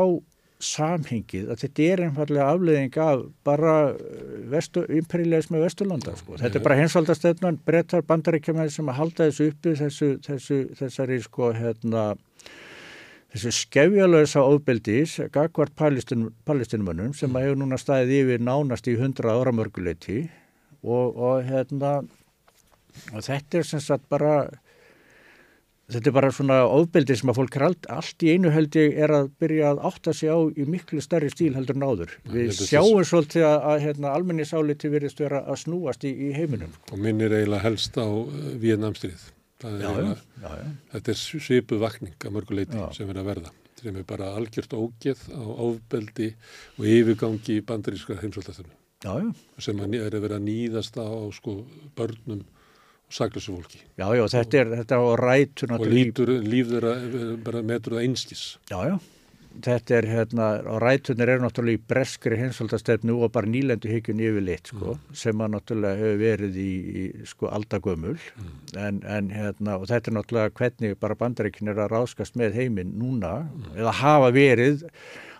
samhengið 0.58 1.52
að 1.52 1.60
þetta 1.62 1.84
er 1.86 2.00
einfallega 2.08 2.46
afleðing 2.52 2.96
af 3.02 3.20
bara 3.46 3.74
uh, 3.94 4.94
imperialismi 4.98 5.60
vesturlanda 5.62 6.16
sko. 6.18 6.38
Þetta 6.40 6.58
er 6.58 6.64
bara 6.64 6.78
hensvaldastöfnan, 6.80 7.60
brettar, 7.66 8.02
bandaríkjumæði 8.08 8.74
sem 8.74 8.90
að 8.90 8.98
halda 8.98 9.28
þessu 9.28 9.52
uppi 9.52 9.76
þessu, 9.78 10.08
þessu, 10.26 10.58
þessari 10.80 11.20
sko 11.22 11.52
hérna 11.54 12.08
þessu 13.34 13.52
skefjalösa 13.54 14.44
ofbeldis 14.46 15.18
gagvart 15.34 15.74
palestinumönnum 15.78 17.12
sem 17.16 17.34
að 17.36 17.48
hefur 17.48 17.60
núna 17.62 17.80
staðið 17.80 18.14
yfir 18.22 18.46
nánast 18.46 18.88
í 18.88 18.96
hundra 19.00 19.36
ára 19.36 19.52
mörguleiti 19.52 20.22
og, 20.82 21.16
og 21.16 21.44
hérna 21.48 21.98
og 23.12 23.20
þetta 23.24 23.60
er 23.60 23.68
sem 23.68 23.84
sagt 23.84 24.08
bara 24.10 24.48
þetta 25.88 26.10
er 26.10 26.16
bara 26.18 26.30
svona 26.34 26.58
ofbeldi 26.68 27.16
sem 27.16 27.30
að 27.32 27.38
fólk 27.40 27.56
er 27.56 27.64
allt, 27.68 27.88
allt 27.92 28.24
í 28.24 28.34
einu 28.34 28.52
held 28.52 28.76
ég 28.76 28.98
er 29.04 29.14
að 29.20 29.30
byrja 29.40 29.72
að 29.72 29.82
átta 29.90 30.14
sig 30.16 30.32
á 30.32 30.38
í 30.48 30.66
miklu 30.68 31.00
starri 31.04 31.30
stíl 31.32 31.54
heldur 31.56 31.78
en 31.78 31.86
áður. 31.88 32.12
Við 32.28 32.52
sjáum 32.58 33.00
svolítið 33.08 33.48
að, 33.48 33.58
að 33.72 33.80
hérna, 33.86 34.12
almenningsáliti 34.18 34.92
verðist 34.92 35.24
vera 35.24 35.42
að 35.48 35.62
snúast 35.64 36.04
í, 36.04 36.12
í 36.28 36.34
heiminum. 36.36 36.76
Og 36.92 37.00
minnir 37.00 37.32
eiginlega 37.32 37.64
helst 37.64 37.96
á 37.96 38.04
uh, 38.04 38.38
Vietnamstrið. 39.58 40.20
Já, 40.38 40.48
já, 40.48 40.50
já. 40.62 40.74
Þetta 40.92 41.12
er 41.14 41.20
svipu 41.22 41.78
vakning 41.82 42.26
að 42.28 42.36
mörguleiti 42.36 42.84
sem 42.94 43.10
er 43.10 43.18
að 43.22 43.30
verða 43.32 43.54
sem 43.78 43.96
er 43.98 44.06
bara 44.06 44.32
algjört 44.34 44.74
ógeð 44.74 45.24
á 45.30 45.42
áfbeldi 45.42 46.28
og 46.78 46.86
yfirgangi 46.90 47.58
í 47.58 47.64
bandaríska 47.66 48.18
heimsvöldastöfnu 48.18 48.74
sem 49.62 49.82
er 49.86 50.14
að 50.14 50.24
vera 50.24 50.40
nýðast 50.42 50.98
á 50.98 51.06
sko, 51.34 51.60
börnum 51.98 52.42
og 52.42 53.14
saklösu 53.14 53.54
fólki. 53.54 53.78
Já, 53.94 54.08
já, 54.18 54.24
þetta 54.34 54.58
er 54.58 54.72
þetta 54.80 54.98
á 54.98 55.06
rætur 55.22 55.76
og 55.78 55.86
líf 55.86 56.72
þeirra 56.72 56.96
bara 57.46 57.62
metur 57.62 57.96
það 57.96 58.08
einskis. 58.08 58.48
Já, 58.70 58.82
já 58.90 58.98
þetta 59.64 59.96
er 59.98 60.06
hérna, 60.08 60.46
og 60.70 60.80
rætunir 60.82 61.32
eru 61.32 61.44
náttúrulega 61.44 61.80
í 61.80 61.84
breskri 61.90 62.38
hinsvöldastefnu 62.38 63.16
og 63.24 63.32
bara 63.34 63.50
nýlendu 63.50 63.90
higgjun 63.90 64.22
yfirleitt 64.22 64.70
sko, 64.72 64.94
mm. 64.94 65.14
sem 65.22 65.44
að 65.44 65.54
náttúrulega 65.56 66.00
hefur 66.02 66.18
verið 66.22 66.58
í, 66.62 66.72
í 67.02 67.04
sko 67.28 67.50
aldagömmul 67.56 68.16
mm. 68.16 68.50
en, 68.84 69.00
en 69.16 69.30
hérna, 69.34 69.78
og 69.78 69.88
þetta 69.90 70.12
er 70.12 70.18
náttúrulega 70.18 70.54
hvernig 70.60 70.98
bara 71.02 71.18
bandaríkin 71.18 71.72
er 71.72 71.82
að 71.84 71.94
ráskast 71.94 72.38
með 72.38 72.58
heiminn 72.60 72.94
núna, 73.00 73.34
mm. 73.46 73.72
eða 73.78 73.96
hafa 74.02 74.30
verið 74.36 74.84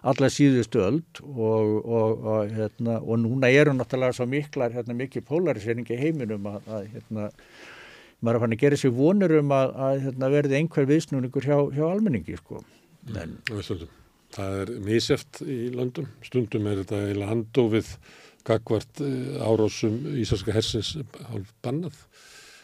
alla 0.09 0.31
síðustu 0.31 0.83
öld 0.85 1.23
og, 1.25 1.73
og, 1.83 2.23
og, 2.23 2.55
hérna, 2.55 2.99
og 3.03 3.23
núna 3.23 3.51
eru 3.51 3.75
náttúrulega 3.77 4.19
svo 4.19 4.28
miklar, 4.31 4.75
hérna, 4.75 4.97
mikið 4.99 5.27
polarisering 5.28 5.91
í 5.91 5.99
heiminum 5.99 6.47
að, 6.49 6.61
að 6.67 6.89
hérna, 6.95 7.28
maður 8.23 8.39
er 8.39 8.45
fann 8.45 8.57
að 8.57 8.65
gera 8.65 8.81
sér 8.81 8.95
vonur 8.97 9.37
um 9.41 9.55
að, 9.55 9.77
að 9.89 10.03
hérna, 10.07 10.33
verði 10.35 10.59
einhver 10.59 10.91
viðsnúningur 10.91 11.47
hjá, 11.47 11.59
hjá 11.75 11.87
almenningi 11.91 12.39
sko. 12.39 12.62
Mm. 13.09 13.39
En, 13.57 13.89
Það 14.28 14.59
er 14.61 14.70
míseft 14.85 15.39
í 15.41 15.55
landum, 15.73 16.09
stundum 16.20 16.67
er 16.69 16.83
þetta 16.83 16.99
eða 17.15 17.28
handofið 17.31 17.95
kakvart 18.49 19.01
eh, 19.05 19.39
árásum 19.41 20.03
Ísarska 20.20 20.53
hersins 20.53 20.95
hálf 21.31 21.55
bannað. 21.65 21.97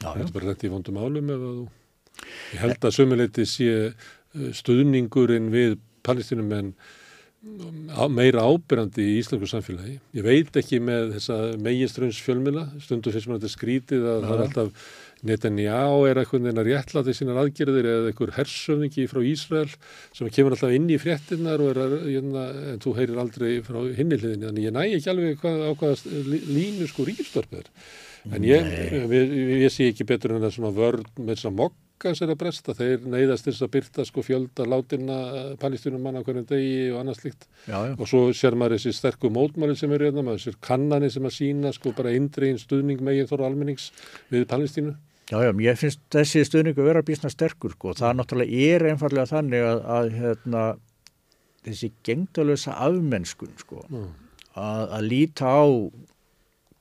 Já, 0.03 0.11
það 0.11 0.21
er 0.27 0.35
bara 0.35 0.51
þetta 0.53 0.69
í 0.69 0.73
vondum 0.75 1.01
álum 1.01 1.33
ef 1.33 1.47
að 1.47 1.57
þú... 1.57 1.65
Ég 2.55 2.61
held 2.63 2.85
að 2.85 2.95
sömuleiti 2.99 3.47
sé 3.49 3.71
eh, 3.89 4.51
stuðningurinn 4.61 5.49
við 5.55 5.79
palestinum 6.05 6.53
en 6.57 6.71
meira 8.11 8.45
ábyrjandi 8.45 9.05
í 9.05 9.17
Íslandsku 9.21 9.49
samfélagi. 9.51 9.97
Ég 10.17 10.27
veit 10.27 10.57
ekki 10.61 10.81
með 10.83 11.17
þessa 11.19 11.39
meginströms 11.63 12.21
fjölmila, 12.25 12.67
stundu 12.83 13.13
fyrst 13.15 13.31
mér 13.31 13.41
þetta 13.41 13.53
skrítið 13.53 14.07
að 14.11 14.29
það 14.29 14.35
er 14.35 14.45
alltaf 14.47 14.87
Netanyahu 15.25 16.03
er 16.05 16.19
eitthvað 16.21 16.51
en 16.51 16.61
að 16.61 16.69
réttla 16.69 17.03
til 17.05 17.15
sínar 17.17 17.39
aðgerðir 17.41 17.87
eða 17.89 18.11
einhver 18.11 18.33
hersöfningi 18.37 19.07
frá 19.09 19.21
Ísrael 19.25 19.71
sem 20.13 20.29
kemur 20.29 20.57
alltaf 20.57 20.75
inn 20.77 20.91
í 20.93 20.99
fréttinnar 21.01 21.63
og 21.65 21.71
er 21.73 21.81
að, 21.81 21.95
hérna, 22.11 22.43
en 22.75 22.83
þú 22.85 22.93
heyrir 22.99 23.23
aldrei 23.23 23.53
frá 23.65 23.79
hinniliðinni, 23.97 24.45
þannig 24.51 24.69
ég 24.69 24.75
næ 24.77 24.83
ekki 24.99 25.13
alveg 25.15 25.41
hvað, 25.41 25.65
á 25.65 25.71
hvaða 25.81 26.35
línu 26.51 26.91
sko 26.91 27.09
ríkistörpið 27.09 27.63
er. 27.63 27.73
En 28.35 28.45
ég, 28.49 28.69
ég, 29.13 29.35
ég 29.65 29.73
sé 29.73 29.89
ekki 29.93 30.07
betur 30.09 30.37
en 30.37 30.45
það 30.45 30.59
svona 30.59 30.77
vörd 30.77 31.09
með 31.17 31.35
þess 31.35 31.49
að 31.49 31.59
mokk 31.63 31.81
bankans 31.95 32.21
er 32.23 32.33
að 32.33 32.39
bresta, 32.41 32.75
þeir 32.75 33.05
neyðast 33.09 33.47
þess 33.47 33.63
að 33.65 33.71
byrta 33.73 34.05
sko 34.05 34.23
fjölda 34.25 34.67
látina 34.67 35.17
palistínum 35.61 36.03
manna 36.03 36.23
hverjum 36.25 36.47
degi 36.49 36.91
og 36.93 37.01
annað 37.01 37.21
slikt 37.21 37.47
og 37.73 38.07
svo 38.09 38.33
sér 38.35 38.57
maður 38.59 38.79
þessi 38.79 38.93
sterku 38.99 39.31
mótmáli 39.31 39.77
sem 39.77 39.93
eru 39.93 40.09
hérna, 40.09 40.25
maður 40.27 40.43
sér 40.45 40.59
kannani 40.61 41.11
sem 41.11 41.25
að 41.25 41.37
sína 41.37 41.73
sko 41.73 41.95
bara 41.97 42.13
indriðin 42.13 42.61
stuðning 42.61 43.01
meginn 43.01 43.29
þóra 43.31 43.49
almennings 43.49 43.91
við 44.31 44.47
Palestínu. 44.51 44.97
Já, 45.31 45.39
já, 45.41 45.53
ég 45.65 45.79
finnst 45.81 46.03
þessi 46.13 46.45
stuðningu 46.45 46.85
vera 46.85 47.03
bísna 47.03 47.31
sterkur 47.33 47.73
sko, 47.73 47.95
það 47.97 48.19
náttúrulega 48.19 48.73
er 48.75 48.89
einfallega 48.91 49.31
þannig 49.31 49.65
að, 49.65 49.85
að 49.97 50.11
hérna, 50.19 50.65
þessi 51.65 51.93
gengdalösa 52.05 52.77
afmennskun 52.85 53.55
sko, 53.63 53.87
mm. 53.89 54.11
að, 54.61 54.83
að 54.99 55.09
líta 55.09 55.49
á 55.49 55.65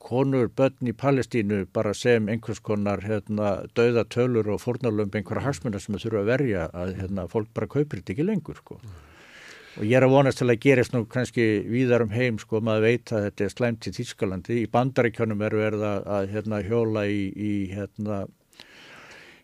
konur, 0.04 0.50
börn 0.52 0.92
í 0.92 0.94
Palestínu 0.98 1.64
bara 1.74 1.94
sem 1.98 2.28
einhvers 2.32 2.60
konar 2.64 3.04
hérna, 3.08 3.56
dauðatölur 3.78 4.52
og 4.54 4.62
fórnarlömb 4.64 5.16
einhverja 5.16 5.48
hagsmuna 5.48 5.82
sem 5.82 5.96
það 5.96 6.06
þurfa 6.06 6.22
að 6.22 6.30
verja 6.32 6.68
að 6.84 6.94
hérna, 7.00 7.26
fólk 7.32 7.50
bara 7.56 7.72
kaupir 7.72 8.02
þetta 8.02 8.16
ekki 8.16 8.28
lengur 8.28 8.60
sko. 8.60 8.80
Mm. 8.84 9.02
Og 9.74 9.88
ég 9.90 9.98
er 9.98 10.06
að 10.06 10.14
vonast 10.14 10.38
til 10.38 10.50
að 10.52 10.62
gerist 10.62 10.94
nú 10.94 11.02
kannski 11.10 11.48
víðar 11.66 12.04
um 12.06 12.14
heim 12.14 12.38
sko, 12.42 12.62
maður 12.62 12.86
veit 12.92 13.14
að 13.16 13.26
þetta 13.30 13.46
er 13.46 13.54
slæmt 13.56 13.88
í 13.90 13.96
Þískalandi. 13.96 14.60
Í 14.62 14.70
bandaríkjónum 14.76 15.42
er 15.48 15.58
verið 15.58 15.86
að, 15.90 16.06
að 16.18 16.30
hérna, 16.36 16.62
hjóla 16.68 17.08
í, 17.10 17.24
í, 17.34 17.54
hérna, 17.72 18.20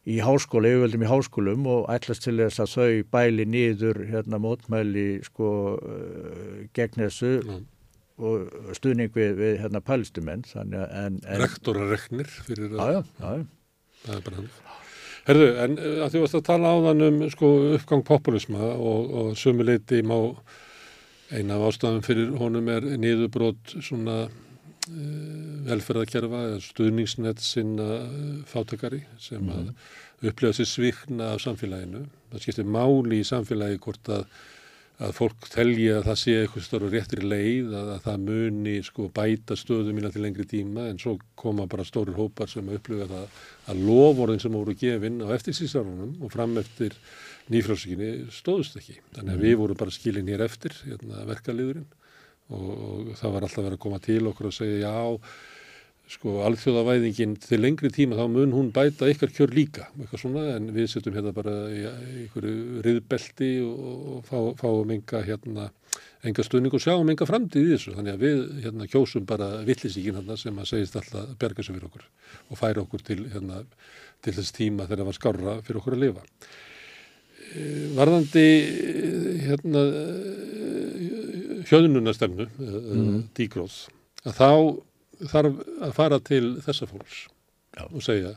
í 0.06 0.20
háskóla, 0.22 0.70
yfirvöldum 0.70 1.08
í 1.08 1.10
háskólum 1.10 1.66
og 1.72 1.90
ætlast 1.96 2.28
til 2.28 2.38
þess 2.44 2.62
að 2.62 2.76
þau 2.76 3.10
bæli 3.16 3.48
nýður 3.50 4.04
hérna, 4.12 4.42
mótmæli 4.44 5.10
sko, 5.26 5.52
uh, 5.82 6.64
gegn 6.78 7.08
þessu. 7.08 7.36
Mm 7.48 7.68
og 8.20 8.76
stuðning 8.78 9.14
við, 9.16 9.36
við 9.40 9.56
hérna 9.64 9.84
pælistumenn 9.86 10.44
Rektora 11.40 11.88
reknir 11.92 12.30
fyrir 12.30 12.76
að 12.76 13.04
það 13.24 13.46
er 14.16 14.26
bara 14.26 14.42
hann 14.42 14.52
Herðu, 15.30 15.48
en 15.62 15.78
eh, 15.78 16.00
að 16.02 16.16
þú 16.16 16.22
varst 16.24 16.38
að 16.40 16.46
tala 16.48 16.74
áðan 16.74 17.06
um 17.06 17.18
sko, 17.30 17.50
uppgang 17.76 18.04
populisma 18.08 18.72
og, 18.74 19.12
og 19.20 19.32
sömuleiti 19.38 20.02
má 20.02 20.16
eina 21.30 21.60
af 21.60 21.68
ástafum 21.70 22.02
fyrir 22.06 22.32
honum 22.40 22.70
er 22.74 22.88
niðurbrót 22.98 23.76
svona 23.86 24.24
uh, 24.26 25.58
velferðarkerfa 25.68 26.40
eða 26.48 26.62
stuðningsnett 26.66 27.44
sinna 27.46 27.90
uh, 28.00 28.40
fátakari 28.50 29.04
sem 29.22 29.44
mm. 29.44 29.52
að 29.60 30.32
upplifa 30.32 30.58
sér 30.58 30.72
svikna 30.72 31.34
af 31.36 31.44
samfélaginu. 31.44 32.08
Það 32.32 32.46
skiptir 32.46 32.72
máli 32.78 33.22
í 33.22 33.28
samfélagi 33.28 33.78
hvort 33.86 34.10
að 34.16 34.26
að 35.00 35.14
fólk 35.16 35.48
telji 35.54 35.88
að 35.96 36.08
það 36.10 36.18
sé 36.20 36.34
eitthvað 36.42 36.66
stóru 36.66 36.90
réttir 36.92 37.22
leið, 37.24 37.70
að, 37.72 37.92
að 37.94 38.02
það 38.04 38.24
muni 38.26 38.74
sko 38.84 39.06
bæta 39.16 39.56
stöðum 39.60 39.96
mína 39.96 40.12
til 40.12 40.24
lengri 40.26 40.46
tíma 40.50 40.90
en 40.92 41.00
svo 41.00 41.16
koma 41.40 41.68
bara 41.72 41.86
stórir 41.88 42.18
hópar 42.20 42.52
sem 42.52 42.68
að 42.68 42.82
upplifa 42.82 43.08
það 43.14 43.38
að 43.72 43.84
lofórðin 43.88 44.44
sem 44.44 44.58
voru 44.60 44.76
gefinn 44.82 45.22
á 45.24 45.28
eftirsýsarunum 45.38 46.18
og 46.26 46.34
fram 46.34 46.58
eftir 46.60 46.98
nýfrálsíkinni 47.50 48.12
stóðust 48.36 48.76
ekki. 48.82 48.98
Þannig 49.16 49.38
að 49.38 49.46
við 49.46 49.54
mhm. 49.54 49.62
vorum 49.64 49.80
bara 49.80 49.96
skilin 49.96 50.34
hér 50.34 50.44
eftir 50.46 50.76
hérna, 50.84 51.24
verkaliðurinn 51.32 51.88
og, 52.50 52.68
og 52.70 53.14
það 53.22 53.38
var 53.38 53.48
alltaf 53.48 53.64
verið 53.64 53.80
að 53.80 53.86
koma 53.88 54.02
til 54.04 54.22
okkur 54.34 54.52
og 54.52 54.58
segja 54.60 54.84
já 54.84 55.00
sko 56.10 56.40
alþjóðavæðingin 56.48 57.36
til 57.44 57.60
lengri 57.62 57.92
tíma 57.94 58.18
þá 58.18 58.24
mun 58.34 58.54
hún 58.56 58.72
bæta 58.74 59.10
ykkar 59.12 59.30
kjör 59.34 59.52
líka 59.54 59.90
eitthvað 59.94 60.24
svona 60.24 60.46
en 60.56 60.72
við 60.74 60.88
setjum 60.90 61.14
hérna 61.20 61.34
bara 61.36 61.54
í 61.70 61.84
einhverju 61.86 62.82
riðbelti 62.86 63.50
og 63.66 64.24
fá, 64.26 64.40
fáum 64.58 64.94
enga 64.96 65.22
hérna 65.28 65.68
enga 66.26 66.46
stöðning 66.46 66.74
og 66.74 66.82
sjáum 66.82 67.12
enga 67.14 67.28
framtíð 67.30 67.68
í 67.68 67.76
þessu 67.76 67.94
þannig 68.00 68.18
að 68.18 68.26
við 68.26 68.42
hérna 68.66 68.90
kjósum 68.90 69.28
bara 69.30 69.52
villisíkin 69.68 70.18
hérna 70.18 70.40
sem 70.42 70.58
að 70.58 70.72
segist 70.72 70.98
alltaf 70.98 71.30
berga 71.40 71.64
sig 71.64 71.78
fyrir 71.78 71.92
okkur 71.92 72.08
og 72.50 72.60
færa 72.60 72.84
okkur 72.84 73.06
til 73.06 73.20
hérna 73.30 73.62
til 74.26 74.36
þess 74.40 74.58
tíma 74.58 74.90
þegar 74.90 75.04
það 75.04 75.12
var 75.12 75.20
skára 75.20 75.56
fyrir 75.62 75.84
okkur 75.84 76.00
að 76.00 76.04
lifa 76.08 76.26
eh, 77.54 77.86
Varðandi 78.02 78.48
hérna 79.46 79.88
hjöðununastemnu 81.70 82.50
mm. 82.50 83.18
dígróð 83.38 83.84
að 84.26 84.40
þá 84.42 84.52
þarf 85.28 85.62
að 85.84 85.94
fara 85.98 86.20
til 86.24 86.44
þessa 86.64 86.88
fólks 86.90 87.26
Já. 87.76 87.86
og 87.86 88.04
segja 88.04 88.36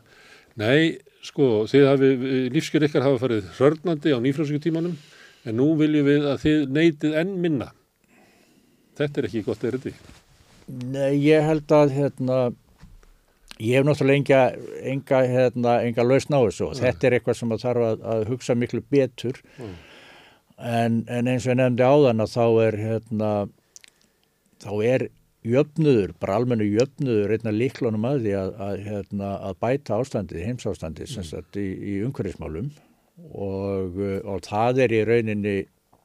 nei, 0.60 0.98
sko, 1.24 1.64
þið 1.70 1.86
hafi 1.88 2.10
lífskjör 2.52 2.88
ykkar 2.88 3.06
hafa 3.06 3.20
farið 3.22 3.52
hörnandi 3.58 4.12
á 4.12 4.18
nýfrásíkutímanum 4.22 4.96
en 5.46 5.56
nú 5.58 5.72
viljum 5.78 6.08
við 6.08 6.26
að 6.30 6.42
þið 6.44 6.74
neytið 6.78 7.20
enn 7.22 7.38
minna 7.42 7.70
þetta 8.98 9.22
er 9.22 9.30
ekki 9.30 9.46
gott 9.46 9.64
erindi 9.68 9.94
Nei, 10.72 11.18
ég 11.18 11.42
held 11.42 11.72
að 11.74 11.94
hérna 11.96 12.36
ég 13.62 13.78
hef 13.78 13.86
náttúrulega 13.86 14.18
enga 14.18 14.42
enga, 14.92 15.22
hérna, 15.28 15.78
enga 15.86 16.04
lausn 16.06 16.36
á 16.36 16.40
þessu 16.44 16.68
og 16.68 16.76
þetta 16.78 17.08
er 17.08 17.16
eitthvað 17.16 17.38
sem 17.38 17.54
að 17.54 17.64
þarf 17.66 17.88
að, 17.88 18.04
að 18.14 18.28
hugsa 18.30 18.56
miklu 18.58 18.82
betur 18.92 19.40
mm. 19.56 19.74
en, 20.58 21.02
en 21.06 21.32
eins 21.32 21.46
og 21.46 21.54
ég 21.54 21.58
nefndi 21.60 21.86
áðan 21.86 22.24
að 22.24 22.32
þá 22.36 22.46
er 22.66 22.78
hérna 22.82 23.32
þá 24.62 24.72
er 24.86 25.08
jöfnuður, 25.46 26.14
bara 26.22 26.38
almennu 26.38 26.66
jöfnuður 26.68 27.34
einna 27.36 27.52
líklunum 27.54 28.06
að 28.08 28.24
því 28.26 28.34
að, 28.38 28.50
að, 28.66 28.80
hérna, 28.86 29.30
að 29.48 29.60
bæta 29.64 29.98
ástandið, 29.98 30.44
heimsástandið 30.46 31.08
mm. 31.08 31.28
sagt, 31.30 31.58
í, 31.58 31.68
í 31.72 31.94
umhverfismálum 32.06 32.70
og, 33.32 34.02
og 34.22 34.42
það 34.46 34.84
er 34.86 34.96
í 34.96 35.02
rauninni 35.08 35.56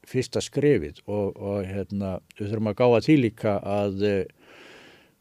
fyrsta 0.08 0.42
skrefið 0.42 1.02
og, 1.06 1.36
og 1.36 1.62
hérna, 1.68 2.16
við 2.38 2.50
þurfum 2.50 2.72
að 2.72 2.78
gáða 2.80 3.00
til 3.06 3.18
líka 3.22 3.58
að 3.60 4.06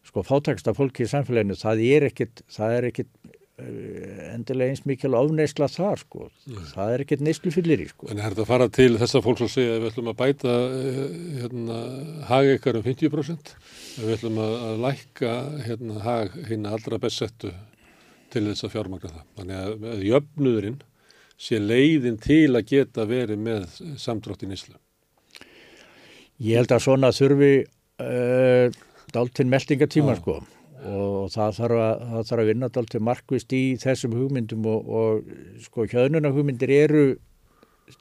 sko 0.07 0.23
fátæksta 0.23 0.71
fólki 0.73 1.03
í 1.03 1.11
samfélaginu 1.11 1.57
það 1.59 1.83
er 1.85 2.07
ekkit, 2.07 2.45
það 2.53 2.77
er 2.77 2.89
ekkit 2.91 3.11
Eh, 3.19 3.36
endilega 3.57 4.69
eins 4.69 4.83
mikil 4.85 5.15
ofneisla 5.17 5.65
þar 5.71 6.01
sko, 6.03 6.27
Nei. 6.45 6.59
það 6.69 6.91
er 6.93 7.03
ekkert 7.03 7.23
neislu 7.25 7.53
fyllir 7.53 7.81
í 7.81 7.87
sko. 7.89 8.09
En 8.11 8.19
er 8.19 8.35
þetta 8.35 8.43
að 8.43 8.49
fara 8.51 8.67
til 8.77 8.91
þess 9.01 9.17
að 9.17 9.23
fólk 9.25 9.39
svo 9.41 9.47
segja 9.49 9.71
að 9.73 9.79
við 9.81 9.89
ætlum 9.89 10.11
að 10.11 10.19
bæta 10.19 10.57
eh, 10.77 10.99
hérna, 11.41 11.77
hag 12.29 12.49
ekkar 12.51 12.77
um 12.77 12.85
50% 12.85 13.53
við 13.97 14.11
ætlum 14.13 14.37
að, 14.43 14.53
að 14.67 14.83
lækka 14.85 15.31
hérna, 15.65 15.95
hag 16.05 16.37
hérna 16.51 16.75
allra 16.77 16.99
best 17.01 17.23
settu 17.23 17.53
til 18.33 18.43
þess 18.45 18.67
að 18.67 18.75
fjármagna 18.75 19.13
það. 19.15 19.25
Þannig 19.39 19.63
að, 19.63 20.03
jöfnurinn 20.05 20.77
sé 21.47 21.61
leiðin 21.61 22.19
til 22.21 22.51
að 22.51 22.67
geta 22.75 23.07
verið 23.09 23.41
með 23.41 23.65
samdrátt 24.01 24.45
í 24.45 24.51
neislu 24.51 24.77
Ég 26.45 26.59
held 26.59 26.69
að 26.73 26.83
svona 26.85 27.09
þurfi 27.13 27.51
uh, 27.65 28.69
dáltinn 29.13 29.49
meldingatíma 29.49 30.13
sko 30.19 30.43
og 30.85 31.31
það 31.33 31.55
þarf 31.57 31.79
að, 31.81 32.01
það 32.11 32.27
þarf 32.29 32.41
að 32.43 32.49
vinna 32.51 32.69
alltaf 32.69 33.01
markvist 33.01 33.53
í 33.57 33.63
þessum 33.81 34.17
hugmyndum 34.17 34.67
og, 34.69 34.91
og 34.99 35.63
sko 35.65 35.87
hjöðnuna 35.89 36.33
hugmyndir 36.35 36.73
eru 36.75 37.07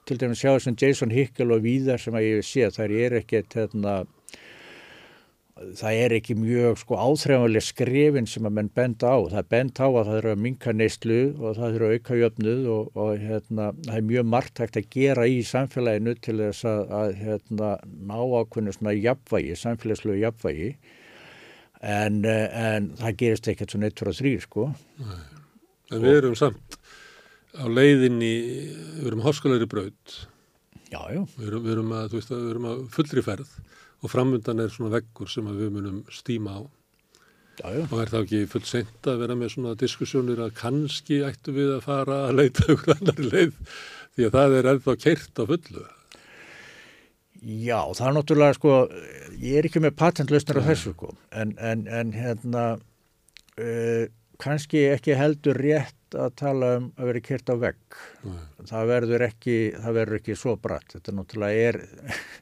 til 0.05 0.19
dæmis 0.19 0.43
sjá 0.43 0.51
þessum 0.51 0.77
Jason 0.79 1.15
Hickel 1.15 1.55
og 1.55 1.63
víðar 1.63 2.01
sem 2.01 2.15
að 2.17 2.27
ég 2.27 2.45
sé 2.45 2.67
þær 2.75 2.93
er 2.93 3.17
ekkert 3.21 3.55
hérna, 3.57 3.95
það 5.79 6.01
er 6.03 6.15
ekki 6.17 6.35
mjög 6.37 6.81
sko 6.83 6.99
áþreifanlega 7.01 7.65
skrefin 7.65 8.29
sem 8.29 8.45
að 8.45 8.57
menn 8.59 8.69
benda 8.75 9.15
á. 9.15 9.17
Það 9.31 9.39
er 9.39 9.49
bend 9.55 9.81
á 9.81 9.87
að 9.87 9.97
það 10.09 10.19
eru 10.19 10.33
að 10.33 10.43
minka 10.43 10.75
neistlu 10.75 11.19
og 11.39 11.57
það 11.57 11.79
eru 11.79 11.87
að 11.87 11.95
auka 11.95 12.19
jöfnuð 12.21 12.69
og, 12.75 12.91
og 12.93 13.23
hérna, 13.23 13.71
það 13.87 13.97
er 13.97 14.07
mjög 14.11 14.29
margtækt 14.35 14.79
að 14.81 14.91
gera 14.97 15.27
í 15.27 15.39
samfélaginu 15.47 16.15
til 16.19 16.37
þess 16.43 16.69
að, 16.69 16.93
að 16.99 17.17
hérna, 17.23 17.73
ná 18.11 18.17
ákveðinu 18.21 18.77
svona 18.77 18.95
jafnvægi, 18.99 19.59
samfélagslegu 19.63 20.21
jafnvægi 20.21 20.71
en, 21.81 22.23
eh, 22.25 22.75
en 22.75 22.91
það 22.97 23.17
gerist 23.21 23.49
ekkert 23.51 23.73
svona 23.73 23.89
1, 23.91 23.97
2 24.01 24.11
og 24.11 24.19
3 24.19 24.33
sko. 24.45 24.67
Nei. 25.03 25.19
En 25.93 26.03
við 26.03 26.17
erum 26.21 26.35
samt 26.35 26.77
á 27.57 27.65
leiðinni, 27.65 28.33
við 28.99 29.11
erum 29.11 29.23
háskalegri 29.25 29.69
braut. 29.69 30.15
Já, 30.91 31.01
já. 31.11 31.21
Við 31.37 31.59
við 31.63 31.73
erum, 31.75 31.93
að, 31.95 32.15
veist, 32.15 32.31
við 32.31 32.49
erum 32.51 32.69
að 32.69 32.81
fullri 32.95 33.23
ferð 33.25 33.53
og 33.97 34.11
framöndan 34.13 34.61
er 34.61 34.73
svona 34.73 34.93
veggur 34.93 35.29
sem 35.31 35.47
við 35.57 35.71
munum 35.73 36.01
stíma 36.13 36.59
á. 36.59 36.61
Já, 37.57 37.67
já. 37.73 37.83
og 37.89 38.01
er 38.03 38.11
það 38.11 38.25
ekki 38.27 38.41
fullt 38.51 38.67
sent 38.69 39.07
að 39.09 39.21
vera 39.23 39.35
með 39.35 39.55
svona 39.55 39.77
diskussjónir 39.79 40.43
að 40.43 40.53
kannski 40.59 41.23
ættu 41.25 41.55
við 41.55 41.71
að 41.73 41.87
fara 41.87 42.19
að 42.27 42.37
leita 42.37 42.67
ykkur 42.69 42.93
annar 42.93 43.23
leið? 43.31 43.55
Því 44.13 44.27
að 44.27 44.35
það 44.35 44.57
er 44.57 44.69
ennþá 44.73 44.95
keirt 45.01 45.41
á 45.41 45.43
fullu 45.49 45.85
Já, 47.41 47.79
það 47.93 48.07
er 48.09 48.15
náttúrulega 48.17 48.55
sko, 48.57 48.75
ég 49.41 49.57
er 49.59 49.67
ekki 49.69 49.81
með 49.83 49.95
patentlausnar 49.99 50.59
á 50.63 50.67
þessu 50.71 50.93
sko, 50.95 51.11
en, 51.31 51.53
en, 51.61 51.83
en 51.87 52.13
hérna, 52.15 52.63
uh, 53.61 54.05
kannski 54.41 54.87
ekki 54.93 55.15
heldur 55.17 55.59
rétt 55.61 55.93
að 56.17 56.33
tala 56.39 56.71
um 56.79 56.89
að 56.97 57.09
vera 57.11 57.21
kert 57.25 57.49
á 57.51 57.55
vegg. 57.59 57.97
Nei. 58.23 58.41
Það 58.69 58.89
verður 58.93 59.25
ekki, 59.27 59.57
það 59.75 59.97
verður 59.99 60.19
ekki 60.21 60.35
svo 60.39 60.55
bratt. 60.61 60.93
Þetta 60.95 61.15
náttúrulega 61.17 61.69
er, 61.69 61.79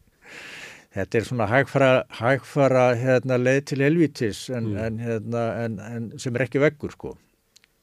þetta 0.95 1.19
er 1.19 1.27
svona 1.27 1.47
hægfara, 1.51 1.91
hægfara 2.21 2.85
hérna, 3.01 3.39
leið 3.41 3.61
til 3.71 3.81
helvítis 3.85 4.45
en, 4.53 4.71
Mm. 4.71 4.81
en, 4.85 4.99
hérna, 5.01 5.45
en, 5.65 5.79
en 5.79 6.11
sem 6.21 6.35
er 6.35 6.45
ekki 6.47 6.61
veggur 6.63 6.93
sko. 6.95 7.15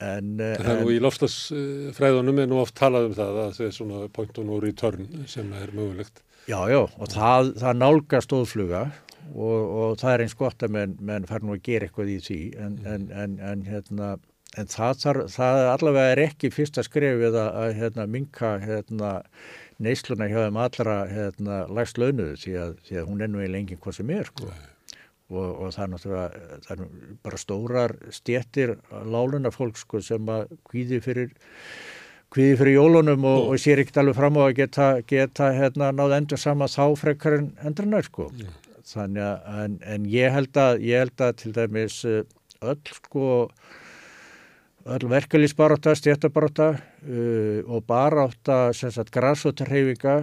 En, 0.03 0.33
Það 0.39 0.69
er 0.73 0.81
nú 0.83 0.89
en 0.91 0.97
í 0.97 1.03
lofslagsfræðunum 1.03 2.41
er 2.43 2.49
nú 2.51 2.57
oft 2.63 2.75
talað 2.79 3.11
um 3.11 3.13
það 3.15 3.37
að 3.45 3.53
það 3.59 3.67
er 3.69 3.75
svona 3.77 4.01
point 4.11 4.39
on 4.43 4.49
no 4.51 4.57
return 4.63 5.05
sem 5.31 5.53
er 5.55 5.71
mögulegt. 5.77 6.23
Já, 6.49 6.59
já, 6.71 6.81
og 6.83 7.09
það, 7.13 7.55
það 7.63 7.81
nálgast 7.81 8.37
óðfluga 8.37 8.83
og, 9.33 9.61
og 9.63 9.97
það 10.01 10.15
er 10.15 10.25
eins 10.25 10.37
gott 10.39 10.65
að 10.65 10.75
menn, 10.77 10.95
menn 11.01 11.27
fara 11.29 11.47
nú 11.47 11.57
að 11.57 11.65
gera 11.69 11.89
eitthvað 11.89 12.13
í 12.13 12.19
því 12.27 12.41
en, 12.61 12.77
en, 12.89 13.09
en, 13.25 13.37
en, 13.53 13.65
hérna, 13.69 14.11
það, 14.57 14.99
þar, 15.05 15.21
það 15.33 15.61
allavega 15.73 16.15
er 16.17 16.25
ekki 16.27 16.53
fyrsta 16.55 16.85
skrefið 16.87 17.39
að, 17.39 17.53
að 17.63 17.77
hérna, 17.81 18.09
minka 18.11 18.53
hérna, 18.63 19.13
neysluna 19.83 20.29
hjá 20.31 20.43
þeim 20.45 20.61
allra 20.65 20.99
hérna, 21.11 21.63
lægst 21.73 22.01
launuðu 22.01 22.37
því 22.43 22.59
því 22.87 23.01
að 23.01 23.09
hún 23.09 23.25
er 23.25 23.33
nú 23.33 23.43
í 23.43 23.51
lengið 23.51 23.81
hvað 23.83 23.99
sem 23.99 24.13
er 24.15 24.29
sko. 24.29 24.51
og, 25.33 25.49
og 25.49 25.73
það 25.75 25.85
er 25.85 25.93
náttúrulega 25.95 26.61
það 26.67 26.75
er 26.75 27.17
bara 27.25 27.41
stórar 27.41 27.97
stjettir 28.13 28.77
láluna 28.91 29.55
fólk 29.55 29.81
sko, 29.81 30.03
sem 30.05 30.29
að 30.29 30.53
kvíði 30.69 31.01
fyrir 31.05 31.35
kvíði 32.33 32.59
fyrir 32.61 32.79
jólunum 32.79 33.27
og, 33.29 33.53
og 33.53 33.61
sér 33.61 33.83
ekkert 33.83 34.03
alveg 34.03 34.19
fram 34.19 34.39
á 34.41 34.43
að 34.47 34.57
geta, 34.63 34.89
geta 35.09 35.53
hérna, 35.53 35.93
náð 35.95 36.17
endur 36.19 36.41
sama 36.41 36.69
þá 36.71 36.85
frekar 37.01 37.39
en 37.41 37.49
endurnar 37.67 38.07
sko. 38.09 38.31
þannig 38.89 39.23
að 39.25 39.63
en, 39.65 39.79
en 39.95 40.07
ég 40.11 40.33
held 40.35 40.59
að 40.59 40.85
ég 40.87 41.05
held 41.05 41.25
að 41.25 41.37
til 41.43 41.53
dæmis 41.57 42.03
eh, 42.09 42.23
öll 42.63 42.95
sko 42.97 43.27
öll 44.83 45.09
verkefliðsbaráta, 45.13 45.95
stjættabaráta 45.95 46.73
uh, 46.75 47.61
og 47.71 47.85
baráta 47.87 48.73
sem 48.75 48.91
sagt 48.91 49.13
græsóttarhefinga 49.15 50.17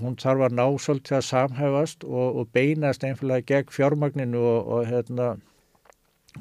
hún 0.00 0.16
þarf 0.18 0.48
að 0.48 0.56
ná 0.58 0.64
svolítið 0.82 1.18
að 1.20 1.28
samhæfast 1.28 2.08
og, 2.08 2.40
og 2.40 2.50
beinast 2.54 3.04
einfallega 3.06 3.46
gegn 3.46 3.70
fjármagninu 3.74 4.40
og, 4.40 4.74
og 4.74 4.90
hérna 4.90 5.30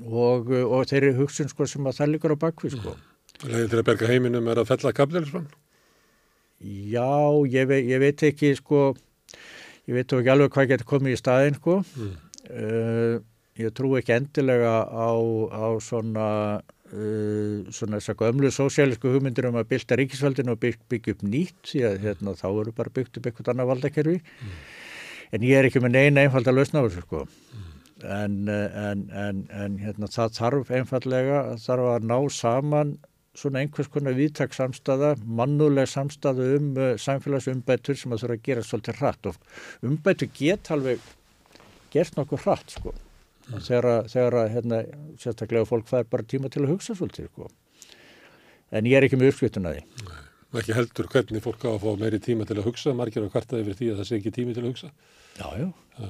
og, 0.06 0.49
og 0.49 0.89
þeirri 0.89 1.15
hugsun 1.17 1.49
sko 1.51 1.67
sem 1.69 1.88
að 1.89 2.01
það 2.01 2.14
líkur 2.15 2.35
á 2.38 2.43
bakvið 2.45 2.77
sko. 2.77 2.95
Leiðin 3.47 3.69
til 3.71 3.79
að 3.79 3.87
berga 3.87 4.07
heiminum 4.09 4.47
er 4.51 4.59
að 4.59 4.71
fella 4.73 4.91
kapitalisman. 4.95 5.45
Já, 6.59 7.07
ég, 7.47 7.69
vei, 7.69 7.79
ég 7.87 8.01
veit 8.03 8.23
ekki 8.27 8.51
sko, 8.57 8.89
ég 9.87 9.95
veit 9.95 10.15
ekki 10.17 10.33
alveg 10.33 10.51
hvað 10.51 10.73
getur 10.73 10.89
komið 10.89 11.15
í 11.15 11.19
staðinn 11.21 11.55
sko. 11.55 11.77
Mm. 11.95 12.17
Uh, 12.49 13.13
ég 13.59 13.71
trú 13.77 13.93
ekki 13.99 14.17
endilega 14.17 14.73
á, 14.91 15.11
á 15.55 15.67
svona, 15.83 16.27
uh, 16.91 17.55
svona 17.71 18.01
þess 18.01 18.11
að 18.11 18.19
gömlu 18.25 18.51
sósialísku 18.51 19.13
hugmyndir 19.13 19.47
um 19.47 19.59
að 19.61 19.69
bylta 19.71 19.95
ríkisvaldinu 19.99 20.57
og 20.57 20.61
bygg, 20.65 20.83
byggja 20.91 21.15
upp 21.15 21.25
nýtt 21.31 21.71
því 21.71 21.85
að 21.87 21.99
hérna, 22.03 22.35
þá 22.35 22.47
eru 22.49 22.75
bara 22.75 22.95
byggt 22.99 23.21
upp 23.21 23.31
eitthvað 23.31 23.53
annað 23.53 23.71
valdakerfi. 23.71 24.19
En 25.31 25.45
ég 25.45 25.61
er 25.61 25.69
ekki 25.69 25.79
með 25.83 25.95
neina 25.95 26.25
einfald 26.25 26.49
að 26.49 26.59
lausna 26.59 26.83
á 26.83 26.85
þessu 26.89 27.05
sko. 27.05 27.23
En, 27.99 28.47
eh, 28.47 28.77
en, 28.79 29.09
en, 29.11 29.43
en 29.51 29.75
hérna, 29.79 30.07
það 30.11 30.35
þarf 30.37 30.69
einfallega 30.71 31.39
þarf 31.59 31.89
að 31.93 32.07
ná 32.07 32.17
saman 32.31 32.93
svona 33.38 33.61
einhvers 33.61 33.88
konar 33.93 34.16
viðtak 34.17 34.53
samstæða, 34.58 35.14
mannuleg 35.25 35.88
samstæða 35.88 36.48
um 36.58 36.72
uh, 36.77 36.93
samfélagsumbætur 36.99 37.98
sem 37.99 38.16
að 38.16 38.24
þurfa 38.24 38.38
að 38.40 38.43
gera 38.49 38.64
svolítið 38.66 38.99
hratt 39.03 39.30
og 39.30 39.38
umbætur 39.85 40.32
get 40.40 40.72
alveg 40.74 40.99
gert 41.93 42.17
nokkuð 42.17 42.43
hratt 42.48 42.75
sko. 42.77 42.93
Mm. 43.49 43.61
Þegar, 43.66 43.85
að- 43.95 44.09
þegar 44.14 44.38
að 44.43 44.49
hérna, 44.56 44.80
sérstaklega 45.22 45.66
fólk 45.69 45.88
fær 45.90 46.03
bara 46.09 46.24
tíma 46.30 46.49
til 46.53 46.64
að 46.66 46.74
hugsa 46.75 46.93
svolítið 46.98 47.30
sko. 47.32 47.49
En 48.72 48.85
ég 48.85 48.98
er 48.99 49.08
ekki 49.08 49.17
með 49.17 49.32
uppskriftun 49.33 49.66
að 49.69 49.80
því. 49.80 50.17
Og 50.49 50.59
ekki 50.61 50.75
heldur 50.77 51.08
hvernig 51.09 51.41
fólk 51.45 51.64
á 51.66 51.69
að 51.74 51.80
fá 51.85 51.90
meiri 52.01 52.19
tíma 52.22 52.45
til 52.49 52.58
að 52.58 52.67
hugsa, 52.69 52.93
margir 52.98 53.25
á 53.25 53.30
kvartaði 53.33 53.66
fyrir 53.67 53.77
því 53.80 53.88
að 53.93 53.99
það 54.01 54.08
sé 54.09 54.17
ekki 54.19 54.33
tími 54.35 54.53
til 54.58 54.64
að 54.66 54.69
hugsa. 54.72 54.90
Já, 55.40 55.48
já. 55.61 55.67
Já. 55.99 56.09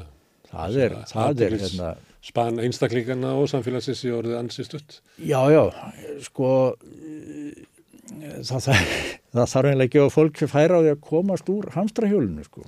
Það 0.50 0.78
er, 0.84 0.96
það 1.12 1.42
er 1.46 1.56
hérna, 1.62 1.90
Span 2.20 2.60
einstaklingana 2.60 3.32
og 3.40 3.48
samfélagsins 3.48 4.02
í 4.04 4.12
orðið 4.12 4.40
ansi 4.42 4.66
stutt. 4.68 5.00
Já, 5.24 5.40
já, 5.54 5.62
sko 6.26 6.50
það, 8.44 8.66
það, 8.66 8.90
það 9.36 9.54
þarf 9.54 9.70
einlega 9.72 9.88
ekki 9.88 10.02
að 10.04 10.12
fólk 10.16 10.42
færa 10.52 10.80
á 10.80 10.84
því 10.84 10.92
að 10.94 11.06
komast 11.06 11.54
úr 11.54 11.70
hamstrahjólinu 11.76 12.46
sko. 12.48 12.66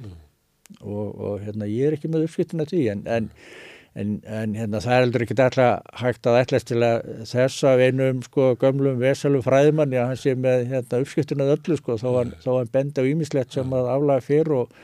og, 0.79 1.07
og 1.11 1.43
hérna, 1.43 1.67
ég 1.69 1.89
er 1.89 1.97
ekki 1.97 2.11
með 2.11 2.27
uppskiptin 2.27 2.63
að 2.63 2.73
því 2.73 2.81
en, 2.93 3.03
en, 3.11 3.29
en, 3.99 4.11
en 4.23 4.55
hérna, 4.55 4.81
það 4.83 4.95
er 4.95 5.05
heldur 5.05 5.25
ekki 5.25 5.37
alltaf 5.37 6.01
hægt 6.01 6.29
að 6.31 6.39
ætlast 6.41 6.69
til 6.71 6.81
að 6.87 7.09
þess 7.31 7.65
að 7.67 7.85
einum 7.87 8.21
sko, 8.25 8.51
gömlum 8.61 9.01
vesalum 9.01 9.45
fræðimann 9.45 9.95
að 9.97 10.11
hann 10.13 10.21
sé 10.21 10.35
með 10.35 10.67
hérna, 10.71 11.01
uppskiptin 11.03 11.43
að 11.43 11.55
öllu 11.57 11.79
sko, 11.79 11.97
hann, 12.05 12.35
þó 12.43 12.51
hann 12.59 12.71
benda 12.71 13.03
á 13.03 13.09
ímislegt 13.09 13.57
sem 13.57 13.75
að 13.77 13.91
aflaga 13.97 14.27
fyrir 14.27 14.55
og 14.61 14.77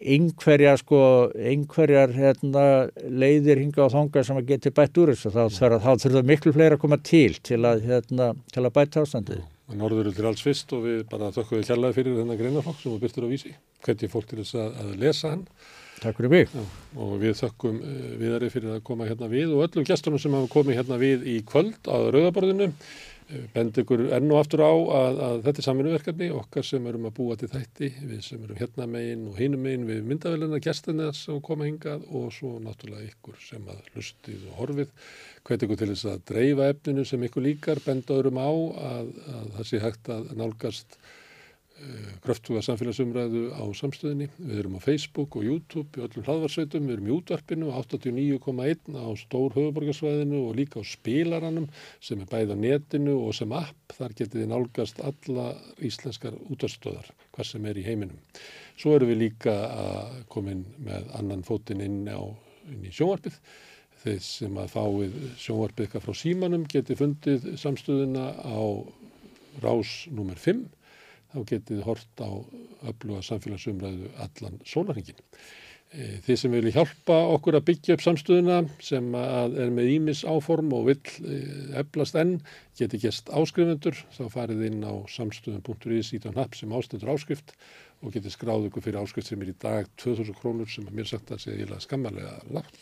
einhverjar 0.00 0.80
sko, 0.80 1.00
einhverjar 1.36 2.14
hérna, 2.16 2.64
leiðir 3.04 3.60
hinga 3.60 3.84
á 3.84 3.92
þanga 3.92 4.24
sem 4.24 4.40
að 4.40 4.52
geti 4.54 4.72
bætt 4.74 5.00
úr 5.00 5.12
þessu 5.12 5.32
þá 5.34 5.90
þurfa 6.00 6.22
miklu 6.26 6.54
fleira 6.56 6.78
að 6.78 6.84
koma 6.84 7.00
til 7.04 7.34
til 7.44 7.60
að, 7.68 7.84
hérna, 7.88 8.32
til 8.52 8.64
að 8.64 8.74
bæta 8.78 9.04
ástandið. 9.04 9.44
Norður 9.70 10.08
er 10.10 10.16
til 10.16 10.26
alls 10.26 10.40
fyrst 10.42 10.72
og 10.74 10.86
við 10.88 11.04
bara 11.10 11.28
þökkum 11.34 11.60
við 11.60 11.68
kjallaði 11.68 11.98
fyrir 11.98 12.16
þennan 12.18 12.40
greinaflokk 12.40 12.80
sem 12.80 12.96
við 12.96 13.04
byrtur 13.04 13.28
á 13.28 13.32
vísi. 13.32 13.52
Hvernig 13.84 14.10
fólk 14.10 14.26
til 14.30 14.40
þess 14.40 14.56
að, 14.58 14.72
að 14.82 14.96
lesa 15.04 15.30
hann 15.34 15.44
Takk 16.00 16.16
fyrir 16.16 16.32
mig. 16.32 16.48
Já, 16.48 16.62
og 17.04 17.10
við 17.20 17.34
þökkum 17.42 17.80
uh, 17.84 17.96
viðari 18.16 18.48
fyrir 18.48 18.72
að 18.72 18.84
koma 18.86 19.04
hérna 19.04 19.26
við 19.28 19.50
og 19.52 19.66
öllum 19.66 19.84
gestunum 19.84 20.20
sem 20.22 20.32
hafa 20.32 20.48
komið 20.48 20.78
hérna 20.78 20.96
við 21.00 21.26
í 21.28 21.34
kvöld 21.44 21.90
á 21.92 21.96
rauðaborðinu. 22.14 22.70
Uh, 23.30 23.44
bend 23.54 23.78
ykkur 23.78 24.02
enn 24.16 24.32
og 24.32 24.40
aftur 24.40 24.62
á 24.66 24.72
að, 24.72 25.20
að 25.26 25.36
þetta 25.46 25.62
er 25.62 25.66
saminuverkefni 25.66 26.28
okkar 26.34 26.66
sem 26.66 26.88
erum 26.90 27.06
að 27.06 27.14
búa 27.20 27.36
til 27.38 27.50
þætti, 27.52 27.90
við 28.10 28.24
sem 28.26 28.42
erum 28.46 28.58
hérna 28.58 28.88
megin 28.90 29.22
og 29.30 29.38
hinum 29.38 29.62
megin 29.66 29.86
við 29.86 30.02
myndavelina 30.10 30.60
gestina 30.64 31.10
sem 31.14 31.38
koma 31.46 31.68
hingað 31.68 32.04
og 32.08 32.28
svo 32.34 32.56
náttúrulega 32.64 33.12
ykkur 33.12 33.38
sem 33.44 33.70
að 33.70 33.80
hlustið 33.94 34.48
og 34.50 34.58
horfið. 34.64 34.92
Hvet 35.46 35.66
ykkur 35.66 35.80
til 35.80 35.90
þess 35.92 36.10
að 36.10 36.26
dreifa 36.32 36.68
efninu 36.74 37.06
sem 37.06 37.22
ykkur 37.28 37.46
líkar, 37.46 37.82
benda 37.86 38.18
öðrum 38.18 38.42
á 38.42 38.50
að, 38.50 39.14
að 39.36 39.48
það 39.56 39.70
sé 39.70 39.82
hægt 39.86 40.12
að 40.12 40.30
nálgast 40.40 41.00
kröftuga 42.24 42.60
samfélagsumræðu 42.64 43.42
á 43.56 43.64
samstöðinni. 43.76 44.28
Við 44.36 44.58
erum 44.62 44.76
á 44.76 44.80
Facebook 44.84 45.36
og 45.38 45.46
YouTube 45.46 45.96
í 45.96 46.04
öllum 46.04 46.26
hlaðvarsveitum, 46.26 46.86
við 46.88 46.96
erum 46.96 47.08
í 47.08 47.14
útvarpinu 47.14 47.70
89,1 47.72 48.98
á 49.00 49.08
stór 49.20 49.56
höfuborgarsvæðinu 49.56 50.42
og 50.48 50.58
líka 50.58 50.82
á 50.82 50.84
spilaranum 50.84 51.68
sem 52.04 52.20
er 52.20 52.30
bæði 52.30 52.56
á 52.56 52.62
netinu 52.64 53.16
og 53.24 53.34
sem 53.38 53.54
app. 53.56 53.94
Þar 53.96 54.16
getið 54.18 54.42
þið 54.42 54.52
nálgast 54.52 55.02
alla 55.04 55.46
íslenskar 55.80 56.36
útvarstöðar, 56.52 57.10
hvað 57.34 57.50
sem 57.52 57.68
er 57.70 57.80
í 57.80 57.86
heiminum. 57.86 58.20
Svo 58.76 58.94
erum 58.96 59.12
við 59.12 59.22
líka 59.24 59.56
að 59.70 60.22
koma 60.32 60.54
inn 60.56 60.64
með 60.84 61.10
annan 61.18 61.44
fótinn 61.46 61.84
inn, 61.84 62.02
inn 62.08 62.84
í 62.84 62.92
sjónvarpið. 62.92 63.40
Þeir 64.00 64.20
sem 64.24 64.56
að 64.56 64.74
fáið 64.74 65.16
sjónvarpið 65.40 65.86
eitthvað 65.86 66.04
frá 66.06 66.16
símanum 66.16 66.68
getið 66.68 67.00
fundið 67.02 67.48
samstöðina 67.60 68.30
á 68.40 68.60
rás 69.60 70.06
nummer 70.12 70.38
5 70.40 70.68
þá 71.32 71.40
getið 71.54 71.82
hort 71.86 72.22
á 72.22 72.30
öfluga 72.90 73.24
samfélagsumræðu 73.26 74.12
allan 74.24 74.62
sólarhingin. 74.66 75.20
Þið 75.90 76.36
sem 76.38 76.52
vilja 76.54 76.70
hjálpa 76.76 77.16
okkur 77.32 77.56
að 77.58 77.64
byggja 77.66 77.96
upp 77.96 78.02
samstöðuna 78.04 78.60
sem 78.86 79.08
er 79.18 79.72
með 79.74 79.88
ímis 79.96 80.20
áform 80.22 80.70
og 80.76 80.86
vill 80.86 81.32
eflast 81.80 82.14
enn, 82.20 82.36
getið 82.78 83.08
gest 83.08 83.32
áskrifundur, 83.34 83.98
þá 84.14 84.22
farið 84.30 84.62
inn 84.68 84.86
á 84.86 84.94
samstöðun.is 85.10 86.12
ítan 86.14 86.36
hnapp 86.36 86.54
sem 86.54 86.70
ástendur 86.78 87.10
áskrift 87.16 87.56
og 88.04 88.14
getið 88.14 88.36
skráð 88.36 88.68
ykkur 88.70 88.86
fyrir 88.86 89.02
áskrift 89.02 89.32
sem 89.32 89.42
er 89.42 89.50
í 89.50 89.58
dag 89.58 89.90
2000 89.98 90.38
krónur 90.38 90.70
sem 90.70 90.86
að 90.86 91.00
mér 91.00 91.10
sagt 91.10 91.34
að 91.34 91.42
segja 91.48 91.82
skammarlega 91.82 92.38
látt. 92.54 92.78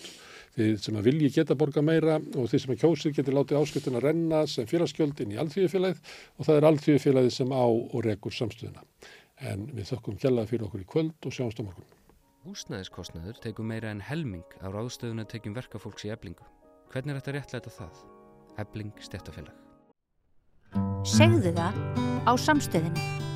Þið 0.58 0.78
sem 0.82 0.96
að 0.98 1.06
vilji 1.06 1.28
geta 1.36 1.54
borga 1.54 1.82
meira 1.86 2.16
og 2.18 2.48
þið 2.50 2.62
sem 2.64 2.72
að 2.74 2.80
kjósið 2.80 3.12
geti 3.14 3.34
látið 3.34 3.60
áskriftin 3.60 3.98
að 3.98 4.06
renna 4.08 4.40
sem 4.50 4.66
félagsgjöld 4.66 5.20
inn 5.22 5.36
í 5.36 5.38
alþjóðfélagið 5.38 6.00
og 6.34 6.48
það 6.48 6.58
er 6.58 6.66
alþjóðfélagið 6.72 7.34
sem 7.36 7.54
á 7.54 7.62
og 7.68 8.00
rekur 8.02 8.34
samstöðuna. 8.34 8.82
En 9.38 9.68
við 9.70 9.92
þökkum 9.92 10.18
kjallaði 10.18 10.50
fyrir 10.50 10.66
okkur 10.66 10.82
í 10.82 10.88
kvöld 10.90 11.30
og 11.30 11.36
sjáumst 11.36 11.62
á 11.62 11.66
morgun. 11.68 11.94
Húsnæðiskostnaður 12.48 13.38
tegur 13.44 13.70
meira 13.70 13.92
en 13.94 14.02
helming 14.02 14.58
af 14.58 14.74
ráðstöðuna 14.74 15.28
tekjum 15.30 15.54
verkafólks 15.54 16.08
í 16.08 16.12
eblingu. 16.14 16.42
Hvernig 16.90 17.14
er 17.14 17.22
þetta 17.22 17.36
réttlæta 17.38 17.74
það? 17.78 18.02
Ebling 18.58 18.98
stjættafélag. 18.98 19.54
Segðu 21.06 21.54
það 21.54 21.82
á 22.26 22.32
samstöðinni. 22.34 23.27